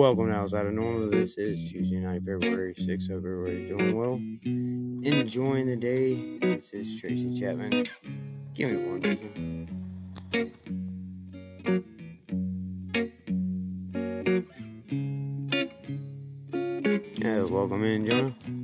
Welcome 0.00 0.28
to 0.28 0.34
Outside 0.34 0.66
of 0.66 0.72
Normal. 0.72 1.10
This 1.10 1.36
is 1.36 1.68
Tuesday 1.68 1.98
night, 1.98 2.20
February 2.20 2.74
6th, 2.74 3.10
Everybody 3.10 3.66
Doing 3.66 3.96
well. 3.96 4.14
Enjoying 5.02 5.66
the 5.66 5.74
day. 5.74 6.38
This 6.38 6.70
is 6.72 7.00
Tracy 7.00 7.36
Chapman. 7.40 7.88
Give 8.54 8.70
me 8.70 8.76
one 8.86 9.00
reason. 9.00 9.66
Yeah, 17.18 17.42
welcome 17.42 17.82
in, 17.82 18.06
Jonah. 18.06 18.59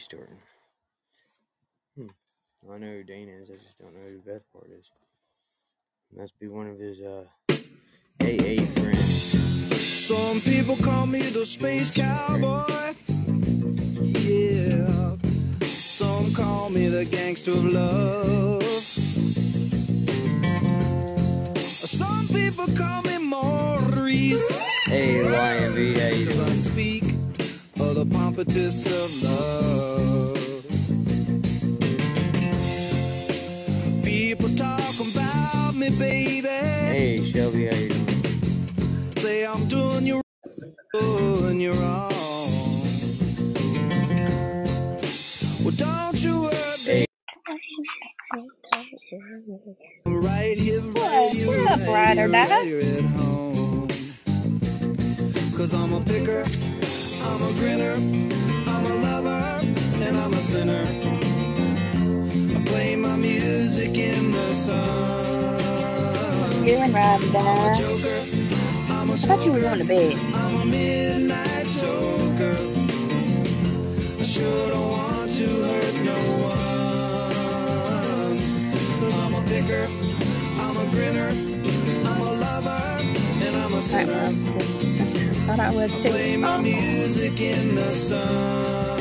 starting. 0.00 0.38
Hmm. 1.96 2.06
I 2.72 2.78
know 2.78 2.86
who 2.86 3.04
Dane 3.04 3.28
is. 3.28 3.50
I 3.50 3.54
just 3.54 3.78
don't 3.78 3.94
know 3.94 4.00
who 4.08 4.16
the 4.24 4.32
best 4.32 4.44
part 4.52 4.66
is. 4.78 4.84
Must 6.16 6.38
be 6.40 6.48
one 6.48 6.66
of 6.66 6.78
his 6.78 7.00
uh, 7.00 7.24
AA 8.20 8.64
friends. 8.80 9.78
Some 10.06 10.40
people 10.40 10.76
call 10.76 11.06
me 11.06 11.22
the 11.22 11.46
space 11.46 11.90
cowboy. 11.90 12.94
Yeah. 13.98 15.16
Some 15.66 16.32
call 16.34 16.70
me 16.70 16.88
the 16.88 17.04
gangster 17.04 17.52
of 17.52 17.64
love. 17.64 18.62
Some 21.60 22.26
people 22.28 22.66
call 22.76 23.02
me 23.02 23.18
Maurice. 23.18 24.60
Hey, 24.86 25.22
lion 25.22 25.69
impetus 28.40 28.86
of 28.86 29.22
love. 29.22 30.64
People 34.02 34.48
talk 34.56 34.94
about 35.12 35.74
me, 35.74 35.90
baby. 35.90 36.48
Hey, 36.48 37.30
Shelby, 37.30 37.66
how 37.66 37.76
you 37.76 37.88
doing? 37.88 39.12
Say 39.16 39.46
I'm 39.46 39.68
doing 39.68 40.06
you, 40.06 40.22
doing 40.92 41.60
you 41.60 41.72
wrong. 41.72 42.10
Well, 45.62 45.74
don't 45.76 46.24
you 46.24 46.42
worry. 46.42 46.54
Hey. 46.86 47.06
Right 50.06 50.56
here, 50.56 50.80
right 50.80 51.30
here, 51.30 51.66
right 51.66 52.16
here, 52.16 52.28
right 52.28 52.64
here 52.64 52.80
at 52.80 53.04
home. 53.04 53.88
Cause 55.56 55.74
I'm 55.74 55.92
a 55.92 56.00
picker. 56.00 56.79
I'm 57.30 57.42
a 57.42 57.52
grinner, 57.52 57.94
I'm 58.66 58.84
a 58.86 58.94
lover, 59.06 59.60
and 60.04 60.16
I'm 60.16 60.34
a 60.34 60.40
sinner. 60.40 60.84
I 62.56 62.62
play 62.66 62.96
my 62.96 63.14
music 63.14 63.96
in 63.96 64.32
the 64.32 64.52
sun. 64.52 65.60
Doing 66.64 66.92
right, 66.92 67.20
I'm 67.22 67.72
a 67.72 67.74
joker, 67.78 68.24
I'm 68.88 69.10
a 69.10 69.12
I 69.12 69.16
thought 69.16 69.44
you 69.46 69.52
were 69.52 69.60
going 69.60 69.78
to 69.78 69.84
bed. 69.84 70.18
I'm 70.34 70.56
a 70.62 70.64
midnight 70.66 71.66
joker. 71.70 72.56
I 74.18 74.24
sure 74.24 74.68
don't 74.70 74.90
want 74.90 75.30
to 75.30 75.46
hurt 75.70 75.94
no 76.10 76.18
one. 76.50 78.38
I'm 79.22 79.34
a 79.34 79.42
picker, 79.46 79.86
I'm 80.64 80.76
a 80.76 80.84
grinner, 80.90 81.28
I'm 82.08 82.20
a 82.22 82.32
lover, 82.32 82.82
and 83.44 83.54
I'm 83.56 83.74
a 83.74 83.82
sinner. 83.82 84.99
Thought 85.46 85.60
I 85.60 85.70
was 85.74 85.90
Play 86.00 86.36
my 86.36 86.60
music 86.60 87.40
in 87.40 87.74
the 87.74 87.94
sun. 87.94 88.98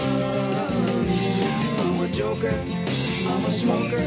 I'm 1.80 2.02
a 2.02 2.08
joker, 2.10 2.50
I'm 2.50 3.46
a 3.46 3.52
smoker, 3.52 4.06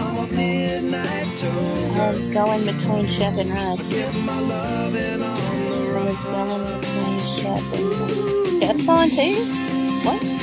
I'm 0.00 0.16
a 0.18 0.26
midnight 0.26 1.44
I 1.44 2.10
was 2.10 2.26
going 2.28 2.64
between 2.64 3.06
Shep 3.06 3.34
and 3.38 3.50
Russ. 3.50 3.88
Get 3.90 4.14
my 4.14 4.38
loving 4.40 5.22
on 5.22 5.64
the 5.64 5.98
I 5.98 6.04
was 6.04 6.22
going 6.34 6.80
between 6.80 7.20
Shep 7.36 7.62
and 7.74 7.86
Russ. 8.00 8.32
Shep's 8.62 8.88
on 8.88 9.10
too? 9.10 9.34
What? 10.04 10.41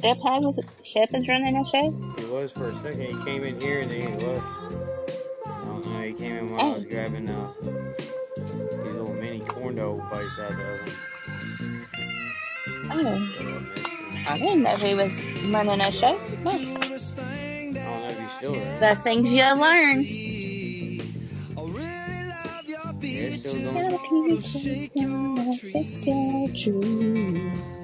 Shep 0.00 0.18
has 0.24 0.60
Shep 0.84 1.12
is 1.14 1.28
running 1.28 1.56
a 1.56 1.64
show? 1.64 1.90
He 2.18 2.24
was 2.26 2.52
for 2.52 2.68
a 2.70 2.76
second. 2.82 3.00
He 3.00 3.24
came 3.24 3.42
in 3.44 3.60
here 3.60 3.80
and 3.80 3.90
then 3.90 4.00
he 4.00 4.26
left. 4.26 4.46
I 5.46 5.64
don't 5.64 5.84
know. 5.84 6.02
He 6.02 6.12
came 6.12 6.36
in 6.36 6.50
while 6.50 6.60
I 6.60 6.68
was 6.68 6.84
Oh, 6.84 6.88
grabbing 6.88 7.28
uh, 7.28 7.52
these 7.62 8.78
little 8.84 9.12
mini 9.14 9.40
corn 9.40 9.74
dog 9.76 9.98
bites 10.10 10.38
out 10.40 10.52
of 10.52 10.56
the 10.58 10.64
oven. 10.64 11.86
oh. 12.90 12.90
I 12.90 13.02
missed 13.02 13.38
him. 13.38 14.24
I 14.28 14.38
didn't 14.38 14.62
know 14.62 14.76
he 14.76 14.94
was 14.94 15.22
running 15.50 15.80
a 15.80 15.92
show. 15.92 16.20
I 16.20 16.44
don't 16.44 16.44
know 16.44 16.80
if 18.08 18.18
he's 18.18 18.30
still 18.32 18.52
there. 18.52 18.94
The 18.94 19.00
things 19.02 19.32
you 19.32 19.54
learn. 19.54 20.02
Yeah, 23.02 23.32
it's 23.34 23.50
still 23.50 23.72
How 23.72 23.88
going. 26.64 27.77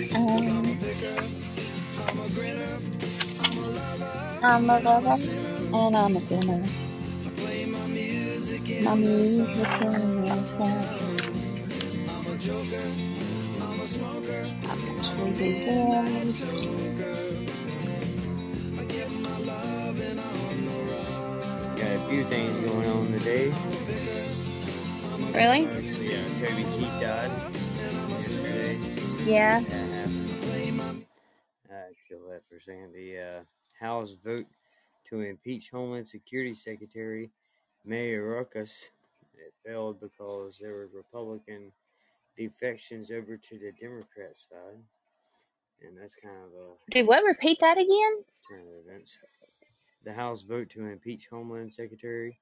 I'm 4.42 4.70
a 4.70 4.80
lover 4.80 5.18
and 5.74 5.96
I'm 5.96 6.16
a 6.16 6.20
sinner. 6.28 6.64
My 8.82 8.94
music 8.96 9.56
the 9.56 10.46
sun. 10.46 10.88
I'm 13.60 13.80
a 13.80 13.86
sweet 13.86 14.24
voice. 14.26 14.54
got 16.98 17.18
a 17.18 17.41
few 22.00 22.24
things 22.24 22.56
going 22.58 22.88
on 22.88 23.12
today. 23.12 23.52
Really? 25.32 25.62
Yeah, 25.62 26.22
Toby 26.40 26.64
Keith 26.76 27.00
died 27.00 27.30
yesterday. 28.10 28.78
Yeah. 29.24 29.60
That 29.60 29.90
happened. 29.92 31.06
I 31.70 31.92
kill 32.08 32.28
that 32.30 32.42
for 32.48 32.56
a 32.56 32.60
second. 32.60 32.92
The 32.94 33.18
uh, 33.18 33.40
House 33.80 34.14
vote 34.24 34.46
to 35.08 35.20
impeach 35.20 35.70
Homeland 35.70 36.08
Security 36.08 36.54
Secretary 36.54 37.30
Mayorkas. 37.88 38.70
It 39.34 39.52
failed 39.66 40.00
because 40.00 40.56
there 40.60 40.72
were 40.72 40.88
Republican 40.94 41.72
defections 42.36 43.10
over 43.10 43.36
to 43.36 43.58
the 43.58 43.72
Democrat 43.80 44.34
side, 44.50 44.78
and 45.82 45.98
that's 46.00 46.14
kind 46.14 46.36
of 46.36 46.52
a 46.52 46.90
Dude, 46.90 47.06
what? 47.06 47.24
Repeat 47.24 47.58
that 47.60 47.78
again? 47.78 48.24
turn 48.48 48.60
of 48.60 48.86
events. 48.86 49.16
The 50.04 50.12
House 50.12 50.42
vote 50.42 50.70
to 50.70 50.86
impeach 50.86 51.28
Homeland 51.30 51.72
Secretary, 51.72 52.38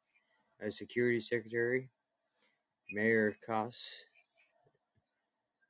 uh, 0.65 0.71
Security 0.71 1.21
Secretary 1.21 1.89
Mayor 2.93 3.37
Koss. 3.49 3.77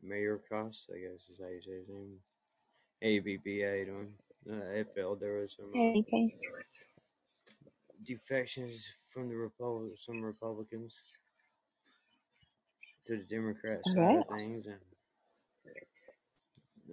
Mayor 0.03 0.41
Koss, 0.51 0.89
I 0.95 0.99
guess 1.01 1.29
is 1.31 1.41
how 1.41 1.49
you 1.49 1.61
say 1.61 1.79
his 1.81 1.89
name. 1.89 2.19
ABB, 3.03 3.45
how 3.45 3.75
you 3.75 3.85
doing? 3.87 4.13
Uh, 4.49 4.71
it 4.73 4.93
failed. 4.95 5.21
There 5.21 5.35
was 5.41 5.55
some 5.57 5.73
Anything. 5.75 6.31
defections 8.07 8.83
from 9.13 9.29
the 9.29 9.37
Republic, 9.37 9.93
some 10.01 10.23
Republicans 10.23 10.95
to 13.07 13.17
the 13.19 13.25
Democrat 13.25 13.85
side 13.85 13.99
Alright. 13.99 14.27
of 14.31 14.39
things, 14.39 14.67
and 14.67 14.81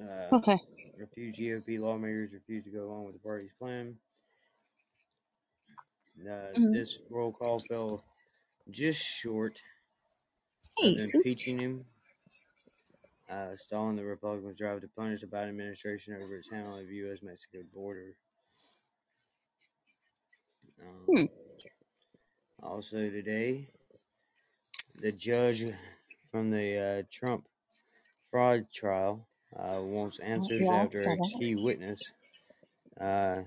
uh, 0.10 0.36
Okay. 0.36 0.58
a 1.02 1.08
few 1.14 1.32
GOP 1.32 1.80
lawmakers 1.80 2.34
refused 2.34 2.66
to 2.66 2.72
go 2.72 2.86
along 2.86 3.06
with 3.06 3.14
the 3.14 3.20
party's 3.20 3.54
plan. 3.60 3.96
Uh, 6.20 6.56
Mhm. 6.56 6.72
this 6.72 7.00
roll 7.10 7.32
call 7.32 7.62
fell 7.62 8.06
just 8.72 9.00
short 9.02 9.62
Hey, 10.78 10.96
of 10.96 11.04
impeaching 11.04 11.60
him, 11.60 11.86
uh, 13.30 13.56
stalling 13.56 13.96
the 13.96 14.04
Republicans' 14.06 14.58
drive 14.58 14.82
to 14.82 14.88
punish 14.90 15.22
the 15.22 15.28
Biden 15.28 15.50
administration 15.50 16.14
over 16.16 16.36
its 16.36 16.50
handling 16.50 16.84
of 16.84 16.88
the 16.90 16.96
U.S. 16.96 17.22
Mexico 17.22 17.64
border. 17.64 18.18
Hmm. 21.08 21.26
Um, 21.26 21.30
also, 22.62 23.10
today, 23.10 23.68
the 24.96 25.12
judge 25.14 25.64
from 26.32 26.52
the 26.52 26.78
uh, 26.78 27.04
Trump 27.10 27.48
fraud 28.32 28.72
trial 28.72 29.28
uh, 29.56 29.82
wants 29.82 30.20
answers 30.20 30.70
Yeah, 30.70 30.72
after 30.72 31.10
a 31.12 31.20
key 31.20 31.56
witness 31.56 32.14
uh, 33.00 33.44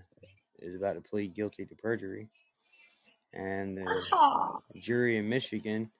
is 0.60 0.76
about 0.76 0.94
to 0.94 1.02
plead 1.02 1.34
guilty 1.34 1.66
to 1.66 1.76
perjury. 1.76 2.30
And 3.32 3.78
the 3.78 3.86
Ah. 4.12 4.60
jury 4.76 5.18
in 5.18 5.28
Michigan 5.28 5.90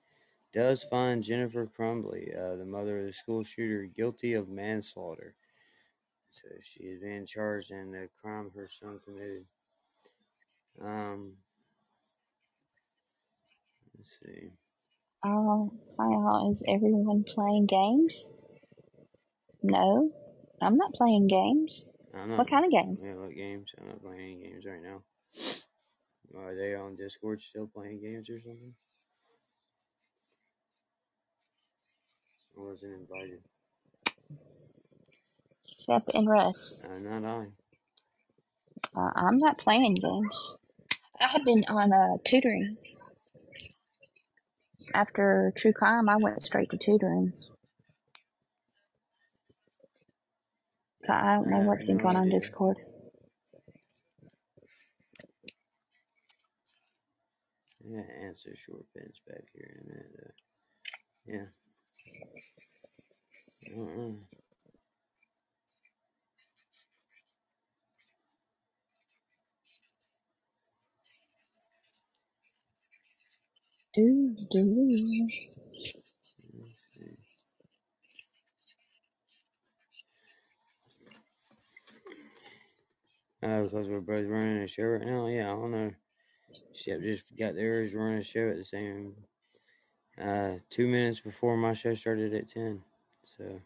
does 0.53 0.83
find 0.83 1.23
Jennifer 1.23 1.65
Crumbley, 1.65 2.35
uh, 2.37 2.57
the 2.57 2.65
mother 2.65 2.99
of 2.99 3.05
the 3.05 3.13
school 3.13 3.43
shooter, 3.43 3.85
guilty 3.85 4.33
of 4.33 4.49
manslaughter. 4.49 5.33
So 6.31 6.47
she 6.61 6.83
is 6.83 7.01
being 7.01 7.25
charged 7.25 7.71
in 7.71 7.91
the 7.91 8.09
crime 8.21 8.51
her 8.55 8.67
son 8.69 8.99
committed. 9.05 9.45
Um, 10.81 11.37
let's 13.97 14.17
see. 14.23 14.51
Oh, 15.23 15.71
wow. 15.97 16.49
Is 16.49 16.63
everyone 16.67 17.23
playing 17.23 17.67
games? 17.67 18.29
No, 19.61 20.11
I'm 20.61 20.77
not 20.77 20.93
playing 20.93 21.27
games. 21.27 21.93
I'm 22.13 22.29
not. 22.29 22.39
What 22.39 22.49
kind 22.49 22.65
of 22.65 22.71
games? 22.71 23.03
Yeah, 23.05 23.15
what 23.15 23.35
games? 23.35 23.69
I'm 23.79 23.87
not 23.87 24.01
playing 24.01 24.19
any 24.19 24.49
games 24.49 24.65
right 24.65 24.81
now. 24.81 25.03
Are 26.37 26.55
they 26.55 26.75
on 26.75 26.95
Discord 26.95 27.41
still 27.41 27.67
playing 27.67 28.01
games 28.01 28.29
or 28.29 28.39
something? 28.39 28.73
I 32.57 32.61
wasn't 32.61 32.93
invited. 33.01 33.39
Shep 35.85 36.03
and 36.13 36.29
Russ. 36.29 36.85
Uh, 36.85 36.99
not 36.99 37.25
I. 37.25 37.45
Uh, 38.95 39.11
I'm 39.15 39.37
not 39.37 39.57
playing 39.57 39.95
games. 39.95 40.55
I 41.19 41.27
have 41.27 41.45
been 41.45 41.63
on 41.69 41.93
uh, 41.93 42.17
tutoring. 42.25 42.77
After 44.93 45.53
True 45.55 45.73
Crime, 45.73 46.09
I 46.09 46.17
went 46.17 46.41
straight 46.41 46.69
to 46.71 46.77
tutoring. 46.77 47.33
So 51.05 51.13
I 51.13 51.35
don't 51.35 51.49
know 51.49 51.65
what's 51.65 51.83
been 51.83 51.97
going 51.97 52.15
on 52.15 52.27
idea. 52.27 52.39
Yeah, 57.91 58.03
answer 58.25 58.55
short 58.55 58.85
pins 58.95 59.19
back 59.27 59.43
here 59.53 59.81
in 59.83 59.91
a. 59.91 59.99
Uh, 60.23 60.31
yeah. 61.27 61.47
Uh-uh. 63.81 64.11
Do. 73.95 74.35
Uh, 83.43 83.63
because 83.63 83.87
we're 83.89 84.01
both 84.01 84.27
running 84.27 84.63
a 84.63 84.67
show 84.67 84.83
right 84.83 85.05
now. 85.05 85.27
Yeah, 85.27 85.51
I 85.51 85.55
don't 85.55 85.71
know. 85.71 85.91
Shep 86.73 87.01
just 87.01 87.25
got 87.37 87.55
theirs 87.55 87.93
running 87.93 88.19
a 88.19 88.23
show 88.23 88.49
at 88.49 88.57
the 88.57 88.65
same 88.65 89.15
uh 90.21 90.55
two 90.69 90.87
minutes 90.87 91.19
before 91.19 91.57
my 91.57 91.73
show 91.73 91.95
started 91.95 92.33
at 92.33 92.49
ten. 92.49 92.83
So 93.37 93.61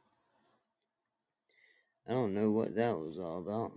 I 2.08 2.12
don't 2.14 2.34
know 2.34 2.52
what 2.52 2.76
that 2.76 2.98
was 2.98 3.18
all 3.20 3.40
about. 3.40 3.72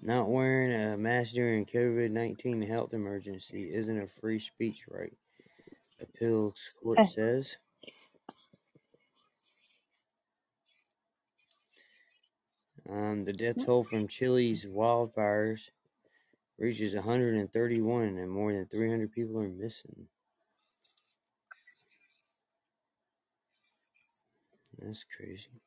Not 0.00 0.28
wearing 0.28 0.72
a 0.72 0.96
mask 0.96 1.32
during 1.32 1.66
COVID 1.66 2.10
19 2.10 2.62
health 2.62 2.94
emergency 2.94 3.72
isn't 3.74 4.00
a 4.00 4.06
free 4.20 4.38
speech 4.38 4.84
right, 4.88 5.12
appeals 6.00 6.54
court 6.82 6.98
Eh. 6.98 7.06
says. 7.06 7.56
Um, 12.90 13.24
the 13.24 13.32
death 13.34 13.64
toll 13.64 13.84
from 13.84 14.08
Chile's 14.08 14.64
wildfires 14.64 15.60
reaches 16.58 16.94
131 16.94 18.18
and 18.18 18.30
more 18.30 18.52
than 18.52 18.66
300 18.66 19.12
people 19.12 19.38
are 19.40 19.48
missing. 19.48 20.08
That's 24.78 25.04
crazy. 25.16 25.60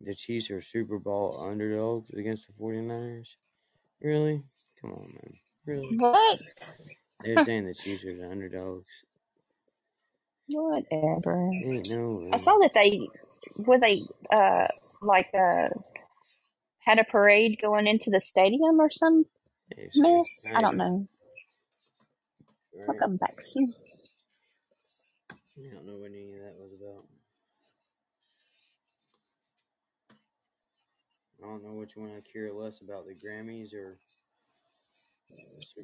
The 0.00 0.14
Chiefs 0.14 0.50
are 0.50 0.60
Super 0.60 0.98
Bowl 0.98 1.44
underdogs 1.46 2.10
against 2.10 2.46
the 2.46 2.52
49ers? 2.54 3.36
Really? 4.00 4.42
Come 4.80 4.92
on, 4.92 5.12
man. 5.12 5.34
Really? 5.66 5.98
What? 5.98 6.40
They're 7.22 7.38
saying 7.38 7.66
the 7.66 7.74
Chiefs 7.74 8.04
are 8.04 8.14
the 8.16 8.30
underdogs. 8.30 8.86
Whatever. 10.48 11.50
Ain't 11.64 11.88
no 11.88 12.12
way. 12.22 12.32
I 12.32 12.38
saw 12.38 12.58
that 12.62 12.74
they 12.74 13.08
were 13.58 13.78
they 13.78 14.02
uh 14.32 14.68
like 15.02 15.28
uh 15.34 15.70
had 16.80 16.98
a 16.98 17.04
parade 17.04 17.58
going 17.62 17.86
into 17.86 18.10
the 18.10 18.20
stadium 18.20 18.80
or 18.80 18.90
some 18.90 19.26
sir. 19.92 20.22
mess. 20.22 20.48
I 20.54 20.60
don't 20.62 20.76
know. 20.78 21.08
I'll 22.88 22.94
Right? 22.94 22.96
come 22.96 23.16
back 23.16 23.34
soon. 23.42 23.74
I 25.58 25.74
don't 25.74 25.86
know 25.86 25.98
what 25.98 26.10
any 26.12 26.32
of 26.34 26.40
that 26.40 26.56
was 26.58 26.72
about. 26.74 27.04
I 31.42 31.46
don't 31.46 31.64
know 31.64 31.74
which 31.74 31.96
one 31.96 32.10
I 32.10 32.20
care 32.32 32.52
less 32.52 32.80
about, 32.82 33.06
the 33.06 33.14
Grammys 33.14 33.74
or 33.74 33.98
the 33.98 33.98
Super 33.98 33.98
Bowl. 34.08 34.21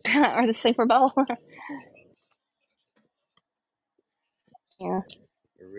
or 0.14 0.47
the 0.47 0.55
Super 0.55 0.87
Bowl. 0.87 1.12
yeah. 4.81 5.00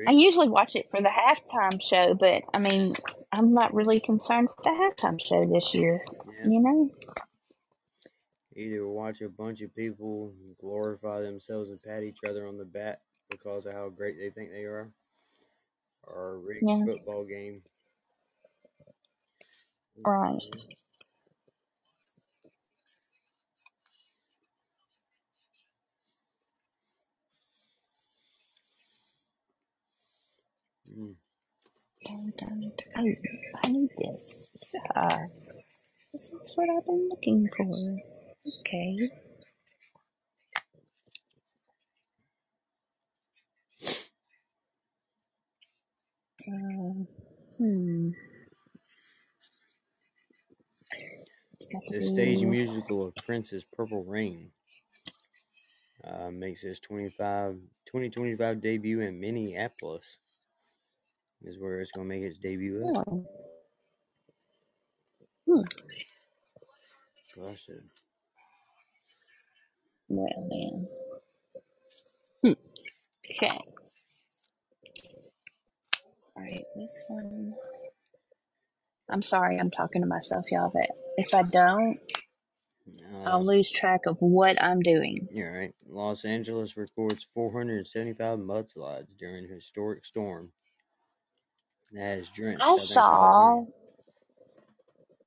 I 0.08 0.12
usually 0.12 0.50
watch 0.50 0.76
it 0.76 0.90
for 0.90 1.02
the 1.02 1.10
halftime 1.10 1.82
show, 1.82 2.14
but 2.14 2.44
I 2.54 2.60
mean, 2.60 2.96
I'm 3.32 3.54
not 3.54 3.74
really 3.74 4.00
concerned 4.00 4.50
with 4.56 4.64
the 4.64 4.72
halftime 4.72 5.20
show 5.22 5.46
this 5.46 5.74
year. 5.74 6.02
Yeah. 6.12 6.50
You 6.50 6.60
know? 6.62 6.90
Either 8.56 8.88
watch 8.88 9.22
a 9.22 9.30
bunch 9.30 9.62
of 9.62 9.74
people 9.76 10.34
glorify 10.60 11.22
themselves 11.22 11.70
and 11.70 11.82
pat 11.82 12.04
each 12.04 12.20
other 12.28 12.48
on 12.48 12.58
the 12.58 12.66
back 12.66 13.00
because 13.30 13.66
of 13.66 13.74
how 13.74 13.90
great 13.90 14.18
they 14.20 14.30
think 14.30 14.52
they 14.52 14.64
are, 14.64 14.90
or 16.04 16.34
a 16.34 16.38
rigged 16.38 16.64
Yeah. 16.68 16.86
football 16.86 17.24
game. 17.24 17.62
Right. 20.06 20.42
And 32.06 32.34
um, 32.44 32.72
I 33.64 33.70
need 33.70 33.90
this. 33.98 34.50
This 36.14 36.34
is 36.34 36.54
what 36.56 36.70
I've 36.70 36.86
been 36.86 37.08
looking 37.10 37.50
for. 37.56 37.98
Okay. 38.62 38.98
Uh, 46.48 47.06
hmm. 47.58 48.10
The 51.90 52.02
stage 52.02 52.44
musical 52.44 53.08
of 53.08 53.16
Prince's 53.16 53.66
Purple 53.76 54.04
Rain 54.04 54.52
uh, 56.06 56.32
makes 56.32 56.64
its 56.64 56.80
25, 56.82 57.56
2025 57.88 58.62
debut 58.62 59.02
in 59.02 59.20
Minneapolis. 59.20 60.06
Is 61.44 61.58
where 61.58 61.80
it's 61.80 61.92
going 61.92 62.10
to 62.10 62.16
make 62.16 62.24
its 62.24 62.38
debut 62.38 62.80
at. 62.86 63.04
Oh. 63.08 63.26
Hmm. 65.48 65.62
So 67.34 67.48
I 67.48 67.56
said, 67.66 67.82
Well 70.10 70.50
then. 70.52 70.88
Hmm. 72.44 72.60
Okay. 73.32 73.60
Alright, 76.36 76.64
this 76.76 77.06
one. 77.08 77.54
I'm 79.10 79.22
sorry, 79.22 79.58
I'm 79.58 79.72
talking 79.72 80.02
to 80.02 80.08
myself, 80.08 80.46
y'all, 80.52 80.72
but 80.74 80.90
if 81.18 81.34
I 81.34 81.44
don't, 81.44 82.00
uh, 83.14 83.24
I'll 83.24 83.46
lose 83.46 83.72
track 83.72 84.02
of 84.08 84.18
what 84.20 84.62
I'm 84.62 84.82
doing. 84.82 85.28
you're 85.32 85.52
right. 85.52 85.74
Los 85.88 86.26
Angeles 86.26 86.78
records 86.78 87.28
475 87.34 88.40
mudslides 88.40 89.18
during 89.18 89.48
historic 89.48 90.06
storm 90.06 90.52
that 91.94 92.24
drenched 92.34 92.62
I 92.64 92.78
Southern 92.78 92.86
saw 92.94 93.04
California. 93.04 93.66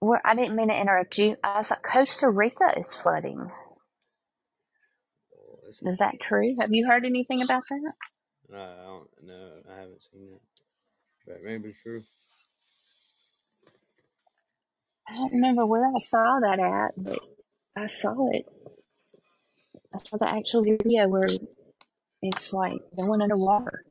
where 0.01 0.23
I 0.25 0.35
didn't 0.35 0.57
mean 0.57 0.69
to 0.69 0.81
interrupt 0.81 1.19
you. 1.19 1.37
I 1.45 1.63
saw 1.63 1.77
Costa 1.77 2.31
Rica 2.31 2.73
is 2.77 2.95
flooding. 2.97 3.51
Oh, 5.35 5.59
that's 5.67 5.83
Is 5.83 5.99
that 5.99 6.21
true? 6.21 6.57
Have 6.61 6.73
you 6.73 6.87
heard 6.87 7.05
anything 7.05 7.43
about 7.43 7.65
that? 7.71 7.95
Uh, 8.53 8.57
I 8.59 8.85
don't 8.85 9.09
know. 9.25 9.51
I 9.71 9.81
haven't 9.81 10.03
seen 10.03 10.31
that, 10.31 10.41
but 11.27 11.45
maybe 11.45 11.75
true. 11.83 12.03
I 15.09 15.15
don't 15.17 15.33
remember 15.33 15.67
where 15.67 15.87
I 15.87 16.01
saw 16.01 16.41
that 16.41 16.59
at, 16.61 16.93
but 16.97 17.21
I 17.77 17.87
saw 17.87 18.31
it. 18.33 18.47
I 19.95 19.99
saw 19.99 20.17
the 20.19 20.29
actual 20.29 20.65
video 20.65 21.09
where 21.09 21.29
it's 22.23 22.53
like 22.53 22.81
going 22.97 23.23
underwater. 23.23 23.85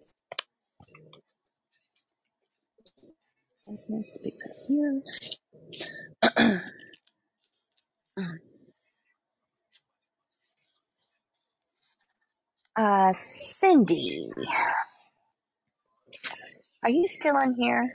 This 3.72 3.86
needs 3.88 4.12
to 4.12 4.20
be 4.22 4.32
put 4.32 4.52
here. 4.68 6.62
Uh, 12.74 13.12
Cindy, 13.12 14.24
are 16.82 16.90
you 16.90 17.06
still 17.10 17.38
in 17.40 17.54
here? 17.56 17.94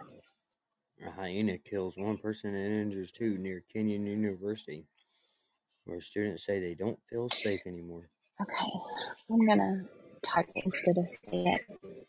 A 1.04 1.10
hyena 1.10 1.56
kills 1.56 1.96
one 1.96 2.18
person 2.18 2.54
and 2.54 2.82
injures 2.82 3.10
two 3.10 3.38
near 3.38 3.64
Kenyatta 3.74 4.06
University, 4.06 4.84
where 5.86 6.02
students 6.02 6.44
say 6.44 6.60
they 6.60 6.74
don't 6.74 6.98
feel 7.08 7.30
safe 7.30 7.62
anymore. 7.66 8.10
Okay, 8.40 8.70
I'm 9.32 9.46
gonna 9.46 9.86
type 10.22 10.44
instead 10.56 10.98
of 10.98 11.06
saying 11.24 11.46
it. 11.54 12.06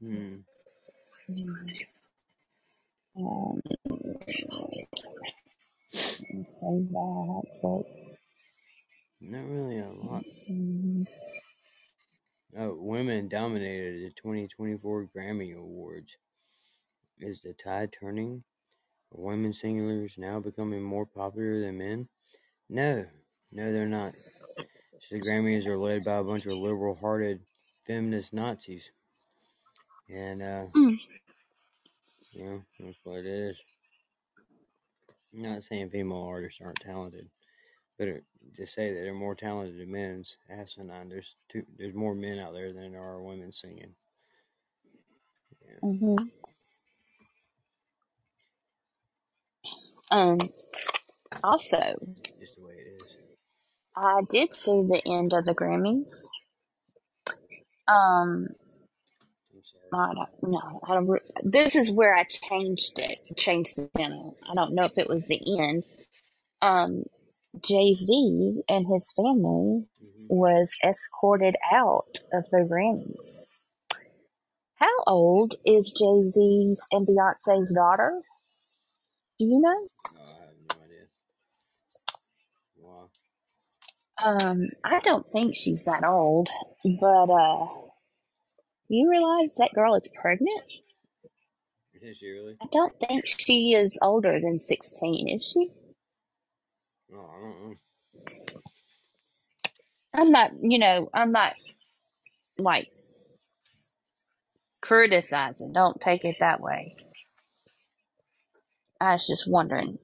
Hmm. 0.00 0.36
Um, 3.16 3.60
save 6.46 6.90
that, 6.90 7.42
but 7.62 7.82
Not 9.20 9.46
really 9.48 9.78
a 9.80 9.90
lot. 9.90 10.24
Mm, 10.50 11.06
Oh, 12.56 12.74
women 12.74 13.28
dominated 13.28 14.02
the 14.04 14.14
2024 14.14 15.08
Grammy 15.16 15.56
Awards. 15.56 16.16
Is 17.20 17.42
the 17.42 17.54
tide 17.54 17.92
turning? 17.92 18.44
Are 19.12 19.20
women 19.22 19.52
singers 19.52 20.18
now 20.18 20.40
becoming 20.40 20.82
more 20.82 21.06
popular 21.06 21.60
than 21.60 21.78
men? 21.78 22.08
No, 22.68 23.06
no, 23.52 23.72
they're 23.72 23.88
not. 23.88 24.14
So 25.00 25.16
the 25.16 25.22
Grammys 25.22 25.66
are 25.66 25.78
led 25.78 26.04
by 26.04 26.16
a 26.18 26.24
bunch 26.24 26.46
of 26.46 26.58
liberal-hearted 26.58 27.40
feminist 27.86 28.32
Nazis, 28.32 28.90
and 30.08 30.42
uh, 30.42 30.66
Mm. 30.76 30.96
you 32.32 32.44
know 32.44 32.62
that's 32.80 32.98
what 33.04 33.18
it 33.20 33.26
is. 33.26 33.58
I'm 35.34 35.42
not 35.42 35.64
saying 35.64 35.90
female 35.90 36.22
artists 36.28 36.60
aren't 36.62 36.80
talented, 36.80 37.28
but 37.98 38.08
it, 38.08 38.24
to 38.56 38.66
say 38.66 38.92
that 38.94 39.00
they're 39.00 39.14
more 39.14 39.34
talented 39.36 39.78
than 39.80 39.92
men's 39.92 40.36
asinine. 40.50 41.08
There's 41.10 41.36
two, 41.50 41.64
there's 41.78 41.94
more 41.94 42.14
men 42.14 42.38
out 42.38 42.54
there 42.54 42.72
than 42.72 42.92
there 42.92 43.02
are 43.02 43.22
women 43.22 43.52
singing. 43.52 43.94
Yeah. 45.66 45.80
hmm 45.82 46.16
Um, 50.10 50.38
also, 51.44 51.94
Just 52.40 52.56
the 52.56 52.62
way 52.64 52.74
it 52.74 52.88
is. 52.96 53.14
I 53.96 54.22
did 54.30 54.54
see 54.54 54.82
the 54.82 55.02
end 55.06 55.32
of 55.34 55.44
the 55.46 55.54
Grammys. 55.54 56.10
Um. 57.88 58.48
I 59.94 60.14
don't, 60.14 60.30
no, 60.52 60.80
I 60.86 60.94
don't, 60.94 61.08
re- 61.08 61.20
this 61.42 61.76
is 61.76 61.90
where 61.90 62.14
I 62.16 62.24
changed 62.24 62.98
it, 62.98 63.26
changed 63.36 63.76
the 63.76 63.90
channel. 63.98 64.36
I 64.50 64.54
don't 64.54 64.74
know 64.74 64.84
if 64.84 64.98
it 64.98 65.08
was 65.08 65.24
the 65.28 65.40
end. 65.60 65.84
Um, 66.62 67.04
Jay 67.64 67.94
Z 67.94 68.62
and 68.68 68.86
his 68.88 69.12
family 69.16 69.86
hmm 70.00 70.28
was 70.28 70.74
escorted 70.84 71.56
out 71.72 72.18
of 72.32 72.46
the 72.52 72.58
Grammys. 72.70 73.58
How 74.76 75.04
old 75.06 75.54
is 75.64 75.86
Jay 75.86 76.30
Z's 76.32 76.86
and 76.92 77.06
Beyonce's 77.06 77.72
daughter? 77.74 78.22
Do 79.38 79.46
you 79.46 79.60
know? 79.60 79.88
Oh, 80.16 80.36
I 80.40 80.46
have 80.46 80.56
no 80.62 80.82
idea. 80.84 81.06
Wow. 82.76 83.10
Um, 84.22 84.70
I 84.84 85.00
don't 85.00 85.28
think 85.30 85.56
she's 85.56 85.84
that 85.84 86.04
old, 86.06 86.48
but 87.00 87.30
uh, 87.30 87.68
you 88.96 89.10
realize 89.10 89.54
that 89.56 89.74
girl 89.74 89.94
is 89.94 90.08
pregnant? 90.20 90.70
Is 92.02 92.16
she 92.16 92.30
really? 92.30 92.56
I 92.60 92.66
don't 92.72 92.92
think 92.98 93.26
she 93.26 93.74
is 93.74 93.96
older 94.02 94.40
than 94.40 94.58
16, 94.58 95.28
is 95.28 95.44
she? 95.44 95.70
Oh, 97.14 97.30
I 97.36 97.40
don't 97.40 97.60
know. 97.60 97.74
I'm 100.14 100.30
not, 100.30 100.50
you 100.60 100.78
know, 100.78 101.08
I'm 101.14 101.32
not 101.32 101.54
like 102.58 102.88
criticizing. 104.80 105.72
Don't 105.72 106.00
take 106.00 106.24
it 106.24 106.36
that 106.40 106.60
way. 106.60 106.96
I 109.00 109.12
was 109.12 109.26
just 109.26 109.48
wondering, 109.48 109.98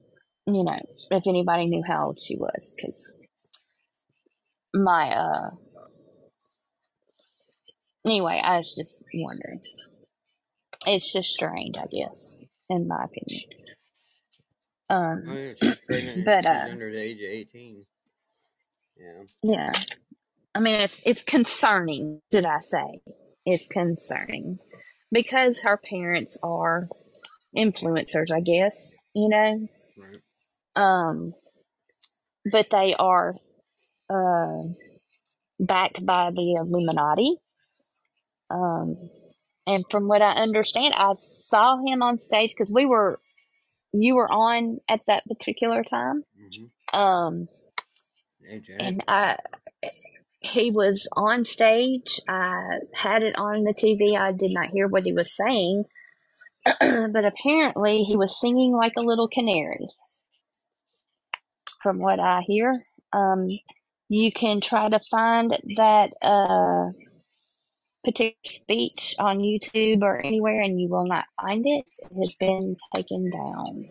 you 0.47 0.63
know, 0.63 0.79
if 1.11 1.23
anybody 1.27 1.67
knew 1.67 1.83
how 1.87 2.07
old 2.07 2.19
she 2.19 2.37
was, 2.37 2.73
because 2.75 3.15
my, 4.73 5.11
uh, 5.15 5.49
anyway, 8.09 8.41
I 8.43 8.57
was 8.57 8.73
just 8.75 9.03
wondering. 9.13 9.61
It's 10.87 11.11
just 11.11 11.29
strange, 11.29 11.75
I 11.77 11.85
guess, 11.91 12.37
in 12.69 12.87
my 12.87 13.05
opinion. 13.05 13.49
Oh 14.89 14.95
Um, 14.95 15.23
pregnant. 15.87 16.25
but, 16.25 16.45
uh, 16.45 16.67
under 16.71 16.91
the 16.91 17.03
age 17.03 17.17
of 17.19 17.25
eighteen. 17.29 17.85
Yeah. 18.97 19.23
yeah, 19.43 19.71
I 20.55 20.59
mean, 20.59 20.75
it's, 20.75 20.99
it's 21.05 21.23
concerning, 21.23 22.21
did 22.31 22.45
I 22.45 22.59
say? 22.59 23.01
It's 23.45 23.67
concerning 23.67 24.59
because 25.11 25.61
her 25.61 25.77
parents 25.77 26.37
are 26.43 26.89
influencers, 27.57 28.31
I 28.31 28.41
guess, 28.41 28.75
you 29.13 29.29
know, 29.29 29.67
Right. 29.97 30.21
um, 30.75 31.33
but 32.51 32.67
they 32.71 32.93
are, 32.95 33.35
uh, 34.09 34.63
backed 35.59 36.05
by 36.05 36.31
the 36.31 36.55
Illuminati. 36.55 37.37
Um, 38.49 39.09
and 39.67 39.85
from 39.91 40.07
what 40.07 40.21
I 40.21 40.31
understand, 40.33 40.93
I 40.97 41.13
saw 41.15 41.77
him 41.85 42.01
on 42.01 42.17
stage 42.17 42.51
because 42.57 42.71
we 42.71 42.85
were, 42.85 43.19
you 43.93 44.15
were 44.15 44.31
on 44.31 44.79
at 44.89 45.01
that 45.07 45.25
particular 45.27 45.83
time. 45.83 46.23
Mm-hmm. 46.39 46.99
Um, 46.99 47.43
Hey, 48.49 48.61
and 48.79 49.03
I, 49.07 49.37
he 50.39 50.71
was 50.71 51.07
on 51.15 51.45
stage. 51.45 52.19
I 52.27 52.79
had 52.95 53.21
it 53.21 53.35
on 53.37 53.63
the 53.63 53.73
TV. 53.73 54.19
I 54.19 54.31
did 54.31 54.51
not 54.51 54.69
hear 54.71 54.87
what 54.87 55.03
he 55.03 55.13
was 55.13 55.35
saying, 55.35 55.83
but 56.65 57.25
apparently 57.25 58.03
he 58.03 58.15
was 58.15 58.39
singing 58.39 58.73
like 58.73 58.93
a 58.97 59.03
little 59.03 59.27
canary. 59.27 59.87
From 61.83 61.99
what 61.99 62.19
I 62.19 62.41
hear, 62.41 62.83
um, 63.13 63.47
you 64.09 64.31
can 64.31 64.61
try 64.61 64.89
to 64.89 64.99
find 65.11 65.51
that 65.77 66.09
uh, 66.21 66.91
particular 68.11 68.35
speech 68.45 69.15
on 69.19 69.39
YouTube 69.39 70.01
or 70.01 70.19
anywhere, 70.19 70.61
and 70.61 70.79
you 70.79 70.89
will 70.89 71.07
not 71.07 71.25
find 71.41 71.65
it. 71.65 71.85
It 72.11 72.17
has 72.17 72.35
been 72.35 72.75
taken 72.95 73.29
down. 73.31 73.87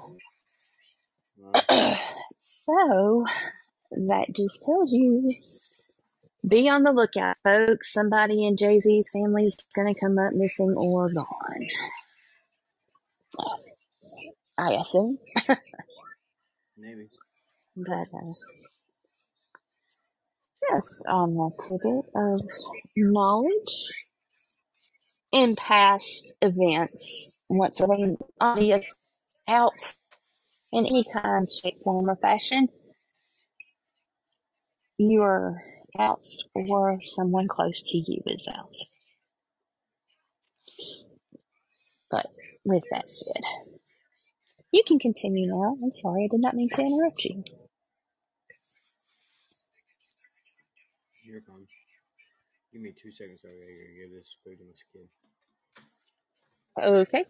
Wow. 1.37 1.99
so 2.67 3.25
that 3.93 4.27
just 4.35 4.65
tells 4.67 4.93
you 4.93 5.25
be 6.47 6.69
on 6.69 6.83
the 6.85 6.93
lookout, 6.93 7.37
folks. 7.45 7.93
Somebody 7.93 8.47
in 8.47 8.57
Jay 8.57 8.81
Z's 8.81 9.11
family 9.13 9.45
is 9.45 9.57
going 9.75 9.93
to 9.93 10.01
come 10.01 10.19
up 10.19 10.33
missing 10.35 10.75
or 10.77 11.11
gone. 11.13 11.67
I 14.59 14.73
assume. 14.73 15.19
Maybe. 16.77 17.09
But 17.77 17.93
uh, 17.93 18.33
yes, 20.71 21.03
on 21.09 21.35
the 21.35 21.51
tidbit 21.69 22.07
of 22.15 22.41
knowledge 22.97 24.08
in 25.33 25.57
past 25.57 26.35
events, 26.43 27.35
once 27.49 27.81
an 27.81 28.17
audience 28.41 28.87
out 29.49 29.95
in 30.73 30.87
any 30.87 31.05
kind, 31.13 31.49
shape, 31.51 31.79
form, 31.85 32.09
or 32.09 32.17
fashion, 32.17 32.69
you 34.99 35.23
are 35.23 35.63
out 35.99 36.27
or 36.55 36.99
someone 37.17 37.49
close 37.49 37.83
to 37.83 37.99
you 37.99 38.23
is 38.27 38.49
out. 38.49 38.73
But 42.11 42.27
with 42.65 42.85
that 42.91 43.09
said, 43.09 43.43
you 44.73 44.83
can 44.87 44.99
continue 44.99 45.49
now. 45.49 45.77
I'm 45.83 45.93
sorry, 45.93 46.25
I 46.25 46.29
did 46.35 46.43
not 46.43 46.55
mean 46.55 46.69
to 46.71 46.83
interrupt 46.83 47.25
you. 47.25 47.45
You're. 51.25 51.41
Give 52.73 52.83
me 52.83 52.93
two 53.03 53.13
seconds. 53.13 53.41
I 53.45 53.49
gotta 53.49 53.95
give 54.01 54.13
this 54.15 54.37
food 54.45 54.59
to 54.59 54.65
my 54.65 54.73
kid. 54.93 55.09
Okay. 56.85 57.25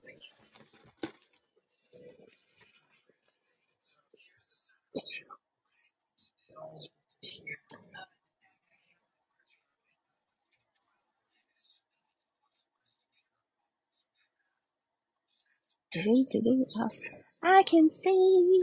I 17.44 17.62
can 17.64 17.90
see. 17.90 18.60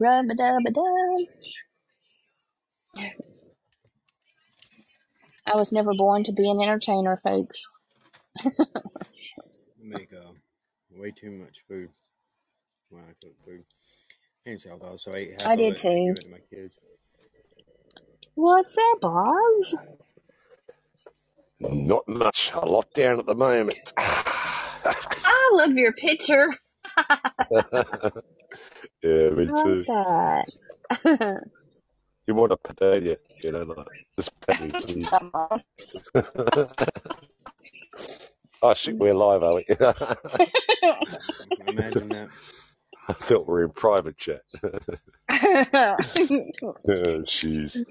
Rubba 0.00 0.34
dubba 0.34 0.72
dub. 0.74 1.28
I 5.46 5.56
was 5.56 5.72
never 5.72 5.94
born 5.94 6.24
to 6.24 6.32
be 6.32 6.48
an 6.50 6.60
entertainer, 6.62 7.16
folks. 7.16 7.58
I 9.80 9.84
make 9.84 10.12
uh, 10.12 10.32
way 10.90 11.12
too 11.12 11.30
much 11.32 11.58
food 11.68 11.90
when 12.90 13.02
I 13.04 13.12
cook 13.22 13.34
food. 13.44 13.64
And 14.46 14.60
so 14.60 14.74
I 14.74 14.78
thought 14.78 15.00
so 15.00 15.12
I 15.12 15.16
ate 15.18 15.40
half 15.40 15.52
I 15.52 15.56
did 15.56 15.76
too. 15.76 16.14
to 16.16 16.28
my 16.30 16.38
kids. 16.50 16.74
What's 18.34 18.76
up, 18.78 19.04
Oz? 19.04 19.76
Not 21.60 22.08
much. 22.08 22.52
A 22.54 22.66
lot 22.66 22.92
down 22.94 23.18
at 23.20 23.26
the 23.26 23.34
moment. 23.34 23.92
I 25.24 25.50
love 25.54 25.72
your 25.74 25.92
picture. 25.92 26.48
yeah, 29.02 29.30
me 29.30 29.50
Love 29.50 29.54
too. 29.54 29.86
that. 29.86 30.46
You 32.26 32.34
want 32.36 32.52
a 32.52 32.58
potato, 32.58 33.16
you 33.42 33.52
know, 33.52 33.60
like 33.62 33.88
this 34.16 34.30
patty, 34.46 34.72
please. 34.72 35.08
Oh 38.62 38.74
shit, 38.74 38.98
we're 38.98 39.14
live, 39.14 39.42
are 39.42 39.54
we? 39.54 39.66
Imagine 41.58 42.10
that. 42.10 42.30
I 43.08 43.14
thought 43.14 43.46
we 43.48 43.54
were 43.54 43.64
in 43.64 43.70
private 43.70 44.16
chat. 44.18 44.42
Oh, 46.88 47.22
Jeez. 47.26 47.82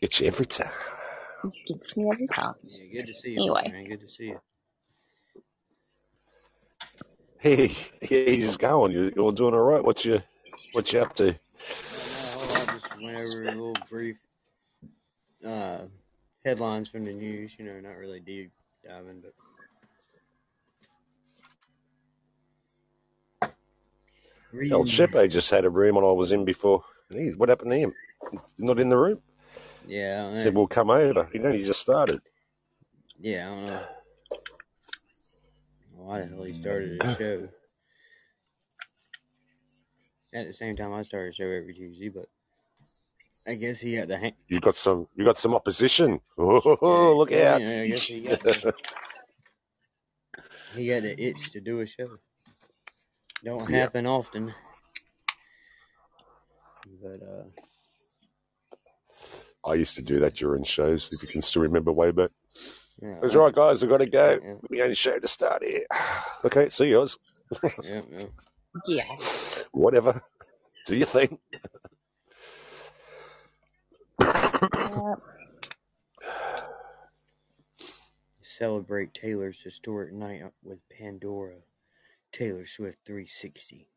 Get 0.00 0.20
you 0.20 0.26
every 0.28 0.46
time. 0.46 0.70
Gets 1.68 1.96
me 1.96 2.10
every 2.12 2.28
time. 2.28 2.54
Yeah, 2.64 3.02
good 3.02 3.08
to 3.08 3.14
see 3.14 3.30
you, 3.32 3.38
Anyway, 3.42 3.62
man. 3.66 3.88
Good 3.88 4.00
to 4.02 4.10
see 4.10 4.24
you. 4.26 4.40
Hey, 7.40 7.68
hey, 8.00 8.36
he's 8.36 8.56
going. 8.56 8.92
You're, 8.92 9.10
you're 9.16 9.32
doing 9.32 9.54
all 9.54 9.60
right. 9.62 9.84
What's 9.84 10.04
you, 10.04 10.22
what 10.72 10.92
you 10.92 11.00
up 11.00 11.14
to? 11.16 11.30
Uh, 11.30 12.14
not 12.16 12.28
a 12.28 12.38
whole 12.38 12.48
lot. 12.48 12.68
Just 12.72 12.72
went 12.72 12.91
over 12.91 12.91
a 13.08 13.50
little 13.50 13.74
brief 13.90 14.16
uh, 15.46 15.82
headlines 16.44 16.88
from 16.88 17.04
the 17.04 17.12
news. 17.12 17.56
You 17.58 17.64
know, 17.64 17.80
not 17.80 17.96
really 17.96 18.20
deep 18.20 18.52
diving, 18.84 19.22
but 19.22 19.34
old. 24.72 24.88
Shepe 24.88 25.30
just 25.30 25.50
had 25.50 25.64
a 25.64 25.70
room 25.70 25.96
when 25.96 26.04
I 26.04 26.12
was 26.12 26.32
in 26.32 26.44
before. 26.44 26.84
And 27.10 27.36
what 27.38 27.48
happened 27.48 27.70
to 27.72 27.78
him? 27.78 27.94
Not 28.58 28.78
in 28.78 28.88
the 28.88 28.96
room. 28.96 29.20
Yeah, 29.86 30.30
I 30.32 30.36
Said 30.36 30.54
we'll 30.54 30.68
come 30.68 30.90
over. 30.90 31.28
You 31.32 31.40
know, 31.40 31.52
He 31.52 31.64
just 31.64 31.80
started. 31.80 32.20
Yeah, 33.18 33.50
I 33.50 33.54
don't 33.54 33.66
know 33.66 33.82
why 35.96 36.20
the 36.20 36.26
hell 36.26 36.42
he 36.44 36.52
started 36.52 37.02
a 37.02 37.14
show. 37.18 37.48
At 40.34 40.46
the 40.46 40.54
same 40.54 40.76
time, 40.76 40.92
I 40.92 41.02
started 41.02 41.30
a 41.30 41.34
show 41.34 41.44
every 41.44 41.74
Tuesday, 41.74 42.08
but 42.08 42.26
I 43.46 43.54
guess 43.54 43.80
he 43.80 43.94
had 43.94 44.08
the 44.08 44.18
hang. 44.18 44.34
You 44.48 44.60
got 44.60 44.76
some. 44.76 45.08
You 45.16 45.24
got 45.24 45.36
some 45.38 45.54
opposition. 45.54 46.20
Oh, 46.38 47.16
look 47.16 47.30
yeah, 47.30 47.54
out! 47.54 47.60
yeah, 47.62 47.82
I 47.82 47.88
guess 47.88 48.04
he 48.04 48.22
got 48.22 48.40
the 48.42 48.74
he 50.74 50.88
got 50.88 51.02
the 51.02 51.20
itch 51.22 51.52
to 51.52 51.60
do 51.60 51.80
a 51.80 51.86
show. 51.86 52.08
Don't 53.44 53.68
yeah. 53.68 53.78
happen 53.78 54.06
often, 54.06 54.54
but 57.02 57.20
uh, 57.22 57.44
I 59.68 59.74
used 59.74 59.96
to 59.96 60.02
do 60.02 60.18
that 60.20 60.34
during 60.34 60.64
shows. 60.64 61.10
If 61.12 61.22
you 61.22 61.28
can 61.28 61.42
still 61.42 61.62
remember 61.62 61.92
way 61.92 62.10
back. 62.12 62.30
yeah, 63.02 63.16
That's 63.20 63.34
I, 63.34 63.38
right, 63.38 63.54
guys. 63.54 63.82
I 63.82 63.86
got 63.86 63.98
to 63.98 64.06
go. 64.06 64.40
yeah, 64.42 64.54
We 64.70 64.82
only 64.82 64.94
show 64.94 65.18
to 65.18 65.26
start 65.26 65.64
here. 65.64 65.84
okay, 66.44 66.68
see 66.68 66.90
yours. 66.90 67.18
yeah, 67.82 68.00
yeah. 68.10 68.26
yeah. 68.86 69.16
Whatever. 69.72 70.22
Do 70.86 70.96
your 70.96 71.06
thing. 71.06 71.38
Uh, 75.12 76.62
Celebrate 78.42 79.14
Taylor's 79.14 79.60
historic 79.62 80.12
night 80.12 80.42
with 80.62 80.78
Pandora, 80.90 81.56
Taylor 82.32 82.66
Swift 82.66 82.98
360. 83.06 83.88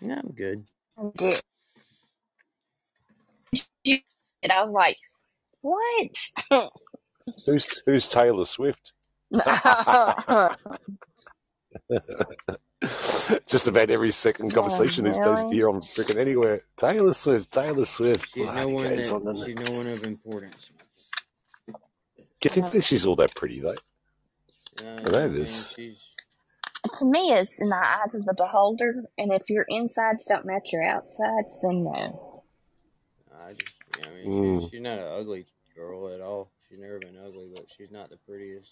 Yeah, 0.00 0.20
I'm 0.22 0.32
good. 0.32 0.64
I'm 0.96 1.10
good. 1.10 1.40
And 4.42 4.52
I 4.52 4.62
was 4.62 4.70
like, 4.70 4.98
what? 5.62 6.16
Who's 7.46 7.82
who's 7.84 8.06
Taylor 8.06 8.44
Swift? 8.44 8.92
Just 13.46 13.68
about 13.68 13.90
every 13.90 14.10
second 14.10 14.52
Oh, 14.52 14.54
conversation 14.54 15.04
these 15.04 15.18
days 15.18 15.24
you 15.26 15.32
really? 15.44 15.54
hear 15.56 15.68
on 15.68 15.80
freaking 15.80 16.18
anywhere. 16.18 16.62
Taylor 16.76 17.12
Swift, 17.12 17.50
Taylor 17.52 17.84
Swift. 17.84 18.30
She's 18.34 18.46
no 18.46 18.68
one 18.68 18.84
that 18.84 19.12
on, 19.12 19.44
she's 19.44 19.54
no 19.56 19.72
one 19.76 19.86
of 19.88 20.02
importance. 20.04 20.70
Do 21.66 21.74
you 22.44 22.50
think 22.50 22.70
that 22.70 22.82
she's 22.84 23.04
all 23.06 23.16
that 23.16 23.34
pretty 23.34 23.60
though? 23.60 23.74
Uh, 24.82 24.86
I 24.86 24.88
I 24.88 25.02
know 25.02 25.22
mean, 25.28 25.34
this. 25.34 25.74
To 25.74 27.04
me, 27.04 27.32
it's 27.32 27.60
in 27.60 27.68
the 27.68 27.76
eyes 27.76 28.14
of 28.14 28.24
the 28.24 28.32
beholder, 28.34 29.04
and 29.18 29.32
if 29.32 29.50
your 29.50 29.64
insides 29.68 30.24
don't 30.24 30.46
match 30.46 30.72
your 30.72 30.84
outsides, 30.84 31.60
then 31.62 31.84
no. 31.84 32.44
I 33.44 33.52
just, 33.54 33.72
yeah, 33.98 34.06
I 34.06 34.10
mean, 34.14 34.22
she's 34.24 34.64
Mm. 34.66 34.70
she's 34.70 34.80
not 34.80 34.98
an 34.98 35.20
ugly 35.20 35.46
girl 35.74 36.08
at 36.14 36.20
all. 36.20 36.50
She's 36.68 36.78
never 36.78 36.98
been 36.98 37.16
ugly, 37.26 37.50
but 37.54 37.66
she's 37.76 37.90
not 37.90 38.10
the 38.10 38.16
prettiest 38.28 38.70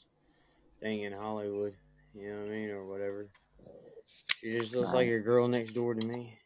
thing 0.80 1.02
in 1.02 1.12
Hollywood. 1.12 1.74
You 2.14 2.30
know 2.32 2.40
what 2.42 2.48
I 2.48 2.50
mean, 2.50 2.70
or 2.70 2.84
whatever. 2.86 3.26
She 4.40 4.58
just 4.58 4.74
looks 4.74 4.88
like 4.88 5.08
Right. 5.08 5.14
a 5.14 5.20
girl 5.20 5.48
next 5.48 5.72
door 5.72 5.94
to 5.94 6.06
me. 6.06 6.38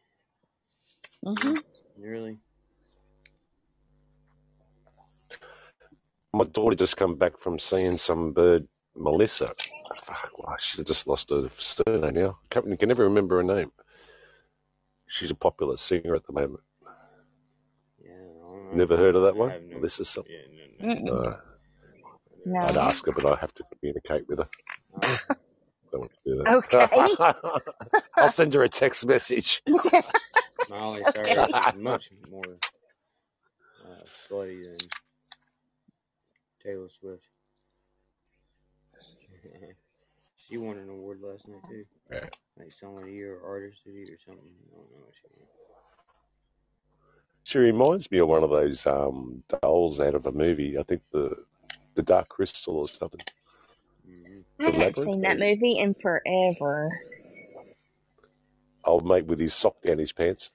hmm 1.24 1.56
Really. 1.98 2.38
My 6.32 6.44
daughter 6.44 6.76
just 6.76 6.96
come 6.96 7.16
back 7.16 7.36
from 7.38 7.58
seeing 7.58 7.96
some 7.98 8.32
bird, 8.32 8.62
Melissa. 8.96 9.52
Fuck, 10.04 10.30
well, 10.38 10.48
I 10.54 10.56
should 10.58 10.78
have 10.78 10.86
just 10.86 11.06
lost 11.06 11.30
her 11.30 11.50
surname 11.58 12.14
now. 12.14 12.38
Can't, 12.50 12.78
can 12.78 12.88
never 12.88 13.04
remember 13.04 13.36
her 13.38 13.42
name. 13.42 13.72
She's 15.08 15.30
a 15.32 15.34
popular 15.34 15.76
singer 15.76 16.14
at 16.14 16.24
the 16.26 16.32
moment. 16.32 16.60
Yeah, 18.00 18.12
I 18.12 18.46
don't 18.46 18.70
know. 18.70 18.76
Never 18.76 18.96
heard 18.96 19.16
of 19.16 19.24
that 19.24 19.34
one? 19.36 19.50
have 19.50 19.64
no. 19.68 19.76
Melissa 19.78 20.04
something. 20.04 20.32
Yeah, 20.78 20.94
no, 20.94 20.94
no. 21.00 21.12
Uh, 21.12 21.36
No. 22.46 22.60
I'd 22.60 22.76
ask 22.76 23.04
her, 23.06 23.12
but 23.12 23.26
I 23.26 23.34
have 23.36 23.52
to 23.54 23.64
communicate 23.78 24.28
with 24.28 24.38
her. 24.38 25.36
Don't 25.90 26.00
want 26.02 26.12
to 26.12 26.18
do 26.24 26.44
Okay. 26.46 26.88
I'll 28.16 28.28
send 28.28 28.54
her 28.54 28.62
a 28.62 28.68
text 28.68 29.06
message. 29.06 29.62
Miley 30.70 31.02
okay. 31.08 31.32
Is 31.34 31.74
much 31.76 32.10
more 32.30 32.42
uh, 33.84 34.04
slutty 34.28 34.62
than 34.64 34.78
Taylor 36.62 36.88
Swift. 37.00 37.24
she 40.48 40.56
won 40.58 40.76
an 40.76 40.88
award 40.90 41.20
last 41.22 41.48
night 41.48 41.60
too, 41.68 41.84
Yeah. 42.12 42.26
like 42.58 42.72
Song 42.72 42.98
of 42.98 43.04
the 43.04 43.12
Year 43.12 43.38
or 43.38 43.48
Artist 43.48 43.80
of 43.86 43.92
the 43.94 43.98
Year 43.98 44.14
or 44.14 44.18
something. 44.24 44.44
I 44.46 44.76
don't 44.76 44.90
know 44.92 45.00
what 45.04 45.14
she 45.14 45.26
won. 45.36 45.46
She 47.42 47.58
reminds 47.58 48.10
me 48.10 48.18
of 48.18 48.28
one 48.28 48.44
of 48.44 48.50
those 48.50 48.86
um, 48.86 49.42
dolls 49.62 49.98
out 49.98 50.14
of 50.14 50.26
a 50.26 50.32
movie. 50.32 50.78
I 50.78 50.82
think 50.84 51.02
the 51.12 51.44
the 51.94 52.02
Dark 52.02 52.28
Crystal 52.28 52.76
or 52.76 52.86
something. 52.86 53.20
I 54.60 54.64
The 54.70 54.78
haven't 54.80 54.80
Labyrinth. 54.80 55.10
seen 55.10 55.20
that 55.22 55.38
movie 55.38 55.78
in 55.78 55.94
forever. 55.94 56.90
Old 58.84 59.06
mate 59.06 59.26
with 59.26 59.40
his 59.40 59.54
sock 59.54 59.80
down 59.82 59.98
his 59.98 60.12
pants. 60.12 60.50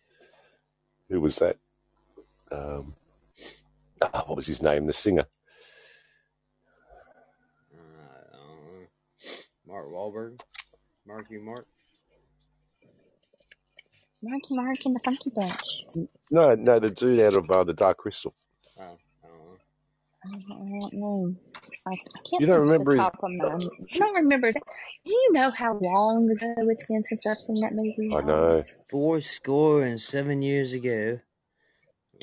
Who 1.09 1.21
was 1.21 1.37
that? 1.39 1.57
Um, 2.51 2.95
ah, 4.01 4.23
what 4.27 4.35
was 4.37 4.47
his 4.47 4.61
name? 4.61 4.85
The 4.85 4.93
singer. 4.93 5.25
Uh, 7.73 7.77
I 7.77 8.37
don't. 8.37 8.87
Mark 9.67 9.87
Wahlberg, 9.87 10.39
Marky 11.07 11.37
Mark. 11.37 11.67
Marky 14.23 14.55
Mark 14.55 14.77
and 14.85 14.95
the 14.95 14.99
Funky 14.99 15.29
Bunch. 15.35 16.09
No, 16.31 16.55
no, 16.55 16.79
the 16.79 16.89
dude 16.89 17.19
out 17.19 17.35
of 17.35 17.49
uh, 17.51 17.63
the 17.63 17.73
Dark 17.73 17.97
Crystal. 17.97 18.33
Oh, 18.79 18.81
I 18.81 19.27
don't 19.27 19.37
know. 19.37 19.57
I 20.25 20.29
don't, 20.31 20.45
I 20.51 20.79
don't 20.81 20.93
know. 20.93 21.35
I, 21.87 21.91
I 21.93 22.19
can't 22.29 22.43
You 22.43 22.47
don't 22.47 22.61
think 22.61 22.61
remember 22.61 22.91
the 22.91 22.97
his? 22.97 23.05
top 23.05 23.15
of 23.23 23.31
my. 23.31 23.45
I 23.93 23.97
don't 23.99 24.17
remember 24.17 24.53
that. 24.53 24.63
Do 25.05 25.11
you 25.13 25.29
know 25.33 25.51
how 25.51 25.73
long 25.79 26.29
ago 26.31 26.55
it's 26.71 26.87
been 26.87 27.03
since 27.09 27.25
I've 27.27 27.37
seen 27.39 27.61
that 27.61 27.73
movie? 27.73 28.17
I 28.17 28.21
know. 28.21 28.63
Alex? 28.63 28.75
Four 28.89 29.21
score 29.21 29.83
and 29.83 30.01
seven 30.01 30.41
years 30.41 30.73
ago. 30.73 31.19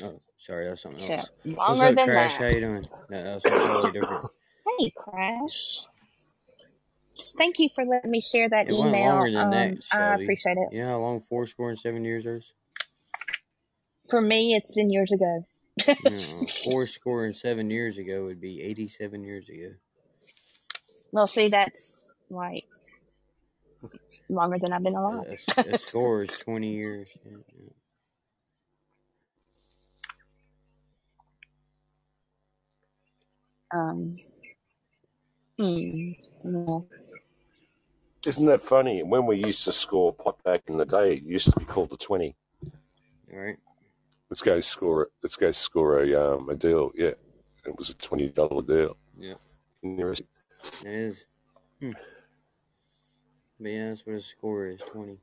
Oh, 0.03 0.21
sorry, 0.39 0.67
that's 0.67 0.81
something 0.83 1.01
Shit, 1.01 1.19
else. 1.19 1.31
What's 1.65 1.81
longer 1.81 1.83
up, 1.83 1.95
than 1.95 2.13
Crash? 2.13 2.37
How 2.37 2.47
that. 2.47 2.55
you 2.55 2.61
doing? 2.61 2.87
No, 3.09 3.23
that's 3.23 3.47
something 3.47 3.65
totally 3.69 3.91
different. 3.91 4.23
Hey, 4.79 4.93
Crash. 4.97 5.81
Thank 7.37 7.59
you 7.59 7.69
for 7.75 7.85
letting 7.85 8.11
me 8.11 8.21
share 8.21 8.49
that 8.49 8.67
It 8.67 8.73
went 8.73 8.91
email. 8.91 8.99
longer 8.99 9.31
than 9.31 9.49
that, 9.51 9.75
Um, 9.75 9.79
I 9.91 10.15
Shelby. 10.15 10.23
appreciate 10.23 10.57
it. 10.57 10.69
You 10.71 10.83
know 10.83 10.89
how 10.89 10.99
long 10.99 11.23
four 11.29 11.45
score 11.47 11.69
and 11.69 11.79
seven 11.79 12.03
years 12.05 12.25
is? 12.25 12.53
For 14.09 14.21
me, 14.21 14.55
it's 14.55 14.75
been 14.75 14.91
years 14.91 15.11
ago. 15.11 15.45
No, 16.03 16.47
four 16.63 16.85
score 16.87 17.25
and 17.25 17.35
seven 17.35 17.69
years 17.69 17.97
ago 17.97 18.25
would 18.25 18.39
be 18.41 18.61
87 18.61 19.23
years 19.23 19.49
ago. 19.49 19.73
well, 21.11 21.27
see, 21.27 21.49
that's 21.49 22.07
like 22.29 22.65
longer 24.29 24.57
than 24.59 24.73
I've 24.73 24.83
been 24.83 24.95
alive. 24.95 25.25
a- 25.57 25.73
a 25.73 25.77
score 25.77 26.23
is 26.23 26.29
20 26.29 26.71
years. 26.73 27.09
Yeah, 27.25 27.37
yeah. 27.57 27.69
um, 33.73 34.17
hmm, 35.57 36.11
yeah. 36.43 36.77
Isn't 38.25 38.45
that 38.45 38.61
funny? 38.61 39.03
When 39.03 39.25
we 39.25 39.37
used 39.37 39.65
to 39.65 39.71
score 39.71 40.13
pot 40.13 40.41
back 40.43 40.61
in 40.67 40.77
the 40.77 40.85
day, 40.85 41.15
it 41.15 41.23
used 41.23 41.51
to 41.51 41.59
be 41.59 41.65
called 41.65 41.89
the 41.89 41.97
twenty. 41.97 42.35
All 43.33 43.39
right. 43.39 43.57
Let's 44.33 44.41
go 44.41 44.59
score 44.61 45.03
it. 45.03 45.09
Let's 45.21 45.35
go 45.35 45.51
score 45.51 46.01
a 46.01 46.15
um 46.15 46.49
a 46.49 46.55
deal. 46.55 46.91
Yeah, 46.95 47.11
it 47.67 47.77
was 47.77 47.91
a 47.91 47.93
twenty 47.93 48.29
dollar 48.29 48.63
deal. 48.63 48.97
Yeah, 49.15 49.35
Nearest. 49.83 50.23
it 50.83 50.87
is. 50.87 51.25
Hmm. 51.79 51.91
But 53.59 53.69
yeah, 53.69 53.89
that's 53.89 54.03
what 54.07 54.15
a 54.15 54.21
score 54.23 54.65
is 54.65 54.81
20. 54.91 55.19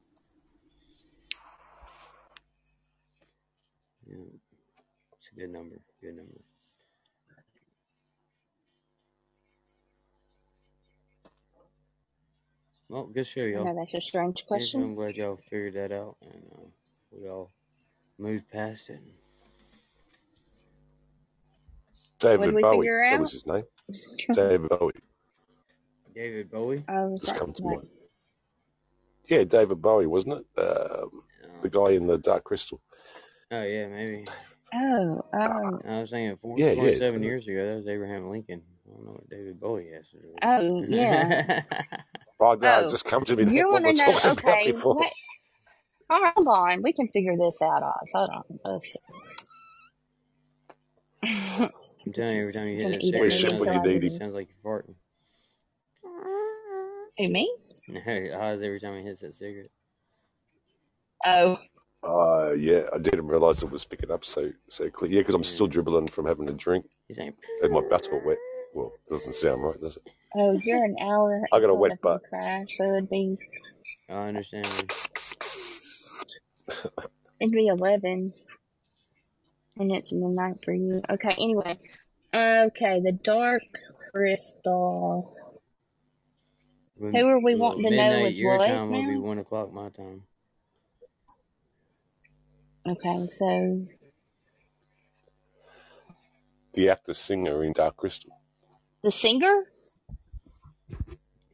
Yeah, 4.07 4.15
it's 4.15 5.29
a 5.33 5.41
good 5.41 5.51
number. 5.51 5.81
Good 6.01 6.15
number. 6.15 6.41
Well, 12.89 13.07
good 13.07 13.27
show, 13.27 13.41
y'all. 13.41 13.65
know 13.65 13.75
that's 13.75 13.95
a 13.95 14.01
strange 14.01 14.47
question. 14.47 14.83
I'm 14.83 14.95
glad 14.95 15.17
y'all 15.17 15.41
figured 15.51 15.75
that 15.75 15.91
out, 15.91 16.15
and 16.23 16.45
uh, 16.55 16.67
we 17.11 17.29
all 17.29 17.51
moved 18.21 18.49
past 18.51 18.89
it. 18.91 19.01
David 22.19 22.55
did 22.55 22.63
Bowie. 22.63 22.79
figure 22.79 23.09
That 23.11 23.21
was 23.21 23.33
his 23.33 23.47
name. 23.47 23.65
David 24.33 24.69
Bowie. 24.69 24.93
David 26.15 26.51
Bowie. 26.51 26.85
Oh, 26.89 27.17
Just 27.19 27.37
come 27.37 27.53
to 27.55 27.63
right? 27.63 27.77
mind. 27.77 27.89
Yeah, 29.29 29.45
David 29.45 29.81
Bowie, 29.81 30.07
wasn't 30.07 30.35
it? 30.57 30.61
Um, 30.61 31.23
Oh, 31.43 31.49
the 31.63 31.71
guy 31.71 31.93
in 31.93 32.07
the 32.07 32.19
Dark 32.19 32.45
Crystal. 32.45 32.81
oh 33.51 33.63
yeah, 33.63 33.87
maybe. 33.89 34.27
Oh, 34.75 35.25
Ah, 35.33 35.61
oh, 35.65 35.81
I 35.89 36.01
was 36.03 36.11
thinking 36.11 36.37
four, 36.41 36.59
yeah, 36.59 36.73
yeah. 36.73 36.83
years 37.19 37.49
ago. 37.49 37.67
That 37.67 37.77
was 37.77 37.89
Abraham 37.89 38.31
Lincoln. 38.31 38.63
I 38.87 38.91
don't 38.95 39.05
know 39.07 39.13
what 39.13 39.29
David 39.31 39.59
Bowie 39.61 39.89
has 39.95 40.07
to 40.11 40.17
do 40.19 40.35
oh, 40.43 40.85
yeah. 40.89 41.63
Oh, 42.41 42.55
no, 42.55 42.73
Oh, 42.75 42.85
it 42.85 42.91
just 42.91 43.05
come 43.05 43.25
to 43.25 43.37
me. 43.37 43.55
you 43.57 43.69
want 43.71 43.85
to 43.87 43.93
know? 43.95 44.13
talking 44.13 44.75
about 44.77 45.11
Okay, 46.11 46.19
before. 46.19 46.33
Hold 46.37 46.49
on, 46.49 46.83
we 46.83 46.93
can 46.93 47.09
figure 47.09 47.37
this 47.37 47.61
out, 47.63 47.83
Oz. 47.83 48.11
Hold 48.13 48.31
on. 48.31 48.59
Let's 48.65 48.93
see. 48.93 48.99
I'm 52.07 52.13
telling 52.15 52.37
you, 52.37 52.41
every 52.43 52.53
time 52.53 52.67
you 52.69 52.77
hit 52.77 52.83
Gonna 52.85 52.97
that 52.97 53.05
eat 53.05 53.15
We 53.15 53.21
it 53.21 53.27
it 53.27 53.31
sounds 53.33 53.53
you 53.53 53.59
until 53.73 53.93
like, 53.93 54.03
it 54.05 54.19
sounds 54.19 54.33
like 54.33 54.49
you're 54.65 54.73
farting. 54.83 54.95
Who 57.19 57.29
me? 57.29 57.55
No, 57.89 58.01
Oz 58.41 58.63
every 58.63 58.81
time 58.81 58.99
he 58.99 59.03
hits 59.05 59.21
that 59.21 59.35
cigarette. 59.35 59.71
Oh, 61.27 61.59
Uh, 62.03 62.53
yeah, 62.57 62.85
I 62.95 62.99
didn't 62.99 63.27
realise 63.27 63.63
it 63.63 63.71
was 63.71 63.85
picking 63.85 64.11
up 64.11 64.25
so 64.25 64.51
so 64.69 64.89
clear. 64.89 65.11
Yeah, 65.11 65.21
because 65.21 65.35
I'm 65.35 65.45
still 65.45 65.67
dribbling 65.67 66.07
from 66.09 66.25
having 66.27 66.49
a 66.49 66.53
drink 66.53 66.87
He's 67.09 67.19
saying, 67.19 67.35
and 67.63 67.73
my 67.73 67.83
butt's 67.83 68.09
all 68.09 68.23
wet. 68.25 68.39
Well, 68.73 68.93
it 69.07 69.11
doesn't 69.11 69.35
sound 69.35 69.63
right, 69.63 69.79
does 69.81 69.97
it? 69.99 70.03
oh, 70.37 70.53
you're 70.63 70.85
an 70.85 70.97
hour 71.03 71.43
I 71.53 71.61
got 71.61 71.69
a 71.71 71.75
wet 71.75 72.01
butt. 72.01 72.23
Crash. 72.29 72.77
So 72.77 72.85
it'd 72.85 73.11
be 73.11 73.37
I 74.09 74.29
understand. 74.29 74.67
It'd 77.41 77.53
be 77.53 77.67
eleven, 77.67 78.33
and 79.77 79.93
it's 79.93 80.13
midnight 80.13 80.57
for 80.65 80.73
you. 80.73 81.03
Okay. 81.11 81.35
Anyway. 81.39 81.79
Okay, 82.33 83.01
the 83.01 83.11
dark 83.11 83.63
crystal. 84.13 85.35
When, 86.97 87.13
Who 87.13 87.27
are 87.27 87.41
we 87.41 87.57
well, 87.57 87.71
wanting 87.71 87.91
to 87.91 87.97
know 87.97 88.11
midnight 88.11 88.33
is 88.33 88.39
your 88.39 88.57
what 88.57 88.69
time 88.69 88.91
will 88.93 89.05
be 89.05 89.19
1 89.19 89.39
o'clock 89.39 89.73
my 89.73 89.89
time. 89.89 90.23
Okay, 92.89 93.27
so 93.27 93.87
The 96.75 96.91
actor 96.91 97.15
singer 97.15 97.65
in 97.65 97.73
Dark 97.73 97.97
Crystal. 97.97 98.31
the 99.03 99.11
singer, 99.11 99.65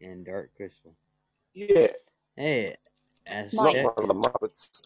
In 0.01 0.25
Dark 0.25 0.51
Crystal. 0.57 0.95
Yeah, 1.55 1.93
Hey, 2.37 2.77
not 3.27 3.53
Mike, 3.55 3.77
one 3.77 3.95
of 3.99 4.09
the 4.09 4.15
Muppets. 4.15 4.83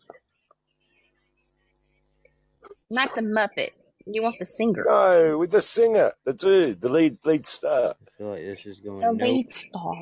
Not 2.90 3.14
the 3.14 3.22
Muppet. 3.22 3.70
You 4.06 4.22
want 4.22 4.36
the 4.38 4.46
singer, 4.46 4.84
No, 4.86 5.38
with 5.38 5.50
the 5.52 5.60
singer, 5.62 6.12
the 6.24 6.32
dude, 6.32 6.80
the 6.80 6.88
lead 6.88 7.18
lead 7.24 7.44
star. 7.46 7.94
I 8.00 8.10
feel 8.18 8.30
like 8.30 8.40
this 8.42 8.66
is 8.66 8.80
going 8.80 8.98
the 8.98 9.12
nope. 9.12 9.20
lead 9.20 9.52
star. 9.52 9.94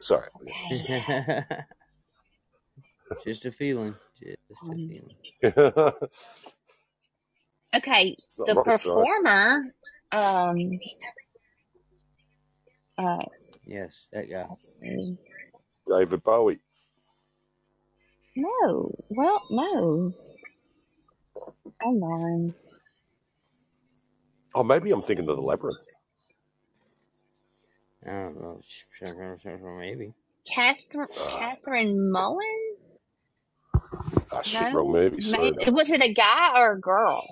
Sorry. 0.00 0.28
Okay. 0.74 1.44
Just 3.24 3.44
a 3.46 3.52
feeling. 3.52 3.94
Just 4.20 4.36
a 4.50 4.54
Um, 4.64 4.74
feeling. 4.74 5.16
okay, 7.76 8.16
the 8.38 8.54
rocket 8.54 8.78
science. 8.78 8.84
performer. 8.84 9.74
Um. 10.10 10.58
Uh. 12.98 13.24
Yes, 13.64 14.06
that 14.12 14.28
guy. 14.28 14.46
Let's 14.50 14.78
see. 14.80 15.16
David 15.86 16.22
Bowie. 16.22 16.58
No. 18.36 18.90
Well, 19.10 19.40
no. 19.50 20.14
Hold 21.82 22.02
on. 22.02 22.54
Oh, 24.54 24.62
maybe 24.62 24.90
I'm 24.90 25.02
thinking 25.02 25.28
of 25.28 25.36
the 25.36 25.42
Labyrinth. 25.42 25.78
I 28.06 28.10
don't 28.10 28.40
know. 28.40 28.60
Maybe. 29.78 30.12
Catherine. 30.46 31.08
Uh, 31.18 31.38
Catherine 31.38 32.10
Mullen. 32.10 32.76
ah, 34.32 34.42
shit, 34.42 34.60
No. 34.62 34.72
wrong 34.72 34.92
movie. 34.92 35.20
Sorry. 35.20 35.52
Maybe, 35.52 35.70
was 35.70 35.90
it 35.90 36.02
a 36.02 36.12
guy 36.12 36.58
or 36.58 36.72
a 36.72 36.80
girl? 36.80 37.24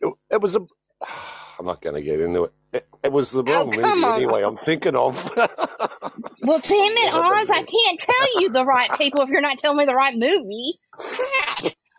It, 0.00 0.14
it 0.30 0.40
was 0.40 0.56
a. 0.56 0.60
I'm 1.58 1.66
not 1.66 1.82
going 1.82 1.94
to 1.96 2.02
get 2.02 2.20
into 2.20 2.44
it. 2.44 2.52
it. 2.72 2.86
It 3.04 3.12
was 3.12 3.32
the 3.32 3.42
Oh, 3.46 3.66
wrong 3.66 3.72
come 3.72 4.00
movie 4.00 4.04
on. 4.04 4.14
anyway. 4.16 4.42
I'm 4.42 4.56
thinking 4.56 4.96
of. 4.96 5.14
Well, 5.36 6.58
damn 6.60 6.92
it, 6.96 7.12
Oz. 7.12 7.50
I 7.50 7.62
can't 7.64 8.00
tell 8.00 8.40
you 8.40 8.50
the 8.50 8.64
right 8.64 8.90
people 8.96 9.20
if 9.22 9.28
you're 9.28 9.42
not 9.42 9.58
telling 9.58 9.76
me 9.78 9.84
the 9.84 9.94
right 9.94 10.14
movie. 10.16 10.78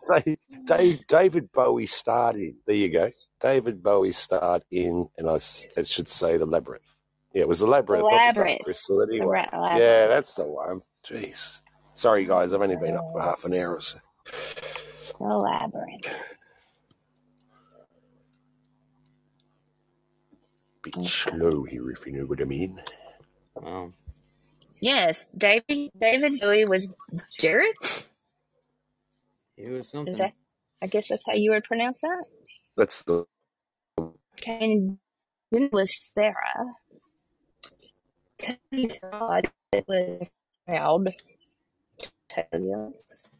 Crap. 0.10 0.24
Say, 0.26 0.36
Dave, 0.66 1.06
David 1.08 1.52
Bowie 1.52 1.86
starred 1.86 2.36
in. 2.36 2.56
There 2.66 2.76
you 2.76 2.90
go. 2.92 3.10
David 3.40 3.82
Bowie 3.82 4.12
starred 4.12 4.64
in, 4.70 5.08
and 5.18 5.28
I, 5.30 5.36
it 5.76 5.86
should 5.88 6.08
say 6.08 6.36
the 6.38 6.46
Labyrinth. 6.46 6.84
Yeah, 7.34 7.42
it 7.42 7.48
was 7.48 7.60
the 7.60 7.66
The 7.66 7.72
Labyrinth, 7.72 8.06
the 8.10 8.32
Dark 8.34 8.36
Labyrinth. 8.36 8.62
Crystal. 8.64 8.98
The 9.18 9.20
Anyway, 9.20 9.26
Rat 9.26 9.50
yeah, 9.52 10.08
that's 10.08 10.34
the 10.34 10.44
one. 10.44 10.82
Jeez, 11.06 11.60
sorry 11.94 12.24
guys, 12.26 12.52
I've 12.52 12.62
only 12.62 12.76
been 12.76 12.96
up 12.96 13.06
for 13.12 13.22
half 13.22 13.44
an 13.44 13.54
hour 13.54 13.76
or 13.76 13.80
so. 13.80 13.98
The 15.18 15.24
Labyrinth. 15.26 16.08
Bit 20.82 20.96
Okay. 20.98 21.06
slow 21.06 21.64
here, 21.64 21.90
if 21.90 22.06
you 22.06 22.12
know 22.12 22.24
what 22.26 22.40
I 22.40 22.44
mean. 22.44 22.82
Wow. 23.54 23.92
Yes, 24.80 25.28
David 25.36 25.90
David 26.00 26.40
Bowie 26.40 26.64
was 26.66 26.88
Jareth. 27.40 28.01
It 29.62 29.70
was 29.70 29.88
something. 29.88 30.14
that? 30.16 30.34
I 30.82 30.86
guess 30.88 31.08
that's 31.08 31.24
how 31.26 31.34
you 31.34 31.52
would 31.52 31.64
pronounce 31.64 32.00
that. 32.00 32.26
That's 32.76 33.02
the 33.04 33.24
Okay, 33.98 34.58
and 34.72 34.98
then 35.52 35.64
it 35.64 35.72
was 35.72 35.94
Sarah. 36.12 36.74
Tony 38.38 38.90
God 39.00 39.48
it 39.72 39.84
was 39.86 40.26
proud. 40.66 41.08
Yes. 42.52 43.30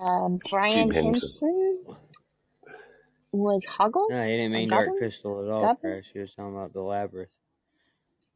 Um, 0.00 0.40
Brian 0.50 0.90
Jim 0.90 1.04
Henson. 1.04 1.12
Henson 1.12 1.96
was 3.30 3.64
Hoggle 3.66 4.10
No, 4.10 4.24
he 4.24 4.32
didn't 4.32 4.52
mean 4.52 4.68
Dark 4.68 4.90
Crystal 4.98 5.44
at 5.44 5.50
all, 5.50 5.62
Goblin. 5.62 5.92
Crash. 5.92 6.10
He 6.12 6.18
was 6.18 6.34
talking 6.34 6.54
about 6.54 6.72
the 6.72 6.82
labyrinth. 6.82 7.30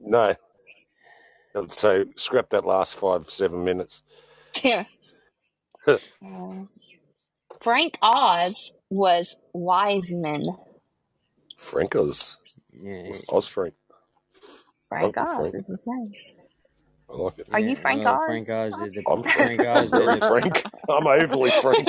no. 0.00 0.36
So 1.66 2.04
scrap 2.14 2.50
that 2.50 2.64
last 2.64 2.94
five 2.94 3.28
seven 3.30 3.64
minutes. 3.64 4.02
Yeah. 4.62 4.84
Uh, 5.88 6.64
Frank 7.62 7.98
Oz 8.02 8.72
was 8.90 9.36
Wiseman. 9.52 10.44
Frank 11.56 11.96
Oz, 11.96 12.38
Yeah, 12.72 13.02
was 13.08 13.24
Oz 13.30 13.46
Frank. 13.46 13.74
Frank 14.88 15.16
Uncle 15.18 15.26
Oz 15.26 15.36
Frank. 15.36 15.54
is 15.54 15.68
his 15.68 15.84
name. 15.86 16.12
I 17.10 17.14
like 17.16 17.38
it. 17.38 17.48
Are 17.52 17.60
you 17.60 17.74
yeah. 17.74 17.74
Frank 17.76 18.04
Well, 18.04 18.14
Oz? 18.14 18.20
Frank 18.26 18.50
Oz 18.50 18.76
did 18.78 18.82
Oz? 18.88 18.94
the 18.94 19.04
I'm 19.06 19.22
Frank 19.24 19.60
Oz 19.64 19.94
very 19.94 20.20
frank. 20.20 20.64
I'm 20.88 21.06
overly 21.06 21.50
frank. 21.50 21.88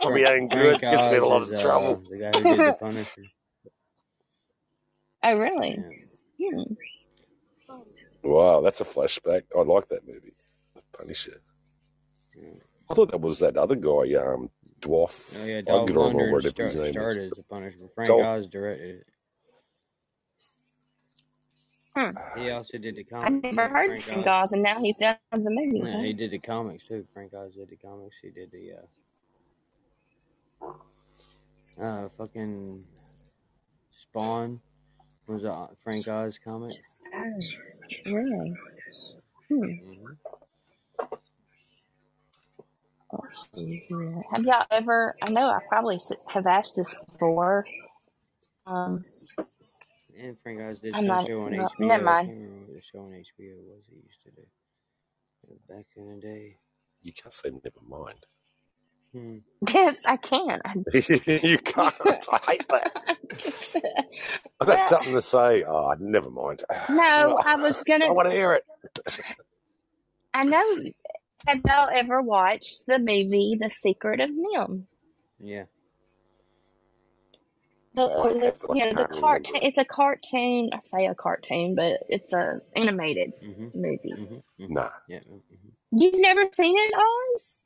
For 0.00 0.10
my 0.12 0.24
own 0.26 0.48
good, 0.48 0.80
Frank 0.80 0.90
gets 0.90 1.08
me 1.08 1.16
in 1.16 1.22
a 1.22 1.26
Oz 1.26 1.28
lot 1.28 1.42
is 1.42 1.52
of 1.52 1.58
uh, 1.58 1.62
trouble. 1.62 2.02
the 2.10 2.18
guy 2.18 2.32
who 2.34 2.46
did 2.46 2.64
the 2.66 2.72
Punisher. 2.72 3.22
oh, 5.24 5.38
really? 5.38 5.84
Yeah. 6.38 6.50
Hmm. 6.54 6.74
Wow, 8.22 8.60
that's 8.62 8.80
a 8.80 8.84
flashback. 8.84 9.44
I 9.56 9.62
like 9.62 9.88
that 9.88 10.06
movie. 10.06 10.34
The 10.74 10.82
Punisher. 10.92 11.40
Yeah. 12.36 12.48
I 12.90 12.94
thought 12.94 13.10
that 13.12 13.20
was 13.20 13.40
that 13.40 13.56
other 13.56 13.76
guy, 13.76 14.14
um, 14.14 14.50
Dwarf. 14.80 15.32
Oh 15.34 15.44
yeah, 15.44 15.60
I 15.60 15.62
Dolph 15.62 15.80
get 15.80 15.96
on 15.96 16.14
or 16.14 16.26
Lundgren 16.26 16.28
whatever 16.28 16.54
star- 16.54 16.66
his 16.66 16.76
name 16.76 16.92
started 16.92 17.28
as 17.28 17.36
the 17.36 17.42
Punisher. 17.44 17.78
Frank 17.94 18.08
Dolph. 18.08 18.24
Oz 18.24 18.48
directed 18.48 19.00
it. 19.00 19.06
Hmm. 21.96 22.10
He 22.34 22.50
also 22.50 22.78
did 22.78 22.96
the 22.96 23.04
comics. 23.04 23.44
I 23.44 23.50
never 23.52 23.68
heard 23.68 23.86
Frank 23.86 24.04
Frank 24.04 24.26
Oz. 24.26 24.26
Oz, 24.28 24.52
and 24.52 24.62
now 24.62 24.80
he's 24.80 24.98
done 24.98 25.16
the 25.32 25.50
movies. 25.50 25.90
No, 25.90 25.92
Huh? 25.92 25.98
he 25.98 26.12
did 26.14 26.30
the 26.32 26.38
comics 26.40 26.86
too. 26.86 27.06
Frank 27.14 27.34
Oz 27.34 27.54
did 27.54 27.70
the 27.70 27.76
comics. 27.76 28.16
He 28.22 28.30
did 28.30 28.50
the 28.52 28.74
uh, 31.80 31.84
uh 31.84 32.08
fucking 32.18 32.84
Spawn 33.92 34.60
was 35.28 35.44
a 35.44 35.68
Frank 35.84 36.08
Oz 36.08 36.38
comic. 36.44 36.76
Oh, 37.14 37.40
really? 38.06 38.54
Hmm. 39.48 39.72
hmm 39.72 40.12
Let's 43.12 43.50
see 43.54 43.84
here. 43.88 44.22
Have 44.32 44.44
y'all 44.44 44.66
ever? 44.70 45.16
I 45.22 45.30
know 45.30 45.48
I 45.48 45.60
probably 45.68 45.98
have 46.28 46.46
asked 46.46 46.76
this 46.76 46.94
before. 47.10 47.66
Um, 48.66 49.04
And 50.18 50.36
Frank 50.42 50.60
Oz 50.62 50.78
did 50.80 50.94
I'm 50.94 51.06
some 51.06 51.08
not. 51.08 51.26
show 51.26 51.42
on 51.42 51.52
No, 51.52 51.64
HBO. 51.68 51.88
never 51.88 52.02
I 52.02 52.12
mind. 52.12 52.28
can't 52.28 52.38
remember 52.38 52.66
what 52.66 52.74
the 52.76 52.82
show 52.82 52.98
on 53.00 53.12
HBO 53.12 53.56
was 53.68 53.84
he 53.88 53.96
used 53.96 54.22
to 54.24 54.30
do 54.32 54.42
back 55.68 55.86
in 55.96 56.06
the 56.06 56.20
day. 56.20 56.56
You 57.02 57.12
can't 57.12 57.34
say 57.34 57.50
never 57.50 57.80
mind. 57.88 58.26
Hmm. 59.12 59.38
Yes, 59.72 60.02
I 60.06 60.16
can. 60.16 60.60
I, 60.64 60.74
you 60.92 61.58
can't. 61.58 61.94
I 62.32 62.40
hate 62.46 62.68
that. 62.68 62.92
I've 64.60 64.68
got 64.68 64.78
well, 64.78 64.80
something 64.80 65.12
to 65.14 65.22
say. 65.22 65.64
Oh, 65.64 65.94
never 66.00 66.30
mind. 66.30 66.64
no, 66.88 67.38
I 67.44 67.56
was 67.56 67.82
gonna. 67.88 68.06
I 68.06 68.10
want 68.10 68.28
to 68.28 68.34
hear 68.34 68.54
it. 68.54 68.64
I 70.34 70.44
know. 70.44 70.76
Have 71.46 71.60
y'all 71.66 71.88
ever 71.92 72.22
watched 72.22 72.86
the 72.86 72.98
movie 72.98 73.56
The 73.60 73.68
Secret 73.70 74.20
of 74.20 74.30
NIMH? 74.30 74.84
Yeah. 75.40 75.64
The, 77.94 78.02
I 78.02 78.32
the 78.32 78.44
have, 78.46 78.64
you 78.74 78.84
know 78.84 78.92
the 78.92 79.04
cartoon. 79.06 79.60
It's 79.62 79.76
a 79.76 79.84
cartoon. 79.84 80.70
I 80.72 80.78
say 80.80 81.06
a 81.06 81.14
cartoon, 81.14 81.74
but 81.74 82.00
it's 82.08 82.32
a 82.32 82.60
animated 82.74 83.32
Mhm. 83.42 83.74
movie. 83.74 84.14
Mhm. 84.16 84.42
Mhm. 84.60 84.70
Nah. 84.70 84.90
Yeah. 85.08 85.20
mhm. 85.20 85.42
You've 85.90 86.20
never 86.20 86.48
seen 86.52 86.74
it, 86.78 86.94
Oz? 87.34 87.60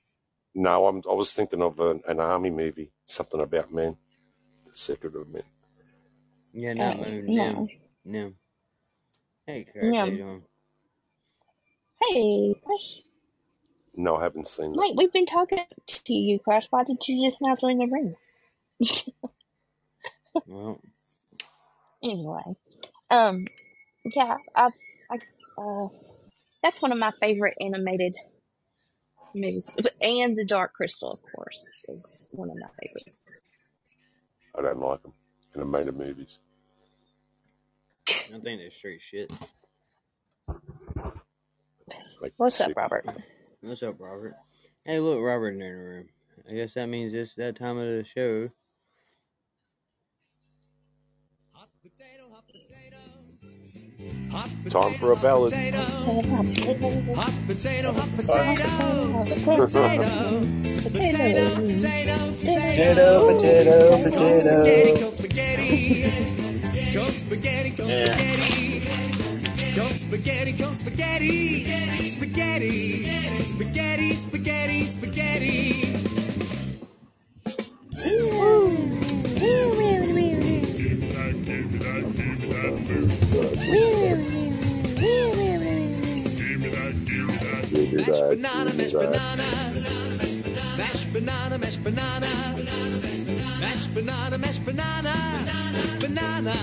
No, 0.54 0.86
I'm, 0.86 1.02
I 1.08 1.12
was 1.12 1.32
thinking 1.34 1.62
of 1.62 1.78
an, 1.78 2.02
an 2.08 2.18
army 2.18 2.50
movie, 2.50 2.90
something 3.04 3.40
about 3.40 3.72
men, 3.72 3.96
the 4.64 4.72
secret 4.72 5.14
of 5.14 5.28
men. 5.28 5.44
Yeah. 6.52 6.72
No. 6.72 6.90
Uh, 6.90 6.94
No. 6.96 7.20
no. 7.20 7.52
Nim. 7.52 7.68
Nim. 8.04 8.36
Hey, 9.46 9.64
Crash. 9.64 9.94
How 9.94 10.04
you 10.06 10.16
doing? 10.16 10.42
Hey, 12.02 12.54
Crash. 12.64 13.00
No, 13.96 14.16
I 14.16 14.24
haven't 14.24 14.48
seen 14.48 14.76
that. 14.76 14.78
Wait, 14.80 14.96
we've 14.96 15.12
been 15.12 15.26
talking 15.26 15.64
to 15.86 16.14
you, 16.14 16.38
Crash. 16.40 16.66
Why 16.70 16.84
did 16.84 16.98
you 17.08 17.28
just 17.30 17.42
now 17.42 17.56
join 17.56 17.78
the 17.78 17.86
ring? 17.86 18.16
Well, 20.46 20.80
Anyway, 22.02 22.42
um, 23.10 23.46
yeah, 24.04 24.36
I, 24.56 24.70
I, 25.10 25.18
uh, 25.58 25.88
that's 26.62 26.82
one 26.82 26.92
of 26.92 26.98
my 26.98 27.12
favorite 27.20 27.54
animated 27.60 28.16
movies, 29.34 29.70
and 30.00 30.36
The 30.36 30.44
Dark 30.46 30.74
Crystal, 30.74 31.12
of 31.12 31.20
course, 31.34 31.60
is 31.88 32.28
one 32.32 32.50
of 32.50 32.56
my 32.58 32.68
favorites. 32.82 33.16
I 34.58 34.62
don't 34.62 34.80
like 34.80 35.02
them. 35.02 35.12
Animated 35.56 35.96
movies. 35.96 36.38
I 38.28 38.38
think 38.40 38.44
they're 38.60 38.70
straight 38.70 39.02
shit. 39.02 39.32
Like 42.20 42.34
What's 42.36 42.60
up, 42.60 42.72
sick. 42.72 42.76
Robert? 42.76 43.06
What's 43.66 43.82
up, 43.82 43.96
Robert? 43.98 44.34
Hey, 44.84 45.00
look, 45.00 45.20
Robert 45.20 45.50
in 45.50 45.58
the 45.58 45.66
room. 45.66 46.08
I 46.48 46.54
guess 46.54 46.74
that 46.74 46.86
means 46.88 47.14
it's 47.14 47.34
that 47.34 47.56
time 47.56 47.78
of 47.78 47.86
the 47.86 48.04
show. 48.04 48.50
Hot 51.52 51.68
potato, 51.82 52.30
hot 52.32 52.44
potato. 52.46 52.96
Hot 54.30 54.50
Time 54.70 54.94
for 55.00 55.12
a 55.12 55.16
hot 55.16 55.22
ballad. 55.22 55.50
potato. 55.50 55.78
Potato, 55.78 57.14
Hot 57.14 57.32
potato, 57.46 57.92
hot 57.92 58.10
potato, 58.16 58.54
potato. 58.56 58.62
potato, 59.56 60.04
Potato, 60.82 61.62
potato, 61.66 62.42
potato, 62.42 62.42
Potato, 62.42 63.22
potato, 64.02 64.02
potato. 64.02 65.00
Cold 65.00 65.14
spaghetti, 65.14 66.04
cold 66.94 67.12
spaghetti, 67.12 67.70
cold 67.76 67.88
Yeah. 67.90 68.16
spaghetti, 68.16 69.05
cold 69.76 69.94
spaghetti, 69.94 70.56
cold 70.56 70.74
spaghetti, 70.74 71.64
spaghetti, 72.10 73.04
spaghetti, 73.44 74.16
spaghetti, 74.16 74.86
spaghetti. 74.86 75.92
Mashed 87.92 88.28
banana, 88.30 88.72
mashed 88.72 88.94
banana, 88.94 89.44
mashed 90.78 91.12
banana, 91.12 91.58
mashed 91.58 91.84
banana, 91.84 93.15
mashed 93.60 93.94
banana, 93.94 94.38
mashed 94.38 94.64
banana, 94.64 95.14
banana, 96.00 96.54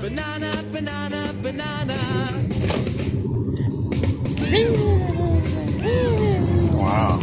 banana, 0.00 0.62
banana, 0.72 1.32
banana. 1.42 1.96
Wow. 6.76 7.20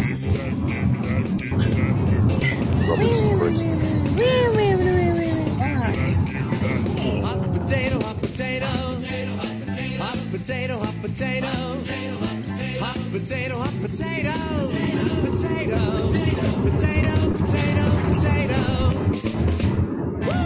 Robinson 2.87 3.39
Crusoe. 3.39 3.73
Hot 7.21 7.41
potato, 7.53 7.99
hot 8.01 8.17
potato, 8.21 8.65
hot 8.65 8.91
potato, 9.01 9.31
hot 10.03 10.19
potato, 10.31 10.77
hot 10.79 10.95
potato, 11.01 11.51
hot 12.83 12.99
potato, 13.13 13.63
potato, 13.79 14.33
potato, 15.23 15.79
potato, 16.63 17.13
potato. 18.09 18.59
Woo! 20.27 20.39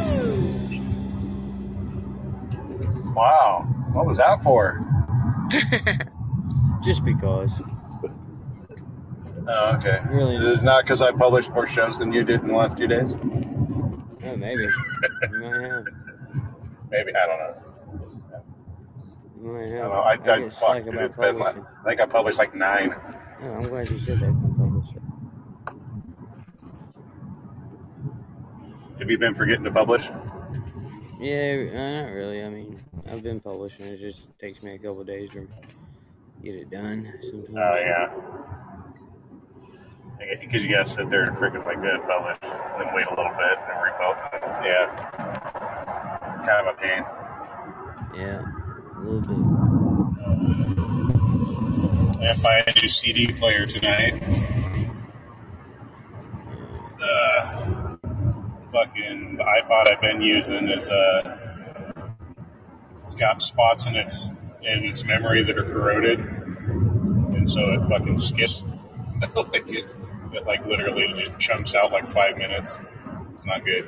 Wow. 3.15 3.65
What 3.93 4.05
was 4.05 4.17
that 4.17 4.43
for? 4.43 4.85
Just 6.83 7.03
because. 7.03 7.59
Oh, 9.49 9.75
okay. 9.77 9.99
Really? 10.11 10.35
It 10.35 10.43
is 10.43 10.61
not 10.61 10.83
because 10.83 11.01
I 11.01 11.11
published 11.13 11.49
more 11.49 11.67
shows 11.67 11.97
than 11.97 12.13
you 12.13 12.23
did 12.23 12.41
in 12.41 12.49
the 12.49 12.53
last 12.53 12.77
two 12.77 12.85
days? 12.85 13.13
Oh, 14.25 14.35
maybe. 14.35 14.67
You 15.31 15.39
might 15.39 15.61
have. 15.61 15.85
Maybe. 16.91 17.11
I 17.15 17.25
don't 17.25 17.39
know. 17.39 17.66
You 19.41 19.57
I 19.57 19.61
have. 19.63 19.71
don't 19.71 19.89
know. 19.89 19.99
I, 19.99 20.13
I 20.13 20.45
I, 20.45 20.49
fuck, 20.49 20.83
dude, 20.83 20.95
it's 20.95 21.15
been 21.15 21.37
like. 21.37 21.55
I 21.57 21.83
think 21.89 22.01
I 22.01 22.05
published 22.05 22.37
like 22.37 22.55
nine. 22.55 22.95
Oh, 23.43 23.53
I'm 23.53 23.61
glad 23.63 23.89
you 23.89 23.99
said 23.99 24.19
that. 24.19 24.33
Publish 24.57 24.87
it. 24.95 25.01
Have 28.99 29.09
you 29.11 29.17
been 29.17 29.35
forgetting 29.35 29.63
to 29.63 29.71
publish? 29.71 30.05
Yeah, 31.19 31.65
uh, 31.71 32.01
not 32.03 32.11
really. 32.13 32.43
I 32.43 32.49
mean, 32.49 32.79
I've 33.11 33.21
been 33.23 33.39
publishing. 33.39 33.85
It 33.85 33.99
just 33.99 34.27
takes 34.39 34.63
me 34.63 34.73
a 34.73 34.79
couple 34.79 35.03
days 35.03 35.29
to 35.31 35.47
get 36.43 36.55
it 36.55 36.69
done. 36.71 37.13
Sometimes. 37.21 37.55
Oh, 37.55 37.75
yeah. 37.75 38.13
Because 40.41 40.63
you 40.63 40.69
gotta 40.71 40.89
sit 40.89 41.09
there 41.11 41.23
and 41.25 41.37
freaking 41.37 41.63
like 41.63 41.79
that, 41.81 42.01
publish, 42.07 42.37
and 42.41 42.81
then 42.87 42.93
wait 42.95 43.05
a 43.05 43.09
little 43.11 43.31
bit 43.37 43.57
and 43.69 43.81
republish. 43.83 44.65
Yeah. 44.65 44.87
Kind 46.43 46.67
of 46.67 46.73
a 46.73 46.77
pain. 46.81 47.05
Yeah, 48.19 48.41
a 48.97 49.01
little 49.01 49.21
bit. 49.21 49.37
I 52.19 52.35
buy 52.41 52.63
a 52.67 52.81
new 52.81 52.89
CD 52.89 53.27
player 53.27 53.65
tonight. 53.65 54.19
The 56.97 57.99
fucking 58.71 59.39
iPod 59.39 59.87
I've 59.89 60.01
been 60.01 60.21
using 60.21 60.67
is 60.67 60.89
uh, 60.89 61.37
it's 63.03 63.15
got 63.15 63.41
spots 63.41 63.85
in 63.85 63.95
its 63.95 64.33
in 64.61 64.83
its 64.83 65.05
memory 65.05 65.43
that 65.43 65.57
are 65.57 65.63
corroded, 65.63 66.19
and 66.19 67.49
so 67.49 67.61
it 67.71 67.87
fucking 67.87 68.17
skips. 68.17 68.63
like 69.35 69.71
it, 69.71 69.85
it 70.33 70.45
like 70.45 70.65
literally 70.65 71.13
just 71.17 71.37
chunks 71.39 71.75
out 71.75 71.91
like 71.91 72.07
five 72.07 72.37
minutes. 72.37 72.77
It's 73.33 73.45
not 73.45 73.63
good. 73.63 73.87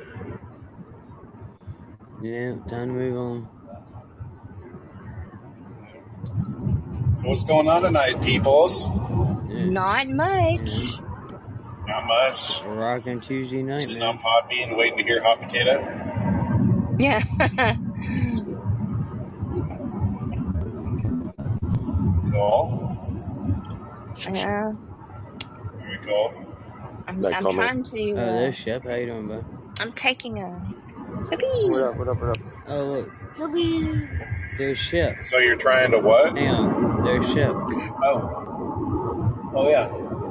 Yeah, 2.22 2.54
time 2.68 2.88
to 2.88 2.94
move 2.94 3.16
on. 3.16 3.59
So 7.20 7.28
what's 7.28 7.44
going 7.44 7.68
on 7.68 7.82
tonight, 7.82 8.20
peoples? 8.22 8.86
Not 9.48 10.08
much. 10.08 11.00
Not 11.86 12.06
much. 12.06 12.62
we're 12.64 12.74
rocking 12.76 13.20
Tuesday 13.20 13.62
night, 13.62 13.80
Sitting 13.80 13.98
man. 13.98 14.08
on 14.08 14.18
Podbean, 14.18 14.76
waiting 14.76 14.98
to 14.98 15.04
hear 15.04 15.22
hot 15.22 15.40
potato. 15.40 15.80
Yeah. 16.98 17.22
Cool. 22.30 22.96
yeah. 24.32 24.72
Very 25.78 25.98
cool. 26.04 26.32
I'm, 27.08 27.20
No 27.20 27.28
I'm 27.28 27.42
comment. 27.42 27.54
trying 27.54 27.82
to. 27.84 28.12
Oh, 28.12 28.16
Uh, 28.22 28.32
there's 28.32 28.54
Chef. 28.56 28.84
How 28.84 28.94
you 28.94 29.06
doing, 29.06 29.28
bud? 29.28 29.44
I'm 29.80 29.92
taking 29.92 30.38
a. 30.42 30.48
What 30.48 31.82
up, 31.82 31.96
what 31.96 32.08
up, 32.08 32.20
what 32.20 32.30
up? 32.30 32.36
Oh, 32.68 32.84
look. 32.92 33.12
Whoopee. 33.40 34.08
There's 34.58 34.76
Chef. 34.78 35.26
So 35.26 35.38
you're 35.38 35.56
trying 35.56 35.92
to 35.92 35.98
what? 35.98 36.36
Hang 36.36 36.48
on. 36.48 37.04
There's 37.04 37.26
Chef. 37.32 37.52
Oh. 38.04 39.52
Oh 39.54 39.68
yeah. 39.70 39.88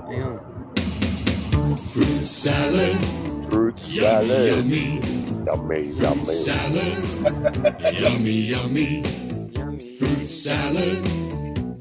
Hang 0.08 0.24
on. 0.24 1.78
Fruit 1.88 2.24
salad, 2.24 3.04
Fruit 3.52 3.80
yummy, 3.88 4.28
salad. 4.28 4.56
yummy. 4.56 5.02
Yummy, 5.46 5.84
yummy. 5.94 6.26
Salad, 6.26 7.94
yummy, 8.00 8.32
yummy. 8.32 9.04
Yummy. 9.56 9.98
Fruit 9.98 10.28
salad, 10.28 11.08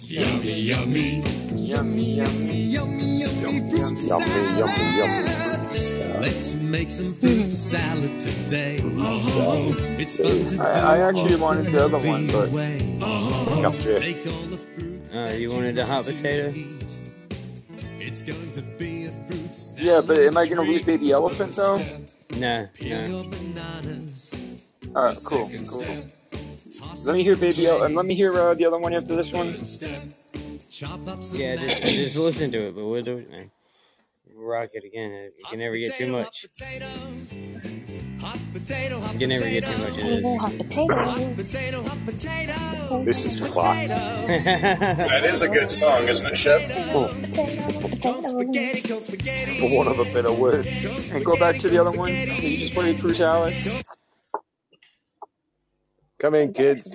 yummy, 0.03 0.61
yummy. 0.61 1.23
Yummy, 1.53 2.05
yummy. 2.17 2.55
Yummy, 2.63 3.18
yummy, 3.63 3.97
fruit 3.97 4.09
Yummy, 4.09 4.27
salad. 4.27 4.59
yummy, 4.59 4.97
yummy. 4.99 5.29
Fruit. 5.29 6.21
Let's 6.21 6.55
make 6.55 6.91
some 6.91 7.15
fruit 7.15 7.51
salad 7.53 8.21
today. 8.21 8.79
Oh, 8.83 9.75
it's 9.99 10.17
fun 10.17 10.47
to 10.47 10.57
do. 10.57 10.63
I, 10.63 10.97
I 10.97 11.09
actually 11.09 11.37
wanted 11.37 11.67
the 11.67 11.85
other 11.85 11.99
one, 11.99 12.27
but 12.29 12.51
way. 12.51 12.99
Oh, 13.03 13.61
Gotcha. 13.63 13.99
take 14.01 14.27
all 14.27 14.33
the 14.47 14.57
fruit. 14.57 15.15
Uh, 15.15 15.31
you 15.33 15.51
wanted 15.51 15.75
the 15.77 15.85
hot 15.87 16.05
potato? 16.05 16.53
It's 18.01 18.23
going 18.23 18.51
to 18.53 18.63
be 18.63 19.07
a 19.07 19.11
fruit 19.29 19.55
salad. 19.55 19.85
yeah, 19.85 20.01
but 20.01 20.19
am 20.19 20.37
I 20.39 20.47
gonna 20.47 20.63
lose 20.63 20.85
Baby 20.85 21.13
Elephant 21.13 21.55
though? 21.55 21.79
No, 22.37 22.69
Peel 22.75 22.99
no. 22.99 23.07
your 23.23 23.31
bananas. 23.31 24.33
Alright, 24.95 25.19
cool, 25.25 25.51
cool. 25.69 25.85
Let 27.05 27.15
me 27.17 27.23
hear 27.23 27.37
Baby 27.37 27.67
El- 27.67 27.83
and 27.83 27.95
let 27.95 28.07
me 28.07 28.15
hear 28.15 28.35
uh, 28.39 28.55
the 28.55 28.65
other 28.67 28.79
one 28.79 28.95
after 28.95 29.15
this 29.17 29.33
one. 29.33 29.55
Third 30.79 31.25
step. 31.25 31.41
Yeah, 31.41 31.57
just, 31.57 31.83
just 31.83 32.17
listen 32.17 32.51
to 32.53 32.69
it, 32.69 32.75
but 32.75 32.87
we'll 32.87 33.03
do 33.03 33.19
it, 33.19 33.29
man. 33.31 33.51
Rock 34.35 34.69
it 34.75 34.85
again. 34.85 35.33
You 35.37 35.45
can 35.51 35.59
never 35.59 35.77
get 35.77 35.97
too 35.97 36.09
much. 36.09 36.47
You 36.55 36.61
can 39.19 39.29
never 39.29 39.51
get 39.51 39.65
too 39.65 39.79
much 39.79 40.03
of 40.03 40.23
Potato, 41.37 41.83
hot 41.83 41.99
potato. 42.07 43.05
This 43.05 43.25
is 43.25 43.41
fucked. 43.41 43.89
That 43.89 45.25
is 45.25 45.43
a 45.43 45.49
good 45.49 45.71
song, 45.71 46.07
isn't 46.09 46.27
it, 46.27 46.37
Shep? 46.37 46.71
Potato, 46.93 48.39
potato. 48.39 49.01
For 49.01 49.75
want 49.75 49.89
of 49.89 49.99
a 49.99 50.05
better 50.13 50.33
word. 50.33 50.67
And 50.67 51.25
go 51.25 51.37
back 51.39 51.59
to 51.61 51.69
the 51.69 51.79
other 51.79 51.91
one. 51.91 52.11
Can 52.11 52.43
you 52.43 52.59
just 52.59 52.75
play 52.75 52.95
fruit 52.97 53.17
salad? 53.17 53.55
Come 56.19 56.35
in, 56.35 56.53
kids. 56.53 56.93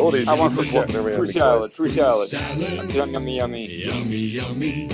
All 0.00 0.10
these 0.10 0.28
I 0.28 0.34
want 0.34 0.54
kids 0.56 0.58
are 0.58 0.62
fruit 0.62 0.70
floating 0.70 0.92
salad. 0.92 0.94
around 0.94 1.16
Fruit 1.16 1.26
the 1.26 1.32
salad. 1.32 1.60
place. 1.60 1.74
Fruit 1.74 1.90
salad. 1.92 2.94
Yummy, 2.94 3.36
yummy, 3.36 3.66
yummy. 4.16 4.88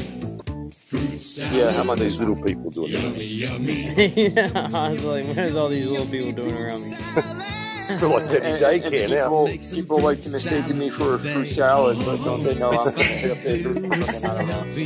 Yeah, 1.52 1.72
How 1.72 1.82
about 1.82 1.98
these 1.98 2.20
little 2.20 2.36
people 2.36 2.70
doing 2.70 2.92
that? 2.92 3.16
yeah, 4.16 4.70
I 4.74 4.90
was 4.90 5.04
like, 5.04 5.26
what 5.26 5.38
is 5.38 5.56
all 5.56 5.68
these 5.68 5.86
little 5.88 6.06
people 6.06 6.32
doing 6.32 6.56
around 6.56 6.82
me? 6.82 6.96
I 7.88 7.98
feel 7.98 8.08
like 8.10 8.28
Debbie 8.30 8.46
And, 8.46 8.62
Daycare 8.62 9.04
and 9.04 9.12
now. 9.12 9.46
people, 9.46 9.76
people 9.76 10.00
like 10.00 10.20
to 10.22 10.30
mistake 10.30 10.68
me 10.74 10.90
for 10.90 11.14
a 11.14 11.18
fruit 11.18 11.48
salad, 11.48 11.98
but 11.98 12.16
don't 12.24 12.42
they 12.42 12.54
know 12.54 12.70
I'm 12.70 12.76
going 12.76 12.94
to 12.94 13.00
pick 13.04 13.30
up 13.30 13.42
their 13.42 13.62
fruit? 13.62 14.24
I 14.24 14.42
don't 14.42 14.76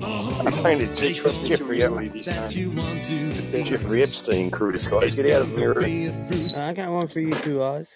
know. 0.00 0.42
I'm 0.44 0.52
saying 0.52 0.80
to 0.80 0.86
Jeffrey, 0.88 1.14
Trust 1.14 1.46
Jeffrey, 1.46 1.78
easily 1.78 2.08
these 2.08 2.26
times. 2.26 2.54
Jeffrey 3.68 4.02
Epstein 4.02 4.50
crew 4.50 4.72
guys. 4.72 5.14
Get 5.14 5.30
out 5.30 5.42
of 5.42 5.56
here. 5.56 5.74
I 6.56 6.72
got 6.74 6.90
one 6.90 7.08
for 7.08 7.20
you 7.20 7.34
too, 7.36 7.62
Oz. 7.62 7.88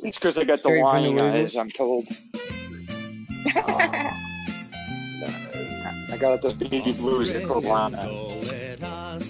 It's 0.00 0.18
because 0.18 0.38
I 0.38 0.44
got 0.44 0.62
the 0.62 0.68
Straight 0.68 0.80
from 0.84 1.02
the 1.02 1.10
lying 1.10 1.22
eyes, 1.22 1.56
I'm 1.56 1.70
told. 1.70 2.06
I 6.10 6.16
got 6.18 6.40
those 6.42 6.54
baby 6.54 6.92
blues 6.92 7.32
that 7.32 7.46
called 7.46 7.64
lying 7.64 7.94
eyes. 7.96 8.67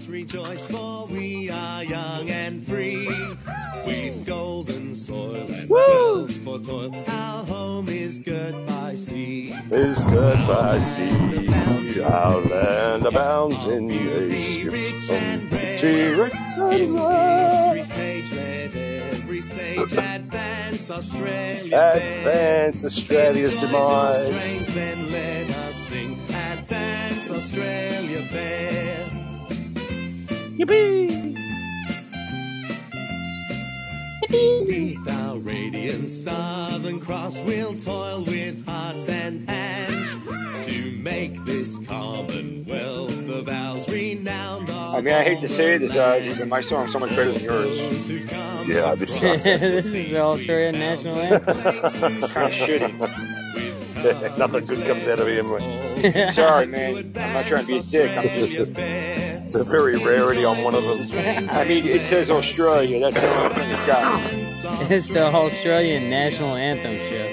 Rejoice, 0.09 0.67
for 0.67 1.07
we 1.09 1.51
are 1.51 1.85
young 1.85 2.31
and 2.31 2.67
free. 2.67 3.07
With 3.85 4.25
golden 4.25 4.95
soil 4.95 5.47
and 5.53 5.69
wealth 5.69 6.35
for 6.45 6.59
toil, 6.61 6.95
our 7.09 7.45
home 7.45 7.91
is 7.91 8.19
good 8.19 8.67
by 8.67 8.95
sea. 8.95 9.53
Is 9.71 10.01
good 10.01 10.39
by 10.49 10.79
sea. 10.79 12.01
Our 12.01 12.41
land 12.41 13.05
abounds 13.05 13.63
in 13.67 13.89
grace. 13.89 15.07
From 15.07 15.51
G-Rex 15.79 16.35
In 16.73 16.97
history's 16.97 17.89
page, 17.89 18.33
let 18.33 18.75
every 18.75 19.41
stage 19.43 19.93
advance 19.93 20.91
Australia. 20.91 21.93
Advance 21.95 22.85
Australia's 22.87 23.55
demise. 23.57 24.43
strains, 24.43 24.75
then 24.75 25.13
let 25.13 25.51
us 25.51 25.75
sing. 25.77 26.19
Advance 26.31 27.31
Australia 27.31 28.23
fair. 28.29 29.18
Beneath 34.29 35.09
our 35.09 35.39
radiant 35.39 36.11
Southern 36.11 36.99
Cross, 36.99 37.41
we'll 37.43 37.77
toil 37.77 38.25
with 38.25 38.67
hearts 38.67 39.09
and 39.09 39.49
hands 39.49 40.17
to 40.67 40.91
make 40.97 41.45
this 41.45 41.79
Commonwealth 41.87 43.29
of 43.29 43.49
ours 43.49 43.89
renowned. 43.89 44.69
I 44.69 45.01
mean, 45.01 45.15
I 45.15 45.23
hate 45.23 45.41
to 45.43 45.49
say 45.49 45.79
this, 45.79 45.95
uh, 45.95 46.35
but 46.39 46.49
my 46.49 46.61
song's 46.61 46.91
so 46.93 46.99
much 46.99 47.11
better 47.11 47.31
than 47.31 47.43
yours. 47.43 48.11
Yeah, 48.69 48.97
this 48.97 49.21
sucks. 49.21 49.45
this 49.61 49.87
is 49.87 49.93
the 49.93 50.17
Australian 50.19 50.81
national 50.81 51.21
anthem. 51.21 51.63
kind 51.63 52.25
of 52.25 52.53
shitty. 52.53 53.68
Nothing 54.39 54.65
good 54.65 54.87
comes 54.87 55.05
out 55.07 55.19
of 55.19 55.27
him. 55.27 56.33
Sorry, 56.33 56.67
man. 56.67 56.97
I'm 57.17 57.33
not 57.35 57.47
trying 57.47 57.63
to 57.63 57.69
be 57.69 57.79
a 57.79 57.83
dick. 57.83 58.11
I'm 58.17 58.29
just. 58.29 58.53
It's 58.79 59.55
a 59.55 59.65
very 59.65 59.97
rarity 59.97 60.45
on 60.45 60.63
one 60.63 60.75
of 60.75 60.83
them. 60.85 61.49
I 61.51 61.65
mean, 61.65 61.87
it 61.87 62.07
says 62.07 62.31
Australia. 62.31 63.01
That's 63.01 63.15
the 63.17 63.37
only 63.37 63.55
thing 63.55 63.71
it's 63.71 63.87
got. 63.87 64.33
It's 64.91 65.09
the 65.09 65.25
Australian 65.25 66.11
national 66.11 66.55
anthem 66.57 66.99
show. 67.09 67.29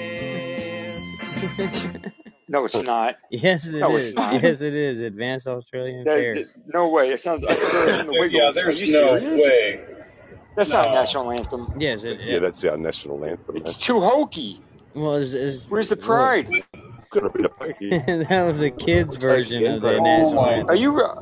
No, 2.48 2.64
it's 2.64 2.80
not. 2.82 3.16
Yes, 3.30 3.66
it 3.66 3.74
is. 3.74 3.80
No, 3.80 3.96
it's 3.96 4.14
not. 4.14 4.42
Yes, 4.42 4.60
it 4.60 4.74
is. 4.74 5.00
Advanced 5.00 5.46
Australian 5.48 6.04
That- 6.04 6.14
Fair. 6.16 6.34
that- 6.36 6.48
no 6.72 6.88
way. 6.88 7.10
It 7.10 7.20
sounds 7.20 7.42
like 7.42 7.58
Ferris 7.58 8.00
and 8.00 8.08
the 8.08 8.12
Wiggles. 8.12 8.32
Yeah, 8.32 8.50
there's 8.52 8.80
no 8.82 9.18
serious? 9.18 9.40
way. 9.40 9.84
That's 10.56 10.70
not 10.70 10.86
a 10.86 10.90
national 10.92 11.30
anthem. 11.32 11.68
Yes, 11.78 12.04
it, 12.04 12.20
Yeah, 12.20 12.38
that's 12.38 12.64
our 12.64 12.76
national 12.78 13.24
anthem. 13.24 13.56
It's 13.58 13.76
too 13.76 14.00
hokey. 14.00 14.60
Well, 14.96 15.14
it's, 15.16 15.32
it's, 15.34 15.62
Where's 15.70 15.88
the 15.90 15.96
pride? 15.96 16.48
Got 17.12 17.26
a 17.26 17.30
bit 17.30 17.52
that 18.28 18.44
was 18.46 18.60
a 18.60 18.70
kid's 18.70 19.14
It's 19.14 19.22
like 19.24 19.36
version 19.38 19.64
of 19.66 19.80
the 19.82 19.88
Edinburgh. 19.90 20.02
national 20.02 20.38
Oh, 20.40 20.44
anthem. 20.46 20.68
Are 20.70 20.74
you? 20.74 21.00
Uh, 21.00 21.14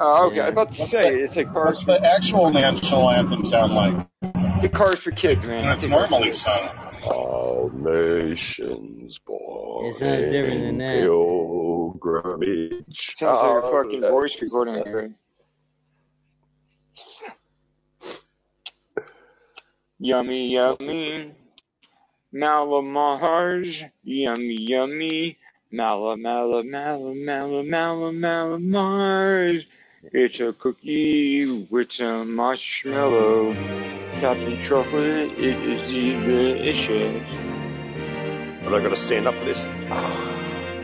oh, 0.00 0.26
okay. 0.28 0.40
I 0.40 0.44
was 0.46 0.52
about 0.52 0.72
to 0.72 0.80
What's 0.80 0.90
say 0.92 1.10
the- 1.16 1.24
it's 1.24 1.36
like 1.36 1.52
cards, 1.52 1.84
What's 1.84 2.00
the 2.00 2.06
actual 2.14 2.50
national 2.50 3.10
anthem 3.10 3.44
sound 3.44 3.74
like? 3.74 4.06
the 4.62 4.68
cards 4.68 5.00
for 5.00 5.10
kids, 5.12 5.44
man. 5.44 5.64
And 5.64 5.72
it's 5.72 5.86
normally 5.86 6.32
sung. 6.32 6.68
All 7.06 7.70
nations 7.74 9.18
born 9.20 9.86
It 9.86 9.96
sounds 9.96 10.24
different 10.26 10.60
than 10.62 10.68
in 10.70 10.78
that. 10.78 10.94
pilgrimage. 11.02 13.14
Sounds 13.16 13.42
like 13.42 13.64
a 13.64 13.70
fucking 13.70 14.00
voice 14.02 14.36
recording. 14.40 14.82
here. 14.86 15.14
Yummy, 20.00 20.52
yummy. 20.52 21.32
Mallomars. 22.34 23.90
Yummy, 24.04 24.56
yummy. 24.60 25.38
Mala, 25.70 26.16
mala, 26.16 26.62
mala, 26.62 27.14
mala, 27.14 27.62
mala, 27.62 28.12
mala, 28.12 28.58
Mars. 28.58 29.64
It's 30.12 30.40
a 30.40 30.52
cookie 30.52 31.66
with 31.70 31.92
some 31.92 32.34
marshmallow. 32.34 33.54
Topped 34.20 34.40
in 34.40 34.62
chocolate. 34.62 35.32
It 35.38 35.56
is 35.56 35.90
delicious. 35.90 37.22
Am 38.62 38.74
I 38.74 38.80
to 38.80 38.96
stand 38.96 39.26
up 39.26 39.34
for 39.34 39.44
this? 39.44 39.66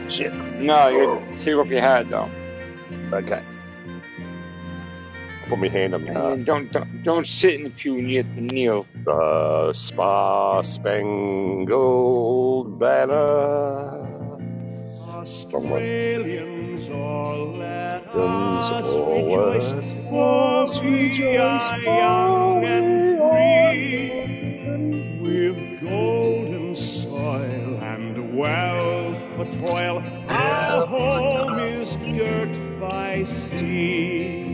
Shit. 0.15 0.33
No, 0.61 0.89
you 0.89 1.41
take 1.41 1.57
off 1.57 1.69
your 1.69 1.81
hat 1.81 2.09
though. 2.09 2.31
Okay. 3.13 3.43
I'll 5.45 5.51
put 5.51 5.59
my 5.59 5.69
hand 5.69 5.95
on 5.95 6.03
my 6.05 6.09
And 6.09 6.17
heart. 6.17 6.37
then 6.37 6.45
don't, 6.45 6.73
don't 6.73 7.03
don't 7.05 7.27
sit 7.29 7.55
in 7.55 7.65
the 7.65 7.71
pew 7.71 7.99
and 7.99 8.11
you 8.11 8.23
have 8.25 8.35
to 8.35 8.41
kneel. 8.41 8.87
The 9.05 9.73
Spa 9.75 10.63
Spangled 10.63 11.69
Banner. 12.79 14.01
Australians 15.07 16.89
all 16.89 17.53
let 17.57 18.11
Guns 18.13 18.67
us 18.71 18.85
rejoice, 18.85 19.93
for 20.09 20.67
we 20.83 21.09
rejoice, 21.09 21.71
are 21.71 21.79
young 21.79 22.65
and 22.65 23.19
for 23.19 23.31
free. 23.31 25.19
With 25.21 25.81
golden 25.83 26.75
soil 26.75 27.79
and 27.83 28.37
wealth 28.37 29.19
for 29.37 29.47
toil, 29.67 30.03
our 30.31 30.87
home 30.87 31.59
is 31.61 31.97
girt 31.97 32.81
by 32.81 33.25
sea. 33.25 34.54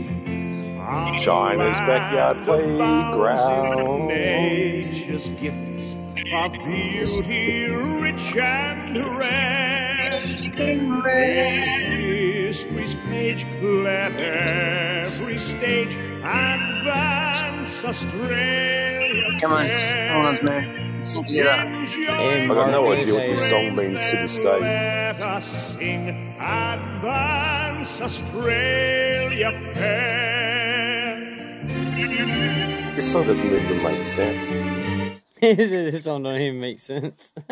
Our 0.91 1.17
China's 1.17 1.79
backyard 1.81 2.47
land 2.47 2.71
abounds 2.79 3.47
in 3.47 3.65
playground. 3.67 4.07
Nature's 4.07 5.29
gifts 5.41 5.95
of 6.33 6.53
beauty 6.53 7.67
rich 7.71 8.35
and 8.37 8.97
rare. 9.23 10.11
History's 12.47 12.95
page, 13.09 13.45
let 13.61 14.13
every 14.13 15.39
stage 15.39 15.95
advance 15.95 17.85
Australia. 17.85 19.23
Come 19.41 19.53
on, 19.53 19.67
come 19.67 20.25
on, 20.25 20.45
man. 20.45 20.97
Let's 20.97 21.11
sing 21.13 21.25
together. 21.25 21.65
Hey, 22.17 22.45
I 22.45 22.47
got 22.47 22.71
no 22.71 22.83
Mark, 22.85 22.99
idea 22.99 23.13
what 23.13 23.23
this 23.23 23.49
song 23.49 23.75
means 23.75 23.99
to 24.11 24.17
this 24.17 24.39
day. 24.39 24.59
Let 24.59 25.23
us 25.23 25.45
sing 25.77 26.09
Advance 26.39 28.01
Australia 28.01 29.51
Fair. 29.75 30.50
This 32.95 33.11
song 33.11 33.25
doesn't 33.25 33.45
even 33.45 33.69
make 33.69 34.05
sense. 34.05 34.47
this 35.41 36.03
song 36.03 36.23
don't 36.23 36.39
even 36.39 36.59
make 36.59 36.79
sense. 36.79 37.33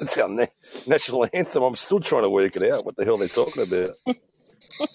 It's 0.00 0.18
our 0.18 0.28
na- 0.28 0.46
national 0.88 1.28
anthem. 1.32 1.62
I'm 1.62 1.76
still 1.76 2.00
trying 2.00 2.22
to 2.22 2.30
work 2.30 2.56
it 2.56 2.64
out. 2.72 2.84
What 2.84 2.96
the 2.96 3.04
hell 3.04 3.16
they're 3.18 3.28
talking 3.28 3.62
about? 3.62 3.90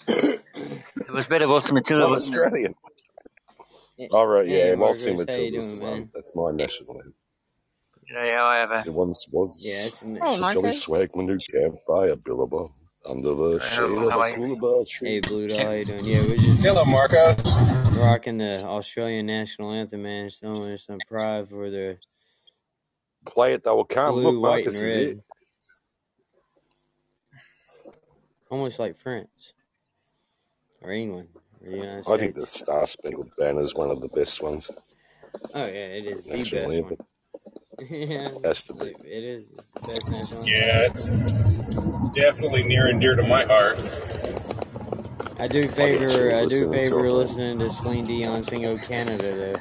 It 0.07 1.13
was 1.13 1.28
better 1.28 1.47
Waltzing 1.47 1.76
Matilda. 1.76 2.05
I'm 2.05 2.11
wasn't 2.11 2.36
it? 2.36 2.39
Australian. 2.41 2.76
All 4.11 4.28
right, 4.28 4.47
Hey, 4.47 4.70
yeah, 4.70 4.76
Marcus, 4.76 5.05
Waltzing 5.05 5.13
how 5.15 5.20
you 5.22 5.26
Matilda's 5.26 5.68
doing, 5.68 5.80
the 5.80 5.86
one. 5.86 6.09
That's 6.13 6.36
my 6.36 6.51
national 6.51 6.95
anthem. 6.95 7.13
You 8.05 8.15
know 8.15 8.36
how 8.36 8.45
I 8.45 8.57
have 8.57 8.88
It 8.88 8.93
once 8.93 9.28
was 9.32 9.63
Yeah, 9.65 9.86
it's 9.86 9.99
Hey, 9.99 10.39
the 10.39 10.51
Jolly 10.53 10.72
Swagman 10.72 11.28
who 11.30 11.38
camped 11.39 11.88
by 11.88 12.07
a 12.07 12.15
billabong 12.18 12.74
under 13.08 13.34
the 13.34 13.60
shade 13.60 13.84
of 13.84 14.10
how 14.12 14.22
a 14.22 14.26
I- 14.26 14.32
tree. 14.32 14.47
Hey, 14.49 14.86
tree. 14.86 15.20
Blue 15.22 15.47
Dog, 15.47 15.60
how 15.60 15.72
you 15.72 15.86
doing? 15.86 16.05
Yeah, 16.05 16.22
we're 16.28 16.38
just 16.38 16.62
Hello, 16.62 16.86
Marcos. 16.86 17.58
rocking 17.97 18.38
the 18.38 18.64
Australian 18.64 19.26
national 19.26 19.72
anthem, 19.72 20.03
man, 20.03 20.30
showing 20.30 20.78
some 20.78 20.99
pride 21.08 21.47
for 21.49 21.70
the 21.70 21.97
Play 23.26 23.53
it, 23.53 23.64
they 23.64 23.72
will 23.72 23.84
come. 23.86 24.16
blue, 24.16 24.32
Look, 24.32 24.41
white, 24.41 24.66
Marcus 24.66 24.76
and 24.76 24.86
is 24.86 24.95
red. 24.97 25.08
it. 25.08 25.24
Almost 28.49 28.80
like 28.80 28.97
France 29.01 29.53
or 30.82 30.91
England 30.93 31.28
or 31.64 31.70
the 31.72 31.76
United 31.78 32.10
I 32.10 32.18
think 32.18 32.36
the 32.36 32.47
States. 32.47 32.64
Star 32.64 32.88
Spangled 32.88 33.32
Banner 33.38 33.62
is 33.62 33.76
one 33.76 33.89
of 33.91 33.99
the 33.99 34.08
best 34.08 34.41
ones. 34.41 34.72
Oh 35.53 35.66
yeah, 35.66 35.66
it 35.66 36.05
is 36.05 36.24
the 36.26 36.38
National 36.38 36.62
best 36.64 36.76
anthem. 36.78 36.97
one. 36.97 37.08
Yeah, 37.80 38.30
Has 38.43 38.63
to 38.65 38.73
be. 38.73 38.88
it 38.88 38.97
it 39.03 39.23
is. 39.23 39.45
It's 39.51 39.69
the 39.73 39.82
best 39.82 40.09
national 40.09 40.45
anthem. 40.45 40.53
Yeah, 40.53 40.88
it's 40.88 41.11
definitely 42.13 42.63
near 42.63 42.88
and 42.88 43.01
dear 43.01 43.15
to 43.15 43.23
my 43.23 43.45
heart. 43.45 43.82
I 45.39 45.47
do 45.47 45.67
favor. 45.69 46.07
chills 46.07 46.34
I 46.34 46.45
do 46.45 46.67
listening 46.67 46.89
to 46.89 46.89
favor 46.89 47.11
listening 47.11 47.59
to 47.59 47.71
Celine 47.71 48.05
Dion 48.05 48.43
sing 48.43 48.65
"Oh 48.65 48.78
Canada" 48.78 49.36
though. 49.36 49.57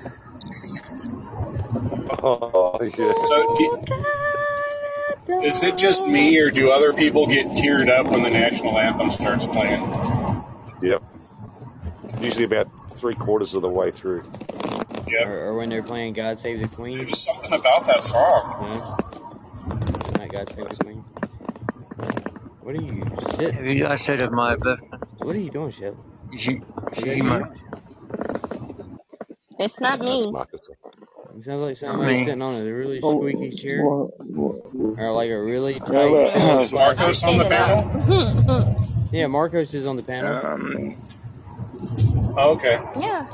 Oh, 2.22 2.78
yeah. 2.82 3.14
So, 3.14 3.58
is 5.42 5.62
it 5.62 5.78
just 5.78 6.06
me, 6.06 6.38
or 6.40 6.50
do 6.50 6.70
other 6.70 6.92
people 6.92 7.26
get 7.26 7.46
teared 7.48 7.88
up 7.90 8.06
when 8.08 8.22
the 8.22 8.30
national 8.30 8.78
anthem 8.78 9.10
starts 9.10 9.46
playing? 9.46 9.82
Yep. 10.82 11.02
Usually 12.20 12.44
about 12.44 12.68
three 12.98 13.14
quarters 13.14 13.54
of 13.54 13.62
the 13.62 13.70
way 13.70 13.90
through. 13.90 14.24
Yep. 15.06 15.26
Or, 15.26 15.38
or 15.46 15.54
when 15.56 15.68
they're 15.68 15.82
playing 15.82 16.12
"God 16.14 16.38
Save 16.38 16.60
the 16.60 16.68
Queen." 16.68 16.98
There's 16.98 17.18
something 17.18 17.52
about 17.52 17.86
that 17.86 18.02
song. 18.04 18.66
Yeah. 18.68 20.18
Not 20.18 20.32
God 20.32 20.48
Save 20.50 20.68
the 20.68 20.84
Queen. 20.84 21.04
What 22.60 22.74
are 22.74 22.82
you 22.82 23.04
sit? 23.36 23.54
Have 23.54 23.64
you 23.66 23.84
guys 23.84 24.06
heard 24.06 24.22
of 24.22 24.32
my 24.32 24.56
birthday? 24.56 24.88
What 25.18 25.36
are 25.36 25.40
you 25.40 25.50
doing, 25.50 25.70
Shep? 25.70 25.94
Is 26.32 26.46
you, 26.46 26.64
Is 26.92 26.98
is 26.98 27.04
that 27.04 27.16
you 27.16 27.22
my, 27.24 27.38
you? 27.38 27.46
It's 29.58 29.80
not 29.80 29.98
That's 30.00 30.26
me. 30.26 30.30
Marcus. 30.32 30.68
It 31.38 31.44
sounds 31.44 31.60
like 31.60 31.68
not 31.70 31.76
somebody 31.76 32.14
me. 32.14 32.24
sitting 32.24 32.42
on 32.42 32.54
a 32.54 32.64
really 32.64 33.00
Oh, 33.02 33.12
squeaky 33.18 33.50
chair, 33.56 33.84
well, 33.86 34.10
well, 34.18 34.94
or 34.98 35.12
like 35.12 35.30
a 35.30 35.40
really 35.40 35.78
tight 35.80 35.90
well. 36.10 36.60
Is 36.62 36.72
Marcos 36.72 37.22
on 37.22 37.38
the 37.38 37.44
panel? 37.44 38.82
Yeah, 39.12 39.28
Marcos 39.28 39.72
is 39.72 39.86
on 39.86 39.96
the 39.96 40.02
panel. 40.02 40.44
Um, 40.44 40.96
Oh, 42.36 42.50
okay. 42.56 42.80
Yeah. 42.98 43.26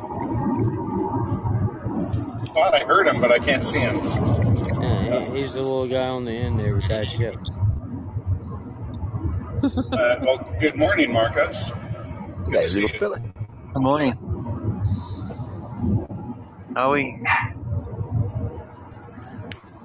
Thought 2.54 2.74
I 2.74 2.84
heard 2.84 3.06
him, 3.08 3.20
but 3.20 3.30
I 3.32 3.38
can't 3.38 3.64
see 3.64 3.78
him. 3.78 3.96
Yeah, 3.96 5.24
he, 5.24 5.36
he's 5.40 5.54
the 5.54 5.60
little 5.62 5.88
guy 5.88 6.08
on 6.08 6.24
the 6.24 6.32
end 6.32 6.58
there 6.58 6.74
beside 6.76 7.08
Shep. 7.10 7.34
Uh, 9.64 10.16
well, 10.20 10.56
good 10.60 10.74
morning, 10.76 11.12
Marcos. 11.12 11.62
It's 12.36 12.48
good 12.48 12.60
to 12.62 12.68
see 12.68 12.80
little 12.82 12.94
you. 12.94 12.98
fella. 12.98 13.18
good 13.72 13.82
morning. 13.82 14.18
Are 16.76 16.90
we? 16.90 17.18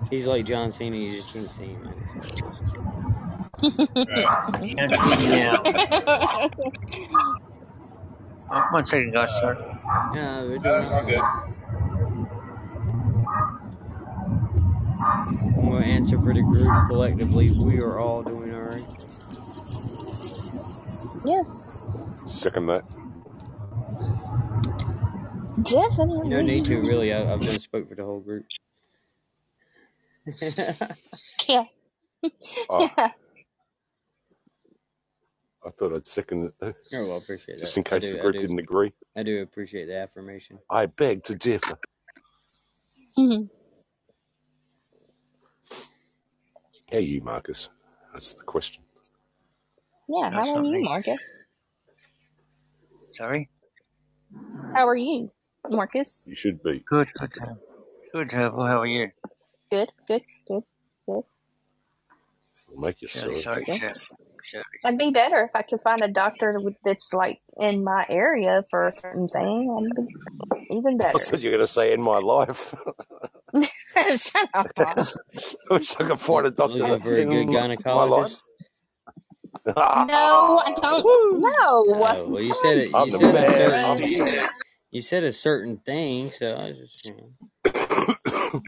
He's 0.10 0.26
like 0.26 0.46
John 0.46 0.72
Cena. 0.72 0.96
You 0.98 1.18
just 1.18 1.32
can't 1.34 1.50
see 1.50 1.68
him. 1.68 1.84
Man. 1.84 1.94
Yeah. 3.62 4.52
Can't 4.60 4.96
see 4.96 5.16
me 5.18 5.28
now. 5.40 6.50
Oh, 8.50 8.64
one 8.72 8.86
second, 8.88 9.12
guys. 9.14 9.30
Sorry. 9.40 9.58
Yeah, 10.16 10.42
we're 10.44 10.58
doing 10.58 10.66
Uh, 10.66 10.90
all 10.94 11.06
good. 11.06 11.57
I'm 15.08 15.70
gonna 15.72 15.86
answer 15.86 16.18
for 16.18 16.34
the 16.34 16.42
group 16.42 16.90
collectively. 16.90 17.52
We 17.52 17.80
are 17.80 18.00
all 18.00 18.24
doing 18.24 18.54
all 18.54 18.62
right. 18.62 18.86
Yes. 21.26 21.86
Second 22.26 22.68
that. 22.68 22.84
Definitely. 25.64 26.30
No 26.30 26.42
need 26.42 26.66
to 26.66 26.80
really. 26.82 27.14
I, 27.14 27.34
I've 27.34 27.42
done 27.42 27.60
spoke 27.60 27.90
for 27.90 27.96
the 27.96 28.04
whole 28.04 28.20
group. 28.20 28.46
Yeah. 31.48 31.64
Oh, 32.70 32.82
Yeah. 32.98 33.12
I 35.66 35.70
thought 35.72 35.94
I'd 35.94 36.06
second 36.08 36.46
it 36.46 36.54
though, 36.60 36.74
Oh 36.96 37.08
well, 37.08 37.18
appreciate 37.18 37.58
just 37.60 37.76
that. 37.76 37.80
in 37.80 37.84
case 37.84 38.10
do. 38.10 38.16
the 38.18 38.22
group 38.22 38.36
didn't 38.36 38.60
agree. 38.60 38.88
I 39.18 39.24
do 39.24 39.42
appreciate 39.42 39.86
the 39.86 39.96
affirmation. 39.98 40.60
I 40.70 40.86
beg 40.88 41.24
to 41.26 41.36
differ. 41.36 41.78
Mhm. 43.18 43.50
How 46.92 46.98
are 46.98 47.02
you, 47.02 47.22
Marcus? 47.22 47.70
That's 48.14 48.34
the 48.34 48.44
question. 48.44 48.84
Yeah. 50.08 50.30
That's 50.30 50.48
How 50.48 50.56
are 50.56 50.64
not 50.64 50.66
you, 50.68 50.72
me. 50.74 50.84
Marcus? 50.84 51.20
Sorry. 53.14 53.50
How 54.74 54.88
are 54.88 54.96
you, 54.96 55.32
Marcus? 55.70 56.22
You 56.26 56.36
should 56.36 56.64
be. 56.64 56.80
Good. 56.86 57.10
Good. 57.20 57.32
uh, 57.42 57.56
Good. 58.14 58.32
Well, 58.34 58.66
how 58.68 58.80
are 58.82 58.86
you? 58.88 59.10
Good. 59.70 59.92
Good. 60.08 60.22
Good. 60.48 60.64
Good. 61.06 61.24
It'll 62.70 62.80
make 62.82 63.02
you 63.02 63.10
Sorry. 63.10 63.42
silly. 63.42 63.44
Sorry. 63.44 63.66
Yeah. 63.68 63.76
Sorry. 63.78 63.94
Sorry. 64.48 64.64
It'd 64.86 65.00
be 65.00 65.12
better 65.12 65.44
if 65.44 65.52
I 65.56 65.64
could 65.64 65.82
find 65.82 66.04
a 66.04 66.08
doctor 66.10 66.60
that's 66.84 67.14
like 67.14 67.40
in 67.60 67.84
my 67.84 68.06
area 68.10 68.64
for 68.70 68.88
a 68.88 68.94
certain 68.94 69.30
thing. 69.30 69.74
That'd 69.74 70.08
be 70.70 70.76
even 70.78 70.98
I 71.14 71.18
better. 71.18 71.20
said 71.20 71.42
you're 71.42 71.52
going 71.54 71.62
to 71.66 71.68
say 71.68 71.94
in 71.94 72.02
my 72.04 72.20
life. 72.20 72.76
Shut 74.18 74.50
up. 74.54 74.72
I 75.72 75.74
wish 75.76 75.96
I 76.00 76.04
could 76.06 76.20
find 76.20 76.48
a 76.48 76.52
doctor 76.52 76.84
Looking 76.84 77.00
for 77.02 77.18
a 77.18 77.26
good 77.26 77.50
in 77.50 77.62
my 77.92 78.04
life. 78.04 78.32
gynecologist. 78.34 78.44
No, 79.96 80.62
I 80.66 80.74
don't. 80.82 81.04
Woo! 81.04 81.42
No. 81.42 81.86
Oh 82.12 82.30
well, 82.30 82.42
you 82.44 82.54
said 82.54 82.78
it. 82.78 82.90
I'm 82.94 83.08
You 83.08 83.12
the 83.12 83.20
said 83.20 83.36
a 83.36 83.46
man, 83.46 83.52
Right. 83.66 83.82
certain. 83.82 83.98
Steve. 83.98 84.48
You 84.92 85.02
said 85.02 85.24
a 85.24 85.32
certain 85.34 85.78
thing, 85.78 86.32
so 86.32 86.54
I 86.54 86.70
was 86.70 86.78
just. 86.78 87.06
You 87.06 87.16
know. 87.16 87.32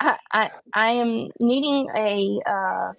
I, 0.00 0.18
I 0.32 0.50
I 0.74 0.86
am 0.90 1.28
needing 1.40 1.88
a 1.96 2.40
uh, 2.48 2.92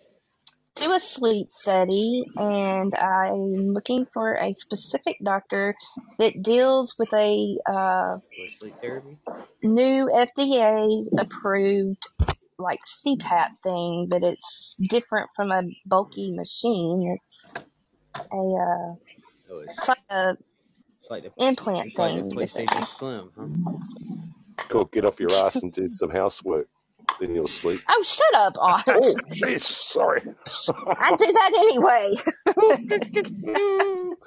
do 0.75 0.93
a 0.93 0.99
sleep 0.99 1.47
study, 1.51 2.23
and 2.35 2.93
I'm 2.95 3.71
looking 3.71 4.07
for 4.13 4.35
a 4.35 4.53
specific 4.53 5.17
doctor 5.23 5.73
that 6.19 6.41
deals 6.41 6.95
with 6.97 7.13
a 7.13 7.57
uh, 7.65 8.17
sleep 8.57 8.75
therapy. 8.81 9.17
new 9.63 10.09
FDA 10.13 11.05
approved 11.17 12.07
like 12.57 12.79
CPAP 13.05 13.49
thing, 13.63 14.07
but 14.09 14.23
it's 14.23 14.75
different 14.89 15.29
from 15.35 15.51
a 15.51 15.63
bulky 15.85 16.31
machine. 16.31 17.17
It's 17.17 17.53
a 18.31 18.35
uh, 18.35 18.95
Oh, 19.49 19.59
it's, 19.59 19.77
it's 19.77 19.87
like 19.87 19.97
a 20.09 20.37
it's 20.99 21.09
like 21.09 21.23
the 21.23 21.45
implant 21.45 21.87
it's 21.87 21.95
thing. 21.95 22.31
It's 22.41 22.55
a, 22.55 22.63
PlayStation 22.65 22.85
Slim, 22.85 23.31
huh? 23.37 24.65
Cool. 24.69 24.85
Get 24.85 25.05
off 25.05 25.19
your 25.19 25.33
ass 25.33 25.61
and 25.61 25.71
do 25.71 25.89
some 25.91 26.09
housework. 26.09 26.67
Then 27.19 27.33
you'll 27.35 27.47
sleep. 27.47 27.81
oh, 27.89 28.03
shut 28.03 28.35
up, 28.35 28.57
Oz! 28.59 28.83
Oh, 28.87 29.15
jeez. 29.31 29.63
Sorry. 29.63 30.21
I 30.99 31.15
do 31.15 31.31
that 31.31 31.51
anyway. 31.57 32.15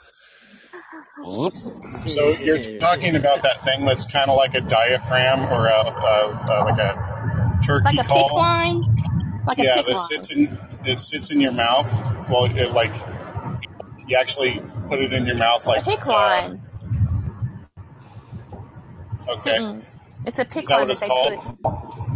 So 2.06 2.30
you're 2.30 2.78
talking 2.78 3.16
about 3.16 3.42
that 3.42 3.62
thing 3.64 3.84
that's 3.84 4.06
kind 4.06 4.30
of 4.30 4.36
like 4.36 4.54
a 4.54 4.60
diaphragm 4.60 5.40
or 5.52 5.66
a, 5.66 5.84
a, 5.84 6.44
a 6.50 6.54
like 6.64 6.78
a 6.78 7.60
turkey 7.64 7.84
like 7.84 7.98
a 7.98 8.08
PICC 8.08 8.08
call. 8.08 8.36
line, 8.36 8.82
like 9.46 9.58
a 9.58 9.64
Yeah, 9.64 9.76
PICC 9.78 9.86
that 9.86 9.94
line. 9.96 9.98
sits 9.98 10.30
in 10.30 10.58
it 10.84 11.00
sits 11.00 11.30
in 11.30 11.40
your 11.40 11.52
mouth. 11.52 11.90
Well, 12.30 12.44
it 12.44 12.72
like 12.72 12.94
you 14.06 14.16
actually 14.16 14.62
put 14.88 15.00
it 15.00 15.12
in 15.12 15.26
your 15.26 15.36
mouth, 15.36 15.66
A 15.66 15.70
like 15.70 15.84
PICC 15.84 16.06
uh, 16.06 16.12
line. 16.12 16.62
okay, 19.28 19.58
Mm-mm. 19.58 19.82
It's 20.24 20.38
a 20.38 20.42
is 20.42 20.48
PICC 20.48 20.68
that 20.68 20.78
line 20.78 20.88
what 20.88 20.88
that 20.88 21.00
they 21.00 21.08
called? 21.08 21.34
put. 21.64 22.07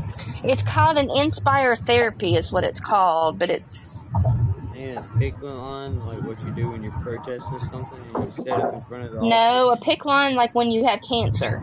It's 0.44 0.62
called 0.62 0.96
an 0.98 1.10
Inspire 1.10 1.76
therapy, 1.76 2.36
is 2.36 2.50
what 2.52 2.64
it's 2.64 2.80
called, 2.80 3.38
but 3.38 3.48
it's 3.50 3.98
And 4.76 4.98
a 4.98 5.02
pick 5.18 5.40
line, 5.42 5.98
like 6.06 6.22
what 6.22 6.40
you 6.42 6.50
do 6.54 6.70
when 6.70 6.82
you're 6.82 6.92
protesting 7.02 7.58
something, 7.70 8.00
and 8.14 8.24
you 8.36 8.42
set 8.44 8.60
up 8.60 8.74
in 8.74 8.80
front 8.82 9.04
of 9.04 9.12
the 9.12 9.20
no 9.22 9.68
a 9.70 9.72
office. 9.72 9.86
PICC 9.86 10.04
line 10.04 10.34
like 10.34 10.54
when 10.54 10.70
you 10.72 10.84
have 10.86 11.00
cancer, 11.08 11.62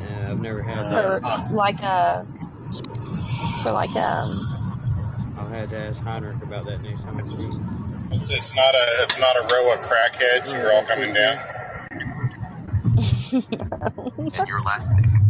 Yeah, 0.00 0.30
I've 0.30 0.40
never 0.40 0.62
had 0.62 0.86
for 0.88 1.20
that. 1.20 1.24
Uh, 1.24 1.48
like 1.52 1.80
a 1.82 2.24
for 3.62 3.72
like 3.72 3.94
um. 3.96 4.40
I'll 5.38 5.46
have 5.48 5.70
to 5.70 5.76
ask 5.78 6.00
Heinrich 6.00 6.42
about 6.42 6.64
that 6.66 6.82
next 6.82 7.02
time 7.02 7.18
I 7.18 7.22
see 7.22 7.44
him. 7.44 8.08
it's, 8.10 8.30
it's 8.30 8.54
not 8.56 8.74
a 8.74 9.02
it's 9.04 9.18
not 9.20 9.36
a 9.36 9.42
row 9.54 9.72
of 9.74 9.80
crackheads 9.80 10.52
who 10.52 10.60
are 10.60 10.72
all 10.72 10.84
coming 10.84 11.12
down. 11.14 11.38
And 14.34 14.48
your 14.48 14.62
last 14.62 14.88
name. 14.92 15.25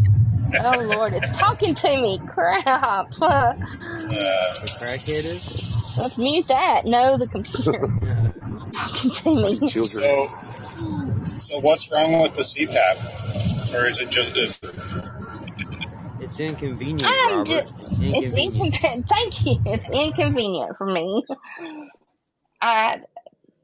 Oh 0.59 0.81
Lord, 0.83 1.15
it's 1.15 1.31
talking 1.37 1.75
to 1.77 2.01
me. 2.01 2.21
Crap. 2.27 3.09
Uh, 3.21 3.55
The 4.63 4.71
crackhead 4.81 5.25
is? 5.25 5.97
Let's 5.99 6.19
mute 6.19 6.49
that. 6.49 6.83
No, 6.85 7.17
the 7.17 7.27
computer 7.29 7.89
talking 8.75 9.11
to 9.13 9.35
me. 9.35 9.63
Children. 9.65 9.87
so 9.87 10.29
so 11.41 11.61
what's 11.61 11.91
wrong 11.93 12.21
with 12.23 12.37
the 12.37 12.43
CPAP, 12.43 13.75
or 13.75 13.87
is 13.87 14.01
it 14.01 14.11
just 14.11 14.35
this? 14.35 14.61
It's 16.19 16.41
inconvenient, 16.41 17.19
I'm 17.21 17.29
Robert. 17.29 17.47
just. 17.47 17.75
It's 18.13 18.35
Inconvenient. 18.35 18.75
inconvenient. 18.75 19.07
Thank 19.09 19.47
you. 19.47 19.61
It's 19.67 19.91
inconvenient 19.91 20.77
for 20.79 20.87
me. 20.87 21.25
I 22.63 23.01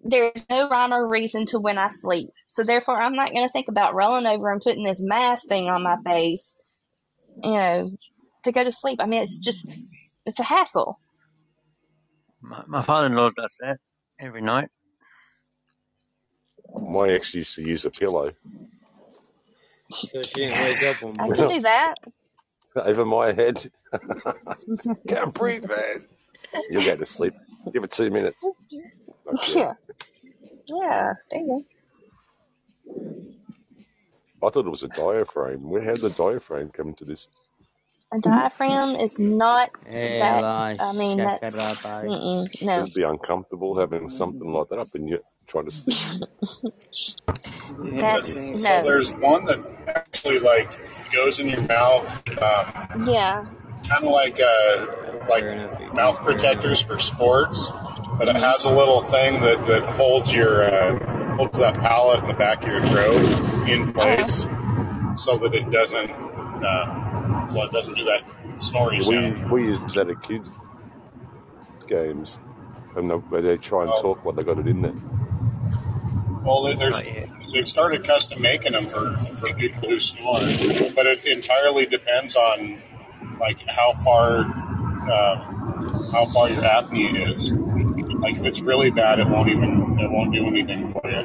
there's 0.04 0.46
no 0.50 0.68
rhyme 0.68 0.92
or 0.92 1.06
reason 1.08 1.46
to 1.46 1.60
when 1.60 1.78
I 1.78 1.88
sleep. 1.88 2.30
So 2.48 2.64
therefore, 2.64 3.00
I'm 3.00 3.14
not 3.14 3.32
going 3.32 3.46
to 3.46 3.52
think 3.52 3.68
about 3.68 3.94
rolling 3.94 4.26
over 4.26 4.50
and 4.52 4.60
putting 4.62 4.84
this 4.84 5.00
mask 5.02 5.48
thing 5.48 5.68
on 5.70 5.82
my 5.82 5.96
face, 6.04 6.58
you 7.42 7.52
know, 7.52 7.90
to 8.44 8.52
go 8.52 8.64
to 8.64 8.72
sleep. 8.72 9.00
I 9.02 9.06
mean, 9.06 9.22
it's 9.22 9.38
just, 9.38 9.68
it's 10.26 10.40
a 10.40 10.44
hassle. 10.44 10.98
My, 12.42 12.64
my 12.66 12.82
father-in-law 12.82 13.30
does 13.36 13.56
that 13.60 13.78
every 14.20 14.42
night. 14.42 14.70
My 16.74 17.10
ex 17.10 17.34
used 17.34 17.54
to 17.56 17.62
use 17.62 17.84
a 17.84 17.90
pillow 17.90 18.32
So 19.94 20.22
she 20.22 20.34
didn't 20.34 20.60
wake 20.60 20.82
up 20.84 21.02
on 21.04 21.20
I 21.20 21.28
can 21.30 21.48
do 21.48 21.60
that. 21.62 21.94
over 22.76 23.04
my 23.04 23.32
head. 23.32 23.70
Can't 25.08 25.34
breathe, 25.34 25.66
man. 25.68 26.06
You'll 26.70 26.84
go 26.84 26.96
to 26.96 27.04
sleep. 27.04 27.34
Give 27.72 27.84
it 27.84 27.90
two 27.90 28.10
minutes. 28.10 28.50
Knock 29.26 29.48
you 29.54 29.64
out. 29.64 29.68
Yeah. 29.68 29.74
Yeah. 30.66 31.12
There 31.30 31.40
you 31.40 31.66
I 34.44 34.50
thought 34.50 34.66
it 34.66 34.70
was 34.70 34.82
a 34.82 34.88
diaphragm. 34.88 35.70
Where 35.70 35.82
had 35.82 36.00
the 36.00 36.10
diaphragm 36.10 36.70
come 36.70 36.88
into 36.88 37.04
this? 37.04 37.28
A 38.14 38.18
diaphragm 38.20 38.96
is 38.96 39.18
not 39.18 39.70
that, 40.18 40.46
I 40.78 40.92
mean, 40.92 41.22
that's, 41.22 41.70
no. 42.60 42.76
It'd 42.76 42.94
be 42.94 43.04
uncomfortable 43.04 43.78
having 43.78 44.08
something 44.08 44.52
like 44.52 44.68
that 44.70 44.78
up 44.78 44.94
in 44.94 45.08
you 45.08 45.20
trying 45.46 45.66
to 45.66 45.70
sleep. 45.72 46.00
That's, 48.00 48.46
So 48.54 48.80
no. 48.80 48.82
there's 48.82 49.12
one 49.12 49.44
that 49.46 49.64
actually 49.88 50.38
like 50.40 50.72
goes 51.12 51.40
in 51.40 51.48
your 51.48 51.62
mouth, 51.62 52.22
um, 52.42 53.06
Yeah. 53.06 53.46
kind 53.88 54.04
of 54.04 54.10
like 54.12 54.40
uh, 54.40 54.86
like 55.28 55.46
mouth 55.94 56.18
protectors 56.20 56.80
for 56.82 56.98
sports, 56.98 57.72
but 58.18 58.28
it 58.28 58.36
has 58.36 58.64
a 58.64 58.70
little 58.70 59.02
thing 59.04 59.40
that, 59.42 59.66
that 59.68 59.84
holds 59.96 60.34
your 60.34 60.64
uh, 60.64 61.21
holds 61.36 61.58
that 61.58 61.74
pallet 61.78 62.20
in 62.20 62.28
the 62.28 62.34
back 62.34 62.62
of 62.62 62.68
your 62.68 62.84
throat 62.86 63.68
in 63.68 63.92
place, 63.92 64.46
so 65.16 65.36
that 65.38 65.54
it 65.54 65.70
doesn't 65.70 66.10
uh, 66.10 67.48
so 67.48 67.62
it 67.62 67.72
doesn't 67.72 67.94
do 67.94 68.04
that 68.04 68.22
snoring 68.58 68.98
We 68.98 69.04
sound. 69.04 69.50
we 69.50 69.64
use 69.64 69.94
that 69.94 70.08
at 70.10 70.22
kids 70.22 70.50
games, 71.86 72.38
and 72.96 73.10
they- 73.10 73.14
where 73.14 73.42
they 73.42 73.56
try 73.56 73.82
and 73.82 73.92
Oh. 73.96 74.02
talk 74.02 74.24
what 74.24 74.36
they 74.36 74.42
got 74.42 74.58
it 74.58 74.66
in 74.68 74.82
there. 74.82 74.92
Well, 76.44 76.62
there's 76.76 77.00
they've 77.52 77.68
started 77.68 78.04
custom 78.04 78.40
making 78.42 78.72
them 78.72 78.86
for, 78.86 79.16
for 79.36 79.52
people 79.54 79.88
who 79.88 80.00
snore, 80.00 80.38
but 80.94 81.06
it 81.06 81.24
entirely 81.24 81.86
depends 81.86 82.34
on 82.36 82.78
like 83.40 83.60
how 83.68 83.92
far 84.04 84.38
um, 85.02 86.10
how 86.12 86.24
far 86.32 86.48
your 86.48 86.62
apnea 86.62 87.36
is. 87.36 87.50
Like 88.22 88.36
if 88.36 88.44
it's 88.44 88.60
really 88.60 88.90
bad, 88.90 89.18
it 89.18 89.28
won't 89.28 89.48
even 89.48 89.98
it 89.98 90.08
won't 90.08 90.32
do 90.32 90.46
anything 90.46 90.92
for 90.92 91.10
you. 91.10 91.22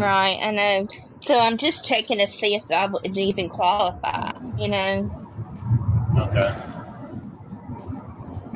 Right, 0.00 0.36
I 0.42 0.50
know. 0.50 0.88
So 1.20 1.38
I'm 1.38 1.56
just 1.58 1.84
checking 1.84 2.18
to 2.18 2.26
see 2.26 2.56
if 2.56 2.68
I 2.72 2.86
would 2.86 3.16
even 3.16 3.48
qualify, 3.48 4.32
you 4.58 4.66
know? 4.66 5.08
Okay. 6.18 6.52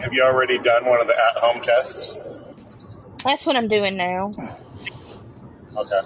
Have 0.00 0.12
you 0.12 0.24
already 0.24 0.58
done 0.58 0.86
one 0.86 1.00
of 1.00 1.06
the 1.06 1.14
at-home 1.14 1.60
tests? 1.62 2.18
That's 3.22 3.46
what 3.46 3.54
I'm 3.54 3.68
doing 3.68 3.96
now. 3.96 4.34
Okay. 5.76 6.00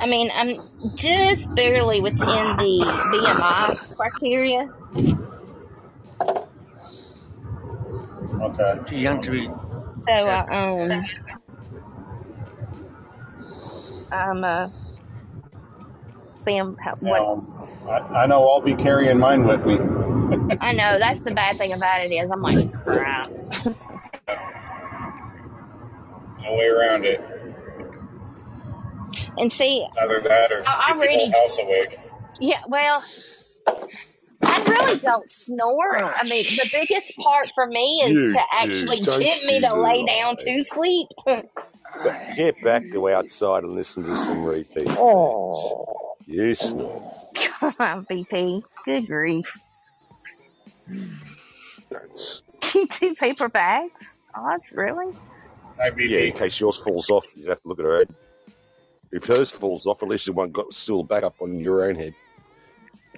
I 0.00 0.06
mean, 0.06 0.32
I'm 0.34 0.56
just 0.96 1.54
barely 1.54 2.00
within 2.00 2.18
the 2.18 2.84
BMI 3.12 3.96
criteria. 3.96 4.68
Okay. 8.42 8.78
Too 8.86 8.96
young 8.96 9.22
to 9.22 9.30
be. 9.30 9.46
So 9.46 10.12
I, 10.12 10.90
um, 10.90 11.04
I'm, 14.10 14.44
uh, 14.44 14.68
seeing 16.44 16.76
how, 16.76 16.94
what, 17.00 17.20
Um, 17.20 17.68
I, 17.88 18.22
I 18.22 18.26
know 18.26 18.46
I'll 18.48 18.60
be 18.60 18.74
carrying 18.74 19.18
mine 19.18 19.44
with 19.44 19.64
me. 19.64 19.74
I 20.60 20.72
know, 20.72 20.98
that's 20.98 21.22
the 21.22 21.32
bad 21.34 21.56
thing 21.56 21.72
about 21.72 22.04
it 22.04 22.10
is 22.12 22.28
I'm 22.30 22.42
like, 22.42 22.72
crap. 22.84 23.30
No 26.42 26.54
way 26.54 26.66
around 26.66 27.04
it. 27.04 27.20
And 29.36 29.52
see, 29.52 29.84
It's 29.86 29.96
either 29.98 30.20
that 30.20 30.50
or 30.52 30.64
I- 30.66 30.86
I'm 30.88 30.98
keep 30.98 31.08
ready. 31.08 31.30
whole 31.30 31.42
house 31.42 31.58
awake. 31.62 31.98
Yeah, 32.40 32.60
well, 32.66 33.04
I 34.52 34.62
really 34.64 34.98
don't 34.98 35.28
snore. 35.30 35.98
Oh, 35.98 36.14
I 36.16 36.24
mean, 36.24 36.44
the 36.44 36.68
biggest 36.72 37.16
part 37.16 37.50
for 37.54 37.66
me 37.66 38.02
is 38.04 38.10
You 38.10 38.28
to 38.28 38.32
do, 38.32 38.40
actually 38.54 39.00
don't 39.00 39.20
get 39.20 39.44
me 39.44 39.54
you 39.56 39.60
to 39.62 39.74
lay 39.74 40.02
lie. 40.02 40.06
down 40.06 40.36
to 40.36 40.64
sleep. 40.64 41.08
Get 42.36 42.60
back, 42.62 42.82
to 42.92 43.08
outside 43.10 43.64
and 43.64 43.74
listen 43.74 44.02
to 44.04 44.16
some 44.16 44.44
repeats. 44.44 44.90
Oh, 44.98 46.16
You 46.26 46.54
snore. 46.54 47.30
Come 47.34 47.74
on, 47.78 48.06
BP. 48.06 48.62
Good 48.84 49.06
grief. 49.06 49.46
That's, 51.90 52.42
Two 52.60 53.14
paper 53.14 53.48
bags? 53.48 54.18
Oh, 54.36 54.50
Odds, 54.52 54.74
really? 54.76 55.14
Hi, 55.78 55.90
yeah, 55.98 56.20
in 56.20 56.32
case 56.32 56.58
yours 56.60 56.78
falls 56.78 57.10
off, 57.10 57.26
you 57.34 57.48
have 57.48 57.60
to 57.62 57.68
look 57.68 57.78
at 57.78 57.84
her 57.84 57.98
head. 57.98 58.14
If 59.10 59.26
hers 59.26 59.50
falls 59.50 59.86
off, 59.86 60.02
at 60.02 60.08
least 60.08 60.26
the 60.26 60.32
one 60.32 60.50
got 60.50 60.72
still 60.72 61.02
back 61.04 61.22
up 61.22 61.36
on 61.40 61.58
your 61.58 61.84
own 61.84 61.94
head. 61.96 62.14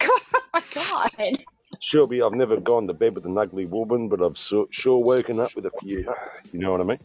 Oh 0.56 0.60
my 0.60 0.62
god. 0.72 1.44
Sure, 1.80 2.06
be 2.06 2.22
I've 2.22 2.32
never 2.32 2.60
gone 2.60 2.86
to 2.86 2.94
bed 2.94 3.16
with 3.16 3.26
an 3.26 3.36
ugly 3.36 3.66
woman, 3.66 4.08
but 4.08 4.22
I've 4.22 4.38
so, 4.38 4.68
sure 4.70 5.02
woken 5.02 5.40
up 5.40 5.56
with 5.56 5.66
a 5.66 5.72
few. 5.80 6.14
You 6.52 6.60
know 6.60 6.70
what 6.70 6.80
I 6.80 6.84
mean? 6.84 7.00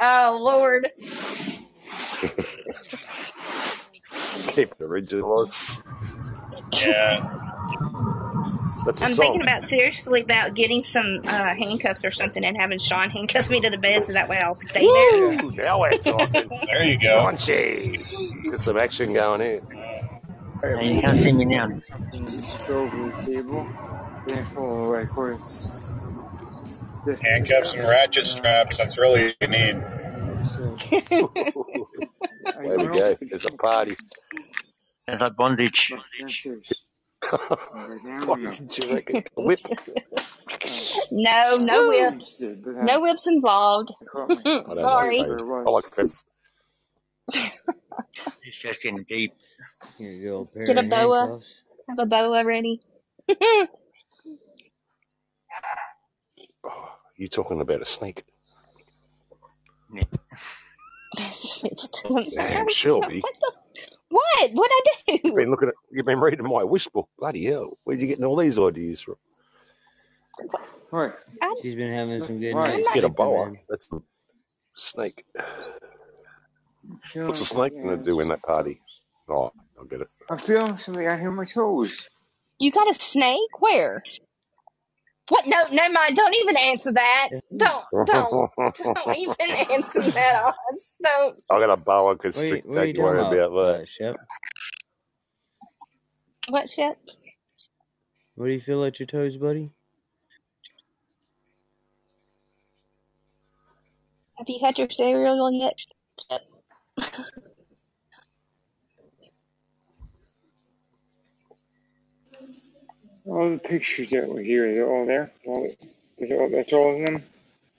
Oh, 0.00 0.38
Lord. 0.40 0.92
Keep 4.48 4.72
it 4.72 4.80
original, 4.80 5.40
Oz. 5.40 5.56
Yeah. 6.72 7.46
That's 8.86 9.02
a 9.02 9.06
I'm 9.06 9.14
song. 9.14 9.24
thinking 9.24 9.42
about 9.42 9.64
seriously 9.64 10.20
about 10.22 10.54
getting 10.54 10.82
some 10.84 11.22
uh, 11.24 11.54
handcuffs 11.54 12.04
or 12.04 12.12
something 12.12 12.44
and 12.44 12.56
having 12.56 12.78
Sean 12.78 13.10
handcuff 13.10 13.50
me 13.50 13.60
to 13.60 13.68
the 13.68 13.78
bed 13.78 14.04
so 14.04 14.12
that 14.12 14.28
way 14.28 14.38
I'll 14.38 14.54
stay 14.54 14.86
there. 14.86 15.42
Now 15.42 15.80
we're 15.80 15.98
talking. 15.98 16.48
There 16.66 16.84
you 16.84 16.98
go. 16.98 17.20
Punchy. 17.22 18.06
Let's 18.36 18.48
get 18.48 18.60
some 18.60 18.76
action 18.78 19.12
going 19.12 19.40
here. 19.40 19.62
Now 20.62 20.80
you 20.80 21.00
can't 21.00 21.18
see 21.18 21.32
me 21.32 21.44
now. 21.44 21.68
Something 21.86 22.28
over 22.68 23.12
the 23.22 23.26
table. 23.34 23.68
Therefore, 24.26 24.94
right 24.94 25.08
for. 25.08 25.38
Handcuffs 27.22 27.74
and 27.74 27.82
ratchet 27.88 28.26
straps. 28.26 28.78
That's 28.78 28.98
really 28.98 29.34
what 29.40 29.42
you 29.42 29.48
need. 29.48 29.84
There 32.62 32.78
we 32.78 32.86
go. 32.88 33.16
There's 33.20 33.44
a 33.44 33.50
party. 33.52 33.96
It's 35.08 35.20
like 35.22 35.36
bondage. 35.36 35.92
What 38.24 38.40
did 38.42 38.78
you 38.78 38.94
reckon? 38.94 39.24
A 39.36 39.42
whip? 39.42 39.60
No, 41.10 41.56
no 41.56 41.88
whips. 41.88 42.42
No 42.64 43.00
whips 43.00 43.26
involved. 43.26 43.90
Sorry. 44.80 45.20
I 45.20 45.70
like 45.70 45.92
fence. 45.92 46.24
It's 48.42 48.56
just 48.56 48.82
getting 48.82 49.04
deep. 49.04 49.34
Here 49.98 50.10
you 50.12 50.24
go, 50.30 50.44
pair 50.46 50.66
Get 50.66 50.76
a 50.78 50.80
of 50.80 50.88
boa. 50.90 51.20
handcuffs. 51.26 51.46
Have 51.88 51.98
a 52.00 52.06
boa 52.06 52.44
ready. 52.44 52.80
Oh, 56.64 56.92
you 57.16 57.28
talking 57.28 57.60
about 57.60 57.82
a 57.82 57.86
snake? 57.86 58.24
Damn, 62.36 62.68
Shelby. 62.68 63.22
What? 64.10 64.50
What 64.52 64.70
I 64.72 64.82
do? 65.08 65.12
You've 65.22 65.22
do? 65.22 65.34
been 65.34 65.50
looking 65.50 65.68
at. 65.68 65.74
You've 65.90 66.06
been 66.06 66.20
reading 66.20 66.46
my 66.48 66.64
wish 66.64 66.86
book. 66.88 67.08
Bloody 67.18 67.44
hell! 67.46 67.78
Where'd 67.84 68.00
you 68.00 68.06
getting 68.06 68.24
all 68.24 68.36
these 68.36 68.58
ideas 68.58 69.00
from? 69.00 69.16
Right. 70.92 71.12
She's 71.62 71.74
been 71.74 71.92
having 71.92 72.20
some 72.20 72.38
good 72.40 72.54
Right. 72.54 72.76
nights. 72.76 72.88
Get 72.92 73.04
a 73.04 73.08
sleeping, 73.08 73.10
boa. 73.10 73.52
That's 73.68 73.88
the 73.88 74.00
snake. 74.76 75.24
What's 77.14 77.40
a 77.40 77.44
snake 77.46 77.72
going 77.74 77.98
to 77.98 78.04
do 78.04 78.20
in 78.20 78.28
that 78.28 78.42
party? 78.42 78.80
Oh, 79.28 79.52
I'll 79.78 79.84
get 79.86 80.02
it. 80.02 80.08
I'm 80.30 80.38
feeling 80.40 80.78
something 80.78 81.06
out 81.06 81.20
here 81.20 81.30
on 81.30 81.36
my 81.36 81.44
toes. 81.46 82.08
You 82.58 82.70
got 82.72 82.90
a 82.90 82.94
snake? 82.94 83.60
Where? 83.60 84.02
What? 85.28 85.46
No, 85.46 85.64
never 85.72 85.92
mind. 85.92 86.16
Don't 86.16 86.34
even 86.36 86.56
answer 86.56 86.92
that. 86.92 87.30
Don't, 87.56 87.84
don't, 88.04 88.42
don't 88.94 89.16
even 89.16 89.36
answer 89.72 90.02
that. 90.02 90.42
Oz. 90.72 90.94
Don't. 91.02 91.38
I 91.50 91.60
got 91.60 91.70
a 91.70 91.76
boa 91.76 92.16
What 92.32 92.44
are 92.44 92.46
you, 92.46 92.62
constrictor. 92.62 92.68
what 92.68 92.82
are 92.82 92.86
you 92.86 92.94
Don't 92.94 93.04
worry 93.04 93.18
talking 93.20 93.20
about 93.20 93.50
about, 93.50 93.52
that. 93.54 93.82
uh, 93.82 93.84
Shep? 93.86 94.16
What 96.48 96.70
shit? 96.70 96.98
What 98.36 98.46
do 98.46 98.52
you 98.52 98.60
feel 98.60 98.84
at 98.84 99.00
your 99.00 99.06
toes, 99.06 99.36
buddy? 99.36 99.70
Have 104.38 104.48
you 104.48 104.58
had 104.62 104.78
your 104.78 104.88
cereal 104.90 105.50
yet? 105.52 105.74
All 113.26 113.50
the 113.50 113.58
pictures 113.58 114.10
that 114.10 114.28
were 114.28 114.40
here, 114.42 114.74
they're 114.74 114.90
all 114.90 115.06
there. 115.06 115.32
All, 115.46 115.70
that's 116.18 116.32
all, 116.32 116.50
that's 116.50 116.72
all 116.74 117.00
of 117.00 117.06
them. 117.06 117.24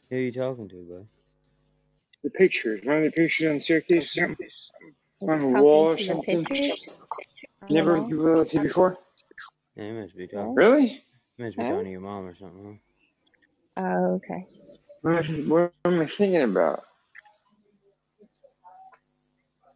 Who 0.10 0.18
are 0.18 0.20
you 0.20 0.32
talking 0.34 0.70
to, 0.70 0.76
bud? 0.90 1.08
The 2.24 2.30
pictures. 2.32 2.82
One 2.84 2.98
of 2.98 3.04
the 3.04 3.12
pictures 3.12 3.50
on 3.50 3.56
the 3.58 3.62
staircase 3.64 4.06
or 4.18 4.22
something? 4.22 4.48
It's 5.22 5.38
On 5.38 5.42
the 5.42 5.48
wall 5.48 5.88
talking 5.88 5.94
or 5.94 5.98
the 6.08 6.16
something? 6.16 6.44
pictures. 6.44 6.98
Never 7.70 7.94
don't 7.94 8.10
know. 8.10 8.18
revealed 8.18 8.54
it 8.54 8.64
before? 8.64 8.98
Yeah, 9.76 9.86
he 9.86 9.92
must 9.94 10.18
be 10.18 10.28
talking. 10.28 10.56
Really? 10.56 11.04
He 11.38 11.44
must 11.44 11.58
be 11.58 11.64
Huh? 11.64 11.70
talking 11.70 11.86
to 11.86 11.92
your 11.92 12.02
mom 12.02 12.26
or 12.26 12.36
something. 12.36 12.80
Oh, 13.78 14.16
okay. 14.16 14.48
What, 15.02 15.26
what 15.48 15.74
am 15.86 16.02
I 16.02 16.08
thinking 16.08 16.44
about? 16.44 16.84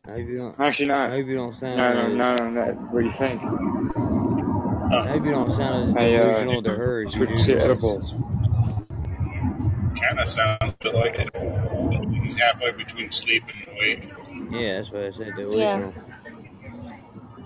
Huh? 0.06 0.12
I 0.12 0.12
hope 0.14 0.28
you 0.28 0.38
don't. 0.38 0.60
Actually, 0.60 0.88
not. 0.88 1.10
I 1.10 1.10
not. 1.10 1.18
hope 1.18 1.28
you 1.28 1.36
don't 1.36 1.56
sound. 1.56 1.78
No, 1.78 1.94
no, 1.94 2.10
as, 2.10 2.10
no, 2.10 2.36
no, 2.36 2.50
no. 2.50 2.66
What 2.92 3.02
do 3.02 3.08
you 3.08 3.14
think? 3.18 3.42
I 4.92 5.08
hope 5.08 5.26
you 5.26 5.32
don't 5.32 5.52
sound 5.52 5.90
as 5.90 5.96
I, 5.96 6.14
uh, 6.16 6.24
delusional 6.34 6.64
to 6.64 6.70
her 6.76 7.04
as 7.04 7.14
you 7.16 7.26
switched 7.26 7.36
do 7.48 7.54
to 7.54 7.56
to 7.56 7.64
edibles. 7.64 8.14
Kind 10.02 10.20
of 10.20 10.28
sounds 10.30 10.58
a 10.62 10.76
bit 10.82 10.96
like 10.96 11.16
it. 11.16 12.24
He's 12.24 12.36
halfway 12.38 12.72
between 12.72 13.12
sleep 13.12 13.44
and 13.48 13.76
awake. 13.76 14.10
Yeah, 14.52 14.78
that's 14.78 14.92
what 14.92 15.04
I 15.04 15.12
said. 15.12 15.28
Yeah. 15.28 15.36
Delusional. 15.36 15.94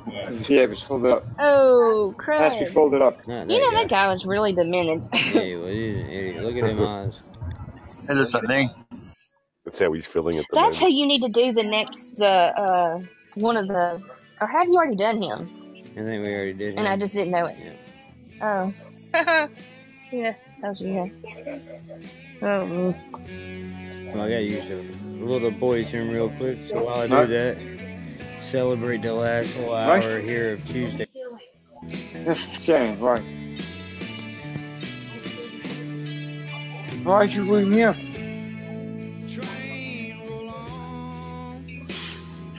Yeah. 0.08 0.30
Yeah, 0.48 0.62
it 0.62 0.70
was 0.70 0.82
folded 0.84 1.12
up. 1.12 1.26
Oh, 1.40 2.16
It 2.18 2.24
has 2.40 2.58
to 2.58 2.66
be 2.66 2.72
folded 2.72 3.02
up. 3.02 3.28
Not 3.28 3.50
You 3.50 3.58
that 3.58 3.62
know, 3.64 3.72
guy. 3.72 3.82
that 3.82 3.90
guy 3.90 4.08
was 4.14 4.26
really 4.26 4.54
demented. 4.54 5.04
Yeah, 5.14 5.58
well, 5.58 5.68
he's 5.68 5.96
an 5.96 6.10
idiot. 6.10 6.44
Look 6.44 6.56
at 6.56 6.64
them 6.64 6.86
eyes. 6.88 7.24
It 8.08 8.14
looks 8.14 8.36
like 8.36 8.44
me. 8.44 8.70
That's 9.66 9.80
how 9.80 9.92
he's 9.92 10.06
feeling 10.06 10.38
at 10.38 10.46
the 10.52 10.56
That's 10.56 10.78
who 10.78 10.86
moment. 10.86 10.98
you 11.00 11.08
need 11.08 11.22
to 11.24 11.30
do 11.30 11.52
the 11.54 11.64
next, 11.64 12.16
the, 12.18 12.28
uh, 12.28 13.00
one 13.34 13.58
of 13.58 13.68
the, 13.68 14.00
or 14.40 14.48
have 14.48 14.68
you 14.68 14.76
already 14.76 14.96
done 14.96 15.20
him? 15.24 15.65
I 15.98 16.00
think 16.00 16.24
we 16.26 16.34
already 16.34 16.54
did 16.54 16.74
it. 16.74 16.78
And 16.78 16.88
I 16.88 16.98
just 16.98 17.14
didn't 17.14 17.32
know 17.32 17.46
it. 17.46 17.58
Yeah. 17.58 17.74
Oh. 18.42 18.74
yeah, 20.12 20.36
that 20.62 20.70
was 20.70 20.82
you 20.82 20.94
guys. 20.94 21.22
Oh. 22.42 22.66
Well, 24.14 24.24
I 24.24 24.30
gotta 24.30 24.42
use 24.44 24.66
the 24.68 24.84
little 25.26 25.52
boys 25.52 25.92
room 25.94 26.10
real 26.12 26.30
quick. 26.32 26.58
So 26.68 26.84
while 26.84 27.00
I 27.02 27.08
do 27.08 27.16
Right. 27.16 27.30
that, 27.30 27.58
celebrate 28.42 29.02
the 29.04 29.14
last 29.14 29.56
little 29.56 29.74
Right. 29.74 30.04
hour 30.04 30.20
here 30.20 30.54
of 30.54 30.68
Tuesday. 30.68 31.08
Same, 32.60 33.00
right. 33.00 33.22
Why'd 37.04 37.32
you 37.32 37.50
wake 37.50 37.68
me 37.68 37.84
up? 37.84 37.96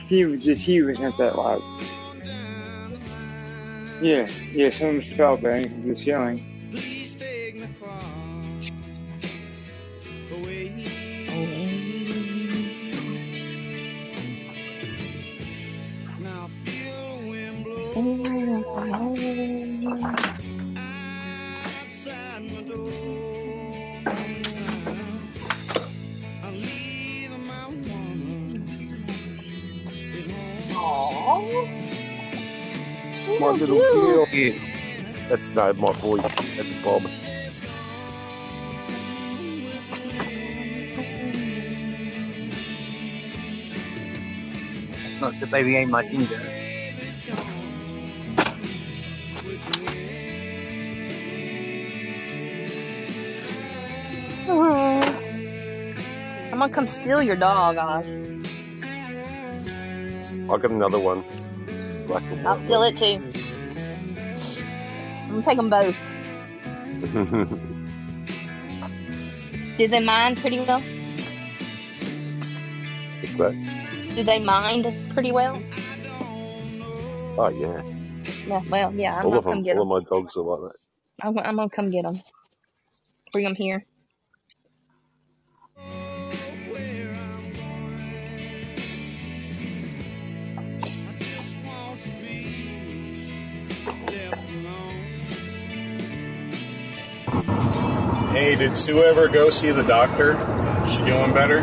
TV, 0.07 0.43
the 0.43 0.55
TV 0.55 0.85
was 0.87 0.99
not 0.99 1.17
that 1.17 1.35
loud. 1.37 1.61
Yeah, 4.01 4.29
yeah, 4.53 4.69
someone's 4.69 5.11
fell 5.11 5.37
banging 5.37 5.69
from 5.69 5.89
the 5.89 5.95
ceiling. 33.57 33.79
Little 33.79 34.01
girl. 34.01 34.27
Yeah. 34.31 34.53
That's 35.29 35.49
no, 35.49 35.73
my 35.73 35.91
boy. 35.99 36.17
That's 36.17 36.83
Bob. 36.83 37.03
Not 45.19 45.39
the 45.39 45.47
baby 45.47 45.75
ain't 45.75 45.89
my 45.89 46.07
ginger. 46.07 46.39
I'm 56.57 56.61
gonna 56.61 56.73
come 56.73 56.87
steal 56.87 57.21
your 57.21 57.35
dog, 57.35 57.77
Oz. 57.77 58.07
I 60.49 60.57
got 60.57 60.71
another 60.71 60.99
one. 60.99 61.23
Black 62.07 62.23
and 62.31 62.47
I'll 62.47 62.59
steal 62.65 62.83
it 62.83 62.97
too. 62.97 63.26
I'm 65.27 65.35
gonna 65.35 65.43
take 65.43 65.57
them 65.57 65.69
both. 65.69 65.97
Do 69.77 69.87
they 69.87 69.99
mind 69.99 70.39
pretty 70.39 70.59
well? 70.59 70.83
What's 73.21 73.37
that? 73.39 73.55
Do 74.15 74.23
they 74.23 74.39
mind 74.39 74.87
pretty 75.09 75.31
well? 75.31 75.63
Oh 77.37 77.49
yeah. 77.49 77.83
Yeah, 78.45 78.61
well, 78.69 78.93
yeah, 78.95 79.15
I'm 79.17 79.29
all 79.29 79.29
gonna 79.29 79.39
of 79.39 79.45
come 79.45 79.63
them. 79.63 79.63
get 79.63 79.75
All 79.75 79.81
them. 79.81 79.83
of 79.83 79.87
my 79.89 80.01
dogs 80.09 80.37
are 80.37 80.43
like 80.43 80.73
that. 80.73 80.79
I'm, 81.21 81.37
I'm 81.39 81.55
gonna 81.57 81.69
come 81.69 81.91
get 81.91 82.03
them. 82.03 82.21
Bring 83.33 83.45
them 83.45 83.55
here. 83.55 83.85
Hey, 98.37 98.53
did 98.53 98.77
Sue 98.77 99.01
ever 99.01 99.27
go 99.27 99.49
see 99.49 99.71
the 99.71 99.81
doctor? 99.81 100.33
Is 100.83 100.91
she 100.91 100.97
doing 100.99 101.33
better? 101.33 101.61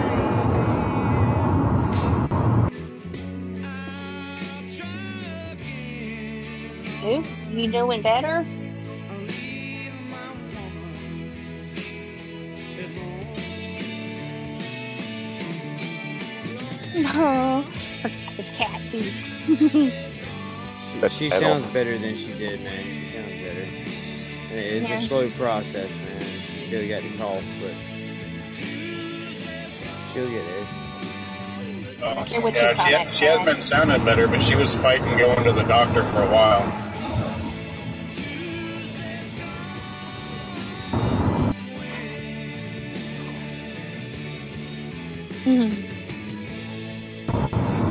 Who? 7.00 7.22
You 7.52 7.70
doing 7.70 8.02
better? 8.02 8.44
No. 16.96 17.64
It's 18.36 18.58
cat 18.58 18.80
too. 18.90 19.90
That's 21.00 21.16
She 21.16 21.30
sounds 21.30 21.66
better 21.66 21.96
than 21.98 22.16
she 22.16 22.32
did, 22.34 22.62
man. 22.62 22.84
She 22.84 23.06
sounds 23.14 23.42
better. 23.42 23.66
It's 24.50 24.88
Yeah. 24.88 24.98
a 24.98 25.02
slow 25.02 25.30
process, 25.30 25.96
man. 25.98 26.43
She 26.64 26.70
still 26.70 26.88
got 26.88 27.02
the 27.02 27.18
cough, 27.18 27.44
but 27.60 27.74
she'll 30.12 30.30
get 30.30 30.46
there. 30.46 30.66
Oh, 32.02 32.24
care 32.24 32.40
yeah, 32.50 32.72
she, 32.72 32.90
that 32.90 33.12
she 33.12 33.24
has 33.26 33.38
cat. 33.38 33.46
been 33.46 33.60
sounding 33.60 34.02
better, 34.04 34.26
but 34.26 34.42
she 34.42 34.54
was 34.54 34.74
fighting 34.76 35.16
going 35.18 35.44
to 35.44 35.52
the 35.52 35.62
doctor 35.64 36.02
for 36.04 36.22
a 36.22 36.26
while. 36.26 36.62
Hmm. 45.44 45.68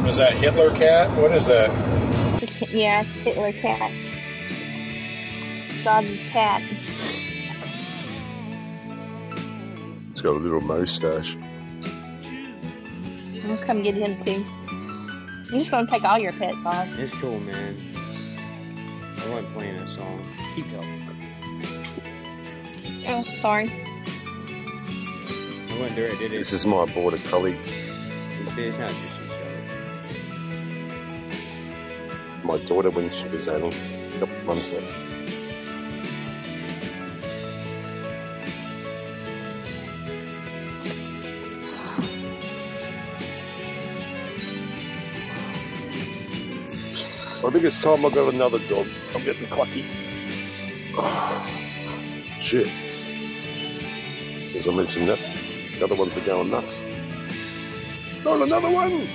Was 0.05 0.17
that 0.17 0.33
Hitler 0.33 0.71
cat? 0.75 1.11
What 1.17 1.31
is 1.31 1.45
that? 1.45 1.69
yeah, 2.71 3.03
Hitler 3.03 3.53
Cat. 3.53 3.91
Doggy 5.83 6.17
cat. 6.29 6.63
Got 10.23 10.37
a 10.37 10.39
little 10.39 10.61
mustache. 10.61 11.35
I'm 11.35 11.41
gonna 13.41 13.65
come 13.65 13.83
get 13.83 13.95
him 13.95 14.23
too. 14.23 14.45
I'm 14.69 15.59
just 15.59 15.69
gonna 15.69 15.85
take 15.85 16.05
all 16.05 16.17
your 16.17 16.31
pets, 16.31 16.65
Oz. 16.65 16.97
It's 16.97 17.13
cool, 17.15 17.41
man. 17.41 17.75
I 19.17 19.29
wasn't 19.29 19.53
playing 19.53 19.75
that 19.77 19.89
song. 19.89 20.25
Keep 20.55 20.71
talking. 20.71 21.01
Oh, 23.05 23.21
sorry. 23.41 23.69
I 25.69 25.77
wasn't 25.77 25.97
directed 25.97 26.31
at 26.31 26.37
This 26.37 26.53
is 26.53 26.65
my 26.65 26.85
border 26.93 27.17
collie. 27.29 27.51
You 27.51 27.57
see, 28.51 28.63
it's 28.63 28.77
not 28.77 28.91
just 28.91 29.19
each 29.25 29.33
My 32.45 32.57
daughter 32.59 32.91
when 32.91 33.11
she 33.11 33.27
was 33.27 33.49
only 33.49 33.75
a 34.15 34.19
couple 34.19 34.41
months 34.45 34.73
old. 34.73 35.12
I 47.45 47.49
think 47.49 47.65
it's 47.65 47.81
time 47.81 48.05
I 48.05 48.09
got 48.09 48.33
another 48.33 48.59
dog. 48.69 48.87
I'm 49.13 49.23
getting 49.23 49.47
clucky. 49.47 49.83
Shit. 52.41 52.69
As 54.55 54.67
I 54.67 54.71
mentioned 54.71 55.09
that, 55.09 55.19
the 55.77 55.83
other 55.83 55.95
ones 55.95 56.17
are 56.17 56.21
going 56.21 56.49
nuts. 56.51 56.83
Not 58.23 58.41
another 58.41 58.69
one! 58.69 59.07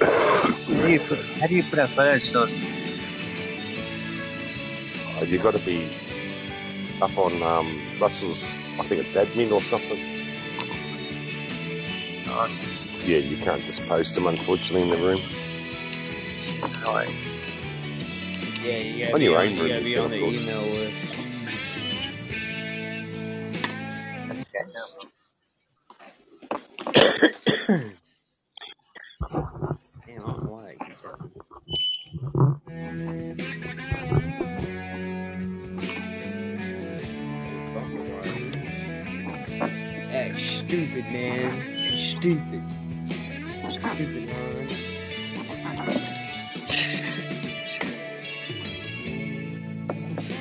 How 0.00 0.86
do 0.86 0.92
you 0.92 1.00
put, 1.00 1.18
how 1.18 1.46
do 1.48 1.54
you 1.56 1.62
put 1.64 1.78
a 1.80 1.88
first 1.88 2.36
on? 2.36 2.48
Uh, 5.18 5.24
you 5.24 5.38
got 5.38 5.54
to 5.54 5.58
be 5.60 5.88
up 7.00 7.16
on 7.18 7.42
um, 7.42 7.80
Russell's 8.00 8.52
I 8.78 8.84
think 8.84 9.02
it's 9.02 9.14
admin 9.14 9.52
or 9.52 9.60
something. 9.60 9.98
Oh, 12.26 12.50
Yeah, 13.04 13.18
you 13.18 13.36
can't 13.36 13.62
just 13.64 13.86
post 13.86 14.14
them, 14.14 14.26
unfortunately, 14.26 14.82
in 14.82 14.90
the 14.90 14.96
room. 14.96 15.20
Right. 16.62 17.14
Yeah, 18.62 18.78
you 18.78 18.98
gotta 19.00 19.14
On 19.14 19.18
be 19.18 19.24
your 19.24 19.38
on, 19.38 19.46
own 19.46 19.56
you 19.56 19.68
gotta 19.68 19.84
be 19.84 19.98
on 19.98 20.10
the 20.10 20.16
email 20.24 20.62
list. 20.62 21.18
Damn, 30.06 30.16
I 30.16 30.18
don't 30.18 30.44
know 30.44 30.50
why 30.50 30.62
that 30.64 30.78
keeps 30.80 31.02
happening. 31.02 31.32
Bumper 37.74 38.04
wires. 38.12 38.56
That's 40.12 40.42
stupid, 40.42 41.04
man. 41.06 41.50
Stupid. 41.96 42.62
Stupid, 43.68 44.28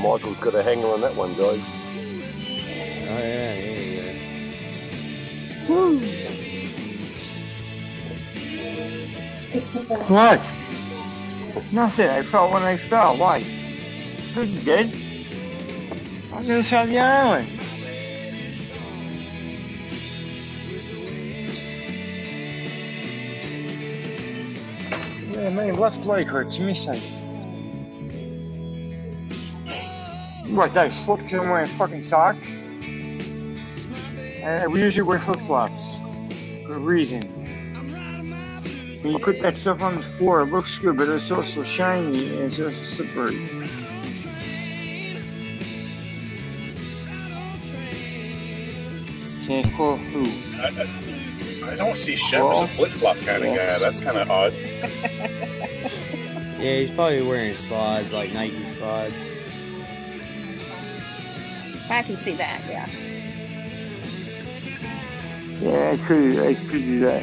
Michael's 0.00 0.38
got 0.38 0.54
a 0.54 0.62
hanger 0.62 0.86
on 0.86 1.02
that 1.02 1.14
one, 1.14 1.34
guys. 1.34 1.62
Oh 3.12 3.18
yeah, 3.18 3.54
yeah, 3.54 4.12
What? 10.08 10.40
Nothing. 11.70 12.08
I 12.08 12.22
fell 12.22 12.50
when 12.50 12.62
I 12.62 12.78
fell. 12.78 13.16
Why? 13.18 13.40
Good, 14.34 14.48
you 14.48 14.60
did. 14.60 14.90
I'm 16.32 16.46
gonna 16.46 16.64
side 16.64 16.88
the 16.88 16.98
island. 16.98 17.48
Yeah, 25.32 25.50
my 25.50 25.70
left 25.72 26.06
leg 26.06 26.26
hurts. 26.26 26.58
Let 26.58 26.66
me 26.66 26.74
see. 26.74 27.19
What, 30.50 30.72
did 30.72 30.78
I 30.78 30.88
slipped 30.88 31.22
because 31.22 31.40
I'm 31.40 31.48
wearing 31.48 31.66
fucking 31.66 32.02
socks? 32.02 32.50
And 34.42 34.72
we 34.72 34.82
usually 34.82 35.02
wear 35.06 35.20
flip 35.20 35.38
flops. 35.38 35.96
For 36.66 36.74
a 36.74 36.78
reason. 36.78 37.22
When 39.02 39.12
you 39.12 39.18
put 39.18 39.40
that 39.42 39.56
stuff 39.56 39.80
on 39.80 39.96
the 39.96 40.02
floor, 40.02 40.40
it 40.42 40.46
looks 40.46 40.76
good, 40.78 40.96
but 40.96 41.08
it's 41.08 41.30
also 41.30 41.62
shiny 41.62 42.36
and 42.36 42.52
it's 42.52 42.60
also 42.60 42.84
slippery. 42.84 43.36
Can't 49.46 49.72
call 49.74 49.96
who? 49.96 50.24
I, 50.60 51.68
I, 51.68 51.72
I 51.72 51.76
don't 51.76 51.96
see 51.96 52.16
Shep 52.16 52.42
as 52.42 52.62
a 52.62 52.68
flip 52.68 52.90
flop 52.90 53.16
kind 53.18 53.44
of 53.44 53.54
guy. 53.56 53.78
That's 53.78 54.00
kind 54.00 54.18
of 54.18 54.30
odd. 54.30 54.52
yeah. 54.52 55.28
Yeah, 56.60 56.80
he's 56.80 56.90
probably 56.90 57.22
wearing 57.22 57.54
slides, 57.54 58.12
like 58.12 58.34
Nike 58.34 58.62
slides. 58.74 59.14
I 61.90 62.02
can 62.02 62.16
see 62.16 62.34
that, 62.36 62.60
yeah. 62.68 62.88
Yeah, 65.60 65.90
I 65.90 65.96
could, 66.06 66.38
I 66.38 66.54
could 66.54 66.70
do 66.70 67.00
that. 67.00 67.22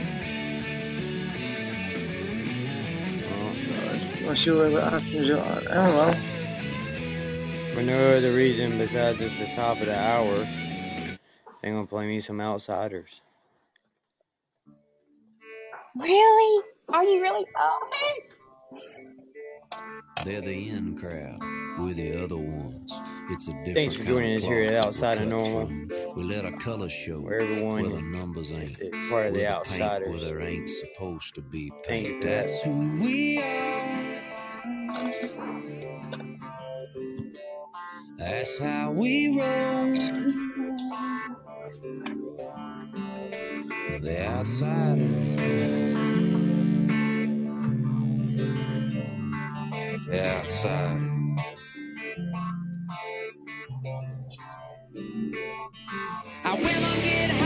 Oh, 3.32 4.28
Let's 4.28 4.44
see 4.44 4.52
what 4.52 4.72
the 4.72 4.96
options 4.96 5.30
are. 5.30 5.40
I 5.40 5.74
don't 5.74 5.96
know. 5.96 6.14
For 7.74 7.82
no 7.82 8.10
other 8.10 8.34
reason 8.34 8.78
besides 8.78 9.22
it's 9.22 9.40
the 9.40 9.48
top 9.56 9.80
of 9.80 9.86
the 9.86 9.98
hour, 9.98 10.46
they're 11.62 11.72
gonna 11.74 11.88
play 11.88 12.06
me 12.06 12.20
some 12.20 12.42
outsiders. 12.42 13.22
Really? 15.96 16.66
Are 16.90 17.04
you 17.04 17.22
really? 17.22 17.46
Oh, 17.58 17.80
man. 17.90 18.82
They're 20.28 20.42
the 20.42 20.70
in 20.70 20.98
crowd. 20.98 21.40
We're 21.80 21.94
the 21.94 22.22
other 22.22 22.36
ones. 22.36 22.92
It's 23.30 23.48
a 23.48 23.52
different 23.52 23.76
Thanks 23.76 23.96
for 23.96 24.04
joining 24.04 24.36
us 24.36 24.44
here 24.44 24.64
at 24.64 24.86
Outside 24.86 25.20
of 25.20 25.30
Normal. 25.30 25.68
We 26.18 26.24
let 26.24 26.44
our 26.44 26.52
colors 26.60 26.92
show 26.92 27.22
Where 27.22 27.40
everyone 27.40 27.84
where 27.84 27.96
the 27.96 28.02
numbers 28.02 28.52
ain't. 28.52 28.78
part 29.10 29.28
of 29.28 29.36
the 29.36 29.44
the 29.44 29.62
paint 29.64 30.10
where 30.10 30.20
there 30.20 30.42
ain't 30.42 30.70
supposed 30.70 31.34
to 31.36 31.42
be 31.42 31.72
paint. 31.86 32.22
that. 32.24 32.48
That's 32.48 32.62
who 32.64 32.72
we 33.00 33.38
are. 33.42 34.22
That's 38.18 38.60
how 38.60 38.92
we 38.92 39.30
roll. 39.30 39.94
The 44.02 44.26
outsiders. 44.28 45.38
The 50.08 50.26
outsider. 50.26 51.02
Uh, 51.38 51.44
I 56.46 56.54
will 56.56 57.04
get 57.04 57.37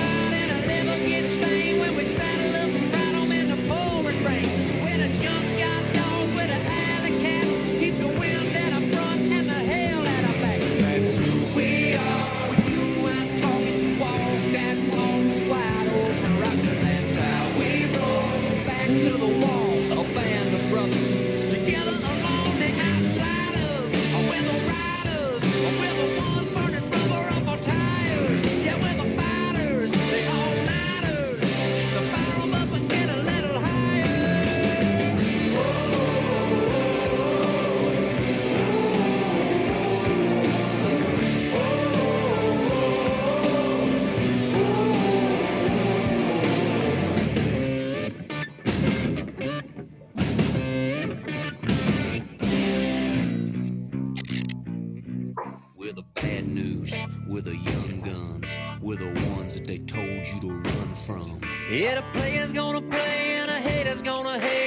We're 57.44 57.54
the 57.54 57.58
young 57.58 58.02
guns. 58.02 58.48
We're 58.82 58.98
the 58.98 59.20
ones 59.32 59.56
that 59.56 59.66
they 59.66 59.80
told 59.80 60.28
you 60.28 60.40
to 60.42 60.48
run 60.52 60.96
from. 61.08 61.42
Yeah, 61.72 61.96
the 61.96 62.04
player's 62.20 62.52
gonna 62.52 62.84
play 62.84 63.38
and 63.38 63.50
a 63.50 63.60
hater's 63.60 64.04
gonna 64.04 64.38
hate 64.40 64.61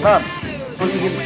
Mom, 0.00 0.28
will 0.78 0.90
you 0.90 1.00
give 1.00 1.14
me 1.14 1.22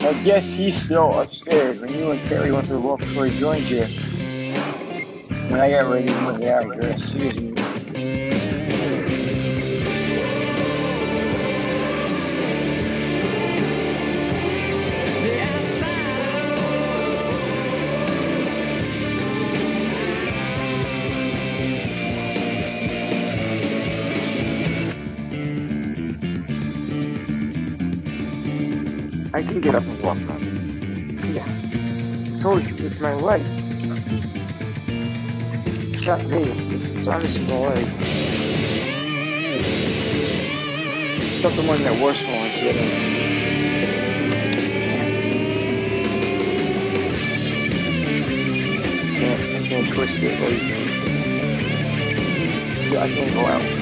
I 0.00 0.22
guess 0.24 0.46
he's 0.46 0.74
still 0.74 1.20
upstairs. 1.20 1.80
When 1.80 1.92
you 1.92 2.12
and 2.12 2.28
Terry 2.28 2.50
went 2.50 2.66
to 2.68 2.72
the 2.74 2.80
walk 2.80 3.00
before 3.00 3.26
he 3.26 3.38
joined 3.38 3.68
you, 3.68 3.84
when 5.50 5.60
I 5.60 5.70
got 5.70 5.90
ready 5.90 6.06
to 6.06 6.20
move 6.22 6.42
out 6.44 6.64
of 6.78 6.82
here, 6.82 7.49
I 29.40 29.42
can 29.42 29.60
get 29.62 29.74
up 29.74 29.82
and 29.84 30.02
walk 30.02 30.18
up. 30.28 30.38
Yeah. 31.32 31.46
I 31.46 32.42
told 32.42 32.62
you, 32.62 32.86
it's 32.86 33.00
my 33.00 33.14
leg. 33.14 33.40
It's 35.96 36.06
not 36.06 36.26
me, 36.26 36.42
it's, 36.42 36.84
it's 36.84 37.08
honestly 37.08 37.46
my 37.46 37.56
leg. 37.68 37.86
It's 41.22 41.42
not 41.42 41.54
the 41.54 41.62
one 41.62 41.82
that 41.84 42.02
worse 42.02 42.22
ones 42.22 42.60
that 42.60 42.74
can't, 49.16 49.40
I 49.40 49.66
can't 49.66 49.94
twist 49.94 50.22
it 50.22 50.38
or 52.92 52.98
I 52.98 53.08
can't 53.08 53.32
go 53.32 53.46
out. 53.46 53.79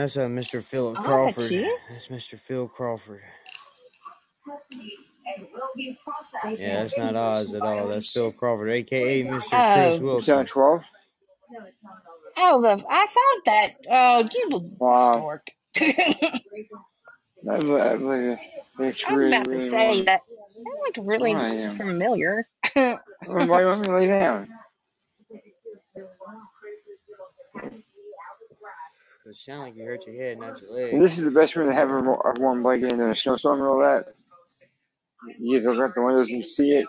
That's 0.00 0.16
uh, 0.16 0.26
Mr. 0.28 0.62
Philip 0.64 0.96
Oh, 0.98 1.04
Crawford. 1.04 1.50
that's? 1.50 1.78
That's 1.90 2.08
Mr. 2.08 2.38
Phil 2.40 2.68
Crawford. 2.68 3.22
Yeah, 6.58 6.82
that's 6.82 6.96
not 6.98 7.16
Oz 7.16 7.54
at 7.54 7.62
all. 7.64 7.88
That's 7.88 8.08
Phil 8.12 8.32
Crawford, 8.32 8.70
aka 8.70 9.24
Mr. 9.24 9.64
Chris 9.66 10.00
Oh. 10.00 10.18
It's 10.18 10.28
Wilson. 10.28 10.46
12? 10.46 10.82
Oh, 12.38 12.62
the, 12.62 12.84
I 12.88 13.06
thought 13.06 13.44
that. 13.46 13.70
Oh, 13.90 14.28
you 14.34 14.44
little 14.50 14.78
Wow. 14.78 15.12
dork. 15.12 15.46
I 15.80 16.42
I 17.50 17.58
believe, 17.58 17.80
I 17.82 17.96
believe 17.96 18.30
it. 18.32 18.40
Was 18.78 18.96
really, 19.08 19.28
about 19.28 19.50
to 19.50 19.58
really 19.58 19.70
say 19.70 19.86
warm. 19.86 20.04
that. 20.04 20.22
That 20.64 20.78
looked 20.86 20.98
really 21.08 21.34
I 21.34 21.74
familiar. 21.76 22.48
Well, 23.26 23.46
Why 23.48 23.58
do 23.58 23.64
you 23.64 23.68
want 23.70 23.80
me 23.82 23.86
to 23.88 23.94
lay 23.96 24.06
down? 24.08 24.48
It 29.30 29.36
sounded 29.36 29.62
like 29.64 29.76
you 29.76 29.84
hurt 29.84 30.06
your 30.08 30.16
head, 30.16 30.40
not 30.40 30.60
your 30.60 30.72
leg. 30.72 31.00
This 31.00 31.16
is 31.16 31.22
the 31.24 31.30
best 31.30 31.54
room 31.54 31.68
to 31.68 31.74
have 31.74 31.88
a 31.88 32.00
wa- 32.00 32.20
a 32.24 32.40
warm 32.40 32.64
blanket 32.64 32.92
in 32.92 33.00
a 33.00 33.14
snowstorm 33.14 33.60
and 33.60 33.68
all 33.68 33.78
that. 33.78 34.08
You 35.38 35.60
just 35.60 35.66
look 35.76 35.90
out 35.90 35.94
the 35.94 36.02
windows 36.02 36.30
and 36.30 36.44
see 36.44 36.72
it. 36.72 36.86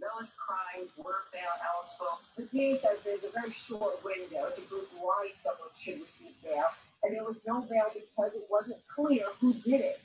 Those 0.00 0.34
crimes 0.34 0.92
were 0.98 1.24
found 1.32 1.60
eligible. 1.64 2.20
The 2.36 2.42
DA 2.44 2.76
says 2.76 3.00
there's 3.02 3.24
a 3.24 3.30
very 3.30 3.52
short 3.52 4.04
window 4.04 4.50
to 4.54 4.60
prove 4.62 4.86
why 5.00 5.30
someone 5.42 5.70
should 5.78 6.00
receive 6.00 6.34
bail, 6.44 6.66
and 7.02 7.16
there 7.16 7.24
was 7.24 7.40
no 7.46 7.62
bail 7.62 7.90
because 7.94 8.34
it 8.34 8.46
wasn't 8.50 8.78
clear 8.88 9.24
who 9.40 9.54
did 9.54 9.80
it. 9.80 10.00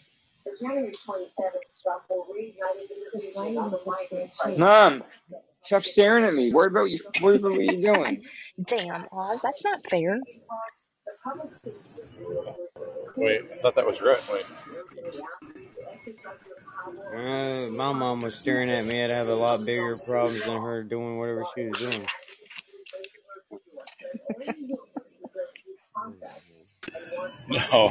The 0.46 0.52
January 0.60 0.94
27th 0.94 1.70
stop 1.70 2.06
will 2.10 2.26
reignite 2.34 2.88
the 2.88 3.20
decision 3.20 3.58
on 3.58 3.72
the 3.72 3.80
migrant 3.86 4.34
crisis. 4.38 4.58
Mom, 4.60 5.04
stop 5.66 5.86
staring 5.86 6.26
at 6.26 6.34
me. 6.34 6.52
Worry 6.52 6.68
about 6.68 6.90
you. 6.90 7.00
Worry 7.22 7.38
about 7.38 7.52
what 7.52 7.62
you're 7.62 7.94
doing. 7.94 8.24
Damn, 8.66 9.06
Oz, 9.12 9.42
that's 9.42 9.64
not 9.64 9.82
fair. 9.90 10.20
Wait, 13.16 13.42
I 13.54 13.58
thought 13.58 13.76
that 13.76 13.86
was 13.86 14.02
right. 14.02 14.22
Wait. 14.32 14.46
Uh, 17.14 17.70
my 17.78 17.94
mom 17.94 18.22
was 18.22 18.36
staring 18.36 18.70
at 18.70 18.86
me. 18.86 19.02
I'd 19.04 19.10
have 19.10 19.28
a 19.28 19.36
lot 19.36 19.66
bigger 19.66 19.98
problems 20.06 20.44
than 20.46 20.62
her 20.62 20.84
doing 20.84 21.18
whatever 21.18 21.44
she 21.56 21.68
was 21.68 21.80
doing. 21.80 22.08
No, 27.48 27.88
I 27.88 27.90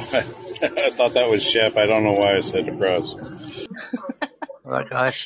thought 0.91 1.13
that 1.13 1.29
was 1.29 1.43
Shep. 1.43 1.77
I 1.77 1.85
don't 1.85 2.03
know 2.03 2.13
why 2.13 2.35
I 2.35 2.39
said 2.41 2.65
DeBrus. 2.65 3.67
Alright, 4.65 4.89
guys. 4.89 5.25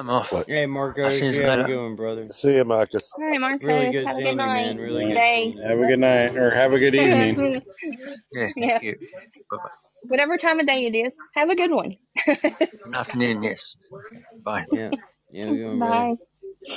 I'm 0.00 0.08
off. 0.08 0.32
What? 0.32 0.48
Hey, 0.48 0.64
Marcos, 0.64 1.18
see 1.18 1.26
you 1.26 1.32
you 1.32 1.42
have 1.42 1.58
later. 1.60 1.68
good 1.88 1.96
brother. 1.96 2.28
See 2.30 2.54
you, 2.54 2.64
Marcus. 2.64 3.12
All 3.18 3.22
right, 3.24 3.38
Marcus. 3.38 3.62
Really 3.62 3.90
good 3.92 4.06
have 4.06 4.16
a 4.16 4.16
seeing 4.16 4.24
good 4.24 4.30
you, 4.30 4.36
night. 4.46 4.66
man. 4.66 4.76
Really 4.78 5.04
Good 5.04 5.08
good 5.10 5.14
day. 5.14 5.52
seeing. 5.54 5.68
Have 5.68 5.78
a 5.78 5.86
good 5.86 5.98
night, 5.98 6.36
or 6.38 6.50
have 6.50 6.72
a 6.72 6.78
good 6.78 6.94
evening. 7.34 7.62
Yeah, 8.32 8.48
Yeah. 8.56 8.78
you. 8.80 8.96
Bye-bye. 9.50 9.68
Whatever 10.04 10.38
time 10.38 10.58
of 10.58 10.66
day 10.66 10.86
it 10.86 10.94
is, 10.96 11.14
have 11.34 11.50
a 11.50 11.54
good 11.54 11.70
one. 11.70 11.98
Good 12.24 12.38
afternoon, 12.96 13.42
yes. 13.42 13.76
Bye. 14.42 14.64
Yeah, 14.72 14.90
yeah, 15.30 15.44
have 15.44 15.54
a 15.54 15.58
good 15.58 15.66
one, 15.68 15.78
brother. 15.78 16.16
Bye. 16.64 16.70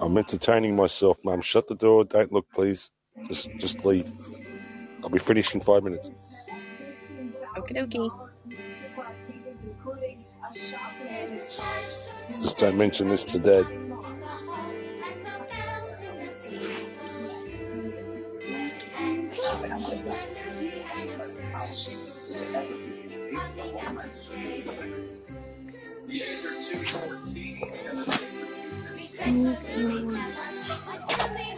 I'm 0.00 0.16
entertaining 0.18 0.76
myself, 0.76 1.18
Mum. 1.24 1.40
Shut 1.40 1.66
the 1.66 1.74
door. 1.74 2.04
Don't 2.04 2.32
look, 2.32 2.46
please. 2.54 2.90
Just, 3.28 3.48
just 3.58 3.84
leave. 3.84 4.10
I'll 5.02 5.08
be 5.08 5.18
finished 5.18 5.54
in 5.54 5.60
five 5.60 5.82
minutes. 5.82 6.10
Okie 7.56 7.76
dokie. 7.76 8.10
Just 12.38 12.58
don't 12.58 12.76
mention 12.76 13.08
this 13.08 13.24
to 13.24 13.38
Dad. 13.38 13.66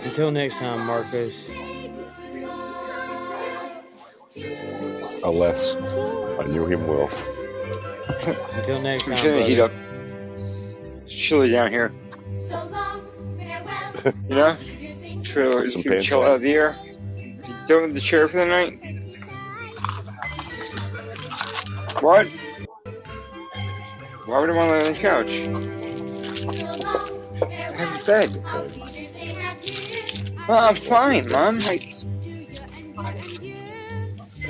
Until 0.05 0.30
next 0.30 0.59
time, 0.59 0.86
Marcos. 0.86 1.51
Alas, 5.22 5.76
I 5.76 6.45
knew 6.49 6.66
him 6.66 6.87
well. 6.89 7.09
Until 8.53 8.80
next 8.82 9.05
I'm 9.07 9.12
time, 9.14 9.22
turning 9.22 9.47
heat 9.47 9.61
up. 9.61 9.70
It's 11.05 11.14
chilly 11.14 11.51
down 11.51 11.70
here. 11.70 11.93
You 14.28 14.35
know? 14.35 14.57
Chill, 15.22 15.53
Put 15.53 15.64
just 15.64 15.82
some 15.82 16.01
chill 16.03 16.20
on. 16.20 16.28
out 16.28 16.35
of 16.35 16.41
the 16.43 16.53
air. 16.53 16.76
Done 17.66 17.82
with 17.85 17.95
the 17.95 18.01
chair 18.01 18.28
for 18.28 18.37
the 18.37 18.45
night? 18.45 18.78
What? 22.03 22.26
Why 24.26 24.41
would 24.41 24.51
I 24.51 24.53
want 24.53 24.68
to 24.68 24.74
lay 24.74 24.87
on 24.87 24.93
the 24.93 24.99
couch? 24.99 25.30
I 27.41 27.51
have 27.76 28.03
a 28.03 28.05
bed. 28.05 28.43
Oh, 30.49 30.55
I'm 30.55 30.76
fine, 30.76 31.26
Mom. 31.32 31.59
I, 31.62 31.78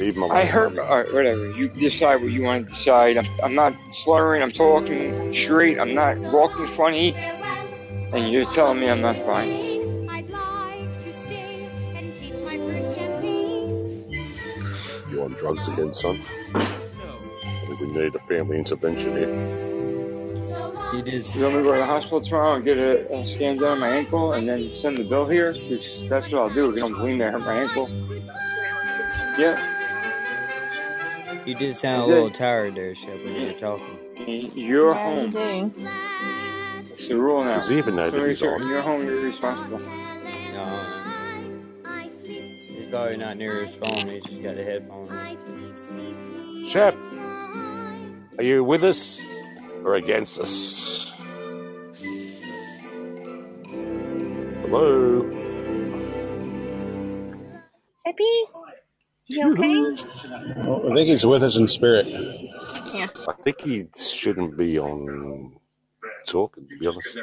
even 0.00 0.30
I 0.30 0.44
heard, 0.44 0.74
whatever. 0.74 1.50
You 1.52 1.68
decide 1.68 2.16
what 2.16 2.32
you 2.32 2.42
want 2.42 2.66
to 2.66 2.70
decide. 2.72 3.16
I'm, 3.16 3.26
I'm 3.42 3.54
not 3.54 3.74
slurring. 3.92 4.42
I'm 4.42 4.50
talking 4.52 5.32
straight. 5.32 5.78
I'm 5.78 5.94
not 5.94 6.18
walking 6.18 6.70
funny. 6.72 7.14
And 7.14 8.30
you're 8.32 8.50
telling 8.52 8.80
me 8.80 8.88
I'm 8.90 9.00
not 9.00 9.16
fine. 9.24 9.50
You 15.10 15.22
on 15.22 15.32
drugs 15.34 15.68
again, 15.72 15.92
son? 15.92 16.20
I 16.54 17.64
think 17.66 17.80
we 17.80 17.86
need 17.86 18.14
a 18.14 18.18
family 18.20 18.58
intervention 18.58 19.16
here. 19.16 19.64
It 20.94 21.08
is. 21.08 21.34
You 21.34 21.42
want 21.44 21.56
me 21.56 21.62
to 21.62 21.68
go 21.68 21.72
to 21.72 21.78
the 21.78 21.86
hospital 21.86 22.20
tomorrow 22.20 22.54
and 22.54 22.64
get 22.64 22.78
a, 22.78 23.12
a 23.14 23.26
scan 23.26 23.58
done 23.58 23.72
on 23.72 23.78
my 23.80 23.90
ankle 23.90 24.32
and 24.32 24.48
then 24.48 24.70
send 24.76 24.96
the 24.96 25.04
bill 25.04 25.26
here? 25.28 25.52
That's 26.08 26.30
what 26.30 26.40
I'll 26.40 26.50
do. 26.50 26.70
If 26.70 26.74
you 26.76 26.80
don't 26.82 26.94
believe 26.94 27.18
me, 27.18 27.24
I 27.24 27.30
hurt 27.30 27.42
my 27.42 27.54
ankle. 27.54 27.88
Yeah. 29.38 29.73
You 31.46 31.54
did 31.54 31.76
sound 31.76 32.02
a 32.02 32.06
little 32.06 32.30
tired 32.30 32.74
there, 32.74 32.94
Shep, 32.94 33.22
when 33.24 33.34
you 33.34 33.46
were 33.48 33.52
talking. 33.58 33.98
You're 34.54 34.94
Yeah, 34.94 35.04
home. 35.04 35.30
do. 35.30 35.72
It's 36.92 37.08
the 37.08 37.16
rule 37.16 37.44
now. 37.44 37.54
Does 37.54 37.68
he 37.68 37.76
even 37.78 37.96
know 37.96 38.08
So 38.08 38.18
that 38.20 38.28
he's 38.28 38.40
you're, 38.40 38.54
on? 38.54 38.68
you're 38.68 38.80
home, 38.82 39.04
you're 39.06 39.20
responsible. 39.20 39.78
No, 39.80 40.64
he's 42.24 42.88
probably 42.90 43.16
not 43.16 43.36
near 43.36 43.64
his 43.64 43.74
phone. 43.74 44.08
He's 44.08 44.22
just 44.24 44.42
got 44.42 44.54
the 44.56 44.64
headphones. 44.64 45.10
Shep, 46.68 46.94
are 48.38 48.44
you 48.44 48.64
with 48.64 48.82
us 48.84 49.20
or 49.84 49.96
against 49.96 50.40
us? 50.40 51.12
Hello? 54.62 55.22
Peppy, 58.06 58.44
you 59.26 59.52
okay? 59.52 60.04
Well, 60.56 60.90
I 60.92 60.94
think 60.94 61.08
he's 61.08 61.24
with 61.26 61.42
us 61.42 61.56
in 61.56 61.68
spirit. 61.68 62.06
Yeah. 62.92 63.08
I 63.28 63.32
think 63.42 63.60
he 63.60 63.86
shouldn't 63.96 64.56
be 64.56 64.78
on 64.78 65.56
talking, 66.26 66.66
to 66.68 66.78
be 66.78 66.86
honest. 66.86 67.18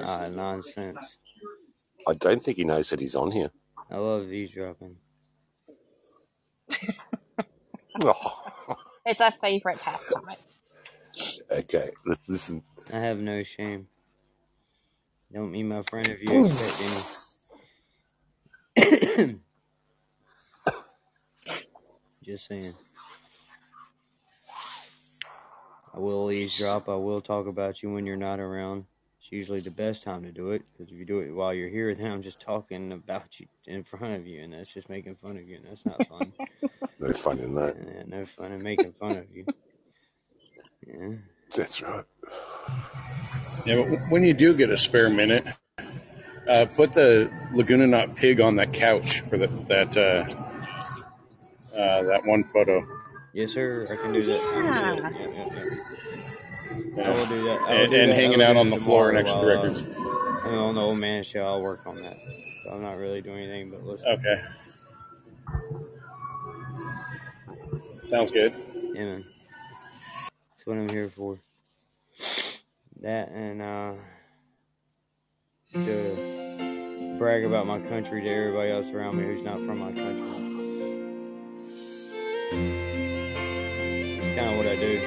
Ah, 0.00 0.28
nonsense. 0.30 1.18
I 2.06 2.12
don't 2.12 2.42
think 2.42 2.56
he 2.58 2.64
knows 2.64 2.90
that 2.90 3.00
he's 3.00 3.16
on 3.16 3.30
here. 3.32 3.50
I 3.90 3.96
love 3.96 4.32
eavesdropping. 4.32 4.96
Oh, 8.04 8.42
It's 9.06 9.20
our 9.20 9.32
favorite 9.40 9.78
pastime. 9.78 10.22
okay, 11.50 11.90
let's 12.04 12.28
listen. 12.28 12.62
I 12.92 12.98
have 12.98 13.18
no 13.18 13.42
shame. 13.44 13.86
Don't 15.32 15.50
meet 15.52 15.62
my 15.64 15.82
friend 15.82 16.06
if 16.08 16.22
you 16.22 16.46
expect 16.46 16.82
any. 18.76 19.40
Just 22.26 22.48
saying. 22.48 22.72
I 25.94 26.00
will 26.00 26.32
eavesdrop. 26.32 26.88
I 26.88 26.96
will 26.96 27.20
talk 27.20 27.46
about 27.46 27.84
you 27.84 27.92
when 27.92 28.04
you're 28.04 28.16
not 28.16 28.40
around. 28.40 28.84
It's 29.20 29.30
usually 29.30 29.60
the 29.60 29.70
best 29.70 30.02
time 30.02 30.24
to 30.24 30.32
do 30.32 30.50
it 30.50 30.62
because 30.72 30.92
if 30.92 30.98
you 30.98 31.04
do 31.04 31.20
it 31.20 31.30
while 31.30 31.54
you're 31.54 31.68
here, 31.68 31.94
then 31.94 32.10
I'm 32.10 32.22
just 32.22 32.40
talking 32.40 32.90
about 32.90 33.38
you 33.38 33.46
in 33.66 33.84
front 33.84 34.16
of 34.16 34.26
you, 34.26 34.42
and 34.42 34.52
that's 34.52 34.72
just 34.72 34.88
making 34.88 35.14
fun 35.22 35.36
of 35.36 35.48
you, 35.48 35.56
and 35.56 35.66
that's 35.66 35.86
not 35.86 36.04
fun. 36.08 36.32
No 36.98 37.12
fun 37.12 37.38
in 37.40 37.54
that. 37.56 37.76
Yeah, 37.76 38.02
no 38.06 38.24
fun 38.24 38.52
in 38.52 38.62
making 38.62 38.94
fun 38.94 39.18
of 39.18 39.26
you. 39.30 39.44
Yeah. 40.86 41.10
That's 41.54 41.82
right. 41.82 42.06
Yeah, 43.66 43.76
but 43.76 43.98
when 44.08 44.24
you 44.24 44.32
do 44.32 44.54
get 44.54 44.70
a 44.70 44.78
spare 44.78 45.10
minute, 45.10 45.46
uh, 46.48 46.64
put 46.74 46.94
the 46.94 47.30
Laguna 47.52 47.86
Knot 47.86 48.16
pig 48.16 48.40
on 48.40 48.56
that 48.56 48.72
couch 48.72 49.20
for 49.20 49.36
the, 49.36 49.48
that 49.68 49.94
uh, 49.94 50.55
uh, 51.76 52.02
that 52.04 52.24
one 52.24 52.44
photo. 52.44 52.84
Yes, 53.32 53.52
sir. 53.52 53.86
I 53.90 53.96
can 53.96 54.12
do 54.12 54.22
that. 54.24 54.40
I 54.40 54.42
can 54.42 54.96
do 54.96 55.02
that. 55.02 55.12
Yeah, 55.12 55.28
yeah, 55.28 56.96
yeah. 56.96 57.04
I 57.04 57.10
will 57.14 57.26
do 57.26 57.44
that. 57.44 57.60
Will 57.60 57.68
And, 57.68 57.90
do 57.90 57.96
and 58.00 58.10
that. 58.12 58.16
Hanging 58.16 58.42
out 58.42 58.56
on 58.56 58.70
the 58.70 58.78
floor 58.78 59.12
next 59.12 59.30
to 59.32 59.38
the 59.38 59.44
while, 59.46 59.58
uh, 59.58 59.62
records. 59.62 59.96
I'm 60.46 60.58
on 60.58 60.74
the 60.74 60.80
old 60.80 60.98
man 60.98 61.22
show. 61.22 61.42
I'll 61.42 61.62
work 61.62 61.86
on 61.86 62.00
that. 62.02 62.16
So 62.64 62.70
I'm 62.70 62.82
not 62.82 62.96
really 62.96 63.20
doing 63.20 63.44
anything 63.44 63.70
but 63.70 63.84
listen. 63.84 64.06
Okay. 64.08 64.42
Sounds 68.02 68.30
good. 68.30 68.54
Yeah, 68.94 69.04
man. 69.04 69.24
That's 70.24 70.66
what 70.66 70.76
I'm 70.78 70.88
here 70.88 71.08
for. 71.10 71.38
That 73.02 73.30
and 73.30 73.60
uh, 73.60 73.92
to 75.74 77.16
brag 77.18 77.44
about 77.44 77.66
my 77.66 77.80
country 77.80 78.22
to 78.22 78.28
everybody 78.28 78.70
else 78.70 78.88
around 78.90 79.16
me 79.16 79.24
who's 79.24 79.42
not 79.42 79.58
from 79.66 79.78
my 79.78 79.92
country. 79.92 80.55
Kind 84.36 84.50
of 84.50 84.56
what 84.58 84.66
I 84.66 84.76
do. 84.76 85.00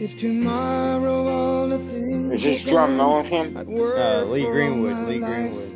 If 0.00 0.16
tomorrow 0.16 1.26
all 1.28 1.68
the 1.68 1.78
things 1.78 2.32
Is 2.34 2.42
this 2.42 2.64
were 2.64 2.70
John 2.70 2.96
gone, 2.96 3.24
Mellencamp? 3.26 3.56
I'd 3.58 3.66
work 3.66 3.98
Uh, 3.98 4.24
Lee 4.26 4.44
Greenwood. 4.46 5.08
Lee 5.08 5.18
life, 5.18 5.30
Greenwood. 5.30 5.66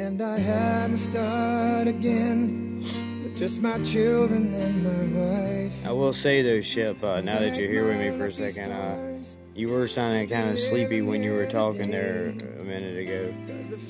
And 0.00 0.22
I 0.22 0.38
had 0.38 0.90
to 0.90 0.96
start 0.96 1.86
again 1.86 2.78
with 3.22 3.36
just 3.36 3.60
my 3.60 3.80
children 3.84 4.52
and 4.54 4.82
my 4.82 5.20
wife. 5.20 5.72
I 5.86 5.92
will 5.92 6.12
say 6.14 6.42
though, 6.42 6.62
Shep, 6.62 7.04
uh, 7.04 7.20
now 7.20 7.38
that 7.40 7.56
you're 7.56 7.70
here 7.70 7.86
with 7.86 7.98
me 7.98 8.10
for 8.18 8.26
a 8.26 8.32
second, 8.32 8.72
uh, 8.72 9.22
you 9.54 9.68
were 9.68 9.86
sounding 9.86 10.28
kind 10.28 10.48
of 10.50 10.58
sleepy 10.58 11.02
when 11.02 11.22
you 11.22 11.32
were 11.32 11.46
talking 11.46 11.90
there 11.90 12.34
a 12.58 12.64
minute 12.64 12.98
ago. 12.98 13.32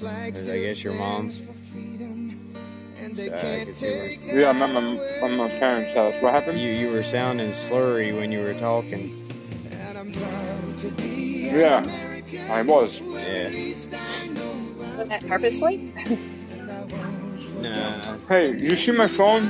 I 0.06 0.30
guess 0.58 0.82
your 0.82 0.94
mom. 0.94 1.30
Yeah, 3.16 4.50
I'm 4.50 4.62
at 4.62 4.72
my, 4.72 4.80
I'm 5.22 5.32
at 5.32 5.36
my 5.36 5.48
parents' 5.58 5.94
house. 5.94 6.14
What 6.22 6.32
happened? 6.32 6.58
you 6.60 6.70
you 6.70 6.90
were 6.90 7.02
sounding 7.02 7.52
slurry 7.52 8.14
when 8.16 8.32
you 8.32 8.40
were 8.40 8.54
talking. 8.54 9.28
and 9.70 9.98
I'm 9.98 10.12
proud 10.12 10.78
to 10.78 10.88
be 10.92 11.50
Yeah, 11.50 11.84
I 12.48 12.62
was. 12.62 13.00
Yeah. 13.00 13.48
Was 14.96 15.08
that 15.08 15.26
purposely? 15.26 15.92
Nah. 17.62 18.16
Hey, 18.28 18.58
you 18.58 18.76
see 18.76 18.90
my 18.90 19.06
phone? 19.06 19.48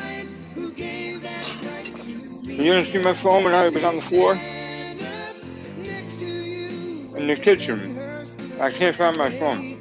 You 2.42 2.74
didn't 2.74 2.86
see 2.86 2.98
my 2.98 3.14
phone 3.14 3.44
when 3.44 3.54
I 3.54 3.68
was 3.68 3.82
on 3.82 3.96
the 3.96 4.02
floor? 4.02 4.34
In 7.16 7.26
the 7.26 7.36
kitchen. 7.36 7.98
I 8.60 8.70
can't 8.70 8.94
find 8.96 9.16
my 9.16 9.30
phone. 9.38 9.71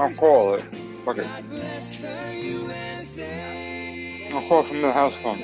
I'll 0.00 0.14
call 0.14 0.54
it. 0.54 0.64
Fuck 1.04 1.18
it. 1.18 1.26
I'll 4.32 4.48
call 4.48 4.62
from 4.62 4.80
the 4.80 4.90
house 4.90 5.12
phone. 5.22 5.40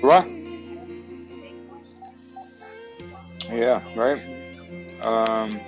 What? 0.00 0.26
Yeah, 3.52 3.80
right? 3.94 4.20
Um, 5.00 5.60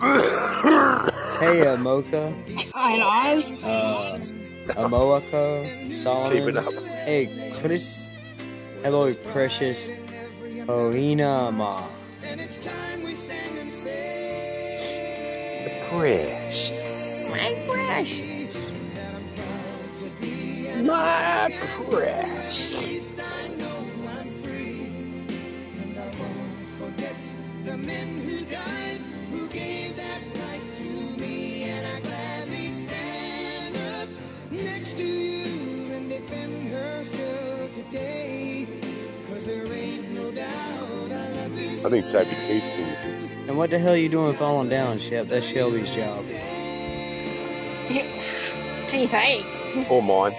Hey, 0.00 1.64
Amoka. 1.66 2.32
Hi, 2.72 3.34
Oz. 3.34 3.54
Uh, 3.64 4.16
Amoaka. 4.74 5.92
Solomon. 5.92 6.32
Keep 6.38 6.48
it 6.48 6.56
up. 6.56 6.72
Hey, 7.04 7.52
Chris. 7.60 7.98
Hello, 8.82 9.12
precious. 9.32 9.88
Oinama. 10.68 11.88
And 12.22 12.40
it's 12.40 12.58
time 12.58 13.02
we 13.02 13.14
stand 13.14 13.58
and 13.58 13.72
say, 13.74 15.88
Precious. 15.90 17.30
My 17.30 17.62
precious. 17.74 18.54
that 18.94 19.14
I'm 19.14 19.28
proud 19.34 19.98
to 19.98 20.10
be 20.20 20.66
an 20.68 20.86
My 20.86 21.52
precious. 21.90 22.74
East. 22.88 23.20
I 23.20 23.48
know 23.48 23.84
I'm 24.08 24.24
free, 24.42 24.86
and 25.82 25.98
I 25.98 26.00
won't 26.18 26.68
forget 26.78 27.16
the 27.64 27.76
men 27.76 28.20
who 28.20 28.44
died, 28.44 28.77
today. 37.90 38.66
'Cause 39.28 39.44
there 39.46 39.66
ain't 39.72 40.10
no 40.12 40.30
doubt 40.30 40.48
I 41.12 41.32
love 41.32 41.54
this 41.56 41.84
I 41.84 41.90
think 41.90 42.08
Toby 42.10 42.36
Keith 42.46 42.70
sings 42.70 43.02
this. 43.02 43.32
And 43.46 43.56
what 43.56 43.70
the 43.70 43.78
hell 43.78 43.92
are 43.92 43.96
you 43.96 44.08
doing 44.08 44.34
falling 44.36 44.68
down, 44.68 44.98
Shep? 44.98 45.28
That's 45.28 45.46
Shelby's 45.46 45.90
job. 45.90 46.24
Gee, 48.88 49.06
thanks. 49.06 49.64
Or 49.90 50.02
mine. 50.02 50.34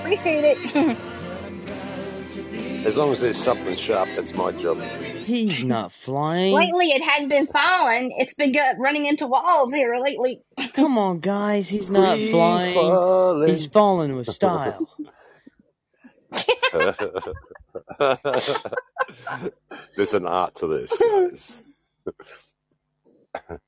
Appreciate 0.00 0.56
it. 0.58 0.96
As 2.86 2.98
long 2.98 3.12
as 3.12 3.20
there's 3.20 3.36
something 3.36 3.76
sharp, 3.76 4.08
that's 4.16 4.34
my 4.34 4.50
job. 4.50 4.80
He's 5.24 5.62
not 5.62 5.92
flying. 5.92 6.52
lately, 6.52 6.86
it 6.86 7.00
hadn't 7.00 7.28
been 7.28 7.46
falling. 7.46 8.12
It's 8.18 8.34
been 8.34 8.50
go- 8.50 8.72
running 8.76 9.06
into 9.06 9.28
walls 9.28 9.72
here 9.72 9.96
lately. 10.00 10.40
Come 10.74 10.98
on, 10.98 11.20
guys. 11.20 11.68
He's 11.68 11.88
not 11.90 12.16
Free 12.16 12.30
flying. 12.32 12.74
falling. 12.74 13.48
He's 13.48 13.66
falling 13.66 14.16
with 14.16 14.28
style. 14.30 14.84
There's 19.96 20.14
an 20.14 20.26
art 20.26 20.54
to 20.56 20.66
this, 20.66 20.96
guys. 20.96 21.62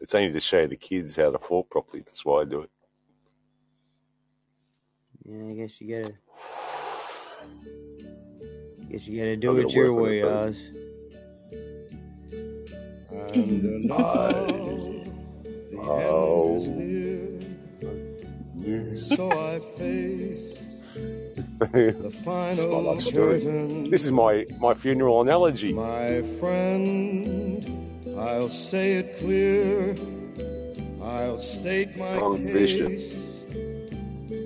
it's 0.00 0.14
only 0.14 0.32
to 0.32 0.40
show 0.40 0.66
the 0.66 0.76
kids 0.76 1.16
how 1.16 1.30
to 1.30 1.38
fall 1.38 1.64
properly. 1.64 2.02
That's 2.02 2.24
why 2.24 2.42
I 2.42 2.44
do 2.44 2.62
it. 2.62 2.70
Yeah, 5.24 5.50
I 5.50 5.54
guess 5.54 5.80
you 5.80 6.02
gotta. 6.02 6.14
Guess 8.90 9.06
you 9.06 9.18
gotta 9.18 9.36
do 9.36 9.56
it 9.58 9.74
your 9.74 9.92
way, 9.92 10.22
Oz. 10.22 10.56
And 13.32 13.90
uh, 13.90 14.32
the 14.42 14.54
night, 14.54 15.06
oh 15.78 17.37
end 18.74 18.92
is 18.92 19.08
near, 19.10 19.16
so 19.16 19.30
I 19.32 19.60
face 19.78 20.58
the 21.58 22.10
final 22.24 22.82
life 22.82 23.02
story. 23.02 23.40
curtain. 23.40 23.90
This 23.90 24.04
is 24.04 24.12
my, 24.12 24.46
my 24.58 24.74
funeral 24.74 25.20
analogy. 25.20 25.72
My 25.72 26.22
friend, 26.40 28.16
I'll 28.18 28.48
say 28.48 28.96
it 28.96 29.18
clear. 29.18 29.96
I'll 31.02 31.38
state 31.38 31.96
my 31.96 32.16
Wrong 32.18 32.46
vision. 32.46 32.88
case, 32.92 33.14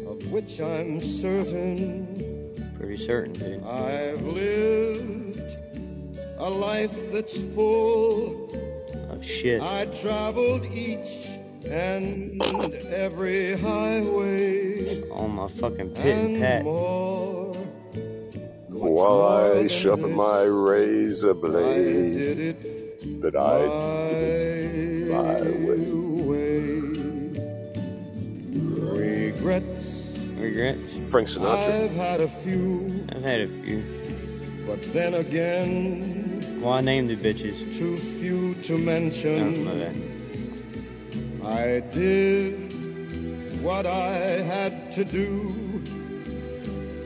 of 0.06 0.30
which 0.32 0.60
I'm 0.60 1.00
certain. 1.00 2.06
Pretty 2.78 2.96
certain, 2.96 3.32
dude. 3.34 3.62
I've 3.64 4.22
lived 4.22 5.56
a 6.38 6.50
life 6.50 6.94
that's 7.12 7.36
full. 7.54 8.50
Of 9.10 9.24
shit. 9.24 9.60
I 9.62 9.84
traveled 9.86 10.64
each 10.66 11.26
and 11.64 12.42
every 12.90 13.56
highway 13.56 15.02
On 15.12 15.30
my 15.30 15.48
fucking 15.48 15.90
pit 15.94 16.06
and 16.16 16.34
and 16.34 16.42
pat. 16.42 16.64
more. 16.64 17.54
While 18.68 19.22
I 19.22 19.66
sharpen 19.68 20.14
my 20.14 20.42
razor 20.42 21.30
I 21.30 21.34
blade, 21.34 22.14
did 22.14 22.38
it 22.40 23.20
but 23.20 23.36
I 23.36 24.06
did 24.06 24.40
it 24.40 25.08
my 25.10 25.22
my 25.22 25.40
way. 25.66 25.78
way. 26.28 26.72
Regrets, 29.32 30.16
Regrets? 30.36 30.98
Frank 31.08 31.28
Sinatra. 31.28 31.84
I've 31.84 31.92
had 31.92 32.20
a 32.20 32.28
few, 32.28 33.06
I've 33.10 33.22
had 33.22 33.40
a 33.42 33.48
few. 33.48 33.82
but 34.66 34.80
then 34.92 35.14
again, 35.14 36.60
Well, 36.60 36.72
I 36.74 36.80
named 36.80 37.10
the 37.10 37.16
bitches. 37.16 37.76
too 37.76 37.96
few 37.98 38.54
to 38.64 38.74
Oh, 38.74 38.78
my 38.78 38.84
mention. 38.84 39.64
Bad. 41.42 41.52
I 41.52 41.80
did 41.94 43.62
what 43.62 43.86
I 43.86 44.10
had 44.42 44.92
to 44.92 45.04
do 45.04 45.54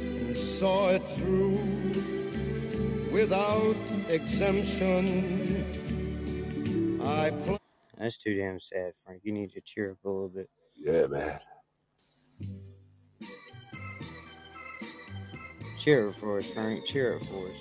and 0.06 0.36
saw 0.36 0.90
it 0.90 1.06
through 1.08 1.58
without 3.12 3.76
exemption. 4.08 5.64
I 7.02 7.30
pl- 7.44 7.60
That's 7.98 8.16
too 8.16 8.34
damn 8.34 8.58
sad, 8.60 8.92
Frank. 9.04 9.20
You 9.24 9.32
need 9.32 9.52
to 9.52 9.60
cheer 9.60 9.92
up 9.92 9.98
a 10.04 10.08
little 10.08 10.28
bit. 10.28 10.48
Yeah, 10.76 11.06
man. 11.06 11.40
Cheer 15.78 16.08
up 16.08 16.16
for 16.16 16.38
us, 16.38 16.46
Frank. 16.50 16.84
Cheer 16.86 17.16
up 17.16 17.22
for 17.26 17.48
us. 17.48 17.56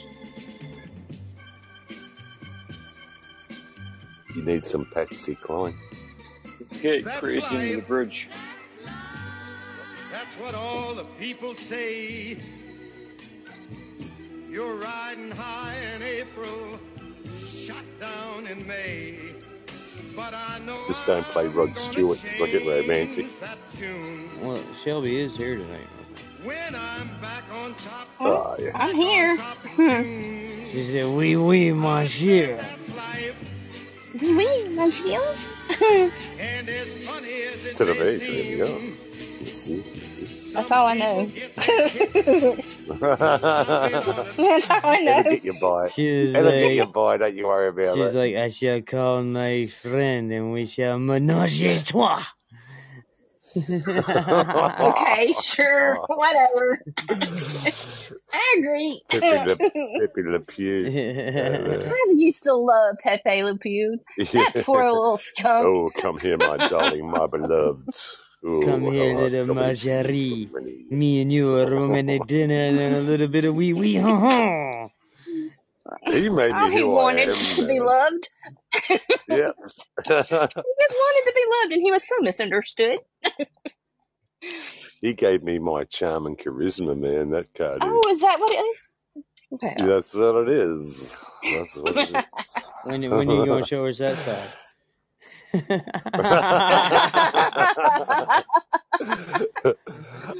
You 4.36 4.42
need 4.44 4.66
some 4.66 4.86
Patsy 4.94 5.36
Cline. 5.36 5.78
Hit 6.82 7.06
That's 7.06 7.20
Chris 7.20 7.52
into 7.52 7.76
the 7.78 7.82
bridge. 7.82 8.30
That's 10.12 10.36
what 10.38 10.56
all 10.56 10.94
the 10.94 11.04
people 11.20 11.56
say. 11.56 12.38
You're 14.50 14.76
riding 14.76 15.32
high 15.32 15.76
in 15.96 16.02
April, 16.02 16.80
shot 17.46 17.84
down 18.00 18.48
in 18.48 18.66
May. 18.66 19.18
But 20.16 20.34
I 20.34 20.60
know 20.60 20.80
Just 20.88 21.06
don't 21.06 21.26
play 21.26 21.48
Rod 21.48 21.76
Stewart 21.78 22.18
gonna 22.22 22.32
'cause 22.32 22.42
I 22.42 22.52
get 22.52 22.66
romantic. 22.66 23.28
change. 23.78 24.32
Well, 24.42 24.64
Shelby 24.82 25.20
is 25.20 25.36
here 25.36 25.58
tonight. 25.58 25.88
When 26.44 26.76
I'm 26.76 27.10
back 27.22 27.44
on 27.52 27.74
top, 27.76 28.08
Oh, 28.22 28.56
yeah. 28.60 28.72
I'm 28.76 28.96
here. 28.96 29.36
top 29.36 29.66
of 29.66 29.72
hmm. 29.72 29.90
June. 29.90 30.68
She 30.72 30.84
said, 30.84 31.06
"Oui, 31.08 31.36
oui, 31.36 31.72
monsieur." 31.74 32.56
That's 32.58 32.96
life, 32.96 33.36
Oui, 34.22 34.70
monsieur. 34.70 35.36
And 36.40 36.70
as 36.70 36.94
funny 37.06 37.44
as 37.44 37.66
it 37.66 37.76
To 37.76 37.86
the 37.86 37.94
may 37.94 38.00
base, 38.00 38.20
there 38.20 38.30
you 38.32 38.58
go. 38.58 38.82
You 39.42 39.52
see, 39.52 39.84
you 39.94 40.02
see. 40.02 40.54
That's 40.54 40.72
all 40.72 40.88
I 40.88 40.94
know. 40.96 41.26
get 41.26 41.56
that 41.56 41.90
kick. 41.90 42.66
That's 42.88 44.70
all 44.70 44.80
I 44.84 44.98
It'll 44.98 45.06
know. 45.06 45.24
get 45.24 45.44
you 45.44 45.54
by. 45.60 45.90
She 45.90 46.22
was 46.22 46.34
It'll 46.34 46.52
get 46.52 46.72
you 46.72 46.84
like, 46.86 46.94
by. 46.94 47.18
Don't 47.18 47.36
you 47.36 47.48
worry 47.48 47.68
about 47.70 47.96
she's 47.96 48.10
it. 48.12 48.16
like, 48.18 48.36
I 48.36 48.48
shall 48.50 48.82
call 48.82 49.24
my 49.24 49.68
friend 49.68 50.32
and 50.32 50.52
we 50.54 50.66
shall 50.66 50.98
menage 51.00 51.62
a 51.64 51.84
trois. 51.84 52.24
Okay, 53.58 55.34
sure, 55.42 55.98
whatever. 56.08 56.82
I 58.34 58.56
agree. 58.58 59.02
Pepe 59.10 59.26
Le, 59.26 59.56
Pepe 60.00 60.22
Le 60.24 60.40
Pew. 60.42 60.86
I 60.88 62.14
used 62.16 62.44
to 62.44 62.54
love 62.54 62.98
Pepe 63.02 63.44
Le 63.44 63.58
Pew. 63.58 64.00
That 64.34 64.64
poor 64.64 64.84
little 64.92 65.18
skunk. 65.18 65.66
Oh, 65.66 65.90
come 66.02 66.20
here, 66.20 66.38
my 66.38 66.58
darling, 66.68 67.10
my 67.10 67.28
beloved. 67.28 67.90
Oh, 68.46 68.62
Come 68.62 68.92
here, 68.92 69.18
how 69.18 69.26
I've 69.26 69.32
little 69.32 69.56
Marjorie. 69.56 70.50
Me 70.92 71.22
and 71.22 71.32
you 71.32 71.56
are 71.58 71.70
rooming 71.70 72.10
at 72.12 72.28
dinner 72.28 72.54
and 72.54 72.80
a 72.80 73.02
little 73.02 73.28
bit 73.28 73.46
of 73.46 73.56
wee 73.56 73.74
wee. 73.74 73.96
Ha 73.96 74.20
ha. 74.20 74.88
He 76.08 76.30
made 76.30 76.54
me 76.56 76.72
he 76.72 76.80
who 76.80 76.92
I 76.98 77.04
wanted 77.04 77.30
am. 77.30 77.36
to 77.56 77.68
be 77.68 77.80
loved. 77.80 78.30
Yeah. 79.28 79.52
He 80.08 80.14
just 80.14 80.96
wanted 80.96 81.24
to 81.30 81.34
be 81.36 81.46
loved, 81.62 81.74
and 81.74 81.82
he 81.82 81.92
was 81.92 82.08
so 82.08 82.16
misunderstood. 82.22 83.00
he 85.02 85.14
gave 85.14 85.44
me 85.44 85.60
my 85.60 85.84
charm 85.86 86.26
and 86.26 86.38
charisma, 86.38 86.98
man. 86.98 87.30
That 87.32 87.54
card 87.54 87.84
is. 87.84 87.90
Oh, 87.92 88.10
is 88.12 88.22
that 88.22 88.40
what 88.40 88.54
it 88.54 88.58
is? 88.58 88.92
Okay. 89.54 89.76
That's 89.80 90.14
what 90.14 90.36
it 90.44 90.50
is. 90.50 91.18
That's 91.44 91.78
what 91.78 91.96
it 91.98 92.10
is. 92.10 92.26
When, 92.86 93.02
when 93.10 93.30
are 93.30 93.36
you 93.36 93.46
going 93.48 93.64
to 93.64 93.68
show 93.68 93.88
us 93.88 93.98
that 93.98 94.16
side? 94.18 94.50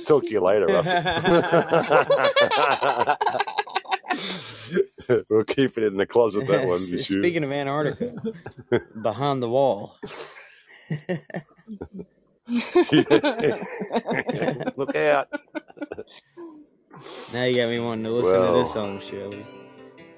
Talk 0.06 0.24
to 0.26 0.30
you 0.30 0.42
later, 0.42 0.68
Russell. 0.68 1.02
we'll 5.30 5.44
keep 5.44 5.78
it 5.78 5.84
in 5.84 5.98
the 5.98 6.06
closet, 6.06 6.48
that 6.48 6.68
one. 6.68 6.80
Speaking 6.80 7.44
of 7.44 7.52
Antarctica, 7.52 8.14
behind 9.02 9.42
the 9.42 9.50
wall. 9.50 9.98
Look 14.78 14.96
out. 14.96 15.28
Now 17.34 17.44
you 17.44 17.56
got 17.58 17.70
me 17.70 17.80
wanting 17.80 18.06
to 18.06 18.12
listen 18.12 18.40
to 18.40 18.60
this 18.60 18.72
song, 18.72 19.00
Shelby. 19.00 19.46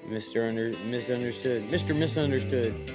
Mr. 0.06 0.48
Under, 0.48 0.70
misunderstood. 0.86 1.68
Mr. 1.68 1.94
Misunderstood. 1.96 2.92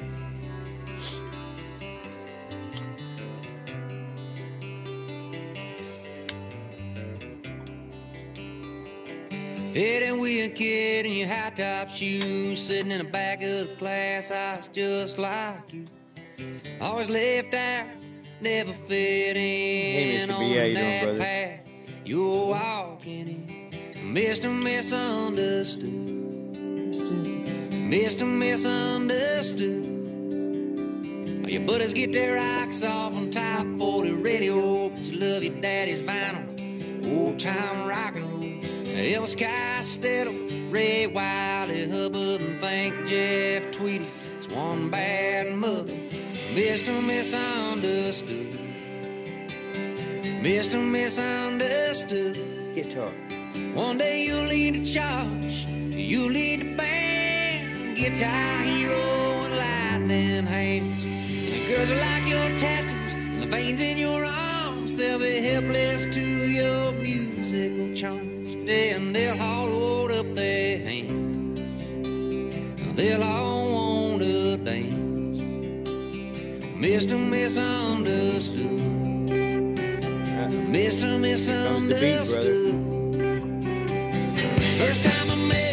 Heading 9.74 10.20
with 10.20 10.52
a 10.52 10.54
kid 10.54 11.08
in 11.08 11.14
your 11.14 11.28
high 11.28 11.50
top 11.50 11.90
shoes, 11.90 12.62
sitting 12.62 12.92
in 12.92 13.00
the 13.00 13.04
back 13.04 13.42
of 13.42 13.70
the 13.70 13.76
class, 13.80 14.30
I 14.30 14.58
was 14.58 14.68
just 14.68 15.18
like 15.18 15.74
you. 15.74 15.88
Always 16.80 17.10
left 17.10 17.56
out, 17.56 17.88
never 18.40 18.72
fit 18.72 19.36
in 19.36 20.30
Mr. 20.30 20.34
on 20.36 20.40
B, 20.42 20.56
how 20.56 20.64
you 20.64 20.76
doing, 20.76 21.04
brother? 21.06 21.18
path 21.18 21.60
you 22.06 22.22
were 22.22 22.48
walking 22.50 23.28
in. 23.28 24.14
Mr. 24.14 24.54
Misunderstood. 24.54 25.90
Mr. 27.72 28.28
Misunderstood. 28.28 29.90
Your 31.52 31.62
buddies 31.62 31.94
get 31.94 32.14
their 32.14 32.36
rocks 32.36 32.84
off 32.84 33.16
on 33.16 33.32
top 33.32 33.66
40 33.80 34.12
radio, 34.12 34.90
but 34.90 35.00
you 35.00 35.18
love 35.18 35.44
your 35.44 35.60
daddy's 35.62 36.04
vinyl. 36.04 36.46
Old 37.18 37.40
time 37.40 37.88
rock 37.88 38.16
and 38.16 38.32
roll. 38.34 38.43
Elvis 38.94 39.36
Costello, 39.36 40.32
Ray 40.70 41.08
Wylie, 41.08 41.90
Hubbard, 41.90 42.42
and 42.42 42.62
think 42.62 43.08
Jeff 43.08 43.72
Tweedy. 43.72 44.08
It's 44.38 44.48
one 44.48 44.92
bad 44.92 45.56
mother, 45.56 45.94
Mr. 46.54 47.04
Misunderstood. 47.04 48.60
Mr. 50.44 50.80
Misunderstood. 50.88 52.76
Guitar. 52.76 53.12
One 53.74 53.98
day 53.98 54.26
you'll 54.26 54.46
lead 54.46 54.76
the 54.76 54.86
charge, 54.86 55.66
you'll 55.68 56.30
lead 56.30 56.62
the 56.62 56.76
band, 56.76 57.98
guitar 57.98 58.58
hero 58.62 58.94
and 58.94 59.58
lightning 59.58 60.46
hands. 60.46 61.04
And 61.04 61.54
the 61.54 61.68
girls 61.68 61.90
are 61.90 62.00
like 62.00 62.28
your 62.28 62.58
tattoos, 62.60 63.14
and 63.14 63.42
the 63.42 63.48
veins 63.48 63.82
in 63.82 63.98
your 63.98 64.24
arms, 64.24 64.96
they'll 64.96 65.18
be 65.18 65.40
helpless 65.40 66.06
to 66.14 66.22
your 66.22 66.92
musical 66.92 67.96
charms. 67.96 68.33
Then 68.66 69.12
they'll 69.12 69.42
all 69.42 69.70
hold 69.70 70.12
up 70.12 70.36
their 70.36 70.80
hands, 70.80 71.60
they'll 72.96 73.22
all 73.22 73.72
want 73.74 74.22
to 74.22 74.58
dance. 74.58 75.38
Mr. 76.78 77.20
Misunderstood. 77.20 78.84
Mr. 80.74 81.68
Comes 81.68 81.88
the 81.88 81.96
beat, 81.96 82.32
brother. 82.32 82.54
Misunderstood. 82.54 82.74
First 84.80 85.04
time 85.04 85.30
I 85.30 85.36
met 85.36 85.73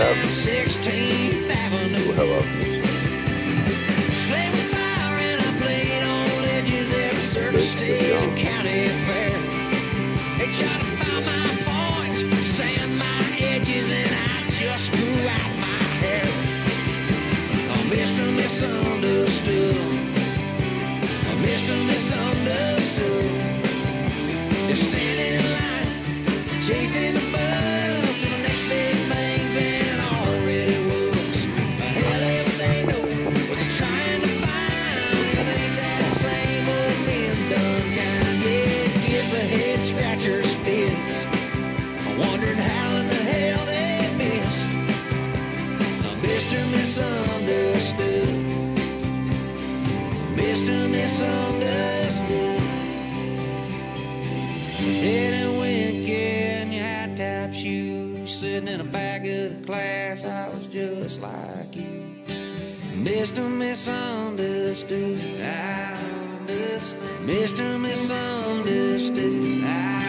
love. 0.00 0.16
down 0.16 0.24
16th 0.24 1.50
Avenue. 1.50 2.08
With 2.08 2.79
Mr. 63.10 63.42
Misunderstood. 63.50 65.20
I 65.42 65.98
understand. 66.38 67.28
Mr. 67.28 67.80
Misunderstood. 67.80 69.64
I 69.64 70.04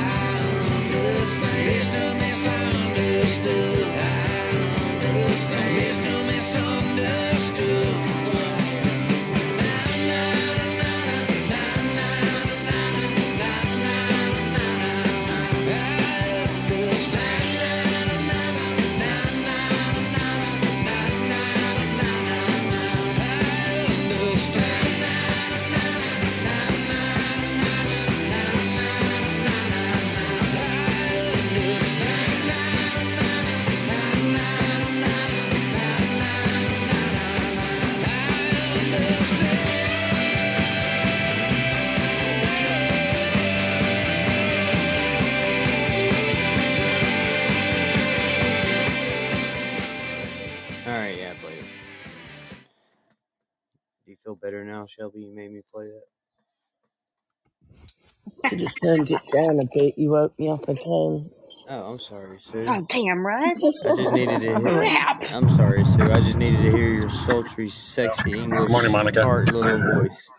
Shelby? 55.01 55.21
You 55.21 55.35
made 55.35 55.51
me 55.51 55.61
play 55.73 55.87
that. 55.87 56.17
Could 58.49 58.59
have 58.59 58.75
turned 58.85 59.09
it 59.09 59.21
down 59.33 59.59
a 59.59 59.63
bit. 59.73 59.97
You 59.97 60.11
woke 60.11 60.37
me 60.37 60.49
up 60.49 60.67
again. 60.69 61.31
Oh, 61.69 61.91
I'm 61.93 61.99
sorry, 61.99 62.37
Sue. 62.39 62.65
Oh, 62.67 62.85
damn, 62.87 63.25
Russ. 63.25 63.59
I 63.85 63.95
just 63.95 64.11
needed 64.13 64.41
to 64.41 64.59
hear. 64.59 64.61
Crap. 64.61 65.23
I'm 65.31 65.49
sorry, 65.55 65.83
Sue. 65.85 66.11
I 66.11 66.21
just 66.21 66.37
needed 66.37 66.61
to 66.61 66.71
hear 66.71 66.89
your 66.89 67.09
sultry, 67.09 67.67
sexy 67.67 68.33
English, 68.37 68.69
Morning, 68.69 68.91
Monica. 68.91 69.23
smart 69.23 69.51
little 69.51 70.03
voice. 70.03 70.29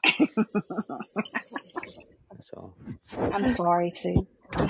That's 2.30 2.50
all. 2.56 2.76
I'm 3.32 3.52
sorry, 3.54 3.90
Sue. 3.96 4.26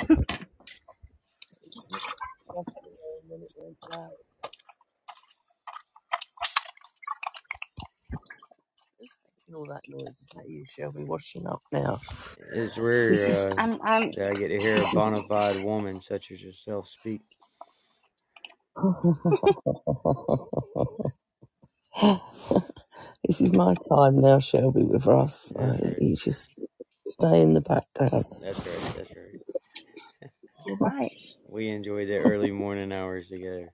Making 9.52 9.56
all 9.56 9.66
that 9.74 9.82
noise. 9.88 10.20
Is 10.22 10.28
that 10.36 10.48
you, 10.48 10.64
Shelby, 10.66 11.04
washing 11.04 11.46
up 11.46 11.62
now? 11.72 12.00
It's 12.54 12.78
rare 12.78 13.08
This 13.08 13.28
is. 13.28 13.46
uh, 13.56 13.58
I'm, 13.58 13.80
I'm, 13.84 14.12
that 14.16 14.28
I 14.30 14.34
get 14.36 14.48
to 14.48 14.58
hear 14.60 14.82
a 14.82 14.86
bona 14.86 15.22
fide 15.22 15.58
woman 15.58 16.00
such 16.02 16.32
as 16.32 16.42
yourself 16.42 16.88
speak. 16.88 17.22
this 23.28 23.40
is 23.40 23.52
my 23.52 23.74
time 23.90 24.20
now, 24.20 24.40
Shelby, 24.40 24.84
with 24.84 25.06
Ross. 25.06 25.52
That's 25.56 25.78
So 25.78 25.78
right. 25.80 26.00
you 26.00 26.16
just 26.16 26.50
stay 27.06 27.42
in 27.42 27.54
the 27.54 27.62
background. 27.62 28.26
That's 28.40 28.66
right. 28.66 28.88
That's 28.94 29.16
right. 29.16 29.40
you're 30.66 30.76
right. 30.78 31.20
We 31.48 31.68
enjoy 31.70 32.06
the 32.06 32.18
early 32.18 32.52
morning 32.52 32.92
hours 32.92 33.28
together. 33.28 33.72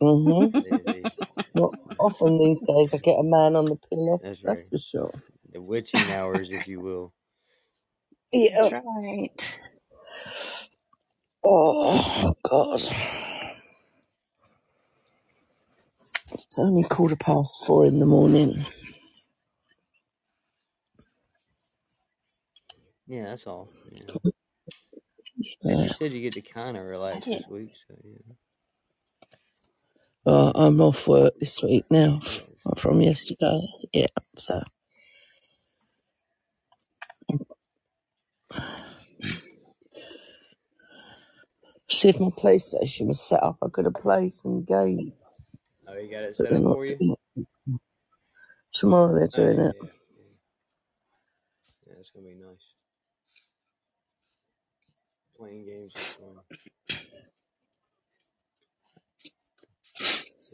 hmm 0.00 0.46
They, 0.62 0.80
they, 0.82 1.08
Not 1.54 1.74
often 1.98 2.38
these 2.38 2.58
days 2.66 2.94
I 2.94 2.98
get 2.98 3.18
a 3.18 3.24
man 3.24 3.56
on 3.56 3.66
the 3.66 3.76
pillow. 3.90 4.22
that's 4.22 4.44
That's 4.46 4.60
right. 4.60 4.66
for 4.70 4.78
sure. 4.78 5.12
The 5.52 5.62
witching 5.62 6.10
hours, 6.10 6.50
if 6.52 6.68
you 6.68 6.80
will. 6.80 7.14
Yeah. 8.32 8.70
That's 8.70 8.72
right. 8.72 9.60
Oh 11.44 12.34
God. 12.48 12.80
It's 16.32 16.58
only 16.58 16.84
quarter 16.84 17.16
past 17.16 17.64
four 17.66 17.86
in 17.86 18.00
the 18.00 18.06
morning. 18.06 18.66
Yeah, 23.06 23.26
that's 23.26 23.46
all. 23.46 23.70
Yeah. 23.92 24.14
Yeah. 25.62 25.84
You 25.84 25.90
said 25.90 26.12
you 26.12 26.22
get 26.22 26.34
to 26.34 26.42
kind 26.42 26.76
of 26.76 26.84
relax 26.84 27.26
did. 27.26 27.32
this 27.32 27.48
week, 27.48 27.72
so 27.88 27.96
yeah. 28.04 28.34
Uh, 30.26 30.52
I'm 30.54 30.80
off 30.80 31.08
work 31.08 31.34
this 31.40 31.62
week 31.62 31.84
now 31.90 32.20
from 32.78 33.02
yesterday. 33.02 33.60
Yeah, 33.92 34.06
so 34.38 34.62
see 41.90 42.08
if 42.10 42.20
my 42.20 42.30
PlayStation 42.30 43.08
was 43.08 43.20
set 43.20 43.42
up, 43.42 43.58
I 43.62 43.68
could 43.72 43.86
have 43.86 43.94
played 43.94 44.34
some 44.34 44.64
games, 44.64 45.16
Oh, 45.88 45.98
you 45.98 46.10
got 46.10 46.24
it 46.24 46.36
but 46.38 46.46
set 46.46 46.50
they're 46.50 46.58
up 46.58 46.62
not 46.62 46.70
for 46.70 46.86
you? 46.86 47.00
doing 47.00 47.16
it. 47.36 47.46
Tomorrow 48.72 49.14
they're 49.14 49.28
Oh, 49.34 49.46
doing 49.46 49.60
it. 49.60 49.76
yeah, 49.76 50.26
yeah. 51.86 51.94
It's 52.00 52.10
gonna 52.10 52.28
be 52.28 52.34
nice. 52.34 52.74
Playing 55.38 55.66
games 55.66 55.96
is 55.96 56.08
fun. 56.16 56.40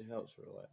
It 0.01 0.07
helps 0.09 0.33
relax. 0.39 0.71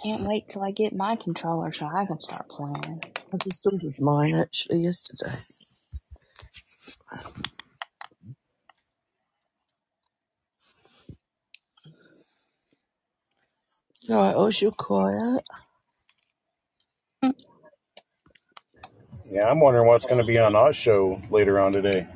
Can't 0.00 0.22
wait 0.22 0.48
till 0.48 0.62
I 0.62 0.70
get 0.70 0.94
my 0.94 1.16
controller 1.16 1.72
so 1.72 1.86
I 1.86 2.06
can 2.06 2.20
start 2.20 2.48
playing. 2.48 3.02
I 3.32 3.36
just 3.38 3.66
ordered 3.66 3.98
mine 3.98 4.36
actually 4.36 4.84
yesterday. 4.84 5.40
Alright, 14.08 14.36
Oz, 14.36 14.62
you're 14.62 14.70
quiet. 14.70 15.42
Yeah, 19.28 19.50
I'm 19.50 19.58
wondering 19.58 19.88
what's 19.88 20.06
going 20.06 20.18
to 20.18 20.24
be 20.24 20.38
on 20.38 20.54
our 20.54 20.72
show 20.72 21.20
later 21.28 21.58
on 21.58 21.72
today. 21.72 22.06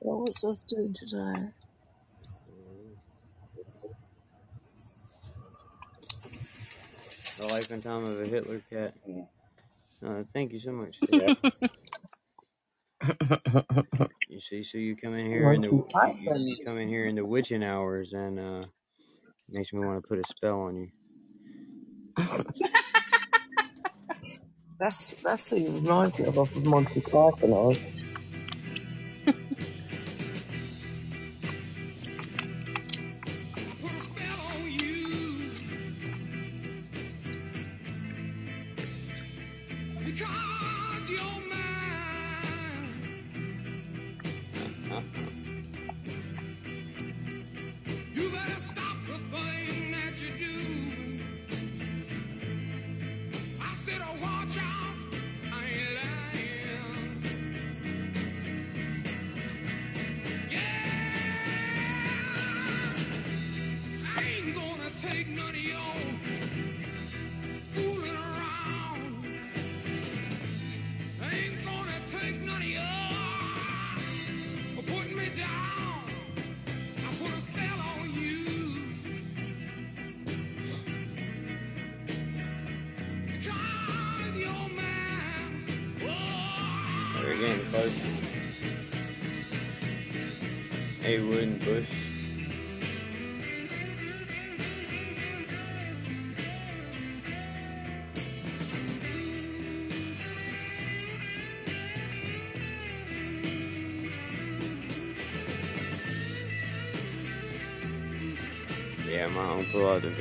Yeah, 0.00 0.14
what's 0.14 0.42
Oz 0.42 0.64
doing 0.64 0.94
today? 0.94 1.50
The 7.42 7.48
life 7.48 7.70
and 7.72 7.82
time 7.82 8.04
of 8.04 8.20
a 8.20 8.26
Hitler 8.26 8.62
cat. 8.70 8.94
Uh, 10.06 10.22
thank 10.32 10.52
you 10.52 10.60
so 10.60 10.72
much. 10.72 10.98
Yeah. 11.10 11.34
You 14.28 14.40
see, 14.40 14.62
so 14.62 14.78
you 14.78 14.96
come 14.96 15.14
in 15.14 15.26
here 15.26 15.52
in 15.52 15.60
the 15.60 15.68
you, 15.68 15.84
you 16.24 16.64
come 16.64 16.78
in 16.78 16.88
here 16.88 17.04
in 17.04 17.16
the 17.16 17.24
witching 17.24 17.62
hours, 17.62 18.12
and 18.14 18.38
uh, 18.38 18.64
makes 19.50 19.72
me 19.72 19.80
want 19.80 20.02
to 20.02 20.08
put 20.08 20.18
a 20.18 20.24
spell 20.26 20.60
on 20.62 20.76
you. 20.76 20.88
That's 24.80 25.14
that's 25.22 25.48
who 25.48 25.56
you 25.56 25.72
remind 25.72 26.18
me 26.18 26.26
of, 26.26 26.38
of 26.38 26.64
Monty 26.64 27.00
Python. 27.00 27.52
Oz. 27.52 27.78
Put 27.78 28.01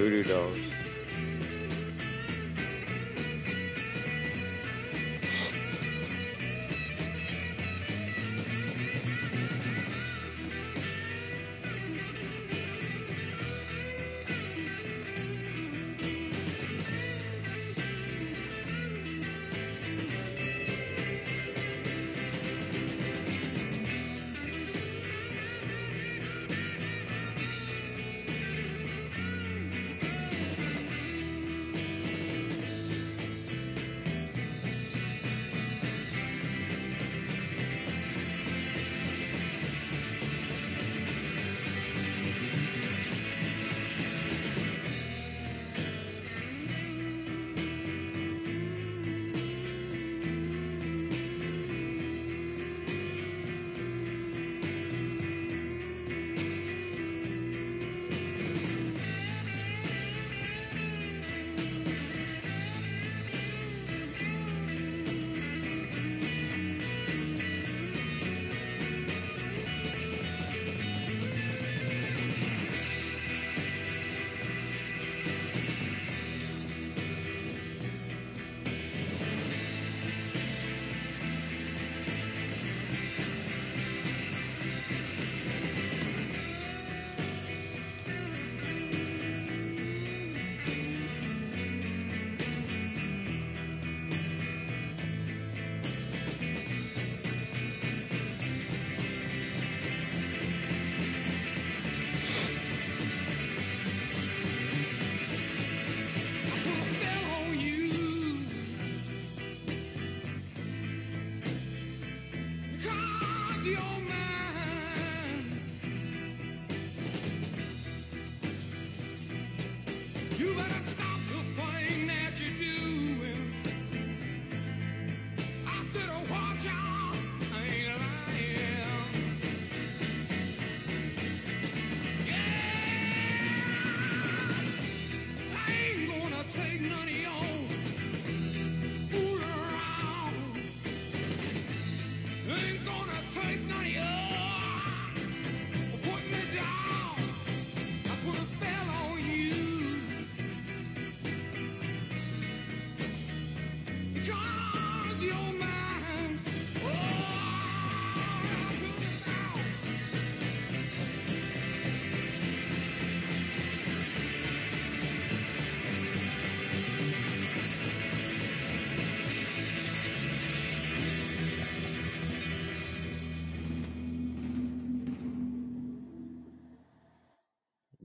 voodoo 0.02 0.24
dolls. 0.24 0.51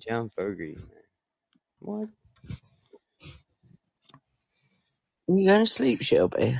John 0.08 0.30
Fogerty, 0.30 0.74
man. 0.76 1.02
What? 1.80 2.08
You 5.28 5.48
going 5.48 5.64
to 5.66 5.70
sleep, 5.70 6.02
Shelby? 6.02 6.58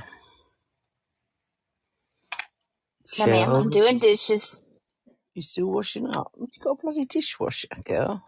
No, 3.17 3.27
ma'am, 3.27 3.55
I'm 3.55 3.69
Shelby, 3.69 3.71
doing 3.71 3.99
dishes. 3.99 4.63
you 5.35 5.41
still 5.43 5.67
washing 5.67 6.07
up? 6.07 6.31
You 6.39 6.47
got 6.63 6.71
a 6.71 6.75
bloody 6.75 7.05
dishwasher, 7.05 7.67
girl. 7.85 8.23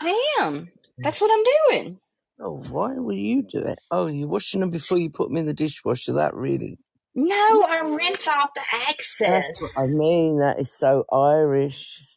I 0.00 0.36
am. 0.40 0.72
That's 1.02 1.20
what 1.20 1.30
I'm 1.32 1.44
doing. 1.78 2.00
Oh, 2.40 2.64
why 2.70 2.94
will 2.94 3.14
you 3.16 3.42
do 3.42 3.60
it? 3.60 3.78
Oh, 3.90 4.06
you're 4.08 4.28
washing 4.28 4.60
them 4.60 4.70
before 4.70 4.98
you 4.98 5.10
put 5.10 5.28
them 5.28 5.38
in 5.38 5.46
the 5.46 5.54
dishwasher. 5.54 6.14
That 6.14 6.34
really. 6.34 6.78
No, 7.14 7.62
I 7.64 7.80
rinse 7.84 8.28
off 8.28 8.50
the 8.54 8.62
That's 9.26 9.48
what 9.58 9.70
excess. 9.70 9.76
I 9.76 9.86
mean. 9.88 10.40
That 10.40 10.60
is 10.60 10.72
so 10.72 11.04
Irish. 11.12 12.13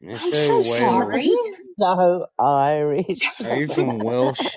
It's 0.00 0.24
I'm 0.24 0.32
so 0.32 0.62
so 0.62 0.70
Welsh. 0.70 0.80
sorry. 0.80 1.30
So 1.76 2.26
Irish. 2.38 3.40
Are 3.44 3.56
you 3.56 3.68
from 3.68 4.02
Welsh? 4.02 4.56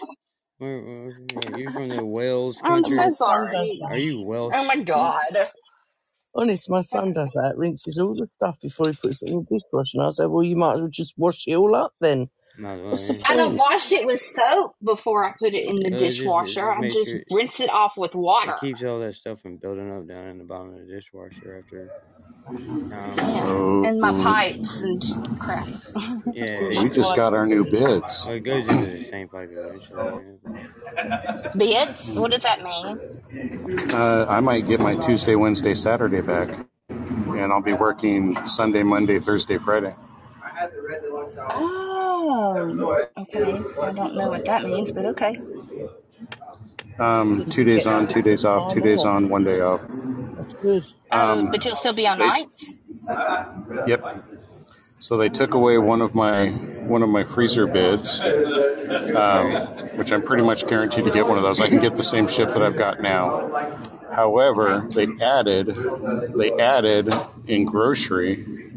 Where, 0.58 0.80
where, 0.80 1.14
are 1.46 1.58
you 1.58 1.72
from 1.72 1.90
the 1.90 2.06
Wales 2.06 2.62
country? 2.62 2.98
I'm 2.98 3.14
so 3.14 3.26
sorry. 3.26 3.82
Are 3.86 3.98
you 3.98 4.22
Welsh? 4.22 4.54
Oh 4.56 4.68
my 4.68 4.78
god. 4.78 5.50
Honest, 6.36 6.70
my 6.70 6.82
son 6.82 7.14
does 7.14 7.30
that. 7.36 7.58
Rinses 7.58 8.00
all 8.00 8.16
the 8.16 8.26
stuff 8.26 8.56
before 8.62 8.88
he 8.88 8.94
puts 8.94 9.22
it 9.22 9.30
in 9.30 9.46
the 9.50 9.58
dishwasher. 9.60 9.98
And 10.00 10.08
I 10.08 10.10
say, 10.12 10.26
well, 10.26 10.44
you 10.44 10.56
might 10.56 10.76
as 10.76 10.80
well 10.80 10.90
just 10.90 11.14
wash 11.18 11.44
it 11.48 11.56
all 11.56 11.76
up 11.76 11.94
then. 12.00 12.30
Might 12.58 12.76
as 12.76 12.82
well, 12.82 12.98
What's. 12.98 13.20
I 13.26 13.36
don't 13.36 13.58
wash 13.58 13.92
it 13.92 14.06
with 14.06 14.22
soap 14.22 14.76
before 14.84 15.26
I 15.26 15.34
put 15.40 15.54
it 15.54 15.68
in 15.68 15.82
the 15.84 15.92
So 15.92 15.98
it 15.98 16.14
just, 16.16 16.42
it 16.42 16.56
dishwasher. 16.56 16.62
just 16.66 16.78
I 16.78 16.82
makes 16.82 17.04
just 17.04 17.06
sure 17.06 17.24
rinse 17.30 17.60
it 17.60 17.72
off 17.72 17.94
with 17.98 18.16
it 18.42 18.56
water. 18.56 18.56
keeps 18.56 18.84
all 18.84 19.00
that 19.02 19.16
stuff 19.16 19.42
from 19.42 19.58
building 19.58 19.92
up 19.92 20.08
down 20.08 20.28
in 20.30 20.38
the 20.40 20.46
bottom 20.46 20.74
of 20.76 20.88
the 20.88 20.94
dishwasher 20.94 21.60
after. 21.64 21.92
Um, 22.92 23.26
Yeah. 23.26 23.46
Oh, 23.46 23.84
And 23.84 24.00
my 24.02 24.14
pipes 24.14 24.84
and 24.84 25.02
crap. 25.40 25.70
yeah, 26.34 26.70
we 26.74 26.90
it, 26.90 26.92
just 26.92 27.16
got 27.16 27.34
our 27.34 27.48
new 27.48 27.66
bids. 27.66 28.26
well, 28.26 28.36
it 28.36 28.42
goes 28.42 28.68
into 28.70 28.92
the 28.92 29.00
same 29.00 29.30
pipe 29.30 29.52
eventually. 29.54 30.10
Yeah. 30.46 30.64
Bits? 31.56 32.10
What 32.16 32.32
does 32.32 32.44
that 32.44 32.64
mean? 32.64 33.00
Uh, 33.94 34.26
I 34.30 34.42
might 34.42 34.68
get 34.68 34.80
my 34.80 34.96
Tuesday, 34.96 35.36
Wednesday, 35.36 35.76
Saturday 35.76 36.22
back, 36.22 36.50
and 37.28 37.54
I'll 37.54 37.62
be 37.62 37.74
working 37.74 38.38
Sunday, 38.46 38.84
Monday, 38.84 39.20
Thursday, 39.20 39.58
Friday. 39.58 39.96
Oh, 41.50 43.08
okay. 43.18 43.54
I 43.82 43.92
don't 43.92 44.16
know 44.16 44.30
what 44.30 44.46
that 44.46 44.64
means, 44.64 44.92
but 44.92 45.06
okay. 45.08 45.40
Um, 47.00 47.50
two 47.50 47.64
days 47.64 47.88
on, 47.88 48.08
two 48.08 48.22
days 48.22 48.46
off, 48.46 48.74
two 48.74 48.82
days 48.82 49.04
on, 49.06 49.30
one 49.30 49.44
day 49.44 49.62
off. 49.62 49.82
That's 50.36 50.54
good. 50.54 50.84
Oh, 51.12 51.20
Um, 51.32 51.52
but 51.52 51.66
you'll 51.66 51.76
still 51.76 51.94
be 51.94 52.08
on 52.08 52.20
they, 52.20 52.28
nights? 52.28 52.76
yep. 53.88 54.04
So 55.00 55.18
they 55.18 55.30
took 55.30 55.54
away 55.54 55.78
one 55.80 56.02
of 56.02 56.16
my 56.16 56.50
one 56.50 57.04
of 57.04 57.10
my 57.10 57.26
freezer 57.26 57.68
bids, 57.68 58.22
um, 58.22 59.52
which 59.98 60.14
I'm 60.14 60.22
pretty 60.22 60.44
much 60.44 60.66
guaranteed 60.68 61.06
to 61.06 61.12
get 61.12 61.28
one 61.28 61.38
of 61.38 61.44
those. 61.44 61.60
I 61.60 61.68
can 61.68 61.82
get 61.82 61.98
the 61.98 62.04
same 62.04 62.28
ship 62.28 62.50
that 62.50 62.62
I've 62.62 62.78
got 62.78 63.02
now. 63.02 63.50
However, 64.16 64.88
they 64.92 65.08
added 65.22 65.68
they 66.38 66.52
added 66.54 67.14
in 67.48 67.66
grocery 67.66 68.72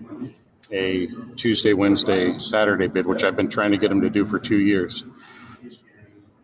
a 0.73 1.09
Tuesday, 1.37 1.73
Wednesday, 1.73 2.37
Saturday 2.39 2.89
bid, 2.89 3.07
which 3.07 3.25
I've 3.25 3.37
been 3.37 3.49
trying 3.51 3.73
to 3.73 3.79
get 3.79 3.89
them 3.89 4.01
to 4.03 4.11
do 4.11 4.25
for 4.27 4.39
two 4.39 4.59
years. 4.59 5.05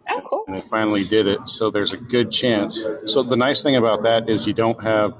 Oh, 0.08 0.20
cool. 0.28 0.44
and 0.46 0.56
they 0.56 0.68
finally 0.68 1.04
did 1.04 1.26
it. 1.26 1.48
So 1.48 1.70
there's 1.70 1.92
a 1.92 1.96
good 1.96 2.30
chance. 2.30 2.82
So 3.06 3.22
the 3.22 3.36
nice 3.36 3.62
thing 3.62 3.76
about 3.76 4.02
that 4.02 4.28
is 4.28 4.46
you 4.46 4.52
don't 4.52 4.82
have 4.82 5.14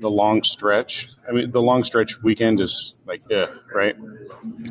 the 0.00 0.08
long 0.10 0.42
stretch. 0.42 1.08
I 1.28 1.32
mean, 1.32 1.50
the 1.50 1.60
long 1.62 1.84
stretch 1.84 2.22
weekend 2.22 2.60
is 2.60 2.94
like, 3.06 3.22
yeah, 3.28 3.46
right? 3.74 3.96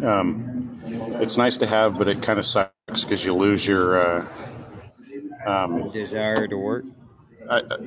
Um, 0.03 0.79
it's 1.21 1.37
nice 1.37 1.57
to 1.57 1.67
have, 1.67 1.97
but 1.97 2.07
it 2.07 2.21
kind 2.21 2.39
of 2.39 2.45
sucks 2.45 2.71
because 3.03 3.23
you 3.25 3.33
lose 3.33 3.67
your. 3.67 3.99
Uh, 3.99 4.27
um, 5.45 5.89
Desire 5.91 6.47
to 6.47 6.57
work. 6.57 6.85
I, 7.49 7.57
I- 7.59 7.77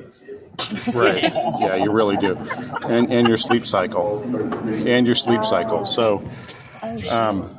right? 0.93 1.33
Yeah, 1.59 1.75
you 1.75 1.91
really 1.91 2.17
do, 2.17 2.35
and 2.35 3.11
and 3.11 3.27
your 3.27 3.37
sleep 3.37 3.65
cycle, 3.65 4.21
and 4.87 5.05
your 5.05 5.15
sleep 5.15 5.43
cycle. 5.45 5.85
So. 5.85 6.23
Um, 7.11 7.49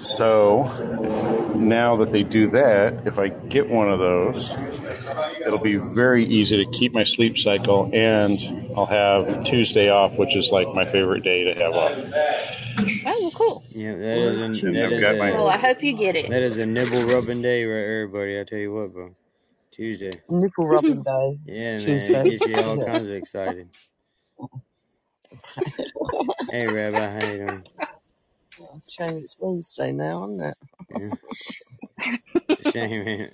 so 0.00 0.64
now 1.56 1.96
that 1.96 2.12
they 2.12 2.22
do 2.22 2.48
that, 2.48 3.06
if 3.06 3.18
I 3.18 3.28
get 3.28 3.68
one 3.68 3.90
of 3.90 3.98
those, 3.98 4.54
it'll 5.44 5.58
be 5.58 5.76
very 5.76 6.24
easy 6.24 6.64
to 6.64 6.70
keep 6.70 6.92
my 6.92 7.04
sleep 7.04 7.36
cycle, 7.38 7.90
and 7.92 8.38
I'll 8.76 8.86
have 8.86 9.44
Tuesday 9.44 9.88
off, 9.90 10.18
which 10.18 10.36
is 10.36 10.50
like 10.52 10.68
my 10.74 10.84
favorite 10.84 11.24
day 11.24 11.44
to 11.44 11.54
have 11.60 11.74
off. 11.74 11.92
Oh, 13.06 13.18
well, 13.20 13.30
cool. 13.32 13.64
Yeah, 13.70 13.96
that 13.96 14.18
is 14.18 14.62
a, 14.62 14.66
And 14.66 14.76
that 14.76 14.86
I've 14.86 14.92
is 14.92 15.34
Well, 15.34 15.48
I 15.48 15.56
hope 15.56 15.82
you 15.82 15.96
get 15.96 16.14
it. 16.16 16.30
that 16.30 16.42
is 16.42 16.58
a 16.58 16.66
nibble 16.66 17.02
rubbing 17.06 17.42
day 17.42 17.64
right 17.64 17.82
everybody. 17.82 18.34
buddy. 18.34 18.40
I 18.40 18.44
tell 18.44 18.58
you 18.58 18.72
what, 18.72 18.92
bro. 18.92 19.14
Tuesday. 19.76 20.20
Nipple 20.30 20.66
rubbing 20.66 21.02
day. 21.04 21.38
Yeah, 21.44 21.70
man, 21.70 21.78
Tuesday. 21.78 22.20
it 22.20 22.30
gets 22.40 22.46
you 22.46 22.56
all 22.64 22.76
Yeah. 22.78 22.84
kinds 22.86 23.08
of 23.08 23.14
excited. 23.14 23.68
Hey, 26.50 26.66
Rabbi, 26.66 27.20
how 27.20 27.32
you 27.32 27.38
doing? 27.46 27.64
Shame 28.88 29.18
it's 29.18 29.36
Wednesday 29.38 29.92
now, 29.92 30.24
isn't 30.24 30.40
it? 30.40 30.56
Yeah. 32.00 32.70
Shame, 32.72 33.04
man. 33.04 33.30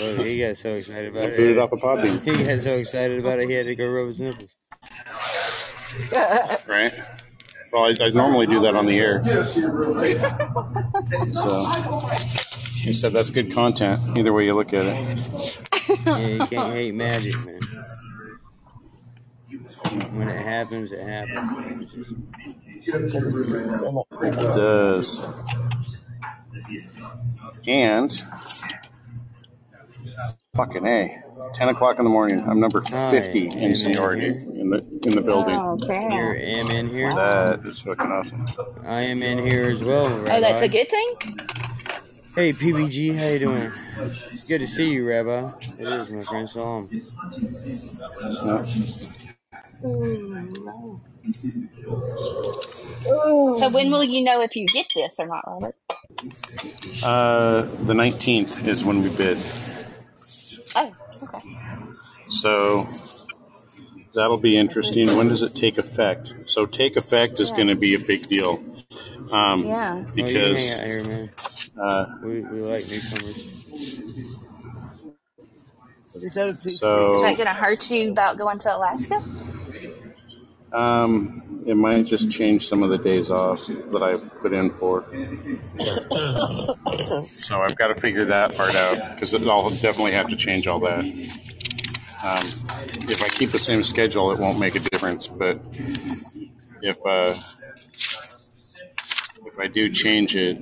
Well, 0.00 0.22
he 0.24 0.38
got 0.40 0.56
so 0.56 0.74
excited 0.74 1.06
I 1.16 1.18
about 1.20 1.36
booted 1.36 1.56
it. 1.56 1.58
off 1.58 1.72
a 1.72 1.76
Podbean, 1.76 2.22
He 2.22 2.44
got 2.44 2.60
so 2.62 2.70
excited 2.70 3.18
about 3.20 3.38
it, 3.40 3.48
he 3.48 3.54
had 3.54 3.66
to 3.66 3.74
go 3.74 3.88
rub 3.88 4.08
his 4.08 4.20
nipples. 4.20 4.50
right? 6.66 6.94
Well, 7.72 7.84
I, 7.84 7.94
I 8.04 8.08
normally 8.10 8.46
do 8.46 8.60
that 8.62 8.74
on 8.74 8.86
the 8.86 8.98
air, 8.98 9.24
so 11.32 11.64
he 12.80 12.92
said 12.92 13.12
that's 13.12 13.30
good 13.30 13.52
content. 13.52 14.18
Either 14.18 14.32
way 14.32 14.44
you 14.46 14.54
look 14.54 14.72
at 14.72 14.86
it. 14.86 15.58
Yeah, 16.04 16.18
you 16.18 16.46
can't 16.46 16.72
hate 16.72 16.94
magic, 16.94 17.34
man. 17.44 17.60
When 20.16 20.28
it 20.28 20.42
happens, 20.42 20.92
it 20.92 21.00
happens. 21.00 21.92
Gotta 23.12 23.32
sleep 23.32 23.72
so 23.72 23.92
much. 23.92 24.06
It 24.22 24.34
does. 24.34 25.24
And 27.66 28.10
fucking 30.60 30.86
a, 30.86 31.22
ten 31.54 31.68
o'clock 31.68 31.98
in 31.98 32.04
the 32.04 32.10
morning. 32.10 32.40
I'm 32.46 32.60
number 32.60 32.82
fifty 32.82 33.46
am 33.48 33.52
in 33.52 33.62
in 33.70 33.76
seniority 33.76 34.32
here. 34.32 34.60
in 34.60 34.70
the 34.70 34.78
in 35.04 35.12
the 35.12 35.22
building. 35.22 35.56
Oh, 35.56 35.78
You're 35.78 36.34
okay. 36.34 36.60
am 36.60 36.70
in 36.70 36.90
here. 36.90 37.14
That 37.14 37.64
is 37.64 37.80
fucking 37.80 38.06
awesome. 38.06 38.46
I 38.84 39.00
am 39.00 39.22
in 39.22 39.38
here 39.38 39.70
as 39.70 39.82
well, 39.82 40.06
Oh, 40.06 40.40
that's 40.40 40.60
a 40.60 40.68
good 40.68 40.88
thing? 40.90 41.14
Hey, 42.34 42.52
PBG, 42.52 43.16
how 43.18 43.26
you 43.28 43.38
doing? 43.40 43.72
Good 44.48 44.60
to 44.60 44.66
see 44.66 44.90
you, 44.90 45.08
Rabbi. 45.08 45.50
It 45.78 45.88
is, 45.88 46.10
my 46.10 46.22
friend 46.22 46.48
Salam. 46.48 46.88
Yeah. 46.92 48.62
So 53.02 53.70
when 53.70 53.90
will 53.90 54.04
you 54.04 54.22
know 54.22 54.42
if 54.42 54.54
you 54.54 54.66
get 54.66 54.86
this 54.94 55.18
or 55.18 55.26
not, 55.26 55.44
Robert? 55.46 55.74
Uh, 57.02 57.62
the 57.84 57.94
nineteenth 57.94 58.68
is 58.68 58.84
when 58.84 59.02
we 59.02 59.08
bid, 59.16 59.38
Oh, 60.74 60.94
okay. 61.22 61.40
so 62.28 62.88
that'll 64.14 64.38
be 64.38 64.58
interesting. 64.58 65.16
When 65.16 65.28
does 65.28 65.42
it 65.42 65.54
take 65.54 65.78
effect? 65.78 66.34
So 66.46 66.66
take 66.66 66.96
effect 66.96 67.40
is 67.40 67.50
Yeah. 67.50 67.52
going 67.52 67.68
to 67.68 67.76
be 67.76 67.94
a 67.94 68.00
big 68.00 68.28
deal 68.28 68.58
um, 69.32 69.68
Yeah. 69.68 70.04
You 70.32 70.42
can 70.42 70.52
hang 70.52 70.70
because 70.72 70.72
out 70.72 70.84
here, 70.84 71.30
uh, 71.80 72.06
We, 72.22 72.42
we 72.42 72.62
like 72.62 72.88
newcomers. 72.88 73.44
But 76.14 76.24
it 76.24 76.34
don't 76.34 76.60
Is 77.08 77.18
that 77.18 77.36
going 77.36 77.48
to 77.48 77.54
hurt 77.54 77.90
you 77.90 78.10
about 78.12 78.38
going 78.38 78.58
to 78.60 78.76
Alaska? 78.76 79.20
Um, 80.72 81.62
it 81.66 81.76
might 81.76 82.06
just 82.06 82.30
change 82.30 82.66
some 82.68 82.82
of 82.82 82.90
the 82.90 82.98
days 82.98 83.30
off 83.30 83.66
that 83.66 84.02
I 84.02 84.16
put 84.16 84.52
in 84.52 84.70
for. 84.74 85.04
So 87.42 87.60
I've 87.60 87.76
got 87.76 87.88
to 87.88 88.00
figure 88.00 88.24
that 88.26 88.54
part 88.54 88.74
out 88.74 89.14
because 89.14 89.34
I'll 89.34 89.70
definitely 89.70 90.12
have 90.12 90.28
to 90.28 90.36
change 90.36 90.66
all 90.66 90.80
that. 90.80 91.04
Um, 92.22 92.44
if 93.08 93.22
I 93.22 93.28
keep 93.28 93.50
the 93.50 93.58
same 93.58 93.82
schedule, 93.82 94.30
it 94.30 94.38
won't 94.38 94.58
make 94.58 94.74
a 94.74 94.80
difference. 94.80 95.26
But 95.26 95.60
if 96.82 96.98
uh, 97.04 97.34
if 99.46 99.58
I 99.58 99.66
do 99.66 99.88
change 99.90 100.36
it, 100.36 100.58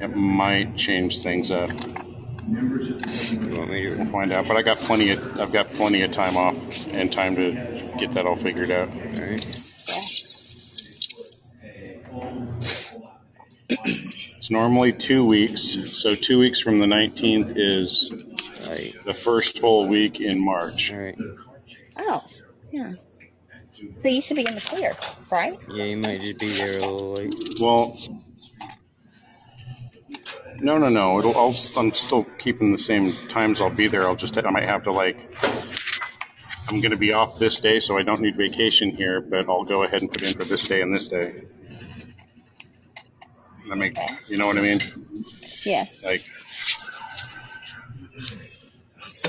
it 0.00 0.16
might 0.16 0.76
change 0.76 1.22
things 1.22 1.50
up. 1.50 1.70
You 2.48 3.56
want 3.56 3.70
me 3.70 3.86
We'll 3.88 3.96
to? 3.96 4.06
find 4.06 4.32
out. 4.32 4.48
But 4.48 4.56
I 4.56 4.62
got 4.62 4.78
plenty 4.78 5.10
of 5.10 5.38
I've 5.40 5.52
got 5.52 5.68
plenty 5.68 6.02
of 6.02 6.10
time 6.12 6.36
off 6.36 6.88
and 6.88 7.12
time 7.12 7.36
to 7.36 7.52
get 7.98 8.14
that 8.14 8.26
all 8.26 8.36
figured 8.36 8.70
out. 8.70 8.88
All 8.88 8.96
right. 8.96 9.44
Yeah. 9.88 10.00
It's 14.36 14.50
normally 14.50 14.92
two 14.92 15.24
weeks, 15.24 15.78
so 15.92 16.14
two 16.14 16.38
weeks 16.38 16.60
from 16.60 16.78
the 16.80 16.86
19th 16.86 17.52
is 17.56 18.12
Like, 18.66 18.96
the 19.04 19.14
first 19.14 19.58
full 19.58 19.86
week 19.86 20.20
in 20.20 20.42
March. 20.44 20.90
all 20.92 20.98
right. 20.98 21.14
Oh, 21.98 22.24
Yeah. 22.72 22.94
So 24.02 24.08
you 24.08 24.20
should 24.20 24.36
be 24.36 24.46
in 24.46 24.54
the 24.54 24.60
clear, 24.60 24.94
right? 25.30 25.58
Yeah, 25.72 25.84
you 25.84 25.96
might 25.96 26.20
just 26.20 26.38
be 26.40 26.48
there 26.52 26.78
a 26.78 26.86
little 26.86 27.12
late. 27.12 27.34
Well, 27.60 27.96
no, 30.60 30.78
no, 30.78 30.88
no. 30.88 31.18
It'll. 31.18 31.36
I'll, 31.36 31.54
I'm 31.76 31.92
still 31.92 32.24
keeping 32.38 32.72
the 32.72 32.78
same 32.78 33.12
times. 33.28 33.60
I'll 33.60 33.70
be 33.70 33.88
there. 33.88 34.06
I'll 34.06 34.16
just. 34.16 34.36
I 34.36 34.50
might 34.50 34.68
have 34.68 34.84
to 34.84 34.92
like. 34.92 35.16
I'm 36.68 36.80
going 36.80 36.92
to 36.92 36.96
be 36.96 37.12
off 37.12 37.38
this 37.38 37.58
day, 37.60 37.80
so 37.80 37.98
I 37.98 38.02
don't 38.02 38.20
need 38.20 38.36
vacation 38.36 38.90
here. 38.90 39.20
But 39.20 39.48
I'll 39.48 39.64
go 39.64 39.82
ahead 39.82 40.02
and 40.02 40.10
put 40.12 40.22
in 40.22 40.34
for 40.34 40.44
this 40.44 40.66
day 40.66 40.82
and 40.82 40.94
this 40.94 41.08
day. 41.08 41.32
I 43.70 43.74
mean, 43.74 43.94
you 44.28 44.36
know 44.36 44.46
what 44.46 44.58
I 44.58 44.62
mean? 44.62 44.80
Yes. 45.64 46.02
Like, 46.04 46.24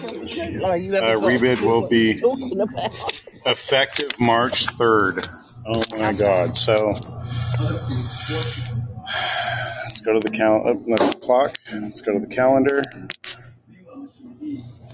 Like 0.04 0.82
you 0.82 0.94
haven't 0.94 1.04
uh, 1.04 1.18
a 1.18 1.22
rebid 1.22 1.58
clue 1.58 1.68
will 1.68 1.88
be 1.88 2.12
effective 3.46 4.20
March 4.20 4.66
3rd. 4.68 5.28
Oh 5.66 5.84
my 6.00 6.14
God! 6.14 6.56
So 6.56 6.94
let's 10.02 10.08
go 10.08 10.14
to 10.20 10.30
the 10.32 10.36
cal. 10.36 10.60
Oh, 10.66 10.82
let's 10.88 11.14
clock. 11.16 11.56
Let's 11.72 12.02
go 12.02 12.14
to 12.14 12.20
the 12.26 12.34
calendar 12.34 12.82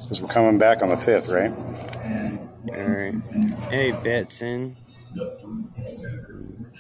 because 0.02 0.22
we're 0.22 0.28
coming 0.28 0.58
back 0.58 0.82
on 0.82 0.90
the 0.90 0.96
5th, 0.96 1.34
right? 1.34 1.52
Alright. 2.78 3.14
Hey, 3.72 3.92
Betson. 3.92 4.76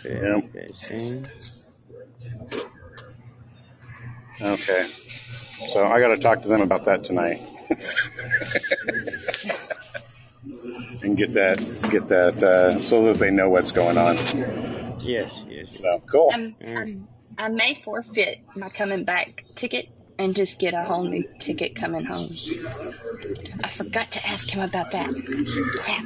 Bet, 0.04 0.24
Yep. 0.24 0.52
Betson. 0.52 1.26
Okay. 4.42 4.84
So 5.68 5.88
I 5.88 6.02
got 6.02 6.10
to 6.10 6.18
talk 6.18 6.42
to 6.42 6.50
them 6.50 6.60
about 6.62 6.84
that 6.86 7.04
tonight. 7.06 7.40
and 11.04 11.16
get 11.18 11.34
that 11.34 11.58
get 11.92 12.08
that 12.10 12.42
uh, 12.44 12.82
so 12.82 13.04
that 13.06 13.18
they 13.18 13.32
know 13.32 13.50
what's 13.50 13.72
going 13.72 13.98
on. 13.98 14.16
Yes, 15.00 15.44
yes. 15.48 15.80
So 15.80 16.02
cool. 16.08 16.30
I'm, 16.34 16.54
I'm, 16.66 17.08
I 17.38 17.50
may 17.50 17.76
forfeit 17.76 18.40
my 18.56 18.70
coming 18.70 19.04
back 19.04 19.44
ticket 19.56 19.90
and 20.18 20.36
just 20.36 20.58
get 20.60 20.74
a 20.74 20.84
whole 20.84 21.04
new 21.04 21.24
ticket 21.40 21.76
coming 21.76 22.04
home. 22.04 22.28
I 23.64 23.68
forgot 23.70 24.12
to 24.14 24.28
ask 24.28 24.50
him 24.50 24.62
about 24.64 24.92
that. 24.92 25.10
Crap. 25.80 26.06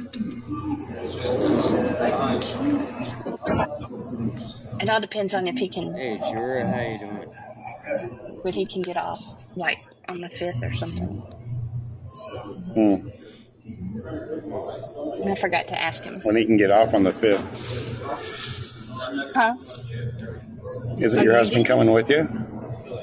It 4.82 4.88
all 4.90 5.00
depends 5.00 5.32
on 5.34 5.48
if 5.48 5.56
he 5.56 5.68
can, 5.68 5.94
Hey, 5.94 6.18
Jura, 6.32 6.66
how 6.66 6.80
you 6.82 6.98
doing? 6.98 7.28
when 8.42 8.52
he 8.54 8.66
can 8.66 8.82
get 8.82 8.96
off, 8.96 9.20
like 9.56 9.78
on 10.08 10.20
the 10.20 10.28
fifth 10.28 10.62
or 10.62 10.72
something. 10.74 11.06
Hmm. 12.74 13.08
I 15.30 15.34
forgot 15.36 15.68
to 15.68 15.80
ask 15.80 16.02
him. 16.04 16.14
When 16.24 16.36
he 16.36 16.44
can 16.44 16.56
get 16.56 16.70
off 16.70 16.94
on 16.94 17.04
the 17.04 17.12
fifth, 17.12 18.61
Huh? 19.34 19.54
isn't 20.98 21.24
your 21.24 21.34
husband 21.34 21.66
coming 21.66 21.92
with 21.92 22.08
you? 22.10 22.28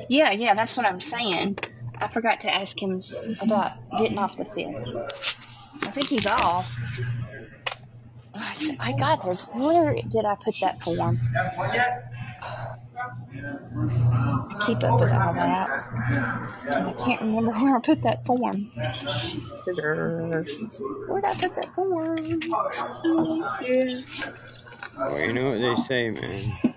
Yeah, 0.10 0.32
yeah, 0.32 0.54
that's 0.54 0.78
what 0.78 0.86
I'm 0.86 1.02
saying. 1.02 1.58
I 2.02 2.08
forgot 2.08 2.42
to 2.42 2.54
ask 2.54 2.82
him 2.82 3.02
about 3.42 3.74
getting 4.00 4.18
off 4.18 4.38
the 4.38 4.46
fifth. 4.46 4.88
I 5.84 5.92
think 5.92 6.08
he's 6.08 6.26
off. 6.26 6.70
I 8.34 8.56
said, 8.56 8.78
got 8.98 9.24
this. 9.26 9.46
Where 9.54 9.94
did 9.94 10.26
I 10.26 10.36
put 10.36 10.56
that 10.62 10.82
form? 10.82 11.20
I 11.36 12.00
keep 14.66 14.78
up 14.84 15.00
with 15.00 15.12
all 15.12 15.34
that. 15.34 15.70
I 15.70 16.94
can't 17.04 17.22
remember 17.22 17.52
where 17.60 17.76
I 17.76 17.82
put 17.82 18.02
that 18.04 18.26
form. 18.26 18.66
Where'd 21.08 21.26
I 21.26 21.34
put 21.36 21.56
that 21.56 21.70
form? 21.76 22.16
Well, 25.00 25.20
you 25.20 25.32
know 25.34 25.50
what 25.52 25.60
they 25.62 25.76
say, 25.84 26.10
man. 26.10 26.74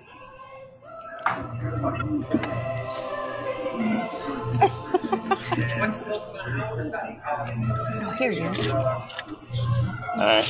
Here 8.18 8.30
you 8.32 8.40
go. 8.40 9.02
Uh, 10.14 10.42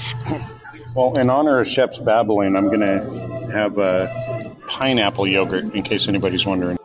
well, 0.95 1.19
in 1.19 1.31
honor 1.31 1.61
of 1.61 1.67
Shep's 1.67 1.99
babbling, 1.99 2.57
I'm 2.57 2.69
gonna 2.69 3.51
have 3.51 3.79
uh, 3.79 4.07
pineapple 4.69 5.27
yogurt 5.27 5.75
in 5.75 5.83
case 5.83 6.09
anybody's 6.09 6.45
wondering. 6.45 6.77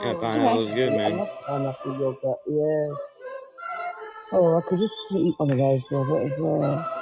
Yeah, 0.00 0.14
pineapple's 0.14 0.72
good, 0.72 0.92
I 0.92 0.96
man. 0.96 1.18
love 1.18 1.28
pineapple 1.46 2.00
yogurt. 2.00 2.38
Yeah. 2.48 2.94
Oh, 4.32 4.58
I 4.58 4.60
could 4.68 4.78
just 4.78 4.92
eat 5.12 5.34
one 5.36 5.50
of 5.50 5.56
those, 5.58 5.84
Robert, 5.90 6.26
as 6.26 6.40
well. 6.40 6.97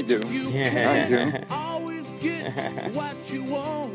I 0.00 0.02
do. 0.02 0.14
You 0.30 0.48
I 0.48 1.06
do. 1.08 1.30
can't 1.30 1.44
always 1.50 2.06
get 2.22 2.54
what 2.94 3.14
you 3.30 3.44
want. 3.44 3.92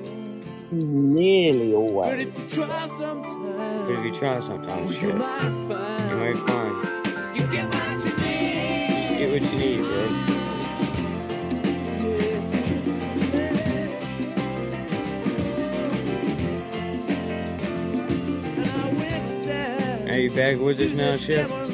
Nearly 0.72 1.72
But 1.72 1.77
always. 1.80 2.27
if 2.27 2.40
you 2.40 2.48
try 2.64 2.88
sometimes, 2.99 3.88
But 3.88 3.91
if 3.91 4.06
you 4.06 4.14
try 4.14 4.40
sometimes, 4.40 4.94
you 4.94 5.02
shit, 5.02 5.15
might 5.15 5.41
you 5.41 5.68
find 5.68 6.19
might 6.19 6.38
find 6.48 7.36
you 7.36 7.48
get 7.48 7.73
what 7.73 8.06
you 8.06 8.18
need. 8.18 9.10
you 9.10 9.18
get 9.18 9.32
what 9.32 9.52
you 9.52 9.57
need, 9.57 9.82
bro. 9.82 10.36
Are 20.07 20.18
you 20.19 20.30
back 20.32 20.57
with 20.60 20.80
us 20.80 20.91
now, 20.91 21.18
Chef? 21.18 21.64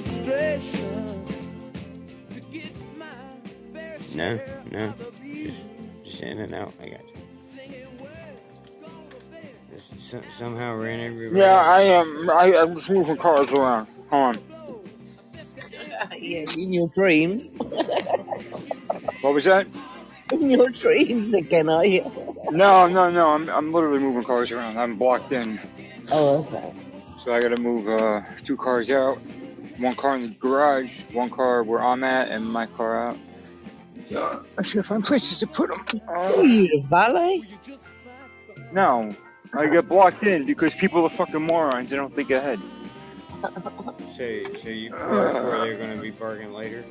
No, 4.15 4.39
no. 4.71 4.93
Just, 5.23 5.57
just 6.05 6.21
in 6.21 6.39
and 6.39 6.53
out. 6.53 6.73
I 6.81 6.89
got 6.89 7.01
you. 7.07 7.21
Just 9.73 10.09
so- 10.11 10.21
somehow 10.37 10.75
ran 10.75 10.99
everywhere. 10.99 11.37
Yeah, 11.39 11.55
I 11.59 11.81
am. 11.81 12.29
I, 12.29 12.57
I'm 12.57 12.75
just 12.75 12.89
moving 12.89 13.17
cars 13.17 13.51
around. 13.51 13.87
Hold 14.09 14.37
on. 14.37 14.43
yeah, 16.19 16.45
in 16.57 16.73
your 16.73 16.89
dreams. 16.95 17.49
What 19.21 19.33
was 19.35 19.45
that? 19.45 19.67
In 20.31 20.49
your 20.49 20.69
dreams 20.69 21.33
again, 21.33 21.69
are 21.69 21.85
you? 21.85 22.03
No, 22.49 22.87
no, 22.87 23.11
no. 23.11 23.29
I'm 23.29 23.49
I'm 23.49 23.73
literally 23.73 23.99
moving 23.99 24.23
cars 24.23 24.51
around. 24.51 24.77
I'm 24.77 24.97
blocked 24.97 25.31
in, 25.31 25.59
Oh, 26.11 26.39
okay. 26.39 26.73
so 27.23 27.33
I 27.33 27.41
got 27.41 27.49
to 27.49 27.57
move 27.57 27.87
uh, 27.87 28.21
two 28.45 28.57
cars 28.57 28.91
out. 28.91 29.19
One 29.77 29.95
car 29.95 30.15
in 30.15 30.21
the 30.23 30.27
garage, 30.29 30.91
one 31.11 31.29
car 31.29 31.63
where 31.63 31.83
I'm 31.83 32.03
at, 32.03 32.29
and 32.29 32.45
my 32.45 32.67
car 32.67 33.09
out. 33.09 33.19
Yeah, 34.11 34.39
I 34.57 34.61
should 34.63 34.85
find 34.85 35.03
places 35.03 35.39
to 35.39 35.47
put 35.47 35.69
them. 35.69 36.01
Oh, 36.09 36.43
you 36.43 36.67
the 36.67 36.81
valet? 36.87 37.43
No, 38.73 39.09
I 39.53 39.67
get 39.67 39.87
blocked 39.87 40.23
in 40.23 40.45
because 40.45 40.75
people 40.75 41.05
are 41.05 41.09
fucking 41.09 41.41
morons. 41.41 41.89
They 41.89 41.95
don't 41.95 42.13
think 42.13 42.29
ahead. 42.29 42.59
So, 44.17 44.43
so 44.61 44.69
you 44.69 44.91
park 44.91 45.33
where 45.33 45.59
they're 45.61 45.77
going 45.77 45.95
to 45.95 46.01
be 46.01 46.11
parking 46.11 46.51
later? 46.51 46.83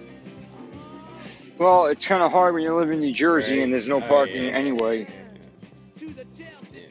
Well, 1.58 1.86
it's 1.86 2.06
kind 2.06 2.22
of 2.22 2.32
hard 2.32 2.54
when 2.54 2.62
you 2.62 2.74
live 2.74 2.90
in 2.90 3.00
New 3.00 3.12
Jersey 3.12 3.62
and 3.62 3.70
there's 3.70 3.86
no 3.86 3.98
Oh, 3.98 4.00
parking 4.00 4.44
yeah. 4.44 4.50
anyway. 4.52 5.06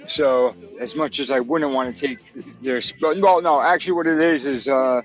So, 0.07 0.55
as 0.79 0.95
much 0.95 1.19
as 1.19 1.31
I 1.31 1.39
wouldn't 1.39 1.71
want 1.73 1.95
to 1.97 2.07
take 2.07 2.19
their 2.61 2.81
spot, 2.81 3.19
well, 3.19 3.41
no, 3.41 3.59
actually, 3.59 3.93
what 3.93 4.05
it 4.07 4.19
is 4.21 4.45
is 4.45 4.67
uh, 4.69 5.01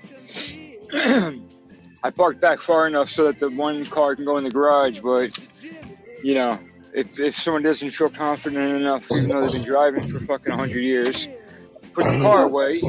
I 2.05 2.11
parked 2.11 2.39
back 2.39 2.61
far 2.61 2.85
enough 2.85 3.09
so 3.09 3.25
that 3.25 3.39
the 3.39 3.49
one 3.49 3.83
car 3.87 4.15
can 4.15 4.25
go 4.25 4.37
in 4.37 4.43
the 4.43 4.51
garage. 4.51 4.99
But 4.99 5.39
you 6.23 6.35
know, 6.35 6.59
if 6.93 7.19
if 7.19 7.35
someone 7.35 7.63
doesn't 7.63 7.91
feel 7.91 8.11
confident 8.11 8.79
enough, 8.79 9.05
even 9.11 9.29
though 9.29 9.41
they've 9.41 9.53
been 9.53 9.63
driving 9.63 10.03
for 10.03 10.19
fucking 10.19 10.53
hundred 10.53 10.81
years, 10.81 11.27
put 11.93 12.05
the 12.05 12.19
car 12.21 12.43
away. 12.43 12.81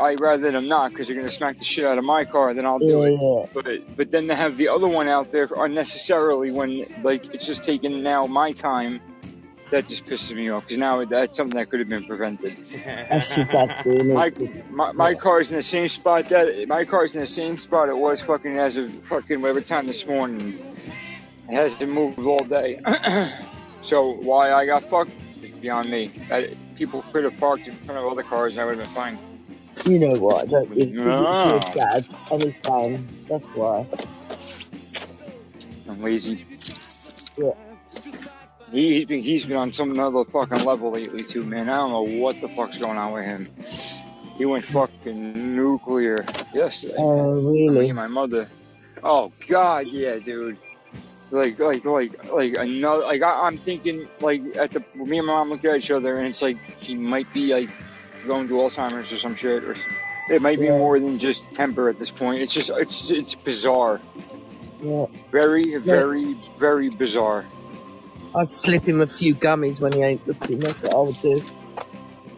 I'd 0.00 0.18
rather 0.18 0.50
them 0.50 0.66
not 0.66 0.92
because 0.92 1.08
they're 1.08 1.16
gonna 1.16 1.30
smack 1.30 1.58
the 1.58 1.64
shit 1.64 1.84
out 1.84 1.98
of 1.98 2.04
my 2.04 2.24
car. 2.24 2.54
Then 2.54 2.64
I'll 2.64 2.78
do 2.78 3.02
it. 3.02 3.50
But 3.52 3.96
but 3.98 4.10
then 4.10 4.28
to 4.28 4.34
have 4.34 4.56
the 4.56 4.68
other 4.68 4.88
one 4.88 5.08
out 5.08 5.30
there 5.30 5.46
unnecessarily 5.54 6.52
when 6.52 6.86
like 7.02 7.34
it's 7.34 7.44
just 7.44 7.64
taking 7.64 8.02
now 8.02 8.26
my 8.26 8.52
time, 8.52 9.02
that 9.74 9.88
just 9.88 10.06
pisses 10.06 10.36
me 10.36 10.48
off 10.50 10.62
because 10.62 10.78
now 10.78 11.04
that's 11.04 11.36
something 11.36 11.58
that 11.58 11.68
could 11.68 11.80
have 11.80 11.88
been 11.88 12.04
prevented. 12.04 12.56
Actually, 12.86 13.44
that's 13.52 13.82
doing 13.82 14.14
My, 14.14 14.32
my 14.70 14.92
my 14.92 15.14
car's 15.14 15.50
in 15.50 15.56
the 15.56 15.64
same 15.64 15.88
spot 15.88 16.28
that 16.28 16.68
my 16.68 16.84
car's 16.84 17.16
in 17.16 17.20
the 17.20 17.26
same 17.26 17.58
spot 17.58 17.88
it 17.88 17.96
was 17.96 18.20
fucking 18.20 18.56
as 18.56 18.76
of 18.76 18.92
fucking 19.08 19.40
whatever 19.40 19.60
time 19.60 19.88
this 19.88 20.06
morning. 20.06 20.60
It 21.48 21.54
hasn't 21.54 21.90
moved 21.90 22.20
all 22.20 22.38
day. 22.38 22.80
so 23.82 24.12
why 24.12 24.52
I 24.52 24.64
got 24.64 24.84
fucked 24.84 25.10
is 25.42 25.50
beyond 25.50 25.90
me. 25.90 26.12
I, 26.30 26.54
people 26.76 27.04
could 27.12 27.24
have 27.24 27.36
parked 27.38 27.66
in 27.66 27.74
front 27.78 27.98
of 27.98 28.06
other 28.06 28.22
cars 28.22 28.52
and 28.52 28.60
I 28.60 28.64
would 28.66 28.78
have 28.78 28.86
been 28.86 28.94
fine. 28.94 29.18
You 29.84 29.98
know 29.98 30.14
what? 30.20 30.54
I 30.54 30.64
because 30.66 31.20
No. 31.20 31.56
it's 31.56 31.68
your 31.68 31.84
dad 31.84 32.06
anytime. 32.30 33.04
That's 33.28 33.44
why. 33.56 33.86
I'm 35.88 36.00
lazy. 36.00 36.46
Yeah. 37.36 37.50
He, 38.70 38.94
he's 38.96 39.06
been 39.06 39.22
he's 39.22 39.44
been 39.46 39.56
on 39.56 39.72
some 39.72 39.98
other 39.98 40.24
fucking 40.24 40.64
level 40.64 40.90
lately 40.92 41.22
too, 41.22 41.42
man. 41.42 41.68
I 41.68 41.76
don't 41.76 41.90
know 41.90 42.18
what 42.20 42.40
the 42.40 42.48
fuck's 42.48 42.78
going 42.78 42.96
on 42.98 43.12
with 43.12 43.24
him. 43.24 43.48
He 44.36 44.44
went 44.46 44.64
fucking 44.66 45.54
nuclear 45.56 46.24
yesterday. 46.52 46.94
Oh, 46.98 47.40
Me 47.40 47.68
really? 47.68 47.86
and 47.88 47.96
my 47.96 48.08
mother. 48.08 48.48
Oh 49.02 49.32
God, 49.48 49.86
yeah, 49.88 50.18
dude. 50.18 50.56
Like, 51.30 51.58
like, 51.58 51.84
like, 51.84 52.32
like 52.32 52.56
another. 52.58 53.02
Like, 53.04 53.22
I, 53.22 53.46
I'm 53.46 53.58
thinking, 53.58 54.08
like, 54.20 54.56
at 54.56 54.70
the 54.72 54.80
me 54.94 55.18
and 55.18 55.26
my 55.26 55.34
mom 55.34 55.50
look 55.50 55.64
at 55.64 55.76
each 55.76 55.90
other, 55.90 56.16
and 56.16 56.28
it's 56.28 56.42
like 56.42 56.56
she 56.80 56.94
might 56.94 57.32
be 57.32 57.52
like 57.54 57.70
going 58.26 58.46
to 58.48 58.54
Alzheimer's 58.54 59.12
or 59.12 59.16
some 59.16 59.34
shit, 59.36 59.64
or 59.64 59.74
it 60.30 60.40
might 60.42 60.58
be 60.58 60.66
Yeah. 60.66 60.78
more 60.78 60.98
than 60.98 61.18
just 61.18 61.42
temper 61.54 61.88
at 61.88 61.98
this 61.98 62.10
point. 62.10 62.40
It's 62.42 62.54
just, 62.54 62.70
it's, 62.70 63.10
it's 63.10 63.34
bizarre. 63.34 64.00
Yeah. 64.82 65.06
Very, 65.30 65.76
very, 65.76 66.34
very 66.58 66.88
bizarre. 66.90 67.44
I'd 68.34 68.50
slip 68.52 68.84
him 68.88 69.00
a 69.00 69.06
few 69.06 69.34
gummies 69.34 69.80
when 69.80 69.92
he 69.92 70.02
ain't 70.02 70.26
looking. 70.26 70.58
That's 70.60 70.82
what 70.82 70.92
I 70.92 70.96
would 70.98 71.20
do. 71.22 71.40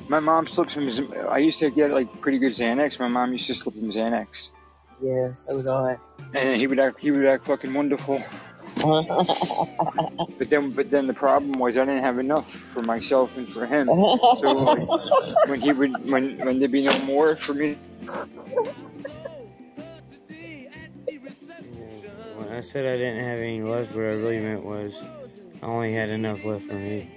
My 0.08 0.20
mom 0.20 0.46
slips 0.46 0.74
him. 0.74 0.88
I 1.28 1.38
used 1.38 1.58
to 1.60 1.70
get 1.70 1.90
like 1.90 2.20
pretty 2.20 2.38
good 2.38 2.52
Xanax. 2.52 3.00
My 3.00 3.08
mom 3.08 3.32
used 3.32 3.46
to 3.48 3.54
slip 3.54 3.74
him 3.74 3.90
Xanax, 3.90 4.50
Yeah, 5.02 5.34
so 5.34 5.56
would 5.56 5.66
I. 5.66 5.96
and 6.34 6.60
he 6.60 6.66
would 6.66 6.78
act. 6.78 7.00
He 7.00 7.10
would 7.10 7.24
act 7.26 7.46
fucking 7.46 7.72
wonderful. 7.72 8.22
But 10.38 10.50
then, 10.50 10.70
but 10.72 10.90
then 10.90 11.06
the 11.06 11.14
problem 11.14 11.58
was 11.58 11.78
I 11.78 11.86
didn't 11.86 12.02
have 12.02 12.18
enough 12.18 12.50
for 12.52 12.82
myself 12.82 13.34
and 13.38 13.50
for 13.50 13.64
him. 13.64 13.86
So 13.86 13.94
like, 13.94 15.48
when 15.48 15.60
he 15.62 15.72
would, 15.72 16.10
when 16.10 16.36
when 16.44 16.58
there'd 16.58 16.70
be 16.72 16.82
no 16.84 16.98
more 17.04 17.36
for 17.36 17.54
me, 17.54 17.76
When 22.36 22.48
I 22.50 22.60
said 22.60 22.84
I 22.84 22.96
didn't 22.98 23.24
have 23.24 23.38
any 23.38 23.62
left, 23.62 23.92
what 23.94 24.02
I 24.04 24.08
really 24.08 24.40
meant 24.40 24.62
was 24.64 24.92
I 25.62 25.66
only 25.66 25.92
had 25.94 26.08
enough 26.10 26.44
left 26.44 26.66
for 26.66 26.74
me. 26.74 27.10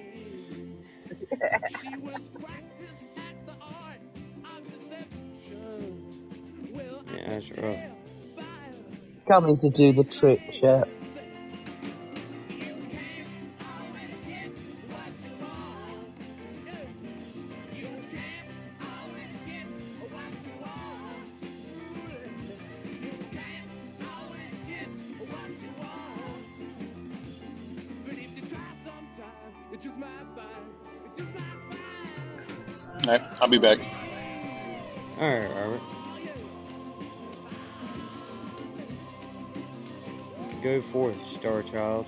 Yeah, 7.16 7.30
that's 7.30 7.52
rough. 7.58 7.78
Gummies 9.28 9.62
to 9.62 9.70
do 9.70 9.94
the 9.94 10.04
trick, 10.04 10.52
chap. 10.52 10.88
Right, 33.10 33.22
I'll 33.42 33.48
be 33.48 33.58
back. 33.58 33.80
Alright, 35.18 35.50
Robert. 35.56 35.82
Go 40.62 40.82
forth, 40.82 41.30
Star 41.30 41.64
Child. 41.64 42.06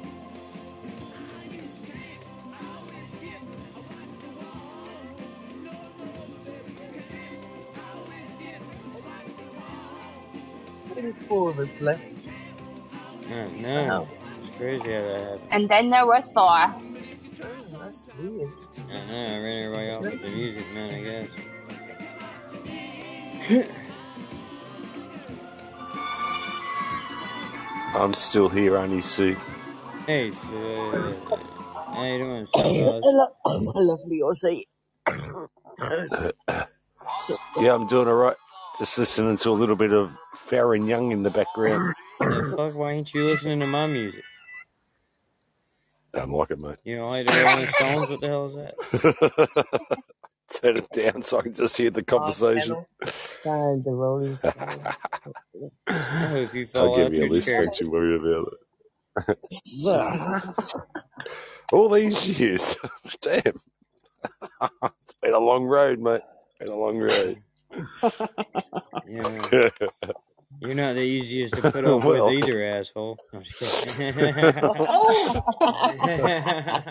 Only 10.97 11.13
four 11.27 11.49
of 11.51 11.59
us 11.59 11.69
left. 11.79 12.01
No, 13.29 13.47
no. 13.49 14.07
It's 14.43 14.57
crazy 14.57 14.79
how 14.79 14.85
that 14.85 15.21
happened. 15.21 15.41
And 15.51 15.69
then 15.69 15.89
there 15.89 16.05
was 16.05 16.29
four. 16.33 16.90
That's 17.91 18.07
weird. 18.17 18.53
I 18.89 19.05
know, 19.05 19.25
I 19.27 19.39
ran 19.39 19.63
everybody 19.65 19.89
off 19.89 20.03
with 20.03 20.21
the 20.21 20.29
music, 20.29 20.65
man, 20.73 20.93
I 20.93 21.01
guess. 23.49 23.69
I'm 27.93 28.13
still 28.13 28.47
here, 28.47 28.77
Annie 28.77 29.01
Sue. 29.01 29.35
Hey, 30.07 30.31
so, 30.31 31.17
how 31.93 32.03
you 32.05 32.19
doing, 32.19 32.47
Hello, 32.53 33.01
Stardust? 33.03 33.07
my 33.75 33.81
lovely 33.81 34.21
Aussie. 34.21 34.63
Yeah, 37.59 37.75
I'm 37.75 37.87
doing 37.87 38.07
all 38.07 38.13
right. 38.13 38.37
Just 38.79 38.97
listening 38.99 39.35
to 39.35 39.49
a 39.49 39.51
little 39.51 39.75
bit 39.75 39.91
of 39.91 40.15
Faron 40.33 40.87
Young 40.87 41.11
in 41.11 41.23
the 41.23 41.29
background. 41.29 41.93
The 42.21 42.55
fuck, 42.55 42.73
why 42.73 42.93
ain't 42.93 43.13
you 43.13 43.25
listening 43.25 43.59
to 43.59 43.67
my 43.67 43.85
music? 43.85 44.23
Don't 46.13 46.31
like 46.31 46.51
it, 46.51 46.59
mate. 46.59 46.77
You 46.83 46.97
know, 46.97 47.09
I 47.09 47.23
don't 47.23 47.45
like 47.45 47.69
the 47.77 47.85
Rolling 47.85 48.07
Stones? 48.07 48.07
What 48.09 48.21
the 48.21 48.27
hell 48.27 48.47
is 48.47 48.55
that? 48.55 49.97
Turn 50.61 50.77
it 50.77 50.89
down 50.91 51.21
so 51.23 51.39
I 51.39 51.43
can 51.43 51.53
just 51.53 51.77
hear 51.77 51.89
the 51.89 52.03
conversation. 52.03 52.85
Stand 53.05 53.83
the 53.85 53.91
Rolling 53.91 54.37
I 55.87 55.93
hope 56.27 56.53
you 56.53 56.67
I'll 56.75 56.95
give 56.95 57.13
you 57.13 57.25
a 57.25 57.29
list, 57.29 57.47
chair. 57.47 57.65
don't 57.65 57.79
you 57.79 57.89
worry 57.89 58.15
about 58.17 58.47
it. 59.27 59.37
All 61.71 61.87
these 61.89 62.27
years. 62.27 62.75
Damn. 63.21 63.61
it's 64.83 65.13
been 65.21 65.33
a 65.33 65.39
long 65.39 65.63
road, 65.65 65.99
mate. 65.99 66.21
Been 66.59 66.69
a 66.69 66.75
long 66.75 66.97
road. 66.97 67.37
Yeah. 69.07 69.69
You're 70.61 70.75
not 70.75 70.93
the 70.93 71.01
easiest 71.01 71.55
to 71.55 71.61
put 71.71 71.83
up 71.85 72.03
Well. 72.03 72.27
with 72.27 72.35
either, 72.43 72.63
asshole. 72.63 73.17
No, 73.33 73.39
I'm 73.39 73.43
just 73.43 73.63
oh! 73.63 73.83
kidding. 73.97 74.13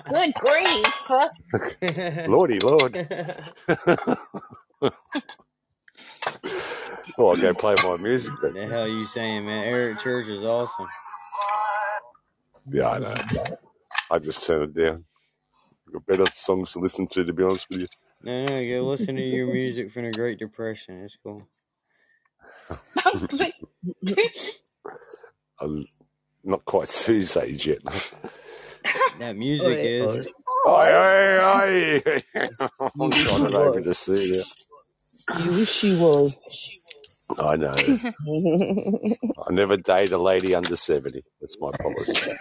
Good 0.10 0.34
grief. 0.34 2.26
Lordy 2.28 2.58
Lord. 2.58 2.94
well, 7.16 7.30
I'll 7.30 7.36
go 7.36 7.54
play 7.54 7.76
my 7.84 7.96
music 7.98 8.42
What 8.42 8.54
the 8.54 8.66
hell 8.66 8.82
are 8.82 8.88
you 8.88 9.06
saying, 9.06 9.46
man? 9.46 9.64
Eric 9.68 10.00
Church 10.00 10.26
is 10.26 10.42
awesome. 10.42 10.88
Yeah, 12.72 12.90
I 12.90 12.98
know. 12.98 13.14
I 14.10 14.18
just 14.18 14.44
turn 14.44 14.64
it 14.64 14.74
down. 14.74 15.04
Got 15.92 16.06
better 16.06 16.26
songs 16.32 16.72
to 16.72 16.80
listen 16.80 17.06
to, 17.06 17.24
to 17.24 17.32
be 17.32 17.44
honest 17.44 17.68
with 17.70 17.82
you. 17.82 17.86
No, 18.24 18.46
no, 18.46 18.68
go 18.68 18.88
listen 18.90 19.14
to 19.14 19.22
your 19.22 19.46
music 19.46 19.92
from 19.92 20.06
the 20.06 20.10
Great 20.10 20.40
Depression. 20.40 21.04
It's 21.04 21.16
cool. 21.22 21.46
I'm 25.60 25.86
not 26.44 26.64
quite 26.64 26.88
Sue's 27.00 27.36
age 27.36 27.66
yet. 27.66 27.80
That 29.18 29.36
music 29.36 29.78
is. 29.82 30.26
Aye, 30.66 30.92
aye, 30.92 32.02
aye. 32.04 32.22
I'm 33.00 33.10
trying 33.10 33.46
it 33.46 33.54
over 33.54 33.80
to 33.82 33.94
Sue 33.94 34.34
now. 34.36 34.42
You 35.44 35.52
wish 35.52 35.70
she 35.70 35.96
was. 35.96 36.36
I 37.38 37.56
know. 37.56 37.72
I 37.78 39.50
never 39.52 39.76
date 39.76 40.12
a 40.12 40.18
lady 40.18 40.54
under 40.54 40.76
70. 40.76 41.22
That's 41.40 41.56
my 41.60 41.70
policy. 41.72 42.32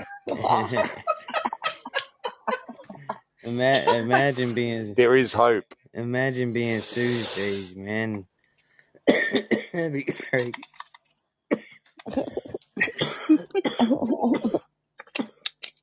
Ima- 3.43 3.93
imagine 3.97 4.53
being 4.53 4.93
There 4.95 5.15
is 5.15 5.33
hope. 5.33 5.65
imagine 5.93 6.53
being 6.53 6.79
Sue's 6.79 7.35
days, 7.35 7.75
man. 7.75 8.25
That'd 9.73 9.93
be 9.93 10.03
great. 10.03 10.55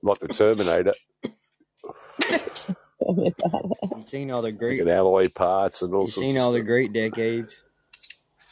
Like 0.02 0.20
the 0.20 0.28
Terminator. 0.28 0.94
You've 3.94 4.08
seen 4.08 4.30
all 4.30 4.42
the 4.42 4.52
You 4.68 4.76
great 4.76 4.76
get 4.76 4.88
alloy 4.88 5.28
parts 5.28 5.82
and 5.82 5.94
all 5.94 6.06
you've 6.06 6.12
sorts 6.12 6.32
seen 6.32 6.36
of 6.36 6.42
all 6.42 6.52
the 6.52 6.60
stuff. 6.60 6.66
great 6.66 6.92
decades. 6.92 7.56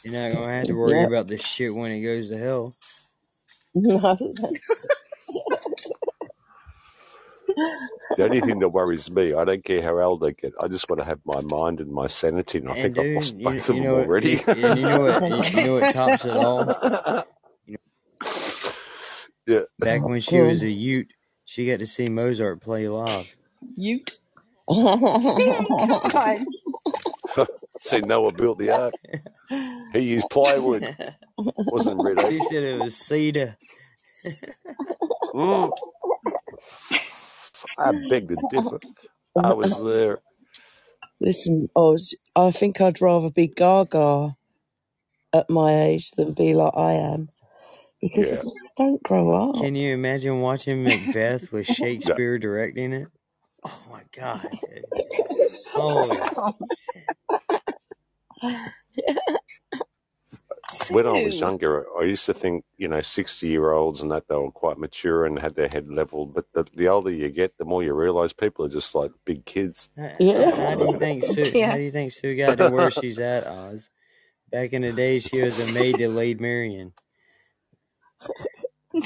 You're 0.03 0.13
not 0.13 0.33
gonna 0.33 0.53
have 0.53 0.67
to 0.67 0.73
worry 0.73 1.01
yeah. 1.01 1.07
about 1.07 1.27
this 1.27 1.41
shit 1.43 1.73
when 1.75 1.91
it 1.91 2.01
goes 2.01 2.29
to 2.29 2.37
hell. 2.37 2.75
No, 3.75 3.99
that's 3.99 4.65
The 8.15 8.25
only 8.25 8.41
thing 8.41 8.59
that 8.59 8.69
worries 8.69 9.11
me, 9.11 9.33
I 9.33 9.45
don't 9.45 9.63
care 9.65 9.81
how 9.83 9.99
old 10.01 10.25
I 10.27 10.31
get. 10.31 10.53
I 10.61 10.67
just 10.69 10.89
want 10.89 10.99
to 11.01 11.05
have 11.05 11.21
my 11.25 11.41
mind 11.41 11.81
and 11.81 11.91
my 11.91 12.07
sanity, 12.07 12.59
and 12.59 12.69
I 12.69 12.75
And 12.75 12.75
think 12.75 12.99
I've 12.99 13.07
lost 13.15 13.35
dude, 13.35 13.41
you, 13.41 13.45
both 13.45 13.69
of 13.69 13.77
you 13.77 13.81
them 13.81 13.93
what? 13.93 14.11
already. 14.11 14.43
You, 14.51 14.67
you 14.67 14.85
know 14.85 15.01
what? 15.01 15.21
You, 15.27 15.43
you 15.47 15.61
know 15.61 15.75
what 15.75 15.89
tops 15.89 16.25
it 16.25 16.37
all? 16.37 16.75
You 17.65 17.77
know, 19.47 19.47
yeah. 19.47 19.63
back 19.79 20.05
when 20.05 20.21
she 20.21 20.41
was 20.41 20.63
a 20.63 20.69
Ute, 20.69 21.13
she 21.45 21.67
got 21.67 21.79
to 21.79 21.87
see 21.87 22.09
Mozart 22.09 22.61
play 22.61 22.87
live. 22.89 23.35
Ute. 23.77 24.17
God. 24.67 26.45
See, 27.81 28.01
Noah 28.01 28.31
built 28.33 28.59
the 28.59 28.71
ark. 28.71 28.95
He 29.93 29.99
used 30.01 30.29
plywood, 30.29 30.85
It 30.85 31.65
wasn't 31.71 32.01
red 32.01 32.19
She 32.19 32.19
oak. 32.19 32.41
said 32.41 32.63
it 32.63 32.77
was 32.81 32.97
cedar. 32.97 33.57
Mm, 35.35 35.73
I 37.77 37.91
beg 38.09 38.29
to 38.29 38.37
differ. 38.49 38.79
I 39.43 39.51
uh, 39.51 39.55
was 39.55 39.81
there. 39.83 40.19
Listen, 41.19 41.69
I, 41.75 41.95
I 42.35 42.51
think 42.51 42.81
I'd 42.81 43.01
rather 43.01 43.29
be 43.29 43.47
Gaga 43.47 44.35
at 45.33 45.49
my 45.49 45.83
age 45.83 46.11
than 46.11 46.33
be 46.33 46.53
like 46.53 46.73
I 46.75 46.93
am 46.93 47.29
because 48.01 48.31
Yeah. 48.31 48.41
I 48.45 48.51
don't 48.77 49.03
grow 49.03 49.31
up. 49.33 49.55
Can 49.61 49.75
you 49.75 49.93
imagine 49.93 50.41
watching 50.41 50.83
Macbeth 50.83 51.51
with 51.51 51.67
No. 51.69 51.75
Shakespeare 51.75 52.37
directing 52.39 52.93
it? 52.93 53.07
Oh 53.63 53.81
my 53.91 54.03
god, 54.15 54.47
dude. 54.61 54.85
Holy 55.71 56.17
When 60.91 61.07
I 61.07 61.23
was 61.23 61.39
younger, 61.39 61.85
I 61.99 62.03
used 62.05 62.25
to 62.27 62.33
think, 62.33 62.63
you 62.77 62.87
know, 62.87 63.01
60 63.01 63.47
year 63.47 63.71
olds 63.71 64.01
and 64.01 64.11
that 64.11 64.27
they 64.27 64.35
were 64.35 64.51
quite 64.51 64.77
mature 64.77 65.25
and 65.25 65.39
had 65.39 65.55
their 65.55 65.69
head 65.73 65.87
leveled. 65.89 66.33
But 66.35 66.45
the, 66.53 66.65
the 66.75 66.87
older 66.89 67.09
you 67.11 67.29
get, 67.29 67.57
the 67.57 67.65
more 67.65 67.83
you 67.83 67.93
realize 67.93 68.33
people 68.33 68.65
are 68.65 68.69
just 68.69 68.93
like 68.95 69.11
big 69.25 69.45
kids. 69.45 69.89
Yeah. 69.97 70.51
how, 70.51 70.55
how 70.55 70.75
do 70.75 70.85
you 70.85 70.93
think 70.99 71.23
Sue? 71.23 71.51
How 71.53 71.53
Yeah. 71.53 71.77
do 71.77 71.83
you 71.83 71.91
think 71.91 72.11
Sue 72.13 72.35
got 72.37 72.57
to 72.59 72.69
where 72.69 72.91
she's 72.91 73.19
at, 73.19 73.45
Oz? 73.47 73.89
Back 74.51 74.73
in 74.73 74.83
the 74.83 74.91
day, 74.93 75.19
she 75.19 75.41
was 75.41 75.59
a 75.59 75.73
maid 75.73 75.97
to 75.97 76.07
Lady 76.09 76.39
Marian. 76.41 76.93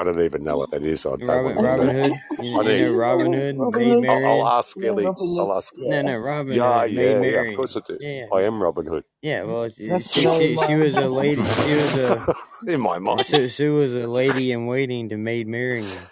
I 0.00 0.04
don't 0.04 0.22
even 0.22 0.44
know 0.44 0.58
what 0.58 0.72
that 0.72 0.84
is. 0.84 1.06
I 1.06 1.16
don't 1.18 1.44
Robin 1.44 1.56
want 1.56 1.60
Robin 1.60 1.76
know. 1.76 1.94
Hood. 1.94 2.22
You, 2.38 2.52
I 2.54 2.62
you 2.62 2.76
know 2.76 2.76
know. 2.76 2.92
Robin 2.92 3.32
Hood, 3.34 3.56
Robin 3.58 3.72
Maid 3.74 3.88
Hood. 3.88 4.04
I'll, 4.08 4.22
I'll 4.24 4.46
Marian. 4.46 4.52
ask 4.58 4.76
Yeah, 4.76 4.84
Ellie. 4.84 5.04
Robin 5.04 5.28
I'll 5.38 5.52
Hood. 5.52 5.54
ask. 5.54 5.74
No, 5.76 6.02
no, 6.02 6.18
Robin 6.18 6.60
Yeah, 6.60 6.64
Hood, 6.64 6.92
Maid 6.92 7.20
yeah, 7.20 7.22
yeah. 7.24 7.40
Of 7.42 7.52
course 7.52 7.76
I 7.76 7.80
do. 7.86 8.00
Yeah, 8.00 8.26
I 8.32 8.42
am 8.42 8.62
Robin 8.62 8.86
Hood. 8.86 9.04
yeah. 9.22 9.44
Well, 9.44 9.70
she 9.70 10.00
she 10.00 10.26
she, 10.56 10.56
was 10.76 10.98
a 10.98 11.08
lady. 11.08 11.54
She 11.54 11.74
was 11.76 11.96
a 11.96 12.26
In 12.66 12.80
my 12.80 12.98
mind. 12.98 13.26
Sue, 13.26 13.48
Sue 13.48 13.74
was 13.74 13.94
a 13.94 14.06
lady 14.08 14.52
in 14.52 14.66
waiting 14.66 15.08
to 15.10 15.16
Maid 15.18 15.48
Marian. 15.48 16.10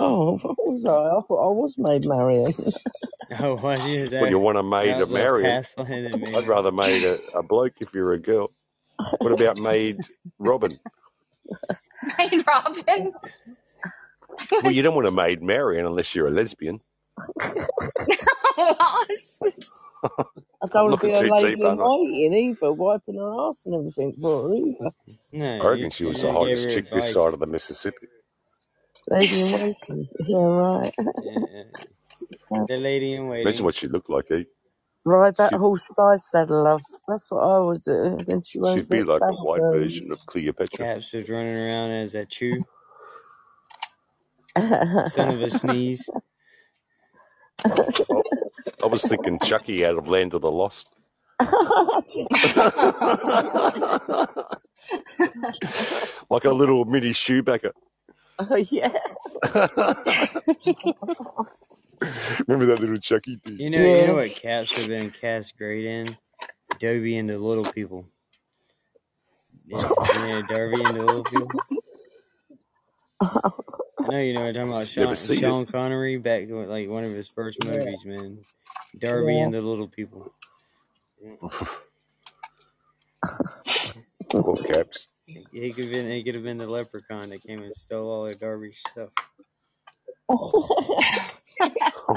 Oh, 0.00 0.38
what 0.38 0.56
was 0.68 0.86
I? 0.86 0.92
I 0.92 1.20
thought 1.22 1.48
I 1.48 1.52
was 1.52 1.76
Maid 1.78 2.04
Marian. 2.04 2.54
Oh, 3.40 3.56
was 3.56 3.84
you? 3.86 4.04
Is 4.04 4.12
Well, 4.18 4.30
you 4.30 4.38
want 4.38 4.58
a 4.58 4.62
maid 4.64 4.98
that 4.98 5.00
a 5.00 5.06
was 5.06 5.10
those 5.10 5.32
Marion? 5.38 5.42
past 5.42 5.78
land 5.78 6.06
and 6.06 6.36
I'd 6.36 6.46
rather 6.46 6.72
maid 6.72 7.04
a, 7.04 7.20
a 7.34 7.42
bloke 7.42 7.74
if 7.80 7.94
you're 7.94 8.12
a 8.14 8.20
girl. 8.20 8.52
What 9.20 9.32
about 9.32 9.58
maid 9.58 10.02
Robin? 10.38 10.78
Hey, 12.18 12.42
Robin. 12.46 13.12
Well, 14.62 14.72
you 14.72 14.82
don't 14.82 14.94
want 14.94 15.06
a 15.08 15.12
maid 15.12 15.42
Marian 15.42 15.86
unless 15.86 16.14
you're 16.14 16.28
a 16.28 16.30
lesbian. 16.30 16.80
Lost. 18.58 19.42
I 20.62 20.66
don't 20.72 20.84
want 20.84 21.00
to 21.00 21.00
looking 21.00 21.10
be 21.10 21.12
a 21.12 21.22
lady 21.22 21.56
deep, 21.56 21.58
in 22.26 22.34
waiting 22.34 22.34
either, 22.34 22.72
wiping 22.72 23.16
her 23.16 23.48
ass 23.48 23.66
and 23.66 23.74
everything 23.76 24.14
for 24.20 24.48
her 24.48 24.54
either. 24.54 24.90
No, 25.32 25.60
I 25.60 25.70
you, 25.70 25.70
reckon 25.70 25.90
she 25.90 26.06
was 26.06 26.22
the 26.22 26.32
hottest 26.32 26.68
her 26.68 26.70
chick 26.70 26.90
this 26.92 27.12
side 27.12 27.34
of 27.34 27.40
the 27.40 27.46
Mississippi. 27.46 28.08
Lady 29.08 29.40
in 29.42 29.52
waiting. 29.52 30.08
Yeah, 30.26 30.38
right. 30.38 30.94
Yeah, 32.50 32.64
the 32.68 32.76
lady 32.78 33.14
in 33.14 33.28
waiting. 33.28 33.46
Imagine 33.46 33.64
what 33.66 33.74
she 33.76 33.88
looked 33.88 34.10
like, 34.10 34.30
eh? 34.30 34.44
Ride 35.04 35.36
that 35.38 35.52
She, 35.52 35.56
horse 35.56 35.82
size 35.94 36.24
saddle, 36.30 36.64
love. 36.64 36.82
That's 37.08 37.30
what 37.30 37.40
I 37.42 37.58
would 37.60 37.82
do. 37.82 38.18
Then 38.26 38.42
she 38.42 38.58
won't 38.60 38.80
she'd 38.80 38.88
be 38.88 38.98
get 38.98 39.06
like 39.06 39.24
a 39.28 39.32
back 39.32 39.44
white 39.44 39.66
version 39.70 40.08
burns. 40.08 40.10
of 40.10 40.24
Cleopatra. 40.26 40.86
Caps 40.86 41.12
was 41.12 41.28
running 41.28 41.56
around 41.56 41.90
as 41.92 42.14
a 42.14 42.24
chew, 42.26 42.64
son 45.06 45.30
of 45.30 45.42
a 45.42 45.50
sneeze. 45.50 46.10
Oh, 47.64 48.22
I 48.82 48.86
was 48.86 49.06
thinking 49.06 49.40
Chucky 49.40 49.84
out 49.84 49.98
of 49.98 50.08
Land 50.08 50.34
of 50.34 50.42
the 50.42 50.50
Lost. 50.50 50.90
like 56.30 56.44
a 56.44 56.52
little 56.52 56.84
mini 56.86 57.10
Chewbacca. 57.10 57.72
oh, 58.38 58.56
yeah. 58.70 58.90
Remember 62.46 62.66
that 62.66 62.80
little 62.80 62.96
Chucky 62.98 63.36
thing? 63.44 63.58
You 63.58 63.70
know, 63.70 63.78
you 63.78 64.06
know 64.06 64.14
what 64.14 64.30
cats 64.30 64.74
have 64.76 64.88
been 64.88 65.10
cast 65.10 65.56
great 65.56 65.84
in? 65.84 66.16
Dobie 66.78 67.16
and 67.18 67.28
the 67.28 67.38
Little 67.38 67.64
People. 67.72 68.06
Yeah, 69.66 69.88
yeah, 70.26 70.42
Darby 70.48 70.82
and 70.82 70.96
the 70.96 71.02
Little 71.02 71.24
People. 71.24 71.60
I 73.20 74.08
know 74.08 74.18
you 74.20 74.34
know 74.34 74.40
what 74.46 74.48
I'm 74.48 74.54
talking 74.54 74.68
about. 74.70 74.96
Never 74.96 75.14
Sean, 75.14 75.36
it. 75.36 75.40
Sean 75.40 75.66
Connery 75.66 76.18
back 76.18 76.46
to 76.48 76.66
like 76.66 76.88
one 76.88 77.04
of 77.04 77.12
his 77.12 77.28
first 77.28 77.64
Yeah. 77.64 77.70
movies, 77.72 78.04
man. 78.04 78.38
Darby 78.98 79.34
Yeah. 79.34 79.44
and 79.44 79.54
the 79.54 79.60
Little 79.62 79.88
People. 79.88 80.32
Poor 84.30 84.56
Caps. 84.56 85.08
He 85.26 85.46
he 85.52 85.72
could 85.72 85.84
have 85.84 85.92
been 85.92 86.10
he 86.10 86.22
could 86.24 86.34
have 86.34 86.44
been 86.44 86.58
the 86.58 86.66
leprechaun 86.66 87.30
that 87.30 87.42
came 87.42 87.62
and 87.62 87.74
stole 87.74 88.10
all 88.10 88.26
of 88.26 88.38
Darby's 88.38 88.76
stuff. 88.90 89.10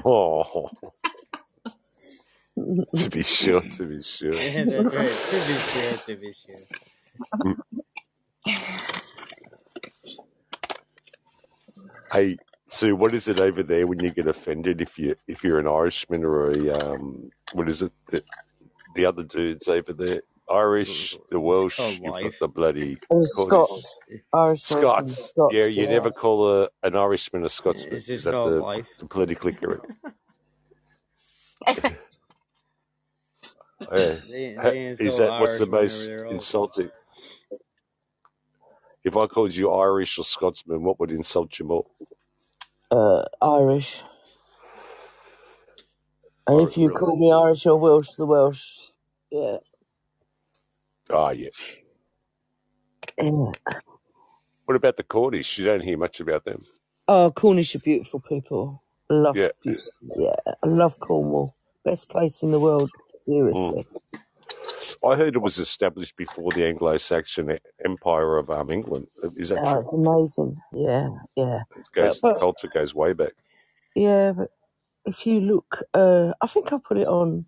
Oh, 0.06 0.70
to 2.96 3.10
be 3.10 3.24
sure, 3.24 3.62
to 3.62 3.86
be 3.86 4.02
sure. 4.04 4.32
Yeah, 4.32 4.66
that's 4.66 4.94
right. 4.94 5.12
To 5.12 5.36
be 5.48 5.54
sure, 5.54 5.98
to 5.98 6.16
be 6.18 6.34
sure. 6.34 6.62
Hey, 12.12 12.38
Sue, 12.66 12.96
what 12.96 13.16
is 13.16 13.28
it 13.28 13.42
over 13.42 13.64
there 13.64 13.88
when 13.88 14.00
you 14.00 14.12
get 14.12 14.28
offended 14.28 14.82
if 14.82 14.98
you 15.00 15.16
if 15.28 15.44
you're 15.44 15.60
an 15.60 15.68
Irishman 15.68 16.24
or 16.24 16.52
a 16.52 16.70
um 16.72 17.30
what 17.54 17.70
is 17.70 17.82
it 17.82 17.92
the, 18.10 18.24
the 18.96 19.06
other 19.06 19.24
dudes 19.24 19.68
over 19.68 19.94
there? 19.94 20.22
Irish, 20.50 21.20
the 21.32 21.40
Welsh, 21.40 22.00
you've 22.04 22.20
got 22.20 22.40
the 22.40 22.48
bloody 22.50 23.00
Oh, 23.12 23.24
Scots. 23.24 23.88
Irish 24.34 24.64
Scots. 24.64 25.32
Scots. 25.32 25.36
Yeah, 25.50 25.66
you 25.66 25.88
yeah. 25.88 25.88
never 25.88 26.12
call 26.12 26.50
a, 26.64 26.70
an 26.84 26.96
Irishman 26.96 27.46
a 27.46 27.50
Scotsman. 27.50 27.98
It's 27.98 28.08
Is 28.10 28.24
just 28.24 28.26
that 28.26 28.32
called 28.32 28.44
the, 28.44 28.58
life. 28.58 28.88
the 29.00 29.08
politically 29.08 29.54
correct? 29.54 29.86
Yeah. 33.92 34.18
They 34.30 34.56
Ha- 34.62 34.72
they 34.72 34.88
Is 35.00 35.18
insult 35.18 35.20
that 35.20 35.36
what's 35.38 35.58
the 35.60 35.68
most 35.68 36.06
there 36.08 36.28
all 36.28 36.40
the 36.40 36.46
time. 36.46 36.72
insulting? 36.76 36.92
If 39.04 39.18
I 39.18 39.28
called 39.28 39.56
you 39.56 39.72
Irish 39.72 40.18
or 40.20 40.24
Scotsman, 40.26 40.84
what 40.84 41.00
would 41.00 41.12
insult 41.12 41.60
you 41.60 41.66
more? 41.66 41.86
Uh, 42.92 43.26
Irish. 43.42 44.04
And 46.48 46.62
Ir- 46.62 46.70
if 46.70 46.78
you 46.78 46.90
really? 46.90 46.92
call 46.92 47.18
me 47.18 47.32
Irish 47.32 47.66
or 47.68 47.78
Welsh, 47.78 48.12
the 48.18 48.26
Welsh. 48.26 48.92
Yeah. 49.32 49.58
Ah, 51.14 51.32
yeah. 51.32 51.50
yeah. 53.22 53.52
What 54.66 54.76
about 54.78 54.98
the 54.98 55.04
Cornish? 55.04 55.58
You 55.60 55.66
don't 55.66 55.84
hear 55.84 55.98
much 55.98 56.20
about 56.22 56.46
them. 56.46 56.66
Oh, 57.08 57.32
Cornish 57.32 57.76
are 57.76 57.80
beautiful 57.80 58.20
people. 58.22 58.84
Love, 59.10 59.40
Yeah. 59.40 59.50
beau- 59.66 59.78
yeah, 60.16 60.36
I 60.64 60.68
love 60.68 61.00
Cornwall. 61.00 61.56
Best 61.86 62.10
place 62.10 62.44
in 62.44 62.52
the 62.52 62.60
world. 62.60 62.92
Mm. 63.56 63.76
Seriously. 63.76 63.88
I 65.06 65.16
heard 65.16 65.36
it 65.36 65.42
was 65.42 65.60
established 65.60 66.18
before 66.18 66.52
the 66.54 66.66
Anglo-Saxon 66.66 67.52
e- 67.52 67.58
Empire 67.86 68.38
of 68.38 68.50
um, 68.52 68.72
England. 68.72 69.08
Is 69.38 69.50
that 69.50 69.64
Oh, 69.64 69.66
true? 69.66 69.82
it's 69.82 69.94
amazing. 69.94 70.62
Yeah, 70.74 71.10
yeah. 71.38 71.64
It 71.76 71.88
But, 72.00 72.18
goes, 72.18 72.22
the 72.22 72.30
but 72.30 72.38
culture 72.40 72.70
goes 72.70 72.96
way 72.96 73.14
back. 73.14 73.34
yeah, 73.96 74.34
but 74.34 74.52
if 75.06 75.28
you 75.28 75.42
look, 75.42 75.84
uh, 75.94 76.34
I 76.42 76.48
think 76.48 76.74
I 76.74 76.78
put 76.80 76.98
it 76.98 77.08
on. 77.08 77.46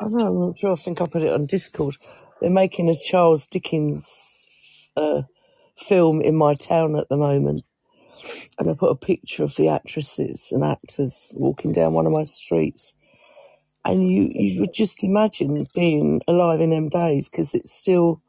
I 0.00 0.04
don't 0.04 0.18
know. 0.18 0.26
I'm 0.28 0.40
not 0.48 0.58
sure. 0.58 0.72
I 0.72 0.76
think 0.76 1.00
I 1.02 1.06
put 1.06 1.22
it 1.24 1.32
on 1.32 1.46
Discord. 1.46 1.96
They're 2.44 2.52
making 2.52 2.90
a 2.90 2.94
Charles 2.94 3.46
Dickens 3.46 4.44
uh, 4.98 5.22
film 5.78 6.20
in 6.20 6.36
my 6.36 6.54
town 6.54 6.94
at 6.94 7.08
the 7.08 7.16
moment, 7.16 7.62
and 8.58 8.70
I 8.70 8.74
put 8.74 8.90
a 8.90 8.96
picture 8.96 9.44
of 9.44 9.56
the 9.56 9.68
actresses 9.68 10.48
and 10.52 10.62
actors 10.62 11.32
walking 11.36 11.72
down 11.72 11.94
one 11.94 12.04
of 12.04 12.12
my 12.12 12.24
streets, 12.24 12.92
and 13.82 14.12
you 14.12 14.30
you 14.34 14.60
would 14.60 14.74
just 14.74 15.02
imagine 15.02 15.68
being 15.74 16.20
alive 16.28 16.60
in 16.60 16.68
them 16.68 16.90
days 16.90 17.30
because 17.30 17.54
it's 17.54 17.72
still 17.72 18.20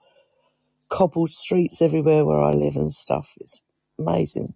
cobbled 0.89 1.31
streets 1.31 1.81
everywhere 1.81 2.25
where 2.25 2.41
I 2.41 2.53
live 2.53 2.77
and 2.77 2.93
stuff. 2.93 3.33
It's 3.41 3.61
amazing. 3.99 4.55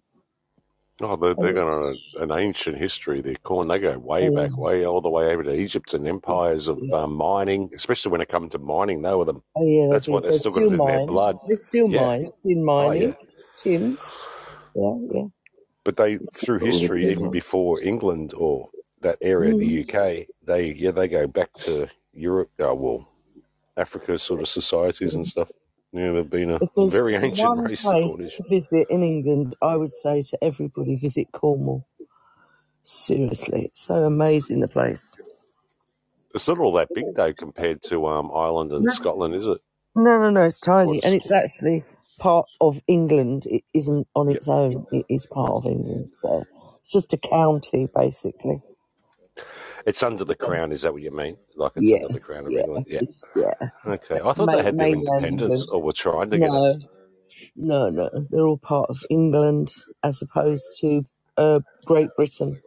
Oh, 1.02 1.16
they're, 1.16 1.34
they're 1.34 1.52
got 1.54 1.94
an 2.16 2.30
ancient 2.32 2.76
history. 2.78 3.20
They're 3.22 3.34
calling, 3.36 3.68
they 3.68 3.78
go 3.78 3.98
way 3.98 4.24
yeah, 4.24 4.30
back, 4.30 4.58
way 4.58 4.84
all 4.86 5.00
the 5.00 5.08
way 5.10 5.26
over 5.32 5.42
to 5.44 5.54
Egypt 5.54 5.94
and 5.94 6.06
empires 6.06 6.68
of 6.68 6.78
yeah. 6.82 7.02
um, 7.02 7.14
mining, 7.14 7.70
especially 7.74 8.12
when 8.12 8.20
it 8.20 8.28
comes 8.28 8.52
to 8.52 8.58
mining. 8.58 9.02
They 9.02 9.12
were 9.14 9.24
the, 9.24 9.34
Oh 9.56 9.66
yeah, 9.66 9.88
that's 9.90 10.08
what 10.08 10.22
they've 10.24 10.32
They 10.32 10.38
still 10.38 10.52
got 10.52 10.60
still 10.60 10.72
it 10.72 10.74
in 10.74 10.84
their 10.84 11.06
blood. 11.06 11.38
They 11.48 11.54
still 11.56 11.88
Yeah. 11.88 12.00
mine. 12.06 12.30
Tin 12.44 12.64
Oh, 12.78 12.90
mining, 12.90 13.02
yeah. 13.02 13.12
tin. 13.56 13.98
Yeah, 14.74 14.94
yeah. 15.12 15.24
But 15.84 15.96
they, 15.96 16.14
It's 16.14 16.38
through 16.44 16.58
history, 16.60 17.02
even 17.10 17.24
mine. 17.24 17.32
before 17.32 17.80
England 17.80 18.34
or 18.36 18.70
that 19.00 19.18
area, 19.22 19.54
Mm. 19.54 19.58
the 19.58 19.80
UK, 19.82 20.26
they, 20.44 20.72
yeah, 20.74 20.90
they 20.90 21.08
go 21.08 21.26
back 21.26 21.52
to 21.64 21.88
Europe, 22.12 22.50
uh, 22.62 22.74
well, 22.74 23.08
Africa 23.76 24.18
sort 24.18 24.40
of 24.40 24.48
societies 24.48 25.14
and 25.14 25.26
stuff. 25.26 25.48
Yeah, 25.92 26.12
they've 26.12 26.30
been 26.30 26.50
a 26.52 26.60
If 26.60 26.70
there's 26.76 26.92
very 26.92 27.16
ancient 27.16 27.58
one 27.58 27.58
race, 27.58 27.88
the 27.88 27.96
place 28.00 28.06
Cornish. 28.06 28.38
to 28.38 28.44
visit 28.50 28.88
in 28.90 29.02
England, 29.04 29.56
I 29.62 29.76
would 29.76 29.92
say 29.94 30.22
to 30.22 30.44
everybody 30.44 30.96
visit 30.96 31.28
Cornwall. 31.32 31.86
Seriously, 32.84 33.66
it's 33.66 33.82
so 33.86 34.04
amazing 34.04 34.60
the 34.60 34.68
place. 34.68 35.16
It's 36.34 36.48
not 36.48 36.58
all 36.60 36.72
that 36.74 36.94
big 36.94 37.14
though 37.14 37.34
compared 37.34 37.82
to 37.84 38.06
um, 38.08 38.30
Ireland 38.34 38.72
and 38.72 38.86
No, 38.86 38.92
Scotland, 38.92 39.34
is 39.34 39.46
it? 39.46 39.58
no, 39.96 40.18
no, 40.18 40.30
no, 40.30 40.42
it's 40.42 40.60
tiny, 40.60 41.02
and 41.04 41.14
it's 41.14 41.32
actually 41.32 41.84
part 42.18 42.48
of 42.60 42.82
England. 42.88 43.46
It 43.46 43.64
isn't 43.74 44.08
on 44.16 44.30
its 44.30 44.48
own. 44.48 44.86
It 44.92 45.06
is 45.10 45.26
part 45.26 45.52
of 45.52 45.66
England, 45.66 46.10
so 46.14 46.44
it's 46.80 46.92
just 46.92 47.12
a 47.14 47.18
county 47.18 47.88
basically. 47.94 48.62
It's 49.86 50.02
under 50.02 50.24
the 50.24 50.34
crown? 50.34 50.72
Is 50.72 50.82
that 50.82 50.92
what 50.92 51.02
you 51.02 51.10
mean? 51.10 51.36
Like 51.56 51.72
it's 51.76 51.86
Yeah, 51.86 51.96
under 51.98 52.14
the 52.14 52.20
crown 52.20 52.46
of 52.46 52.52
yeah, 52.52 52.60
England? 52.60 52.86
Yeah. 52.88 53.00
yeah. 53.36 53.54
Okay. 53.86 54.20
I 54.20 54.32
thought 54.32 54.46
ma- 54.46 54.56
they 54.56 54.62
had 54.62 54.78
their 54.78 54.88
independence 54.88 55.66
or 55.66 55.82
were 55.82 55.92
trying 55.92 56.30
to 56.30 56.38
get 56.38 56.46
it. 56.46 56.52
No, 56.52 56.78
no, 57.56 57.90
no. 57.90 58.10
They're 58.30 58.46
all 58.46 58.58
part 58.58 58.90
of 58.90 58.98
England 59.10 59.72
as 60.02 60.22
opposed 60.22 60.78
to 60.80 61.04
uh, 61.36 61.60
Great 61.86 62.08
Britain. 62.16 62.60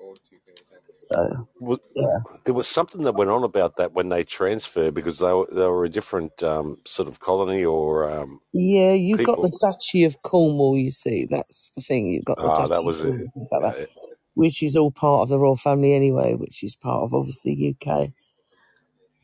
So 1.00 1.48
Well, 1.60 1.80
yeah, 1.96 2.18
there 2.46 2.54
was 2.54 2.68
something 2.68 3.04
that 3.04 3.16
went 3.16 3.30
on 3.30 3.44
about 3.44 3.78
that 3.78 3.94
when 3.94 4.10
they 4.10 4.24
transferred 4.24 4.94
because 4.94 5.20
they 5.20 5.34
were, 5.34 5.48
they 5.52 5.68
were 5.68 5.86
a 5.86 5.90
different 5.90 6.42
um, 6.44 6.78
sort 6.86 7.10
of 7.10 7.20
colony 7.20 7.66
or 7.66 8.10
um, 8.10 8.40
yeah. 8.54 8.94
You've 8.94 9.26
got 9.26 9.42
the. 9.42 9.50
Duchy 9.60 10.06
of 10.06 10.22
Cornwall. 10.24 10.78
You 10.78 10.92
see, 10.92 11.28
that's 11.30 11.72
the 11.76 11.82
thing. 11.82 12.08
You've 12.08 12.26
got 12.26 12.38
the 12.42 12.48
Ah, 12.48 12.56
Duchy 12.56 12.70
that 12.70 12.84
was 12.86 13.02
it. 13.02 13.08
Cornwall, 13.10 13.32
things 13.34 13.50
like 13.52 13.62
that, 13.64 13.90
which 14.36 14.64
is 14.64 14.76
all 14.76 14.92
part 14.92 15.24
of 15.24 15.30
the 15.30 15.40
royal 15.40 15.56
family 15.56 15.94
anyway. 15.94 16.34
Which 16.34 16.64
is 16.64 16.76
part 16.76 17.04
of 17.04 17.14
obviously 17.14 17.76
UK. 17.82 18.10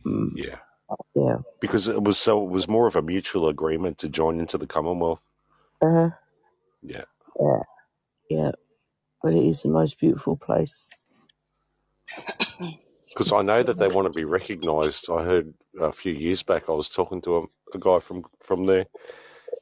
Mm, 0.06 0.31
yeah. 0.36 0.57
yeah. 1.15 1.38
Because 1.60 1.88
it 1.88 2.03
was 2.03 2.18
so 2.18 2.44
it 2.44 2.49
was 2.49 2.68
more 2.68 2.88
of 2.88 2.95
a 2.95 3.02
mutual 3.02 3.48
agreement 3.48 3.98
to 3.99 4.10
join 4.10 4.40
into 4.40 4.57
the 4.57 4.68
Commonwealth. 4.68 5.22
Uh 5.81 5.91
huh. 5.91 6.10
Yeah. 6.81 7.03
Yeah. 7.40 7.64
Yeah. 8.30 8.52
But 9.22 9.34
it 9.34 9.45
is 9.45 9.64
the 9.64 9.69
most 9.69 9.99
beautiful 9.99 10.38
place. 10.38 10.90
Because 13.10 13.31
I 13.34 13.41
know 13.41 13.64
that 13.64 13.77
they 13.77 13.88
want 13.88 14.06
to 14.06 14.14
be 14.14 14.23
recognised. 14.23 15.10
I 15.10 15.23
heard 15.23 15.53
a 15.81 15.91
few 15.91 16.14
years 16.14 16.44
back. 16.44 16.69
I 16.69 16.73
was 16.73 16.88
talking 16.88 17.22
to 17.23 17.38
a, 17.38 17.41
a 17.73 17.80
guy 17.80 17.99
from 17.99 18.23
from 18.40 18.64
there. 18.64 18.86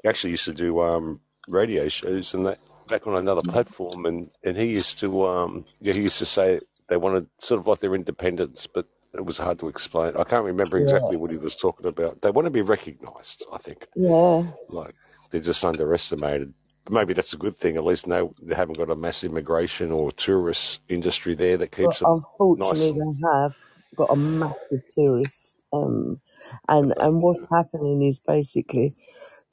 He 0.04 0.10
actually 0.10 0.32
used 0.32 0.46
to 0.46 0.54
do 0.54 0.82
um, 0.82 1.22
radio 1.48 1.88
shows 1.88 2.34
and 2.34 2.46
that 2.46 2.60
back 2.88 3.08
on 3.08 3.16
another 3.18 3.44
platform, 3.44 4.06
and, 4.06 4.30
and 4.44 4.58
he 4.58 4.66
used 4.66 5.00
to 5.00 5.26
um, 5.28 5.66
yeah 5.82 5.94
he 5.94 6.02
used 6.02 6.20
to 6.20 6.26
say 6.26 6.60
they 6.90 6.98
wanted 6.98 7.28
sort 7.40 7.60
of 7.60 7.68
like 7.68 7.80
their 7.80 7.96
independence, 7.96 8.68
but 8.68 8.88
it 9.14 9.26
was 9.26 9.38
hard 9.38 9.60
to 9.60 9.68
explain. 9.70 10.16
I 10.18 10.24
can't 10.26 10.46
remember 10.46 10.78
Yeah. 10.78 10.84
exactly 10.84 11.18
what 11.18 11.32
he 11.32 11.38
was 11.38 11.56
talking 11.56 11.88
about. 11.88 12.22
They 12.22 12.32
want 12.32 12.46
to 12.46 12.52
be 12.52 12.62
recognised. 12.62 13.46
I 13.54 13.58
think 13.60 13.88
Yeah. 13.96 14.44
like 14.70 14.96
they're 15.32 15.42
just 15.42 15.66
underestimated. 15.66 16.54
Maybe 16.90 17.14
that's 17.14 17.34
a 17.34 17.38
good 17.38 17.58
thing. 17.58 17.78
At 17.78 17.86
least 17.86 18.08
no, 18.08 18.34
they 18.42 18.56
haven't 18.56 18.78
got 18.78 18.92
a 18.92 18.96
mass 18.96 19.24
immigration 19.24 19.92
or 19.92 20.12
tourist 20.12 20.82
industry 20.90 21.36
there 21.36 21.58
that 21.58 21.72
Well, 21.80 21.92
keeps 21.92 22.00
them 22.00 22.10
nice. 22.56 22.82
unfortunately, 22.84 22.94
they 22.94 23.28
have 23.28 23.54
got 23.96 24.10
a 24.12 24.18
massive 24.18 24.88
tourist, 24.90 25.64
um, 25.74 26.22
and 26.70 26.94
and 27.00 27.22
what's 27.22 27.44
happening 27.52 28.04
is 28.04 28.20
basically 28.22 28.96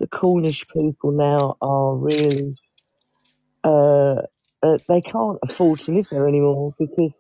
the 0.01 0.07
Cornish 0.09 0.67
people 0.69 1.13
now 1.13 1.57
are 1.63 1.97
really 1.97 2.57
uh, 3.65 4.23
uh, 4.63 4.79
they 4.89 5.03
can't 5.03 5.39
afford 5.45 5.81
to 5.83 5.93
live 5.93 6.09
there 6.11 6.29
anymore 6.29 6.75
because 6.79 7.15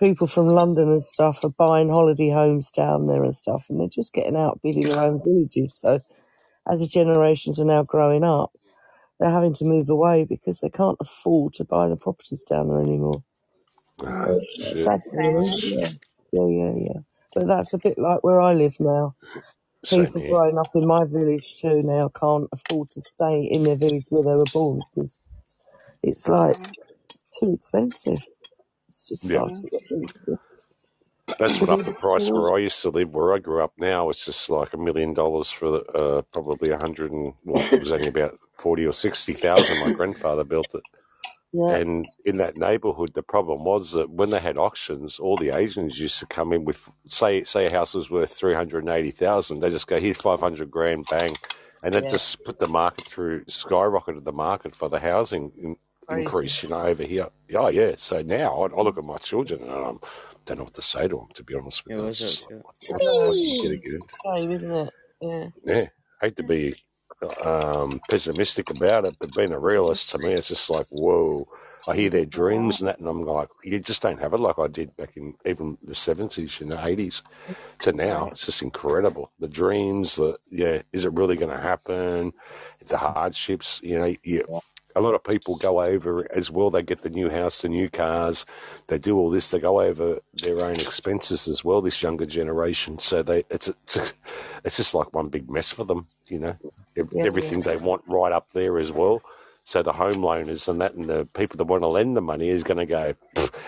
people 0.00 0.26
from 0.28 0.48
London 0.48 0.90
and 0.90 1.04
stuff 1.04 1.44
are 1.44 1.50
buying 1.58 1.88
holiday 1.90 2.30
homes 2.30 2.70
down 2.72 3.06
there 3.08 3.24
and 3.24 3.36
stuff, 3.36 3.66
and 3.70 3.80
they're 3.80 3.88
just 3.88 4.14
getting 4.14 4.36
out 4.36 4.60
building 4.62 4.88
their 4.88 5.00
own 5.00 5.22
villages. 5.24 5.74
So 5.78 6.00
as 6.70 6.80
the 6.80 6.88
generations 6.88 7.60
are 7.60 7.64
now 7.66 7.84
growing 7.84 8.24
up, 8.24 8.52
they're 9.20 9.30
having 9.30 9.54
to 9.54 9.64
move 9.66 9.90
away 9.90 10.26
because 10.28 10.60
they 10.60 10.70
can't 10.70 10.98
afford 11.00 11.54
to 11.54 11.64
buy 11.64 11.88
the 11.88 11.96
properties 11.96 12.44
down 12.44 12.68
there 12.68 12.80
anymore. 12.82 13.22
Ah, 14.04 14.26
So 14.26 14.40
shit. 14.52 14.90
sad, 14.90 15.00
really. 15.12 15.54
Yeah, 15.62 15.90
yeah, 16.32 16.48
yeah, 16.48 16.72
yeah. 16.76 17.00
But 17.34 17.48
that's 17.48 17.74
a 17.74 17.78
bit 17.78 17.98
like 17.98 18.24
where 18.24 18.40
I 18.40 18.54
live 18.54 18.76
now. 18.80 19.16
Same 19.84 20.06
People 20.06 20.22
here. 20.22 20.28
growing 20.28 20.58
up 20.58 20.70
in 20.74 20.86
my 20.86 21.04
village 21.06 21.56
too 21.60 21.82
now 21.84 22.08
can't 22.10 22.48
afford 22.52 22.90
to 22.90 23.02
stay 23.12 23.42
in 23.50 23.64
their 23.64 23.76
village 23.76 24.04
where 24.10 24.24
they 24.24 24.36
were 24.36 24.46
born 24.46 24.84
because 24.94 25.18
it's 26.02 26.28
like 26.28 26.58
it's 27.10 27.24
too 27.38 27.54
expensive. 27.54 28.26
It's 28.88 29.08
just 29.08 29.30
Yeah. 29.30 29.32
far 29.32 29.50
too 29.50 29.68
expensive. 29.72 30.38
That's 31.38 31.60
what 31.60 31.70
up 31.70 31.84
the 31.84 31.92
price 31.92 32.32
where 32.32 32.54
I 32.54 32.60
used 32.60 32.82
to 32.82 32.90
live, 32.90 33.10
where 33.10 33.34
I 33.34 33.40
grew 33.40 33.62
up 33.62 33.72
now. 33.78 34.10
It's 34.10 34.24
just 34.24 34.50
like 34.50 34.72
a 34.72 34.78
million 34.78 35.14
dollars 35.14 35.50
for 35.50 35.82
uh, 35.96 36.22
probably 36.32 36.70
a 36.70 36.78
hundred 36.78 37.12
and 37.12 37.34
well, 37.44 37.68
it 37.74 37.80
was 37.80 37.92
only 37.92 38.06
about 38.08 38.38
forty 38.58 38.86
or 38.86 38.92
sixty 38.94 39.34
thousand. 39.34 39.78
My 39.78 39.90
grandfather 39.90 40.44
built 40.44 40.74
it, 40.76 40.84
Yeah, 41.52 41.76
and 41.76 42.08
in 42.24 42.38
that 42.38 42.56
neighbourhood, 42.56 43.14
the 43.14 43.22
problem 43.22 43.64
was 43.64 43.92
that 43.92 44.10
when 44.10 44.30
they 44.30 44.40
had 44.40 44.58
auctions, 44.58 45.18
all 45.18 45.38
the 45.38 45.50
Asians 45.50 46.00
used 46.00 46.20
to 46.20 46.26
come 46.26 46.52
in 46.52 46.64
with 46.64 46.90
say 47.06 47.44
say 47.44 47.66
a 47.66 47.70
house 47.70 47.94
was 47.94 48.10
worth 48.10 48.32
three 48.34 48.54
hundred 48.54 48.84
and 48.84 48.90
eighty 48.94 49.12
thousand. 49.12 49.60
They 49.60 49.70
just 49.70 49.88
go 49.88 50.00
here's 50.00 50.18
five 50.18 50.40
hundred 50.40 50.70
grand, 50.70 51.08
bang, 51.08 51.38
and 51.82 51.94
that 51.94 52.06
yeah, 52.06 52.10
just 52.10 52.44
put 52.44 52.58
the 52.60 52.68
market 52.68 53.06
through 53.06 53.44
skyrocketed 53.46 54.24
the 54.24 54.32
market 54.32 54.76
for 54.76 54.88
the 54.90 55.00
housing 55.00 55.52
in, 55.58 55.76
crazy. 56.08 56.22
increase. 56.24 56.62
You 56.62 56.68
know 56.70 56.82
over 56.82 57.02
here. 57.04 57.28
Oh 57.54 57.68
yeah. 57.68 57.94
So 57.96 58.22
now 58.22 58.62
I, 58.62 58.66
I 58.66 58.82
look 58.82 58.98
at 58.98 59.04
my 59.04 59.18
children 59.18 59.62
and 59.62 59.70
I 59.70 59.92
don't 60.44 60.58
know 60.58 60.64
what 60.64 60.74
to 60.74 60.82
say 60.82 61.02
to 61.08 61.16
them. 61.16 61.28
To 61.34 61.44
be 61.44 61.54
honest 61.54 61.84
with 61.84 61.92
Yeah, 61.96 62.02
you, 62.02 62.08
it's 62.08 62.18
just 62.18 62.42
like 62.42 62.50
Chip? 62.50 62.62
what, 62.64 62.74
the 62.80 63.20
fuck 63.20 63.28
are 63.30 63.34
you 63.34 63.62
gonna 63.62 63.76
get 63.76 63.94
into? 63.94 64.52
Isn't 64.54 64.74
it? 64.74 64.94
Yeah. 65.20 65.48
Yeah, 65.64 65.86
hate 66.20 66.36
to 66.36 66.42
be 66.42 66.74
um, 67.44 68.00
pessimistic 68.08 68.70
about 68.70 69.04
it, 69.04 69.16
but 69.18 69.34
being 69.34 69.52
a 69.52 69.58
realist 69.58 70.10
to 70.10 70.18
me, 70.18 70.32
it's 70.32 70.48
just 70.48 70.70
like, 70.70 70.86
whoa. 70.90 71.48
I 71.86 71.96
hear 71.96 72.10
their 72.10 72.26
dreams 72.26 72.80
and 72.80 72.88
that, 72.88 72.98
and 72.98 73.08
I'm 73.08 73.24
like, 73.24 73.48
you 73.64 73.78
just 73.78 74.02
don't 74.02 74.20
have 74.20 74.34
it 74.34 74.40
like 74.40 74.58
I 74.58 74.66
did 74.66 74.94
back 74.96 75.16
in 75.16 75.34
even 75.46 75.78
the 75.82 75.94
70s, 75.94 76.60
you 76.60 76.66
know, 76.66 76.76
80s 76.76 77.22
to 77.78 77.92
now. 77.92 78.28
It's 78.30 78.44
just 78.44 78.60
incredible. 78.60 79.32
The 79.38 79.48
dreams, 79.48 80.16
the, 80.16 80.38
yeah, 80.50 80.82
is 80.92 81.06
it 81.06 81.12
really 81.14 81.36
going 81.36 81.56
to 81.56 81.62
happen? 81.62 82.32
The 82.84 82.98
hardships, 82.98 83.80
you 83.82 83.98
know, 83.98 84.12
you, 84.22 84.44
Yeah. 84.48 84.58
A 84.96 85.00
lot 85.00 85.14
of 85.14 85.22
people 85.24 85.56
go 85.56 85.80
over 85.80 86.26
as 86.32 86.50
well. 86.50 86.70
They 86.70 86.82
get 86.82 87.02
the 87.02 87.10
new 87.10 87.28
house, 87.28 87.62
the 87.62 87.68
new 87.68 87.88
cars, 87.88 88.46
they 88.88 88.98
do 88.98 89.16
all 89.18 89.30
this. 89.30 89.50
They 89.50 89.58
go 89.60 89.80
over 89.80 90.18
their 90.42 90.60
own 90.62 90.74
expenses 90.74 91.46
as 91.48 91.64
well. 91.64 91.80
This 91.80 92.02
younger 92.02 92.26
generation, 92.26 92.98
so 92.98 93.22
they 93.22 93.44
it's 93.50 93.68
it's, 93.68 94.12
it's 94.64 94.76
just 94.76 94.94
like 94.94 95.12
one 95.14 95.28
big 95.28 95.50
mess 95.50 95.70
for 95.70 95.84
them. 95.84 96.06
You 96.28 96.38
know, 96.40 96.56
Yeah, 96.96 97.04
yeah. 97.12 97.24
everything 97.24 97.60
they 97.62 97.76
want 97.76 98.02
right 98.06 98.32
up 98.32 98.48
there 98.52 98.78
as 98.78 98.92
well. 98.92 99.22
So 99.64 99.82
the 99.82 99.92
home 99.92 100.14
loaners 100.14 100.66
and 100.66 100.80
that, 100.80 100.94
and 100.94 101.04
the 101.04 101.26
people 101.34 101.58
that 101.58 101.64
want 101.64 101.82
to 101.82 101.88
lend 101.88 102.16
the 102.16 102.22
money 102.22 102.48
is 102.48 102.64
going 102.64 102.78
to 102.78 102.86
go, 102.86 103.14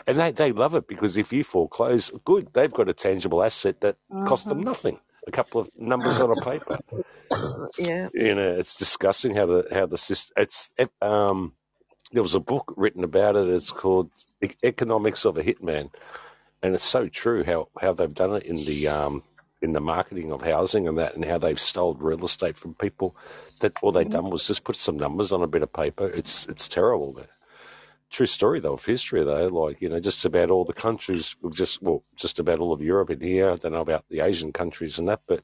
and 0.07 0.19
they 0.19 0.33
they 0.33 0.53
love 0.53 0.75
it 0.75 0.89
because 0.89 1.17
if 1.19 1.33
you 1.33 1.45
foreclose, 1.45 2.11
good, 2.25 2.49
they've 2.55 2.73
got 2.73 2.89
a 2.89 2.95
tangible 2.95 3.43
asset 3.43 3.83
that 3.83 3.97
cost 4.25 4.49
them 4.49 4.59
mm-hmm. 4.59 4.69
nothing. 4.69 5.01
A 5.27 5.33
couple 5.33 5.61
of 5.61 5.71
numbers 5.77 6.21
on 6.21 6.31
a 6.33 6.37
paper 6.37 6.79
Yeah. 7.79 8.09
you 8.15 8.35
know, 8.35 8.51
it's 8.51 8.77
disgusting 8.77 9.35
how 9.35 9.47
the 9.47 9.67
how 9.73 9.87
the 9.87 9.99
system. 9.99 10.35
It's 10.43 10.71
it, 10.79 10.91
um, 11.03 11.55
there 12.13 12.23
was 12.23 12.35
a 12.35 12.41
book 12.41 12.75
written 12.77 13.05
about 13.05 13.37
it. 13.37 13.49
It's 13.49 13.73
called 13.73 14.11
E- 14.43 14.51
Economics 14.65 15.25
of 15.25 15.39
a 15.39 15.43
Hitman, 15.45 15.91
and 16.63 16.75
it's 16.75 16.85
so 16.85 17.09
true 17.09 17.45
how 17.45 17.69
how 17.81 17.93
they've 17.95 18.15
done 18.15 18.37
it 18.37 18.45
in 18.45 18.57
the 18.59 18.89
um 18.89 19.25
in 19.63 19.73
the 19.73 19.81
marketing 19.81 20.33
of 20.33 20.43
housing 20.43 20.89
and 20.89 20.99
that, 20.99 21.15
and 21.17 21.25
how 21.25 21.39
they've 21.39 21.61
stole 21.61 21.95
real 21.95 22.25
estate 22.25 22.59
from 22.59 22.75
people. 22.75 23.17
That 23.61 23.75
all 23.83 23.93
they've 23.93 24.09
done 24.09 24.31
was 24.31 24.47
just 24.47 24.65
put 24.65 24.77
some 24.77 24.99
numbers 24.99 25.33
on 25.33 25.43
a 25.43 25.49
bit 25.49 25.63
of 25.63 25.73
paper. 25.73 26.09
It's 26.09 26.47
it's 26.47 26.69
terrible. 26.69 27.15
Man. 27.15 27.27
True 28.11 28.27
story 28.27 28.61
though 28.61 28.75
of 28.75 28.85
history 28.85 29.25
though, 29.25 29.47
like 29.47 29.81
you 29.81 29.89
know, 29.89 30.01
just 30.01 30.25
about 30.25 30.51
all 30.51 30.65
the 30.65 30.73
countries, 30.73 31.37
just 31.55 31.81
well, 31.83 32.03
just 32.17 32.39
about 32.41 32.59
all 32.59 32.73
of 32.73 32.83
Europe 32.83 33.11
in 33.11 33.21
here. 33.21 33.51
I 33.51 33.57
don't 33.57 33.73
know 33.73 33.81
about 33.81 34.09
the 34.09 34.21
Asian 34.21 34.53
countries 34.53 34.99
and 34.99 35.09
that, 35.09 35.23
but 35.29 35.43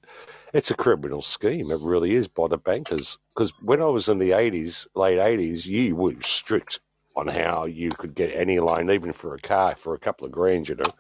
it's 0.53 0.71
a 0.71 0.75
criminal 0.75 1.23
scheme. 1.23 1.71
It 1.71 1.81
really 1.81 2.15
is 2.15 2.29
by 2.29 2.49
the 2.49 2.59
bankers. 2.59 3.19
Because 3.35 3.53
when 3.63 3.81
I 3.81 3.87
was 3.87 4.09
in 4.09 4.19
the 4.19 4.33
eighties, 4.33 4.89
late 4.95 5.19
eighties, 5.21 5.67
you 5.67 5.97
were 5.97 6.15
strict. 6.23 6.81
on 7.17 7.29
how 7.29 7.65
you 7.65 7.89
could 7.89 8.15
get 8.15 8.35
any 8.35 8.61
loan, 8.61 8.91
even 8.91 9.13
for 9.13 9.35
a 9.35 9.39
car, 9.41 9.75
for 9.77 9.95
a 9.95 9.99
couple 9.99 10.27
of 10.27 10.33
grand, 10.33 10.69
you 10.69 10.75
know. 10.75 10.93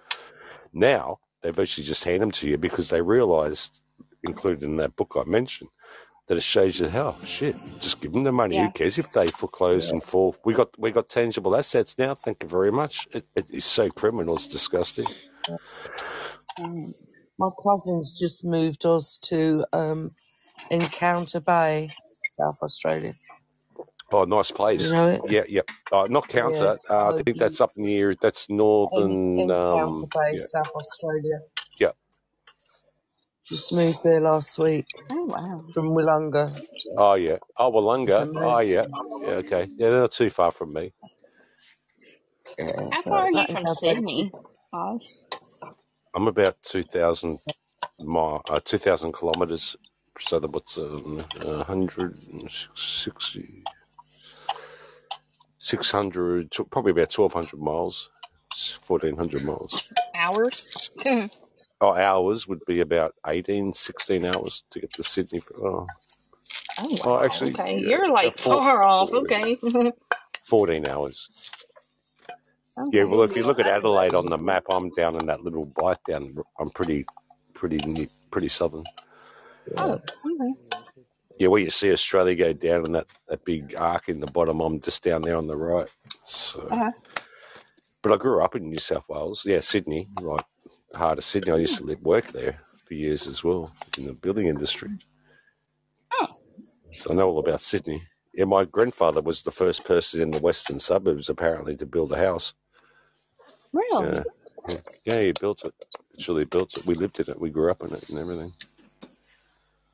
Now 0.72 1.20
they 1.43 1.51
virtually 1.51 1.86
just 1.86 2.05
hand 2.05 2.22
them 2.22 2.30
to 2.32 2.48
you 2.48 2.56
because 2.59 2.88
they 2.90 3.02
realised, 3.02 3.80
included 4.22 4.64
in 4.64 4.76
that 4.78 4.97
book 4.97 5.14
I 5.16 5.24
mentioned, 5.28 5.70
that 6.28 6.38
it 6.38 6.42
shows 6.44 6.80
you 6.80 6.88
how 6.88 7.16
shit. 7.24 7.56
Just 7.80 8.00
give 8.00 8.12
them 8.12 8.24
the 8.24 8.32
money. 8.32 8.56
Yeah. 8.56 8.62
Who 8.62 8.70
cares 8.70 8.98
if 8.98 9.12
they 9.12 9.30
foreclose 9.30 9.90
and 9.92 10.02
fall? 10.02 10.36
We 10.44 10.54
got 10.54 10.70
we 10.78 10.92
got 10.92 11.08
tangible 11.08 11.56
assets 11.56 11.98
now. 11.98 12.14
Thank 12.14 12.42
you 12.42 12.48
very 12.48 12.72
much. 12.72 13.08
It, 13.12 13.26
it 13.36 13.50
is 13.50 13.64
so 13.66 13.90
criminal. 13.90 14.36
It's 14.36 14.48
disgusting. 14.48 15.06
Mm. 16.60 16.94
My 17.38 17.50
cousin's 17.64 18.12
just 18.12 18.44
moved 18.44 18.86
us 18.86 19.18
to 19.24 19.66
um, 19.72 20.12
Encounter 20.70 21.40
Bay, 21.40 21.92
South 22.28 22.58
Australia. 22.62 23.14
Oh, 24.12 24.24
nice 24.24 24.50
You 24.52 24.56
place. 24.56 24.88
know 24.88 25.08
it? 25.08 25.22
Yeah, 25.26 25.44
yeah. 25.48 25.62
Uh, 25.92 26.06
not 26.10 26.28
Yeah, 26.42 26.64
counter. 26.64 26.78
it's 26.78 26.90
Uh, 26.90 27.08
I 27.10 27.12
think 27.24 27.38
that's 27.38 27.60
up 27.60 27.72
near. 27.76 28.16
That's 28.20 28.50
northern. 28.50 29.50
Encounter 29.50 29.50
Um, 29.50 30.12
Bay, 30.14 30.32
yeah, 30.32 30.38
South 30.38 30.70
Australia. 30.74 31.40
Yeah. 33.51 33.59
Just 33.59 33.73
moved 33.73 34.01
there 34.05 34.20
last 34.20 34.59
week 34.59 34.86
Oh 35.10 35.24
wow. 35.27 35.62
from 35.68 35.90
Willunga. 35.90 36.52
Oh 36.97 37.14
yeah. 37.14 37.39
Oh, 37.59 37.73
It's 38.02 38.18
Wollonga. 38.18 38.28
Oh 38.36 38.59
amazing. 38.59 38.60
yeah. 38.60 38.86
Yeah. 39.23 39.35
Okay. 39.35 39.70
Yeah, 39.78 39.90
they're 39.90 40.01
not 40.02 40.12
too 40.12 40.31
far 40.31 40.52
from 40.52 40.73
me. 40.74 40.93
Yeah, 42.59 42.90
How 42.90 43.02
so 43.05 43.10
far 43.10 43.27
are 43.27 43.32
you 43.32 43.47
that 43.47 43.51
from 43.51 43.66
Encounter 43.66 43.68
Sydney, 43.68 44.32
Oz? 44.73 45.18
I'm 46.14 46.28
about 46.28 46.56
two 46.62 46.85
thousand 46.85 47.40
mile, 48.01 48.43
uh, 48.48 48.60
two 48.64 48.78
thousand 48.78 49.12
kilometers. 49.14 49.77
So 50.20 50.39
that 50.40 50.51
what's 50.52 50.78
um, 50.78 51.27
a 51.40 51.64
hundred 51.64 52.18
and 52.32 52.51
sixty, 52.77 53.64
six 55.59 55.90
hundred, 55.93 56.51
tw- 56.52 56.70
probably 56.70 56.93
about 56.93 57.10
twelve 57.10 57.35
hundred 57.35 57.60
miles, 57.60 58.10
fourteen 58.82 59.16
hundred 59.16 59.44
miles. 59.44 59.85
Hours? 60.14 60.68
Oh, 61.80 61.92
hours 61.94 62.48
would 62.48 62.64
be 62.66 62.80
about 62.80 63.14
18, 63.26 63.72
16 63.72 64.24
hours 64.24 64.64
to 64.70 64.80
get 64.80 64.92
to 64.94 65.02
Sydney. 65.02 65.42
Oh, 65.62 65.86
Oh 66.78 66.98
oh 67.04 67.24
actually, 67.24 67.52
Okay, 67.52 67.78
yeah, 67.78 67.88
you're 67.88 68.04
about 68.04 68.14
like 68.14 68.36
four, 68.38 68.54
far 68.56 68.82
off. 68.82 69.12
Okay. 69.12 69.56
14 70.44 70.88
hours. 70.88 71.28
Yeah, 72.92 73.04
well, 73.04 73.22
if 73.22 73.34
you 73.34 73.42
look 73.44 73.58
at 73.58 73.66
Adelaide 73.66 74.14
on 74.14 74.26
the 74.26 74.36
map, 74.36 74.64
I'm 74.70 74.90
down 74.90 75.16
in 75.16 75.26
that 75.26 75.42
little 75.42 75.64
bite 75.64 76.02
down. 76.06 76.36
I'm 76.60 76.70
pretty, 76.70 77.06
pretty, 77.54 77.78
ne- 77.78 78.08
pretty 78.30 78.48
southern. 78.48 78.84
Oh, 79.78 79.92
okay. 79.92 80.54
Yeah, 81.38 81.48
where 81.48 81.60
you 81.62 81.70
see 81.70 81.90
Australia 81.92 82.34
go 82.34 82.52
down 82.52 82.84
in 82.86 82.92
that, 82.92 83.06
that 83.28 83.44
big 83.44 83.74
arc 83.76 84.08
in 84.08 84.20
the 84.20 84.26
bottom, 84.26 84.60
I'm 84.60 84.80
just 84.80 85.02
down 85.02 85.22
there 85.22 85.36
on 85.36 85.46
the 85.46 85.56
right. 85.56 85.88
So, 86.26 86.60
Uh-huh. 86.70 86.92
but 88.02 88.12
I 88.12 88.16
grew 88.16 88.42
up 88.42 88.54
in 88.54 88.68
New 88.70 88.78
South 88.78 89.04
Wales. 89.08 89.44
Yeah, 89.46 89.60
Sydney, 89.60 90.08
right, 90.20 90.44
heart 90.94 91.18
of 91.18 91.24
Sydney. 91.24 91.52
I 91.52 91.56
used 91.56 91.78
to 91.78 91.84
live, 91.84 92.00
work 92.02 92.26
there 92.32 92.58
for 92.86 92.94
years 92.94 93.26
as 93.26 93.42
well 93.42 93.72
in 93.98 94.04
the 94.04 94.12
building 94.12 94.46
industry. 94.46 94.88
Oh, 96.14 96.26
So 96.90 97.10
I 97.10 97.14
know 97.14 97.28
all 97.28 97.38
about 97.38 97.60
Sydney. 97.60 98.02
Yeah, 98.34 98.44
my 98.44 98.64
grandfather 98.64 99.22
was 99.22 99.42
the 99.42 99.50
first 99.50 99.84
person 99.84 100.20
in 100.20 100.30
the 100.30 100.38
western 100.38 100.78
suburbs 100.78 101.28
apparently 101.28 101.76
to 101.76 101.86
build 101.86 102.12
a 102.12 102.18
house. 102.18 102.54
really? 103.72 104.14
Yeah, 104.14 104.22
yeah, 104.68 104.78
yeah 105.04 105.20
he 105.22 105.32
built 105.32 105.64
it. 105.64 105.74
Literally 106.16 106.44
built 106.44 106.76
it. 106.76 106.86
We 106.86 106.94
lived 106.94 107.18
in 107.20 107.30
it. 107.30 107.40
We 107.40 107.50
grew 107.50 107.70
up 107.70 107.82
in 107.82 107.92
it 107.92 108.08
and 108.10 108.18
everything. 108.18 108.52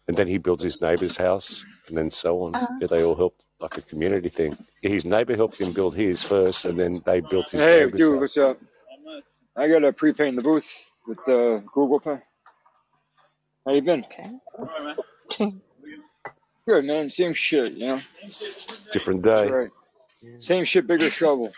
And 0.08 0.16
then 0.16 0.26
he 0.26 0.38
built 0.38 0.60
his 0.60 0.80
neighbour's 0.80 1.16
house, 1.16 1.64
and 1.88 1.96
then 1.96 2.10
so 2.10 2.42
on. 2.42 2.56
Uh-huh. 2.56 2.66
Yeah, 2.80 2.88
they 2.88 3.04
all 3.04 3.14
helped, 3.14 3.44
like 3.60 3.78
a 3.78 3.82
community 3.82 4.28
thing. 4.28 4.56
His 4.82 5.04
neighbour 5.04 5.36
helped 5.36 5.60
him 5.60 5.72
build 5.72 5.94
his 5.94 6.22
first, 6.24 6.64
and 6.64 6.78
then 6.78 7.00
they 7.06 7.20
built 7.20 7.50
his 7.50 7.62
Hey, 7.62 7.84
neighbour's 7.84 8.00
dude, 8.00 8.12
house. 8.14 8.20
what's 8.20 8.36
up? 8.36 8.58
I 9.56 9.68
got 9.68 9.84
a 9.84 9.92
prepay 9.92 10.28
in 10.28 10.36
the 10.36 10.42
booth 10.42 10.90
with 11.06 11.20
uh, 11.28 11.58
Google 11.72 12.00
Pay. 12.00 12.18
How 13.66 13.72
you 13.72 13.82
been? 13.82 14.04
Okay. 14.04 14.30
Good, 16.66 16.84
man. 16.84 17.10
Same 17.10 17.34
shit, 17.34 17.72
you 17.74 17.86
know. 17.88 18.00
Different 18.92 19.22
That's 19.22 19.42
day. 19.42 19.50
right. 19.50 19.70
Same 20.40 20.64
shit, 20.64 20.86
bigger 20.86 21.10
shovel. 21.10 21.52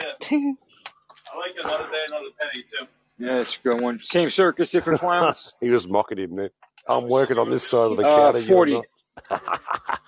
Yeah. 0.00 0.12
I 0.30 1.38
like 1.38 1.56
another 1.62 1.84
day, 1.90 2.04
another 2.08 2.26
penny 2.40 2.62
too. 2.64 2.86
Yeah, 3.18 3.40
it's 3.40 3.56
a 3.56 3.60
good 3.62 3.80
one. 3.80 4.00
Same 4.02 4.30
circus, 4.30 4.70
different 4.70 5.00
clowns. 5.00 5.52
he 5.60 5.70
was 5.70 5.86
mocking 5.88 6.18
him 6.18 6.36
there. 6.36 6.50
I'm 6.88 7.08
working 7.08 7.38
on 7.38 7.48
this 7.48 7.66
side 7.66 7.92
of 7.92 7.96
the 7.96 8.06
Uh, 8.06 8.32
counter. 8.32 8.38
You're 8.40 8.48
40. 8.48 8.72
not. 8.72 8.84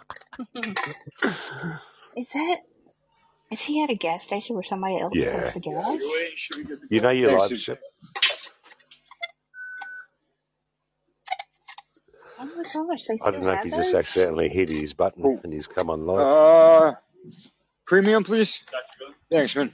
Is 2.16 2.30
that? 2.30 2.58
Is 3.52 3.62
he 3.62 3.82
at 3.82 3.90
a 3.90 3.94
gas 3.94 4.24
station 4.24 4.54
where 4.56 4.62
somebody 4.64 4.98
else 5.00 5.14
Yeah. 5.14 5.30
pumps 5.32 5.54
the 5.54 5.60
gas? 5.60 6.20
You 6.90 7.00
know 7.00 7.10
your 7.10 7.30
Thanks, 7.30 7.50
live 7.50 7.56
ship. 7.58 7.80
Oh 12.40 12.46
my 12.56 12.64
gosh, 12.94 13.04
they 13.06 13.16
I 13.22 13.30
still 13.30 13.32
don't 13.32 13.44
know 13.44 13.52
if 13.52 13.60
have 13.60 13.64
he 13.64 13.70
just 13.70 13.94
those? 13.94 13.94
accidentally 13.94 14.48
hit 14.48 14.70
his 14.70 14.94
button 14.94 15.40
and 15.44 15.52
he's 15.52 15.66
come 15.68 15.90
on 15.90 16.06
live. 16.06 16.28
Uh, 16.28 16.92
premium, 17.88 18.22
please. 18.22 18.62
Thanks, 19.30 19.56
man. 19.56 19.70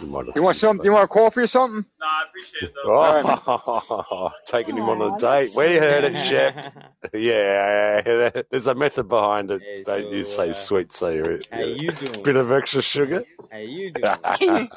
He 0.00 0.06
You 0.06 0.10
want 0.12 0.34
his 0.34 0.60
something? 0.60 0.84
You 0.84 0.92
want 0.92 1.04
a 1.04 1.08
coffee 1.08 1.42
or 1.42 1.46
something? 1.46 1.84
Nah, 2.00 2.06
I 2.06 2.24
appreciate 2.28 2.62
it 2.64 2.74
though. 2.84 2.92
All 2.94 3.14
right, 3.14 3.24
man. 3.24 3.38
Oh, 3.46 4.30
taking 4.46 4.76
him 4.76 4.88
on 4.88 5.00
a 5.00 5.16
date. 5.18 5.50
We 5.56 5.76
heard 5.76 6.04
it, 6.04 6.18
sweet. 6.18 6.28
Chef. 6.28 6.72
Yeah, 7.14 8.00
there's 8.50 8.66
a 8.66 8.74
method 8.74 9.08
behind 9.08 9.50
it. 9.50 9.62
Hey, 9.62 9.82
Don't 9.84 10.10
you 10.12 10.24
say 10.24 10.50
uh, 10.50 10.52
sweet, 10.54 10.92
say 10.92 11.18
it. 11.18 11.48
how 11.52 11.58
Yeah. 11.60 11.64
you 11.66 11.92
doing? 11.92 12.22
Bit 12.22 12.36
of 12.36 12.50
extra 12.52 12.82
sugar. 12.82 13.24
How 13.50 13.58
you 13.58 13.90
doing? 14.38 14.68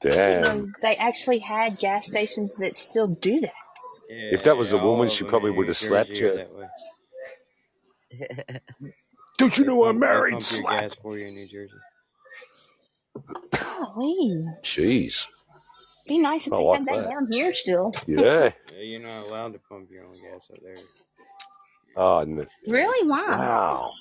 Damn. 0.00 0.42
No, 0.42 0.68
they 0.82 0.96
actually 0.96 1.38
had 1.38 1.78
gas 1.78 2.06
stations 2.08 2.54
that 2.56 2.76
still 2.76 3.06
do 3.06 3.40
that. 3.40 3.52
Yeah, 4.10 4.30
If 4.32 4.42
that 4.42 4.56
was 4.56 4.72
a 4.72 4.76
yeah, 4.76 4.82
all 4.82 4.92
woman, 4.92 5.08
she 5.08 5.24
probably 5.24 5.52
would 5.52 5.68
have 5.68 5.76
slapped 5.76 6.10
you. 6.10 6.44
That 9.38 9.44
way. 9.44 9.48
Don't 9.48 9.58
you 9.58 9.64
They 9.64 9.68
know 9.70 9.84
I'm 9.84 9.98
married? 9.98 10.32
pump 10.32 10.50
your 10.52 10.62
Slap. 10.62 10.80
gas 10.80 10.94
for 11.02 11.18
you 11.18 11.26
in 11.28 11.34
New 11.34 11.48
Jersey. 11.48 11.74
Golly. 13.50 14.46
Jeez. 14.62 15.26
Be 16.06 16.18
nice 16.18 16.46
if 16.46 16.52
I 16.52 16.56
they 16.56 16.62
like 16.62 16.78
had 16.80 16.88
that 16.88 17.02
that. 17.04 17.10
down 17.10 17.28
here 17.30 17.54
still. 17.54 17.92
Yeah. 18.06 18.52
Yeah, 18.72 18.82
you're 18.82 19.00
not 19.00 19.26
allowed 19.26 19.52
to 19.52 19.58
pump 19.68 19.88
your 19.90 20.04
own 20.04 20.14
gas 20.14 20.42
up 20.52 20.58
there. 20.62 20.76
Oh, 21.96 22.18
and 22.18 22.46
Really? 22.66 23.08
Why? 23.08 23.26
wow. 23.28 23.92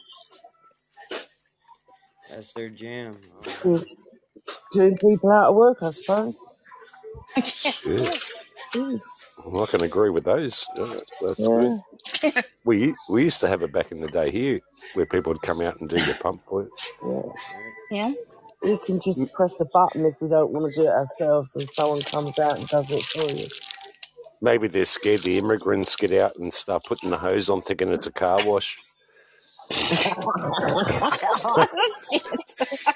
That's 2.30 2.54
their 2.54 2.70
jam. 2.70 3.18
Do- 3.64 3.86
Doing 4.72 4.98
people 4.98 5.32
out 5.32 5.50
of 5.50 5.56
work, 5.56 5.80
I 5.84 5.92
suppose. 5.92 6.36
Shit. 7.44 8.20
Mm, 9.46 9.54
Well, 9.54 9.64
I 9.64 9.68
can 9.68 9.84
agree 9.84 10.12
with 10.12 10.26
those. 10.26 10.70
Yeah, 10.78 11.00
that's 11.22 11.50
good. 11.50 11.74
We 12.66 12.96
we 13.10 13.24
used 13.26 13.42
to 13.42 13.48
have 13.50 13.64
it 13.64 13.74
back 13.74 13.92
in 13.92 14.00
the 14.00 14.08
day 14.10 14.32
here, 14.32 14.62
where 14.94 15.08
people 15.08 15.34
would 15.34 15.42
come 15.44 15.62
out 15.62 15.80
and 15.82 15.90
do 15.90 16.00
your 16.00 16.16
pump 16.16 16.44
for 16.48 16.64
you. 16.64 16.72
yeah. 17.04 17.24
yeah. 17.92 18.14
We 18.64 18.78
can 18.86 19.00
just 19.02 19.34
press 19.34 19.56
the 19.58 19.66
button 19.66 20.06
if 20.06 20.16
we 20.22 20.30
don't 20.30 20.52
want 20.52 20.74
to 20.74 20.82
do 20.82 20.88
it 20.88 20.92
ourselves, 20.94 21.56
and 21.56 21.70
someone 21.74 22.02
comes 22.04 22.40
out 22.40 22.58
and 22.60 22.68
does 22.68 22.92
it 22.92 23.04
for 23.04 23.32
you. 23.32 23.48
Maybe 24.42 24.68
they're 24.68 24.86
scared 24.86 25.24
the 25.24 25.38
immigrants 25.38 25.96
get 25.98 26.14
out 26.14 26.38
and 26.38 26.54
start 26.54 26.86
putting 26.86 27.12
the 27.12 27.18
hose 27.20 27.50
on, 27.50 27.62
thinking 27.64 27.90
it's 27.90 28.08
a 28.08 28.12
car 28.12 28.42
wash. 28.46 28.78
That's 31.56 32.02
it. 32.12 32.28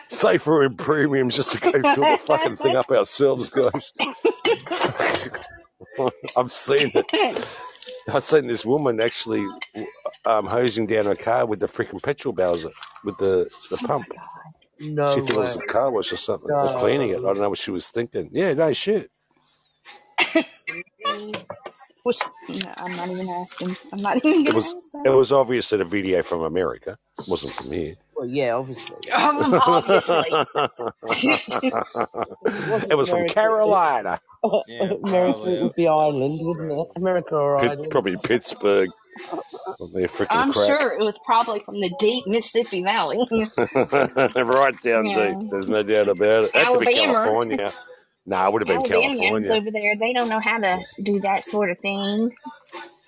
Safer 0.09 0.63
in 0.65 0.77
premiums 0.77 1.35
just 1.35 1.53
to 1.53 1.59
go 1.59 1.83
fill 1.85 2.07
the 2.07 2.17
fucking 2.17 2.57
thing 2.57 2.75
up 2.75 2.91
ourselves, 2.91 3.49
guys. 3.49 3.93
I've 6.37 6.51
seen 6.51 6.91
it. 6.93 7.47
I've 8.07 8.23
seen 8.23 8.47
this 8.47 8.65
woman 8.65 9.01
actually 9.01 9.45
um, 10.25 10.45
hosing 10.47 10.87
down 10.87 11.05
her 11.05 11.15
car 11.15 11.45
with 11.45 11.59
the 11.59 11.67
freaking 11.67 12.01
petrol 12.03 12.33
bowser, 12.33 12.71
with 13.03 13.17
the, 13.17 13.49
the 13.69 13.77
pump. 13.77 14.07
No 14.79 15.07
she 15.07 15.21
thought 15.21 15.37
it 15.37 15.43
was 15.43 15.55
a 15.57 15.61
car 15.61 15.91
wash 15.91 16.11
or 16.11 16.17
something, 16.17 16.49
or 16.51 16.79
cleaning 16.79 17.09
it. 17.11 17.19
I 17.19 17.21
don't 17.21 17.39
know 17.39 17.49
what 17.49 17.59
she 17.59 17.71
was 17.71 17.89
thinking. 17.89 18.29
Yeah, 18.31 18.53
no 18.53 18.73
shit. 18.73 19.11
Which, 22.03 22.19
no, 22.49 22.73
I'm 22.77 22.95
not 22.97 23.09
even 23.09 23.29
asking. 23.29 23.75
I'm 23.93 24.01
not 24.01 24.17
even 24.25 24.47
It 24.47 24.53
was 24.53 24.75
ask 24.75 24.75
it 25.03 25.09
that. 25.09 25.17
was 25.17 25.31
obviously 25.31 25.81
a 25.81 25.85
video 25.85 26.23
from 26.23 26.41
America. 26.41 26.97
It 27.19 27.27
wasn't 27.27 27.53
from 27.53 27.71
here. 27.71 27.95
Well, 28.15 28.27
yeah, 28.27 28.53
obviously. 28.55 29.11
Um, 29.11 29.53
obviously. 29.65 30.25
It 30.31 30.47
wasn't 32.69 32.91
it 32.91 32.97
was 32.97 33.09
from 33.09 33.27
Carolina. 33.27 34.19
Yeah, 34.67 34.91
America 35.03 35.33
probably. 35.39 35.63
would 35.63 35.75
be 35.75 35.87
Ireland, 35.87 36.39
wouldn't 36.41 36.71
it? 36.71 36.87
America 36.95 37.35
or 37.35 37.59
Pit, 37.59 37.71
Ireland. 37.71 37.91
probably 37.91 38.17
Pittsburgh. 38.23 38.89
On 39.79 39.93
their 39.93 40.07
freaking 40.07 40.27
I'm 40.31 40.51
crack. 40.51 40.67
sure 40.67 40.91
it 40.99 41.03
was 41.03 41.17
probably 41.25 41.61
from 41.61 41.79
the 41.79 41.89
deep 41.99 42.27
Mississippi 42.27 42.83
Valley. 42.83 43.17
right 43.57 44.81
down 44.83 45.05
yeah. 45.05 45.29
deep. 45.29 45.49
There's 45.49 45.69
no 45.69 45.83
doubt 45.83 46.09
about 46.09 46.45
it. 46.45 46.51
It 46.53 46.65
had 46.65 46.73
to 46.73 46.79
be 46.79 46.93
California. 46.93 47.73
No, 48.25 48.45
it 48.47 48.53
would 48.53 48.61
have 48.63 48.67
been 48.67 48.91
Alabamians 48.91 49.19
California. 49.19 49.51
over 49.53 49.71
there, 49.71 49.95
they 49.95 50.11
don't 50.11 50.27
know 50.29 50.41
how 50.41 50.57
to 50.57 50.83
do 51.01 51.19
that 51.21 51.45
sort 51.45 51.69
of 51.69 51.79
thing. 51.79 52.33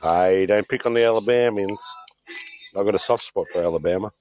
Hey, 0.02 0.46
don't 0.46 0.68
pick 0.68 0.86
on 0.86 0.94
the 0.94 1.04
Alabamians. 1.04 1.80
I've 2.78 2.86
got 2.86 2.96
a 2.96 3.00
soft 3.00 3.24
spot 3.24 3.48
for 3.52 3.64
Alabama. 3.64 4.12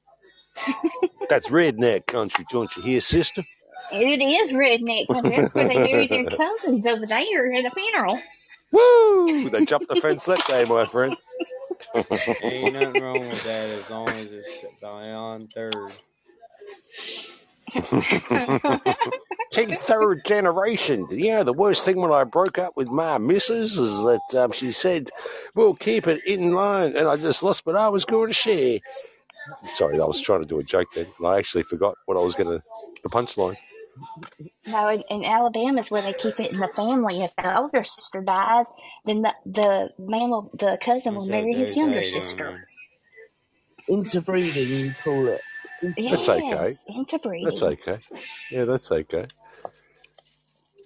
That's 1.29 1.49
redneck 1.49 2.07
country, 2.07 2.45
don't 2.51 2.75
you 2.77 2.83
hear, 2.83 3.01
sister? 3.01 3.45
It 3.93 4.23
is 4.23 4.53
redneck 4.53 5.07
country. 5.09 5.37
That's 5.37 5.55
where 5.55 5.69
they 5.69 5.75
bury 5.75 6.07
their 6.07 6.25
cousins 6.37 6.87
over 6.87 7.07
there 7.07 7.53
at 7.53 7.65
a 7.65 7.71
funeral. 7.71 8.21
Woo! 8.73 9.49
They 9.49 9.65
jumped 9.65 9.89
the 9.89 10.01
fence 10.01 10.25
that 10.27 10.45
day, 10.47 10.65
my 10.65 10.85
friend. 10.87 11.17
Ain't 12.43 12.73
nothing 12.75 13.03
wrong 13.03 13.29
with 13.29 13.45
that 13.45 13.71
as 13.71 13.91
long 13.91 14.09
as 14.09 14.29
it's 14.29 14.65
beyond 14.81 15.53
third. 15.53 15.93
See, 19.53 19.75
third 19.75 20.25
generation. 20.25 21.07
You 21.11 21.37
know, 21.37 21.45
the 21.45 21.53
worst 21.53 21.85
thing 21.85 21.97
when 21.97 22.13
I 22.13 22.25
broke 22.25 22.59
up 22.59 22.77
with 22.77 22.89
my 22.89 23.19
missus 23.19 23.79
is 23.79 24.03
that 24.05 24.35
um, 24.35 24.53
she 24.53 24.73
said, 24.73 25.11
we'll 25.55 25.75
keep 25.75 26.07
it 26.07 26.25
in 26.27 26.53
line. 26.53 26.97
And 26.97 27.09
I 27.09 27.17
just 27.17 27.43
lost 27.43 27.67
what 27.67 27.77
I 27.77 27.89
was 27.89 28.05
going 28.05 28.29
to 28.29 28.35
share. 28.35 28.81
Sorry, 29.73 30.01
I 30.01 30.05
was 30.05 30.21
trying 30.21 30.41
to 30.43 30.47
do 30.49 30.59
a 30.59 30.65
joke 30.65 30.89
then. 30.95 31.07
and 31.19 31.27
I 31.27 31.39
actually 31.39 31.65
forgot 31.65 31.97
what 32.07 32.17
I 32.17 32.21
was 32.21 32.35
going 32.35 32.51
to, 32.51 32.63
the 33.03 33.09
punchline. 33.09 33.57
No, 34.67 34.89
in, 34.89 35.03
in 35.11 35.25
Alabama 35.25 35.81
is 35.81 35.91
where 35.91 36.03
they 36.03 36.13
keep 36.13 36.39
it 36.39 36.53
in 36.53 36.61
the 36.61 36.69
family. 36.69 37.23
If 37.23 37.33
the 37.37 37.59
older 37.59 37.85
sister 37.85 38.21
dies, 38.21 38.67
then 39.07 39.23
the 39.23 39.35
the 39.47 39.91
man 39.99 40.31
will, 40.31 40.51
the 40.55 40.79
cousin 40.81 41.15
will 41.15 41.27
marry 41.27 41.55
his 41.55 41.77
younger 41.77 42.05
sister. 42.05 42.69
Interbreeding, 43.89 44.69
you 44.69 44.95
call 45.05 45.29
it. 45.29 45.41
That's 45.83 46.29
okay. 46.29 46.45
Yes, 46.47 46.77
interbreeding. 46.89 47.45
That's 47.47 47.63
okay. 47.63 47.99
Yeah, 48.51 48.65
that's 48.65 48.91
okay. 48.91 49.27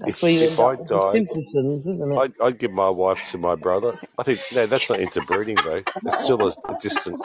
That's 0.01 0.21
If, 0.21 0.23
where 0.23 0.33
you 0.33 0.43
if 0.43 0.53
end 0.53 0.61
I 0.61 0.77
up 0.79 0.79
with 0.79 0.89
died, 0.89 1.03
simpletons, 1.03 1.89
isn't 1.89 2.13
it? 2.13 2.21
I'd, 2.21 2.35
I'd 2.43 2.59
give 2.59 2.73
my 2.73 2.91
wife 2.91 3.25
to 3.33 3.39
my 3.39 3.57
brother. 3.57 3.99
I 4.19 4.25
think, 4.25 4.41
no, 4.53 4.67
that's 4.67 4.91
not 4.91 5.01
interbreeding, 5.01 5.57
though. 5.65 5.83
It's 6.07 6.25
still 6.25 6.43
a, 6.47 6.53
a 6.69 6.77
distant 6.81 7.23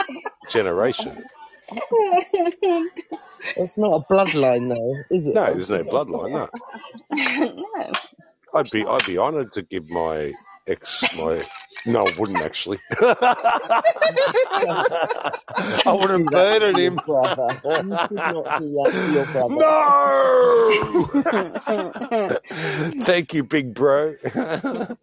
generation. 0.49 1.25
It's 3.57 3.77
not 3.77 4.01
a 4.01 4.13
bloodline, 4.13 4.69
though, 4.69 5.15
is 5.15 5.27
it? 5.27 5.35
No, 5.35 5.53
there's 5.53 5.69
no 5.71 5.83
bloodline, 5.83 6.31
no. 6.31 6.49
no. 7.11 7.91
I'd 8.53 8.71
be 8.71 8.85
I'd 8.85 9.05
be 9.05 9.17
honoured 9.17 9.51
to 9.53 9.63
give 9.63 9.89
my 9.89 10.33
ex 10.67 11.03
my 11.17 11.41
no, 11.87 12.07
wouldn't 12.17 12.39
actually. 12.39 12.79
I 12.99 13.83
wouldn't 15.85 16.31
burden 16.31 16.79
him. 16.79 16.95
brother. 17.05 17.61
You 17.63 17.69
should 17.71 17.85
not 17.85 18.59
do 18.59 18.73
that 18.73 18.89
to 18.91 19.11
your 19.13 19.25
brother. 19.27 19.55
No. 22.89 23.01
Thank 23.05 23.35
you, 23.35 23.43
big 23.43 23.75
bro. 23.75 24.15
I 24.33 24.95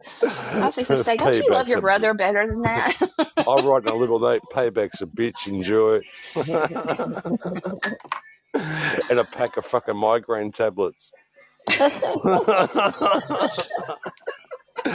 was 0.57 0.75
just 0.75 0.89
to 0.89 1.05
say, 1.05 1.17
don't 1.17 1.37
you 1.37 1.49
love 1.51 1.69
your 1.69 1.79
a 1.79 1.83
brother 1.83 2.15
better 2.15 2.45
than 2.49 2.63
that? 2.63 2.97
I'll 3.47 3.69
write 3.69 3.85
in 3.85 3.89
a 3.89 3.95
little 3.95 4.19
note. 4.19 4.43
Payback's 4.53 5.03
a 5.03 5.07
bitch. 5.07 5.47
Enjoy 5.47 6.01
it. 6.01 6.05
and 9.09 9.21
a 9.21 9.25
pack 9.25 9.57
of 9.57 9.65
fucking 9.67 9.97
migraine 9.97 10.51
tablets. 10.51 11.13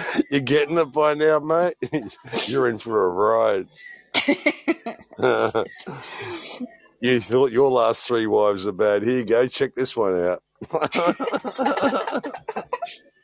You're 0.31 0.41
getting 0.41 0.77
it 0.77 0.91
by 0.91 1.13
now, 1.13 1.39
mate. 1.39 1.75
You're 2.45 2.69
in 2.69 2.77
for 2.77 3.05
a 3.05 3.09
ride. 3.09 3.67
you 7.01 7.21
thought 7.21 7.51
your 7.51 7.69
last 7.71 8.07
three 8.07 8.27
wives 8.27 8.65
were 8.65 8.71
bad. 8.71 9.03
Here 9.03 9.17
you 9.19 9.25
go. 9.25 9.47
Check 9.47 9.75
this 9.75 9.95
one 9.95 10.19
out. 10.23 10.43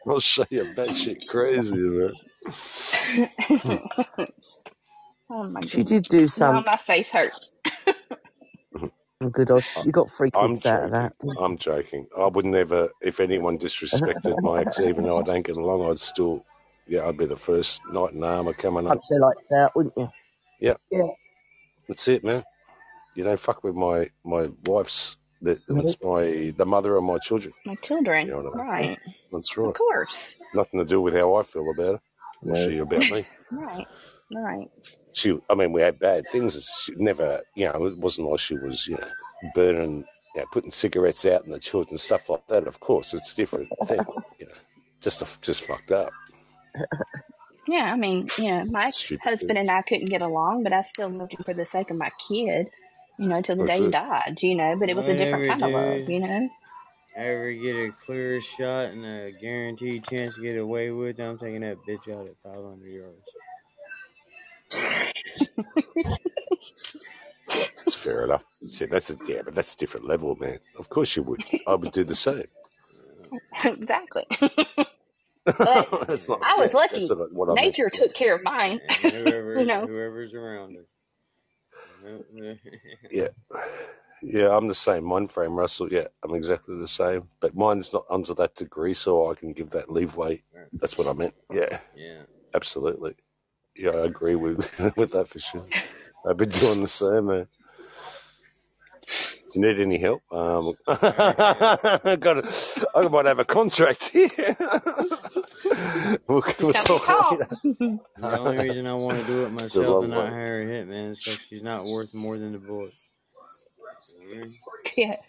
I'll 0.07 0.19
show 0.19 0.45
you 0.49 0.73
that 0.73 0.95
shit 0.95 1.27
crazy, 1.27 1.75
man. 1.77 2.13
oh 5.29 5.43
my 5.43 5.61
god. 5.61 5.69
She 5.69 5.83
did 5.83 6.03
do 6.03 6.21
Now 6.21 6.27
some 6.27 6.63
my 6.65 6.77
face 6.77 7.09
hurts. 7.09 7.55
Oh, 9.21 9.29
good. 9.29 9.49
Oh, 9.51 9.55
old- 9.55 9.85
You 9.85 9.91
got 9.91 10.11
three 10.11 10.29
I'm 10.33 10.55
kids 10.55 10.65
out 10.65 10.83
of 10.83 10.91
that. 10.91 11.13
I'm 11.39 11.57
joking. 11.57 12.07
I 12.17 12.27
would 12.27 12.45
never, 12.45 12.89
if 13.01 13.19
anyone 13.21 13.57
disrespected 13.57 14.41
my 14.41 14.59
ex, 14.61 14.81
even 14.81 15.05
though 15.05 15.19
I 15.19 15.23
don't 15.23 15.45
get 15.45 15.55
along, 15.55 15.89
I'd 15.89 15.99
still, 15.99 16.45
yeah, 16.87 17.07
I'd 17.07 17.17
be 17.17 17.25
the 17.25 17.37
first 17.37 17.81
knight 17.91 18.13
in 18.13 18.23
armor 18.23 18.53
coming 18.53 18.85
up. 18.87 18.93
Punch 18.93 19.05
her 19.09 19.19
like 19.19 19.37
that, 19.49 19.75
wouldn't 19.75 19.93
you? 19.97 20.09
Yeah, 20.59 20.75
Yeah. 20.91 21.07
that's 21.87 22.07
it, 22.07 22.23
man. 22.23 22.43
You 23.15 23.23
don't 23.23 23.39
fuck 23.39 23.63
with 23.63 23.75
my 23.75 24.09
my 24.23 24.49
wife's. 24.65 25.17
That 25.41 25.59
mm-hmm. 25.67 25.79
it's 25.79 25.97
my 26.01 26.53
the 26.55 26.65
mother 26.65 26.95
of 26.95 27.03
my 27.03 27.17
children. 27.17 27.53
My 27.65 27.75
children. 27.75 28.27
You 28.27 28.33
know 28.33 28.53
I 28.53 28.57
mean? 28.57 28.67
Right. 28.67 28.99
That's 29.31 29.57
Of 29.57 29.73
course. 29.73 30.35
Nothing 30.53 30.79
to 30.79 30.85
do 30.85 31.01
with 31.01 31.13
how 31.13 31.35
I 31.35 31.43
feel 31.43 31.69
about 31.69 31.95
her 31.95 32.01
or 32.45 32.53
No. 32.53 32.55
she 32.55 32.77
about 32.77 32.99
me. 33.11 33.25
Right. 33.51 33.85
Right. 34.33 34.71
She, 35.11 35.37
I 35.49 35.53
mean, 35.53 35.73
we 35.73 35.81
had 35.81 35.99
bad 35.99 36.25
things. 36.31 36.55
It's 36.55 36.85
she 36.85 36.93
never, 36.95 37.41
you 37.55 37.65
know, 37.65 37.85
it 37.85 37.97
wasn't 37.99 38.29
like 38.29 38.39
she 38.39 38.55
was, 38.55 38.87
you 38.87 38.95
know, 38.95 39.07
burning, 39.53 40.05
you 40.33 40.41
know, 40.41 40.47
putting 40.51 40.71
cigarettes 40.71 41.23
out 41.25 41.45
in 41.45 41.51
the 41.51 41.59
children, 41.59 41.97
stuff 41.99 42.29
like 42.29 42.47
that. 42.47 42.65
Of 42.65 42.79
course, 42.79 43.13
it's 43.13 43.33
different 43.33 43.69
thing, 43.85 43.99
you 44.39 44.47
know. 44.47 44.53
Just, 45.01 45.21
just 45.41 45.63
fucked 45.65 45.91
up. 45.91 46.11
Yeah, 47.67 47.93
I 47.93 47.95
mean, 47.95 48.29
you 48.37 48.51
know, 48.51 48.65
my 48.65 48.89
Stupid 48.89 49.23
husband 49.23 49.57
and 49.57 49.71
I 49.71 49.81
couldn't 49.83 50.09
get 50.09 50.21
along, 50.21 50.63
but 50.63 50.73
I 50.73 50.81
still 50.81 51.09
loved 51.09 51.33
him 51.33 51.43
for 51.45 51.53
the 51.53 51.65
sake 51.65 51.91
of 51.91 51.97
my 51.97 52.11
kid, 52.27 52.69
you 53.17 53.27
know, 53.29 53.41
till 53.41 53.55
the 53.55 53.63
That's 53.63 53.79
day 53.79 53.85
he 53.85 53.91
died, 53.91 54.37
you 54.41 54.55
know, 54.55 54.75
but 54.77 54.89
it 54.89 54.95
was 54.95 55.07
a 55.07 55.15
different 55.15 55.47
Whatever, 55.47 55.61
kind 55.61 55.63
of 55.63 55.71
love, 55.71 56.09
you 56.09 56.19
know? 56.19 56.49
Ever 57.15 57.53
get 57.53 57.75
a 57.75 57.91
clear 58.05 58.41
shot 58.41 58.87
and 58.87 59.05
a 59.05 59.31
guaranteed 59.31 60.03
chance 60.03 60.35
to 60.35 60.41
get 60.41 60.57
away 60.57 60.91
with 60.91 61.19
it, 61.19 61.23
I'm 61.23 61.37
taking 61.37 61.61
that 61.61 61.77
bitch 61.87 62.09
out 62.13 62.27
at 62.27 62.35
500 62.43 62.87
yards. 62.87 63.29
That's 67.77 67.95
fair 67.95 68.25
enough. 68.25 68.43
See, 68.67 68.85
that's 68.85 69.09
a 69.09 69.17
yeah, 69.27 69.41
but 69.45 69.55
that's 69.55 69.75
a 69.75 69.77
different 69.77 70.07
level, 70.07 70.35
man. 70.35 70.59
Of 70.77 70.89
course 70.89 71.15
you 71.15 71.23
would. 71.23 71.43
I 71.67 71.75
would 71.75 71.91
do 71.91 72.03
the 72.03 72.15
same. 72.15 72.47
exactly. 73.65 74.25
But 75.45 75.57
that's 76.07 76.29
not. 76.29 76.39
I 76.43 76.55
was 76.57 76.73
lucky. 76.73 76.99
That's 76.99 77.09
not 77.09 77.33
what 77.33 77.49
I 77.49 77.53
meant. 77.55 77.65
Nature 77.67 77.89
took 77.89 78.13
care 78.13 78.35
of 78.35 78.43
mine, 78.43 78.79
whoever, 79.01 79.59
you 79.59 79.65
know? 79.65 79.85
whoever's 79.85 80.33
around 80.33 80.75
her. 80.75 80.85
Yeah, 83.11 83.29
yeah. 84.21 84.55
I'm 84.55 84.67
the 84.67 84.75
same 84.75 85.05
mind 85.05 85.31
frame, 85.31 85.53
Russell. 85.53 85.91
Yeah, 85.91 86.07
I'm 86.23 86.35
exactly 86.35 86.77
the 86.77 86.87
same. 86.87 87.29
But 87.39 87.55
mine's 87.55 87.93
not 87.93 88.05
under 88.09 88.33
that 88.35 88.55
degree, 88.55 88.93
so 88.93 89.31
I 89.31 89.35
can 89.35 89.53
give 89.53 89.69
that 89.71 89.89
leeway. 89.89 90.43
That's 90.73 90.97
what 90.97 91.07
I 91.07 91.13
meant. 91.13 91.33
Yeah, 91.53 91.79
Yeah. 91.95 92.23
absolutely. 92.53 93.15
Yeah, 93.75 93.91
I 93.91 94.05
agree 94.05 94.35
with 94.35 94.57
with 94.97 95.11
that 95.13 95.29
for 95.29 95.39
sure. 95.39 95.65
I've 96.27 96.37
been 96.37 96.49
doing 96.49 96.81
the 96.81 96.87
same, 96.87 97.27
man. 97.27 97.47
you 99.55 99.61
need 99.61 99.79
any 99.79 99.97
help? 99.99 100.21
Um, 100.31 100.73
I 100.87 102.17
got. 102.19 102.45
I 102.95 103.07
might 103.07 103.25
have 103.25 103.39
a 103.39 103.45
contract 103.45 104.05
here. 104.09 104.27
we'll, 106.27 106.43
Just 106.59 106.61
we'll 106.61 106.73
don't 106.85 107.03
talk 107.03 107.03
call. 107.03 107.29
later. 107.29 107.47
The 108.17 108.31
only 108.39 108.57
reason 108.59 108.87
I 108.87 108.95
want 108.95 109.19
to 109.19 109.25
do 109.25 109.45
it 109.45 109.51
myself 109.51 109.99
long 109.99 110.03
and 110.03 110.13
not 110.13 110.27
way. 110.27 110.29
hire 110.29 110.61
a 110.61 110.65
hitman 110.65 111.11
is 111.11 111.19
because 111.21 111.39
she's 111.41 111.63
not 111.63 111.85
worth 111.85 112.13
more 112.13 112.37
than 112.39 112.53
the 112.53 112.59
bullet. 112.59 112.93
yeah. 114.97 115.17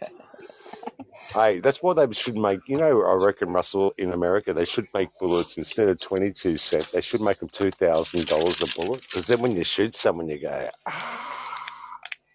Hey, 1.35 1.61
that's 1.61 1.83
why 1.83 1.95
they 1.95 2.13
should 2.13 2.37
make. 2.37 2.61
You 2.69 2.79
know, 2.79 3.03
I 3.05 3.15
reckon 3.15 3.51
Russell 3.53 3.95
in 3.99 4.13
America 4.13 4.55
they 4.55 4.65
should 4.67 4.89
make 4.95 5.11
bullets 5.21 5.59
instead 5.59 5.91
of 5.91 6.01
twenty 6.01 6.33
two 6.33 6.57
cent. 6.57 6.91
They 6.93 7.03
should 7.03 7.21
make 7.23 7.41
them 7.41 7.51
two 7.51 7.71
thousand 7.73 8.27
dollars 8.27 8.63
a 8.63 8.81
bullet 8.81 9.03
because 9.03 9.29
then 9.29 9.41
when 9.41 9.57
you 9.57 9.65
shoot 9.65 9.95
someone, 9.97 10.29
you 10.29 10.41
go, 10.41 10.69
ah, 10.87 11.33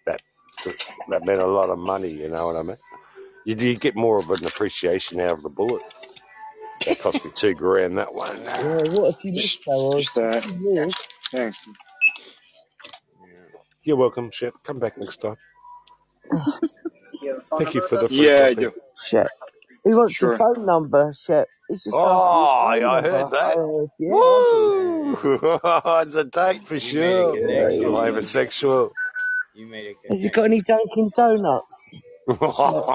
that 0.06 0.22
that 1.10 1.24
meant 1.26 1.40
a 1.40 1.46
lot 1.46 1.70
of 1.70 1.78
money. 1.78 2.10
You 2.12 2.28
know 2.30 2.46
what 2.46 2.56
I 2.56 2.62
mean? 2.62 2.76
You 3.46 3.56
you 3.56 3.76
get 3.76 3.96
more 3.96 4.18
of 4.18 4.30
an 4.30 4.46
appreciation 4.46 5.20
out 5.20 5.32
of 5.32 5.42
the 5.42 5.50
bullet. 5.50 5.82
That 6.86 6.98
cost 6.98 7.24
me 7.24 7.32
two 7.34 7.54
grand. 7.54 7.98
That 7.98 8.14
one. 8.14 8.44
Yeah, 8.58 8.84
what 8.84 9.14
if 9.16 9.24
you 9.24 9.32
missed 9.34 9.62
though? 9.66 9.92
Or 9.94 10.00
Just 10.00 10.14
that. 10.16 10.46
yours? 10.60 10.94
Thanks. 11.32 11.58
You're 13.84 13.96
welcome, 13.96 14.30
Shep. 14.32 14.54
Come 14.64 14.78
back 14.80 14.98
next 14.98 15.18
time. 15.22 15.36
You 17.22 17.30
have 17.30 17.38
a 17.38 17.42
phone 17.42 17.64
Thank 17.64 17.74
you 17.74 17.82
for 17.82 17.96
the 17.98 18.08
free 18.08 18.28
Yeah, 18.28 18.46
I 18.50 18.54
coffee. 18.54 18.54
do. 18.54 18.72
Shep. 18.96 19.30
He 19.84 19.94
wants 19.94 20.20
Sure. 20.20 20.20
your 20.20 20.30
phone 20.30 20.66
number, 20.66 21.12
Shep. 21.12 21.48
He's 21.68 21.84
just 21.84 22.04
asking 22.04 22.38
Oh, 22.38 22.40
your 22.40 22.50
phone 22.58 22.80
I 22.84 23.02
number. 23.02 23.02
heard 23.02 23.30
that. 23.32 23.58
Oh, 23.58 23.90
yeah, 23.98 24.14
I 24.16 24.44
Woo! 25.02 25.16
it's 26.02 26.14
a 26.16 26.24
date 26.24 26.66
for 26.66 26.78
You 26.80 26.94
made 26.94 27.20
a 27.20 27.26
sure. 27.26 27.36
connection. 27.36 27.86
do. 27.86 27.96
I'm 27.96 27.96
homosexual. 27.96 28.96
You 29.54 29.66
made 29.68 29.86
a 29.88 29.94
Has 30.10 30.22
he 30.22 30.30
got 30.30 30.44
any 30.46 30.62
Dunkin' 30.62 31.10
Donuts? 31.14 31.88
Shep. 32.48 32.86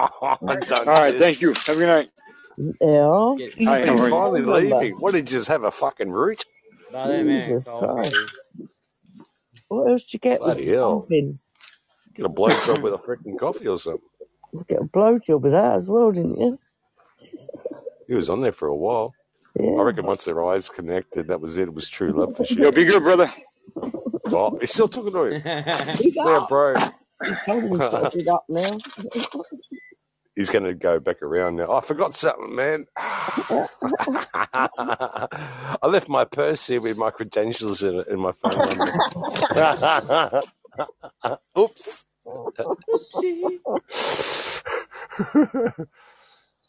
All 0.86 0.94
right. 0.94 1.16
Thank 1.18 1.42
you. 1.42 1.54
Have 1.68 1.76
a 1.78 1.80
good 1.80 1.88
night. 1.88 2.10
Yeah. 2.58 3.36
Get, 3.38 3.56
You 3.58 3.68
Hi, 3.68 3.80
got 3.80 3.86
how 3.86 3.92
He's 3.92 4.02
his 4.02 4.02
you? 4.02 4.10
finally 4.10 4.44
leaving. 4.44 4.96
What 5.00 5.14
did 5.14 5.32
you 5.32 5.38
just 5.40 5.50
have 5.50 5.64
a 5.64 5.72
fucking 5.72 6.12
root? 6.12 6.46
buy 6.92 7.08
that 7.10 7.26
man 7.26 7.58
Jesus 7.58 7.64
coffee, 7.66 7.94
Christ. 7.94 8.18
What 9.70 9.92
else 9.92 10.04
do 10.06 10.16
you 10.16 10.20
get 10.20 10.46
with 10.46 10.60
hell. 10.60 11.10
pumping? 11.10 11.40
Get 12.16 12.26
a 12.26 12.30
blowjob 12.30 12.82
with 12.82 12.94
a 12.94 12.98
freaking 13.00 13.40
coffee 13.40 13.68
or 13.68 13.78
something. 13.80 14.10
You 14.54 14.66
get 14.68 14.82
a 14.82 14.86
blowjob 14.86 15.42
with 15.42 15.54
that 15.54 15.78
as 15.78 15.90
well, 15.90 16.12
didn't 16.12 16.40
you? 16.40 16.60
He 18.08 18.16
was 18.16 18.30
on 18.30 18.42
there 18.42 18.52
for 18.54 18.68
a 18.70 18.76
while. 18.76 19.16
I 19.78 19.82
reckon 19.84 20.06
once 20.06 20.26
their 20.26 20.44
eyes 20.46 20.70
connected, 20.70 21.28
that 21.30 21.42
was 21.42 21.58
it. 21.58 21.64
It 21.70 21.74
was 21.74 21.90
true 21.90 22.12
love 22.14 22.34
for 22.36 22.46
sure. 22.46 22.66
Yo, 22.66 22.72
sure. 22.72 22.72
be 22.72 22.86
good, 22.86 23.04
brother. 23.04 23.32
Oh, 24.32 24.58
he's 24.60 24.72
still 24.74 24.88
talking 24.90 25.14
to 25.14 25.24
him. 25.26 25.40
Big 25.98 26.16
See 26.16 26.24
ya, 26.24 26.40
up. 26.40 26.50
bro. 26.50 26.90
He's 27.24 27.40
told 27.40 27.66
him 27.66 27.74
he's 27.74 27.86
got 27.86 28.12
to 28.12 28.32
up 28.32 28.46
now. 28.50 28.82
He's 30.36 30.50
going 30.50 30.66
to 30.66 30.76
go 30.76 31.00
back 31.00 31.22
around 31.24 31.58
now. 31.58 31.72
I 31.74 31.82
forgot 31.82 32.16
something, 32.16 32.56
man. 32.56 32.88
I 32.98 33.70
left 35.88 36.10
my 36.10 36.26
purse 36.26 36.68
here 36.68 36.82
with 36.82 36.98
my 36.98 37.12
credentials 37.12 37.84
in 37.84 38.00
it 38.00 38.08
and 38.10 38.22
my 38.22 38.34
phone 38.34 38.66
number. 38.66 38.96
Oops. 41.60 42.06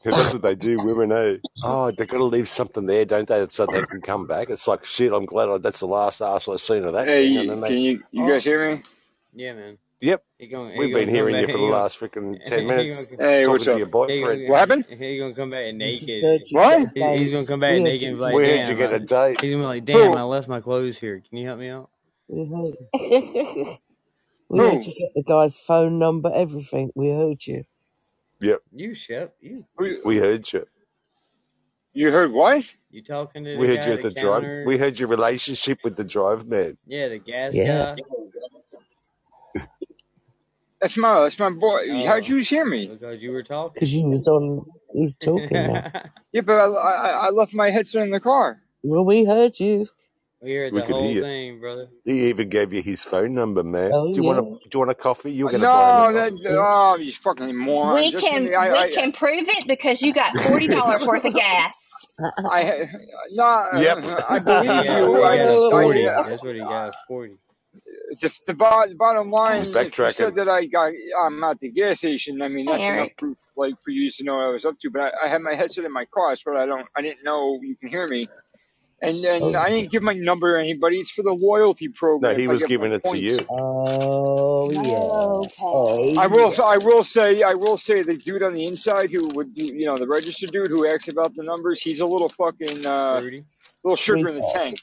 Yeah, 0.04 0.10
that's 0.14 0.32
what 0.32 0.42
they 0.42 0.54
do, 0.56 0.80
women, 0.80 1.12
eh? 1.12 1.36
Oh, 1.62 1.90
they've 1.90 2.08
got 2.08 2.18
to 2.18 2.24
leave 2.24 2.48
something 2.48 2.86
there, 2.86 3.04
don't 3.04 3.26
they, 3.28 3.46
so 3.50 3.66
they 3.66 3.84
can 3.84 4.00
come 4.02 4.26
back. 4.26 4.48
It's 4.50 4.66
like 4.68 4.84
shit. 4.84 5.12
I'm 5.12 5.26
glad 5.26 5.48
I, 5.50 5.58
that's 5.58 5.80
the 5.80 5.86
last 5.88 6.20
ass 6.22 6.48
I've 6.48 6.60
seen 6.60 6.84
of 6.84 6.92
that. 6.94 7.06
Hey, 7.06 7.20
thing. 7.20 7.34
you, 7.34 7.38
And 7.38 7.50
then 7.50 7.62
can 7.62 7.62
they, 7.62 7.78
you 7.78 8.02
you 8.12 8.22
Oh, 8.22 8.26
guys 8.26 8.44
hear 8.44 8.76
me? 8.76 8.82
yeah, 9.34 9.52
man. 9.54 9.78
Yep, 10.00 10.24
gonna, 10.50 10.70
we've 10.74 10.92
been 10.92 11.08
hearing 11.08 11.38
back. 11.38 11.40
you 11.40 11.48
for 11.48 11.58
the 11.58 11.64
last 11.64 12.00
freaking 12.00 12.42
ten 12.44 12.66
minutes 12.66 13.08
gonna, 13.10 13.18
Hey, 13.18 13.46
talking 13.46 13.48
what's 13.48 13.68
to 13.68 13.74
up? 13.74 13.76
your 13.76 13.86
he 14.06 14.20
boyfriend. 14.20 14.42
What 14.46 14.60
happened? 14.60 14.86
gonna, 14.90 15.18
gonna 15.18 15.34
come 15.34 15.50
back 15.50 15.74
naked. 15.74 16.28
What? 16.50 16.80
get 16.80 16.82
a 16.82 16.86
He, 16.94 17.18
he's 17.18 17.30
date. 17.30 17.32
gonna 17.32 17.46
come 17.46 17.60
back 17.60 17.80
We 17.80 17.82
naked 17.82 18.08
and 18.08 18.16
you. 18.16 18.18
be 18.18 18.22
like, 18.22 18.36
We 18.36 18.46
heard 18.46 18.68
you 18.68 18.76
get 18.76 18.92
a 18.92 19.00
I, 19.00 19.00
date. 19.00 19.40
he's 19.40 19.52
gonna 19.52 19.62
be 19.62 19.66
like, 19.66 19.84
damn, 19.86 20.16
I 20.16 20.22
left 20.24 20.48
my 20.48 20.60
clothes 20.60 20.98
here. 20.98 21.20
Can 21.28 21.38
you 21.38 21.46
help 21.46 21.58
me 21.60 21.70
out? 21.70 21.90
Mm-hmm. 22.30 22.70
We 22.98 23.18
heard. 23.20 23.78
we 24.50 24.62
heard 24.62 24.80
Who? 24.80 24.86
you 24.86 24.94
get 24.98 25.10
the 25.16 25.24
guy's 25.26 25.58
phone 25.58 25.98
number, 25.98 26.30
everything. 26.34 26.90
We 26.96 27.10
heard 27.10 27.46
you. 27.46 27.64
Yep, 28.40 28.60
You, 28.72 28.94
Shep, 28.94 29.36
you. 29.40 29.66
We 30.04 30.18
heard 30.18 30.52
you. 30.52 30.66
You 31.94 32.12
heard 32.12 32.32
what? 32.32 32.64
You 32.90 33.02
talking 33.02 33.44
to 33.44 33.50
We 33.52 33.66
the 33.66 33.68
heard 33.68 33.84
guy 33.84 33.86
you 33.86 33.94
at 33.94 34.00
at 34.00 34.02
the 34.02 34.10
the 34.12 34.12
drive. 34.12 34.50
We 34.64 34.78
heard 34.78 34.98
your 34.98 35.08
relationship 35.08 35.80
with 35.84 35.96
the 35.96 36.04
drive 36.04 36.46
man. 36.46 36.78
Yeah, 36.86 37.08
the 37.08 37.18
gas 37.18 37.58
Yeah. 37.58 37.60
guy. 37.60 37.98
That's 40.80 40.96
my 40.96 41.20
that's 41.22 41.38
my 41.38 41.50
boy. 41.50 41.80
Oh. 41.90 42.06
How'd 42.06 42.24
Oh, 42.24 42.26
you 42.28 42.36
hear 42.38 42.64
me? 42.64 42.86
because 42.88 43.22
you 43.22 43.32
were 43.32 43.42
talking. 43.42 43.74
Because 43.74 43.94
you 43.94 44.06
was 44.08 44.28
on, 44.28 44.64
he 44.94 45.02
was 45.02 45.16
talking 45.16 45.66
now. 45.66 45.92
Yeah, 46.32 46.42
but 46.42 46.54
I, 46.54 46.66
I 46.66 47.10
I 47.26 47.30
left 47.30 47.54
my 47.54 47.70
headset 47.70 48.02
in 48.02 48.10
the 48.10 48.20
car. 48.20 48.58
Well, 48.82 49.04
we 49.04 49.24
heard 49.24 49.58
you. 49.60 49.88
we 50.42 50.54
heard 50.54 50.72
We 50.72 50.80
the 50.80 50.86
could 50.86 50.96
whole 50.96 51.08
hear. 51.12 51.22
thing, 51.22 51.60
brother. 51.60 51.88
He 52.04 52.28
even 52.28 52.48
gave 52.50 52.72
you 52.72 52.82
his 52.82 53.02
phone 53.02 53.34
number, 53.34 53.64
man. 53.64 53.90
Oh, 53.94 54.12
Do 54.12 54.16
you 54.16 54.24
want 54.24 54.38
yeah. 54.38 54.44
a 54.44 54.44
Do 54.68 54.70
you 54.74 54.78
want 54.80 54.90
a 54.92 54.94
coffee? 54.94 55.32
You're 55.32 55.50
going 55.50 55.62
to 55.62 55.68
buy 55.68 55.90
him 55.90 56.04
No, 56.04 56.12
coffee. 56.12 56.42
that 56.44 56.56
oh, 56.58 56.96
you 56.96 57.12
fucking 57.12 57.56
morons. 57.56 57.94
We 57.94 58.12
That's 58.12 58.30
when 58.30 58.32
can 58.32 58.44
the, 58.44 58.54
I 58.56 58.72
we 58.72 58.78
I 58.78 58.88
can 58.88 59.12
prove 59.12 59.48
it 59.48 59.66
because 59.66 60.02
you 60.02 60.12
got 60.12 60.36
forty 60.38 60.68
dollars 60.68 61.04
worth 61.06 61.24
of 61.24 61.34
gas. 61.34 61.90
I 62.44 62.86
no, 63.32 63.44
Yep. 63.72 64.04
I 64.28 64.38
believe 64.38 64.84
you. 64.84 65.22
he 65.22 65.22
I 65.24 65.36
got 65.38 65.38
just 65.38 65.66
forty. 65.70 66.08
I 66.08 66.22
That's 66.28 66.42
what 66.42 66.56
he 66.56 66.66
got. 66.66 66.96
Forty. 67.08 67.38
The, 68.20 68.40
the, 68.46 68.54
bo- 68.54 68.86
the 68.88 68.94
bottom 68.94 69.30
line, 69.30 69.64
He's 69.64 69.74
if 69.74 69.98
you 69.98 70.10
said 70.12 70.34
that 70.34 70.48
I 70.48 70.66
got 70.66 70.92
I'm 71.22 71.42
at 71.44 71.60
the 71.60 71.70
gas 71.70 71.98
station, 71.98 72.40
I 72.42 72.48
mean 72.48 72.66
Hey 72.66 72.72
that's 72.72 72.84
enough 72.84 73.08
proof, 73.18 73.38
like 73.56 73.74
for 73.82 73.90
you 73.90 74.10
to 74.10 74.24
know 74.24 74.36
what 74.36 74.44
I 74.44 74.48
was 74.48 74.64
up 74.64 74.78
to. 74.80 74.90
But 74.90 75.14
I, 75.14 75.26
I 75.26 75.28
had 75.28 75.42
my 75.42 75.54
headset 75.54 75.84
in 75.84 75.92
my 75.92 76.04
car, 76.06 76.36
so 76.36 76.56
I 76.56 76.66
don't, 76.66 76.86
I 76.96 77.02
didn't 77.02 77.24
know 77.24 77.60
you 77.62 77.76
can 77.76 77.88
hear 77.88 78.06
me, 78.08 78.28
and 79.02 79.24
and 79.24 79.42
Oh, 79.44 79.54
I 79.54 79.68
didn't 79.70 79.90
give 79.90 80.02
my 80.02 80.12
number 80.14 80.56
to 80.56 80.62
anybody. 80.62 80.98
It's 80.98 81.10
for 81.10 81.22
the 81.22 81.32
loyalty 81.34 81.88
program. 81.88 82.22
No, 82.22 82.28
program. 82.34 82.40
he 82.40 82.48
was 82.48 82.62
giving 82.64 82.92
it 82.92 83.04
to 83.04 83.18
you. 83.18 83.40
oh 83.50 84.70
yeah. 84.70 84.80
Oh 84.98 85.46
Okay. 85.96 86.16
I 86.16 86.26
will. 86.26 86.54
I 86.64 86.78
will 86.78 87.04
say. 87.04 87.42
I 87.42 87.54
will 87.54 87.76
say 87.76 88.02
the 88.02 88.14
dude 88.16 88.42
on 88.42 88.52
the 88.52 88.66
inside 88.66 89.10
who 89.10 89.28
would 89.34 89.54
be, 89.54 89.64
you 89.64 89.86
know, 89.86 89.96
the 89.96 90.06
registered 90.06 90.50
dude 90.50 90.68
who 90.68 90.86
asks 90.88 91.08
about 91.08 91.34
the 91.34 91.42
numbers. 91.42 91.82
He's 91.82 92.00
a 92.00 92.06
little 92.06 92.28
fucking, 92.28 92.86
uh, 92.86 93.20
little 93.84 93.96
sugar 93.96 94.28
in 94.28 94.34
the 94.36 94.50
tank. 94.54 94.78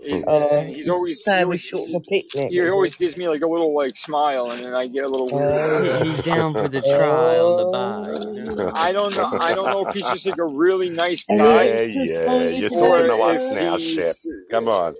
And, 0.00 0.26
Uh, 0.26 0.62
and 0.62 0.68
he's 0.68 0.88
he's 0.88 0.88
always, 0.88 1.22
he 1.34 1.42
Sammy 1.42 1.44
always, 1.44 1.62
short 1.62 1.90
of 1.90 1.94
a 1.96 2.00
picnic, 2.00 2.54
he 2.62 2.68
always 2.70 2.96
gives 2.96 3.16
me 3.18 3.28
like 3.28 3.42
a 3.42 3.48
little 3.48 3.74
like 3.76 3.96
smile, 3.96 4.50
and 4.52 4.64
then 4.64 4.74
I 4.74 4.86
get 4.88 5.04
a 5.04 5.08
little 5.08 5.30
weird. 5.30 5.62
Oh, 5.62 5.80
He, 5.80 5.92
he's 5.98 6.22
down 6.22 6.56
for 6.56 6.68
the 6.68 6.82
try 6.82 7.38
on 7.38 7.56
the 7.56 7.66
buy. 7.66 8.04
oh, 8.08 8.34
You 8.34 8.44
know. 8.44 8.72
I 8.74 8.92
don't 8.92 9.16
know. 9.16 9.28
I 9.40 9.54
don't 9.54 9.70
know 9.70 9.82
if 9.84 9.92
he's 9.92 10.10
just 10.10 10.26
like 10.26 10.38
a 10.38 10.46
really 10.46 10.90
nice 10.90 11.24
guy, 11.36 11.72
Yeah, 11.72 11.82
just 11.92 12.20
yeah. 12.20 12.24
wanted 12.24 12.60
You're 12.60 12.70
to 12.70 12.70
talking 12.70 13.06
know 13.06 13.08
to 13.08 13.16
us 13.18 13.50
if 13.50 13.52
now, 13.52 13.78
Shep. 13.78 14.16
Come 14.50 14.68
on. 14.68 14.94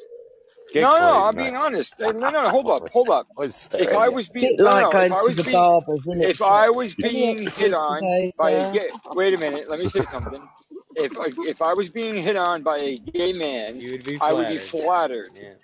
Get 0.73 0.83
No, 0.83 0.99
no, 0.99 1.19
I'm 1.27 1.37
mate. 1.37 1.45
being 1.45 1.57
honest. 1.57 1.95
No, 2.01 2.12
no, 2.12 2.31
no. 2.31 2.51
Hold 2.51 2.69
up, 2.71 2.85
hold 2.93 3.11
up. 3.11 3.29
What's 3.35 3.69
If 3.79 3.95
I 3.95 4.09
was 4.11 4.29
being 4.31 4.57
bit 4.57 4.61
no, 4.61 4.75
like 4.75 4.91
no. 4.91 4.95
If 4.97 5.11
going 5.11 5.12
I 5.12 5.23
to 5.23 5.23
was 5.23 5.37
the 5.37 5.45
being 5.45 5.53
barbers, 5.53 6.01
isn't 6.09 6.23
it, 6.23 6.31
if 6.31 6.43
I 6.43 6.71
was 6.71 6.95
being 6.95 7.49
hit 7.51 7.75
on 7.75 8.11
by 8.39 8.53
a 8.53 8.65
gay, 8.65 8.91
wait 9.15 9.35
a 9.35 9.39
minute, 9.39 9.69
let 9.71 9.81
me 9.81 9.89
say 9.89 10.05
something. 10.07 10.49
If 10.97 11.12
if 11.49 11.62
I 11.62 11.73
was 11.75 11.91
being 11.93 12.15
hit 12.15 12.37
on 12.37 12.62
by 12.62 12.79
a 12.79 12.97
gay 12.97 13.33
man, 13.33 13.75
would 13.77 14.19
I 14.21 14.33
would 14.33 14.49
be 14.49 14.59
flattered. 14.59 15.31
flattered. 15.31 15.31
Yeah. 15.35 15.55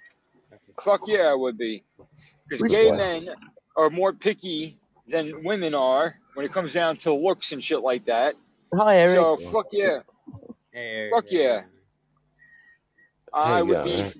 Fuck 0.82 1.02
yeah, 1.06 1.22
I 1.30 1.34
would 1.34 1.58
be. 1.58 1.84
Because 2.48 2.68
gay 2.68 2.88
one? 2.88 2.98
men 2.98 3.28
are 3.76 3.90
more 3.90 4.12
picky 4.12 4.78
than 5.08 5.44
women 5.44 5.74
are 5.74 6.16
when 6.34 6.46
it 6.46 6.52
comes 6.52 6.72
down 6.72 6.96
to 6.98 7.12
looks 7.14 7.52
and 7.52 7.62
shit 7.62 7.80
like 7.80 8.06
that. 8.06 8.34
Hi, 8.74 8.98
Eric. 8.98 9.20
So 9.20 9.36
fuck 9.36 9.66
yeah, 9.72 10.00
Hey, 10.72 10.80
Eric. 10.80 11.12
fuck 11.14 11.24
yeah, 11.30 11.60
doing? 11.60 11.64
I 13.32 13.62
would 13.62 13.72
go. 13.74 13.84
be. 13.84 13.96
man. 13.98 14.12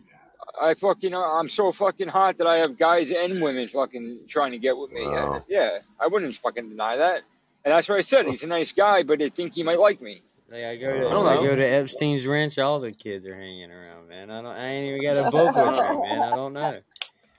I 0.60 0.74
fucking 0.74 1.14
I'm 1.14 1.48
so 1.48 1.72
fucking 1.72 2.08
hot 2.08 2.36
that 2.38 2.46
I 2.46 2.58
have 2.58 2.78
guys 2.78 3.12
and 3.12 3.40
women 3.40 3.68
fucking 3.68 4.20
trying 4.28 4.52
to 4.52 4.58
get 4.58 4.76
with 4.76 4.90
me. 4.90 5.06
Wow. 5.06 5.42
Yeah, 5.48 5.78
I 5.98 6.08
wouldn't 6.08 6.36
fucking 6.36 6.68
deny 6.68 6.96
that. 6.96 7.22
And 7.64 7.72
that's 7.74 7.88
what 7.88 7.98
I 7.98 8.02
said. 8.02 8.26
He's 8.26 8.42
a 8.42 8.46
nice 8.46 8.72
guy, 8.72 9.02
but 9.02 9.22
I 9.22 9.28
think 9.28 9.54
he 9.54 9.62
might 9.62 9.78
like 9.78 10.00
me. 10.02 10.22
Like 10.50 10.64
I 10.64 10.76
go 10.76 10.90
I 10.92 11.00
to 11.00 11.08
don't 11.10 11.26
I 11.28 11.34
know. 11.36 11.42
go 11.42 11.56
to 11.56 11.64
Epstein's 11.64 12.26
Ranch, 12.26 12.58
all 12.58 12.80
the 12.80 12.92
kids 12.92 13.26
are 13.26 13.36
hanging 13.36 13.70
around, 13.70 14.08
man. 14.08 14.30
I 14.30 14.42
don't 14.42 14.46
I 14.52 14.66
ain't 14.68 14.88
even 14.88 15.02
got 15.02 15.28
a 15.28 15.30
book 15.30 15.54
with 15.54 15.80
me, 15.80 16.08
man. 16.08 16.22
I 16.24 16.34
don't 16.34 16.52
know. 16.52 16.80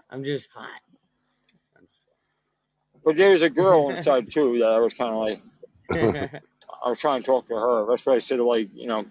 I'm 0.10 0.24
just 0.24 0.48
hot. 0.54 0.70
I'm 1.78 1.88
But 3.04 3.18
there's 3.18 3.42
a 3.42 3.50
girl 3.50 3.90
inside 3.90 4.32
too 4.32 4.60
that 4.60 4.68
I 4.68 4.80
was 4.80 4.94
kind 4.94 5.14
of 5.14 5.20
like, 5.20 5.42
I 6.86 6.90
was 6.90 7.00
trying 7.00 7.22
to 7.22 7.26
talk 7.26 7.48
to 7.50 7.56
her. 7.56 7.86
That's 7.90 8.06
why 8.06 8.16
I 8.16 8.20
said 8.20 8.40
like, 8.40 8.70
you 8.74 8.88
know, 8.88 9.06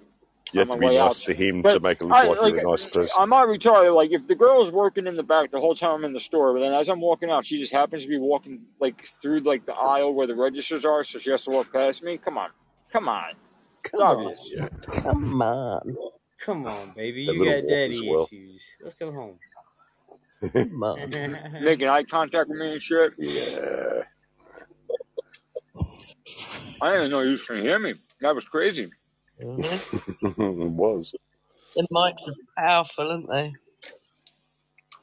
You 0.52 0.60
on 0.60 0.68
have 0.68 0.70
to 0.70 0.78
be 0.78 0.86
way 0.86 0.98
out. 0.98 1.08
nice 1.08 1.24
to 1.24 1.34
him 1.34 1.62
to 1.64 1.80
make 1.80 2.00
it 2.00 2.04
look 2.04 2.12
I 2.16 2.26
like 2.26 2.40
like, 2.40 2.54
you're 2.54 2.60
a 2.60 2.62
nice 2.70 2.86
person. 2.86 3.22
I'm 3.22 3.28
not 3.30 3.48
retarded. 3.48 3.94
Like 3.94 4.12
if 4.12 4.26
the 4.26 4.34
girl's 4.34 4.70
working 4.72 5.06
in 5.06 5.16
the 5.16 5.22
back 5.22 5.50
the 5.50 5.60
whole 5.60 5.74
time 5.74 5.90
I'm 5.96 6.04
in 6.06 6.12
the 6.14 6.20
store, 6.20 6.54
but 6.54 6.60
then 6.60 6.72
as 6.72 6.88
I'm 6.88 7.00
walking 7.00 7.30
out, 7.30 7.44
she 7.44 7.58
just 7.58 7.72
happens 7.72 8.02
to 8.04 8.08
be 8.08 8.18
walking 8.18 8.62
like 8.80 9.06
through 9.06 9.40
like 9.40 9.66
the 9.66 9.74
aisle 9.74 10.14
where 10.14 10.26
the 10.26 10.34
registers 10.34 10.84
are, 10.86 11.04
so 11.04 11.18
she 11.18 11.30
has 11.30 11.44
to 11.44 11.50
walk 11.50 11.72
past 11.72 12.02
me. 12.02 12.18
Come 12.18 12.38
on, 12.38 12.50
come 12.92 13.08
on, 13.08 13.30
it's 13.30 13.49
Come 13.82 14.00
on. 14.00 14.16
obvious. 14.18 14.52
Yeah. 14.56 14.68
Come 15.02 15.42
on. 15.42 15.96
Come 16.40 16.66
on, 16.66 16.92
baby. 16.96 17.26
That 17.26 17.34
You 17.34 17.44
got 17.44 17.68
daddy 17.68 18.10
well. 18.10 18.24
issues. 18.24 18.60
Let's 18.82 18.94
go 18.96 19.12
home. 19.12 19.38
Come 20.52 20.82
on. 20.82 21.10
Making 21.62 21.88
eye 21.88 22.04
contact 22.04 22.48
with 22.48 22.58
me 22.58 22.72
and 22.72 22.82
shit. 22.82 23.12
Yeah. 23.18 24.02
I 26.82 26.92
didn't 26.92 27.10
know 27.10 27.20
you 27.20 27.30
was 27.30 27.42
gonna 27.42 27.60
hear 27.60 27.78
me. 27.78 27.94
That 28.20 28.34
was 28.34 28.44
crazy. 28.46 28.90
Mhm. 29.42 29.64
it 30.62 30.70
was. 30.70 31.14
The 31.76 31.86
mics 31.92 32.26
are 32.28 32.34
powerful, 32.56 33.10
aren't 33.10 33.28
they? 33.30 33.52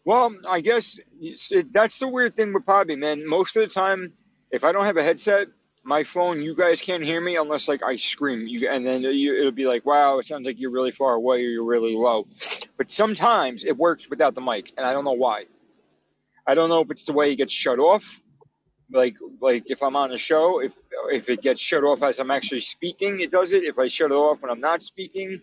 Well, 0.06 0.34
I 0.48 0.62
guess 0.62 1.00
it, 1.20 1.72
that's 1.74 2.00
the 2.00 2.08
weird 2.08 2.36
thing 2.36 2.54
with 2.54 2.66
Podbean, 2.66 3.00
man. 3.00 3.28
Most 3.28 3.56
of 3.58 3.64
the 3.68 3.74
time, 3.74 4.14
if 4.52 4.64
I 4.64 4.72
don't 4.72 4.86
have 4.86 4.98
a 4.98 5.04
headset, 5.04 5.48
my 5.88 6.04
phone, 6.04 6.42
you 6.42 6.54
guys 6.54 6.82
can't 6.82 7.02
hear 7.02 7.22
me 7.22 7.38
unless 7.38 7.68
like 7.70 7.82
I 7.82 7.96
scream. 7.96 8.46
You 8.46 8.70
and 8.70 8.86
then 8.86 9.04
you, 9.04 9.40
it'll 9.40 9.52
be 9.52 9.66
like, 9.66 9.86
"Wow, 9.86 10.20
it 10.20 10.26
sounds 10.26 10.46
like 10.46 10.60
you're 10.60 10.72
really 10.72 10.92
far 10.92 11.14
away 11.14 11.38
or 11.38 11.50
you're 11.50 11.64
really 11.64 11.96
low." 11.96 12.28
But 12.78 12.92
sometimes 12.92 13.64
it 13.64 13.78
works 13.78 14.10
without 14.10 14.36
the 14.36 14.42
mic, 14.42 14.74
and 14.78 14.86
I 14.86 14.92
don't 14.92 15.06
know 15.06 15.14
why. 15.14 15.46
I 16.46 16.56
don't 16.56 16.68
know 16.70 16.82
if 16.82 16.92
it's 16.92 17.06
the 17.06 17.14
way 17.14 17.32
it 17.32 17.38
gets 17.38 17.54
shut 17.54 17.80
off. 17.80 18.20
Like 18.92 19.16
like 19.42 19.64
if 19.68 19.82
I'm 19.82 19.96
on 19.96 20.12
a 20.12 20.18
show, 20.18 20.60
if 20.60 20.74
if 21.10 21.30
it 21.30 21.42
gets 21.42 21.62
shut 21.62 21.86
off 21.86 22.04
as 22.04 22.20
I'm 22.20 22.32
actually 22.32 22.62
speaking, 22.62 23.22
it 23.22 23.32
does 23.32 23.54
it. 23.54 23.64
If 23.64 23.80
I 23.80 23.88
shut 23.88 24.12
it 24.12 24.16
off 24.16 24.42
when 24.42 24.52
I'm 24.52 24.62
not 24.62 24.84
speaking, 24.84 25.42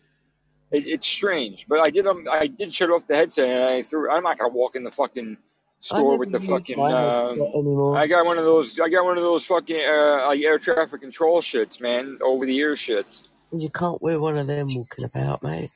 it, 0.70 0.86
it's 0.86 1.06
strange. 1.06 1.64
But 1.66 1.80
I 1.80 1.88
did 1.88 2.06
um, 2.06 2.26
I 2.30 2.48
did 2.48 2.74
shut 2.74 2.90
off 2.90 3.06
the 3.06 3.16
headset 3.16 3.48
and 3.48 3.64
I 3.64 3.82
threw. 3.82 4.10
I'm 4.10 4.22
not 4.22 4.38
gonna 4.38 4.52
walk 4.52 4.76
in 4.76 4.84
the 4.84 4.90
fucking 4.90 5.38
store 5.84 6.16
with 6.16 6.32
the 6.32 6.40
fucking. 6.40 6.80
Uh. 6.80 7.94
I 7.94 8.06
got 8.06 8.24
one 8.24 8.38
of 8.38 8.44
those. 8.44 8.80
I 8.80 8.88
got 8.88 9.04
one 9.04 9.16
of 9.16 9.22
those 9.22 9.44
fucking 9.44 9.76
uh, 9.76 10.26
like 10.28 10.40
air 10.40 10.58
traffic 10.58 11.00
control 11.00 11.40
shits, 11.40 11.80
man. 11.80 12.18
Over 12.22 12.46
the 12.46 12.56
ear 12.56 12.74
shits. 12.74 13.24
You 13.52 13.68
can't 13.68 14.02
wear 14.02 14.20
one 14.20 14.38
of 14.38 14.46
them 14.46 14.68
walking 14.70 15.04
about, 15.04 15.42
mate. 15.42 15.70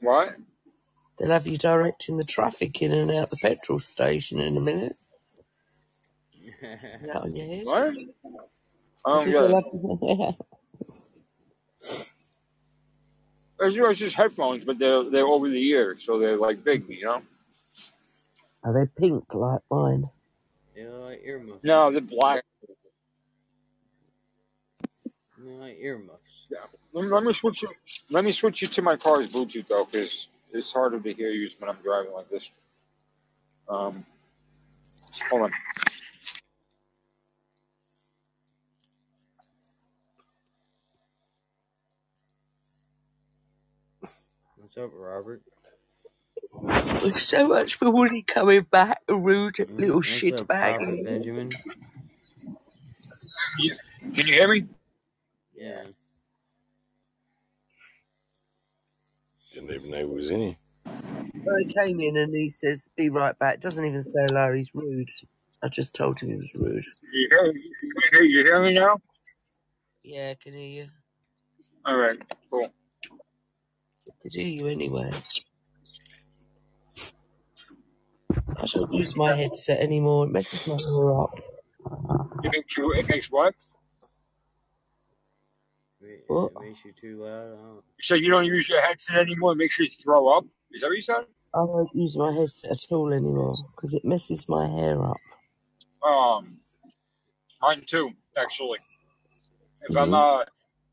What? 0.00 0.36
They'll 1.18 1.30
have 1.30 1.46
you 1.46 1.56
directing 1.56 2.18
the 2.18 2.24
traffic 2.24 2.82
in 2.82 2.92
and 2.92 3.10
out 3.10 3.30
the 3.30 3.38
petrol 3.40 3.78
station 3.78 4.40
in 4.40 4.56
a 4.56 4.60
minute. 4.60 4.96
That 6.60 7.16
on 7.16 7.34
your 7.34 7.46
head? 7.46 7.64
What? 7.64 7.94
I 9.06 9.10
I 9.10 9.16
don't 9.16 9.30
get 9.30 9.42
it. 9.42 9.54
have 10.20 10.34
It's, 13.58 13.74
it's 13.74 13.98
just 13.98 14.16
headphones, 14.16 14.64
but 14.64 14.78
they're 14.78 15.08
they're 15.08 15.26
over 15.26 15.48
the 15.48 15.70
ear, 15.70 15.96
so 15.98 16.18
they're 16.18 16.36
like 16.36 16.62
big, 16.62 16.86
you 16.90 17.06
know. 17.06 17.22
Are 18.66 18.72
they 18.72 18.86
pink 19.00 19.32
like 19.32 19.60
mine? 19.70 20.06
Yeah, 20.76 20.88
like 20.88 21.22
earmuffs. 21.24 21.62
No, 21.62 21.92
the 21.92 22.00
black. 22.00 22.44
Yeah, 25.44 25.54
like 25.54 25.78
earmuffs. 25.80 26.18
Yeah. 26.50 26.58
Let 26.92 27.04
me, 27.04 27.10
let 27.10 27.22
me 27.22 27.32
switch 27.32 27.62
you. 27.62 27.70
Let 28.10 28.24
me 28.24 28.32
switch 28.32 28.62
you 28.62 28.68
to 28.68 28.82
my 28.82 28.96
car's 28.96 29.32
Bluetooth 29.32 29.68
though, 29.68 29.84
because 29.84 30.26
it's 30.52 30.72
harder 30.72 30.98
to 30.98 31.12
hear 31.14 31.30
you 31.30 31.48
when 31.60 31.70
I'm 31.70 31.76
driving 31.84 32.12
like 32.12 32.28
this. 32.28 32.50
Um, 33.68 34.04
hold 35.30 35.42
on. 35.42 35.52
What's 44.56 44.76
up, 44.76 44.90
Robert? 44.92 45.40
There's 46.62 47.28
so 47.28 47.48
much 47.48 47.74
for 47.76 47.90
Woody 47.90 48.22
coming 48.22 48.66
back, 48.70 49.00
a 49.08 49.14
rude 49.14 49.58
little 49.78 49.96
What's 49.96 50.08
shit 50.08 50.40
up, 50.40 50.48
bag. 50.48 51.04
Benjamin? 51.04 51.50
Can 54.14 54.26
you 54.26 54.34
hear 54.34 54.48
me? 54.48 54.64
Yeah. 55.54 55.84
Didn't 59.52 59.70
even 59.70 59.90
know 59.90 59.98
he 59.98 60.04
was 60.04 60.30
in 60.30 60.40
here. 60.40 60.56
I 60.86 61.64
came 61.72 62.00
in 62.00 62.16
and 62.16 62.34
he 62.34 62.50
says, 62.50 62.82
be 62.96 63.08
right 63.08 63.38
back. 63.38 63.60
Doesn't 63.60 63.84
even 63.84 64.02
say 64.02 64.26
hello, 64.28 64.52
he's 64.52 64.68
rude. 64.74 65.08
I 65.62 65.68
just 65.68 65.94
told 65.94 66.20
him 66.20 66.30
he 66.30 66.36
was 66.36 66.54
rude. 66.54 66.86
You 67.12 67.28
hear, 67.30 67.52
you 67.52 67.72
hear, 68.12 68.22
you 68.22 68.42
hear 68.42 68.62
me 68.62 68.74
now? 68.74 68.98
Yeah, 70.02 70.30
I 70.32 70.36
can 70.42 70.52
hear 70.52 70.82
you. 70.82 70.86
All 71.84 71.96
right, 71.96 72.20
cool. 72.50 72.70
I 74.08 74.12
could 74.22 74.32
hear 74.32 74.48
you 74.48 74.66
anyway. 74.68 75.10
I 78.58 78.66
don't 78.66 78.92
use 78.92 79.14
my 79.16 79.36
headset 79.36 79.80
anymore. 79.80 80.26
It 80.26 80.30
messes 80.32 80.66
my 80.66 80.76
ear 80.76 81.20
up. 81.20 81.30
It 82.44 82.52
makes 82.52 82.76
you. 82.76 82.92
It 82.92 83.08
makes 83.08 83.30
what? 83.30 83.54
It, 86.02 86.24
What? 86.28 86.52
it 86.52 86.60
makes 86.60 86.84
you 86.84 86.92
too 87.00 87.24
loud. 87.24 87.46
I 87.52 87.56
don't. 87.56 87.74
You 87.98 88.02
said 88.02 88.20
you 88.20 88.30
don't 88.30 88.46
use 88.46 88.68
your 88.68 88.82
headset 88.82 89.18
anymore. 89.18 89.52
It 89.52 89.56
makes 89.56 89.78
you 89.78 89.88
throw 89.88 90.28
up. 90.28 90.44
Is 90.72 90.82
that 90.82 90.88
what 90.88 90.96
you 90.96 91.02
said? 91.02 91.26
I 91.54 91.58
don't 91.58 91.88
use 91.94 92.16
my 92.18 92.32
headset 92.32 92.72
at 92.72 92.78
all 92.92 93.12
anymore 93.12 93.56
because 93.76 93.94
it 93.94 94.04
messes 94.04 94.48
my 94.48 94.66
hair 94.68 95.02
up. 95.02 95.16
Um, 96.02 96.58
mine 97.62 97.84
too, 97.86 98.12
actually. 98.36 98.78
If 99.82 99.96
I'm 99.96 100.10
Mhm. 100.10 100.14
uh, 100.14 100.44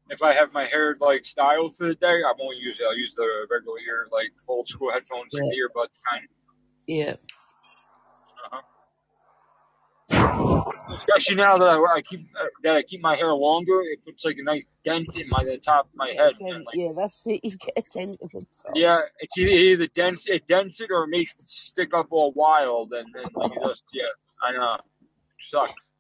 if 0.10 0.24
I 0.24 0.34
have 0.34 0.54
my 0.54 0.66
hair 0.66 0.96
like 1.00 1.26
styled 1.26 1.76
for 1.76 1.86
the 1.88 1.96
day, 1.96 2.24
I 2.24 2.34
won't 2.38 2.58
use 2.58 2.80
it. 2.80 2.86
I'll 2.86 2.98
use 2.98 3.16
the 3.16 3.48
regular 3.52 3.80
ear, 3.80 4.08
like 4.12 4.32
old 4.48 4.68
school 4.68 4.92
headphones, 4.92 5.34
like 5.34 5.44
Yeah, 5.44 5.50
the 5.50 5.80
earbud 5.80 5.88
kind. 6.10 6.28
yeah. 6.88 7.16
Especially 10.94 11.36
now 11.36 11.58
that 11.58 11.66
I, 11.68 11.98
I 11.98 12.02
keep 12.02 12.28
uh, 12.40 12.46
that 12.64 12.76
I 12.76 12.84
keep 12.84 13.02
my 13.02 13.16
hair 13.16 13.34
longer, 13.34 13.82
it 13.82 14.04
puts 14.06 14.24
like 14.26 14.38
a 14.38 14.44
nice 14.44 14.66
dent 14.86 15.16
in 15.16 15.28
my 15.30 15.44
the 15.44 15.58
top 15.58 15.86
of 15.86 15.92
my 15.96 16.10
head. 16.10 16.34
dent, 16.40 16.66
like, 16.66 16.76
yeah, 16.76 16.92
that's 16.96 17.26
it. 17.26 17.42
You 17.44 17.58
get 17.58 17.78
a 17.78 17.82
dent 17.82 18.18
in 18.22 18.28
the 18.32 18.46
top. 18.62 18.72
yeah, 18.76 19.00
it's 19.20 19.38
either, 19.38 19.50
either 19.52 19.88
dents 19.88 20.28
it 20.28 20.46
dents 20.48 20.82
it 20.82 20.90
or 20.92 21.04
it 21.06 21.10
makes 21.10 21.34
it 21.34 21.48
stick 21.48 21.94
up 21.94 22.08
all 22.12 22.32
wild, 22.34 22.94
and 22.94 23.14
then 23.14 23.26
like 23.36 23.52
it 23.52 23.60
just 23.66 23.84
yeah, 23.94 24.04
I 24.42 24.52
know, 24.54 24.78
sucks. 25.40 25.92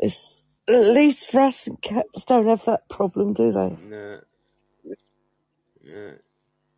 It's 0.00 0.42
at 0.68 0.86
least 0.86 1.32
Russ 1.34 1.66
and 1.66 1.80
Caps 1.80 2.24
don't 2.24 2.46
have 2.46 2.64
that 2.64 2.88
problem, 2.88 3.32
do 3.32 3.52
they? 3.52 3.76
Nah. 3.88 4.16
Nah. 5.84 6.12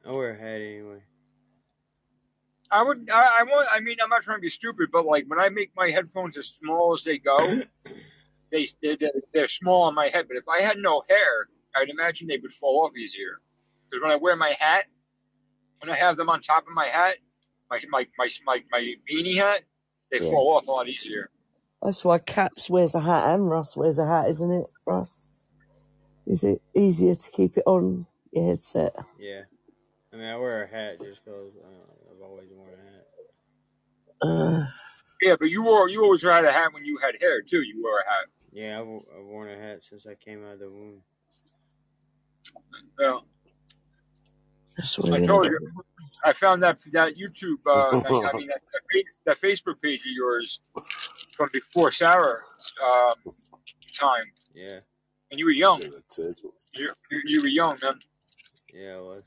I 0.04 0.12
wear 0.12 0.30
a 0.30 0.38
hat 0.38 0.60
anyway. 0.60 1.02
I 2.70 2.82
would, 2.82 3.08
I, 3.10 3.40
I 3.40 3.42
want, 3.44 3.68
I 3.72 3.80
mean, 3.80 3.96
I'm 4.02 4.08
not 4.08 4.22
trying 4.22 4.38
to 4.38 4.42
be 4.42 4.50
stupid, 4.50 4.90
but 4.92 5.06
like 5.06 5.24
when 5.28 5.38
I 5.38 5.48
make 5.48 5.70
my 5.76 5.90
headphones 5.90 6.36
as 6.36 6.48
small 6.48 6.92
as 6.92 7.04
they 7.04 7.18
go, 7.18 7.62
they 8.50 8.66
they're, 8.82 8.96
they're 8.96 9.12
they're 9.32 9.48
small 9.48 9.82
on 9.82 9.94
my 9.94 10.08
head. 10.12 10.26
But 10.28 10.36
if 10.36 10.48
I 10.48 10.62
had 10.62 10.78
no 10.78 11.02
hair, 11.08 11.48
I'd 11.74 11.88
imagine 11.90 12.26
they 12.28 12.38
would 12.38 12.52
fall 12.52 12.84
off 12.84 12.96
easier. 12.96 13.40
Because 13.88 14.02
when 14.02 14.10
I 14.10 14.16
wear 14.16 14.36
my 14.36 14.54
hat, 14.58 14.86
when 15.80 15.90
I 15.90 15.96
have 15.96 16.16
them 16.16 16.28
on 16.28 16.40
top 16.40 16.66
of 16.66 16.72
my 16.74 16.86
hat, 16.86 17.16
my 17.70 17.80
my 17.90 18.06
my 18.18 18.28
my, 18.44 18.64
my 18.72 18.94
beanie 19.10 19.36
hat, 19.36 19.62
they 20.10 20.18
Yeah. 20.18 20.30
fall 20.30 20.56
off 20.56 20.66
a 20.66 20.70
lot 20.70 20.88
easier. 20.88 21.30
That's 21.82 22.04
why 22.04 22.18
Caps 22.18 22.68
wears 22.70 22.94
a 22.94 23.00
hat 23.00 23.34
and 23.34 23.48
Russ 23.48 23.76
wears 23.76 23.98
a 23.98 24.06
hat, 24.08 24.30
isn't 24.30 24.50
it, 24.50 24.70
Russ? 24.86 25.26
Is 26.26 26.42
it 26.42 26.60
easier 26.74 27.14
to 27.14 27.30
keep 27.30 27.56
it 27.56 27.62
on 27.66 28.06
your 28.32 28.46
headset? 28.48 28.96
Yeah. 29.20 29.42
I 30.12 30.16
mean, 30.16 30.26
I 30.26 30.36
wear 30.36 30.64
a 30.64 30.66
hat 30.66 30.98
just 31.00 31.24
because 31.24 31.52
uh, 31.62 31.68
I've 31.68 31.85
always 32.26 32.48
worn 32.52 32.70
a 32.72 32.82
hat. 32.90 33.06
Uh, 34.22 34.66
Yeah, 35.22 35.36
but 35.38 35.50
you 35.50 35.62
wore 35.62 35.88
you 35.88 36.02
always 36.04 36.22
had 36.22 36.44
a 36.44 36.52
hat 36.52 36.72
when 36.72 36.84
you 36.84 36.98
had 37.02 37.14
hair 37.20 37.42
too. 37.42 37.62
You 37.62 37.82
wore 37.82 37.98
a 38.00 38.04
hat. 38.10 38.26
Yeah, 38.52 38.80
I've, 38.80 38.86
I've 39.18 39.26
worn 39.26 39.48
a 39.50 39.56
hat 39.56 39.80
since 39.88 40.06
I 40.06 40.14
came 40.14 40.44
out 40.44 40.54
of 40.54 40.60
the 40.60 40.70
womb. 40.70 41.02
Yeah, 43.00 43.18
that's 44.78 44.98
I 44.98 45.02
weird. 45.02 45.26
told 45.26 45.46
you. 45.46 45.58
I 46.24 46.32
found 46.32 46.62
that 46.62 46.78
that 46.92 47.14
YouTube, 47.16 47.58
uh, 47.66 47.98
I, 47.98 48.28
I 48.28 48.32
mean 48.36 48.46
that, 48.46 48.60
that 48.72 48.82
fa- 48.92 49.12
that 49.26 49.38
Facebook 49.40 49.80
page 49.82 50.00
of 50.02 50.12
yours 50.12 50.60
from 51.32 51.48
before 51.52 51.90
Sarah's 51.90 52.42
um, 52.84 53.34
time, 53.92 54.24
Yeah. 54.54 54.80
and 55.30 55.38
you 55.38 55.44
were 55.44 55.50
young. 55.52 55.82
See 55.82 55.88
the 55.88 56.02
turtle. 56.14 56.54
You, 56.74 56.90
you 57.10 57.20
you 57.24 57.40
were 57.42 57.48
young, 57.48 57.76
man, 57.82 57.98
Yeah, 58.72 58.96
I 58.96 59.00
was. 59.00 59.22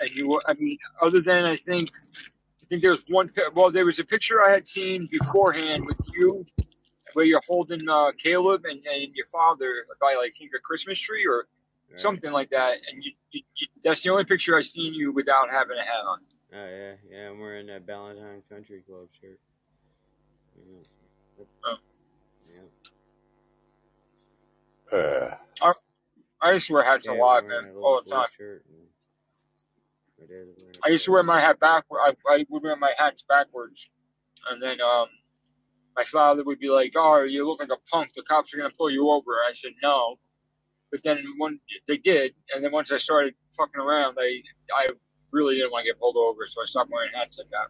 and 0.00 0.10
you 0.10 0.28
were. 0.28 0.42
I 0.46 0.54
mean, 0.54 0.78
other 1.00 1.20
than 1.20 1.44
I 1.44 1.56
think, 1.56 1.90
I 2.14 2.37
think 2.68 2.82
there 2.82 2.90
was 2.92 3.04
one. 3.08 3.30
Well, 3.54 3.70
there 3.70 3.86
was 3.86 3.98
a 3.98 4.04
picture 4.04 4.42
I 4.42 4.52
had 4.52 4.66
seen 4.66 5.06
beforehand 5.10 5.86
with 5.86 6.00
you, 6.12 6.44
where 7.14 7.24
you're 7.24 7.40
holding 7.46 7.88
uh, 7.88 8.12
Caleb 8.22 8.64
and, 8.64 8.80
and 8.86 9.14
your 9.14 9.26
father 9.26 9.86
by 10.00 10.14
like 10.18 10.28
I 10.28 10.30
think 10.38 10.52
a 10.56 10.60
Christmas 10.60 10.98
tree 10.98 11.26
or 11.26 11.46
Right. 11.90 11.98
something 11.98 12.32
like 12.32 12.50
that, 12.50 12.74
and 12.92 13.02
you, 13.02 13.12
you, 13.30 13.40
you 13.56 13.66
that's 13.82 14.02
the 14.02 14.10
only 14.10 14.24
picture 14.24 14.58
I've 14.58 14.66
seen 14.66 14.92
you 14.92 15.10
without 15.10 15.48
having 15.50 15.78
a 15.78 15.80
hat 15.82 16.04
on. 16.06 16.18
Oh, 16.52 16.66
yeah. 16.68 16.94
Yeah, 17.10 17.30
I'm 17.30 17.40
wearing 17.40 17.66
that 17.68 17.86
Valentine 17.86 18.42
Country 18.50 18.82
Club 18.86 19.08
shirt. 19.18 19.38
Yeah. 20.54 21.44
Oh. 21.64 21.76
Yeah. 24.92 24.98
Uh, 24.98 25.36
I, 25.62 25.72
I 26.42 26.52
used 26.52 26.66
to 26.66 26.74
wear 26.74 26.82
hats 26.82 27.06
a 27.06 27.12
lot, 27.12 27.46
man, 27.46 27.72
a 27.74 27.78
all 27.78 28.02
the 28.04 28.10
time. 28.10 28.28
shirt. 28.36 28.64
And 28.68 28.76
my 28.76 28.76
dad's 28.76 28.76
wearing 28.76 28.87
I 30.84 30.88
used 30.90 31.04
to 31.06 31.12
wear 31.12 31.22
my 31.22 31.40
hat 31.40 31.60
backward. 31.60 32.00
I, 32.00 32.14
I 32.28 32.46
would 32.48 32.62
wear 32.62 32.76
my 32.76 32.92
hats 32.98 33.24
backwards, 33.28 33.88
and 34.50 34.62
then 34.62 34.80
um, 34.80 35.06
my 35.96 36.04
father 36.04 36.44
would 36.44 36.58
be 36.60 36.70
like, 36.70 36.92
"Oh, 36.96 37.22
you 37.24 37.46
look 37.46 37.60
like 37.60 37.70
a 37.70 37.80
punk. 37.90 38.12
The 38.14 38.22
cops 38.22 38.54
are 38.54 38.58
gonna 38.58 38.74
pull 38.78 38.90
you 38.90 39.10
over." 39.10 39.32
I 39.48 39.52
said, 39.54 39.72
"No," 39.82 40.18
but 40.90 41.02
then 41.04 41.24
when 41.38 41.60
they 41.88 41.98
did, 41.98 42.34
and 42.54 42.64
then 42.64 42.72
once 42.72 42.92
I 42.92 42.98
started 42.98 43.34
fucking 43.56 43.80
around, 43.80 44.16
they 44.16 44.42
I 44.74 44.88
really 45.32 45.56
didn't 45.56 45.72
want 45.72 45.84
to 45.84 45.92
get 45.92 46.00
pulled 46.00 46.16
over, 46.16 46.46
so 46.46 46.62
I 46.62 46.66
stopped 46.66 46.90
wearing 46.92 47.10
hats 47.14 47.38
like 47.38 47.50
that. 47.50 47.68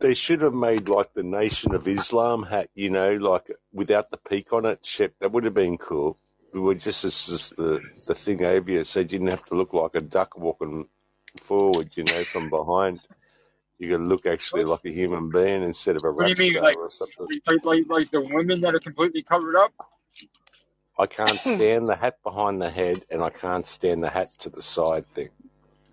they 0.00 0.14
should 0.14 0.42
have 0.42 0.54
made 0.54 0.88
like 0.88 1.14
the 1.14 1.22
Nation 1.24 1.74
of 1.74 1.88
Islam 1.88 2.44
hat, 2.44 2.70
you 2.74 2.90
know, 2.90 3.14
like 3.14 3.50
without 3.72 4.10
the 4.10 4.18
peak 4.18 4.52
on 4.52 4.66
it. 4.66 4.84
Shep, 4.84 5.14
that 5.20 5.32
would 5.32 5.44
have 5.44 5.54
been 5.54 5.78
cool. 5.78 6.18
We 6.54 6.60
were 6.60 6.74
just 6.74 7.04
as 7.04 7.26
just 7.26 7.56
the 7.56 7.80
the 8.06 8.14
thing 8.14 8.44
over 8.44 8.70
you, 8.70 8.84
so 8.84 9.00
you 9.00 9.06
didn't 9.06 9.28
have 9.28 9.44
to 9.46 9.56
look 9.56 9.74
like 9.74 9.94
a 9.94 10.00
duck 10.00 10.38
walking 10.38 10.86
forward, 11.36 11.96
you 11.96 12.04
know, 12.04 12.24
from 12.24 12.50
behind. 12.50 13.00
You 13.78 13.90
got 13.90 13.98
to 13.98 14.04
look 14.04 14.26
actually 14.26 14.64
like 14.64 14.80
a 14.86 14.90
human 14.90 15.30
being 15.30 15.62
instead 15.62 15.96
of 15.96 16.04
a 16.04 16.10
What 16.12 16.24
do 16.24 16.30
you 16.30 16.36
mean, 16.36 16.54
star 16.54 16.64
like 16.64 16.76
or 16.76 16.90
something. 16.90 17.28
like 17.46 17.64
like, 17.64 17.84
like 17.88 18.10
the 18.10 18.20
women 18.34 18.60
that 18.62 18.74
are 18.74 18.80
completely 18.80 19.22
covered 19.22 19.56
up? 19.56 19.72
I 20.98 21.06
can't 21.06 21.40
stand 21.40 21.88
the 21.88 21.96
hat 21.96 22.16
behind 22.24 22.60
the 22.60 22.70
head, 22.70 23.04
and 23.10 23.22
I 23.22 23.30
can't 23.30 23.66
stand 23.66 24.02
the 24.02 24.10
hat 24.10 24.28
to 24.40 24.50
the 24.50 24.62
side 24.62 25.06
thing. 25.14 25.30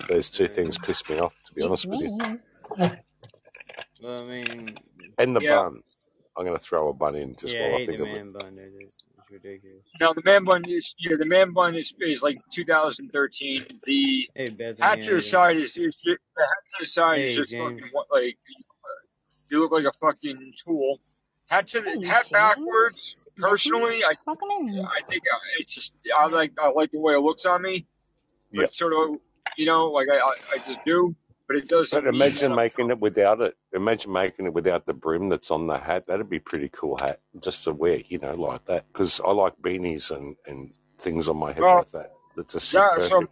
Those 0.07 0.29
two 0.29 0.47
things 0.47 0.77
piss 0.77 1.07
me 1.09 1.19
off, 1.19 1.33
to 1.45 1.53
be 1.53 1.63
honest 1.63 1.89
with 1.91 2.01
you. 2.01 2.11
Well, 4.01 4.23
I 4.23 4.25
mean, 4.25 4.77
And 5.17 5.35
the 5.35 5.41
Yeah. 5.41 5.55
bun. 5.55 5.81
I'm 6.37 6.45
going 6.45 6.57
to 6.57 6.63
throw 6.63 6.89
a 6.89 6.93
bun 6.93 7.15
in 7.15 7.35
just 7.35 7.55
yeah, 7.55 7.65
I 7.65 7.69
while 7.69 7.75
I 7.75 7.79
think 7.85 7.99
the 7.99 8.05
of 8.05 8.13
it. 8.13 8.13
man 8.13 8.31
bun. 8.31 8.59
Dude. 9.29 9.35
It's 9.37 9.45
ridiculous. 9.45 9.83
No, 10.01 10.13
the 10.13 10.21
man 10.23 10.43
bun 10.43 10.63
is 10.69 10.95
yeah, 10.99 11.15
the 11.17 11.25
man 11.25 11.51
bun 11.53 11.75
is, 11.75 11.93
is 11.99 12.21
like 12.23 12.37
2013. 12.51 13.65
The 13.83 14.27
Hey, 14.35 14.49
Bethany, 14.49 14.75
hat 14.81 15.01
to 15.01 15.15
the 15.15 15.21
side 15.21 15.57
is, 15.57 15.77
is 15.77 16.01
the 16.03 16.11
hat 16.37 16.47
to 16.47 16.75
the 16.81 16.85
side 16.85 17.19
is 17.21 17.35
just 17.35 17.51
James. 17.51 17.79
fucking 17.79 17.89
what 17.91 18.07
like 18.11 18.37
you 19.49 19.59
look 19.59 19.71
like 19.71 19.85
a 19.85 19.91
fucking 19.99 20.53
tool. 20.65 20.99
Hat 21.49 21.67
to 21.67 21.81
the 21.81 21.91
Hey, 21.91 22.05
hat 22.07 22.23
James. 22.25 22.31
backwards. 22.31 23.21
Personally, 23.37 24.01
I. 24.03 24.13
I 24.27 25.01
think 25.09 25.23
uh, 25.31 25.37
it's 25.59 25.73
just 25.75 25.93
I 26.17 26.27
like 26.27 26.53
I 26.59 26.69
like 26.69 26.91
the 26.91 26.99
way 26.99 27.13
it 27.15 27.19
looks 27.19 27.45
on 27.45 27.61
me, 27.61 27.85
but 28.53 28.61
Yeah. 28.61 28.67
sort 28.71 28.93
of 28.93 29.19
you 29.57 29.65
know 29.65 29.87
like 29.87 30.07
I 30.09 30.15
I, 30.17 30.33
I 30.53 30.57
just 30.65 30.83
do, 30.85 31.15
but 31.47 31.57
it 31.57 31.67
doesn't 31.69 32.01
But 32.01 32.07
imagine 32.07 32.55
making 32.55 32.91
it 32.91 32.99
without 32.99 33.41
it. 33.41 33.55
Imagine 33.73 34.11
making 34.13 34.45
it 34.47 34.53
without 34.53 34.85
the 34.85 34.93
brim 34.93 35.29
that's 35.29 35.51
on 35.51 35.67
the 35.67 35.77
hat. 35.79 36.07
That'd 36.07 36.29
be 36.29 36.37
a 36.37 36.41
pretty 36.41 36.69
cool 36.69 36.97
hat 36.97 37.21
just 37.41 37.65
to 37.65 37.73
wear, 37.73 38.01
you 38.09 38.19
know, 38.19 38.35
like 38.35 38.65
that. 38.65 38.87
Because 38.91 39.21
I 39.25 39.31
like 39.31 39.55
beanies 39.61 40.15
and, 40.15 40.35
and 40.47 40.73
things 40.99 41.29
on 41.29 41.37
my 41.37 41.53
head 41.53 41.67
well 41.67 41.71
like 41.71 41.91
that. 41.91 42.11
That 42.35 42.49
just 42.49 42.73
yeah. 42.73 42.99
So. 42.99 43.23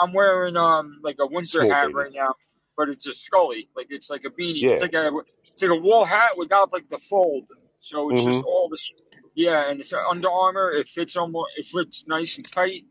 I'm 0.00 0.12
wearing 0.12 0.56
um 0.56 1.00
like 1.02 1.16
a 1.20 1.26
winter 1.26 1.64
Small 1.64 1.68
hat 1.68 1.92
beanie. 1.92 1.94
right 1.94 2.12
now, 2.14 2.34
but 2.76 2.90
it's 2.90 3.06
a 3.08 3.14
scully. 3.14 3.68
Like 3.76 3.88
it's 3.90 4.10
like 4.10 4.24
a 4.24 4.30
beanie. 4.30 4.62
Yeah. 4.62 4.70
It's 4.72 4.82
like 4.82 4.94
a 4.94 5.10
it's 5.52 5.62
like 5.62 5.72
a 5.72 5.82
wool 5.82 6.06
hat 6.06 6.38
without 6.38 6.72
like 6.72 6.88
the 6.88 6.98
fold. 6.98 7.48
So 7.80 8.10
it's 8.10 8.22
hmm 8.22 8.24
just 8.24 8.42
all 8.44 8.68
this. 8.70 8.92
Yeah, 9.34 9.70
and 9.70 9.80
it's 9.80 9.92
Under 9.94 10.30
Armour. 10.30 10.72
It 10.72 10.88
fits 10.88 11.16
almost. 11.16 11.52
It 11.58 11.66
fits 11.68 12.06
nice 12.08 12.38
and 12.38 12.50
tight. 12.52 12.84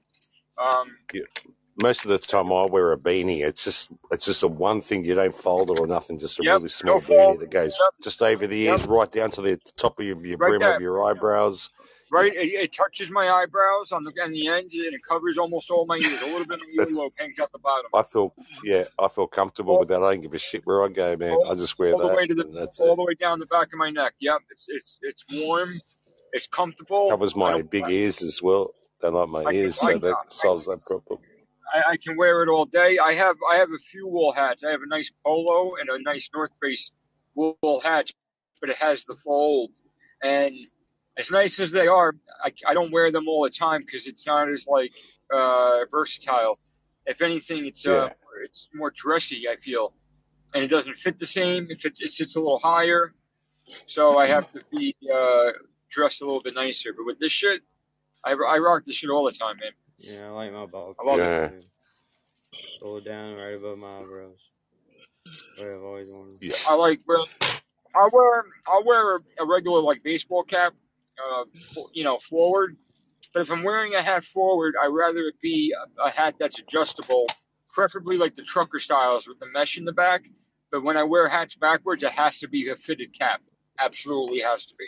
Um, 0.58 0.98
Yeah. 1.14 1.24
Most 1.78 2.06
of 2.06 2.10
the 2.12 2.20
time 2.20 2.52
I 2.54 2.66
wear 2.66 2.92
a 2.94 2.98
beanie. 2.98 3.46
It's 3.46 3.64
just 3.64 3.92
it's 4.12 4.26
just 4.26 4.44
a 4.44 4.48
one 4.48 4.82
thing 4.82 5.06
you 5.06 5.16
don't 5.16 5.36
fold 5.36 5.70
it 5.72 5.76
or 5.76 5.88
nothing. 5.88 6.20
Just 6.20 6.40
a 6.40 6.44
yep. 6.44 6.56
really 6.56 6.70
small 6.70 7.02
beanie 7.02 7.40
that 7.40 7.52
goes 7.52 7.78
Yep. 7.80 7.94
just 8.04 8.22
over 8.24 8.48
the 8.48 8.58
Yep. 8.66 8.74
ears, 8.74 8.86
right 8.86 9.12
down 9.12 9.32
to 9.32 9.42
the 9.42 9.58
top 9.78 10.00
of 10.00 10.06
your, 10.06 10.26
your 10.26 10.38
Right 10.40 10.50
brim 10.50 10.62
there. 10.62 10.76
of 10.76 10.82
your 10.82 11.04
eyebrows. 11.04 11.70
right? 12.12 12.34
It, 12.34 12.48
it 12.50 12.74
touches 12.74 13.12
my 13.12 13.30
eyebrows 13.30 13.92
on 13.92 14.04
the 14.04 14.12
on 14.24 14.32
the 14.32 14.48
end, 14.48 14.72
and 14.74 14.94
it 14.96 15.02
covers 15.08 15.38
almost 15.38 15.72
all 15.72 15.86
my 15.86 15.98
ears. 15.98 16.22
A 16.22 16.26
little 16.28 16.46
bit 16.46 16.60
of 16.62 16.68
earlobe 16.88 17.12
hangs 17.18 17.40
out 17.40 17.52
the 17.52 17.60
bottom. 17.60 17.92
I 17.94 18.04
feel 18.04 18.34
yeah, 18.64 18.86
I 19.00 19.08
feel 19.10 19.28
comfortable 19.28 19.80
with 19.80 19.90
that. 19.90 20.04
I 20.04 20.14
don't 20.14 20.22
give 20.22 20.34
a 20.34 20.38
shit 20.40 20.66
where 20.66 20.84
I 20.84 20.90
go, 20.90 21.16
man. 21.18 21.38
I 21.50 21.54
just 21.56 21.80
wear 21.80 21.94
all 21.94 22.00
the 22.00 22.08
way 22.16 22.28
to 22.28 22.36
the 22.36 22.44
all 22.80 22.94
it. 22.94 22.98
the 22.98 23.04
way 23.04 23.14
down 23.16 23.40
the 23.40 23.46
back 23.48 23.68
of 23.74 23.80
my 23.80 23.90
neck. 23.92 24.14
Yep, 24.20 24.42
it's 24.52 24.66
it's 24.70 25.00
it's 25.04 25.26
warm, 25.32 25.80
it's 26.34 26.48
comfortable. 26.48 27.10
Covers 27.10 27.36
my 27.36 27.62
big 27.62 27.90
ears 27.90 28.22
as 28.22 28.42
well. 28.42 28.72
Don't 29.02 29.14
like 29.14 29.30
my 29.30 29.46
I 29.46 29.54
ears, 29.54 29.76
so 29.78 29.98
that 30.00 30.16
solves 30.32 30.66
that 30.68 30.84
problem. 30.86 31.20
I, 31.74 31.94
I 31.94 31.98
can 31.98 32.18
wear 32.18 32.44
it 32.44 32.50
all 32.50 32.66
day. 32.66 32.98
I 33.00 33.14
have 33.14 33.36
I 33.52 33.58
have 33.58 33.70
a 33.72 33.80
few 33.80 34.08
wool 34.08 34.32
hats. 34.34 34.64
I 34.64 34.72
have 34.72 34.82
a 34.82 34.88
nice 34.88 35.12
polo 35.26 35.74
and 35.80 35.90
a 35.90 36.02
nice 36.02 36.30
North 36.34 36.52
Face 36.62 36.92
wool 37.36 37.82
hat, 37.84 38.12
but 38.62 38.70
it 38.70 38.78
has 38.78 39.06
the 39.06 39.16
fold. 39.16 39.72
And 40.24 40.56
as 41.18 41.32
nice 41.32 41.60
as 41.60 41.72
they 41.72 41.88
are, 41.88 42.16
I, 42.44 42.52
I 42.68 42.74
don't 42.74 42.92
wear 42.92 43.12
them 43.12 43.28
all 43.28 43.44
the 43.44 43.50
time 43.50 43.82
because 43.86 44.08
it's 44.08 44.26
not 44.28 44.50
as 44.50 44.68
like 44.68 44.94
uh, 45.34 45.80
versatile. 45.92 46.60
If 47.06 47.22
anything, 47.22 47.66
it's 47.66 47.86
uh, 47.86 47.92
Yeah. 48.08 48.10
it's 48.44 48.70
more 48.74 48.92
dressy. 48.96 49.48
I 49.50 49.56
feel, 49.58 49.94
and 50.54 50.64
it 50.64 50.68
doesn't 50.70 50.96
fit 50.98 51.20
the 51.20 51.26
same. 51.26 51.68
If 51.70 51.86
it, 51.86 51.98
it 52.00 52.12
sits 52.12 52.36
a 52.36 52.40
little 52.40 52.60
higher, 52.60 53.14
so 53.66 54.18
I 54.18 54.28
have 54.28 54.52
to 54.54 54.62
be 54.72 54.96
uh, 55.14 55.52
dressed 55.90 56.22
a 56.22 56.26
little 56.26 56.42
bit 56.42 56.56
nicer. 56.56 56.94
But 56.94 57.06
with 57.06 57.20
this 57.20 57.32
shit, 57.32 57.62
I, 58.24 58.32
I 58.34 58.58
rock 58.58 58.84
this 58.86 58.96
shit 58.98 59.10
all 59.10 59.26
the 59.26 59.32
time, 59.32 59.58
man. 59.58 59.72
Yeah, 60.00 60.28
I 60.28 60.30
like 60.30 60.54
my 60.54 60.66
ball. 60.66 60.96
I 61.00 61.04
love 61.04 61.18
Yeah. 61.20 61.46
it. 61.46 61.66
Pull 62.82 62.98
it 62.98 63.06
down 63.06 63.36
right 63.36 63.56
above 63.56 63.78
my 63.78 64.00
eyebrows. 64.00 64.40
What 65.58 65.68
I've 65.68 65.84
always 65.84 66.10
wanted. 66.10 66.38
Yeah. 66.42 66.54
I 66.70 66.76
like 66.76 67.02
wear. 67.08 67.20
I 67.96 68.10
wear 68.12 68.46
I 68.68 68.82
wear 68.86 69.16
a 69.40 69.46
regular 69.46 69.82
like 69.82 70.04
baseball 70.04 70.44
cap, 70.44 70.74
uh, 71.20 71.46
fo- 71.62 71.90
you 71.94 72.04
know, 72.04 72.20
forward. 72.20 72.78
But 73.34 73.42
if 73.42 73.52
I'm 73.52 73.64
wearing 73.64 73.96
a 73.96 74.02
hat 74.04 74.24
forward, 74.24 74.76
I'd 74.82 74.88
rather 74.88 75.20
it 75.20 75.36
be 75.42 75.74
a, 76.00 76.04
a 76.04 76.12
hat 76.12 76.36
that's 76.40 76.60
adjustable, 76.60 77.28
preferably 77.72 78.18
like 78.18 78.36
the 78.36 78.44
trucker 78.44 78.80
styles 78.80 79.28
with 79.28 79.40
the 79.40 79.48
mesh 79.48 79.78
in 79.78 79.86
the 79.86 79.94
back. 79.94 80.24
But 80.72 80.84
when 80.84 80.98
I 80.98 81.04
wear 81.04 81.28
hats 81.28 81.56
backwards, 81.56 82.04
it 82.04 82.12
has 82.12 82.40
to 82.40 82.48
be 82.48 82.70
a 82.70 82.76
fitted 82.76 83.18
cap. 83.18 83.42
Absolutely 83.80 84.40
has 84.42 84.66
to 84.68 84.76
be. 84.76 84.88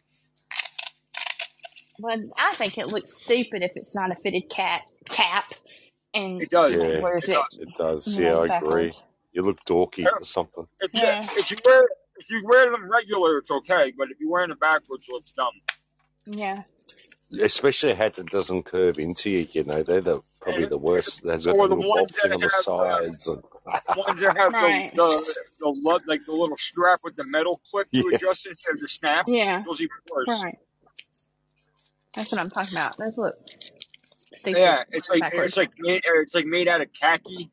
Well, 2.00 2.18
I 2.38 2.56
think 2.56 2.78
it 2.78 2.88
looks 2.88 3.14
stupid 3.22 3.62
if 3.64 3.72
it's 3.76 3.94
not 3.96 4.12
a 4.12 4.16
fitted 4.16 4.50
cap. 4.50 4.84
Cap, 5.06 5.54
and 6.14 6.42
It 6.42 6.50
does. 6.50 6.72
somebody 6.72 6.94
Yeah. 6.94 7.00
wears 7.02 7.24
It 7.24 7.30
it. 7.30 7.34
does. 7.34 7.60
It 7.60 7.70
does. 7.78 8.18
you 8.18 8.24
Yeah, 8.24 8.30
know, 8.32 8.42
I 8.42 8.46
agree. 8.58 8.88
backwards. 8.88 9.04
You 9.32 9.42
look 9.44 9.64
dorky 9.66 10.06
or 10.12 10.24
something. 10.24 10.68
If 10.82 10.92
you 10.94 11.02
Yeah. 11.04 11.28
if 11.38 11.52
you 11.52 11.58
wear 11.64 11.88
if 12.18 12.30
you 12.30 12.42
wear 12.46 12.70
them 12.72 12.90
regular, 12.92 13.38
it's 13.38 13.52
okay. 13.52 13.94
But 13.98 14.12
if 14.12 14.20
you're 14.20 14.30
wearing 14.30 14.52
it 14.52 14.60
backwards, 14.60 15.06
it 15.08 15.14
looks 15.14 15.32
dumb. 15.34 15.54
Yeah. 16.26 16.64
Especially 17.40 17.92
a 17.92 17.96
hat 17.96 18.16
that 18.16 18.26
doesn't 18.28 18.64
curve 18.64 18.98
into 19.00 19.30
you. 19.30 19.48
You 19.52 19.64
know, 19.64 19.84
they're 19.84 20.02
the 20.02 20.22
probably 20.42 20.66
the 20.66 20.78
worst. 20.80 21.22
There's 21.24 21.46
got 21.46 21.56
Or 21.56 21.68
the 21.68 21.76
the 21.76 21.82
little 21.82 21.92
bob 21.94 22.00
ones 22.02 22.12
thing 22.20 22.30
that 22.32 22.36
on 22.36 22.40
the 22.42 22.46
have 22.48 22.52
uh, 22.52 23.02
sides, 23.04 23.28
and 23.28 23.44
the 23.44 23.96
ones 23.98 24.20
that 24.22 24.36
have 24.38 24.54
Right. 24.54 24.96
the, 24.96 25.06
the 25.08 25.36
the 25.60 25.68
lo- 25.84 26.00
like 26.08 26.26
the 26.26 26.32
little 26.32 26.58
strap 26.58 27.02
with 27.04 27.16
the 27.16 27.24
metal 27.26 27.62
clip 27.70 27.90
to 27.92 27.98
Yeah. 28.10 28.16
adjust 28.16 28.48
instead 28.48 28.74
of 28.74 28.80
the 28.80 28.88
snaps. 28.88 29.30
Yeah. 29.30 29.64
Those 29.66 29.80
are 29.80 29.84
even 29.84 29.96
worse. 30.12 30.44
Right. 30.44 30.58
That's 32.16 32.32
what 32.32 32.42
I'm 32.42 32.50
talking 32.50 32.78
about. 32.78 32.98
Those 32.98 33.18
look 33.18 33.36
stupid 34.38 34.58
Yeah, 34.58 34.84
it's 34.92 35.10
like 35.10 35.22
backwards. 35.22 35.50
it's 35.50 35.58
like 35.58 35.72
made 35.80 36.04
or 36.08 36.22
it's 36.22 36.36
like 36.36 36.46
made 36.46 36.68
out 36.68 36.82
of 36.82 36.90
khaki, 36.94 37.52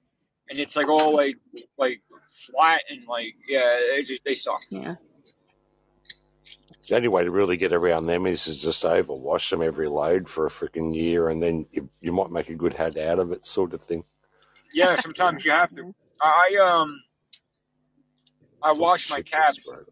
and 0.50 0.58
it's 0.60 0.76
like 0.76 0.88
all 0.88 1.14
like 1.14 1.36
like 1.78 2.02
flat 2.30 2.82
and 2.90 3.06
like 3.08 3.34
yeah, 3.48 3.76
it 3.78 4.04
just 4.04 4.24
they 4.24 4.34
suck. 4.34 4.62
Yeah. 4.70 4.96
the 6.88 6.96
only 6.96 7.08
way 7.08 7.24
to 7.24 7.30
really 7.30 7.56
get 7.56 7.72
around 7.72 8.06
them 8.06 8.26
is, 8.26 8.46
is 8.46 8.62
just 8.62 8.84
overwash 8.84 9.50
them 9.50 9.62
every 9.62 9.88
load 9.88 10.28
for 10.28 10.46
a 10.46 10.50
freaking 10.50 10.94
year, 10.94 11.28
and 11.28 11.42
then 11.42 11.66
you, 11.72 11.90
you 12.00 12.12
might 12.12 12.30
make 12.30 12.48
a 12.50 12.54
good 12.54 12.74
hat 12.74 12.96
out 12.98 13.18
of 13.20 13.32
it, 13.32 13.44
sort 13.44 13.74
of 13.74 13.82
thing. 13.82 14.04
Yeah, 14.72 14.96
sometimes 14.96 15.44
you 15.44 15.52
have 15.52 15.74
to. 15.76 15.94
I 16.22 16.56
um 16.62 16.90
I 18.62 18.72
It's 18.72 18.80
wash 18.80 19.08
my 19.10 19.20
shit 19.20 19.26
caps, 19.26 19.56
this, 19.56 19.58
bro. 19.64 19.84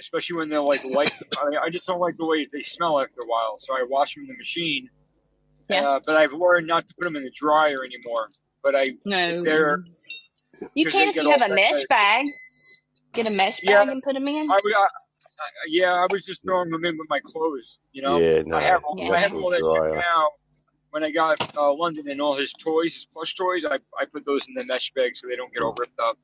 Especially 0.00 0.36
when 0.36 0.48
they're 0.48 0.60
like 0.60 0.82
light. 0.84 1.12
I, 1.38 1.66
I 1.66 1.70
just 1.70 1.86
don't 1.86 2.00
like 2.00 2.16
the 2.16 2.26
way 2.26 2.46
they 2.52 2.62
smell 2.62 3.00
after 3.00 3.20
a 3.22 3.26
while, 3.26 3.56
so 3.58 3.74
I 3.74 3.84
wash 3.88 4.14
them 4.14 4.24
in 4.24 4.28
the 4.28 4.36
machine. 4.38 4.88
Yeah. 5.68 5.88
Uh, 5.88 6.00
but 6.04 6.16
I've 6.16 6.32
learned 6.32 6.66
not 6.66 6.88
to 6.88 6.94
put 6.98 7.04
them 7.04 7.16
in 7.16 7.22
the 7.24 7.30
dryer 7.30 7.84
anymore. 7.84 8.28
But 8.62 8.74
I 8.76 8.88
No. 9.04 9.16
if 9.30 9.42
they're 9.42 9.84
You 10.74 10.84
'cause 10.84 10.92
can 10.92 11.06
they 11.14 11.20
if 11.20 11.24
you 11.24 11.30
have 11.30 11.42
a 11.50 11.54
mesh 11.54 11.84
bag. 11.88 12.26
Get 13.14 13.26
a 13.26 13.30
mesh 13.30 13.60
Yeah. 13.62 13.78
bag 13.84 13.88
and 13.88 14.02
put 14.02 14.14
them 14.14 14.26
in. 14.28 14.50
I, 14.50 14.54
I, 14.54 14.58
I, 14.58 14.86
yeah, 15.68 15.94
I 15.94 16.06
was 16.10 16.24
just 16.26 16.42
throwing 16.44 16.70
them 16.70 16.84
in 16.84 16.98
with 16.98 17.08
my 17.08 17.20
clothes. 17.20 17.80
You 17.92 18.02
know, 18.02 18.18
Yeah, 18.18 18.42
no, 18.44 18.56
I 18.56 18.62
have 18.62 18.82
Yeah. 18.96 19.12
I 19.12 19.16
have 19.18 19.32
all 19.34 19.50
that 19.50 19.56
shit 19.58 19.64
dryer. 19.64 19.94
now. 19.96 20.28
When 20.90 21.04
I 21.04 21.10
got 21.12 21.38
uh, 21.56 21.72
London 21.72 22.08
and 22.10 22.20
all 22.20 22.34
his 22.34 22.52
toys, 22.52 22.94
his 22.94 23.04
plush 23.06 23.34
toys, 23.36 23.64
I 23.64 23.76
I 23.98 24.04
put 24.12 24.26
those 24.26 24.46
in 24.48 24.54
the 24.54 24.64
mesh 24.64 24.92
bag 24.92 25.16
so 25.16 25.28
they 25.28 25.36
don't 25.36 25.52
get 25.54 25.62
all 25.62 25.74
ripped 25.78 25.98
up. 26.00 26.18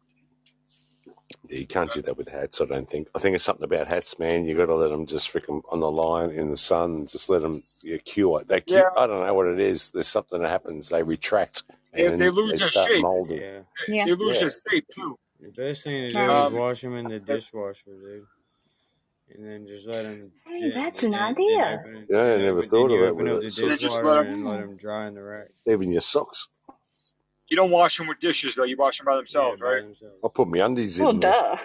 Yeah, 1.48 1.58
you 1.58 1.66
can't 1.66 1.92
do 1.92 2.02
that 2.02 2.16
with 2.16 2.28
hats. 2.28 2.60
I 2.60 2.64
don't 2.66 2.88
think. 2.88 3.08
I 3.14 3.18
think 3.18 3.34
it's 3.34 3.44
something 3.44 3.64
about 3.64 3.86
hats, 3.88 4.18
man. 4.18 4.44
You 4.44 4.56
got 4.56 4.66
to 4.66 4.74
let 4.74 4.90
them 4.90 5.06
just 5.06 5.32
freaking 5.32 5.62
on 5.70 5.80
the 5.80 5.90
line 5.90 6.30
in 6.30 6.50
the 6.50 6.56
sun. 6.56 7.06
Just 7.06 7.28
let 7.30 7.42
them 7.42 7.62
yeah, 7.82 7.98
cure. 7.98 8.42
They 8.46 8.60
cure. 8.60 8.80
Yeah. 8.80 9.00
I 9.02 9.06
don't 9.06 9.24
know 9.26 9.34
what 9.34 9.46
it 9.46 9.60
is. 9.60 9.90
There's 9.90 10.08
something 10.08 10.40
that 10.42 10.48
happens. 10.48 10.88
They 10.88 11.02
retract 11.02 11.64
and 11.92 12.02
If 12.02 12.10
then 12.10 12.18
they 12.18 12.30
lose 12.30 12.58
their 12.60 12.68
start 12.68 12.88
shape, 12.88 13.02
molding. 13.02 13.40
Yeah. 13.40 13.60
Yeah. 13.88 14.04
they 14.06 14.12
lose 14.14 14.36
Yeah. 14.36 14.40
their 14.42 14.50
shape 14.70 14.86
too. 14.90 15.18
The 15.40 15.48
best 15.50 15.82
thing 15.82 16.08
to 16.08 16.12
do 16.12 16.18
Um, 16.18 16.52
is 16.54 16.58
wash 16.58 16.80
them 16.80 16.96
in 16.96 17.08
the 17.08 17.18
dishwasher, 17.20 17.82
dude. 17.86 18.26
And 19.34 19.44
then 19.44 19.66
just 19.66 19.86
let 19.86 20.04
them. 20.04 20.30
Hey, 20.46 20.70
that's 20.74 21.02
an 21.02 21.14
idea. 21.14 21.82
Yeah, 22.08 22.22
I 22.22 22.36
never 22.38 22.62
thought 22.62 22.90
of 22.92 23.00
it 23.00 23.04
Open 23.10 23.24
with 23.24 23.32
up 23.32 23.38
it. 23.40 23.44
the 23.44 23.50
So 23.50 23.68
just 23.70 23.82
dishwasher 23.82 24.04
let 24.04 24.18
'em- 24.26 24.32
and 24.32 24.46
let 24.48 24.60
them 24.60 24.76
dry 24.76 25.08
in 25.08 25.14
the 25.14 25.22
rack. 25.22 25.48
even 25.66 25.90
your 25.92 26.00
socks. 26.00 26.48
You 27.48 27.56
don't 27.56 27.70
wash 27.70 27.98
them 27.98 28.08
with 28.08 28.18
dishes 28.18 28.54
though. 28.56 28.64
You 28.64 28.76
wash 28.76 28.98
them 28.98 29.04
by 29.06 29.16
themselves, 29.16 29.58
yeah, 29.60 29.64
by 29.66 29.72
right? 29.74 29.82
themselves. 29.84 30.14
I 30.24 30.28
put 30.34 30.48
my 30.48 30.58
undies 30.58 30.98
Well, 30.98 31.10
in 31.10 31.20
there. 31.20 31.30
duh. 31.32 31.56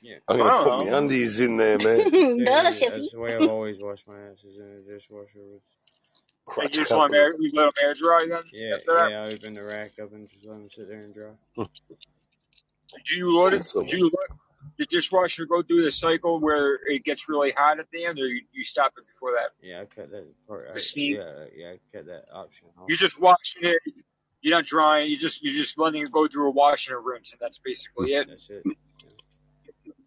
Yeah. 0.00 0.16
I'm 0.28 0.36
gonna 0.38 0.62
put 0.62 0.64
don't 0.70 0.86
my 0.90 0.96
undies 0.98 1.40
in 1.40 1.56
there, 1.56 1.76
man. 1.78 1.98
Yeah, 2.38 2.44
duh, 2.44 2.62
that's 2.62 2.80
Shippy. 2.80 3.10
the 3.12 3.18
way 3.18 3.34
I've 3.34 3.48
always 3.48 3.78
washed 3.80 4.06
my 4.06 4.16
asses 4.30 4.56
in 4.56 4.76
the 4.76 4.82
dishwasher. 4.82 5.26
With, 5.34 5.60
And 5.60 5.60
Crotch 6.46 6.76
you 6.76 6.82
just 6.82 6.92
let 6.92 7.10
them 7.10 7.14
air, 7.14 7.34
you 7.38 7.50
let 7.54 7.62
them 7.64 7.70
air 7.82 7.94
dry 7.94 8.26
then. 8.28 8.42
yeah, 8.52 8.76
After 8.76 8.92
that, 8.94 9.10
yeah. 9.10 9.22
I 9.22 9.26
open 9.32 9.54
the 9.54 9.64
rack 9.64 9.92
up 10.00 10.12
and 10.12 10.28
just 10.30 10.46
let 10.46 10.58
them 10.58 10.68
sit 10.74 10.88
there 10.88 10.98
and 11.00 11.12
dry. 11.12 11.64
do 13.04 13.16
you 13.16 13.38
let 13.40 13.52
it? 13.54 13.56
That's 13.56 13.72
the 13.72 13.82
Do 13.82 13.96
you 13.98 14.04
let 14.04 14.38
the 14.78 14.86
dishwasher 14.86 15.46
go 15.46 15.62
through 15.62 15.82
the 15.82 15.90
cycle 15.90 16.38
where 16.40 16.78
it 16.86 17.04
gets 17.04 17.28
really 17.28 17.50
hot 17.50 17.80
at 17.80 17.90
the 17.90 18.04
end, 18.06 18.18
or 18.20 18.26
you, 18.28 18.42
you 18.52 18.64
stop 18.64 18.92
it 18.96 19.04
before 19.12 19.32
that? 19.32 19.50
Yeah, 19.60 19.80
I 19.82 19.84
cut 19.86 20.10
that 20.12 20.24
part. 20.46 20.68
I, 20.72 20.78
steam. 20.78 21.16
yeah, 21.16 21.44
yeah, 21.56 21.70
I 21.72 21.78
cut 21.92 22.06
that 22.06 22.24
option 22.32 22.68
off. 22.78 22.84
You 22.88 22.96
just 22.96 23.20
washing 23.20 23.64
it. 23.64 23.78
You're 24.40 24.56
not 24.56 24.66
drying. 24.66 25.10
You 25.10 25.16
just 25.16 25.42
you're 25.42 25.52
just 25.52 25.78
letting 25.78 26.02
it 26.02 26.12
go 26.12 26.28
through 26.28 26.48
a 26.48 26.50
wash 26.50 26.88
and 26.88 26.96
a 26.96 26.98
rinse, 26.98 27.32
and 27.32 27.40
that's 27.40 27.58
basically 27.58 28.14
it. 28.14 28.28
That's 28.28 28.48
it. 28.50 28.62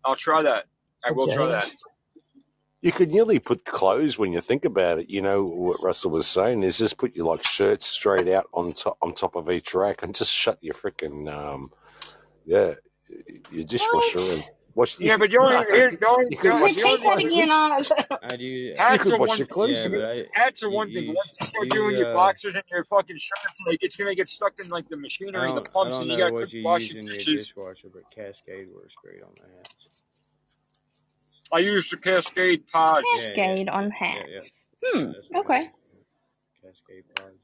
I'll 0.05 0.15
try 0.15 0.41
that. 0.41 0.65
I 1.03 1.11
will 1.11 1.27
try 1.27 1.47
that. 1.47 1.69
You 2.81 2.91
could 2.91 3.11
nearly 3.11 3.37
put 3.37 3.65
clothes 3.65 4.17
when 4.17 4.31
you 4.31 4.41
think 4.41 4.65
about 4.65 4.97
it. 4.99 5.09
You 5.09 5.21
know 5.21 5.43
what 5.43 5.83
Russell 5.83 6.11
was 6.11 6.25
saying 6.25 6.63
is 6.63 6.79
just 6.79 6.97
put 6.97 7.15
your 7.15 7.27
like 7.27 7.45
shirts 7.45 7.85
straight 7.85 8.27
out 8.27 8.47
on 8.53 8.73
top 8.73 8.97
on 9.01 9.13
top 9.13 9.35
of 9.35 9.51
each 9.51 9.73
rack 9.75 10.01
and 10.01 10.15
just 10.15 10.31
shut 10.31 10.57
your 10.61 10.73
freaking 10.73 11.31
um 11.31 11.71
yeah 12.45 12.73
your 13.51 13.63
dishwasher 13.65 14.19
and 14.19 14.49
wash. 14.75 14.99
Yeah, 14.99 15.17
but 15.17 15.29
the 15.31 15.37
only 15.37 15.53
no, 15.53 15.63
here, 15.73 15.91
the 15.99 16.07
only, 16.07 16.25
you 16.31 16.37
could 16.37 16.51
the 16.51 16.55
wash 16.55 16.77
only 16.77 16.83
Repeat 16.83 17.03
that 17.03 17.17
thing- 17.17 17.27
again, 17.27 17.51
Oz. 17.51 17.91
I 18.23 18.35
do. 18.37 18.43
you 18.45 18.75
hats 18.77 19.03
could 19.03 19.13
are 19.13 19.17
wash 19.19 19.29
one 19.29 19.37
your 19.37 19.47
thing. 19.47 19.53
clothes 19.53 19.79
Yeah, 19.79 19.85
in 19.85 19.91
but. 19.91 20.03
I. 20.05 20.25
Hats 20.33 20.63
are 20.63 20.69
You, 20.69 20.75
one 20.75 20.93
thing. 20.93 21.13
Once 21.13 21.29
you 21.39 21.45
start 21.45 21.65
you, 21.65 21.71
doing 21.71 21.97
your 21.97 22.11
uh, 22.11 22.13
boxers 22.13 22.55
and 22.55 22.63
your 22.71 22.83
fucking 22.85 23.17
shirts, 23.17 23.41
like 23.67 23.79
it's 23.81 23.95
gonna 23.95 24.15
get 24.15 24.27
stuck 24.29 24.53
in 24.63 24.69
like 24.69 24.87
the 24.89 24.97
machinery, 24.97 25.51
the 25.53 25.61
pumps, 25.61 25.97
and 25.97 26.09
you 26.09 26.17
gotta 26.17 26.33
what 26.33 26.43
quick 26.43 26.53
you 26.53 26.63
wash 26.63 26.81
use 26.83 26.93
your 26.93 27.03
dishes. 27.05 27.47
dishwasher, 27.47 27.87
but 27.93 28.03
Cascade 28.15 28.67
works 28.73 28.95
great 29.03 29.21
on 29.23 29.29
the 29.35 29.47
hats. 29.57 30.03
I 31.53 31.59
use 31.59 31.89
the 31.89 31.97
Cascade 31.97 32.67
pods. 32.69 33.05
Yeah, 33.13 33.21
yeah, 33.21 33.27
Cascade 33.35 33.69
on 33.69 33.89
hats. 33.91 34.29
yeah. 34.29 34.39
Hmm. 34.93 35.11
That's 35.11 35.27
Okay. 35.35 35.69
Cascade 36.63 37.03
pods. 37.15 37.35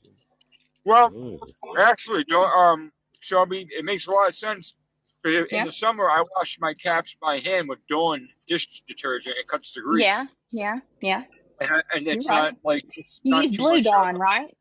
Well, 0.85 1.09
Mm. 1.11 1.39
actually, 1.77 2.23
don't, 2.23 2.49
um, 2.49 2.91
Shelby, 3.19 3.67
it 3.69 3.83
makes 3.83 4.07
a 4.07 4.11
lot 4.11 4.29
of 4.29 4.35
sense. 4.35 4.73
Because 5.23 5.35
in 5.41 5.47
Yeah. 5.51 5.65
the 5.65 5.71
summer, 5.71 6.09
I 6.09 6.23
wash 6.35 6.57
my 6.59 6.73
caps 6.75 7.15
by 7.19 7.39
hand 7.39 7.67
with 7.69 7.79
Dawn 7.89 8.29
dish 8.47 8.81
detergent. 8.87 9.35
It 9.37 9.47
cuts 9.47 9.73
the 9.73 9.81
grease. 9.81 10.05
Yeah. 10.05 10.25
Yeah. 10.51 10.75
Yeah. 11.01 11.23
And, 11.59 11.71
I- 11.71 11.83
and 11.97 12.07
it's 12.07 12.29
right. 12.29 12.53
not 12.53 12.53
like 12.63 12.83
it's 12.95 13.19
You 13.23 13.31
not 13.31 13.43
use 13.43 13.51
too 13.53 13.57
Blue 13.63 13.81
Dawn, 13.81 14.15
right? 14.17 14.55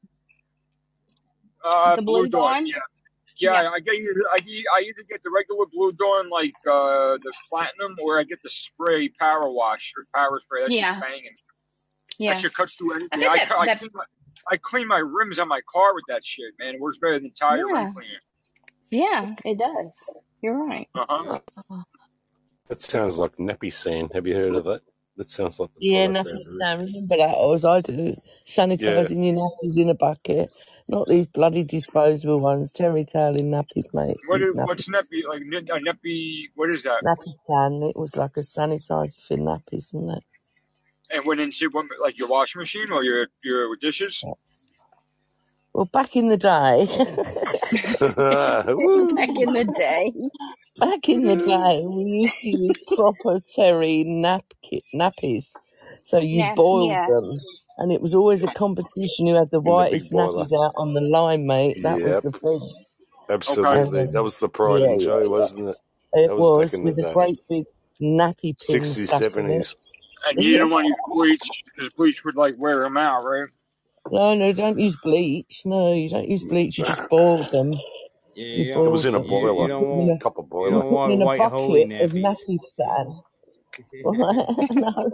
Uh, 1.65 1.97
The 1.97 2.03
Blue 2.03 2.28
Dawn? 2.28 2.66
Yeah. 2.66 2.77
Yeah, 3.39 3.62
Yeah. 3.62 3.70
I 3.70 3.81
get 3.81 3.93
I, 3.95 4.39
I 4.77 4.81
either 4.81 5.03
get 5.09 5.23
the 5.23 5.31
regular 5.31 5.66
Blue 5.70 5.93
Dawn 5.93 6.31
like 6.31 6.55
uh, 6.66 7.19
the 7.23 7.33
platinum, 7.51 7.95
or 8.03 8.19
I 8.19 8.23
get 8.24 8.43
the 8.43 8.49
spray 8.49 9.11
power 9.11 9.51
wash 9.51 9.93
or 9.97 10.05
power 10.15 10.41
spray. 10.41 10.62
That's 10.62 10.74
Yeah. 10.74 10.93
just 10.93 11.01
banging. 11.03 11.35
Yeah. 12.19 12.33
That 12.33 12.41
shit 12.41 12.55
cuts 12.55 12.77
through 12.77 12.95
anything. 12.95 13.19
think 13.20 13.31
I, 13.31 13.37
that, 13.45 13.53
I, 13.59 13.66
that 13.66 13.78
clean 13.78 13.91
my, 13.95 14.05
I 14.51 14.57
clean 14.57 14.89
my 14.89 14.99
rims 14.99 15.39
on 15.39 15.49
my 15.49 15.61
car 15.70 15.95
with 15.95 16.05
that 16.09 16.24
shit, 16.24 16.55
man. 16.59 16.74
It 16.77 16.81
works 16.81 16.97
better 16.99 17.19
than 17.19 17.31
tire 17.33 17.59
Yeah. 17.69 17.91
cleaner. 17.93 18.20
Yeah, 18.91 19.35
it 19.45 19.59
does. 19.59 19.93
You're 20.43 20.59
right. 20.65 20.89
Uh 20.95 21.07
huh. 21.09 21.41
That 22.69 22.83
sounds 22.83 23.19
like 23.19 23.37
Napisan. 23.39 24.13
Have 24.15 24.27
you 24.27 24.35
heard 24.37 24.57
of 24.57 24.65
that? 24.65 24.83
That 25.17 25.29
sounds 25.31 25.61
like 25.61 25.71
the 25.75 25.81
Yeah, 25.81 26.07
product. 26.07 26.25
nappy 26.25 26.27
Andrew. 26.27 26.61
Sam. 26.61 26.81
Remember 26.81 27.17
that? 27.19 27.37
As 27.55 27.65
I 27.65 27.81
do. 27.83 28.17
Yeah. 28.79 29.09
Sanitising 29.09 29.25
your 29.25 29.37
nappies 29.37 29.79
in 29.79 29.91
a 29.91 29.95
bucket. 29.95 30.51
Not 30.89 31.09
these 31.09 31.27
bloody 31.27 31.65
disposable 31.65 32.41
ones. 32.41 32.73
Terry 32.73 33.05
toweling 33.05 33.51
nappies, 33.51 33.87
mate. 33.95 34.21
What 34.27 34.43
These 34.43 34.43
is, 34.43 34.53
what's 34.63 34.89
nappy? 34.89 35.23
like? 35.29 35.43
A 35.43 35.81
nappy? 35.81 36.45
What 36.55 36.71
is 36.71 36.85
that? 36.85 37.05
Nappy 37.05 37.35
tan. 37.49 37.83
It 37.85 37.97
was 37.97 38.17
like 38.17 38.37
a 38.37 38.41
sanitizer 38.41 39.21
for 39.27 39.37
nappies, 39.37 39.89
isn't 39.95 40.11
it? 40.11 40.25
And 41.11 41.25
went 41.27 41.41
into 41.41 41.69
what, 41.71 41.87
like 42.03 42.19
your 42.19 42.29
washing 42.29 42.61
machine 42.61 42.93
or 42.93 43.05
your 43.05 43.29
your 43.45 43.77
dishes? 43.77 44.27
Well, 45.77 45.86
back 45.93 46.16
in 46.16 46.31
the 46.31 46.39
day, 46.39 46.89
Back 49.16 49.40
in 49.40 49.53
the 49.55 49.65
day. 49.65 50.12
back 50.81 51.09
in 51.09 51.24
the 51.24 51.36
day, 51.36 51.82
we 51.86 52.05
used 52.05 52.43
to 52.43 52.51
use 52.51 52.78
proper 52.94 53.40
terry 53.55 54.05
napki- 54.07 54.85
nappies. 54.94 55.57
So 56.05 56.19
you 56.19 56.44
Yeah, 56.44 56.55
boiled 56.57 56.90
yeah. 56.90 57.07
them, 57.07 57.40
and 57.78 57.93
it 57.93 58.03
was 58.03 58.15
always 58.15 58.44
a 58.44 58.48
competition 58.51 59.27
who 59.27 59.36
had 59.36 59.51
the 59.53 59.61
In 59.65 59.77
the 59.77 59.85
big 59.85 60.03
whitest 60.03 60.12
boiler. 60.12 60.47
nappies 60.47 60.53
out 60.53 60.74
on 60.77 60.94
the 60.94 61.03
line, 61.03 61.47
mate. 61.47 61.78
That 61.82 62.03
was 62.03 62.20
Yep. 62.20 62.23
the 62.23 62.32
thing. 62.32 62.73
Okay. 63.48 63.82
Absolutely. 63.82 64.01
And, 64.01 64.11
That 64.12 64.23
um, 64.23 64.24
was 64.24 64.39
the 64.39 64.48
pride 64.51 64.85
yeah, 64.85 64.86
and 64.86 64.98
yeah, 64.98 65.01
joy, 65.01 65.28
yeah. 65.31 65.31
wasn't 65.31 65.70
it? 65.70 65.77
It 66.15 66.35
was 66.35 66.51
back 66.51 66.69
was 66.70 66.73
in 66.74 66.85
the 66.86 66.93
with 66.93 66.98
a 66.98 67.05
day. 67.05 67.15
great 67.15 67.39
big 67.48 67.66
nappy 68.03 68.57
pin 68.66 68.94
60s, 68.94 68.94
stuck 68.94 69.24
in 69.36 69.51
it. 69.61 69.69
70s. 69.69 69.77
And 70.27 70.43
you 70.44 70.53
didn't 70.55 70.70
want 70.70 70.85
to 70.85 70.89
use 70.89 70.98
bleach 71.07 71.65
because 71.66 71.93
bleach 71.94 72.24
would 72.24 72.36
like 72.36 72.55
wear 72.59 72.81
them 72.82 72.97
out, 72.97 73.24
right? 73.24 73.48
No, 74.11 74.35
no, 74.35 74.53
don't 74.53 74.78
use 74.78 74.97
bleach. 74.97 75.62
No, 75.65 75.93
you 75.93 76.10
don't 76.10 76.28
use 76.28 76.44
bleach. 76.44 76.78
You 76.78 76.85
just 76.85 77.09
boil 77.10 77.49
them. 77.52 77.73
Yeah, 78.35 78.47
You 78.55 78.67
you 78.67 78.75
It 78.85 78.89
boil 78.89 78.91
was 78.91 79.07
in 79.07 79.15
a 79.15 79.20
don't, 79.20 79.25
them. 79.25 79.31
you, 79.31 79.51
you 79.57 79.67
boiler, 79.67 79.68
don't 79.68 79.86
Put 79.89 79.99
in 79.99 80.09
want 80.09 80.10
a, 80.10 80.20
copper 80.20 80.43
you 80.65 80.70
boiler. 80.70 80.70
don't 80.70 80.89
put 80.89 81.02
them 81.02 81.10
want 81.10 81.12
in 81.12 81.23
a 81.23 81.26
white 81.26 81.44
holy 81.44 81.85
bucket 81.86 81.94
of 82.01 82.12
nappies. 82.12 82.67
Napisan. 82.75 83.23
no. 84.05 85.10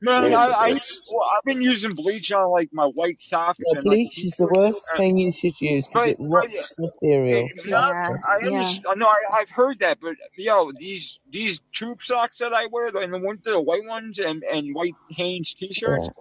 Man, 0.00 0.24
They're 0.24 0.32
I, 0.34 0.46
the 0.46 0.54
I 0.54 0.74
best. 0.74 1.02
well, 1.08 1.24
I've 1.36 1.44
been 1.44 1.62
using 1.62 1.94
bleach 1.94 2.32
on 2.32 2.50
like 2.52 2.70
my 2.72 2.86
white 2.86 3.20
socks 3.20 3.72
Yeah, 3.72 3.74
and 3.74 3.86
like 3.86 4.02
bleach 4.06 4.24
is 4.24 4.36
the 4.36 4.46
t-shirts, 4.46 4.48
worst 4.48 4.94
and, 4.94 4.96
thing 4.96 5.18
you 5.18 5.32
should 5.32 5.60
use 5.60 5.88
because 5.88 6.06
but 6.06 6.08
it 6.08 6.18
I, 6.34 6.46
rots 6.46 6.74
material. 6.78 7.50
it, 7.54 7.66
not, 7.66 7.96
Yeah, 8.02 8.16
I 8.28 8.38
yeah. 8.40 8.46
understand. 8.46 9.00
No, 9.00 9.06
I, 9.06 9.40
I've 9.40 9.50
heard 9.50 9.80
that, 9.80 9.98
but 10.00 10.16
yo, 10.36 10.72
these 10.72 11.18
these 11.30 11.60
tube 11.72 12.02
socks 12.02 12.38
that 12.38 12.52
I 12.54 12.66
wear, 12.66 12.88
and 12.88 13.12
the 13.12 13.18
winter, 13.18 13.52
the 13.52 13.60
white 13.62 13.84
ones, 13.86 14.18
and 14.20 14.44
and 14.44 14.74
white 14.74 14.98
Hanes 15.10 15.54
t-shirts, 15.54 16.08
Yeah, 16.08 16.12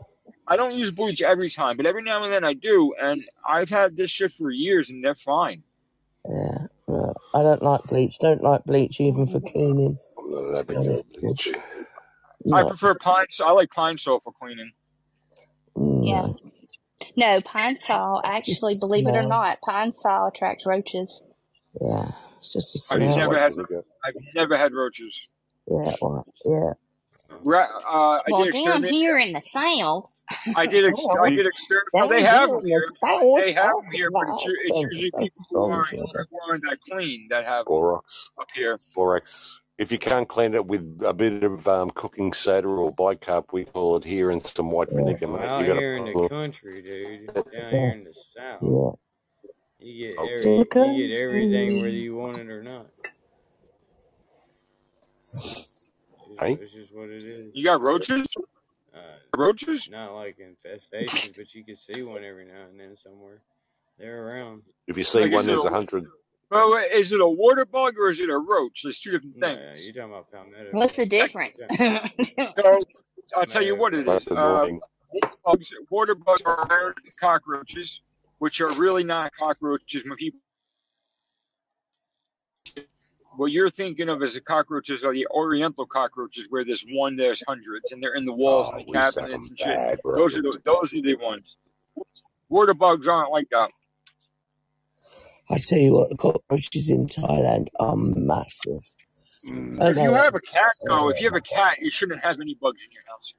I 0.48 0.56
don't 0.56 0.76
use 0.76 0.92
bleach 0.92 1.22
every 1.22 1.50
time, 1.50 1.76
but 1.78 1.86
every 1.86 2.04
now 2.04 2.24
and 2.24 2.32
then 2.32 2.44
I 2.44 2.54
do, 2.54 2.94
and 3.02 3.24
I've 3.48 3.70
had 3.70 3.96
this 3.98 4.10
shit 4.12 4.32
for 4.32 4.50
years, 4.52 4.90
and 4.90 5.04
they're 5.04 5.16
fine. 5.16 5.64
yeah. 6.28 6.68
No, 6.90 7.14
I 7.34 7.42
don't 7.44 7.62
like 7.62 7.84
bleach. 7.84 8.18
Don't 8.20 8.42
like 8.42 8.64
bleach 8.64 9.02
even 9.02 9.28
for 9.28 9.42
cleaning. 9.42 10.00
I'm 10.18 10.32
not 10.32 10.40
an 10.42 10.56
To 10.56 10.64
be 10.64 10.76
advocate 10.76 10.78
honest 10.78 11.04
of 11.04 11.10
with 11.22 11.46
you. 11.48 11.54
bleach. 11.54 11.56
I 12.54 12.62
No, 12.62 12.68
prefer 12.70 12.96
pine. 12.96 13.26
So 13.30 13.46
I 13.46 13.52
like 13.52 13.70
pine 13.72 13.98
sol 13.98 14.22
for 14.22 14.32
cleaning. 14.32 14.72
Yeah. 15.76 16.28
no. 16.28 16.38
No, 17.18 17.42
pine 17.42 17.78
sol, 17.82 18.22
actually, 18.24 18.74
a 18.74 18.80
believe 18.80 19.06
it 19.06 19.10
or 19.12 19.22
smell. 19.24 19.28
not, 19.28 19.58
pine 19.62 19.94
sol 19.96 20.30
attracts 20.34 20.64
roaches. 20.66 21.22
Yeah, 21.82 22.12
it's 22.40 22.54
just 22.54 22.92
a 22.92 22.96
I've 22.96 23.02
It 23.02 23.10
is 23.10 23.14
smell. 23.16 23.28
never 23.30 23.38
had. 23.40 23.54
I've 24.06 24.14
never 24.34 24.58
had 24.58 24.74
roaches. 24.74 25.28
Yeah, 25.70 25.92
well, 26.02 26.26
yeah. 26.46 26.74
Ra- 27.44 27.68
uh, 27.86 28.20
I 28.20 28.22
Well, 28.30 28.46
did 28.46 28.54
down 28.54 28.66
exterminate. 28.66 28.94
here 28.94 29.20
in 29.20 29.34
the 29.34 29.42
south, 29.44 30.10
I 30.56 30.66
did. 30.66 30.86
Ex- 30.86 31.00
I 31.10 31.14
Well, 31.14 31.30
did 31.30 31.46
exterminate. 31.46 31.92
down 31.94 32.10
they 32.10 32.22
have 32.24 32.50
them 32.50 32.66
here. 32.66 32.90
They 33.38 33.54
have 33.54 33.76
them 33.76 33.92
here, 33.92 34.10
my 34.12 34.26
but 34.26 34.34
it's, 34.34 34.46
u- 34.46 34.58
it's 34.66 34.80
usually 34.82 35.12
people 35.12 35.44
who 35.50 35.64
aren't, 35.72 35.90
who 35.90 36.40
aren't 36.50 36.64
that 36.66 36.82
clean 36.82 37.28
that 37.30 37.46
have 37.46 37.66
Borax. 37.66 38.30
up 38.40 38.48
here. 38.54 38.78
Borax. 38.96 39.60
If 39.78 39.92
you 39.92 40.00
can't 40.00 40.28
clean 40.28 40.56
it 40.56 40.66
with 40.66 41.02
a 41.06 41.14
bit 41.14 41.44
of 41.44 41.68
um, 41.68 41.92
cooking 41.92 42.34
soda 42.34 42.68
or 42.68 42.92
bicarb, 42.94 43.46
we 43.54 43.66
call 43.66 43.96
it 43.98 44.04
here, 44.04 44.32
and 44.32 44.44
some 44.46 44.72
white 44.72 44.90
vinegar, 44.92 45.28
mate, 45.28 45.42
out 45.44 45.62
you 45.62 45.68
got 45.68 45.78
a 45.78 45.80
here 45.80 45.98
in 45.98 46.06
the 46.06 46.28
country, 46.30 46.82
dude, 46.82 47.28
down 47.34 47.44
here 47.54 47.92
in 47.92 48.04
the 48.04 48.14
south, 48.36 48.98
you 49.80 50.10
get 50.10 50.18
every 50.20 50.58
you 50.58 50.66
get 51.08 51.16
everything 51.16 51.76
whether 51.76 51.90
you 51.90 52.16
want 52.16 52.40
it 52.40 52.50
or 52.50 52.64
not. 52.64 52.88
It's 55.28 55.44
just, 55.44 55.88
hey? 56.40 56.54
it's 56.54 56.74
just 56.74 56.94
what 56.96 57.10
it 57.10 57.24
is. 57.24 57.52
You 57.54 57.64
got 57.64 57.80
roaches? 57.82 58.26
Roaches? 59.38 59.90
not 59.90 60.14
like 60.16 60.38
infestations, 60.40 61.36
but 61.38 61.54
you 61.54 61.64
can 61.64 61.78
see 61.78 62.02
one 62.02 62.24
every 62.24 62.46
now 62.46 62.66
and 62.70 62.80
then 62.80 62.96
somewhere. 62.98 63.40
They're 63.98 64.28
around. 64.28 64.64
If 64.88 64.98
you 64.98 65.04
see 65.04 65.22
Like, 65.22 65.32
one, 65.34 65.46
there's 65.46 65.64
a 65.64 65.68
a 65.68 65.72
hundred. 65.72 66.06
well, 66.52 66.74
wait, 66.74 66.92
is 66.94 67.12
it 67.12 67.22
a 67.22 67.28
water 67.28 67.66
bug 67.66 67.96
or 68.00 68.10
is 68.10 68.20
it 68.20 68.30
a 68.30 68.38
roach? 68.38 68.82
There's 68.84 69.00
two 69.00 69.12
different 69.12 69.38
No, 69.38 69.48
things. 69.48 69.86
you're 69.86 69.94
talking 69.94 70.12
about 70.12 70.32
palmetto 70.32 70.72
what's 70.74 70.96
the 70.96 71.06
difference? 71.06 71.62
So 72.58 72.80
I'll 73.36 73.46
tell 73.46 73.62
you 73.64 73.76
what 73.76 73.94
it 73.94 74.08
bugs. 74.08 74.24
is. 74.24 74.28
That's 74.28 74.38
Uh, 74.40 74.68
water 75.12 75.36
bugs, 75.46 75.74
water 75.90 76.16
bugs 76.16 76.42
are 76.46 76.96
cockroaches, 77.20 78.02
which 78.40 78.62
are 78.62 78.72
really 78.74 79.04
not 79.04 79.34
cockroaches. 79.36 80.04
When 80.06 80.16
people, 80.18 80.40
what 83.38 83.52
you're 83.52 83.70
thinking 83.72 84.10
of 84.10 84.24
as 84.24 84.36
the 84.36 84.42
cockroaches 84.42 85.04
are 85.06 85.14
the 85.14 85.28
Oriental 85.28 85.86
cockroaches, 85.88 86.48
where 86.50 86.66
there's 86.66 86.86
one, 86.90 87.16
there's 87.18 87.44
hundreds, 87.48 87.92
and 87.94 88.04
they're 88.04 88.16
in 88.16 88.26
the 88.26 88.34
walls 88.34 88.70
Oh, 88.70 88.72
and 88.72 88.80
the 88.80 88.86
we 88.88 88.98
used 89.00 89.16
to 89.16 89.22
have 89.22 89.32
cabinets 89.32 89.50
and 89.50 89.60
shit. 89.60 89.80
bad. 89.80 90.00
Those 90.16 90.38
are 90.38 90.44
the 90.44 90.60
those 90.66 90.94
are 90.94 91.02
the 91.02 91.16
ones. 91.18 91.58
Water 92.50 92.74
bugs 92.76 93.08
aren't 93.08 93.32
like 93.32 93.50
that. 93.52 93.70
I 95.50 95.58
tell 95.60 95.80
you 95.80 95.94
what, 95.94 96.10
the 96.10 96.18
cockroaches 96.18 96.90
in 96.90 97.08
Thailand 97.08 97.68
are 97.80 97.96
massive. 97.98 98.84
Mm. 99.46 99.88
If 99.90 100.00
you 100.02 100.14
have 100.14 100.36
a 100.36 100.42
cat, 100.42 100.74
though, 100.88 101.10
if 101.10 101.22
you 101.22 101.28
have 101.28 101.36
a 101.36 101.42
cat, 101.42 101.78
you 101.80 101.92
shouldn't 101.92 102.24
have 102.24 102.40
any 102.42 102.56
bugs 102.56 102.84
in 102.86 102.92
your 102.94 103.04
house. 103.08 103.36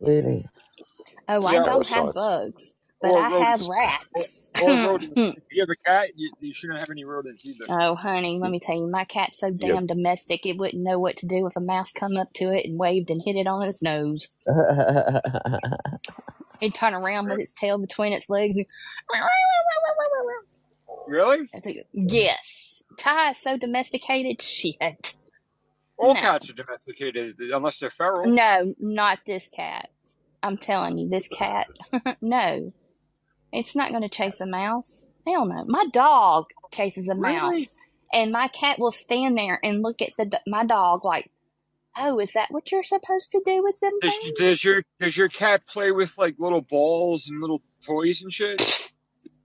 Really? 0.00 0.46
oh, 1.28 1.46
I 1.46 1.54
Yeah, 1.54 1.60
don't 1.60 1.88
have 1.88 2.12
Parasites. 2.12 2.14
bugs, 2.14 2.76
but 3.00 3.10
or 3.12 3.18
I 3.18 3.28
have 3.28 3.60
rodents. 3.60 3.68
Or, 3.68 3.76
rats. 3.80 4.50
or 4.62 4.68
rodents. 4.70 5.16
If 5.16 5.52
you 5.52 5.62
have 5.62 5.70
a 5.70 5.76
cat, 5.88 6.08
you, 6.16 6.32
you 6.40 6.52
shouldn't 6.52 6.80
have 6.80 6.90
any 6.90 7.04
rodents 7.04 7.44
either. 7.46 7.64
Oh, 7.68 7.94
honey, 7.94 8.38
let 8.38 8.50
me 8.50 8.60
tell 8.60 8.76
you, 8.76 8.86
my 8.88 9.04
cat's 9.04 9.38
so 9.38 9.46
You 9.48 9.54
got 9.54 9.66
damn 9.68 9.86
domestic, 9.86 10.44
it 10.44 10.58
wouldn't 10.58 10.82
know 10.82 10.98
what 10.98 11.16
to 11.18 11.26
do 11.26 11.46
if 11.46 11.56
a 11.56 11.60
mouse 11.60 11.92
come 11.92 12.16
up 12.16 12.32
to 12.34 12.50
it 12.52 12.66
and 12.66 12.78
waved 12.78 13.10
and 13.10 13.22
hit 13.24 13.36
it 13.36 13.46
on 13.46 13.66
its 13.66 13.82
nose. 13.82 14.28
It'd 16.60 16.74
turn 16.74 16.94
around 16.94 17.28
with 17.28 17.38
its 17.40 17.54
tail 17.54 17.78
between 17.78 18.12
its 18.12 18.28
legs 18.28 18.56
and 18.56 18.66
Really? 21.06 21.48
Yes. 21.92 22.82
Ty 22.98 23.30
is 23.30 23.38
so 23.38 23.56
domesticated, 23.56 24.42
shit. 24.42 25.14
All 25.96 26.14
No. 26.14 26.20
cats 26.20 26.50
are 26.50 26.54
domesticated 26.54 27.36
unless 27.40 27.78
they're 27.78 27.90
feral. 27.90 28.26
No, 28.26 28.74
not 28.78 29.20
this 29.26 29.48
cat. 29.48 29.90
I'm 30.42 30.56
telling 30.56 30.96
you, 30.98 31.08
this 31.08 31.28
cat, 31.28 31.66
no. 32.20 32.72
It's 33.52 33.74
not 33.76 33.90
going 33.90 34.02
to 34.02 34.08
chase 34.08 34.40
a 34.40 34.46
mouse. 34.46 35.06
Hell 35.26 35.44
no. 35.46 35.64
My 35.66 35.86
dog 35.92 36.46
chases 36.72 37.08
a 37.08 37.14
Really? 37.14 37.36
mouse, 37.60 37.74
and 38.12 38.32
my 38.32 38.48
cat 38.48 38.78
will 38.78 38.92
stand 38.92 39.36
there 39.36 39.58
and 39.62 39.82
look 39.82 40.00
at 40.02 40.12
the 40.16 40.40
my 40.46 40.64
dog 40.64 41.04
like, 41.04 41.30
"Oh, 41.96 42.18
is 42.20 42.32
that 42.32 42.50
what 42.50 42.70
you're 42.72 42.82
supposed 42.82 43.32
to 43.32 43.42
do 43.44 43.62
with 43.62 43.78
them 43.80 43.92
Does, 44.00 44.16
things?" 44.16 44.38
does 44.38 44.64
your 44.64 44.82
does 44.98 45.16
your 45.16 45.28
cat 45.28 45.66
play 45.66 45.90
with 45.90 46.16
like 46.18 46.36
little 46.38 46.62
balls 46.62 47.28
and 47.28 47.40
little 47.40 47.60
toys 47.84 48.22
and 48.22 48.32
shit? 48.32 48.92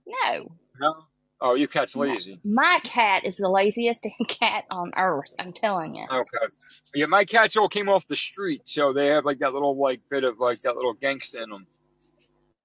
No. 0.06 0.52
No. 0.80 0.94
Oh, 1.38 1.54
your 1.54 1.68
cat's 1.68 1.94
lazy. 1.94 2.40
My 2.44 2.78
cat 2.82 3.24
is 3.26 3.36
the 3.36 3.48
laziest 3.50 4.00
damn 4.02 4.26
cat 4.26 4.64
on 4.70 4.92
earth. 4.96 5.34
I'm 5.38 5.52
telling 5.52 5.94
you. 5.94 6.06
Okay. 6.10 6.54
Yeah, 6.94 7.06
my 7.06 7.26
cats 7.26 7.56
all 7.58 7.68
came 7.68 7.90
off 7.90 8.06
the 8.06 8.16
street, 8.16 8.62
so 8.64 8.94
they 8.94 9.08
have 9.08 9.26
like 9.26 9.40
that 9.40 9.52
little 9.52 9.76
like 9.78 10.00
bit 10.08 10.24
of 10.24 10.38
like 10.38 10.62
that 10.62 10.76
little 10.76 10.94
gangsta 10.94 11.42
in 11.42 11.50
them. 11.50 11.66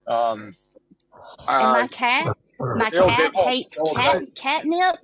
Um. 0.08 0.54
And 1.48 1.68
Uh. 1.68 1.72
my 1.74 1.88
cat, 1.88 2.38
my 2.60 2.90
cat 2.90 3.34
get 3.34 3.44
hates 3.44 3.78
all 3.78 3.94
cat 3.96 4.20
day. 4.20 4.32
catnip, 4.36 4.98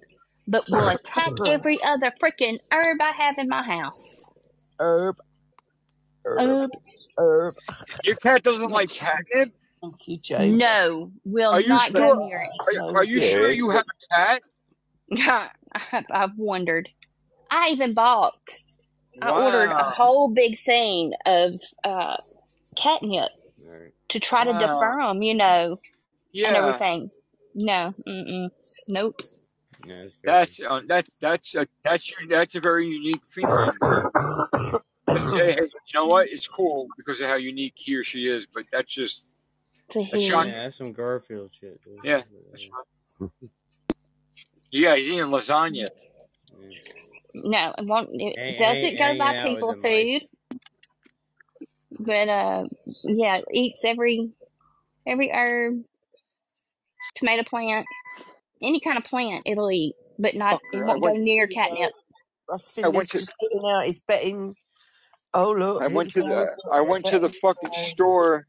but 0.48 0.66
will 0.70 0.88
attack 0.90 1.32
every 1.48 1.80
other 1.84 2.12
freaking 2.22 2.60
herb 2.72 3.02
I 3.02 3.12
have 3.12 3.38
in 3.38 3.48
my 3.50 3.64
house. 3.64 4.18
herb, 4.80 5.18
herb, 6.26 6.40
Herb. 6.40 6.72
herb. 7.18 7.54
Your 8.04 8.16
cat 8.18 8.44
doesn't 8.44 8.70
like 8.70 8.90
catnip. 8.90 9.54
Thank 9.82 10.08
you, 10.08 10.18
James. 10.18 10.58
No, 10.58 11.12
will 11.24 11.52
Are 11.52 11.62
you 11.62 11.68
not 11.70 11.94
go 11.94 12.26
near 12.28 12.42
it. 12.42 12.50
Are, 12.66 12.74
you- 12.74 12.80
No, 12.80 12.96
are 12.96 13.04
you 13.04 13.20
good. 13.20 13.30
sure 13.30 13.52
you 13.52 13.70
have 13.70 13.86
a 13.86 14.16
cat? 14.16 14.44
I've 15.92 16.06
I've 16.12 16.38
wondered. 16.38 16.90
I 17.50 17.70
even 17.70 17.94
bought. 17.94 18.36
I 19.22 19.30
ordered 19.32 19.72
a 19.72 19.90
whole 19.92 20.28
big 20.28 20.60
thing 20.60 21.14
of 21.26 21.60
uh, 21.84 22.18
catnip 22.76 23.30
to 24.10 24.20
try 24.20 24.44
to 24.44 24.52
Wow. 24.52 24.60
defer 24.60 25.02
them, 25.08 25.22
you 25.24 25.34
know, 25.34 25.80
and 26.44 26.56
Yeah. 26.56 26.58
everything. 26.58 27.12
No, 27.56 27.94
mm-mm, 28.08 28.50
nope. 28.88 29.22
Yeah, 29.86 30.04
that's 30.04 30.16
crazy. 30.18 30.20
That's 30.24 30.60
uh, 30.62 30.82
that's 30.88 31.10
that's 31.20 31.56
a 31.56 31.68
that's 31.84 32.12
your, 32.12 32.28
that's 32.30 32.56
a 32.56 32.60
very 32.62 32.88
unique 32.88 33.22
feeling. 33.30 33.72
That's, 35.08 35.32
hey, 35.32 35.54
hey, 35.54 35.62
you 35.62 35.94
know 35.96 36.08
what? 36.08 36.28
It's 36.30 36.48
cool 36.48 36.88
because 36.98 37.22
of 37.22 37.28
how 37.30 37.36
unique 37.36 37.74
he 37.76 37.96
or 37.96 38.04
she 38.04 38.28
is, 38.28 38.46
but 38.48 38.66
that's 38.72 38.94
just 38.94 39.26
To 39.92 40.04
that's 40.12 40.24
hear. 40.24 40.32
shocking. 40.32 40.52
Yeah, 40.54 40.64
that's 40.64 40.78
some 40.78 40.94
Garfield 40.94 41.52
shit. 41.60 41.82
Dude. 41.84 42.00
Yeah. 42.04 42.22
But, 42.52 42.52
That's 42.52 42.64
shocking. 43.20 43.32
Yeah, 44.72 44.96
he's 44.96 45.10
eating 45.10 45.26
lasagna. 45.26 45.88
yeah. 46.54 46.70
No, 47.34 47.74
it 47.78 47.86
won't. 47.86 48.10
It, 48.14 48.36
Hang, 48.38 48.58
does 48.58 48.84
hang, 48.84 48.94
it 48.94 48.98
go 49.00 49.18
by 49.18 49.36
out 49.38 49.44
people 49.48 49.70
the 49.70 49.78
mic. 49.78 50.22
food? 50.22 50.30
but 52.00 52.30
uh, 52.30 52.64
yeah, 53.04 53.42
eats 53.52 53.84
every 53.86 54.32
every 55.06 55.32
herb, 55.34 55.84
tomato 57.16 57.44
plant, 57.44 57.86
any 58.62 58.80
kind 58.80 58.98
of 58.98 59.04
plant 59.06 59.44
it'll 59.46 59.72
eat, 59.72 59.96
but 60.20 60.36
not 60.36 60.56
oh, 60.56 60.60
it 60.74 60.84
I 60.88 60.94
won't 60.94 61.04
go 61.04 61.14
went. 61.14 61.24
near 61.24 61.48
catnip. 61.48 61.94
Russ 62.50 62.70
I 62.84 62.90
went 62.90 63.10
Finley's 63.10 63.10
to. 63.10 63.18
just 63.20 63.34
getting 63.42 63.70
out 63.70 63.86
his 63.88 64.00
betting. 64.08 64.56
Oh 65.34 65.52
look, 65.52 65.82
I 65.82 65.88
here 65.88 65.96
went 65.96 66.08
we 66.16 66.22
to 66.22 66.24
go. 66.24 66.30
the. 66.30 66.56
I 66.72 66.82
went 66.82 67.06
to 67.08 67.20
the 67.20 67.30
fucking 67.30 67.74
store 67.74 68.48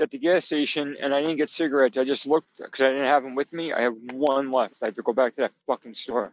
at 0.00 0.10
the 0.10 0.18
gas 0.18 0.46
station, 0.46 0.96
and 1.00 1.14
I 1.14 1.20
didn't 1.20 1.36
get 1.38 1.50
cigarettes. 1.50 1.98
I 1.98 2.04
just 2.04 2.26
looked 2.26 2.58
because 2.58 2.80
I 2.80 2.90
didn't 2.90 3.04
have 3.06 3.22
them 3.22 3.34
with 3.34 3.52
me. 3.52 3.72
I 3.72 3.82
have 3.82 3.94
one 4.12 4.52
left. 4.52 4.82
I 4.82 4.86
have 4.86 4.94
to 4.96 5.02
go 5.02 5.12
back 5.12 5.36
to 5.36 5.42
that 5.42 5.52
fucking 5.66 5.94
store. 5.94 6.32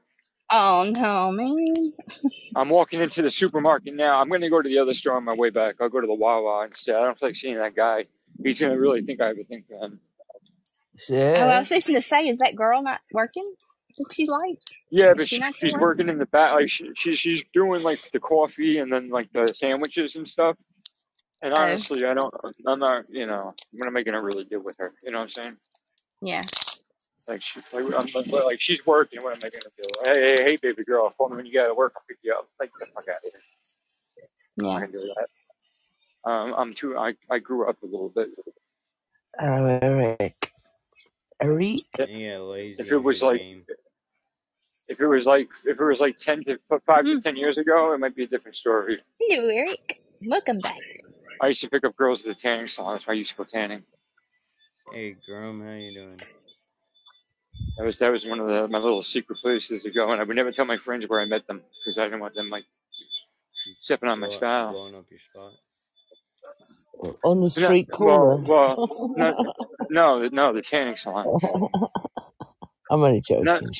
Oh 0.52 0.92
no, 0.96 1.32
man! 1.32 1.94
I'm 2.56 2.70
walking 2.70 3.02
into 3.02 3.22
the 3.22 3.30
supermarket 3.30 3.94
now. 3.96 4.20
I'm 4.20 4.30
going 4.30 4.42
to 4.42 4.50
go 4.50 4.62
to 4.62 4.70
the 4.70 4.80
other 4.80 4.94
store 4.94 5.16
on 5.18 5.24
my 5.26 5.36
way 5.36 5.50
back. 5.52 5.76
I'll 5.82 5.90
go 5.90 6.02
to 6.02 6.08
the 6.08 6.14
Wawa 6.14 6.66
instead. 6.66 6.96
I 6.96 7.06
don't 7.06 7.20
feel 7.20 7.30
like 7.30 7.36
seeing 7.36 7.56
that 7.56 7.76
guy. 7.76 8.06
He's 8.44 8.60
going 8.60 8.74
to 8.74 8.80
really 8.80 9.02
think 9.04 9.22
I 9.22 9.28
have 9.28 9.38
a 9.40 9.44
thing 9.44 9.64
for 9.68 9.78
him. 9.86 10.00
Oh, 11.36 11.50
I 11.50 11.60
Yeah. 11.60 11.60
was 11.60 11.70
fixing 11.70 11.96
to 11.96 12.02
say, 12.02 12.28
is 12.28 12.40
that 12.40 12.56
girl 12.56 12.84
not 12.84 13.02
working? 13.14 13.54
That 13.98 14.14
she 14.14 14.28
like? 14.28 14.60
Yeah, 14.92 15.16
Is 15.16 15.16
but 15.16 15.28
she 15.28 15.40
she, 15.40 15.44
she's 15.60 15.78
working? 15.78 15.78
working 15.78 16.10
in 16.10 16.20
the 16.20 16.28
back. 16.28 16.54
Like 16.54 16.70
she, 16.70 16.92
she, 16.96 17.16
she's 17.16 17.46
doing 17.54 17.84
like 17.84 18.02
the 18.14 18.22
coffee 18.22 18.80
and 18.80 18.92
then 18.94 19.10
like 19.10 19.32
the 19.34 19.54
sandwiches 19.54 20.16
and 20.16 20.28
stuff. 20.28 20.58
And 21.42 21.54
Oh, 21.58 21.80
honestly, 21.80 22.06
I 22.06 22.14
don't. 22.16 22.34
I'm 22.68 22.80
not. 22.80 23.06
You 23.10 23.28
know, 23.28 23.56
I'm 23.74 23.80
not 23.80 23.94
making 23.94 24.16
it 24.16 24.20
really 24.20 24.46
good 24.46 24.64
with 24.64 24.78
her. 24.80 24.94
You 25.04 25.12
know 25.12 25.20
what 25.20 25.24
I'm 25.26 25.30
saying? 25.30 25.58
yeah. 26.22 26.44
Like 27.28 27.42
she, 27.44 27.62
like, 27.74 27.86
I'm, 27.98 28.08
like 28.46 28.62
she's 28.62 28.86
working. 28.86 29.22
What 29.22 29.34
am 29.34 29.40
I 29.44 29.50
gonna 29.50 29.72
do? 29.78 29.96
Hey, 30.04 30.36
hey, 30.38 30.44
hey, 30.44 30.58
baby 30.62 30.84
girl, 30.86 31.14
me 31.30 31.38
when 31.38 31.46
you 31.48 31.54
gotta 31.54 31.74
work. 31.76 31.94
I'll 31.98 32.04
pick 32.08 32.18
you 32.24 32.34
up. 32.34 32.48
Like 32.60 32.72
the 32.80 32.88
fuck 32.96 33.06
out 33.10 33.18
of 33.18 33.32
here. 33.32 33.42
Yeah. 34.58 34.82
gonna 34.82 34.94
do 34.94 35.14
that. 35.16 36.32
Um, 36.32 36.54
I'm 36.58 36.74
too. 36.76 36.98
I, 36.98 37.16
I 37.32 37.40
grew 37.40 37.70
up 37.70 37.82
a 37.84 37.88
little 37.88 38.10
bit. 38.10 38.30
Oh, 39.40 39.66
Eric. 39.66 40.52
Eric. 41.42 41.84
You 41.98 42.30
got 42.38 42.44
lazy 42.52 42.82
If 42.82 42.92
it 42.92 42.98
was 42.98 43.24
like, 43.24 43.40
game. 43.40 43.66
if 44.88 45.00
it 45.00 45.08
was 45.08 45.26
like, 45.26 45.50
if 45.66 45.80
it 45.80 45.84
was 45.84 46.02
like 46.02 46.18
ten 46.18 46.44
to 46.46 46.60
five 46.86 47.06
to 47.06 47.12
Mm. 47.18 47.24
ten 47.24 47.36
years 47.36 47.58
ago, 47.58 47.94
it 47.94 48.00
might 48.00 48.16
be 48.16 48.24
a 48.24 48.28
different 48.28 48.58
story. 48.58 48.98
Hello, 49.20 49.48
Eric. 49.50 50.02
Welcome 50.26 50.60
back. 50.60 50.80
I 51.42 51.48
used 51.48 51.62
to 51.62 51.70
pick 51.70 51.86
up 51.86 51.96
girls 51.96 52.26
at 52.26 52.36
the 52.36 52.42
tanning 52.42 52.68
salon. 52.68 52.96
That's 52.96 53.08
why 53.08 53.14
I 53.14 53.18
used 53.18 53.32
to 53.32 53.38
go 53.38 53.44
tanning. 53.46 53.84
Hey, 54.92 55.16
Grum, 55.28 55.62
how 55.62 55.74
you 55.74 55.94
doing? 55.94 56.20
That 57.78 57.86
was 57.86 58.00
that 58.00 58.12
was 58.12 58.26
one 58.26 58.40
of 58.40 58.48
the, 58.48 58.68
my 58.68 58.80
little 58.80 59.02
secret 59.04 59.40
places 59.40 59.84
to 59.84 59.92
go, 59.92 60.12
and 60.12 60.20
I 60.20 60.24
would 60.26 60.36
never 60.36 60.52
tell 60.52 60.66
my 60.66 60.78
friends 60.78 61.08
where 61.08 61.22
I 61.22 61.26
met 61.26 61.48
them 61.48 61.62
because 61.86 61.98
I 61.98 62.04
didn't 62.06 62.20
want 62.20 62.36
them 62.36 62.50
like 62.50 62.66
stepping 63.82 64.10
on 64.10 64.20
my 64.20 64.28
Blow, 64.28 64.36
style. 64.38 64.72
blowing 64.74 64.96
up 64.96 65.06
your 65.10 65.20
spot. 65.32 65.54
On 67.24 67.42
the 67.42 67.52
No, 67.58 67.74
street 67.74 67.92
well, 68.00 68.28
corner. 68.30 68.44
well, 68.46 68.82
no, 69.16 69.36
no, 69.90 70.30
no, 70.32 70.54
the 70.54 70.64
tanning 70.64 70.98
salon. 70.98 71.28
I'm 72.90 73.04
only 73.04 73.22
Not 73.42 73.64
joking. 73.64 73.78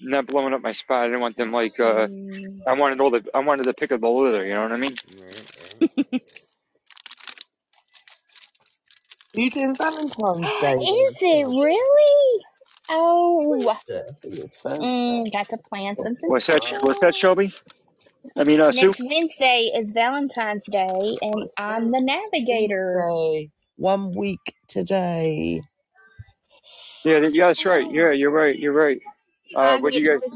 not 0.00 0.26
blowing 0.26 0.54
up 0.54 0.62
my 0.62 0.72
spot. 0.72 1.04
I 1.04 1.06
didn't 1.08 1.20
want 1.20 1.36
them 1.36 1.52
like 1.52 1.80
uh 1.80 2.08
Mm. 2.08 2.62
I 2.66 2.74
wanted 2.74 3.00
all 3.00 3.10
the 3.10 3.24
I 3.34 3.40
wanted 3.40 3.64
to 3.64 3.74
pick 3.74 3.92
of 3.92 4.00
the 4.02 4.08
litter, 4.08 4.44
you 4.44 4.54
know 4.54 4.62
what 4.62 4.72
I 4.72 4.78
mean? 4.78 4.98
Right, 5.08 5.46
right. 5.58 5.86
You 9.34 9.50
doing 9.50 9.76
Valentine's 9.76 10.52
Day 10.60 10.86
then, 10.88 11.08
Is 11.10 11.18
it 11.22 11.46
Phil? 11.46 11.48
really? 11.48 12.44
It's 13.32 13.46
Oh, 13.48 13.74
Wednesday. 13.86 14.02
I 14.08 14.14
think 14.22 14.40
it's 14.40 14.60
Thursday. 14.60 15.22
mm, 15.22 15.32
got 15.32 15.48
to 15.50 15.58
plan 15.58 15.96
something 15.98 16.34
What's 16.34 16.46
that 16.48 16.62
what's 16.82 17.00
that, 17.00 17.14
special. 17.14 17.16
Shelby? 17.16 17.52
I 18.36 18.44
mean 18.44 18.60
uh 18.60 18.72
Sue? 18.72 18.88
Next 18.88 19.00
Wednesday 19.02 19.72
is 19.76 19.92
Valentine's 19.92 20.66
Day, 20.70 21.18
and 21.22 21.48
I'm 21.58 21.90
the 21.90 22.00
navigator. 22.00 22.94
Wednesday. 22.94 23.50
One 23.76 24.14
week 24.14 24.54
today. 24.68 25.62
Yeah, 27.04 27.20
th- 27.20 27.34
yeah, 27.34 27.48
that's 27.48 27.66
right. 27.66 27.90
Yeah, 27.90 28.12
you're 28.12 28.30
right, 28.30 28.58
you're 28.58 28.72
right. 28.72 29.00
Uh 29.54 29.78
what 29.78 29.92
do 29.92 30.00
you 30.00 30.08
guys 30.08 30.20
to. 30.22 30.30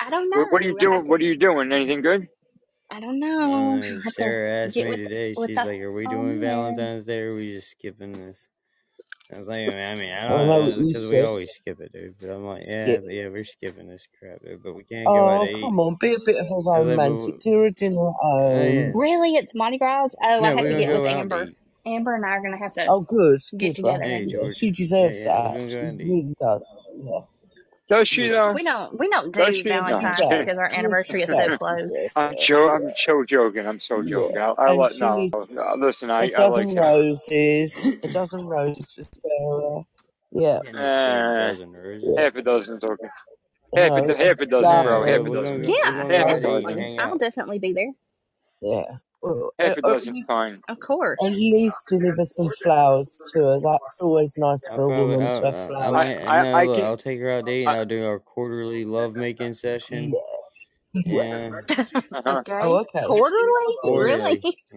I 0.00 0.10
don't 0.10 0.30
what, 0.32 0.52
what 0.52 0.62
are 0.62 0.66
you 0.66 0.74
know. 0.74 0.86
I 0.90 0.94
have 0.94 1.02
doing 1.02 1.08
what 1.08 1.20
are 1.20 1.24
you 1.24 1.36
doing? 1.36 1.72
Anything 1.72 2.02
good? 2.02 2.28
I 2.90 3.00
don't 3.00 3.20
know. 3.20 3.82
don't 3.82 4.02
have 4.04 4.14
to 4.14 4.14
Sarah 4.14 4.66
asked 4.66 4.74
get 4.74 4.84
me 4.84 4.90
with 4.90 4.96
today. 4.96 5.34
with 5.36 5.48
She's 5.48 5.56
the 5.56 5.64
like, 5.64 5.80
"Are 5.80 5.92
we 5.92 6.06
doing 6.06 6.40
man. 6.40 6.40
Valentine's 6.40 7.06
Day? 7.06 7.20
or 7.20 7.32
Are 7.32 7.36
we 7.36 7.52
just 7.52 7.70
skipping 7.70 8.12
this?" 8.12 8.48
I 9.34 9.38
was 9.38 9.48
like, 9.48 9.74
I 9.74 9.94
mean, 9.94 10.10
I 10.12 10.26
I 10.26 10.28
know 10.44 10.58
what 10.58 10.70
don't, 10.70 10.78
you 10.80 10.86
because 10.86 11.10
we 11.10 11.20
always 11.22 11.50
skip 11.52 11.80
it, 11.80 11.92
dude. 11.92 12.14
But 12.20 12.30
I'm 12.30 12.44
like, 12.44 12.62
yeah, 12.66 12.84
Skip. 12.84 13.04
yeah, 13.08 13.28
we're 13.28 13.44
skipping 13.44 13.88
this 13.88 14.06
crap, 14.18 14.42
dude. 14.42 14.62
But 14.62 14.74
we 14.74 14.84
can't 14.84 15.06
go 15.06 15.28
out 15.28 15.40
Oh, 15.42 15.44
to 15.46 15.50
eat. 15.52 15.60
come 15.60 15.80
on. 15.80 15.96
Be 16.00 16.14
a 16.14 16.18
bit 16.24 16.36
of 16.36 16.46
a 16.46 16.50
was 16.50 16.86
romantic. 16.86 17.34
we- 17.34 17.38
Do 17.50 17.64
a 17.64 17.70
dinner 17.70 18.08
at 18.08 18.14
oh 18.22 18.62
yeah, 18.64 18.82
home. 18.84 18.92
Really, 19.00 19.30
it's 19.36 19.54
Mardi 19.54 19.78
Gras. 19.78 20.08
Oh, 20.22 20.26
I 20.28 20.40
no, 20.40 20.44
have 20.48 20.56
we're 20.56 20.62
to 20.64 20.68
gonna 20.70 20.78
get 20.80 20.92
with 20.94 21.02
go 21.04 21.08
out 21.08 21.12
to 21.12 21.18
Amber. 21.34 21.44
eat. 21.50 21.56
Amber 21.84 22.14
and 22.14 22.24
I 22.24 22.28
are 22.28 22.42
gonna 22.42 22.58
have 22.58 22.74
to 22.74 22.86
Oh, 22.86 23.00
good. 23.00 23.40
get 23.58 23.58
Good 23.58 23.82
for 23.82 23.92
together. 23.92 24.04
Hey. 24.04 24.24
Yeah, 24.28 24.36
George. 24.36 24.56
she 24.56 24.66
Yeah, 24.66 24.72
deserves 24.72 25.24
yeah, 25.24 25.52
we're 25.52 25.58
that. 25.58 25.58
gonna 25.58 25.66
go 25.66 25.68
She 25.68 25.78
out 25.78 25.96
to 25.98 26.02
eat. 26.04 26.08
really 26.08 26.34
does. 26.40 26.62
Yeah. 27.02 27.20
Does 27.92 28.08
she 28.08 28.28
Yes. 28.28 28.30
though? 28.30 28.52
We 28.52 28.64
don't 28.64 28.98
we 28.98 29.08
don't 29.10 29.32
do 29.34 29.52
she? 29.52 29.68
Valentine's 29.68 30.18
just 30.18 30.30
Does. 30.30 30.30
kidding. 30.30 30.46
because 30.46 30.58
our 30.58 30.68
anniversary 30.72 31.22
is 31.24 31.34
so 31.34 31.50
close. 31.50 32.16
I'm 32.16 32.36
jo- 32.38 32.70
I'm 32.70 32.92
so 32.96 33.24
joking. 33.24 33.66
I'm 33.66 33.80
so 33.80 34.02
joking. 34.02 34.36
Yeah. 34.36 34.54
I, 34.58 34.68
I 34.68 34.72
And 34.72 34.78
like 34.78 34.92
she 34.92 35.00
no, 35.00 35.10
needs 35.10 35.50
no. 35.50 35.74
Listen, 35.78 36.10
I 36.10 36.24
a 36.24 36.30
I 36.36 36.46
like 36.46 36.70
dozen 36.70 36.70
Sarah. 36.70 36.94
roses. 36.94 37.98
A 38.02 38.08
dozen 38.08 38.46
roses 38.46 38.92
for 38.92 39.04
Sarah. 39.04 39.84
Yeah. 40.32 40.60
Yeah, 40.62 40.72
no 40.72 40.90
damn 41.04 41.34
Uh, 41.34 41.36
dozen 41.36 41.72
roses. 41.72 42.16
half 42.16 42.36
a 42.36 42.42
dozen's 42.42 42.84
okay. 42.84 43.08
Half 43.74 43.96
a 43.96 44.02
No, 44.02 44.14
half 44.16 44.40
a 44.40 44.46
a 44.46 44.46
dozen, 44.46 44.80
All 44.80 44.82
bro. 44.82 45.04
Half 45.04 45.24
a 45.26 45.30
dozen. 45.30 45.64
Yeah, 45.64 45.92
Half 46.10 46.10
a 46.10 46.16
out 46.16 46.42
to 46.42 46.48
eat 46.48 46.70
and 46.70 46.80
dozen. 46.80 46.98
I'll 46.98 47.18
definitely 47.18 47.58
be 47.60 47.72
there. 47.74 47.92
Yeah. 48.62 48.98
Well, 49.22 49.52
Half 49.58 49.78
uh, 49.78 49.80
a 49.84 49.94
uh, 49.94 50.00
fine. 50.26 50.60
Of 50.68 50.80
course. 50.80 51.18
at 51.24 51.30
least 51.32 51.76
deliver 51.88 52.24
some 52.24 52.48
flowers 52.62 53.16
to 53.32 53.38
her. 53.40 53.60
That's 53.60 54.00
always 54.00 54.34
nice 54.36 54.68
I'll 54.68 54.76
for 54.76 54.92
a 54.92 55.06
woman 55.06 55.32
to 55.34 55.44
have 55.44 55.54
I'll, 55.54 55.62
I 55.62 55.66
flowers. 55.66 55.92
might, 55.92 56.16
I 56.28 56.38
I 56.38 56.42
no, 56.42 56.54
I 56.56 56.64
look, 56.64 56.76
can. 56.76 56.84
I'll 56.84 56.96
take 56.96 57.20
her 57.20 57.30
out 57.30 57.46
to 57.46 57.52
eat 57.52 57.60
and 57.62 57.70
I, 57.70 57.76
I'll 57.78 57.84
do 57.84 58.04
our 58.04 58.18
quarterly 58.18 58.84
lovemaking 58.84 59.54
session. 59.54 60.10
Yeah. 60.12 60.18
Yeah. 60.94 61.50
Yeah, 61.68 61.84
uh-huh. 62.12 62.38
okay. 62.40 62.58
Oh, 62.60 62.76
okay. 62.80 63.02
Quarterly? 63.06 63.76
Yeah. 63.84 63.96
Really? 63.98 64.40
quarterly. 64.40 64.58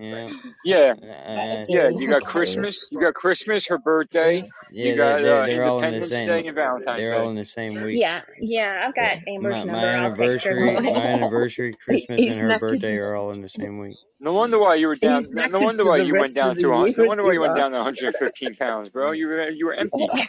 Yeah, 0.64 0.94
Yeah, 1.02 1.60
uh, 1.62 1.66
yeah. 1.68 1.90
You 1.90 2.08
got 2.10 2.24
Okay. 2.24 2.32
Christmas. 2.32 2.88
You 2.92 3.00
got 3.02 3.14
Christmas. 3.16 3.68
Her 3.68 3.78
birthday. 3.78 4.50
You 4.72 4.94
yeah. 4.94 4.94
They, 4.94 4.96
got 4.96 5.22
they're 5.22 5.44
uh, 5.44 5.46
they're 5.48 5.64
all 5.66 5.84
in 5.84 6.00
the 6.00 6.06
same. 6.06 6.28
Day 6.28 6.48
and 6.48 6.56
Valentine's 6.56 7.02
They're 7.02 7.16
all 7.16 7.30
in 7.30 7.36
the 7.36 7.46
same 7.46 7.82
week. 7.84 8.00
Yeah, 8.00 8.22
yeah. 8.40 8.86
I've 8.88 8.96
got 8.96 9.18
Amber's 9.28 9.66
My 9.66 9.66
my 9.66 9.82
number. 9.82 9.88
I'll 9.88 10.16
text 10.16 10.46
her 10.46 10.66
in 10.68 10.84
the 10.84 10.92
anniversary, 10.92 10.94
my 10.94 11.06
anniversary, 11.08 11.74
Christmas, 11.86 12.20
he's 12.22 12.36
and 12.36 12.44
her 12.44 12.60
birthday 12.60 12.98
are 12.98 13.16
all 13.16 13.32
in 13.32 13.42
the 13.42 13.50
same 13.50 13.80
week. 13.80 13.98
No 14.20 14.34
wonder 14.34 14.60
why 14.60 14.76
you 14.76 14.88
were 14.88 14.96
down. 14.96 15.18
He's 15.22 15.30
No 15.30 15.46
no 15.48 15.60
wonder 15.60 15.86
why 15.86 15.98
you 15.98 16.16
went 16.16 16.34
down 16.34 16.52
of 16.52 16.58
to. 16.60 16.74
a. 16.74 16.92
No 16.98 17.06
wonder 17.06 17.24
why 17.24 17.34
you 17.34 17.42
went 17.42 17.56
down 17.56 17.74
us. 17.76 17.98
to 18.00 18.06
115 18.06 18.56
pounds, 18.56 18.90
bro. 18.90 19.12
You 19.12 19.28
were 19.28 19.50
you 19.50 19.66
were 19.66 19.74
empty. 19.76 20.08
Yeah. 20.14 20.26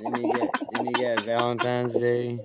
Then 0.00 0.16
you 0.16 0.32
got 0.32 0.50
then 0.72 0.86
you 0.86 0.92
got 1.16 1.24
Valentine's 1.24 1.94
Day, 1.94 2.38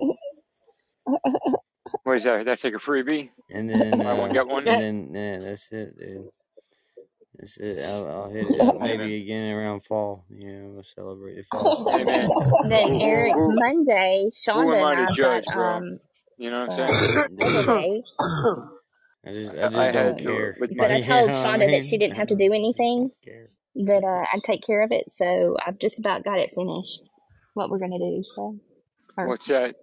What 2.04 2.16
is 2.16 2.24
that? 2.24 2.44
That's 2.46 2.64
like 2.64 2.74
a 2.74 2.78
freebie. 2.78 3.30
and 3.50 3.70
then 3.70 4.02
I 4.02 4.14
one 4.14 4.32
uh, 4.32 4.34
get 4.34 4.48
one. 4.48 4.68
and 4.68 4.80
then 4.80 5.14
yeah, 5.14 5.40
that's 5.40 5.68
it, 5.72 5.98
dude. 5.98 6.30
That's 7.38 7.56
it. 7.58 7.84
I'll, 7.84 8.08
I'll 8.08 8.30
hit 8.30 8.48
it 8.50 8.60
up 8.60 8.78
Hey 8.78 8.78
maybe 8.78 9.22
again 9.22 9.52
around 9.54 9.84
fall. 9.84 10.24
You 10.30 10.52
know, 10.52 10.68
we'll 10.74 10.84
celebrate 10.84 11.36
the 11.36 11.44
fall. 11.44 11.78
Hey 11.90 12.04
man. 12.04 12.34
Then 12.68 12.88
Who 12.88 13.00
who 13.00 13.26
Eric, 13.26 13.34
who 13.34 13.58
Monday, 13.58 14.30
who 14.52 14.72
am 14.72 14.82
I 14.82 14.94
and 14.94 14.96
to 14.96 15.06
I've 15.08 15.18
judge, 15.18 15.44
got 15.44 15.44
bro? 15.52 15.82
um 15.82 16.00
You 16.38 16.50
know 16.50 16.58
what 16.58 16.64
I'm 16.64 16.70
uh 16.70 16.94
saying? 16.98 17.06
Labor 17.28 17.64
Day. 17.64 18.02
I 19.26 19.32
just 19.32 19.54
I 19.54 19.68
I, 19.74 19.88
I 19.88 19.92
don't 19.92 20.18
care. 20.18 20.58
with 20.58 20.72
But 20.78 20.90
my 20.90 20.92
I 20.92 21.00
you 21.00 21.02
told 21.02 21.24
know 21.24 21.42
what 21.42 21.54
I 21.54 21.58
Shonda 21.58 21.70
that 21.70 21.84
she 21.84 21.98
didn't 21.98 22.16
have 22.16 22.28
to 22.28 22.36
don't 22.36 22.52
anything. 22.52 23.10
don't. 23.26 23.50
That 23.76 24.04
uh, 24.04 24.26
I'd 24.34 24.44
take 24.44 24.62
care 24.66 24.82
of 24.82 24.92
it. 24.92 25.10
So 25.10 25.56
I've 25.66 25.78
just 25.78 25.98
about 25.98 26.24
got 26.24 26.38
it 26.38 26.52
finished. 26.54 27.02
What 27.54 27.70
we're 27.70 27.78
gonna 27.80 27.98
do. 27.98 28.22
So, 28.24 28.58
or 29.16 29.28
what's 29.28 29.46
that? 29.48 29.76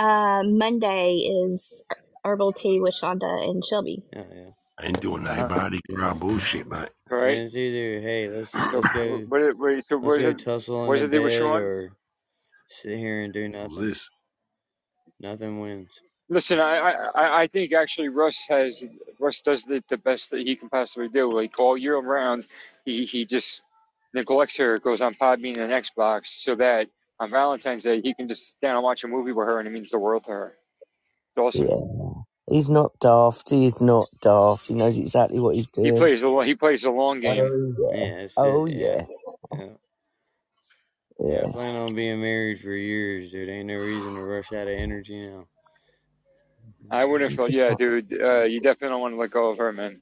Uh, 0.00 0.44
Monday 0.44 1.16
is 1.18 1.84
herbal 2.24 2.54
tea 2.54 2.80
with 2.80 2.94
Shonda 2.94 3.48
and 3.50 3.64
Shelby. 3.64 4.04
Oh 4.16 4.26
yeah. 4.34 4.50
I 4.80 4.86
ain't 4.86 5.00
doing 5.02 5.24
that 5.24 5.38
Uh-huh. 5.40 5.56
Mardi 5.56 5.80
Gras 5.92 6.14
bullshit, 6.14 6.68
mate. 6.68 6.90
Right. 7.10 7.38
it's 7.38 7.54
either 7.56 8.00
hey, 8.02 8.28
let's 8.30 8.52
So 8.52 8.80
let's 8.80 8.90
go 8.94 9.18
what? 9.28 9.42
it- 9.42 9.58
Wait. 9.58 9.84
So 9.86 9.96
let's 9.96 10.06
what? 10.06 10.20
go 10.20 10.30
is 10.30 10.36
it- 10.36 10.44
tussle 10.44 10.86
What 10.86 10.98
in 10.98 11.00
does 11.00 11.10
the 11.10 11.16
it 11.16 11.18
do 11.18 11.22
with 11.24 11.32
bed 11.34 11.38
Sean? 11.38 11.62
or 11.62 11.92
sit 12.68 12.98
here 12.98 13.22
and 13.22 13.32
do 13.34 13.48
nothing. 13.48 13.88
this? 13.88 14.10
Nothing 15.20 15.60
wins. 15.60 15.90
Listen, 16.30 16.60
I, 16.60 16.76
I, 16.78 16.92
I- 17.14 17.42
I 17.42 17.46
think 17.48 17.72
actually 17.72 18.08
Russ 18.08 18.44
has 18.48 18.84
Russ 19.20 19.42
does 19.42 19.64
the, 19.64 19.82
the 19.90 19.98
best 19.98 20.30
that 20.32 20.40
he 20.40 20.56
can 20.56 20.68
possibly 20.70 21.08
do. 21.08 21.30
Like 21.30 21.58
all 21.60 21.76
year 21.78 21.98
round, 21.98 22.46
he 22.84 23.04
he 23.06 23.26
just 23.26 23.62
neglects 24.14 24.56
her, 24.58 24.78
goes 24.78 25.00
on 25.00 25.14
Podbean 25.14 25.58
and 25.58 25.72
Xbox, 25.72 26.28
so 26.28 26.54
that 26.56 26.88
on 27.20 27.30
Valentine's 27.30 27.84
Day 27.84 28.00
he 28.02 28.14
can 28.14 28.28
just 28.28 28.48
stand 28.56 28.74
and 28.76 28.82
watch 28.82 29.04
a 29.04 29.08
movie 29.08 29.32
with 29.32 29.46
her, 29.46 29.58
and 29.58 29.68
it 29.68 29.70
means 29.70 29.90
the 29.90 29.98
world 29.98 30.24
to 30.24 30.30
her. 30.32 30.56
It's 31.36 31.38
awesome. 31.38 31.66
Yeah. 31.68 32.22
He's 32.48 32.68
not 32.68 32.98
daft. 33.00 33.50
He's 33.50 33.80
not 33.80 34.06
daft. 34.20 34.66
He 34.66 34.74
knows 34.74 34.98
exactly 34.98 35.38
what 35.38 35.54
he's 35.54 35.70
doing. 35.70 35.94
He 35.94 35.98
plays 36.00 36.20
the 36.22 36.38
he 36.40 36.54
plays 36.56 36.82
the 36.82 36.90
long 36.90 37.20
game. 37.20 37.40
Oh 37.86 37.94
yeah. 37.94 38.26
Yeah, 38.26 38.26
Oh. 38.36 38.64
Yeah. 38.66 39.02
yeah. 39.52 39.58
Yeah. 39.58 39.66
Yeah, 41.22 41.42
I 41.46 41.52
plan 41.52 41.76
on 41.76 41.94
being 41.94 42.20
married 42.20 42.60
for 42.60 42.70
years, 42.70 43.30
dude. 43.30 43.48
Ain't 43.50 43.66
no 43.66 43.74
reason 43.74 44.14
to 44.14 44.22
rush 44.22 44.52
out 44.52 44.68
of 44.68 44.74
energy 44.74 45.26
now. 45.26 45.44
I 46.90 47.04
wouldn't 47.04 47.36
feel 47.36 47.50
yeah, 47.50 47.74
dude. 47.74 48.10
Uh, 48.12 48.44
you 48.44 48.58
definitely 48.60 48.88
don't 48.88 49.00
want 49.02 49.14
to 49.14 49.18
let 49.20 49.30
go 49.30 49.50
of 49.50 49.58
her, 49.58 49.72
man. 49.72 50.00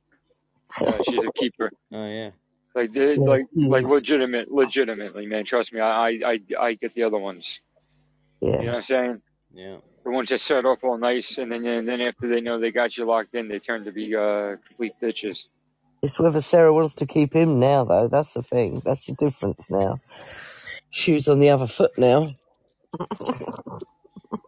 Yeah, 0.80 0.96
she's 1.08 1.24
a 1.24 1.32
keeper. 1.32 1.72
Oh 1.92 2.06
yeah. 2.06 2.30
Like, 2.74 2.92
they, 2.92 3.18
Yeah, 3.18 3.26
like, 3.26 3.46
he 3.54 3.62
like 3.68 3.84
is. 3.84 3.86
legitimate, 3.86 4.50
legitimately, 4.52 5.26
man. 5.26 5.44
Trust 5.46 5.72
me, 5.72 5.80
I, 5.80 6.08
I, 6.10 6.20
I, 6.24 6.40
I 6.60 6.74
get 6.74 6.94
the 6.94 7.04
other 7.04 7.18
ones. 7.18 7.60
You 8.58 8.66
know 8.66 8.72
Yeah. 8.72 8.74
what 8.74 8.78
I'm 8.78 8.84
saying? 8.84 9.22
Yeah. 9.54 9.78
The 10.04 10.10
ones 10.12 10.30
that 10.30 10.40
start 10.40 10.66
off 10.66 10.84
all 10.84 10.98
nice, 10.98 11.38
and 11.38 11.52
then, 11.52 11.66
and 11.66 11.88
then 11.88 12.00
after 12.02 12.28
they 12.28 12.40
know 12.40 12.60
they 12.60 12.72
got 12.72 12.96
you 12.96 13.06
locked 13.06 13.34
in, 13.34 13.48
they 13.48 13.60
turn 13.60 13.84
to 13.84 13.92
be 13.92 14.16
uh, 14.16 14.56
complete 14.66 14.94
bitches. 15.02 15.48
It's 16.02 16.20
whether 16.20 16.40
Sarah 16.40 16.74
wants 16.74 16.96
to 16.96 17.06
keep 17.06 17.34
him 17.34 17.60
now, 17.60 17.84
though. 17.84 18.08
That's 18.08 18.34
the 18.34 18.42
thing. 18.42 18.82
That's 18.84 19.06
the 19.06 19.14
difference 19.14 19.70
now. 19.70 20.00
Shoes 20.90 21.28
on 21.28 21.40
the 21.40 21.50
other 21.50 21.66
foot 21.68 21.92
now. 21.98 22.30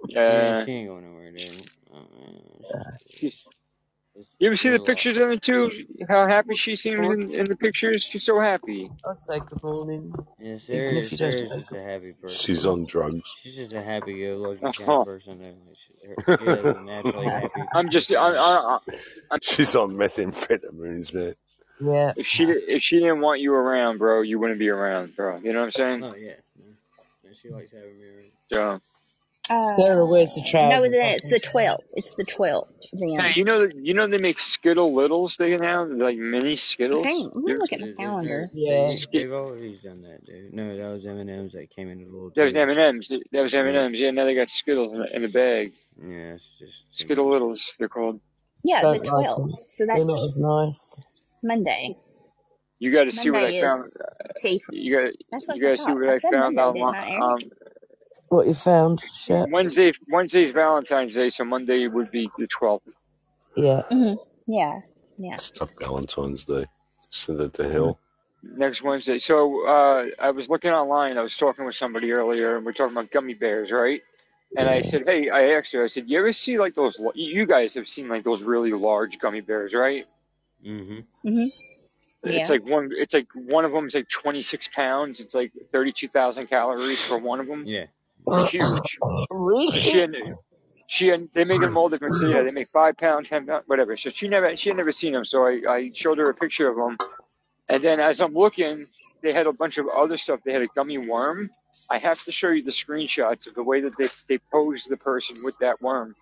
Yeah, 0.07 0.53
Yeah. 0.53 0.55
she 0.55 0.73
ain't 0.73 0.89
going 0.89 1.05
nowhere, 1.05 1.33
dude. 1.33 1.71
Man. 1.93 2.99
She's, 3.11 3.47
It's 3.47 3.60
you 4.39 4.47
ever 4.49 4.57
see 4.57 4.71
the 4.71 4.81
pictures 4.81 5.17
of 5.19 5.31
it 5.31 5.43
too? 5.43 5.71
How 6.09 6.27
happy 6.27 6.57
she 6.57 6.77
seems 6.77 7.01
in, 7.01 7.31
in 7.35 7.45
the 7.45 7.57
pictures. 7.57 8.05
She's 8.05 8.25
so 8.25 8.41
happy. 8.41 8.91
A 9.05 9.15
say 9.15 9.41
good 9.41 9.63
morning, 9.63 10.13
Yeah, 10.39 10.59
Sarah, 10.59 10.95
if 10.95 11.09
Sarah's 11.09 11.51
know. 11.51 11.57
just 11.59 11.73
a 11.73 11.83
happy 11.83 12.13
person. 12.13 12.37
She's 12.39 12.67
on 12.67 12.85
drugs. 12.87 13.33
She's 13.43 13.57
just 13.57 13.73
a 13.75 13.83
happy-go-lucky 13.83 14.61
kind 14.61 14.75
Oh, 14.89 15.01
of 15.01 15.07
person. 15.07 15.39
Though. 15.39 15.55
She, 15.75 16.09
her, 16.09 16.75
she 16.75 16.81
naturally 16.85 17.27
happy 17.31 17.63
I'm 17.75 17.91
just, 17.91 18.11
I, 18.13 18.17
personality. 18.27 18.93
I, 19.31 19.35
I, 19.35 19.39
She's 19.43 19.75
on 19.77 19.93
methamphetamines, 19.93 21.13
man. 21.15 21.35
Yeah. 21.83 22.13
if 22.17 22.27
she 22.27 22.45
if 22.45 22.83
she 22.83 22.99
didn't 22.99 23.21
want 23.21 23.41
you 23.41 23.55
around, 23.55 23.99
bro, 23.99 24.21
you 24.23 24.39
wouldn't 24.39 24.59
be 24.59 24.69
around, 24.69 25.17
bro. 25.17 25.39
You 25.39 25.53
know 25.55 25.61
what 25.65 25.79
I'm 25.81 26.01
oh, 26.01 26.01
saying? 26.01 26.05
Oh 26.05 26.15
yeah. 26.15 26.33
yeah. 26.59 27.31
She 27.41 27.49
likes 27.49 27.73
having 27.73 27.99
me 27.99 28.05
around. 28.07 28.31
Yeah. 28.51 28.79
Sarah 29.77 30.07
wears 30.07 30.35
the 30.35 30.41
Uh, 30.41 30.45
no, 30.45 30.51
trousers. 30.51 30.91
then 30.93 31.01
I 31.05 31.09
it's 31.11 31.29
the 31.29 31.41
12th. 31.41 31.79
It's 31.95 32.15
the 32.15 32.25
12th. 32.25 32.69
Hey, 32.93 33.17
Then. 33.17 33.33
you 33.35 33.45
know, 33.45 33.69
you 33.77 33.95
know 33.95 34.07
they 34.07 34.19
make 34.19 34.39
Skittle 34.39 34.93
Littles. 34.95 35.37
They 35.37 35.57
now 35.59 35.85
like 35.85 36.17
mini 36.17 36.57
Skittles. 36.57 37.05
Okay, 37.07 37.17
let 37.17 37.35
me 37.37 37.53
You 37.53 37.59
look 37.59 37.73
at 37.73 37.79
see- 37.79 37.85
my 37.85 37.87
They, 37.87 37.93
they, 37.93 37.95
calendar. 37.97 38.49
Yeah. 38.55 38.87
they, 38.89 38.97
Skit- 38.97 39.13
they've 39.13 39.33
always 39.33 39.81
done 39.83 40.03
that, 40.03 40.25
dude. 40.25 40.53
No, 40.55 40.77
that 40.77 40.89
was 40.95 41.05
M 41.07 41.19
and 41.19 41.31
M's 41.31 41.53
that 41.53 41.69
came 41.75 41.89
in 41.91 42.01
a 42.03 42.05
little 42.05 42.31
That 42.37 42.45
was. 42.45 42.55
M 42.55 42.71
and 42.71 42.79
M's. 42.79 43.09
That 43.33 43.43
was 43.43 43.55
M 43.55 43.67
and 43.67 43.77
M's. 43.77 43.99
Yeah, 44.01 44.11
now 44.13 44.25
they 44.25 44.35
got 44.35 44.51
Skittles 44.51 44.93
in 44.93 45.01
a, 45.03 45.07
in 45.17 45.25
a 45.25 45.29
bag. 45.29 45.73
Yeah, 46.01 46.35
it's 46.35 46.45
just 46.59 46.85
Skittle. 46.99 47.29
Littles, 47.31 47.73
they're 47.79 47.89
called. 47.89 48.21
Yeah, 48.63 48.83
the 48.83 48.99
Don't 48.99 49.05
like 49.15 49.27
12th. 49.27 49.37
them. 49.37 49.53
So 49.67 49.87
They're 49.87 50.05
not 50.05 50.21
that's 50.21 50.25
as 50.33 50.37
nice. 50.37 50.97
Monday. 51.43 51.97
You 52.79 52.93
got 52.93 53.05
to 53.05 53.13
see 53.13 53.31
what 53.31 53.45
I 53.45 53.61
found. 53.61 53.85
is 53.87 53.97
tea. 54.41 54.63
You 54.71 54.97
got 54.97 55.13
That's 55.31 55.47
what 55.49 55.57
you 55.59 55.67
I 55.67 55.71
got 55.71 55.71
to 55.73 55.77
see 55.79 55.85
thought. 55.85 55.95
what 55.97 56.09
I 56.09 56.15
I 56.15 56.19
found 56.19 56.55
Monday, 56.57 56.81
online. 56.81 57.39
I, 58.31 58.37
Eric? 58.37 58.39
What 58.39 58.49
you 58.49 58.55
found, 58.55 59.03
Shep? 59.15 59.51
Wednesday, 59.53 59.93
Wednesday's 60.09 60.53
Valentine's 60.53 61.15
Day, 61.15 61.31
so 61.31 61.45
Monday 61.45 61.89
would 61.89 62.11
be 62.11 62.31
the 62.39 62.47
twelfth. 62.49 62.89
Yeah. 63.57 63.83
hmm 63.91 64.15
Yeah, 64.47 64.81
yeah. 65.19 65.39
Stuff 65.39 65.71
Valentine's 65.81 66.45
Day. 66.45 66.67
Send 67.11 67.41
it 67.41 67.55
to 67.55 67.69
Hill. 67.69 67.99
Next 68.43 68.83
Wednesday. 68.83 69.19
So 69.19 69.67
uh, 69.69 70.07
I 70.21 70.31
was 70.33 70.51
looking 70.51 70.73
online. 70.73 71.19
I 71.19 71.23
was 71.23 71.37
talking 71.37 71.65
with 71.67 71.77
somebody 71.77 72.13
earlier, 72.13 72.57
and 72.57 72.67
we're 72.67 72.73
talking 72.73 72.97
about 72.97 73.11
gummy 73.13 73.35
bears, 73.35 73.73
right? 73.73 74.03
And 74.57 74.69
I 74.69 74.83
said, 74.83 75.05
hey, 75.07 75.31
I 75.31 75.53
asked 75.53 75.73
her. 75.75 75.85
I 75.85 75.89
said, 75.89 76.09
you 76.09 76.19
ever 76.19 76.33
see 76.33 76.59
like 76.59 76.75
those? 76.75 77.01
You 77.15 77.47
guys 77.47 77.75
have 77.75 77.89
seen 77.89 78.09
like 78.09 78.25
those 78.25 78.43
really 78.43 78.73
large 78.73 79.19
gummy 79.19 79.43
bears, 79.43 79.75
right? 79.75 80.07
Mm-hmm. 80.67 81.01
hmm 81.25 81.47
Yeah. 82.25 82.33
It's 82.39 82.51
like 82.51 82.65
one. 82.67 82.91
It's 82.93 83.15
like 83.15 83.29
one 83.35 83.65
of 83.65 83.73
them 83.73 83.87
is 83.87 83.95
like 83.97 84.09
26 84.09 84.69
pounds. 84.69 85.21
It's 85.21 85.35
like 85.35 85.53
32,000 85.73 86.49
calories 86.49 87.03
for 87.03 87.19
one 87.19 87.41
of 87.41 87.47
them. 87.49 87.69
Yeah. 87.69 87.87
They're 88.27 88.47
huge. 88.47 88.99
Really? 89.31 89.81
she 89.81 89.99
had, 89.99 90.15
she 90.87 91.09
had, 91.09 91.29
they 91.35 91.45
make 91.45 91.61
them 91.61 91.77
all 91.77 91.89
different. 91.89 92.17
So 92.17 92.27
yeah, 92.27 92.43
they 92.43 92.51
make 92.51 92.69
five 92.69 92.97
pound, 92.97 93.27
ten 93.27 93.47
pound, 93.47 93.65
whatever. 93.67 93.97
So 93.97 94.11
she 94.11 94.29
never, 94.29 94.57
she 94.57 94.71
had 94.71 94.77
never 94.77 94.93
seen 94.93 95.13
them. 95.13 95.25
So 95.25 95.47
I, 95.47 95.61
I 95.69 95.91
showed 95.95 96.19
her 96.19 96.29
a 96.29 96.35
picture 96.35 96.69
of 96.69 96.77
them. 96.77 96.99
And 97.71 97.83
then 97.83 98.01
as 98.01 98.21
I'm 98.21 98.35
looking, 98.35 98.87
they 99.23 99.33
had 99.33 99.47
a 99.47 99.53
bunch 99.53 99.79
of 99.79 99.87
other 99.89 100.17
stuff. 100.17 100.41
They 100.45 100.53
had 100.53 100.63
a 100.63 100.69
gummy 100.75 100.99
worm. 100.99 101.51
I 101.89 101.99
have 101.99 102.23
to 102.25 102.33
show 102.33 102.51
you 102.51 102.63
the 102.63 102.71
screenshots 102.71 103.47
of 103.47 103.55
the 103.55 103.63
way 103.63 103.81
that 103.83 103.97
they 103.97 104.09
they 104.29 104.39
posed 104.53 104.91
the 104.91 104.97
person 104.97 105.37
with 105.45 105.57
that 105.59 105.81
worm. 105.81 106.15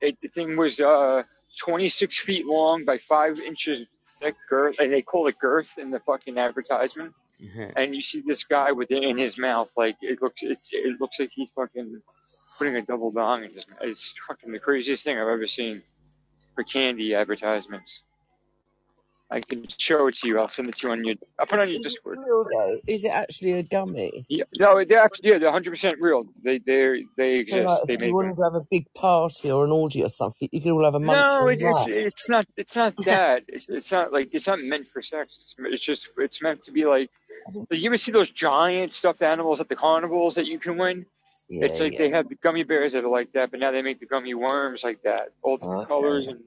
It, 0.00 0.18
the 0.20 0.28
thing 0.28 0.56
was 0.56 0.80
uh 0.80 1.22
26 1.58 2.18
feet 2.18 2.46
long 2.46 2.84
by 2.84 2.98
five 2.98 3.38
inches 3.40 3.86
thick 4.20 4.34
girth, 4.48 4.78
and 4.80 4.92
they 4.92 5.02
call 5.02 5.26
it 5.28 5.38
girth 5.38 5.78
in 5.78 5.90
the 5.90 6.00
fucking 6.00 6.38
advertisement. 6.38 7.14
Mm-hmm. 7.42 7.70
And 7.76 7.94
you 7.94 8.02
see 8.02 8.22
this 8.26 8.44
guy 8.44 8.72
with 8.72 8.90
it 8.90 9.02
in 9.02 9.16
his 9.16 9.38
mouth, 9.38 9.72
like 9.76 9.96
it 10.02 10.20
looks, 10.20 10.42
it's, 10.42 10.70
it 10.72 11.00
looks 11.00 11.18
like 11.18 11.30
he's 11.32 11.50
fucking 11.56 12.00
putting 12.58 12.76
a 12.76 12.82
double 12.82 13.10
dong 13.10 13.44
in 13.44 13.52
his 13.52 13.66
mouth. 13.68 13.78
It's 13.82 14.14
fucking 14.28 14.52
the 14.52 14.58
craziest 14.58 15.04
thing 15.04 15.16
I've 15.16 15.28
ever 15.28 15.46
seen 15.46 15.82
for 16.54 16.64
candy 16.64 17.14
advertisements. 17.14 18.02
I 19.30 19.40
can 19.40 19.66
show 19.78 20.08
it 20.08 20.16
to 20.18 20.28
you. 20.28 20.38
I'll 20.40 20.48
send 20.48 20.68
it 20.68 20.76
to 20.76 20.88
you 20.88 20.92
on 20.92 21.04
your. 21.04 21.16
I'll 21.38 21.46
put 21.46 21.58
it 21.60 21.62
on 21.62 21.70
your 21.70 21.80
Discord. 21.80 22.18
real 22.18 22.44
though? 22.44 22.80
Is 22.86 23.04
it 23.04 23.08
actually 23.10 23.52
a 23.52 23.62
gummy? 23.62 24.26
Yeah, 24.28 24.44
no, 24.58 24.84
they're 24.84 25.00
actually, 25.00 25.30
yeah, 25.30 25.38
they're 25.38 25.48
100 25.48 25.70
percent 25.70 25.94
real. 26.00 26.24
They 26.44 26.58
they 26.58 27.04
they 27.16 27.40
So 27.42 27.56
exist. 27.56 27.68
like, 27.68 27.86
They 27.88 27.94
if 27.94 28.00
make 28.00 28.08
you 28.10 28.14
wanted 28.14 28.36
to 28.36 28.42
have 28.42 28.54
a 28.56 28.66
big 28.70 28.86
party 28.94 29.50
or 29.50 29.64
an 29.66 29.70
orgy 29.72 30.02
or 30.04 30.10
something, 30.10 30.48
you 30.52 30.60
could 30.60 30.72
all 30.72 30.84
have 30.84 30.96
a 30.96 31.00
munch 31.00 31.26
No, 31.26 31.48
it, 31.48 31.58
it's 31.62 31.86
it's 31.86 32.28
not 32.28 32.46
it's 32.56 32.76
not 32.76 32.96
that. 33.04 33.44
It's 33.48 33.68
it's 33.68 33.92
not 33.92 34.12
like 34.12 34.30
it's 34.32 34.46
not 34.48 34.60
meant 34.60 34.88
for 34.88 35.02
sex. 35.02 35.36
It's, 35.40 35.56
it's 35.58 35.82
just 35.84 36.10
it's 36.18 36.42
meant 36.42 36.64
to 36.64 36.72
be 36.72 36.84
like. 36.86 37.10
like, 37.70 37.80
You 37.80 37.90
ever 37.90 37.98
see 37.98 38.12
those 38.12 38.30
giant 38.30 38.92
stuffed 38.92 39.22
animals 39.22 39.60
at 39.60 39.68
the 39.68 39.76
carnivals 39.76 40.36
that 40.36 40.46
you 40.46 40.58
can 40.58 40.78
win? 40.78 41.06
Yeah, 41.48 41.66
It's 41.66 41.80
like 41.80 41.92
yeah. 41.92 41.98
they 41.98 42.10
have 42.10 42.28
the 42.28 42.36
gummy 42.36 42.64
bears 42.64 42.92
that 42.94 43.04
are 43.04 43.10
like 43.10 43.32
that, 43.32 43.50
but 43.50 43.60
now 43.60 43.72
they 43.72 43.82
make 43.82 44.00
the 44.00 44.06
gummy 44.06 44.34
worms 44.34 44.84
like 44.84 45.02
that, 45.04 45.30
all 45.42 45.56
different 45.58 45.88
colors 45.88 46.28
Okay. 46.28 46.38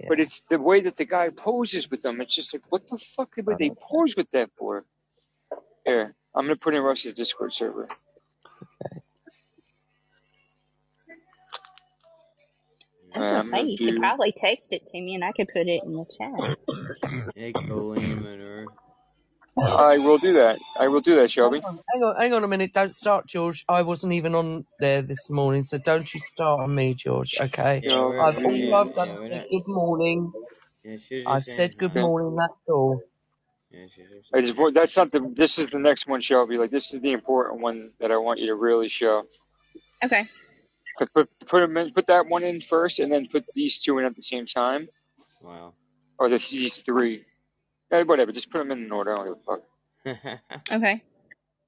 And. 0.00 0.08
But 0.08 0.20
it's 0.20 0.42
the 0.50 0.58
way 0.60 0.82
that 0.82 0.96
the 0.96 1.06
guy 1.06 1.30
poses 1.30 1.90
with 1.90 2.02
them. 2.02 2.20
It's 2.20 2.34
just 2.34 2.54
like, 2.54 2.62
what 2.70 2.88
the 2.88 2.98
fuck 2.98 3.34
would 3.38 3.58
they 3.58 3.70
pose 3.70 4.16
with 4.16 4.30
that 4.32 4.50
for? 4.58 4.84
Here, 5.86 6.14
I'm 6.34 6.46
gonna 6.46 6.56
put 6.56 6.74
in 6.74 6.82
Rusty's 6.82 7.14
Discord 7.14 7.54
server. 7.54 7.88
I 13.14 13.18
Uh, 13.18 13.20
was 13.20 13.28
gonna 13.28 13.42
I'm 13.42 13.44
say 13.44 13.62
gonna 13.62 13.68
you 13.68 13.78
could 13.78 13.96
probably 13.96 14.32
text 14.36 14.72
it 14.72 14.86
to 14.88 15.00
me 15.00 15.14
and 15.14 15.24
I 15.24 15.32
could 15.32 15.48
put 15.48 15.66
it 15.68 15.82
in 15.84 15.94
the 15.94 16.06
chat. 16.18 16.56
Yeah, 17.34 17.52
Colleen 17.66 18.26
and 18.26 18.42
her. 18.42 18.72
I 19.62 19.98
will 19.98 20.18
do 20.18 20.32
that. 20.34 20.58
I 20.78 20.88
will 20.88 21.00
do 21.00 21.16
that, 21.16 21.30
Shelby. 21.30 21.60
Hang 21.60 21.64
on, 21.66 21.80
hang 21.92 22.02
on, 22.02 22.16
hang 22.16 22.32
on 22.34 22.44
a 22.44 22.48
minute. 22.48 22.72
Don't 22.72 22.90
start, 22.92 23.26
George. 23.26 23.64
I 23.68 23.82
wasn't 23.82 24.12
even 24.12 24.34
on 24.34 24.64
there 24.78 25.02
this 25.02 25.30
morning, 25.30 25.64
so 25.64 25.78
don't 25.78 26.12
you 26.12 26.20
start 26.20 26.60
on 26.60 26.74
me, 26.74 26.94
George. 26.94 27.34
Okay? 27.40 27.80
Yeah, 27.84 27.94
I've 28.20 28.38
all 28.38 28.52
yeah, 28.54 28.76
I've 28.76 28.94
done 28.94 29.08
yeah, 29.08 29.14
is 29.14 29.20
we're 29.20 29.28
said 29.28 29.36
not. 29.36 29.50
good 29.50 29.68
morning. 29.68 30.32
Yeah, 30.84 31.22
I've 31.26 31.44
said 31.44 31.76
good 31.78 31.90
hi. 31.92 32.00
morning. 32.00 32.36
That's 32.36 32.52
all. 32.68 33.02
Yeah, 33.70 33.86
she's 33.94 34.06
I 34.34 34.40
just 34.40 34.74
that's 34.74 34.96
not 34.96 35.10
the. 35.10 35.32
This 35.34 35.58
is 35.58 35.70
the 35.70 35.78
next 35.78 36.06
one, 36.06 36.20
Shelby. 36.20 36.58
Like 36.58 36.70
this 36.70 36.92
is 36.92 37.00
the 37.00 37.12
important 37.12 37.60
one 37.60 37.90
that 38.00 38.10
I 38.10 38.16
want 38.16 38.40
you 38.40 38.46
to 38.48 38.54
really 38.54 38.88
show. 38.88 39.24
Okay. 40.04 40.26
Put 40.98 41.12
put 41.14 41.28
put, 41.46 41.62
'em 41.62 41.76
in, 41.76 41.92
put 41.92 42.06
that 42.06 42.26
one 42.26 42.42
in 42.42 42.60
first, 42.62 42.98
and 42.98 43.12
then 43.12 43.28
put 43.28 43.44
these 43.54 43.78
two 43.78 43.98
in 43.98 44.04
at 44.04 44.16
the 44.16 44.22
same 44.22 44.46
time, 44.46 44.88
Wow. 45.40 45.74
or 46.18 46.28
the, 46.28 46.38
these 46.38 46.78
three. 46.78 47.24
Eh, 47.92 48.02
whatever. 48.04 48.32
Just 48.32 48.50
put 48.50 48.58
them 48.58 48.70
in 48.72 48.84
an 48.84 48.92
order. 48.92 49.12
I 49.12 49.16
don't 49.24 49.26
give 49.26 49.36
a 49.36 50.36
fuck. 50.36 50.40
Okay. 50.72 51.02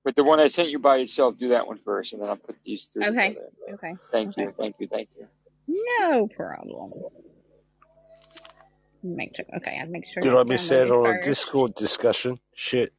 But 0.04 0.16
the 0.16 0.24
one 0.24 0.40
I 0.40 0.48
sent 0.48 0.70
you 0.70 0.80
by 0.80 0.96
itself, 0.98 1.38
do 1.38 1.50
that 1.50 1.66
one 1.68 1.78
first, 1.84 2.12
and 2.12 2.20
then 2.20 2.28
I'll 2.28 2.36
put 2.36 2.56
these 2.64 2.86
three 2.86 3.06
Okay. 3.06 3.28
together. 3.28 3.48
Okay. 3.74 3.94
Thank 4.10 4.30
Okay. 4.30 4.42
you, 4.42 4.54
thank 4.58 4.76
you, 4.80 4.88
thank 4.88 5.08
you. 5.16 5.28
No 5.68 6.26
problem. 6.26 6.92
Make 9.04 9.36
sure. 9.36 9.44
Okay, 9.56 9.78
I'll 9.80 9.88
make 9.88 10.08
sure. 10.08 10.22
Did 10.22 10.32
it's 10.32 10.40
I 10.40 10.42
miss 10.44 10.72
out 10.72 10.90
on 10.90 11.06
a. 11.06 11.22
Discord 11.22 11.74
discussion? 11.76 12.40
Shit. 12.54 12.92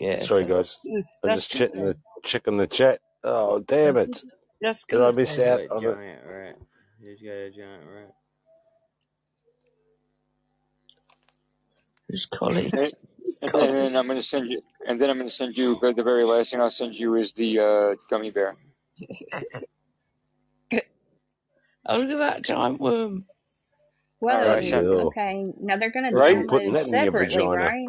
Yeah, 0.00 0.18
Sorry, 0.20 0.44
so 0.44 0.48
guys. 0.48 0.76
I'm 1.22 1.30
just 1.36 1.50
checking 1.52 1.84
the 1.84 1.96
checking 2.24 2.56
the 2.56 2.66
chat. 2.66 3.00
Oh, 3.22 3.60
damn 3.60 3.96
it! 3.96 4.22
That's 4.60 4.84
Did 4.84 5.00
I 5.00 5.06
good 5.06 5.16
miss 5.16 5.36
then. 5.36 5.48
out 5.48 5.60
on 5.70 5.84
it? 5.84 5.94
giant 5.94 6.26
rat? 6.26 6.56
He's 7.00 7.20
got 7.22 7.30
a 7.32 7.50
giant 7.50 7.84
rat. 7.88 8.14
Who's 12.14 12.26
Colin? 12.26 12.70
And, 12.72 12.92
Who's 13.24 13.40
and 13.42 13.50
Colin? 13.50 13.76
then 13.76 13.96
I'm 13.96 14.06
gonna 14.06 14.22
send 14.22 14.48
you, 14.48 14.62
and 14.86 15.00
then 15.02 15.10
I'm 15.10 15.18
gonna 15.18 15.30
send 15.30 15.56
you. 15.56 15.76
The 15.80 15.92
the 15.92 16.04
very 16.04 16.24
last 16.24 16.52
thing 16.52 16.60
I'll 16.60 16.70
send 16.70 16.94
you 16.94 17.16
is 17.16 17.32
the 17.32 17.58
uh, 17.58 17.94
gummy 18.08 18.30
bear. 18.30 18.56
Oh, 21.86 21.98
look 21.98 22.12
at 22.12 22.18
that 22.18 22.42
giant 22.44 22.80
worm. 22.80 23.26
All 24.22 24.28
right, 24.28 24.46
I 24.58 24.60
Whoa. 24.62 24.62
sent 24.62 24.84
Ew. 24.86 25.00
Okay. 25.08 25.44
Now 25.60 25.76
they're 25.76 25.90
gonna 25.90 26.12
You 26.12 26.22
should 26.22 26.36
right. 26.36 26.48
putting 26.48 26.70
download 26.70 26.72
that 26.74 26.86
separately, 26.86 27.46
right? 27.46 27.88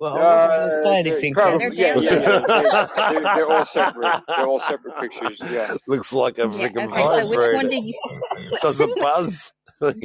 Well, 0.00 0.14
I 0.16 0.24
wasn't 0.34 0.50
going 0.54 0.60
to 0.62 0.66
Uh, 0.66 0.82
say 0.82 0.88
uh, 0.88 0.92
anything. 0.94 1.34
They're, 1.34 1.44
probably, 1.44 1.76
yeah, 1.76 1.94
yeah, 1.98 2.10
downloaded. 2.10 2.48
yeah. 2.48 2.86
They, 3.10 3.18
they, 3.20 3.24
they're 3.34 3.46
all 3.46 3.66
separate. 3.66 4.22
They're 4.26 4.46
all 4.48 4.60
separate 4.60 4.96
pictures. 5.00 5.40
Yeah. 5.50 5.74
Looks 5.86 6.12
like 6.12 6.38
a 6.38 6.42
Yeah. 6.42 6.48
freaking 6.48 6.88
Okay. 6.88 7.02
So 7.02 7.26
which 7.28 7.54
one 7.54 7.68
do 7.68 7.76
you? 7.76 8.00
Does 8.62 8.80
it 8.80 8.98
buzz? 8.98 9.52
Which 9.80 9.96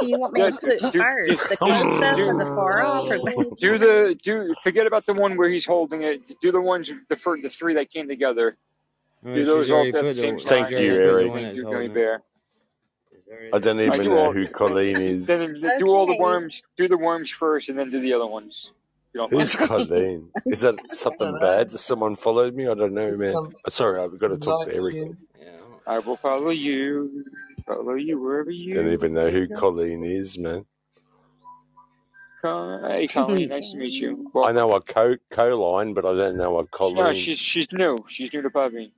do 0.00 0.06
you 0.08 0.18
want 0.18 0.32
me 0.34 0.40
Yeah. 0.40 0.46
to 0.50 0.52
put 0.52 0.92
Do, 0.92 1.00
first? 1.00 1.30
just, 1.30 1.48
The 1.50 1.56
just 1.56 1.58
close 1.58 2.02
up 2.02 2.18
or 2.26 2.32
do, 2.32 2.38
the 2.38 2.46
far 2.46 2.82
off 2.84 3.08
the? 3.08 3.56
do 3.60 3.78
the 3.78 4.18
do. 4.22 4.54
Forget 4.62 4.86
about 4.86 5.06
the 5.06 5.14
one 5.14 5.36
where 5.36 5.48
he's 5.48 5.66
holding 5.66 6.02
it. 6.02 6.22
Do 6.40 6.52
the 6.52 6.60
ones 6.60 6.92
the 7.08 7.16
fir- 7.16 7.40
the 7.40 7.50
three 7.50 7.74
that 7.74 7.90
came 7.90 8.08
together. 8.08 8.56
Well, 9.22 9.34
Do 9.34 9.40
she's 9.40 9.46
those 9.46 9.70
all 9.70 9.78
already 9.78 9.98
at 9.98 10.04
the 10.04 10.14
same 10.14 10.34
the. 10.36 10.40
time. 10.40 10.48
Thank 10.66 10.70
you, 10.70 10.78
already 11.10 11.30
put 11.30 11.40
the 11.40 11.42
Eric. 11.42 11.42
Thank 11.42 11.56
you, 11.56 11.62
gummy 11.64 11.74
holding 11.74 11.90
it. 11.90 11.94
bear. 11.94 12.22
I 13.52 13.58
don't 13.58 13.80
I 13.80 13.84
even 13.86 14.02
do 14.02 14.08
know 14.10 14.18
all. 14.18 14.32
who 14.32 14.46
Colleen 14.48 14.96
is. 15.00 15.26
Then 15.26 15.60
then 15.60 15.78
do 15.78 15.88
all 15.88 16.06
the 16.06 16.16
worms. 16.18 16.64
Do 16.76 16.88
the 16.88 16.96
worms 16.98 17.30
first, 17.30 17.68
and 17.68 17.78
then 17.78 17.90
do 17.90 18.00
the 18.00 18.12
other 18.14 18.26
ones. 18.26 18.72
If 19.08 19.14
you 19.14 19.20
don't 19.20 19.32
mind. 19.32 19.40
Who's 19.42 19.54
Colleen? 19.56 20.30
Is 20.46 20.60
that 20.62 20.76
something 20.92 21.38
bad? 21.40 21.70
Does 21.70 21.82
someone 21.84 22.16
follow 22.16 22.50
me? 22.50 22.68
I 22.68 22.74
don't 22.74 22.94
know, 22.94 23.08
It's 23.08 23.16
man. 23.18 23.32
some 23.32 23.52
Sorry, 23.68 24.00
I've 24.02 24.18
got 24.18 24.28
to 24.28 24.38
talk 24.38 24.66
to 24.68 24.82
like 24.82 24.94
Eric. 24.94 25.16
Yeah. 25.40 25.46
I 25.86 25.98
will 26.00 26.16
follow 26.16 26.50
you. 26.50 27.24
Follow 27.68 27.94
you 27.94 28.18
wherever 28.20 28.50
you. 28.50 28.72
Don't 28.74 28.88
even 28.88 29.12
know 29.12 29.30
who. 29.30 29.46
Colleen 29.46 30.04
is, 30.04 30.38
man. 30.38 30.64
Col- 32.42 32.80
Hey, 32.88 33.06
Colleen, 33.08 33.48
nice 33.50 33.72
to 33.72 33.78
meet 33.78 33.92
you. 33.94 34.30
I 34.44 34.52
know 34.52 34.70
a 34.72 34.80
co 34.80 35.16
Coline, 35.30 35.92
but 35.92 36.06
I 36.06 36.14
don't 36.14 36.36
know 36.36 36.58
a 36.58 36.62
no, 36.62 36.68
Colleen. 36.72 37.14
she's 37.14 37.38
she's 37.38 37.70
new. 37.72 37.98
She's 38.08 38.32
new 38.32 38.42
to 38.42 38.50
Podbean. 38.50 38.92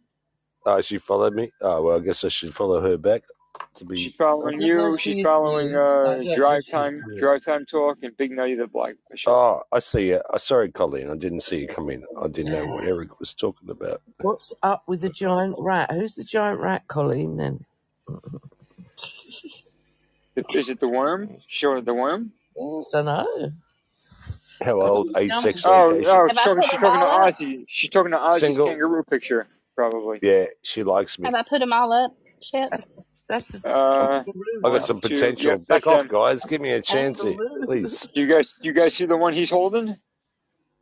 Oh, 0.67 0.81
she 0.83 0.99
followed 0.99 1.35
me. 1.35 1.51
Oh 1.61 1.83
well, 1.83 1.97
I 1.97 2.01
guess 2.01 2.23
I 2.23 2.29
should 2.29 2.55
follow 2.55 2.81
her 2.81 2.97
back 2.99 3.23
to 3.77 3.85
be. 3.87 3.97
she's 3.99 4.15
following 4.15 4.61
you. 4.61 4.93
She's 4.99 5.01
she's 5.17 5.27
following 5.27 5.73
new. 5.73 5.79
Uh 5.79 6.35
Drive 6.37 6.67
Time. 6.67 6.93
Drive 7.17 7.43
Time 7.43 7.65
Talk, 7.65 7.97
and 8.03 8.15
Big 8.19 8.31
Nutty 8.31 8.55
the 8.57 8.67
Black 8.67 8.95
Bishop. 9.11 9.33
Oh, 9.33 9.63
I 9.73 9.79
see 9.79 10.09
you. 10.11 10.21
Oh, 10.33 10.37
sorry, 10.37 10.71
Colleen. 10.71 11.11
I 11.11 11.17
didn't 11.17 11.41
see 11.41 11.61
you 11.61 11.67
come 11.67 11.89
in. 11.91 12.05
I 12.23 12.29
didn't 12.29 12.53
know 12.53 12.67
what 12.67 12.85
Eric 12.85 13.19
was 13.19 13.33
talking 13.33 13.71
about. 13.71 14.03
What's 14.21 14.53
up 14.63 14.83
with 14.87 15.01
the 15.01 15.09
giant 15.09 15.57
rat? 15.59 15.91
Who's 15.91 16.15
the 16.15 16.25
giant 16.25 16.61
rat, 16.61 16.87
Colleen? 16.89 17.39
Then 17.39 17.65
Is 20.55 20.71
it 20.71 20.81
the 20.81 20.89
worm? 20.89 21.37
Show 21.49 21.73
her 21.73 21.81
the 21.81 21.95
worm. 21.95 22.33
I 22.57 22.83
don't 22.93 23.05
know. 23.05 23.53
How 24.63 24.81
old? 24.81 25.17
Age, 25.17 25.31
No. 25.31 25.41
sex, 25.41 25.65
Oh, 25.67 25.89
location. 25.89 26.07
oh, 26.11 26.21
Have 26.27 26.31
she's 26.31 26.39
I 26.39 26.43
talking. 26.45 26.55
put 26.57 26.65
She's 26.65 26.71
them 26.73 26.81
talking 26.81 27.01
to 27.01 27.07
all 27.07 27.21
up? 27.23 27.35
Ozzy. 27.35 27.65
She's 27.69 27.91
talking 27.91 28.11
to 28.13 28.19
Ozzy's 28.19 28.41
Single. 28.41 28.67
kangaroo 28.67 29.03
picture, 29.05 29.47
probably. 29.75 30.19
Yeah, 30.23 30.47
she 30.63 30.83
likes 30.83 31.19
me. 31.19 31.27
Have. 31.27 31.35
I 31.35 31.43
put 31.43 31.61
them 31.61 31.73
all 31.73 31.93
up, 31.93 32.15
Shep? 32.43 32.71
That's 33.29 33.53
the 33.53 33.69
Uh, 33.69 34.23
I 34.65 34.71
got 34.73 34.83
some 34.83 35.01
two. 35.01 35.09
potential. 35.09 35.53
Yep, 35.53 35.63
that's 35.69 35.85
Back 35.85 35.93
off, 35.95 36.03
him. 36.03 36.09
guys. 36.09 36.45
Give 36.45 36.61
me 36.61 36.71
a 36.73 36.83
chance 36.83 37.23
here, 37.23 37.33
Kangaroo. 37.33 37.67
please. 37.67 38.09
You 38.13 38.27
guys, 38.27 38.59
do 38.61 38.69
you 38.69 38.75
guys 38.75 38.95
see 38.95 39.07
the 39.07 39.17
one 39.17 39.33
he's 39.33 39.51
holding? 39.51 39.97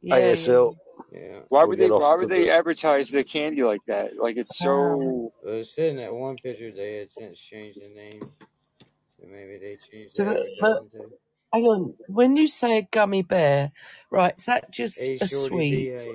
Yeah, 0.01 0.17
yeah. 0.17 0.33
ASL. 0.33 0.77
Yeah. 1.13 1.41
Why 1.49 1.61
We'll 1.61 1.69
would 1.69 1.79
get 1.79 1.89
they? 1.89 1.91
off 1.95 2.03
Why 2.03 2.11
to 2.17 2.17
would 2.21 2.29
they 2.31 2.45
the. 2.45 2.51
advertise 2.51 3.11
the 3.11 3.23
candy 3.23 3.63
like 3.63 3.85
that? 3.87 4.17
Like 4.19 4.37
it's 4.39 4.59
so. 4.59 5.31
Well, 5.45 5.55
it 5.55 5.67
said 5.67 5.91
in 5.91 5.97
that 5.97 6.13
one 6.15 6.37
picture 6.37 6.73
they 6.73 6.95
had 6.97 7.13
since 7.13 7.39
changed 7.39 7.79
the 7.81 7.89
name. 7.95 8.31
So 9.21 9.27
maybe 9.27 9.59
they 9.59 9.77
changed 9.77 10.17
the 10.17 10.25
but, 10.61 10.79
but 10.91 11.01
hang 11.53 11.65
on. 11.65 11.95
When 12.09 12.37
you 12.37 12.47
say 12.47 12.79
a 12.79 12.83
gummy 12.83 13.23
bear, 13.23 13.73
right? 14.11 14.35
Is 14.39 14.45
that 14.47 14.71
just 14.71 14.99
Hey 14.99 15.19
a 15.21 15.27
sweet? 15.27 16.07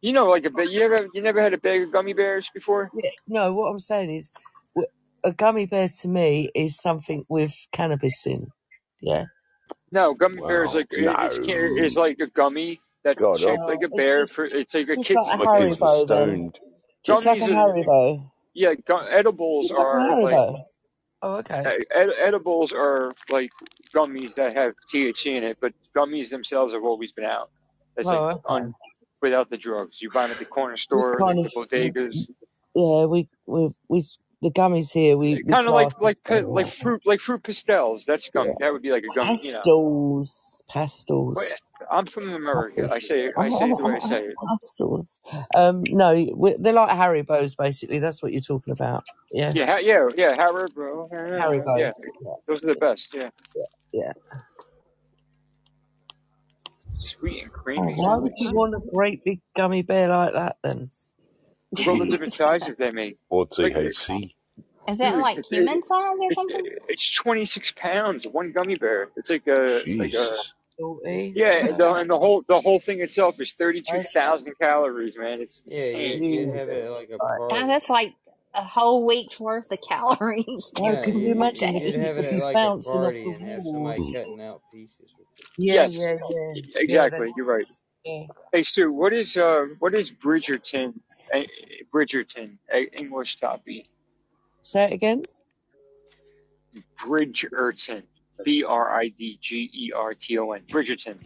you 0.00 0.12
know, 0.12 0.26
like 0.28 0.44
a 0.44 0.50
bit. 0.50 0.70
You 0.70 0.82
ever, 0.82 1.08
you 1.14 1.22
never 1.22 1.40
had 1.40 1.54
a 1.54 1.58
bag 1.58 1.82
of 1.82 1.92
gummy 1.92 2.12
bears 2.12 2.50
before? 2.52 2.90
Yeah. 2.94 3.10
No, 3.26 3.52
what 3.54 3.70
I'm 3.70 3.78
saying 3.78 4.10
is, 4.14 4.30
a 5.24 5.32
gummy 5.32 5.64
bear 5.64 5.88
to 6.02 6.08
me 6.08 6.50
is 6.54 6.76
something 6.78 7.24
with 7.28 7.54
cannabis 7.72 8.26
in. 8.26 8.48
Yeah. 9.00 9.24
No, 9.90 10.12
gummy 10.12 10.40
bear 10.42 10.64
is 10.64 10.74
like 10.74 10.88
it- 10.90 11.04
it's 11.20 11.38
can- 11.38 11.78
is 11.78 11.96
like 11.96 12.18
a 12.20 12.26
gummy 12.26 12.80
that's 13.02 13.18
God, 13.18 13.38
shaped 13.38 13.62
I, 13.62 13.66
like 13.66 13.82
a 13.82 13.86
Uh, 13.86 13.96
bear. 13.96 14.20
it's 14.20 14.30
For 14.30 14.44
it's 14.44 14.74
like 14.74 14.88
a 14.88 14.96
just 14.96 15.06
kid's 15.08 15.16
like 15.16 15.40
a 15.40 15.44
my 15.44 15.58
kids 15.60 15.76
Haribo 15.78 16.02
stoned. 16.04 16.60
Just 17.02 17.24
like 17.26 17.40
a 17.40 17.44
gummies. 17.44 17.56
Are, 17.56 17.72
Haribo. 17.72 18.30
yeah, 18.52 18.74
gu- 18.74 19.08
edibles 19.10 19.68
Just 19.68 19.78
like 19.78 19.86
a 19.86 19.88
are 19.88 20.22
like 20.22 20.34
Haribo. 20.34 20.64
Oh, 21.24 21.36
okay. 21.36 21.64
ed- 21.94 22.10
edibles 22.22 22.72
are 22.72 23.12
like 23.30 23.50
gummies 23.94 24.34
that 24.34 24.52
have 24.54 24.74
THC 24.92 25.36
in 25.36 25.44
it, 25.44 25.58
but 25.60 25.72
gummies 25.96 26.28
themselves 26.28 26.74
have 26.74 26.84
always 26.84 27.12
been 27.12 27.24
out. 27.24 27.50
That's 27.96 28.06
like 28.06 28.18
Oh, 28.18 28.28
okay. 28.30 28.40
on 28.46 28.74
without 29.22 29.48
the 29.48 29.56
drugs. 29.56 30.02
You 30.02 30.10
buy 30.10 30.24
them 30.24 30.32
at 30.32 30.38
the 30.38 30.44
corner 30.44 30.74
We 30.74 30.78
store, 30.78 31.18
kind 31.18 31.38
like 31.38 31.46
of, 31.46 31.52
the 31.52 31.60
we, 31.60 31.90
bodegas. 31.90 32.30
yeah, 32.74 33.06
we, 33.06 33.28
we, 33.46 33.70
we, 33.88 34.04
the 34.42 34.50
gummies 34.50 34.92
here, 34.92 35.16
we, 35.16 35.36
we 35.36 35.44
Kind 35.44 35.66
of 35.66 35.74
like 35.74 35.94
class 35.96 36.02
like 36.02 36.16
it 36.16 36.44
so 36.44 36.50
like 36.50 36.66
that. 36.66 36.74
fruit 36.74 37.02
like 37.06 37.20
fruit 37.20 37.42
pastels. 37.42 38.04
That's 38.04 38.28
gum. 38.28 38.48
Yeah. 38.48 38.52
That 38.60 38.72
would 38.74 38.82
be 38.82 38.90
like 38.92 39.04
a 39.04 39.14
gummy. 39.14 39.38
You 39.42 39.52
know. 39.52 39.58
Pastels. 39.60 40.53
Wait, 40.68 40.74
Pastels. 40.74 41.38
I'm 41.90 42.06
from 42.06 42.32
America. 42.32 42.88
I 42.92 42.98
say. 42.98 43.30
I 43.36 43.48
say 43.50 43.70
it 43.70 43.76
the 43.76 43.84
way 43.84 43.94
I 43.94 43.98
say 44.00 44.22
it. 44.24 44.34
Pastels. 44.48 45.18
Um, 45.54 45.82
no, 45.88 46.14
we, 46.36 46.54
they're 46.58 46.72
like 46.72 46.90
Haribos, 46.90 47.56
basically. 47.56 47.98
That's 47.98 48.22
what 48.22 48.32
you're 48.32 48.40
talking 48.40 48.72
about. 48.72 49.04
Yeah. 49.32 49.52
Yeah, 49.54 49.66
ha- 49.66 49.78
yeah, 49.82 50.08
yeah. 50.16 50.36
Haribo. 50.36 51.08
Yeah, 51.12 51.44
Haribos. 51.44 51.78
yeah. 51.78 51.92
Yeah. 52.22 52.32
Those 52.48 52.64
are 52.64 52.68
the 52.68 52.74
best. 52.76 53.14
Yeah, 53.14 53.30
Yeah. 53.92 54.12
sweet 56.98 57.42
and 57.42 57.50
Oh, 57.54 57.58
creamy. 57.58 57.94
why 57.94 58.16
would 58.16 58.32
you 58.38 58.52
want 58.52 58.74
a 58.74 58.80
great 58.94 59.24
big 59.24 59.40
gummy 59.56 59.82
bear 59.82 60.08
like 60.08 60.32
that 60.34 60.56
then? 60.62 60.90
Look 61.76 61.88
all 61.88 61.98
the 61.98 62.06
different 62.06 62.32
sizes 62.42 62.76
they 62.78 62.90
make. 62.92 63.18
Or 63.28 63.46
Like, 63.58 63.74
THC. 63.74 64.34
Is 64.88 65.00
it 65.00 65.16
dude, 65.16 65.18
like 65.18 65.40
it's 65.50 65.50
human 65.50 65.82
size 65.82 66.16
or 66.20 66.30
it's 66.30 66.34
something? 66.34 66.66
it's 66.88 67.12
26 67.12 67.72
pounds 67.72 68.26
one 68.26 68.52
gummy 68.52 68.76
bear. 68.76 69.10
It's 69.16 69.30
like 69.30 69.46
a 69.48 69.84
like 69.98 70.14
a 70.14 70.38
yeah, 71.34 71.66
and 71.68 71.78
the, 71.78 71.94
and 71.94 72.10
the 72.10 72.18
whole 72.18 72.44
the 72.48 72.60
whole 72.60 72.80
thing 72.80 73.00
itself 73.00 73.40
is 73.40 73.54
32,000 73.54 74.54
calories, 74.60 75.16
man. 75.18 75.40
It's 75.42 75.62
Yeah, 75.70 75.90
insane. 75.90 76.22
you, 76.22 76.22
you'd 76.26 76.54
have 76.54 76.70
it 76.70 76.90
like 76.90 77.10
a 77.10 77.20
Right. 77.20 77.40
God, 77.50 77.68
that's 77.68 77.90
like 77.90 78.14
a 78.54 78.64
whole 78.64 79.06
week's 79.06 79.40
worth 79.40 79.70
of 79.72 79.80
calories 79.88 80.72
No, 80.78 80.96
Yeah, 80.96 80.96
can 80.96 81.22
you 81.22 81.32
you, 81.32 81.32
imagine 81.32 81.74
the 81.74 81.82
you'd 81.82 81.96
have 81.96 82.18
it 82.18 82.24
at 82.24 82.40
like 82.40 82.62
a 82.62 82.72
bouncing 82.72 83.04
off 83.04 83.14
party 83.14 83.24
the 83.24 83.32
and 83.32 83.44
have 83.44 83.66
somebody 83.66 84.02
cutting 84.12 84.40
out 84.40 84.62
pieces 84.72 85.14
with 85.18 85.28
it. 85.38 85.46
Yeah, 85.58 85.86
Yes, 85.86 85.88
yeah, 85.88 86.18
yeah. 86.28 86.54
Yeah, 86.86 87.08
exactly. 87.08 87.08
that's, 87.10 87.34
You're 87.36 87.46
right. 87.46 87.66
yeah. 88.04 88.24
Hey 88.52 88.64
Sue, 88.64 88.92
what 88.92 89.12
is 89.14 89.36
uh 89.36 89.66
what 89.80 89.94
is 89.94 90.12
Bridgerton? 90.12 90.94
Uh, 91.34 91.42
Bridgerton, 91.94 92.58
uh, 92.74 92.78
English 92.94 93.38
toffee. 93.38 93.86
Say 94.64 94.84
it 94.84 94.92
again. 94.92 95.24
Bridgerton, 96.98 98.02
B 98.44 98.64
R 98.64 98.98
I 98.98 99.08
D 99.08 99.38
G 99.42 99.70
E 99.74 99.92
R 99.94 100.14
T 100.14 100.38
O 100.38 100.52
N. 100.52 100.62
Bridgerton. 100.68 101.18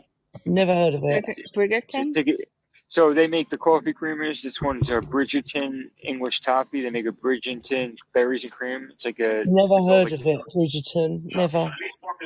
Never 0.44 0.74
heard 0.74 0.94
of 0.94 1.04
it. 1.04 1.24
Brig- 1.54 1.70
Bridgerton? 1.86 2.12
It's 2.16 2.28
a- 2.28 2.44
so 2.88 3.14
they 3.14 3.26
make 3.28 3.48
the 3.48 3.56
coffee 3.58 3.92
creamers. 3.92 4.42
This 4.42 4.60
one's 4.60 4.90
a 4.90 4.94
Bridgerton 4.94 5.84
English 6.02 6.40
toffee. 6.40 6.80
They 6.82 6.90
make 6.90 7.06
a 7.06 7.12
Bridgerton 7.12 7.96
berries 8.12 8.42
and 8.42 8.52
cream. 8.52 8.88
It's 8.92 9.04
like 9.04 9.20
a 9.20 9.44
Never 9.46 9.62
it's 9.62 9.70
all 9.70 9.88
heard 9.88 10.10
like 10.10 10.20
of 10.20 10.26
it. 10.26 10.40
Bridgerton. 10.56 11.34
Never. 11.36 11.58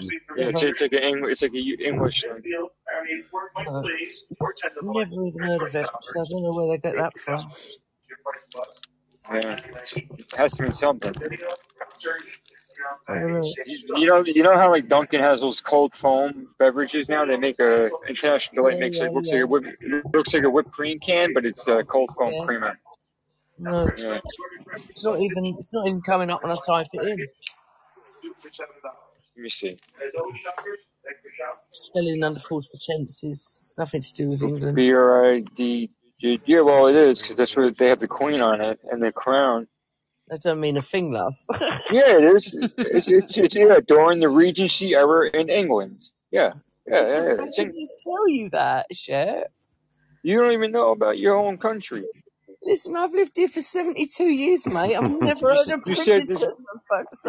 yeah, 0.00 0.46
it's, 0.46 0.54
Never. 0.54 0.68
it's 0.68 0.80
like 0.80 0.92
an 0.94 1.02
English. 1.02 1.32
It's 1.32 1.42
like 1.42 1.52
a 1.52 1.62
U- 1.62 1.76
English 1.84 2.22
thing. 2.22 2.30
Uh, 3.66 3.82
never 4.82 5.26
even 5.26 5.42
heard 5.42 5.62
of 5.62 5.74
it. 5.74 5.86
So 6.10 6.20
I 6.22 6.24
don't 6.30 6.42
know 6.42 6.52
where 6.54 6.68
they 6.68 6.78
get 6.78 6.96
that 6.96 7.18
from. 7.18 7.50
Yeah, 9.30 9.56
it 9.96 10.34
has 10.36 10.52
to 10.54 10.62
mean 10.62 10.74
something. 10.74 11.12
I 13.08 13.14
don't 13.14 13.32
know. 13.40 13.52
You, 13.66 13.78
you 13.96 14.06
know, 14.06 14.24
you 14.24 14.42
know 14.42 14.56
how 14.56 14.70
like 14.70 14.88
Dunkin' 14.88 15.20
has 15.20 15.40
those 15.40 15.60
cold 15.60 15.92
foam 15.94 16.48
beverages 16.58 17.08
now. 17.08 17.24
They 17.24 17.36
make 17.36 17.58
a 17.60 17.90
International 18.08 18.64
Delight 18.64 18.80
makes 18.80 18.98
yeah, 18.98 19.06
it 19.06 19.12
looks 19.12 19.30
yeah. 19.30 19.36
like 19.38 19.44
a 19.44 19.46
whip, 19.46 19.64
it 19.80 20.14
looks 20.14 20.34
like 20.34 20.42
a 20.44 20.50
whipped 20.50 20.72
cream 20.72 20.98
can, 20.98 21.32
but 21.32 21.44
it's 21.46 21.66
a 21.68 21.84
cold 21.84 22.10
foam 22.18 22.32
Yeah. 22.32 22.44
creamer. 22.44 22.78
No, 23.58 23.86
Yeah. 23.96 24.18
it's 24.88 25.04
not 25.04 25.20
even. 25.20 25.46
It's 25.46 25.72
not 25.72 25.86
even 25.86 26.00
coming 26.02 26.30
up 26.30 26.42
when 26.42 26.52
I 26.52 26.56
type 26.66 26.88
it 26.92 27.06
in. 27.06 27.26
Let 29.36 29.42
me 29.42 29.50
see. 29.50 29.76
Spelling 31.70 32.22
under 32.22 32.40
false 32.40 32.66
pretenses. 32.66 33.64
It's 33.66 33.78
nothing 33.78 34.02
to 34.02 34.12
do 34.12 34.30
with 34.30 34.42
England. 34.42 34.76
B 34.76 34.92
R 34.92 35.32
I 35.34 35.40
D. 35.40 35.90
Yeah, 36.22 36.60
well, 36.60 36.86
it 36.86 36.96
is 36.96 37.20
because 37.20 37.36
that's 37.36 37.56
what 37.56 37.76
they 37.78 37.88
have 37.88 37.98
the 37.98 38.08
queen 38.08 38.40
on 38.40 38.60
it 38.60 38.78
and 38.90 39.02
the 39.02 39.10
crown. 39.12 39.66
That 40.28 40.40
doesn't 40.40 40.60
mean 40.60 40.76
a 40.76 40.82
thing, 40.82 41.12
love. 41.12 41.34
Yeah, 41.90 42.16
it 42.16 42.24
is. 42.24 42.54
It's 42.78 43.08
it's, 43.08 43.36
it's 43.38 43.56
yeah 43.56 43.78
during 43.86 44.20
the 44.20 44.28
Regency 44.28 44.94
era 44.94 45.28
in 45.34 45.48
England. 45.50 46.00
Yeah, 46.30 46.52
yeah, 46.86 47.06
yeah. 47.06 47.22
yeah. 47.22 47.32
I 47.32 47.50
can 47.54 47.74
just 47.74 48.04
tell 48.04 48.28
you 48.28 48.48
that, 48.50 48.86
Chef. 48.92 49.48
you 50.22 50.38
don't 50.38 50.52
even 50.52 50.70
know 50.72 50.92
about 50.92 51.18
your 51.18 51.36
own 51.36 51.58
country. 51.58 52.04
Listen, 52.62 52.96
I've 52.96 53.12
lived 53.12 53.36
here 53.36 53.48
for 53.48 53.60
72 53.60 54.24
years, 54.24 54.66
mate. 54.66 54.96
I've 54.96 55.10
never 55.20 55.50
heard 55.50 55.58
of 55.58 55.68
you 55.68 55.76
Bridgerton, 55.78 56.28
you 56.28 56.36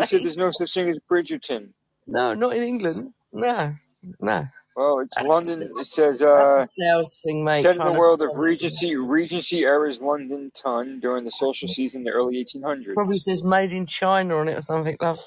said 0.08 0.22
there's 0.22 0.38
no 0.38 0.52
such 0.52 0.74
thing 0.74 0.90
as 0.90 1.00
Bridgerton. 1.10 1.70
No, 2.06 2.36
not 2.36 2.56
in 2.56 2.64
England. 2.64 3.14
No, 3.32 3.76
no. 4.20 4.48
Well, 4.76 5.00
it's 5.00 5.16
That's, 5.18 5.30
London. 5.30 5.70
It 5.78 5.86
says 5.86 6.22
uh. 6.22 6.66
sales 6.80 7.20
thing, 7.24 7.44
mate. 7.44 7.62
Set 7.62 7.76
in 7.76 7.92
the 7.92 8.00
world 8.00 8.22
of. 8.22 8.32
Regency, 8.36 8.96
Regency 8.96 9.64
era's 9.66 10.02
London 10.02 10.52
ton 10.56 11.00
during 11.00 11.24
the 11.26 11.32
social 11.32 11.68
season 11.68 12.02
in 12.02 12.06
the 12.06 12.12
early 12.12 12.44
1800s. 12.44 12.94
Probably 12.96 13.18
says 13.18 13.44
made 13.44 13.72
in 13.72 13.86
China 13.86 14.38
on 14.38 14.50
it 14.50 14.58
or 14.58 14.62
something, 14.62 14.98
love. 15.00 15.20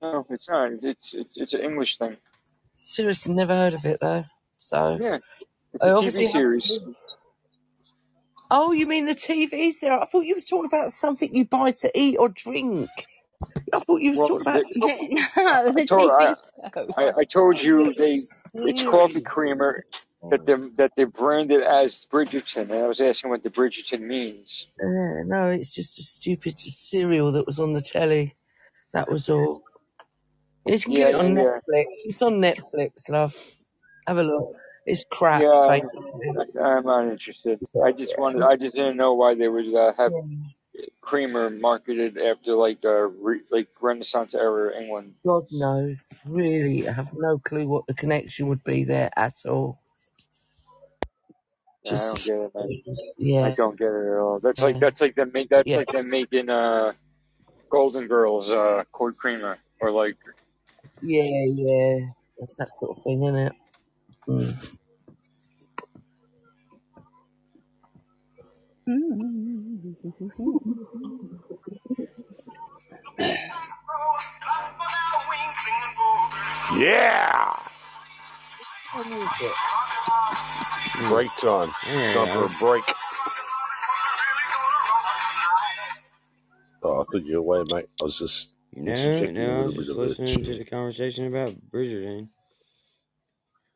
No, 0.00 0.26
it's 0.30 0.48
not. 0.48 0.70
It's 0.82 1.14
it's 1.14 1.36
it's 1.36 1.54
an 1.54 1.60
English 1.60 1.98
thing. 1.98 2.16
Seriously, 2.80 3.34
never 3.34 3.54
heard 3.54 3.74
of 3.74 3.84
it 3.84 4.00
though. 4.00 4.24
So 4.58 4.98
Yeah, 5.00 5.18
it's 5.72 5.84
I 5.84 5.88
a 5.88 5.94
obviously 5.94 6.26
TV 6.26 6.32
series. 6.32 6.80
Oh, 8.50 8.72
you 8.72 8.86
mean 8.86 9.06
the 9.06 9.14
TV 9.14 9.72
series? 9.72 9.82
I 9.84 10.04
thought 10.04 10.26
you 10.26 10.34
was 10.34 10.44
talking 10.44 10.66
about 10.66 10.90
something 10.90 11.34
you 11.34 11.46
buy 11.46 11.70
to 11.72 11.90
eat 11.94 12.16
or 12.18 12.28
drink. 12.28 12.90
I 13.72 13.80
thought 13.80 14.00
you 14.02 14.10
was 14.10 14.22
Well, 14.22 14.28
talking 14.28 14.42
about. 14.42 14.54
they, 14.54 14.64
I 14.64 14.78
thought, 14.80 14.92
no, 15.36 15.72
I 15.76 15.80
the 15.80 15.86
told 15.86 16.10
I, 16.12 16.36
I 16.96 17.12
I 17.20 17.24
told 17.24 17.62
you 17.62 17.94
they 17.94 18.22
it's 18.22 18.52
it's 18.64 18.82
coffee 18.82 19.22
creamer 19.22 19.84
that 20.30 20.46
they 20.46 20.54
that 20.76 20.92
they 20.96 21.04
branded 21.04 21.62
as 21.62 22.06
Bridgerton, 22.12 22.70
and 22.70 22.74
I 22.74 22.86
was 22.88 23.00
asking 23.00 23.30
what 23.30 23.42
the 23.42 23.50
Bridgerton 23.50 24.00
means. 24.02 24.68
Yeah, 24.80 25.22
no, 25.26 25.50
it's 25.50 25.74
just 25.74 25.98
a 25.98 26.02
stupid 26.02 26.54
cereal 26.78 27.32
that 27.32 27.46
was 27.46 27.60
on 27.60 27.72
the 27.72 27.82
telly. 27.82 28.34
That 28.92 29.10
was 29.10 29.28
all. 29.28 29.62
You 30.66 30.78
can 30.80 30.92
Yeah, 30.92 31.08
get 31.08 31.10
it 31.10 31.16
on 31.16 31.26
yeah, 31.26 31.42
yeah. 31.42 31.58
Netflix. 31.68 31.86
It's 32.04 32.22
on 32.22 32.34
Netflix, 32.34 33.08
love. 33.10 33.36
Have 34.06 34.18
a 34.18 34.22
look. 34.24 34.56
It's 34.86 35.04
crap, 35.10 35.46
Yeah, 35.46 35.66
basically. 35.66 36.32
I'm 36.62 36.84
not 36.84 37.08
interested. 37.08 37.60
I 37.84 37.92
just 37.92 38.18
wanted. 38.18 38.42
I 38.42 38.56
just 38.56 38.76
didn't 38.76 38.96
know 38.96 39.14
why 39.14 39.34
they 39.34 39.48
would 39.48 39.74
uh, 39.74 39.92
have 39.98 40.14
Creamer 41.00 41.50
marketed 41.50 42.18
after 42.18 42.54
like 42.54 42.84
uh, 42.84 43.08
re, 43.08 43.40
like 43.50 43.68
Renaissance 43.80 44.34
era 44.34 44.78
England. 44.80 45.14
God 45.24 45.44
knows. 45.50 46.12
Really, 46.26 46.88
I 46.88 46.92
have 46.92 47.12
no 47.14 47.38
clue 47.38 47.66
what 47.66 47.86
the 47.86 47.94
connection 47.94 48.48
would 48.48 48.64
be 48.64 48.84
there 48.84 49.10
at 49.16 49.34
all. 49.46 49.78
Yeah, 51.84 51.90
I 51.90 51.94
Just 51.94 52.14
don't 52.14 52.24
get 52.24 52.36
it, 52.36 53.18
man. 53.18 53.44
I 53.44 53.50
don't 53.50 53.78
get 53.78 53.88
it 53.88 54.12
at 54.12 54.18
all. 54.18 54.40
That's 54.40 54.60
like 54.60 54.78
that's 54.78 55.00
like 55.00 55.14
them 55.14 55.30
make 55.34 55.50
that's 55.50 55.66
yeah, 55.66 55.78
like 55.78 55.92
them 55.92 56.08
making 56.08 56.48
uh 56.48 56.92
Golden 57.68 58.06
Girls 58.06 58.48
uh 58.48 58.84
Cold 58.92 59.16
Creamer 59.18 59.58
or 59.80 59.90
like 59.90 60.16
yeah, 61.02 61.44
yeah. 61.48 62.06
That's 62.38 62.56
that 62.56 62.76
sort 62.76 62.96
of 62.96 63.04
thing, 63.04 63.22
isn't 63.22 63.36
it? 63.36 63.52
Mm. 64.26 64.76
Yeah. 76.76 77.56
What 78.92 79.06
is 79.06 79.12
it? 79.40 79.52
Break 81.08 81.34
time. 81.36 81.70
Time 82.12 82.28
for 82.28 82.44
a 82.44 82.48
break. 82.58 82.84
Oh, 86.82 87.00
I 87.00 87.04
thought 87.04 87.24
you 87.24 87.42
were 87.42 87.56
away, 87.58 87.64
mate. 87.72 87.88
I 88.00 88.04
was 88.04 88.18
just 88.18 88.50
No, 88.74 88.92
interjecting 88.92 89.38
a 89.38 89.46
no, 89.46 89.62
I 89.62 89.64
was 89.64 89.74
just 89.76 89.90
of 89.90 89.96
a 89.96 90.00
listening 90.00 90.44
to 90.44 90.58
the 90.58 90.64
conversation 90.64 91.26
about 91.26 91.54
Bridgerton. 91.70 92.28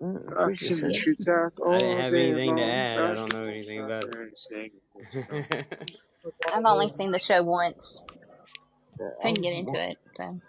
Mm, 0.02 0.50
Action 0.50 0.76
Bridgerton. 0.78 0.94
shoots 0.94 1.28
out 1.28 1.52
I 1.60 1.66
all 1.66 1.78
didn't 1.78 1.98
have 1.98 2.12
day 2.12 2.30
anything 2.30 2.56
to 2.56 2.62
long. 2.62 2.70
add. 2.70 2.98
I 3.00 3.14
don't 3.14 3.32
know 3.32 3.44
anything 3.46 3.80
about 3.84 4.04
it. 4.04 4.72
I've 6.52 6.64
only 6.64 6.88
seen 6.88 7.10
the 7.10 7.18
show 7.18 7.42
once. 7.42 8.04
Yeah, 9.00 9.08
Couldn't 9.22 9.42
get 9.42 9.52
into 9.54 9.90
it. 9.90 9.96
So. 10.16 10.40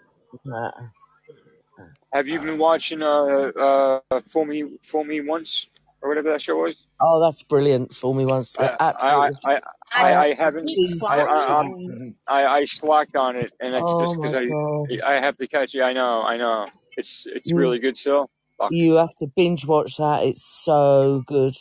Have 2.12 2.28
you 2.28 2.40
been 2.40 2.58
watching 2.58 3.02
uh 3.02 3.50
uh 3.58 4.00
Fool 4.32 4.44
Me 4.44 4.64
Fool 4.84 5.04
Me 5.04 5.20
Once 5.20 5.66
or 6.02 6.08
whatever 6.08 6.30
that 6.30 6.42
show 6.42 6.56
was? 6.62 6.86
Oh, 7.00 7.20
that's 7.22 7.42
brilliant. 7.44 7.94
Fool 7.94 8.14
me 8.14 8.26
once. 8.26 8.56
I 8.58 8.64
Uh, 8.66 8.76
I 8.80 8.88
Absolutely. 8.90 9.36
I 9.44 9.52
I, 9.52 9.60
I 9.94 10.12
I, 10.12 10.24
I 10.24 10.28
have 10.28 10.36
to 10.38 10.44
haven't 10.44 10.66
binge 10.66 11.00
I 11.10 11.18
watch 11.18 11.30
I 11.30 11.42
it. 11.42 11.48
I'm- 11.50 12.14
I 12.28 12.46
I 12.46 12.64
slacked 12.64 13.16
on 13.16 13.36
it 13.36 13.52
and 13.60 13.74
it's 13.74 13.84
Oh 13.86 14.00
just 14.00 14.16
because 14.16 14.34
my 14.34 14.40
I 14.40 14.46
god. 14.46 15.16
I 15.16 15.20
have 15.20 15.36
to 15.38 15.48
catch 15.48 15.74
it. 15.74 15.82
I 15.82 15.92
know 15.92 16.22
I 16.22 16.36
know 16.36 16.66
it's 16.96 17.26
it's 17.26 17.50
You 17.50 17.56
really 17.56 17.78
good 17.80 17.96
still. 17.96 18.30
Fuck. 18.60 18.70
you 18.72 18.94
have 18.94 19.14
to 19.16 19.26
binge 19.36 19.66
watch 19.66 19.96
that. 19.96 20.24
It's 20.24 20.44
so 20.64 21.22
good. 21.26 21.54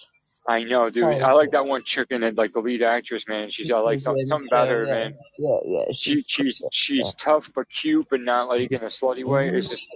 I 0.48 0.64
know, 0.64 0.90
dude. 0.90 1.04
So 1.04 1.10
I 1.10 1.32
like 1.34 1.52
that 1.52 1.66
one 1.66 1.84
chick 1.84 2.08
in 2.10 2.24
it, 2.24 2.36
like 2.36 2.54
the 2.54 2.60
lead 2.60 2.82
actress, 2.82 3.28
man. 3.28 3.52
She's 3.52 3.70
got 3.70 3.86
like 3.86 3.98
She's 4.00 4.04
some, 4.04 4.18
in, 4.18 4.26
something 4.26 4.48
about 4.48 4.68
her, 4.68 4.84
yeah, 4.86 4.94
man. 4.94 5.14
yeah, 5.38 5.58
yeah. 5.66 5.84
She 5.94 6.16
She's 6.16 6.26
she's 6.28 6.62
yeah. 6.64 6.70
she's 6.74 7.14
tough 7.14 7.52
but 7.54 7.68
cute, 7.70 8.08
but 8.10 8.22
not 8.22 8.50
like 8.50 8.72
in 8.72 8.82
a 8.82 8.86
slutty 8.88 9.24
way. 9.24 9.50
It's 9.50 9.70
just 9.70 9.88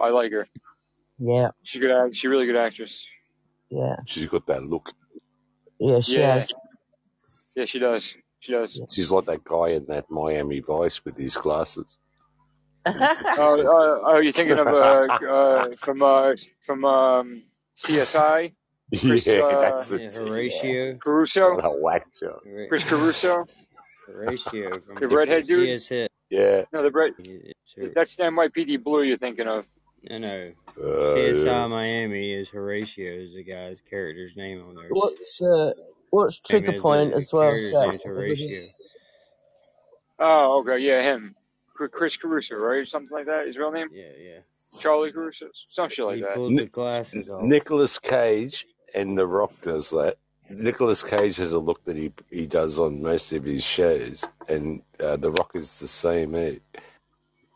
I 0.00 0.10
like 0.10 0.32
her. 0.32 0.46
Yeah, 1.18 1.50
She's 1.62 1.80
good. 1.80 1.92
act- 1.92 2.16
She's 2.16 2.28
really 2.28 2.46
good 2.46 2.56
actress. 2.56 3.06
yeah, 3.70 3.96
She's 4.06 4.26
got 4.26 4.44
that 4.48 4.64
look. 4.64 4.92
yeah. 5.78 6.00
She 6.00 6.18
Yeah, 6.18 6.34
has. 6.34 6.52
yeah, 7.54 7.64
she 7.64 7.78
does. 7.78 8.14
She 8.40 8.50
does. 8.50 8.80
She's 8.90 9.12
like 9.12 9.26
that 9.26 9.44
guy 9.44 9.68
in 9.68 9.86
that 9.86 10.10
Miami 10.10 10.58
Vice 10.58 11.04
with 11.04 11.16
his 11.16 11.36
glasses. 11.36 11.98
Oh, 13.36 13.54
uh, 13.60 14.00
oh, 14.04 14.18
you're 14.20 14.32
thinking 14.32 14.58
of 14.58 14.68
uh, 14.72 15.06
uh 15.28 15.76
from 15.78 16.02
uh 16.02 16.34
from 16.66 16.84
um 16.84 17.42
CSI, 17.78 18.52
Chris 19.06 19.26
yeah, 19.26 19.40
uh 19.40 19.60
that's 19.60 19.88
the 19.88 19.98
Yeah, 19.98 20.10
team. 20.10 20.26
Horatio. 20.28 21.00
Caruso, 21.00 21.56
What 21.56 21.64
a 21.64 21.70
whack 21.70 22.06
job. 22.18 22.40
Chris 22.68 22.84
Caruso, 22.84 23.46
Horatio 24.06 24.80
from 24.86 24.96
the 25.00 25.08
redhead 25.08 25.46
dude. 25.46 25.82
Yeah. 26.30 26.64
No, 26.72 26.82
the 26.82 26.90
red. 26.90 27.12
It's 27.18 27.94
That's 27.94 28.16
the 28.16 28.24
NYPD 28.24 28.82
Blue 28.82 29.02
you're 29.02 29.18
thinking 29.18 29.46
of. 29.48 29.66
No, 30.10 30.18
no. 30.18 30.52
Uh, 30.78 30.82
CSI 30.82 31.70
Miami 31.70 32.32
is 32.34 32.48
Horatio 32.50 33.12
is 33.12 33.34
the 33.34 33.44
guy's 33.44 33.80
character's 33.88 34.36
name 34.36 34.62
on 34.68 34.74
there. 34.74 34.88
What's 34.90 35.40
uh, 35.40 35.72
what's 36.10 36.40
Same 36.44 36.64
trigger 36.64 36.72
as 36.72 36.80
point 36.82 37.14
as 37.14 37.32
well? 37.32 37.50
character's 37.50 37.72
Jack? 37.72 37.86
name 37.86 37.94
is 37.96 38.02
Horatio. 38.04 38.68
Oh, 40.18 40.60
okay, 40.60 40.78
yeah, 40.82 41.02
him, 41.02 41.34
Cr- 41.34 41.41
Chris 41.74 42.16
Caruso, 42.16 42.56
right? 42.56 42.86
Something 42.86 43.10
like 43.16 43.26
that. 43.26 43.46
His 43.46 43.56
real 43.58 43.72
name, 43.72 43.88
Yeah, 43.92 44.04
yeah. 44.18 44.38
Charlie 44.78 45.12
Caruso, 45.12 45.46
some 45.70 45.90
shit 45.90 46.04
like 46.04 46.16
He 46.16 46.22
that. 46.22 46.34
pulled 46.34 46.58
the 46.58 46.66
glasses 46.66 47.28
off. 47.28 47.42
Nicolas 47.42 47.98
Cage 47.98 48.66
and 48.94 49.16
The 49.18 49.26
Rock 49.26 49.52
does 49.60 49.90
that. 49.90 50.16
Nicolas 50.50 51.02
Cage 51.02 51.36
has 51.36 51.52
a 51.52 51.58
look 51.58 51.82
that 51.84 51.96
he 51.96 52.12
he 52.30 52.46
does 52.46 52.78
on 52.78 53.02
most 53.02 53.32
of 53.32 53.44
his 53.44 53.62
shows, 53.64 54.24
and 54.48 54.82
uh, 55.00 55.16
The 55.16 55.30
Rock 55.32 55.52
is 55.54 55.78
the 55.78 55.88
same. 55.88 56.34
Eh? 56.34 56.56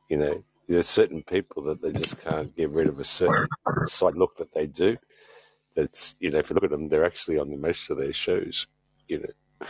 You 0.08 0.16
know, 0.18 0.44
there's 0.68 0.86
certain 0.88 1.22
people 1.22 1.62
that 1.64 1.82
they 1.82 1.92
just 1.92 2.18
can't 2.22 2.54
get 2.56 2.70
rid 2.70 2.88
of 2.88 2.98
a 3.00 3.04
certain 3.04 3.46
side 3.86 4.14
look 4.16 4.36
that 4.36 4.52
they 4.52 4.66
do. 4.66 4.96
That's 5.74 6.16
you 6.20 6.30
know, 6.30 6.38
if 6.38 6.48
you 6.48 6.54
look 6.54 6.64
at 6.64 6.70
them, 6.70 6.88
they're 6.88 7.04
actually 7.04 7.38
on 7.38 7.50
the 7.50 7.56
most 7.58 7.90
of 7.90 7.98
their 7.98 8.12
shows. 8.12 8.66
You 9.08 9.18
know, 9.20 9.66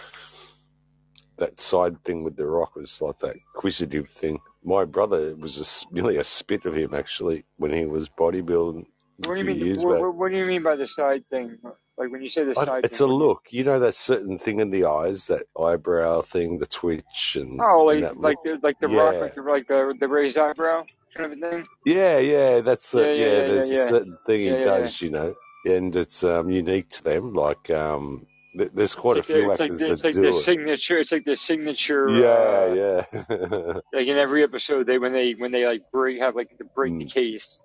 that 1.39 1.58
side 1.58 2.02
thing 2.05 2.24
with 2.24 2.36
The 2.36 2.47
Rock 2.47 2.76
was 2.76 3.00
like 3.00 3.18
that 3.20 3.36
inquisitive 3.36 4.08
thing. 4.08 4.40
My 4.65 4.84
brother 4.84 5.36
was 5.36 5.58
a 5.58 5.62
s 5.62 5.86
nearly 5.92 6.16
a 6.18 6.24
spit 6.24 6.65
of 6.66 6.76
him 6.76 6.94
actually 6.94 7.44
when 7.58 7.73
he 7.73 7.84
was 7.86 8.08
bodybuilding 8.08 8.86
What 9.18 9.34
do 9.34 9.40
you 9.40 9.47
mean? 9.47 9.76
What, 9.82 10.15
what, 10.16 10.31
do 10.31 10.36
you 10.39 10.47
mean 10.47 10.62
by 10.62 10.76
the 10.76 10.86
side 10.86 11.24
thing? 11.31 11.58
Like 11.98 12.10
when 12.10 12.23
you 12.23 12.28
say 12.28 12.44
the 12.44 12.55
I, 12.56 12.65
side 12.65 12.84
it's 12.84 12.98
thing, 12.98 13.00
a 13.00 13.06
what 13.06 13.16
do 13.16 13.24
you? 13.24 13.28
look. 13.28 13.47
You 13.50 13.65
know 13.65 13.78
that 13.81 13.94
certain 13.94 14.39
thing 14.39 14.60
in 14.60 14.70
the 14.70 14.84
eyes, 14.84 15.26
that 15.28 15.47
eyebrow 15.58 16.23
thing, 16.23 16.58
the 16.58 16.66
twitch, 16.66 17.36
and 17.40 17.58
Oh, 17.60 17.84
like 17.84 18.00
that 18.02 18.18
like 18.20 18.36
the 18.44 18.58
like 18.62 18.78
the 18.81 18.89
rock, 18.89 19.20
like 19.20 19.34
the 19.34 19.42
like 19.42 19.68
the 19.68 19.94
the 20.00 20.08
raised 20.08 20.39
eyebrow 20.39 20.84
kind 21.16 21.32
of 21.32 21.39
thing. 21.50 21.66
yeah, 21.84 22.18
yeah. 22.18 22.60
That's 22.60 22.94
Yeah, 22.94 23.00
a, 23.00 23.06
yeah, 23.06 23.12
yeah. 23.15 23.40
yeah, 23.40 23.42
yeah, 23.42 23.42
There's 23.42 23.70
a 23.70 23.76
yeah, 23.76 23.89
certain 23.89 24.16
thing 24.26 24.40
he 24.40 24.47
yeah, 24.47 24.56
yeah, 24.56 24.78
yeah. 24.78 24.90
does, 24.90 25.00
you 25.00 25.10
know, 25.10 25.34
and 25.65 25.94
it's 25.97 26.24
um, 26.24 26.50
unique 26.50 26.90
to 26.90 27.05
them. 27.05 27.32
Like 27.32 27.70
um, 27.70 28.26
th- 28.57 28.70
there's 28.75 28.94
It's 28.94 28.94
quite 28.94 29.17
a 29.18 29.20
like 29.20 29.26
the, 29.28 29.35
few 29.35 29.51
it's 29.51 29.60
like 29.60 29.76
the, 29.76 29.93
it's 29.93 30.05
like 30.05 30.15
do 30.15 30.20
the 30.20 30.33
signature. 30.33 30.99
It's 30.99 31.12
like 31.12 31.25
the 31.25 31.36
signature. 31.36 32.09
Yeah, 32.09 32.26
uh 32.28 33.05
yeah, 33.12 33.81
Like 33.93 34.07
in 34.09 34.17
every 34.18 34.43
episode, 34.44 34.86
they 34.86 34.99
when 34.99 35.12
they 35.12 35.33
when 35.35 35.52
they 35.52 35.67
like 35.67 35.83
break 35.93 36.20
have 36.20 36.36
like 36.36 36.57
to 36.59 36.65
break 36.65 36.99
the 36.99 37.05
Mm. 37.05 37.12
case. 37.12 37.62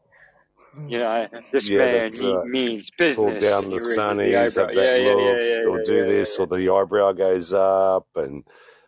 You 0.88 1.00
know, 1.00 1.28
this 1.52 1.68
yeah. 1.70 1.80
man 1.80 2.14
he 2.14 2.34
right. 2.34 2.45
means 2.45 2.92
Pull 3.16 3.32
business, 3.32 3.44
down 3.44 3.70
the 3.70 3.80
the 3.80 3.80
sunnies. 3.80 4.32
Yeah, 4.32 4.50
that 4.50 4.74
yeah, 4.76 5.14
look, 5.14 5.18
yeah, 5.18 5.40
yeah, 5.40 5.61
or 5.68 5.80
yeah, 5.80 5.84
do 5.86 5.95
yeah, 5.95 6.03
this, 6.06 6.40
or 6.40 6.48
the 6.48 6.70
eyebrow 6.72 7.11
goes 7.14 7.53
up, 7.53 8.08
and 8.16 8.44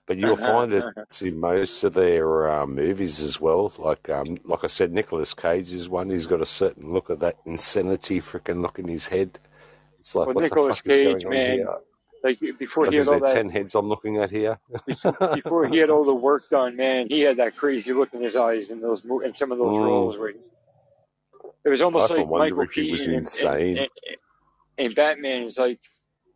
but 0.06 0.18
you'll 0.18 0.36
find 0.54 0.74
it 0.74 0.86
in 1.22 1.40
most 1.40 1.84
of 1.84 1.94
their 1.94 2.50
um, 2.50 2.76
movies 2.76 3.20
as 3.22 3.42
well. 3.42 3.74
Like 3.78 4.10
um, 4.10 4.38
like 4.46 4.64
I 4.64 4.68
said, 4.68 4.94
Nicolas 4.94 5.34
Cage 5.34 5.74
is 5.74 5.90
one. 5.90 6.10
He's 6.10 6.28
got 6.28 6.42
a 6.42 6.46
certain 6.46 6.94
look 6.94 7.10
of 7.10 7.20
that 7.20 7.38
insanity 7.46 8.22
freaking 8.22 8.62
look 8.62 8.80
in 8.80 8.88
his 8.88 9.08
head. 9.08 9.40
It's 10.00 10.16
like, 10.16 10.28
Well, 10.28 10.36
what 10.36 10.44
the 10.44 10.50
fuck 10.50 10.70
is 10.70 10.82
Cage, 10.82 11.24
going 11.24 11.28
on 11.28 11.32
here? 11.52 11.68
Like 12.24 12.40
before 12.58 12.88
he 12.88 12.96
had 12.96 13.08
all 13.08 13.20
that 13.20 13.34
ten 13.34 13.50
heads 13.50 13.76
I'm 13.76 13.88
looking 13.90 14.18
at 14.18 14.32
here? 14.32 14.60
before, 14.86 15.18
before 15.34 15.68
he 15.68 15.78
had 15.78 15.90
all 15.90 16.06
the 16.06 16.14
work 16.14 16.50
done, 16.50 16.76
man, 16.76 17.08
he 17.10 17.22
had 17.22 17.38
that 17.38 17.56
crazy 17.58 17.94
look 17.94 18.14
in 18.14 18.22
his 18.22 18.36
eyes 18.36 18.72
in 18.72 18.80
those 18.82 19.04
in 19.26 19.36
some 19.36 19.52
of 19.52 19.58
those 19.58 19.78
Mm. 19.78 19.84
roles 19.86 20.18
where 20.18 20.30
he, 20.30 20.38
it 21.66 21.70
was 21.70 21.82
almost 21.82 22.12
often 22.12 22.30
like 22.30 22.52
Michael 22.52 22.68
he 22.74 22.92
was 22.92 23.06
Keaton 23.06 23.16
and, 23.16 23.16
and, 23.16 23.26
insane. 23.26 23.78
and, 23.78 23.90
and 24.78 24.96
Batman 24.96 25.44
is 25.44 25.58
like 25.58 25.80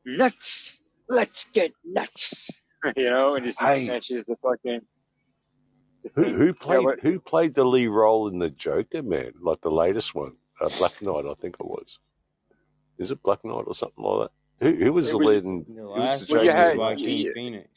nuts, 0.06 0.82
let's 1.10 1.46
get 1.54 1.72
nuts, 1.86 2.50
you 2.96 3.10
know, 3.10 3.36
and 3.36 3.46
just 3.46 3.60
he 3.60 3.66
Hey, 3.66 3.86
snatches 3.86 4.26
the 4.28 4.36
fucking 4.42 4.82
who 6.16 6.24
who 6.24 6.54
played 6.54 6.84
what? 6.86 7.00
who 7.02 7.20
played 7.20 7.54
the 7.54 7.66
lead 7.66 7.88
role 7.88 8.28
in 8.28 8.40
the 8.40 8.50
Joker, 8.50 9.04
man? 9.04 9.34
Like 9.42 9.62
the 9.62 9.72
latest 9.72 10.16
one, 10.16 10.34
uh, 10.62 10.70
Black 10.78 11.02
Knight, 11.02 11.26
I 11.30 11.34
think 11.36 11.56
it 11.60 11.66
was. 11.66 12.00
Is 12.98 13.12
it 13.12 13.22
Black 13.24 13.44
Knight 13.44 13.66
or 13.68 13.76
something 13.76 14.04
like 14.04 14.30
that? 14.30 14.32
Who 14.60 14.72
who 14.74 14.94
was 14.94 15.12
the 15.12 15.18
was 15.18 15.28
lead? 15.28 15.44
In, 15.44 15.66
The 15.68 15.82
who 15.94 16.02
was 16.02 16.20
the 16.20 16.28
last 16.28 16.30
well, 16.30 16.44
you 16.44 16.52
Joker? 16.52 16.58
was 16.64 16.70
had 16.70 16.78
Joaquin 16.78 17.10
you, 17.20 17.34
Phoenix. 17.34 17.70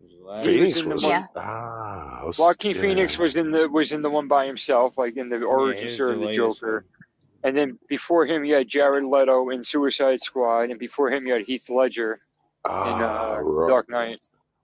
It 0.00 0.04
was 0.04 0.12
the 0.18 0.24
last 0.24 0.38
was 0.38 0.46
Phoenix 0.46 0.84
was 0.84 1.02
one. 1.04 1.10
Yeah. 1.10 1.26
ah, 1.36 2.22
was 2.24 2.38
Joaquin 2.38 2.74
yeah. 2.74 2.80
Phoenix 2.80 3.18
was 3.18 3.36
in 3.36 3.50
the 3.50 3.68
was 3.68 3.92
in 3.92 4.02
the 4.02 4.10
one 4.10 4.28
by 4.28 4.46
himself, 4.46 4.96
like 4.98 5.16
in 5.16 5.28
the 5.28 5.42
origin 5.42 5.84
it 5.86 5.90
story 5.90 6.14
of 6.14 6.20
the 6.20 6.26
latest 6.26 6.60
Joker. 6.60 6.72
one. 6.74 6.84
And 7.44 7.56
then 7.56 7.78
before 7.88 8.26
him, 8.26 8.44
you 8.44 8.54
had 8.54 8.68
Jared 8.68 9.04
Leto 9.04 9.50
in 9.50 9.62
Suicide 9.62 10.20
Squad, 10.20 10.70
and 10.70 10.78
before 10.80 11.10
him, 11.10 11.26
you 11.26 11.34
had 11.34 11.42
Heath 11.42 11.68
Ledger 11.70 12.14
in 12.14 12.20
Ah, 12.72 13.36
uh, 13.36 13.40
right. 13.40 13.68
Dark 13.68 13.88
Knight. 13.90 14.20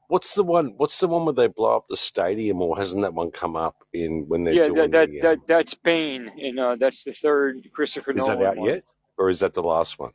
What's 0.08 0.34
the 0.34 0.42
one? 0.44 0.74
What's 0.78 0.98
the 1.00 1.06
one 1.08 1.24
where 1.24 1.32
they 1.34 1.46
blow 1.46 1.76
up 1.76 1.86
the 1.88 1.96
stadium, 1.96 2.60
or 2.60 2.76
hasn't 2.76 3.02
that 3.02 3.14
one 3.14 3.30
come 3.30 3.56
up 3.56 3.76
in 3.92 4.26
when 4.28 4.44
they're 4.44 4.54
Yeah, 4.54 4.68
that 4.68 4.74
doing 4.74 4.90
that 4.90 5.08
the? 5.10 5.20
that 5.20 5.38
Um, 5.38 5.44
that's 5.46 5.74
Bane, 5.74 6.30
and 6.40 6.58
uh, 6.58 6.76
that's 6.76 7.04
the 7.04 7.12
third 7.12 7.70
Christopher 7.72 8.12
Nolan. 8.12 8.32
is 8.32 8.38
that 8.40 8.46
out 8.48 8.56
one. 8.58 8.68
yet, 8.68 8.84
or 9.16 9.30
is 9.30 9.40
that 9.40 9.54
the 9.54 9.62
last 9.62 9.98
one? 9.98 10.12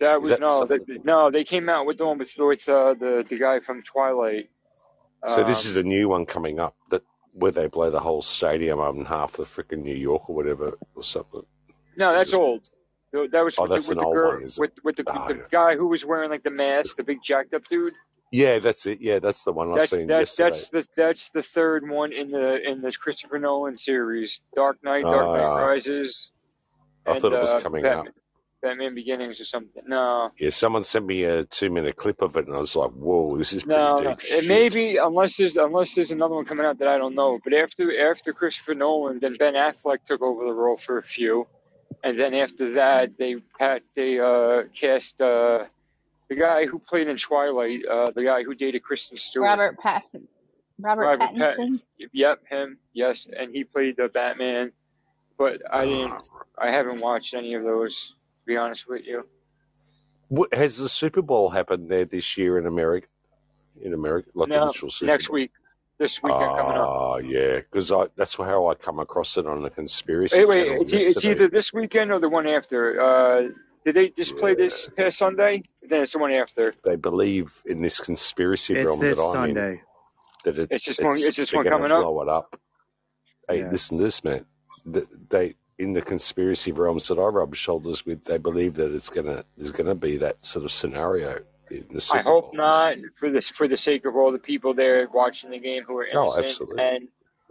That 0.00 0.20
was 0.20 0.30
that 0.30 0.40
no, 0.40 0.66
that, 0.66 1.04
no, 1.04 1.30
they 1.30 1.44
came 1.44 1.68
out 1.68 1.86
with 1.86 1.98
the 1.98 2.06
one 2.06 2.18
with 2.18 2.32
with 2.38 2.68
uh, 2.68 2.94
the 2.94 3.24
the 3.28 3.38
guy 3.38 3.60
from 3.60 3.82
Twilight. 3.82 4.50
So 5.28 5.44
this 5.44 5.64
is 5.64 5.70
Um, 5.70 5.76
the 5.76 5.88
new 5.88 6.08
one 6.08 6.26
coming 6.26 6.58
up. 6.60 6.76
That 6.90 7.02
where 7.32 7.52
they 7.52 7.66
blow 7.68 7.90
the 7.90 8.00
whole 8.00 8.22
stadium 8.22 8.80
up 8.80 8.94
and 8.94 9.06
half 9.06 9.32
the 9.32 9.44
freaking 9.44 9.82
New 9.82 9.94
York 9.94 10.28
or 10.28 10.36
whatever 10.36 10.76
or 10.94 11.02
something. 11.02 11.42
No, 11.96 12.12
that's 12.12 12.32
old. 12.34 12.70
That 13.12 13.44
was 13.44 13.54
Oh, 13.58 13.62
with, 13.62 13.70
that's 13.70 13.86
the, 13.88 13.94
with 13.94 13.98
an 13.98 13.98
the 13.98 14.04
old 14.06 14.14
girl, 14.14 14.32
one, 14.40 14.50
with 14.58 14.72
with 14.82 14.96
the, 14.96 15.04
Ah, 15.06 15.28
the 15.28 15.34
yeah. 15.36 15.42
guy 15.50 15.76
who 15.76 15.86
was 15.86 16.04
wearing 16.04 16.30
like 16.30 16.42
the 16.42 16.50
mask, 16.50 16.96
the 16.96 17.04
big 17.04 17.18
jacked 17.22 17.54
up 17.54 17.64
dude. 17.68 17.94
Yeah, 18.32 18.58
that's 18.58 18.84
it. 18.86 19.00
Yeah, 19.00 19.20
that's 19.20 19.44
the 19.44 19.52
one 19.52 19.70
I 19.72 19.78
That's 19.78 19.90
seen 19.92 20.08
that's 20.08 20.36
yesterday. 20.36 20.50
that's 20.50 20.68
the 20.70 20.86
that's 20.96 21.30
the 21.30 21.42
third 21.42 21.88
one 21.88 22.12
in 22.12 22.32
the 22.32 22.60
in 22.68 22.80
the 22.82 22.90
Christopher 22.90 23.38
Nolan 23.38 23.78
series: 23.78 24.42
Dark 24.56 24.78
Knight, 24.82 25.04
Dark 25.04 25.26
Knight 25.26 25.44
Ah. 25.44 25.56
Rises, 25.64 26.32
I 27.06 27.12
and 27.12 27.20
thought 27.20 27.32
it 27.32 27.38
was 27.40 27.54
uh, 27.54 27.60
coming 27.60 27.82
Batman, 27.84 28.08
up. 28.08 28.14
Batman 28.64 28.94
Beginnings 28.94 29.40
or 29.40 29.44
something. 29.44 29.82
No, 29.86 30.30
Yeah, 30.38 30.50
someone 30.50 30.82
sent 30.82 31.06
me 31.06 31.22
a 31.24 31.44
two 31.44 31.70
minute 31.70 31.96
clip 31.96 32.22
of 32.22 32.36
it, 32.36 32.46
and 32.46 32.56
I 32.56 32.58
was 32.58 32.74
like, 32.74 32.90
"Whoa, 32.90 33.36
this 33.36 33.52
is 33.52 33.62
pretty 33.62 33.78
no, 33.80 33.96
deep 33.96 34.04
no. 34.04 34.10
It 34.12 34.20
shit." 34.20 34.48
may 34.48 34.68
be 34.68 34.96
unless 34.96 35.36
there's 35.36 35.56
unless 35.56 35.94
there's 35.94 36.10
another 36.10 36.34
one 36.34 36.44
coming 36.46 36.64
out 36.66 36.78
that 36.78 36.88
I 36.88 36.98
don't 36.98 37.14
know. 37.14 37.38
But 37.44 37.52
after 37.52 38.10
after 38.10 38.32
Christopher 38.32 38.74
Nolan, 38.74 39.20
then 39.20 39.36
Ben 39.38 39.54
Affleck 39.54 40.04
took 40.04 40.22
over 40.22 40.44
the 40.44 40.52
role 40.52 40.76
for 40.78 40.98
a 40.98 41.02
few, 41.02 41.46
and 42.02 42.18
then 42.18 42.34
after 42.34 42.72
that 42.74 43.18
they 43.18 43.36
had 43.58 43.82
they 43.94 44.18
uh, 44.18 44.62
cast 44.74 45.20
uh, 45.20 45.64
the 46.28 46.34
guy 46.36 46.66
who 46.66 46.78
played 46.78 47.08
in 47.08 47.18
Twilight, 47.18 47.84
uh, 47.84 48.10
the 48.12 48.24
guy 48.24 48.42
who 48.42 48.54
dated 48.54 48.82
Kristen 48.82 49.16
Stewart. 49.18 49.46
Robert 49.46 49.78
Pattinson. 49.78 50.26
Robert, 50.78 51.02
Robert 51.02 51.36
Pat- 51.36 51.56
Pattinson. 51.58 51.82
Yep, 52.12 52.48
him. 52.48 52.78
Yes, 52.92 53.26
and 53.38 53.54
he 53.54 53.64
played 53.64 53.96
the 53.96 54.08
Batman. 54.08 54.72
But 55.36 55.62
I 55.70 55.84
didn't. 55.84 56.14
I 56.56 56.70
haven't 56.70 57.00
watched 57.00 57.34
any 57.34 57.54
of 57.54 57.64
those. 57.64 58.14
To 58.44 58.52
be 58.52 58.56
honest 58.58 58.86
with 58.88 59.06
you. 59.06 59.26
What, 60.28 60.52
has 60.54 60.76
the 60.78 60.88
Super 60.88 61.22
Bowl 61.22 61.48
happened 61.48 61.88
there 61.90 62.04
this 62.04 62.36
year 62.36 62.58
in 62.58 62.66
America? 62.66 63.06
In 63.80 63.94
America, 63.94 64.28
like 64.34 64.50
the 64.50 64.56
No, 64.56 64.70
Super 64.72 65.06
next 65.06 65.28
Bowl? 65.28 65.34
week. 65.34 65.50
This 65.98 66.22
weekend 66.22 66.40
coming 66.58 66.76
up. 66.76 66.88
Oh 66.88 67.16
yeah, 67.18 67.56
because 67.58 67.90
I 67.92 68.06
that's 68.16 68.34
how 68.34 68.66
I 68.68 68.74
come 68.74 68.98
across 68.98 69.36
it 69.36 69.46
on 69.46 69.62
the 69.62 69.70
conspiracy 69.70 70.44
Wait, 70.44 70.48
wait. 70.68 70.80
It's, 70.82 70.92
it's 70.92 71.24
either 71.24 71.46
this 71.48 71.72
weekend 71.72 72.10
or 72.10 72.18
the 72.18 72.28
one 72.28 72.48
after. 72.48 73.00
Uh, 73.00 73.48
did 73.84 73.94
they 73.94 74.10
just 74.10 74.36
play 74.36 74.54
this 74.56 74.88
past 74.96 75.18
Sunday? 75.18 75.62
Then 75.88 76.02
it's 76.02 76.12
the 76.12 76.18
one 76.18 76.32
after. 76.34 76.74
They 76.84 76.96
believe 76.96 77.62
in 77.66 77.80
this 77.80 78.00
conspiracy 78.00 78.74
It's 78.74 78.86
realm 78.88 78.98
this 79.00 79.16
that 79.18 79.24
I'm 79.24 79.32
Sunday. 79.32 79.70
in 79.74 79.80
that 80.44 80.58
it, 80.58 80.68
It's 80.72 80.84
just 80.84 81.00
one- 81.02 81.12
it's 81.14 81.36
just 81.36 81.54
one 81.54 81.64
coming 81.64 81.92
up? 81.92 82.02
blow 82.02 82.20
it 82.22 82.28
up. 82.28 82.60
Hey, 83.48 83.60
Yeah. 83.60 83.70
listen 83.70 83.96
to 83.98 84.02
this, 84.04 84.24
man. 84.24 84.44
The, 84.84 85.06
they 85.30 85.54
in 85.78 85.92
the 85.92 86.02
conspiracy 86.02 86.72
realms 86.72 87.08
that 87.08 87.18
I 87.18 87.26
rub 87.26 87.54
shoulders 87.54 88.06
with, 88.06 88.24
they 88.24 88.38
believe 88.38 88.74
that 88.74 88.94
it's 88.94 89.08
gonna 89.08 89.44
there's 89.56 89.72
gonna 89.72 89.94
be 89.94 90.16
that 90.18 90.44
sort 90.44 90.64
of 90.64 90.72
scenario 90.72 91.40
in 91.70 91.84
the 91.90 92.00
Super 92.00 92.18
I 92.20 92.22
hope 92.22 92.44
Bowl. 92.46 92.52
not, 92.54 92.96
for 93.16 93.30
the 93.30 93.40
for 93.40 93.66
the 93.68 93.76
sake 93.76 94.04
of 94.04 94.14
all 94.16 94.30
the 94.32 94.38
people 94.38 94.74
there 94.74 95.08
watching 95.12 95.50
the 95.50 95.58
game 95.58 95.82
who 95.84 95.96
are 95.98 96.06
Oh, 96.14 96.22
innocent. 96.24 96.44
absolutely. 96.46 96.82
And 96.84 97.08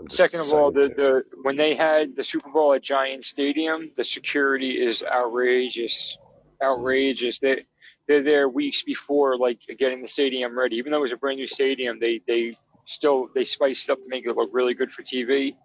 second 0.10 0.40
of 0.42 0.54
all, 0.54 0.72
the, 0.72 0.90
the 0.96 1.24
when 1.44 1.58
they 1.58 1.76
had 1.76 2.16
the 2.16 2.24
Super 2.24 2.50
Bowl 2.50 2.74
at 2.74 2.82
Giant 2.82 3.26
Stadium, 3.26 3.92
the 3.96 4.04
security 4.04 4.82
is 4.82 5.04
outrageous, 5.04 6.18
outrageous. 6.62 7.40
They 7.40 7.66
they're 8.08 8.24
there 8.24 8.50
weeks 8.50 8.84
before 8.84 9.38
like 9.38 9.60
getting 9.78 10.02
the 10.02 10.08
stadium 10.08 10.58
ready. 10.58 10.78
Even 10.78 10.92
though 10.92 11.00
it 11.00 11.02
was 11.02 11.12
a 11.12 11.18
brand 11.18 11.38
new 11.40 11.48
stadium, 11.48 12.00
they 12.00 12.22
they 12.28 12.54
still 12.86 13.28
they 13.36 13.44
spiced 13.46 13.90
it 13.90 13.92
up 13.94 14.00
to 14.00 14.10
make 14.10 14.26
it 14.26 14.36
look 14.36 14.50
really 14.54 14.74
good 14.74 14.92
for 14.92 15.04
TV. 15.04 15.56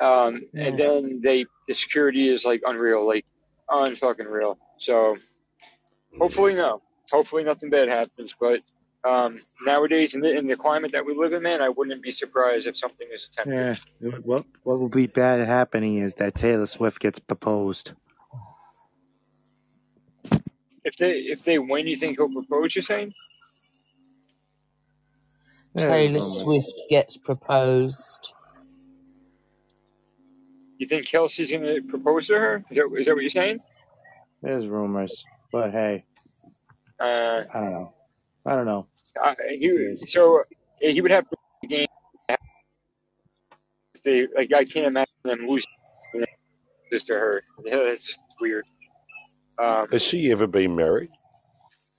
Um, 0.00 0.42
and 0.54 0.78
then 0.78 1.20
they 1.22 1.46
the 1.66 1.74
security 1.74 2.28
is 2.28 2.44
like 2.44 2.62
unreal, 2.66 3.06
like 3.06 3.26
unfucking 3.68 4.30
real. 4.30 4.58
So 4.78 5.16
hopefully 6.18 6.54
no, 6.54 6.82
hopefully 7.10 7.44
nothing 7.44 7.70
bad 7.70 7.88
happens. 7.88 8.34
But 8.38 8.60
um, 9.04 9.40
nowadays 9.64 10.14
in 10.14 10.20
the, 10.20 10.36
in 10.36 10.46
the 10.46 10.56
climate 10.56 10.92
that 10.92 11.04
we 11.04 11.14
live 11.14 11.32
in, 11.32 11.42
man, 11.42 11.62
I 11.62 11.68
wouldn't 11.68 12.02
be 12.02 12.10
surprised 12.12 12.66
if 12.66 12.76
something 12.76 13.08
is 13.12 13.28
attempted. 13.32 13.80
Yeah. 14.00 14.18
What 14.22 14.44
what 14.62 14.78
will 14.78 14.88
be 14.88 15.06
bad 15.06 15.46
happening 15.46 15.98
is 15.98 16.14
that 16.14 16.34
Taylor 16.34 16.66
Swift 16.66 17.00
gets 17.00 17.18
proposed. 17.18 17.92
If 20.84 20.96
they 20.96 21.12
if 21.18 21.42
they 21.44 21.58
win, 21.58 21.86
you 21.86 21.96
think 21.96 22.18
he'll 22.18 22.32
propose? 22.32 22.74
You're 22.74 22.82
saying? 22.82 23.14
Taylor 25.76 26.42
Swift 26.44 26.82
gets 26.88 27.16
proposed. 27.16 28.32
You 30.78 30.86
think 30.86 31.06
Kelce's 31.06 31.50
going 31.50 31.62
to 31.64 31.82
propose 31.88 32.28
to 32.28 32.38
her? 32.38 32.64
Is 32.70 32.76
that, 32.76 32.88
is 32.98 33.06
that 33.06 33.14
what 33.14 33.20
you're 33.22 33.30
saying? 33.30 33.60
There's 34.42 34.66
rumors, 34.66 35.24
but 35.52 35.72
hey, 35.72 36.04
Uh, 37.00 37.42
I 37.52 37.60
don't 37.60 37.72
know. 37.72 37.94
I 38.46 38.54
don't 38.54 38.66
know. 38.66 38.86
I, 39.22 39.34
he, 39.50 39.96
so 40.06 40.40
uh, 40.40 40.42
he 40.80 41.00
would 41.00 41.10
have 41.10 41.28
to 41.28 41.36
win 41.62 41.68
the 41.70 41.76
game. 41.76 41.86
If 43.94 44.02
they, 44.02 44.28
like 44.36 44.52
I 44.54 44.64
can't 44.64 44.86
imagine 44.86 45.12
them 45.24 45.46
losing 45.48 45.70
this 46.90 47.02
to 47.04 47.14
her. 47.14 47.42
Yeah, 47.64 47.82
that's 47.88 48.16
weird. 48.40 48.64
Um, 49.58 49.88
Has 49.90 50.02
she 50.02 50.30
ever 50.30 50.46
been 50.46 50.76
married? 50.76 51.10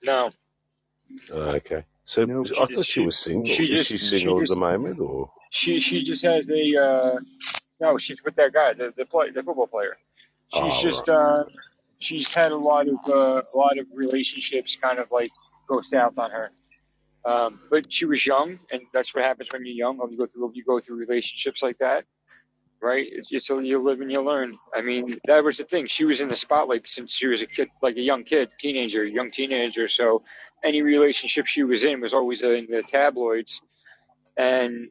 no, 0.02 0.30
Oh, 1.32 1.40
okay. 1.40 1.84
So 2.04 2.24
Nope. 2.24 2.46
I 2.52 2.64
thought 2.66 2.70
she 2.86 3.00
she- 3.00 3.04
was 3.04 3.18
single. 3.18 3.52
she 3.52 3.64
Is 3.64 3.68
just- 3.70 3.88
she 3.90 3.98
she 3.98 4.04
single 4.18 4.40
just- 4.40 4.52
at 4.52 4.54
the 4.54 4.60
moment, 4.60 4.98
or 5.00 5.30
she 5.50 5.78
she 5.80 6.02
just 6.02 6.24
has 6.24 6.48
a 6.48 6.76
uh, 6.82 7.18
no. 7.80 7.98
She's 7.98 8.22
with 8.24 8.36
that 8.36 8.52
guy, 8.52 8.74
the 8.74 8.92
the 8.96 9.04
play, 9.06 9.30
the 9.30 9.42
football 9.42 9.66
player. 9.66 9.96
She's 10.52 10.62
Oh, 10.62 10.82
just 10.82 11.08
uh, 11.08 11.44
she's 11.98 12.34
had 12.34 12.52
a 12.52 12.56
lot 12.56 12.88
of 12.88 12.96
uh, 13.08 13.42
a 13.42 13.56
lot 13.58 13.78
of 13.78 13.86
relationships 13.94 14.76
kind 14.76 14.98
of 14.98 15.10
like 15.10 15.30
go 15.68 15.80
south 15.80 16.18
on 16.18 16.30
her. 16.30 16.50
Um, 17.24 17.60
but 17.70 17.92
she 17.92 18.06
was 18.06 18.26
young, 18.26 18.58
and 18.72 18.82
that's 18.92 19.14
what 19.14 19.24
happens 19.24 19.48
when 19.52 19.64
you're 19.64 19.74
young. 19.74 19.98
When 19.98 20.10
you 20.10 20.18
go 20.18 20.26
through 20.26 20.52
you 20.54 20.64
go 20.64 20.80
through 20.80 20.96
relationships 20.96 21.62
like 21.62 21.78
that, 21.78 22.04
right? 22.80 23.06
It's 23.30 23.46
so 23.46 23.58
you 23.58 23.78
live 23.82 24.00
and 24.00 24.10
you 24.10 24.22
learn. 24.22 24.58
I 24.74 24.80
mean, 24.82 25.18
that 25.26 25.44
was 25.44 25.58
the 25.58 25.64
thing. 25.64 25.86
She 25.86 26.04
was 26.04 26.20
in 26.20 26.28
the 26.28 26.36
spotlight 26.36 26.88
since 26.88 27.12
she 27.14 27.26
was 27.26 27.42
a 27.42 27.46
kid, 27.46 27.68
like 27.82 27.96
a 27.96 28.00
young 28.00 28.24
kid, 28.24 28.50
teenager, 28.58 29.04
young 29.04 29.30
teenager. 29.30 29.86
So 29.88 30.22
any 30.64 30.82
relationship 30.82 31.46
she 31.46 31.62
was 31.62 31.84
in 31.84 32.00
was 32.00 32.14
always 32.14 32.42
in 32.42 32.66
the 32.70 32.82
tabloids, 32.82 33.60
and 34.36 34.88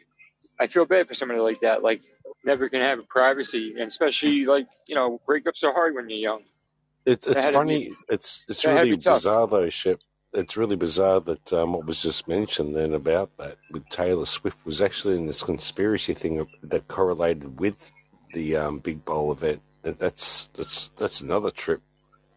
I 0.60 0.68
feel 0.68 0.86
bad 0.86 1.08
for 1.08 1.16
somebody 1.16 1.40
like 1.40 1.62
that. 1.62 1.82
Like 1.84 2.02
never 2.44 2.70
can 2.70 2.82
have 2.82 3.08
privacy, 3.08 3.74
and 3.78 3.88
especially 3.88 4.46
like 4.46 4.68
you 4.88 4.96
know 4.96 5.20
breakups 5.28 5.64
are 5.64 5.74
hard 5.74 5.96
when 5.96 6.10
you're 6.10 6.20
young. 6.20 6.44
it's 7.06 7.28
it's 7.28 7.48
funny. 7.52 7.90
be- 7.90 7.96
it's 8.10 8.46
it's 8.48 8.62
that 8.64 8.70
had 8.72 8.78
to 8.78 8.84
really 8.92 8.96
bizarre 8.98 9.48
though, 9.48 9.70
Shep. 9.70 10.00
It's 10.32 10.56
really 10.56 10.76
bizarre 10.76 11.20
that 11.22 11.54
um, 11.54 11.74
what 11.74 11.86
was 11.88 12.04
just 12.04 12.28
mentioned 12.28 12.76
then 12.76 12.94
about 12.94 13.36
that 13.38 13.58
with 13.72 13.88
Taylor 13.90 14.26
Swift 14.26 14.64
was 14.64 14.80
actually 14.80 15.16
in 15.16 15.26
this 15.26 15.42
conspiracy 15.42 16.14
thing 16.14 16.46
that 16.62 16.88
correlated 16.88 17.60
with 17.60 17.92
the 18.36 18.56
um, 18.56 18.78
Big 18.80 19.04
Bowl 19.06 19.32
event. 19.32 19.62
That- 19.82 19.98
That's 19.98 20.50
that's 20.56 20.90
that's 20.96 21.22
another 21.22 21.50
trip. 21.52 21.82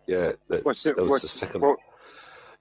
Yeah, 0.06 0.32
that, 0.48 0.64
What's 0.64 0.86
it? 0.86 0.97
that 0.97 1.05
was 1.05 1.20
the 1.22 1.28
second. 1.28 1.60
what, 1.60 1.78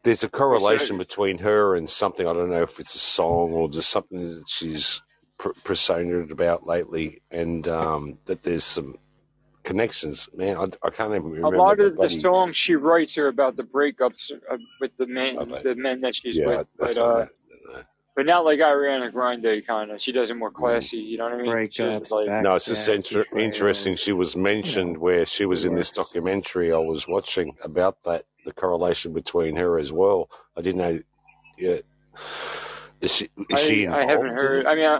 There's 0.03 0.23
a 0.23 0.29
correlation 0.29 0.97
between 0.97 1.37
her 1.39 1.75
and 1.75 1.89
something. 1.89 2.27
I 2.27 2.33
don't 2.33 2.49
know 2.49 2.63
if 2.63 2.79
it's 2.79 2.93
a 2.95 2.99
song 2.99 3.51
or 3.53 3.69
just 3.69 3.89
something 3.89 4.27
that 4.27 4.43
she's 4.47 5.01
pr- 5.41 5.49
personated 5.63 6.29
about 6.31 6.67
lately, 6.67 7.21
and 7.31 7.67
um, 7.67 8.19
that 8.25 8.43
there's 8.43 8.63
some 8.63 8.95
connections. 9.63 10.29
Man, 10.35 10.55
I, 10.55 10.65
I 10.83 10.89
can't 10.91 11.11
even 11.11 11.23
remember. 11.31 11.55
a 11.55 11.59
lot 11.59 11.77
the 11.77 11.87
of 11.87 11.97
the 11.97 12.09
songs 12.09 12.57
she 12.57 12.75
writes 12.75 13.17
are 13.17 13.27
about 13.27 13.55
the 13.57 13.63
breakups 13.63 14.31
with 14.79 14.91
the 14.97 15.07
men, 15.07 15.37
Okay. 15.39 15.63
the 15.63 15.75
men 15.75 16.01
that 16.01 16.15
she's 16.15 16.37
yeah, 16.37 16.45
with. 16.47 16.67
that's 16.79 16.95
But 16.95 17.01
not 17.01 17.09
uh, 17.11 17.17
that. 17.19 17.29
no. 17.73 17.83
but 18.15 18.25
not 18.27 18.45
like 18.45 18.59
Ariana 18.59 19.11
Grande 19.11 19.65
kind 19.65 19.89
of. 19.91 19.99
She 20.01 20.11
does 20.11 20.29
it 20.29 20.35
more 20.37 20.51
classy. 20.51 20.97
You 20.97 21.17
know 21.17 21.23
what 21.25 21.33
I 21.33 21.37
mean? 21.37 21.51
Breakups, 21.51 22.01
it 22.03 22.11
like 22.11 22.27
back- 22.27 22.43
No, 22.43 22.55
it's 22.55 22.65
just 22.67 22.87
inter- 22.87 23.25
interesting. 23.35 23.95
She 23.95 24.13
was 24.13 24.35
mentioned 24.35 24.97
where 24.97 25.25
she 25.25 25.45
was 25.45 25.65
in 25.65 25.73
this 25.75 25.89
documentary 25.91 26.71
I 26.71 26.77
was 26.77 27.07
watching 27.07 27.55
about 27.63 28.03
that, 28.03 28.25
the 28.45 28.53
correlation 28.53 29.11
between 29.13 29.55
her 29.55 29.79
as 29.79 29.91
well. 29.91 30.29
I 30.55 30.61
didn't 30.61 30.81
know. 30.83 30.99
Yeah, 31.57 31.77
is 33.01 33.15
she 33.15 33.29
is 33.49 33.59
she 33.59 33.87
I, 33.87 34.01
I 34.01 34.05
haven't 34.05 34.29
heard. 34.33 34.65
I 34.65 34.75
mean, 34.75 34.85
I, 34.85 34.99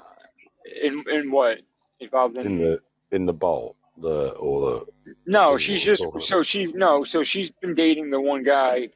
in 0.82 1.03
in 1.10 1.32
what 1.32 1.60
involved 2.00 2.38
in? 2.38 2.45
in 2.45 2.58
the 2.58 2.80
in 3.11 3.26
the 3.26 3.34
bowl 3.34 3.76
the 3.98 4.32
or 4.40 4.61
the 5.06 5.16
no, 5.26 5.58
she's 5.58 5.82
just 5.84 6.06
so 6.19 6.42
she's 6.43 6.74
no, 6.74 7.03
so 7.03 7.24
she's 7.24 7.51
been 7.51 7.74
dating 7.76 8.10
the 8.10 8.19
one 8.19 8.43
guy 8.43 8.90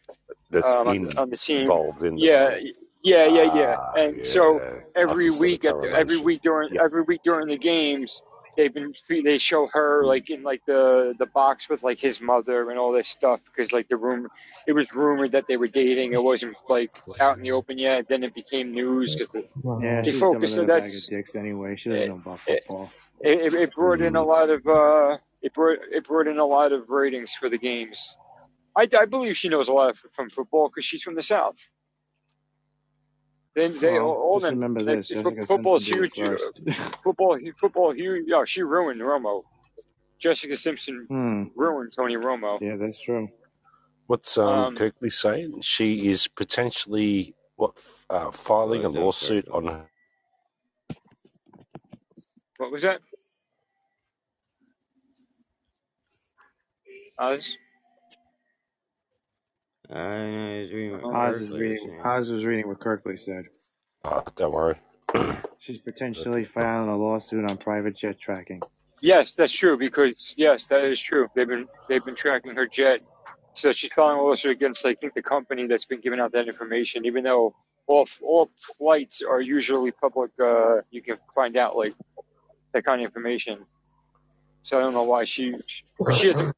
that's 0.50 0.74
um, 0.76 0.88
on, 0.88 1.18
on 1.18 1.30
the 1.30 1.38
team. 1.38 1.62
involved 1.62 2.04
in 2.04 2.18
Yeah, 2.18 2.58
yeah, 3.04 3.26
yeah, 3.28 3.54
yeah. 3.56 3.76
Ah, 3.78 3.94
And 3.98 4.26
so 4.26 4.84
every 4.96 5.26
I 5.26 5.28
can 5.28 5.32
see 5.34 5.38
the 5.38 5.42
week, 5.42 5.66
at 5.66 5.82
the, 5.82 5.92
every 5.96 6.18
week 6.18 6.42
during 6.42 6.74
Yeah. 6.74 6.84
every 6.84 7.02
week 7.04 7.22
during 7.24 7.48
the 7.48 7.58
games, 7.58 8.24
they've 8.58 8.74
been 8.74 8.94
they 9.24 9.38
show 9.38 9.68
her 9.74 10.06
like 10.06 10.30
in 10.30 10.44
like 10.44 10.62
the 10.66 11.14
the 11.20 11.26
box 11.26 11.70
with 11.70 11.84
like 11.84 12.00
his 12.00 12.20
mother 12.22 12.70
and 12.70 12.80
all 12.80 12.92
this 12.92 13.08
stuff 13.08 13.40
because 13.46 13.72
like 13.72 13.88
the 13.90 13.98
rumor 13.98 14.30
it 14.68 14.74
was 14.74 14.92
rumored 14.94 15.32
that 15.34 15.46
they 15.48 15.58
were 15.58 15.68
dating. 15.68 16.14
It 16.14 16.24
wasn't 16.24 16.56
like 16.70 16.90
out 17.20 17.38
in 17.38 17.44
the 17.44 17.52
open 17.52 17.78
yet. 17.78 18.08
Then 18.08 18.24
it 18.24 18.34
became 18.34 18.72
news 18.72 19.16
because 19.16 19.34
it, 19.36 19.50
Yeah, 19.82 20.02
They 20.02 20.12
she's 20.12 20.20
focus, 20.20 20.34
dumber 20.34 20.48
so 20.48 20.64
a 20.64 20.66
bag 20.66 20.78
of 20.78 20.84
that's- 20.84 21.06
dicks 21.08 21.36
anyway. 21.36 21.76
She 21.76 21.90
doesn't 21.90 22.08
know 22.10 22.16
about 22.16 22.40
it- 22.48 22.64
football. 22.68 22.92
it, 23.22 23.54
it 23.54 23.74
brought 23.76 24.02
in 24.02 24.16
a 24.16 24.24
lot 24.24 24.50
of 24.50 24.66
uh 24.68 25.18
it 25.42 25.54
brought 25.54 25.78
it 25.92 26.08
brought 26.08 26.28
in 26.28 26.38
a 26.40 26.46
lot 26.46 26.72
of 26.72 26.90
ratings 26.90 27.34
for 27.34 27.50
the 27.50 27.58
games. 27.58 28.18
I, 28.78 28.90
I 29.00 29.06
believe 29.06 29.38
she 29.38 29.48
knows 29.50 29.70
a 29.70 29.74
lot 29.74 29.96
from 30.14 30.30
football 30.30 30.68
because 30.70 30.84
she's 30.86 31.02
from 31.02 31.16
the 31.16 31.24
south. 31.24 31.56
Then 33.56 33.80
they 33.80 34.00
Well, 34.00 34.04
all, 34.04 34.16
all 34.16 34.40
just 34.40 34.52
them 34.52 34.56
remember 34.56 34.82
like, 34.82 34.98
this: 34.98 35.12
fo- 35.12 35.32
Jessica 35.32 35.46
Simpson 35.46 35.84
did 35.84 36.02
it 36.02 36.14
huge. 36.16 36.20
uh. 36.20 36.38
Football, 37.04 37.40
football 37.60 37.94
huge. 37.94 38.26
Yeah, 38.28 38.44
she 38.46 38.64
ruined 38.64 39.02
Romo. 39.02 39.44
Jessica 40.20 40.58
Simpson 40.58 41.06
hmm. 41.10 41.44
ruined 41.56 41.94
Tony 41.96 42.16
Romo. 42.18 42.60
Yeah, 42.62 42.78
that's 42.78 43.02
true. 43.02 43.30
What's 44.08 44.38
um, 44.38 44.48
Um, 44.48 44.76
Kirkley 44.76 45.10
saying? 45.10 45.62
She 45.62 46.10
is 46.10 46.28
potentially 46.28 47.36
what 47.56 47.74
uh, 48.10 48.32
filing 48.32 48.86
a 48.86 48.90
lawsuit 48.90 49.46
circle. 49.46 49.58
on 49.68 49.68
her. 49.68 49.90
what 52.58 52.72
was 52.72 52.84
that? 52.84 53.02
Oz? 57.20 57.58
I 59.92 59.94
don't 59.94 60.32
know. 60.32 60.62
He's 60.62 60.74
reading 60.74 61.02
what 61.02 61.16
Oz 61.16 61.36
is 61.42 61.50
was 61.50 61.60
reading. 61.60 61.90
saying. 61.90 62.02
Oz 62.02 62.32
was 62.32 62.46
reading 62.46 62.68
what 62.68 62.80
Kirkley 62.80 63.18
said. 63.18 63.46
Oh, 64.04 64.24
don't 64.36 64.52
worry. 64.54 64.78
She's 65.60 65.80
potentially 65.80 66.46
filing 66.46 66.90
a 66.90 66.98
lawsuit 66.98 67.50
on 67.50 67.58
private 67.58 67.98
jet 67.98 68.20
tracking. 68.20 68.62
Yes, 69.02 69.36
that's 69.36 69.54
true 69.54 69.78
because 69.78 70.34
yes, 70.38 70.68
that 70.68 70.84
is 70.84 71.00
true. 71.02 71.28
They've 71.36 71.48
been 71.48 71.68
they've 71.88 72.04
been 72.04 72.16
tracking 72.16 72.56
her 72.56 72.66
jet, 72.66 73.02
so 73.54 73.72
she's 73.72 73.92
filing 73.94 74.20
a 74.20 74.24
lawsuit 74.24 74.52
against 74.54 74.86
I 74.86 74.94
think 74.94 75.14
the 75.14 75.22
company 75.22 75.68
that's 75.68 75.86
been 75.86 76.02
giving 76.02 76.20
out 76.20 76.32
that 76.32 76.48
information. 76.48 77.06
Even 77.06 77.24
though 77.24 77.56
all 77.88 78.08
all 78.24 78.50
flights 78.78 79.22
are 79.22 79.42
usually 79.42 79.92
public, 79.92 80.32
uh, 80.42 80.78
you 80.92 81.02
can 81.02 81.18
find 81.34 81.58
out 81.58 81.76
like 81.76 81.94
that 82.74 82.86
kind 82.86 83.02
of 83.02 83.06
information. 83.06 83.66
So 84.64 84.80
I 84.80 84.82
don't 84.82 84.94
know 84.94 85.04
why 85.04 85.26
she 85.26 85.54
she 86.14 86.28
has 86.28 86.38
the, 86.38 86.54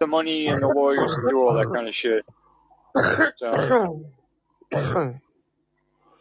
the 0.00 0.06
money 0.06 0.48
and 0.48 0.62
the 0.62 0.68
lawyers 0.68 1.00
to 1.00 1.30
do 1.30 1.40
all 1.40 1.54
that 1.54 1.72
kind 1.72 1.88
of 1.88 1.94
shit. 1.94 2.24
So, 3.38 4.04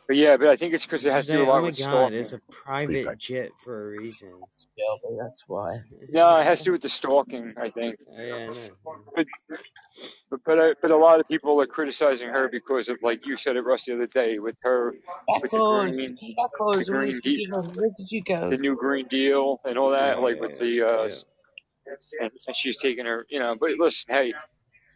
but 0.07 0.15
yeah, 0.15 0.37
but 0.37 0.47
I 0.47 0.55
think 0.55 0.73
it's 0.73 0.85
because 0.85 1.03
it 1.03 1.11
has 1.11 1.25
to 1.27 1.33
do 1.33 1.37
a 1.39 1.41
saying, 1.41 1.49
oh 1.49 1.53
lot 1.53 1.63
with 1.63 1.77
god, 1.77 1.83
stalking. 1.83 2.17
it's 2.17 2.31
a 2.33 2.39
private 2.49 3.17
jet 3.17 3.49
for 3.63 3.87
a 3.93 3.97
reason. 3.99 4.31
That's 5.19 5.43
why. 5.47 5.81
No, 6.09 6.37
it 6.37 6.45
has 6.45 6.59
to 6.59 6.65
do 6.65 6.71
with 6.71 6.81
the 6.81 6.89
stalking. 6.89 7.53
I 7.61 7.69
think. 7.69 7.95
Oh, 8.09 8.21
yeah, 8.21 8.49
I. 8.51 8.69
But 9.15 9.25
but 10.29 10.39
but, 10.45 10.59
uh, 10.59 10.73
but 10.81 10.91
a 10.91 10.97
lot 10.97 11.19
of 11.19 11.27
people 11.27 11.59
are 11.59 11.65
criticizing 11.65 12.29
her 12.29 12.47
because 12.49 12.87
of 12.87 12.97
like 13.01 13.25
you 13.25 13.35
said 13.35 13.55
it, 13.57 13.61
Russ, 13.63 13.85
the 13.85 13.95
other 13.95 14.07
day 14.07 14.39
with 14.39 14.55
her 14.61 14.93
with 15.41 15.51
the 15.51 15.57
Backwards, 15.57 15.97
green 15.97 16.15
the 16.85 16.85
green 16.87 16.99
always 16.99 17.19
de- 17.19 17.45
forgiven. 17.47 17.71
Where 17.73 17.89
did 17.97 18.11
you 18.11 18.23
go? 18.23 18.49
the 18.49 18.57
new 18.57 18.75
green 18.77 19.07
deal 19.07 19.59
and 19.65 19.77
all 19.77 19.89
that, 19.91 20.17
Yeah, 20.17 20.23
like 20.23 20.35
yeah, 20.35 20.41
with 20.41 20.51
yeah. 20.51 20.57
the 20.67 20.87
uh, 20.87 21.03
yeah. 21.07 21.93
and, 22.21 22.31
and 22.47 22.55
she's 22.55 22.77
taking 22.77 23.05
her, 23.05 23.25
you 23.29 23.39
know. 23.39 23.55
But 23.59 23.71
listen, 23.79 24.13
hey, 24.13 24.33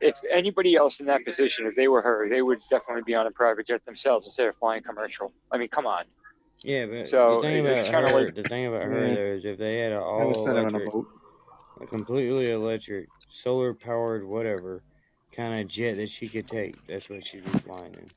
if 0.01 0.15
anybody 0.29 0.75
else 0.75 0.99
in 0.99 1.05
that 1.05 1.23
position, 1.25 1.67
if 1.67 1.75
they 1.75 1.87
were 1.87 2.01
her, 2.01 2.27
they 2.27 2.41
would 2.41 2.59
definitely 2.69 3.03
be 3.05 3.15
on 3.15 3.27
a 3.27 3.31
private 3.31 3.67
jet 3.67 3.83
themselves 3.85 4.27
instead 4.27 4.47
of 4.47 4.55
flying 4.57 4.83
commercial. 4.83 5.31
I 5.51 5.57
mean, 5.57 5.69
come 5.69 5.85
on. 5.85 6.05
Yeah, 6.63 6.85
but 6.85 7.03
the 7.03 7.07
So 7.07 7.41
thing 7.41 7.65
it- 7.65 7.65
it's 7.65 7.81
about 7.89 7.91
kind 7.91 8.05
of 8.05 8.11
her, 8.11 8.25
like 8.25 8.35
the 8.35 8.43
thing 8.43 8.65
about 8.67 8.83
her 8.83 9.07
Yeah, 9.07 9.15
though 9.15 9.21
is 9.37 9.45
if 9.45 9.57
they 9.57 9.77
had 9.79 9.91
an 9.93 9.99
all 9.99 10.27
would 10.27 10.35
send 10.37 10.57
him 10.57 10.65
on 10.65 10.75
a 10.75 10.77
electric, 10.79 10.93
boat. 10.93 11.07
a 11.81 11.87
completely 11.87 12.51
electric, 12.51 13.09
solar 13.29 13.73
powered, 13.73 14.25
whatever 14.25 14.83
kind 15.31 15.61
of 15.61 15.67
jet 15.67 15.95
that 15.95 16.09
she 16.09 16.27
could 16.27 16.45
take, 16.45 16.85
that's 16.87 17.09
what 17.09 17.25
she'd 17.25 17.45
be 17.45 17.59
flying 17.59 17.93
in. 17.93 18.11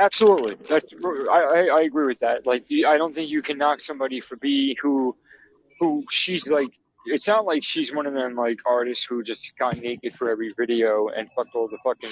Absolutely, 0.00 0.56
that's 0.68 0.86
I, 1.30 1.68
I 1.70 1.78
I 1.78 1.82
agree 1.82 2.06
with 2.06 2.18
that. 2.20 2.46
Like, 2.46 2.66
the- 2.66 2.86
I 2.86 2.96
don't 2.98 3.14
think 3.14 3.30
you 3.30 3.42
can 3.42 3.58
knock 3.58 3.80
somebody 3.80 4.20
for 4.20 4.36
B 4.36 4.76
who 4.80 5.16
who 5.78 6.04
she's 6.10 6.46
like. 6.46 6.70
It's 7.06 7.28
not 7.28 7.44
like 7.44 7.64
she's 7.64 7.94
one 7.94 8.06
of 8.06 8.14
them 8.14 8.34
like 8.34 8.60
artists 8.66 9.04
who 9.04 9.22
just 9.22 9.56
got 9.58 9.76
naked 9.76 10.14
for 10.14 10.30
every 10.30 10.52
video 10.56 11.08
and 11.08 11.28
fucked 11.36 11.54
all 11.54 11.68
the 11.68 11.78
fucking 11.84 12.10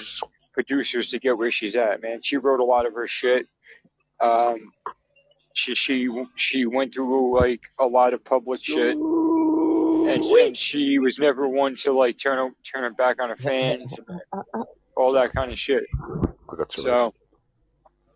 producers 0.53 1.09
to 1.09 1.19
get 1.19 1.37
where 1.37 1.51
she's 1.51 1.75
at. 1.75 2.01
Man, 2.01 2.19
she 2.21 2.37
wrote 2.37 2.59
a 2.59 2.63
lot 2.63 2.85
of 2.85 2.93
her 2.93 3.07
shit. 3.07 3.47
Um, 4.19 4.71
she 5.53 5.75
she 5.75 6.09
she 6.35 6.65
went 6.65 6.93
through 6.93 7.37
like 7.39 7.61
a 7.79 7.85
lot 7.85 8.13
of 8.13 8.23
public 8.23 8.63
shit, 8.63 8.95
and, 8.95 10.23
and 10.23 10.57
she 10.57 10.99
was 10.99 11.19
never 11.19 11.47
one 11.47 11.75
to 11.77 11.91
like 11.93 12.19
turn 12.19 12.37
her 12.37 12.49
turn 12.63 12.83
her 12.83 12.91
back 12.91 13.21
on 13.21 13.29
her 13.29 13.35
fans, 13.35 13.93
all 14.95 15.13
that 15.13 15.33
kind 15.33 15.51
of 15.51 15.59
shit. 15.59 15.83
I 15.93 16.55
got 16.55 16.69
Tourette's. 16.69 16.83
So 16.83 17.13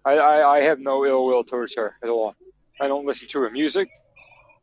I, 0.05 0.13
I 0.13 0.57
I 0.57 0.61
have 0.61 0.79
no 0.79 1.05
ill 1.05 1.25
will 1.25 1.43
towards 1.43 1.75
her 1.75 1.95
at 2.03 2.09
all. 2.09 2.35
I 2.79 2.87
don't 2.87 3.05
listen 3.05 3.27
to 3.29 3.39
her 3.39 3.49
music 3.49 3.89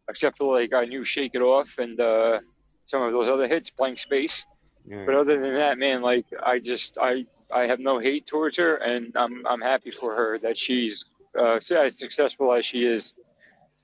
except 0.08 0.38
for 0.38 0.58
like 0.58 0.72
I 0.72 0.84
knew 0.84 1.04
Shake 1.04 1.34
It 1.34 1.42
Off 1.42 1.78
and 1.78 1.98
uh, 2.00 2.40
some 2.86 3.02
of 3.02 3.12
those 3.12 3.28
other 3.28 3.48
hits, 3.48 3.70
Blank 3.70 3.98
Space. 3.98 4.44
Yeah. 4.86 5.04
But 5.06 5.14
other 5.14 5.40
than 5.40 5.54
that, 5.54 5.78
man, 5.78 6.02
like 6.02 6.26
I 6.44 6.58
just 6.58 6.98
I 7.00 7.24
I 7.52 7.66
have 7.66 7.80
no 7.80 7.98
hate 7.98 8.26
towards 8.26 8.56
her, 8.58 8.76
and 8.76 9.12
I'm 9.16 9.46
I'm 9.46 9.60
happy 9.60 9.90
for 9.90 10.14
her 10.14 10.38
that 10.40 10.58
she's 10.58 11.06
uh, 11.38 11.58
as 11.76 11.98
successful 11.98 12.52
as 12.52 12.66
she 12.66 12.84
is. 12.84 13.14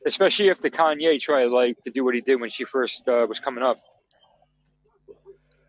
Especially 0.06 0.48
if 0.48 0.62
the 0.62 0.70
Kanye 0.70 1.20
tried 1.20 1.50
like 1.50 1.82
to 1.82 1.90
do 1.90 2.04
what 2.04 2.14
he 2.14 2.22
did 2.22 2.40
when 2.40 2.48
she 2.48 2.64
first 2.64 3.06
uh, 3.06 3.26
was 3.28 3.38
coming 3.38 3.62
up. 3.62 3.76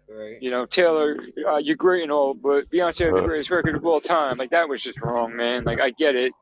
Right. 0.08 0.42
You 0.42 0.52
know, 0.52 0.66
Taylor, 0.66 1.18
uh, 1.48 1.58
you're 1.58 1.76
great 1.76 2.04
and 2.04 2.12
all, 2.12 2.34
but 2.34 2.70
Beyonce 2.70 3.06
had 3.06 3.14
the 3.14 3.28
greatest 3.28 3.50
record 3.50 3.76
of 3.76 3.86
all 3.86 4.02
time. 4.02 4.38
Like 4.38 4.50
that 4.52 4.68
was 4.68 4.82
just 4.84 5.02
wrong, 5.02 5.36
man. 5.36 5.64
Like 5.64 5.80
I 5.80 5.90
get 5.92 6.16
it. 6.16 6.34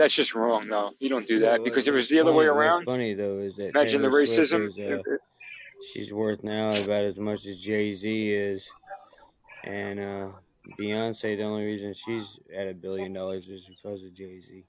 That's 0.00 0.14
just 0.14 0.34
wrong, 0.34 0.66
though. 0.66 0.92
You 0.98 1.10
don't 1.10 1.26
do 1.26 1.40
that 1.40 1.58
well, 1.58 1.64
because 1.64 1.86
if 1.86 1.92
it 1.92 1.94
was 1.94 2.08
the 2.08 2.20
other 2.20 2.32
way 2.32 2.46
funny, 2.46 2.58
around, 2.58 2.84
funny 2.86 3.12
though 3.12 3.38
is 3.40 3.54
that 3.56 3.68
imagine 3.68 4.00
the 4.00 4.08
Taylor 4.08 4.26
Swift 4.26 4.50
racism. 4.50 4.68
is 4.68 4.78
uh, 4.78 5.16
she's 5.92 6.10
worth 6.10 6.42
now 6.42 6.68
about 6.68 7.04
as 7.04 7.18
much 7.18 7.44
as 7.44 7.58
Jay 7.58 7.92
Z 7.92 8.30
is, 8.30 8.66
and 9.62 10.00
uh, 10.00 10.28
Beyonce. 10.78 11.36
The 11.36 11.42
only 11.42 11.66
reason 11.66 11.92
she's 11.92 12.38
at 12.56 12.66
a 12.66 12.72
billion 12.72 13.12
dollars 13.12 13.50
is 13.50 13.66
because 13.66 14.02
of 14.02 14.14
Jay 14.14 14.40
Z. 14.40 14.64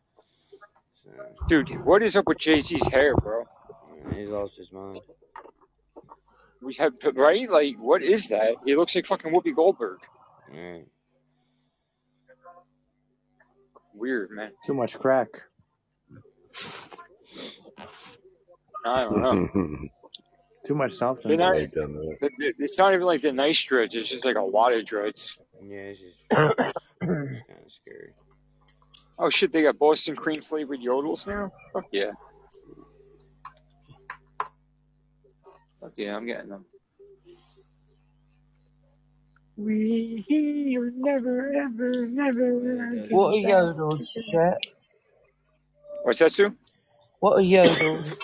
So 1.02 1.12
Dude, 1.48 1.82
what 1.86 2.04
is 2.04 2.18
up 2.18 2.28
with 2.28 2.38
Jay 2.38 2.60
Z's 2.60 2.86
hair, 2.90 3.16
bro? 3.16 3.46
he's 4.14 4.28
lost 4.28 4.58
his 4.58 4.74
mind. 4.74 5.00
We 6.62 6.74
have 6.74 6.92
right, 7.16 7.50
like, 7.50 7.78
what 7.80 8.04
is 8.04 8.28
that? 8.28 8.56
He 8.66 8.76
looks 8.76 8.94
like 8.96 9.06
fucking 9.06 9.32
Whoopi 9.32 9.56
Goldberg. 9.56 10.00
Right. 10.54 10.88
Weird, 14.02 14.32
man. 14.32 14.52
Too 14.66 14.74
much 14.74 14.98
crack. 14.98 15.28
I 18.84 19.04
don't 19.04 19.22
know. 19.22 19.48
Too 20.66 20.74
much 20.76 20.92
They're 20.92 20.98
something. 20.98 21.38
not. 21.38 21.56
I 21.56 21.66
done 21.68 21.98
it- 22.20 22.32
it- 22.40 22.56
It's 22.58 22.78
not 22.80 22.94
even 22.96 23.06
like 23.06 23.22
the 23.22 23.32
nice 23.32 23.62
dreads. 23.64 23.94
It's 23.94 24.10
just 24.10 24.26
like 24.26 24.38
a 24.38 24.42
lot 24.42 24.74
of 24.74 24.86
dreads. 24.86 25.38
Yeah, 25.64 25.78
it's 25.78 26.00
just, 26.00 26.18
it's 26.32 26.56
kind 26.56 27.44
of 27.66 27.72
scary. 27.72 28.14
Oh 29.20 29.30
shit, 29.30 29.52
they 29.52 29.62
got 29.62 29.78
Boston 29.78 30.16
cream 30.16 30.42
flavored 30.42 30.80
yodels 30.80 31.28
now. 31.28 31.52
Fuck 31.74 31.86
yeah. 31.92 32.12
Fuck 35.80 35.92
yeah, 35.96 36.16
I'm 36.16 36.26
getting 36.26 36.50
them. 36.50 36.66
We 39.66 40.26
will 40.78 40.92
never, 40.96 41.54
ever, 41.56 42.08
never. 42.08 43.06
What 43.10 43.30
are 43.36 43.40
yodels, 43.40 44.04
chat? 44.32 44.60
What's 46.04 46.20
that, 46.20 46.34
Sue? 46.34 46.56
What 47.20 47.40
are 47.40 47.44
yodels? 47.46 48.20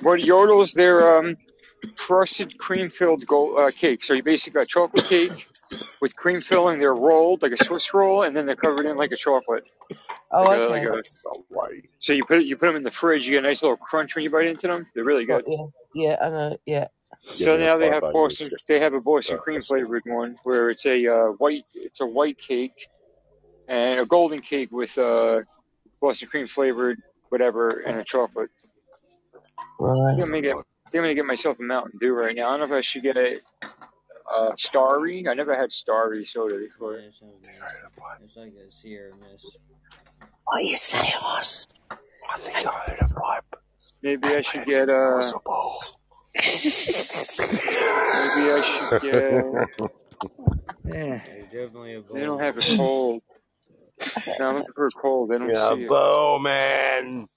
What 0.00 0.20
yodels? 0.20 0.74
They're 0.74 1.18
um, 1.18 1.36
frosted 1.96 2.58
cream 2.58 2.90
filled 2.90 3.26
gold 3.26 3.58
uh, 3.60 3.72
cake. 3.72 4.04
So 4.04 4.14
you 4.14 4.22
basically 4.24 4.60
got 4.60 4.68
chocolate 4.68 5.04
cake 5.06 5.48
with 6.00 6.16
cream 6.16 6.42
filling. 6.42 6.78
They're 6.80 6.94
rolled 6.94 7.42
like 7.42 7.52
a 7.52 7.58
Swiss 7.58 7.94
roll, 7.94 8.24
and 8.24 8.36
then 8.36 8.46
they're 8.46 8.56
covered 8.56 8.86
in 8.86 8.96
like 8.96 9.12
a 9.12 9.16
chocolate. 9.16 9.64
Oh, 10.32 10.50
Like 10.50 10.52
a, 10.52 10.60
okay. 10.62 10.72
like 10.72 10.84
a, 10.84 10.92
That's 10.92 11.18
no 11.24 11.44
way. 11.50 11.82
so 12.00 12.12
you 12.14 12.24
put 12.24 12.40
it, 12.40 12.46
you 12.46 12.56
put 12.56 12.66
them 12.68 12.76
in 12.76 12.84
the 12.84 12.90
fridge. 12.92 13.26
You 13.26 13.32
get 13.32 13.44
a 13.44 13.48
nice 13.48 13.62
little 13.62 13.78
crunch 13.78 14.14
when 14.16 14.24
you 14.24 14.30
bite 14.30 14.46
into 14.48 14.68
them. 14.68 14.86
They're 14.94 15.04
really 15.04 15.26
Got 15.28 15.42
good. 15.42 15.46
you. 15.46 15.72
Yeah, 15.94 16.16
I 16.22 16.30
know. 16.30 16.58
Yeah. 16.66 16.88
So 17.26 17.56
now 17.56 17.78
they 17.78 17.88
have 17.88 18.02
Boston. 18.02 18.50
They 18.68 18.78
have 18.80 18.92
a 18.92 19.00
Boston 19.00 19.38
cream 19.38 19.60
flavored 19.60 20.02
one 20.06 20.36
where 20.44 20.70
it's 20.70 20.84
a 20.84 21.06
uh, 21.06 21.26
white. 21.38 21.64
It's 21.74 22.00
a 22.00 22.06
white 22.06 22.38
cake 22.38 22.88
and 23.68 24.00
a 24.00 24.06
golden 24.06 24.40
cake 24.40 24.70
with 24.70 24.96
uh, 24.98 25.40
Boston 26.00 26.28
cream 26.28 26.46
flavored 26.46 27.00
whatever 27.30 27.80
and 27.80 27.98
a 27.98 28.04
chocolate. 28.04 28.50
I 28.60 29.84
Right. 29.84 30.12
I'm 30.12 30.18
gonna 30.18 30.40
get. 30.40 30.54
I 30.54 30.90
think 30.90 31.00
I'm 31.00 31.02
gonna 31.02 31.14
get 31.14 31.24
myself 31.24 31.58
a 31.58 31.62
Mountain 31.62 31.98
Dew 31.98 32.12
right 32.12 32.36
now. 32.36 32.48
I 32.48 32.56
don't 32.56 32.68
know 32.68 32.76
if 32.76 32.78
I 32.78 32.80
should 32.82 33.02
get 33.02 33.16
a 33.16 33.40
uh, 34.32 34.50
Starry. 34.56 35.26
I 35.26 35.34
never 35.34 35.56
had 35.56 35.72
Starry 35.72 36.24
soda 36.24 36.58
before. 36.58 36.96
it 36.96 37.14
sounds. 37.18 37.48
It's 38.24 38.36
like 38.36 38.52
a 38.52 38.70
Sierra 38.70 39.12
Mist. 39.16 39.56
What 40.44 40.64
you 40.64 40.76
say, 40.76 41.12
Oz? 41.20 41.66
I 41.90 42.38
think 42.38 42.66
I 42.66 42.70
heard 42.70 43.00
a 43.00 43.04
vibe. 43.04 43.40
Maybe 44.02 44.28
I 44.28 44.42
should 44.42 44.66
get 44.66 44.90
uh. 44.90 45.22
Possible. 46.36 47.18
Maybe 48.14 48.50
I 48.52 48.62
should 48.62 49.00
get. 49.00 49.68
Yeah. 50.84 51.18
Definitely 51.52 51.94
a 51.94 52.02
They 52.02 52.20
don't 52.20 52.40
have 52.40 52.58
a 52.58 52.62
cold. 52.76 53.22
No, 54.38 54.46
I'm 54.48 54.56
looking 54.56 54.72
for 54.74 54.86
a 54.86 54.90
cold. 54.90 55.30
They 55.30 55.38
don't 55.38 55.54
Yeah, 55.54 55.68
see 55.68 55.82
it. 55.82 55.88
bow 55.88 56.38
man. 56.40 57.28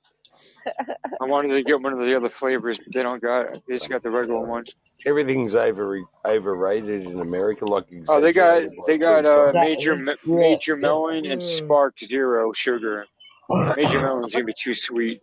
I 1.22 1.26
wanted 1.26 1.50
to 1.56 1.64
get 1.64 1.82
one 1.82 1.93
of 1.93 2.00
the 2.00 2.16
other 2.16 2.30
flavors, 2.30 2.77
but 2.80 2.93
they 2.93 3.03
don't 3.03 3.22
got 3.22 3.42
it. 3.53 3.64
They 3.67 3.76
just 3.76 3.90
got 3.90 4.03
the 4.03 4.11
regular 4.11 4.45
one. 4.45 4.66
Everything's 5.06 5.56
over 5.56 6.01
overrated 6.26 7.03
in 7.03 7.19
America, 7.22 7.66
like 7.66 7.85
Oh, 8.09 8.22
they 8.22 8.34
got 8.34 8.64
they 8.88 8.98
got 8.98 9.26
uh, 9.26 9.53
major 9.53 9.95
Yeah. 10.26 10.38
major 10.38 10.76
melon 10.76 11.26
and 11.26 11.42
Mm. 11.42 11.43
Spark 11.43 12.00
Zero 12.00 12.51
sugar. 12.53 13.06
Major 13.76 14.01
melon's 14.01 14.34
gonna 14.34 14.45
be 14.45 14.53
too 14.58 14.74
sweet. 14.74 15.22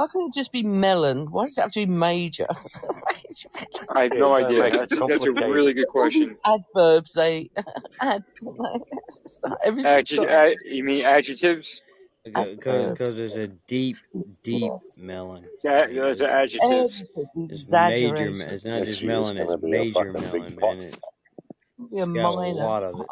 Why 0.00 0.06
can't 0.10 0.34
it 0.34 0.34
just 0.34 0.50
be 0.50 0.62
melon? 0.62 1.30
Why 1.30 1.44
does 1.44 1.58
it 1.58 1.60
have 1.60 1.72
to 1.72 1.80
be 1.80 1.92
major? 1.92 2.46
I 3.90 4.04
have 4.04 4.14
no 4.14 4.32
idea. 4.32 4.62
make 4.62 4.72
That's, 4.72 4.96
that's 4.96 5.26
a 5.26 5.30
really 5.30 5.74
good 5.74 5.88
All 5.88 5.92
question. 5.92 6.22
these 6.22 6.38
adverbs 6.42 7.12
they 7.12 7.50
add. 8.00 8.24
Every 9.62 9.82
Adject, 9.84 10.08
single 10.08 10.30
ad, 10.30 10.52
uh, 10.52 10.54
you 10.64 10.84
mean 10.84 11.04
adjectives? 11.04 11.82
Because 12.24 12.58
adverbs. 12.66 13.14
there's 13.14 13.34
a 13.34 13.48
deep, 13.48 13.98
deep 14.42 14.72
melon. 14.96 15.44
Yeah, 15.62 15.72
I 15.72 15.86
mean, 15.88 15.96
those 15.96 16.22
are 16.22 16.44
it's 16.44 16.54
adjectives. 16.54 17.06
Everything, 17.14 17.50
it's 17.50 17.70
major. 17.70 18.54
It's 18.54 18.64
not 18.64 18.84
just 18.84 19.04
melon. 19.04 19.36
It's 19.36 19.52
a 19.52 19.58
major 19.58 20.14
fucking 20.14 20.32
melon, 20.32 20.56
man. 20.56 20.78
It's, 20.78 20.96
a 20.96 21.82
it's 21.92 22.06
got 22.06 22.14
a 22.14 22.52
lot 22.54 22.82
of 22.84 23.04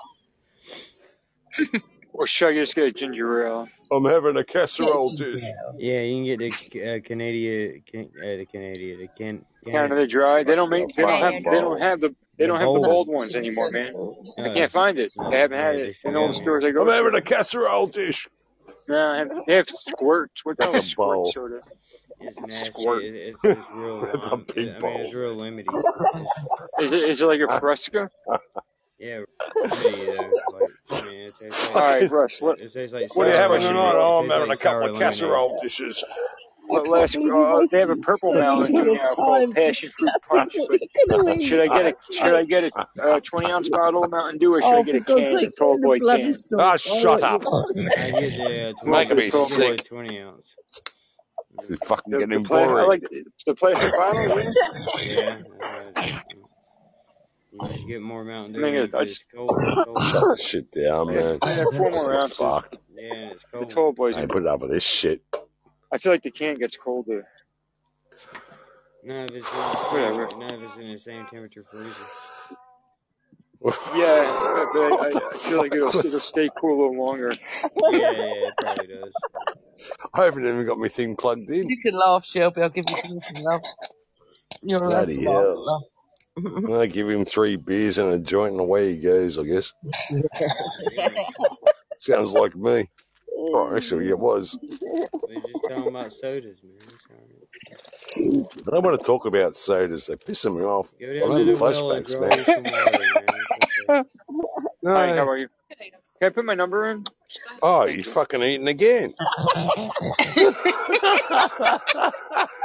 it. 1.59 1.83
Or 2.15 2.27
should 2.27 2.49
I 2.49 2.55
just 2.55 2.75
get 2.75 2.85
a 2.87 2.91
ginger 2.93 3.47
ale? 3.47 3.69
I'm 3.91 4.05
having 4.05 4.37
a 4.37 4.45
casserole 4.45 5.11
dish. 5.11 5.43
Yeah, 5.79 6.01
you 6.03 6.17
can 6.17 6.25
get 6.25 6.39
the 6.73 6.83
uh, 6.97 7.01
Canadian, 7.05 7.83
can, 7.91 8.05
uh, 8.19 8.37
the 8.39 8.47
Canadian, 8.51 8.99
the 9.01 9.09
can, 9.17 9.45
Canada, 9.65 9.89
Canada 9.95 10.07
Dry. 10.07 10.45
They 10.45 10.55
don't 10.55 10.71
make. 10.71 10.89
They 10.95 11.03
don't 11.03 11.11
have. 11.21 11.33
Canada 11.33 11.51
They 11.51 11.61
don't 11.61 11.81
have 11.81 12.01
the. 12.01 12.15
They 12.37 12.47
don't 12.47 12.59
have 12.61 12.67
the 12.67 12.73
bold 12.75 12.85
bold 12.85 13.09
ones. 13.09 13.35
ones 13.35 13.37
anymore, 13.37 13.71
man. 13.71 13.91
I 14.39 14.43
Uh, 14.43 14.55
can't 14.55 14.71
find 14.71 14.99
it. 14.99 15.13
no, 15.17 15.31
They 15.31 15.39
haven't 15.41 15.59
had 15.59 15.77
it 15.77 15.97
in 16.05 16.15
all 16.17 16.29
the 16.29 16.35
stores 16.35 16.65
I 16.65 16.71
go. 16.71 16.83
I'm 16.83 16.87
go 16.87 16.93
having 16.93 17.15
a 17.15 17.21
casserole 17.23 17.87
dish. 17.87 18.29
No, 18.89 19.13
they 19.13 19.19
have, 19.19 19.47
they 19.47 19.55
have 19.57 19.69
squirts. 19.69 20.45
What 20.45 20.57
That's 20.57 20.75
is 20.77 20.85
a 20.85 20.87
squirt 20.89 21.15
bowl. 21.17 21.33
soda? 21.33 21.61
It's 22.21 22.41
nasty. 22.41 22.73
Squirt. 22.73 23.05
It, 23.05 23.15
it's, 23.15 23.39
it's 23.45 23.71
real. 23.75 24.05
It's 24.15 24.29
a 24.29 24.33
Um, 24.35 24.45
big 24.55 24.69
I 24.69 24.73
mean, 24.73 24.81
bowl. 24.81 24.97
it's 25.01 25.15
real 25.15 25.35
limited. 25.35 25.69
Is 26.81 26.93
it? 26.93 27.03
Is 27.11 27.21
it 27.23 27.27
like 27.27 27.41
a 27.41 27.49
Fresca? 27.61 28.11
Yeah, 28.99 29.21
limited 29.71 30.15
though. 30.19 30.43
Like, 30.49 30.71
I 30.93 30.99
mean, 30.99 31.21
it 31.23 31.39
tastes 31.39 31.61
All 31.75 31.83
like 31.83 31.85
right, 31.85 32.11
Russ. 32.11 32.43
Let, 32.43 32.61
it 32.61 32.73
tastes 32.73 32.93
like 32.95 33.15
What 33.15 33.27
are 33.29 33.31
you 33.31 33.37
sour 33.37 33.43
having 33.43 33.63
Russ, 33.63 33.65
you 33.65 33.69
tonight? 33.69 33.95
Oh, 33.97 34.19
I'm 34.21 34.31
having 34.31 34.49
like 34.49 34.59
a 34.59 34.63
couple 34.63 34.85
of 34.85 34.93
casserole 34.99 35.59
dishes. 35.63 36.05
I 36.71 36.73
let, 36.75 36.85
can't 36.85 36.89
last. 36.89 37.17
Uh, 37.17 37.67
they 37.71 37.81
have 37.81 37.91
a 37.91 37.97
purple 37.97 38.33
so 38.33 38.41
melon 38.41 38.61
much 38.61 38.71
of 38.71 38.75
coming 38.77 38.95
your 38.95 39.03
out 39.03 39.17
called 39.17 39.55
Passion 39.55 39.91
Fruit 39.99 40.15
Punch. 40.31 40.55
But 40.69 40.81
you're 40.95 41.23
going 41.25 41.39
to 41.41 41.47
should 41.47 41.61
I 41.61 41.69
get 41.69 41.87
a? 41.87 41.97
Should 42.13 42.35
I 42.35 42.45
get 42.45 42.65
a 42.65 42.73
uh, 43.03 43.21
20 43.21 43.51
ounce 43.51 43.71
bottle 43.71 44.05
of 44.05 44.11
Mountain 44.11 44.39
Dew, 44.39 44.55
or 44.55 44.63
should 44.63 44.77
I 44.77 44.81
Oh, 44.81 44.83
get 44.83 44.97
a 44.97 45.01
God's 45.01 45.31
can, 45.31 45.39
a 45.45 45.51
tall 45.51 45.79
boy 45.79 46.01
can? 46.01 46.37
Ah, 46.59 46.73
I 46.73 46.77
shut 46.77 47.23
up. 47.23 47.45
you 47.45 47.51
want. 47.51 47.71
I 47.99 48.13
get 48.13 48.35
uh, 48.41 48.75
Come 48.81 48.95
on, 48.95 49.05
tall 49.05 49.05
Making 49.05 49.07
get 49.07 49.17
boy, 49.17 49.21
a 49.21 49.25
me 49.25 49.31
tall 49.31 49.47
tall 49.49 49.51
boy. 49.51 49.63
boy 49.63 49.77
sick. 49.77 49.85
twenty 49.85 50.21
ounce. 50.21 50.57
It's 51.55 51.71
fucking 51.87 52.15
The, 52.15 52.25
the 52.27 52.27
getting 52.27 52.45
pla- 52.45 52.77
I 52.77 52.85
boring. 52.85 52.87
like 52.87 53.03
the, 53.03 53.25
the 53.47 53.55
plastic 53.55 53.95
bottle. 53.95 54.31
Yeah. 54.31 54.53
Yeah, 55.01 55.37
that's 55.47 55.71
what 55.71 55.83
I 55.85 55.93
do. 56.31 56.49
You 57.61 57.73
just 57.73 57.87
get 57.87 58.01
more 58.03 58.25
Mountain 58.25 58.55
I 58.55 58.59
Dew 58.59 58.63
mean, 58.65 58.75
when 58.93 58.95
I 58.95 59.05
just. 59.05 59.25
cold. 59.35 59.59
It's 59.65 59.85
cold. 59.85 60.03
Shut 60.13 60.29
this 60.31 60.47
shit 60.47 60.71
down, 60.71 61.09
I 61.09 61.13
have, 61.15 61.25
man. 61.25 61.41
I 61.43 61.51
have 61.51 61.69
four 61.71 61.91
This 61.91 62.03
more 62.03 62.13
is 62.13 62.21
ounces. 62.21 62.39
fucked. 62.39 62.79
Yeah, 62.95 63.03
and 63.03 63.31
it's 63.33 63.45
The 63.53 63.59
cold. 63.59 63.71
tall 63.71 63.93
boys. 63.93 64.17
I 64.17 64.21
ain't 64.23 64.31
putting 64.31 64.49
up 64.49 64.61
with 64.61 64.71
this 64.71 64.85
shit. 64.85 65.23
I 65.93 65.99
feel 65.99 66.13
like 66.13 66.23
the 66.23 66.31
can 66.31 66.55
gets 66.57 66.77
colder. 66.77 67.27
None 69.03 69.25
of 69.25 69.35
it's 69.35 69.51
in 69.51 69.59
the 69.59 69.77
Whatever. 69.91 70.29
same. 70.29 70.41
None 70.41 70.55
of 70.55 70.63
it's 70.63 70.77
in 70.77 70.93
the 70.93 70.99
same 70.99 71.27
temperature 71.27 71.65
freezer. 71.71 71.93
Yeah, 73.97 74.39
but, 74.55 74.69
but 74.73 75.03
I, 75.03 75.09
I 75.09 75.39
feel 75.39 75.59
like 75.59 75.73
it'll, 75.75 75.91
Fuck 75.91 76.05
it'll 76.05 76.21
stay 76.21 76.49
cool 76.61 76.79
a 76.79 76.81
little 76.91 77.05
longer. 77.05 77.31
Yeah, 77.91 77.91
yeah, 77.91 78.49
it 78.49 78.55
probably 78.61 78.87
does. 78.87 79.13
I 80.15 80.25
haven't 80.25 80.47
even 80.47 80.67
got 80.67 80.79
my 80.79 80.89
thing 80.89 81.17
plugged 81.17 81.51
in. 81.51 81.69
You 81.69 81.81
can 81.83 81.95
laugh, 81.99 82.25
Shelby. 82.25 82.63
I'll 82.63 82.69
give 82.69 82.85
you 82.89 82.97
permission, 82.97 83.43
love. 83.43 83.63
You're 84.63 84.83
allowed 84.85 85.09
to 85.11 85.21
Bloody 85.21 85.27
laugh, 85.27 85.45
hell. 85.45 85.65
love. 85.67 85.83
I 86.73 86.87
give 86.87 87.09
him 87.09 87.25
three 87.25 87.57
beers 87.57 87.97
and 87.99 88.13
a 88.13 88.19
joint 88.19 88.53
and 88.53 88.61
away 88.61 88.95
he 88.95 89.01
goes, 89.01 89.39
I 89.39 89.43
guess. 89.45 89.73
Sounds 91.99 92.33
like 92.35 92.55
me. 92.55 92.89
Oh, 93.37 93.75
actually, 93.75 94.09
it 94.09 94.19
was. 94.19 94.57
We 94.63 94.69
just 94.71 94.83
talking 95.69 95.89
about 95.89 96.13
sodas, 96.13 96.59
man. 96.63 96.73
That's 96.81 96.95
all 97.11 97.17
right. 97.17 97.25
I 98.67 98.71
don't 98.71 98.85
want 98.85 98.99
to 98.99 99.05
talk 99.07 99.27
about 99.27 99.57
sodas. 99.57 100.07
They're 100.07 100.17
pissing 100.17 100.57
me 100.57 100.63
off. 100.65 100.89
Go 101.01 101.07
I'm 101.07 101.13
down 101.13 101.29
to 101.31 101.39
having 101.39 101.47
the 101.47 101.57
well 101.57 101.93
and 101.93 102.07
flashbacks, 102.07 102.07
draw 102.07 102.21
man. 102.21 102.39
you 102.39 102.45
some 102.45 102.63
water, 102.65 102.93
man. 102.93 103.03
It's 103.63 103.89
okay. 103.89 104.03
Hi, 104.87 105.17
how 105.17 105.29
are 105.29 105.39
you? 105.39 105.49
Can 106.21 106.27
I 106.27 106.29
put 106.31 106.45
my 106.45 106.55
number 106.55 106.91
in? 106.91 107.05
Oh, 107.63 107.85
you 107.87 107.99
you. 107.99 108.05
fucking 108.05 108.43
eating 108.43 108.69
again. 108.69 109.15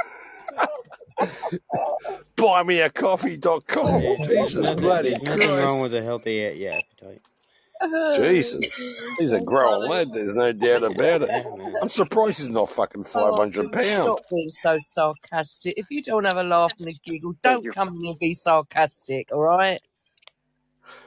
Buymeacoffee.com. 2.38 4.02
Hey, 4.02 4.18
there's 4.28 4.52
Jesus 4.52 4.70
nothing. 4.70 4.76
bloody 4.80 5.16
There's 5.18 5.22
nothing 5.22 5.56
wrong 5.56 5.80
with 5.80 5.94
a 5.94 6.02
healthy 6.02 6.46
uh, 6.46 6.50
yeah, 6.52 6.78
appetite. 6.78 7.22
Jesus. 8.10 9.00
He's 9.18 9.32
a 9.32 9.40
grown 9.40 9.86
lad, 9.88 10.12
there's 10.14 10.36
no 10.36 10.52
doubt 10.52 10.84
about 10.84 11.22
it. 11.22 11.34
I'm 11.80 11.88
surprised 11.90 12.38
he's 12.40 12.48
not 12.50 12.70
fucking 12.70 13.04
Oh, 13.14 13.44
500 13.44 13.48
can 13.54 13.72
you 13.74 13.82
pounds. 13.82 13.82
stop 13.82 14.22
being 14.30 14.50
so 14.50 14.76
sarcastic? 14.78 15.74
If 15.76 15.88
you 15.90 16.02
don't 16.02 16.24
have 16.24 16.36
a 16.38 16.44
laugh 16.44 16.74
and 16.80 16.88
a 16.88 16.94
giggle, 17.04 17.34
don't 17.42 17.68
come 17.74 17.88
in 17.96 18.06
and 18.06 18.18
be 18.18 18.34
sarcastic, 18.34 19.30
all 19.32 19.40
right? 19.42 19.80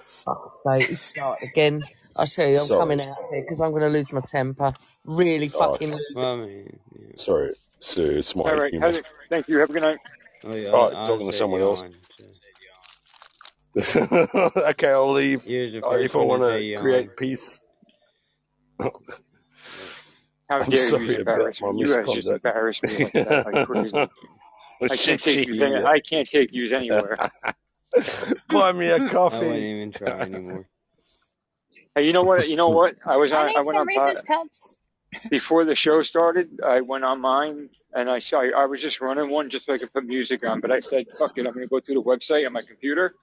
Fuck's 0.06 0.64
sake, 0.64 0.90
he's 0.90 1.04
started 1.04 1.48
again. 1.50 1.88
I 2.18 2.26
tell 2.28 2.48
you, 2.50 2.60
I'm 2.62 2.70
Sorry. 2.70 2.80
coming 2.80 3.02
out 3.02 3.18
here 3.32 3.44
because 3.44 3.62
I'm 3.62 3.72
going 3.72 3.84
to 3.84 3.90
lose 3.90 4.12
my 4.12 4.22
temper. 4.28 4.74
Really 5.06 5.50
Oh, 5.54 5.78
fucking 5.78 5.92
lose 5.94 6.06
Well, 6.14 6.34
I 6.34 6.38
mean, 6.46 6.80
yeah. 7.00 7.18
sorry. 7.18 7.54
So 7.80 8.02
it's 8.02 8.36
my 8.36 8.52
right. 8.54 8.72
humour. 8.72 8.88
Have 8.88 8.96
it. 8.96 9.06
Thank 9.30 9.48
you. 9.48 9.60
Have 9.60 9.70
a 9.70 9.74
good 9.74 9.84
night. 9.84 9.98
Oh, 10.44 10.56
yeah, 10.56 10.70
All 10.70 10.88
right, 10.90 10.96
I, 10.98 11.04
I 11.04 11.08
talking 11.08 11.28
to 11.30 11.36
someone 11.36 11.62
else. 11.62 11.84
okay, 13.96 14.90
I'll 14.90 15.12
leave. 15.12 15.46
You 15.48 15.62
was 15.64 15.74
the 15.74 15.82
first 15.82 16.06
if 16.06 16.16
I 16.16 16.20
want 16.20 16.42
to 16.42 16.52
to 16.54 16.60
yawn. 16.62 16.82
create 16.82 17.16
peace, 17.18 17.62
How 18.80 18.92
I'm 20.50 20.70
dare 20.70 20.78
sorry 20.78 21.06
you 21.16 21.22
about 21.22 21.36
embarrass 21.36 21.62
my 21.62 21.72
me? 21.72 21.80
You 21.82 21.86
guys 21.86 21.96
just 21.96 22.16
misconduct. 22.16 22.46
embarrass 22.46 22.84
me 22.84 22.98
like 23.04 23.14
that, 23.14 23.54
like 23.54 23.68
crazy. 23.68 23.98
I 24.82 24.98
can't 24.98 25.22
take 25.22 25.48
you. 25.48 25.64
Any, 25.64 25.76
yeah. 25.76 25.86
I 25.86 26.00
can't 26.00 26.28
take 26.28 26.54
you 26.54 26.76
anywhere. 26.76 27.18
Buy 28.50 28.72
me 28.72 28.88
a 28.88 29.08
coffee. 29.10 29.36
I 29.36 29.40
wouldn't 29.40 29.64
even 29.64 29.92
try 29.92 30.20
anymore. 30.22 30.68
Hey, 31.96 32.06
you 32.06 32.14
know 32.14 32.24
what? 32.24 32.48
You 32.48 32.56
know 32.56 32.70
what? 32.70 32.96
I 33.06 33.18
was 33.18 33.32
I 33.32 33.42
on. 33.42 33.48
need 33.48 33.58
I 33.58 33.62
went 33.62 33.78
on 33.78 33.88
Reese's 33.88 34.22
pod, 34.22 34.28
cups. 34.28 34.76
Before 35.30 35.66
the 35.66 35.76
show 35.76 36.02
started. 36.02 36.60
I 36.66 36.82
went 36.82 37.04
on 37.04 37.22
mine 37.22 37.70
and 37.94 38.10
I 38.10 38.20
saw. 38.20 38.42
I 38.42 38.66
was 38.66 38.82
just 38.82 39.02
running 39.02 39.30
one 39.30 39.50
just 39.50 39.66
so 39.66 39.74
I 39.74 39.78
could 39.78 39.94
put 39.94 40.06
music 40.06 40.46
on. 40.46 40.60
But 40.60 40.72
I 40.72 40.80
said, 40.80 41.06
"Fuck 41.18 41.38
it, 41.38 41.48
I'm 41.48 41.54
going 41.54 41.66
to 41.66 41.70
go 41.70 41.80
through 41.80 41.96
the 41.96 42.04
website 42.04 42.46
on 42.46 42.54
my 42.54 42.62
computer." 42.62 43.16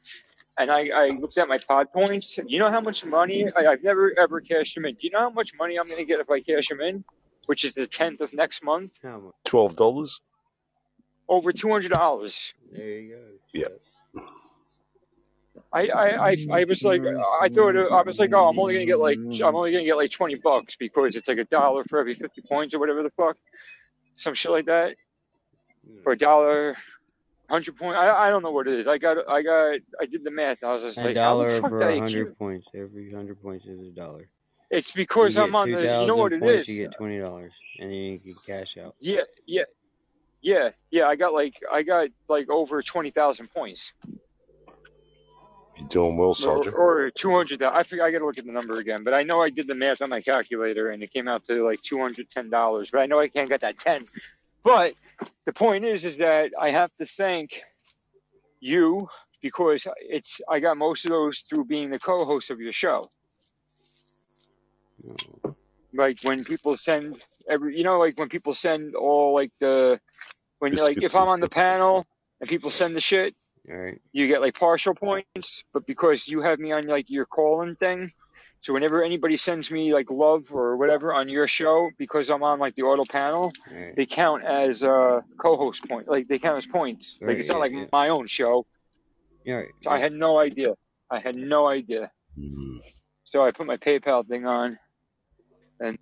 And 0.57 0.71
I, 0.71 0.89
I 0.95 1.07
looked 1.09 1.37
at 1.37 1.49
my 1.49 1.59
pod 1.59 1.93
points. 1.93 2.39
You 2.47 2.61
know 2.61 2.71
how 2.71 2.81
much 2.81 3.05
money 3.05 3.51
I, 3.57 3.67
I've 3.67 3.83
never 3.83 4.17
ever 4.19 4.41
cashed 4.41 4.75
them 4.77 4.85
in. 4.85 4.95
Do 4.95 5.01
you 5.03 5.11
know 5.11 5.21
how 5.21 5.31
much 5.31 5.53
money 5.59 5.77
I'm 5.79 5.87
going 5.87 5.99
to 5.99 6.05
get 6.05 6.21
if 6.21 6.31
I 6.31 6.41
cash 6.41 6.69
them 6.69 6.81
in? 6.81 7.05
Which 7.47 7.65
is 7.65 7.75
the 7.75 7.87
10th 7.87 8.21
of 8.21 8.33
next 8.33 8.63
month. 8.63 8.93
Twelve 9.45 9.77
dollars. 9.77 10.21
Over 11.29 11.53
two 11.53 11.71
hundred 11.71 11.91
dollars. 11.93 12.55
There 12.73 12.85
you 13.01 13.17
go. 13.17 13.21
Yeah. 13.53 14.23
I, 15.75 15.89
I, 15.89 16.31
I, 16.31 16.37
I 16.53 16.65
was 16.65 16.85
like, 16.85 17.03
I 17.03 17.49
thought, 17.49 17.75
I 17.77 18.03
was 18.03 18.21
like, 18.21 18.33
oh, 18.33 18.49
I'm 18.49 18.59
only 18.61 18.75
gonna 18.75 18.87
get 18.87 19.01
like, 19.01 19.19
I'm 19.19 19.55
only 19.57 19.73
gonna 19.73 19.85
get 19.85 19.97
like 19.97 20.13
20 20.13 20.37
bucks 20.37 20.77
because 20.79 21.17
it's 21.17 21.27
like 21.27 21.39
a 21.39 21.45
dollar 21.45 21.83
for 21.89 21.99
every 21.99 22.15
50 22.15 22.43
points 22.43 22.75
or 22.75 22.79
whatever 22.79 23.03
the 23.03 23.11
fuck, 23.11 23.37
some 24.17 24.35
shit 24.35 24.53
like 24.53 24.67
that, 24.67 24.95
or 26.07 26.13
a 26.13 26.19
dollar, 26.19 26.77
hundred 27.51 27.77
point. 27.77 27.97
I, 27.97 28.27
I 28.27 28.31
don't 28.31 28.43
know 28.43 28.53
what 28.53 28.69
it 28.69 28.79
is. 28.79 28.87
I 28.87 28.99
got, 28.99 29.17
I 29.29 29.43
got, 29.43 29.81
I 30.01 30.07
did 30.07 30.23
the 30.23 30.31
math. 30.31 30.63
I 30.63 30.73
was 30.75 30.85
just 30.85 30.97
like, 30.97 31.17
how 31.17 31.39
the 31.39 31.45
dollar 31.45 31.61
fuck 31.61 31.71
for 31.71 31.79
did 31.79 31.89
I 31.89 31.91
a 31.91 31.95
keep? 31.95 32.01
hundred 32.03 32.39
points. 32.39 32.67
Every 32.75 33.13
hundred 33.13 33.43
points 33.43 33.67
is 33.67 33.81
a 33.81 33.91
dollar. 33.91 34.29
It's 34.71 34.93
because 34.93 35.37
I'm 35.37 35.55
on 35.57 35.71
the, 35.71 35.79
you 35.81 36.07
know 36.07 36.17
what 36.17 36.33
thousand 36.33 36.35
it 36.35 36.41
points, 36.41 36.63
is? 36.63 36.69
you 36.69 36.83
get 36.85 36.93
twenty 36.97 37.19
dollars, 37.19 37.53
and 37.81 37.91
then 37.91 37.99
you 37.99 38.19
can 38.19 38.35
cash 38.47 38.77
out. 38.79 38.95
Yeah, 39.01 39.21
yeah, 39.47 39.63
yeah, 40.41 40.71
yeah. 40.91 41.07
I 41.07 41.17
got 41.17 41.33
like, 41.33 41.55
I 41.73 41.83
got 41.83 42.09
like 42.29 42.49
over 42.49 42.83
20,000 42.83 43.49
points. 43.49 43.93
You're 45.77 45.89
doing 45.89 46.17
well, 46.17 46.31
or, 46.31 46.35
soldier. 46.35 46.73
or 46.73 47.11
200 47.11 47.63
I 47.63 47.83
forget, 47.83 48.05
I 48.05 48.11
gotta 48.11 48.25
look 48.25 48.39
at 48.39 48.47
the 48.47 48.53
number 48.53 48.75
again, 48.75 49.03
but 49.03 49.13
I 49.13 49.23
know 49.23 49.43
I 49.43 49.51
did 49.51 49.67
the 49.67 49.75
math 49.75 50.03
on 50.03 50.11
my 50.11 50.21
calculator 50.21 50.91
and 50.91 51.03
it 51.03 51.13
came 51.13 51.27
out 51.27 51.45
to 51.47 51.65
like 51.65 51.83
$210, 51.83 52.91
but 52.93 53.01
I 53.01 53.07
know 53.07 53.19
I 53.19 53.29
can't 53.29 53.49
get 53.49 53.63
that 53.63 53.79
10. 53.79 54.07
But 54.63 54.95
the 55.45 55.53
point 55.53 55.85
is, 55.85 56.05
is 56.05 56.19
that 56.19 56.53
I 56.61 56.71
have 56.71 56.91
to 56.99 57.07
thank 57.07 57.63
you 58.61 59.09
because 59.43 59.87
it's, 60.01 60.41
I 60.49 60.61
got 60.61 60.79
most 60.79 61.05
of 61.05 61.11
those 61.11 61.41
through 61.41 61.67
being 61.67 61.91
the 61.91 61.99
co-host 61.99 62.51
of 62.51 62.61
your 62.61 62.73
show. 62.73 63.11
Oh, 65.45 65.55
Like 65.93 66.19
when 66.23 66.45
people 66.45 66.77
send 66.77 67.21
every, 67.49 67.77
you 67.77 67.85
know, 67.85 67.99
like 67.99 68.19
when 68.19 68.29
people 68.29 68.55
send 68.55 68.95
all 68.95 69.35
like 69.35 69.51
the, 69.61 70.01
when 70.61 70.73
you're 70.73 70.87
like 70.87 71.03
if 71.03 71.15
I'm 71.15 71.29
on 71.29 71.41
the 71.41 71.49
panel 71.49 72.07
and 72.41 72.49
people 72.49 72.71
send 72.71 72.97
the 72.97 73.01
shit, 73.01 73.35
all 73.71 73.77
right. 73.77 74.01
you 74.13 74.27
get 74.29 74.41
like 74.41 74.59
partial 74.59 74.95
points, 74.95 75.65
but 75.73 75.87
because 75.87 76.29
you 76.29 76.43
have 76.43 76.59
me 76.59 76.73
on 76.73 76.87
like 76.87 77.09
your 77.09 77.27
calling 77.27 77.77
thing, 77.77 78.13
so 78.61 78.73
whenever 78.73 79.03
anybody 79.05 79.37
sends 79.37 79.71
me 79.71 79.93
like 79.93 80.11
love 80.11 80.45
or 80.53 80.77
whatever 80.77 81.13
on 81.13 81.29
your 81.29 81.47
show, 81.47 81.91
because 81.99 82.31
I'm 82.31 82.43
on 82.43 82.59
like 82.59 82.75
the 82.75 82.83
auto 82.83 83.05
panel, 83.05 83.53
All 83.71 83.77
right. 83.77 83.95
they 83.97 84.07
count 84.07 84.43
as 84.45 84.83
uh 84.83 85.21
co-host 85.39 85.87
point, 85.89 86.09
like 86.09 86.29
they 86.29 86.39
count 86.39 86.59
as 86.59 86.67
points. 86.67 87.19
Like 87.21 87.29
Right. 87.29 87.39
it's 87.41 87.49
not 87.49 87.61
like 87.61 87.73
Yeah. 87.73 87.87
my 87.93 88.09
own 88.09 88.27
show. 88.27 88.67
All 89.47 89.55
right. 89.55 89.69
So 89.83 89.91
I 89.91 89.99
had 89.99 90.13
no 90.13 90.39
idea. 90.39 90.75
I 91.11 91.21
had 91.21 91.37
no 91.37 91.67
idea. 91.67 92.11
Mm. 92.39 92.79
So 93.25 93.45
I 93.45 93.51
put 93.51 93.67
my 93.67 93.77
PayPal 93.77 94.27
thing 94.27 94.47
on, 94.47 94.79
and 95.81 95.99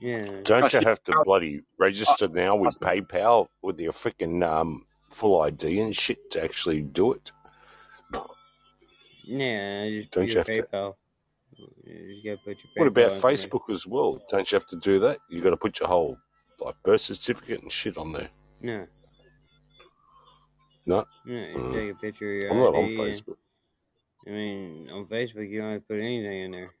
Yeah. 0.00 0.22
Don't 0.44 0.64
I 0.74 0.78
you 0.80 0.86
have 0.86 1.02
to 1.04 1.22
bloody 1.24 1.60
register 1.78 2.26
now 2.28 2.56
with 2.56 2.78
PayPal 2.80 3.48
with 3.62 3.78
your 3.78 3.92
freaking 3.92 4.42
um, 4.42 4.86
full 5.10 5.40
ID 5.42 5.80
and 5.80 5.94
shit 5.94 6.30
to 6.32 6.42
actually 6.42 6.82
do 6.82 7.12
it? 7.12 7.32
Yeah, 9.24 9.88
just 9.90 10.10
Don't 10.12 10.26
you 10.28 10.34
your 10.34 10.38
have 10.40 10.46
to- 10.46 10.62
PayPal. 10.62 10.94
You 11.84 12.22
gotta 12.24 12.38
put 12.44 12.62
your 12.64 12.70
What 12.76 12.86
about 12.88 13.10
PayPal 13.10 13.14
information. 13.16 13.50
Facebook 13.50 13.70
as 13.74 13.86
well? 13.86 14.20
Don't 14.30 14.50
you 14.50 14.56
have 14.56 14.66
to 14.68 14.76
do 14.76 14.98
that? 15.00 15.18
You 15.28 15.40
got 15.42 15.50
to 15.50 15.56
put 15.56 15.78
your 15.80 15.88
whole 15.88 16.16
like 16.60 16.74
birth 16.82 17.00
certificate 17.02 17.62
and 17.62 17.70
shit 17.70 17.96
on 17.98 18.12
there. 18.12 18.30
No, 18.62 18.86
No, 20.86 21.04
no. 21.24 21.32
You 21.32 21.58
Mm. 21.58 21.72
take 21.74 21.90
a 21.92 21.94
picture 22.00 22.34
of 22.34 22.40
your 22.42 22.50
I'm 22.50 22.56
not 22.58 22.74
on 22.74 22.84
ID. 22.84 22.94
and- 22.94 23.02
Facebook. 23.02 23.36
I 24.26 24.30
mean, 24.30 24.90
on 24.90 25.06
Facebook, 25.06 25.48
you 25.48 25.60
don't 25.60 25.72
have 25.72 25.80
to 25.82 25.86
put 25.86 25.98
anything 25.98 26.40
in 26.44 26.50
there. 26.52 26.74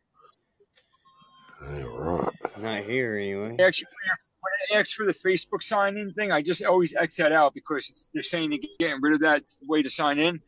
Yeah, 1.62 1.82
right. 1.84 2.28
Not 2.58 2.84
here, 2.84 3.16
anyway. 3.16 3.56
Actually, 3.60 3.86
for 3.86 4.06
your, 4.06 4.16
when 4.40 4.78
I 4.78 4.80
asked 4.80 4.94
for 4.94 5.06
the 5.06 5.14
Facebook 5.14 5.62
sign 5.62 5.96
in 5.96 6.12
thing, 6.14 6.32
I 6.32 6.42
just 6.42 6.64
always 6.64 6.94
X 6.94 7.16
that 7.16 7.32
out 7.32 7.54
because 7.54 7.88
it's, 7.88 8.08
they're 8.14 8.22
saying 8.22 8.50
they're 8.50 8.58
getting 8.78 9.00
rid 9.02 9.14
of 9.14 9.20
that 9.20 9.42
way 9.62 9.82
to 9.82 9.90
sign 9.90 10.18
in. 10.18 10.40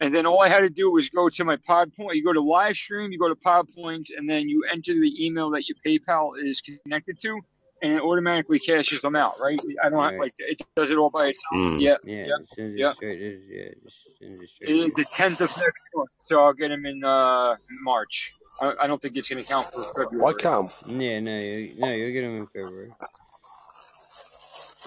And 0.00 0.14
then 0.14 0.26
all 0.26 0.40
I 0.40 0.48
had 0.48 0.60
to 0.60 0.70
do 0.70 0.90
was 0.92 1.08
go 1.08 1.28
to 1.28 1.44
my 1.44 1.56
PodPoint. 1.56 2.14
You 2.14 2.24
go 2.24 2.32
to 2.32 2.40
live 2.40 2.76
stream, 2.76 3.12
you 3.12 3.18
go 3.18 3.28
to 3.28 3.34
PodPoint, 3.34 4.10
and 4.16 4.28
then 4.28 4.48
you 4.48 4.64
enter 4.72 4.94
the 4.94 5.14
email 5.24 5.50
that 5.50 5.64
your 5.66 5.76
PayPal 5.84 6.32
is 6.40 6.60
connected 6.60 7.18
to, 7.20 7.40
and 7.82 7.92
it 7.94 8.02
automatically 8.02 8.58
cashes 8.58 9.00
them 9.00 9.16
out, 9.16 9.40
right? 9.40 9.60
I 9.82 9.88
don't 9.88 10.02
have, 10.02 10.14
like, 10.18 10.32
it 10.38 10.60
does 10.76 10.90
it 10.90 10.98
all 10.98 11.10
by 11.10 11.26
itself. 11.26 11.52
Mm. 11.54 11.80
Yeah. 11.80 11.96
Yeah, 12.04 12.16
Yeah. 12.16 12.34
it 12.40 12.48
sends 12.54 12.74
it 12.74 12.78
Yeah. 12.78 12.92
straight. 12.92 13.20
It, 13.22 13.40
yeah, 13.48 13.68
just 13.84 13.96
sends 14.18 14.42
it 14.42 14.50
straight. 14.50 14.70
It 14.70 14.76
is 14.76 14.94
the 14.94 15.04
10th 15.16 15.40
of 15.40 15.56
next 15.56 15.82
month, 15.94 16.10
so 16.20 16.40
I'll 16.40 16.52
get 16.52 16.68
them 16.68 16.86
in 16.86 17.02
uh, 17.04 17.56
March. 17.82 18.34
I, 18.60 18.74
I 18.82 18.86
don't 18.86 19.00
think 19.00 19.16
it's 19.16 19.28
going 19.28 19.42
to 19.42 19.48
count 19.48 19.66
for 19.72 19.84
February. 19.96 20.34
Why 20.34 20.40
can't 20.40 20.70
Yeah, 20.86 21.20
no, 21.20 21.38
you, 21.38 21.74
no, 21.78 21.92
you'll 21.92 22.12
get 22.12 22.22
them 22.22 22.36
in 22.38 22.46
February. 22.46 22.92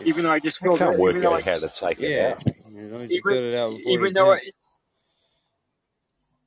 Even 0.05 0.23
though 0.23 0.31
I 0.31 0.39
just 0.39 0.61
I 0.61 0.65
filled 0.65 0.79
can't 0.79 0.95
it, 0.95 0.99
work 0.99 1.15
even 1.15 1.23
though 1.23 1.33
I 1.33 1.37
out 1.37 1.43
how 1.43 1.57
to 1.57 1.69
take 1.69 2.01
it 2.01 2.19
Yeah, 2.19 2.31
out? 2.31 2.43
as 2.47 2.91
long 2.91 3.01
as 3.01 3.11
you 3.11 3.17
even, 3.17 3.21
fill 3.23 3.53
it 3.53 3.55
out 3.55 3.79
even 3.87 4.13
the 4.13 4.19
though, 4.19 4.31
10th. 4.31 4.39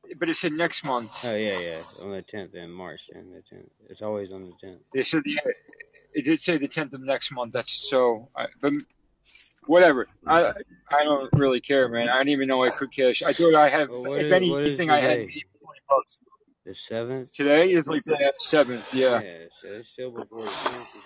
I, 0.09 0.15
but 0.19 0.29
it 0.29 0.35
said 0.35 0.53
next 0.53 0.85
month. 0.85 1.25
Oh 1.25 1.35
yeah, 1.35 1.59
yeah, 1.59 1.81
on 2.03 2.13
the 2.13 2.23
10th 2.23 2.55
in 2.55 2.71
March, 2.71 3.11
and 3.15 3.35
the 3.35 3.39
10th. 3.39 3.69
It's 3.89 4.03
always 4.03 4.31
on 4.33 4.43
the 4.45 4.67
10th. 4.67 4.79
They 4.93 5.03
said 5.03 5.23
yeah, 5.27 5.41
it 6.17 6.25
did 6.25 6.41
say 6.41 6.57
the 6.57 6.67
10th 6.67 6.95
of 6.95 7.03
next 7.03 7.31
month. 7.31 7.53
That's 7.53 7.73
so. 7.91 8.29
I, 8.35 8.47
but 8.61 8.73
whatever. 9.67 10.09
I 10.27 10.53
I 10.91 11.05
don't 11.05 11.31
really 11.35 11.61
care, 11.61 11.89
man. 11.89 12.09
I 12.09 12.19
didn't 12.19 12.31
even 12.31 12.49
know 12.49 12.65
I 12.65 12.71
could 12.71 12.91
cash. 12.91 13.23
I 13.23 13.33
thought 13.33 13.55
I 13.55 13.69
have. 13.69 13.91
Well, 13.91 14.05
what 14.05 14.21
if 14.21 14.27
is 14.27 14.33
anything, 14.33 14.91
I 14.91 15.01
had 15.01 15.19
20 15.19 15.45
bucks. 15.89 16.19
The 16.65 16.75
seventh. 16.75 17.31
Today 17.33 17.71
is 17.71 17.87
like 17.87 18.03
the 18.05 18.33
seventh. 18.39 18.93
Yeah. 18.95 19.21
Yeah, 19.23 19.39
so 19.61 19.69
it's 19.69 19.91
still 19.91 20.11
before 20.11 20.43
the 20.45 20.49
10th. 20.49 20.97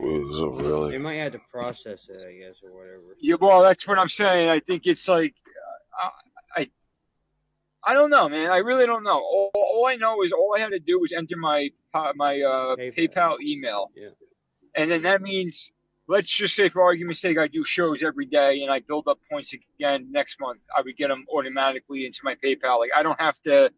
Was 0.00 0.88
it 0.88 0.92
They 0.92 0.98
might 0.98 1.14
have 1.14 1.32
to 1.32 1.40
process 1.52 2.08
it, 2.08 2.20
I 2.26 2.32
guess, 2.32 2.56
or 2.64 2.72
whatever. 2.72 3.16
Yeah. 3.20 3.36
Well, 3.40 3.62
that's 3.62 3.86
what 3.86 3.98
I'm 3.98 4.08
saying. 4.08 4.48
I 4.48 4.60
think 4.60 4.86
it's 4.86 5.08
like. 5.08 5.34
uh, 6.02 6.08
I, 6.56 6.62
I 6.62 6.70
I 7.86 7.92
don't 7.92 8.08
know, 8.08 8.28
man. 8.30 8.50
I 8.50 8.58
really 8.58 8.86
don't 8.86 9.04
know. 9.04 9.18
All, 9.18 9.50
all 9.54 9.86
I 9.86 9.96
know 9.96 10.22
is 10.22 10.32
all 10.32 10.54
I 10.56 10.60
had 10.60 10.70
to 10.70 10.78
do 10.78 10.98
was 11.00 11.12
enter 11.12 11.36
my 11.36 11.68
my 12.14 12.40
uh, 12.40 12.76
PayPal. 12.76 12.94
PayPal 12.96 13.40
email, 13.42 13.90
Yeah. 13.94 14.08
And 14.74 14.90
then 14.90 15.02
that 15.02 15.22
means, 15.22 15.72
let's 16.08 16.28
just 16.28 16.54
say 16.54 16.68
for 16.68 16.82
argument's 16.82 17.20
sake, 17.20 17.38
I 17.38 17.48
do 17.48 17.64
shows 17.64 18.02
every 18.02 18.26
day, 18.26 18.62
and 18.62 18.70
I 18.70 18.80
build 18.80 19.08
up 19.08 19.18
points 19.30 19.54
again 19.54 20.08
next 20.10 20.40
month. 20.40 20.64
I 20.76 20.82
would 20.82 20.96
get 20.96 21.08
them 21.08 21.24
automatically 21.32 22.06
into 22.06 22.20
my 22.24 22.34
PayPal. 22.34 22.78
Like 22.78 22.90
I 22.96 23.02
don't 23.02 23.20
have 23.20 23.38
to 23.40 23.72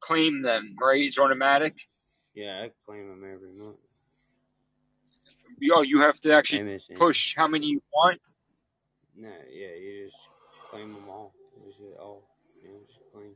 claim 0.00 0.42
them, 0.42 0.76
right? 0.80 1.00
It's 1.02 1.18
automatic. 1.18 1.74
Yeah, 2.34 2.62
I 2.64 2.70
claim 2.84 3.08
them 3.08 3.22
every 3.24 3.52
month. 3.52 3.76
Oh, 5.72 5.82
you 5.82 6.00
have 6.00 6.18
to 6.20 6.34
actually 6.34 6.80
push 6.94 7.34
how 7.36 7.46
many 7.46 7.66
you 7.66 7.82
want. 7.92 8.20
No, 9.16 9.28
yeah, 9.50 9.68
you 9.80 10.06
just 10.06 10.16
claim 10.70 10.92
them 10.92 11.08
all. 11.08 11.32
Just 11.64 11.78
all. 12.00 12.28
You 12.56 12.70
just 12.86 12.98
claim. 13.12 13.30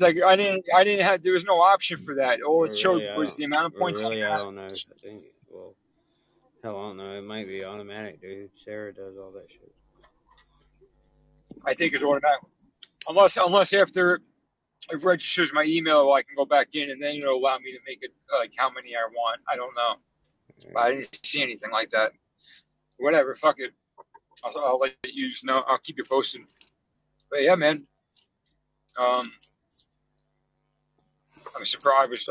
Like 0.00 0.20
I 0.20 0.34
didn't, 0.34 0.64
I 0.74 0.82
didn't 0.82 1.04
have. 1.04 1.22
There 1.22 1.32
was 1.32 1.44
no 1.44 1.60
option 1.60 1.98
for 1.98 2.16
that. 2.16 2.42
All 2.42 2.64
it 2.64 2.76
showed 2.76 3.02
really, 3.02 3.08
I 3.08 3.16
was 3.16 3.36
the 3.36 3.44
amount 3.44 3.66
of 3.66 3.78
points 3.78 4.02
I 4.02 4.08
really, 4.08 4.24
I 4.24 4.30
had. 4.32 4.38
don't 4.38 4.56
know. 4.56 4.64
I 4.64 4.98
think. 5.00 5.22
Well, 5.48 5.76
hell, 6.64 6.78
I 6.78 6.82
don't 6.88 6.96
know. 6.96 7.18
It 7.18 7.24
might 7.24 7.46
be 7.46 7.62
automatic, 7.62 8.22
dude. 8.22 8.50
Sarah 8.56 8.92
does 8.92 9.16
all 9.18 9.30
that 9.32 9.50
shit. 9.50 9.72
I 11.64 11.74
think 11.74 11.92
it's 11.92 12.02
automatic. 12.02 12.40
Unless, 13.06 13.36
unless 13.36 13.74
after 13.74 14.22
it 14.90 15.04
registers 15.04 15.52
my 15.52 15.64
email, 15.64 16.10
I 16.12 16.22
can 16.22 16.34
go 16.36 16.46
back 16.46 16.68
in 16.72 16.90
and 16.90 17.02
then 17.02 17.16
it'll 17.16 17.38
allow 17.38 17.58
me 17.58 17.72
to 17.72 17.78
make 17.86 17.98
it 18.00 18.12
like 18.38 18.52
how 18.56 18.70
many 18.70 18.94
I 18.96 19.06
want. 19.14 19.40
I 19.48 19.56
don't 19.56 19.74
know. 19.74 20.80
I 20.80 20.92
didn't 20.92 21.24
see 21.24 21.42
anything 21.42 21.70
like 21.70 21.90
that. 21.90 22.12
Whatever, 22.98 23.34
fuck 23.34 23.56
it. 23.58 23.72
I'll, 24.42 24.64
I'll 24.64 24.78
let 24.78 24.92
you 25.04 25.28
just 25.28 25.44
know. 25.44 25.62
I'll 25.66 25.78
keep 25.78 25.98
you 25.98 26.04
posted. 26.04 26.42
But 27.30 27.42
yeah, 27.42 27.56
man. 27.56 27.86
Um, 28.96 29.32
I'm 31.56 31.64
surprised. 31.64 32.06
I 32.06 32.06
was, 32.06 32.28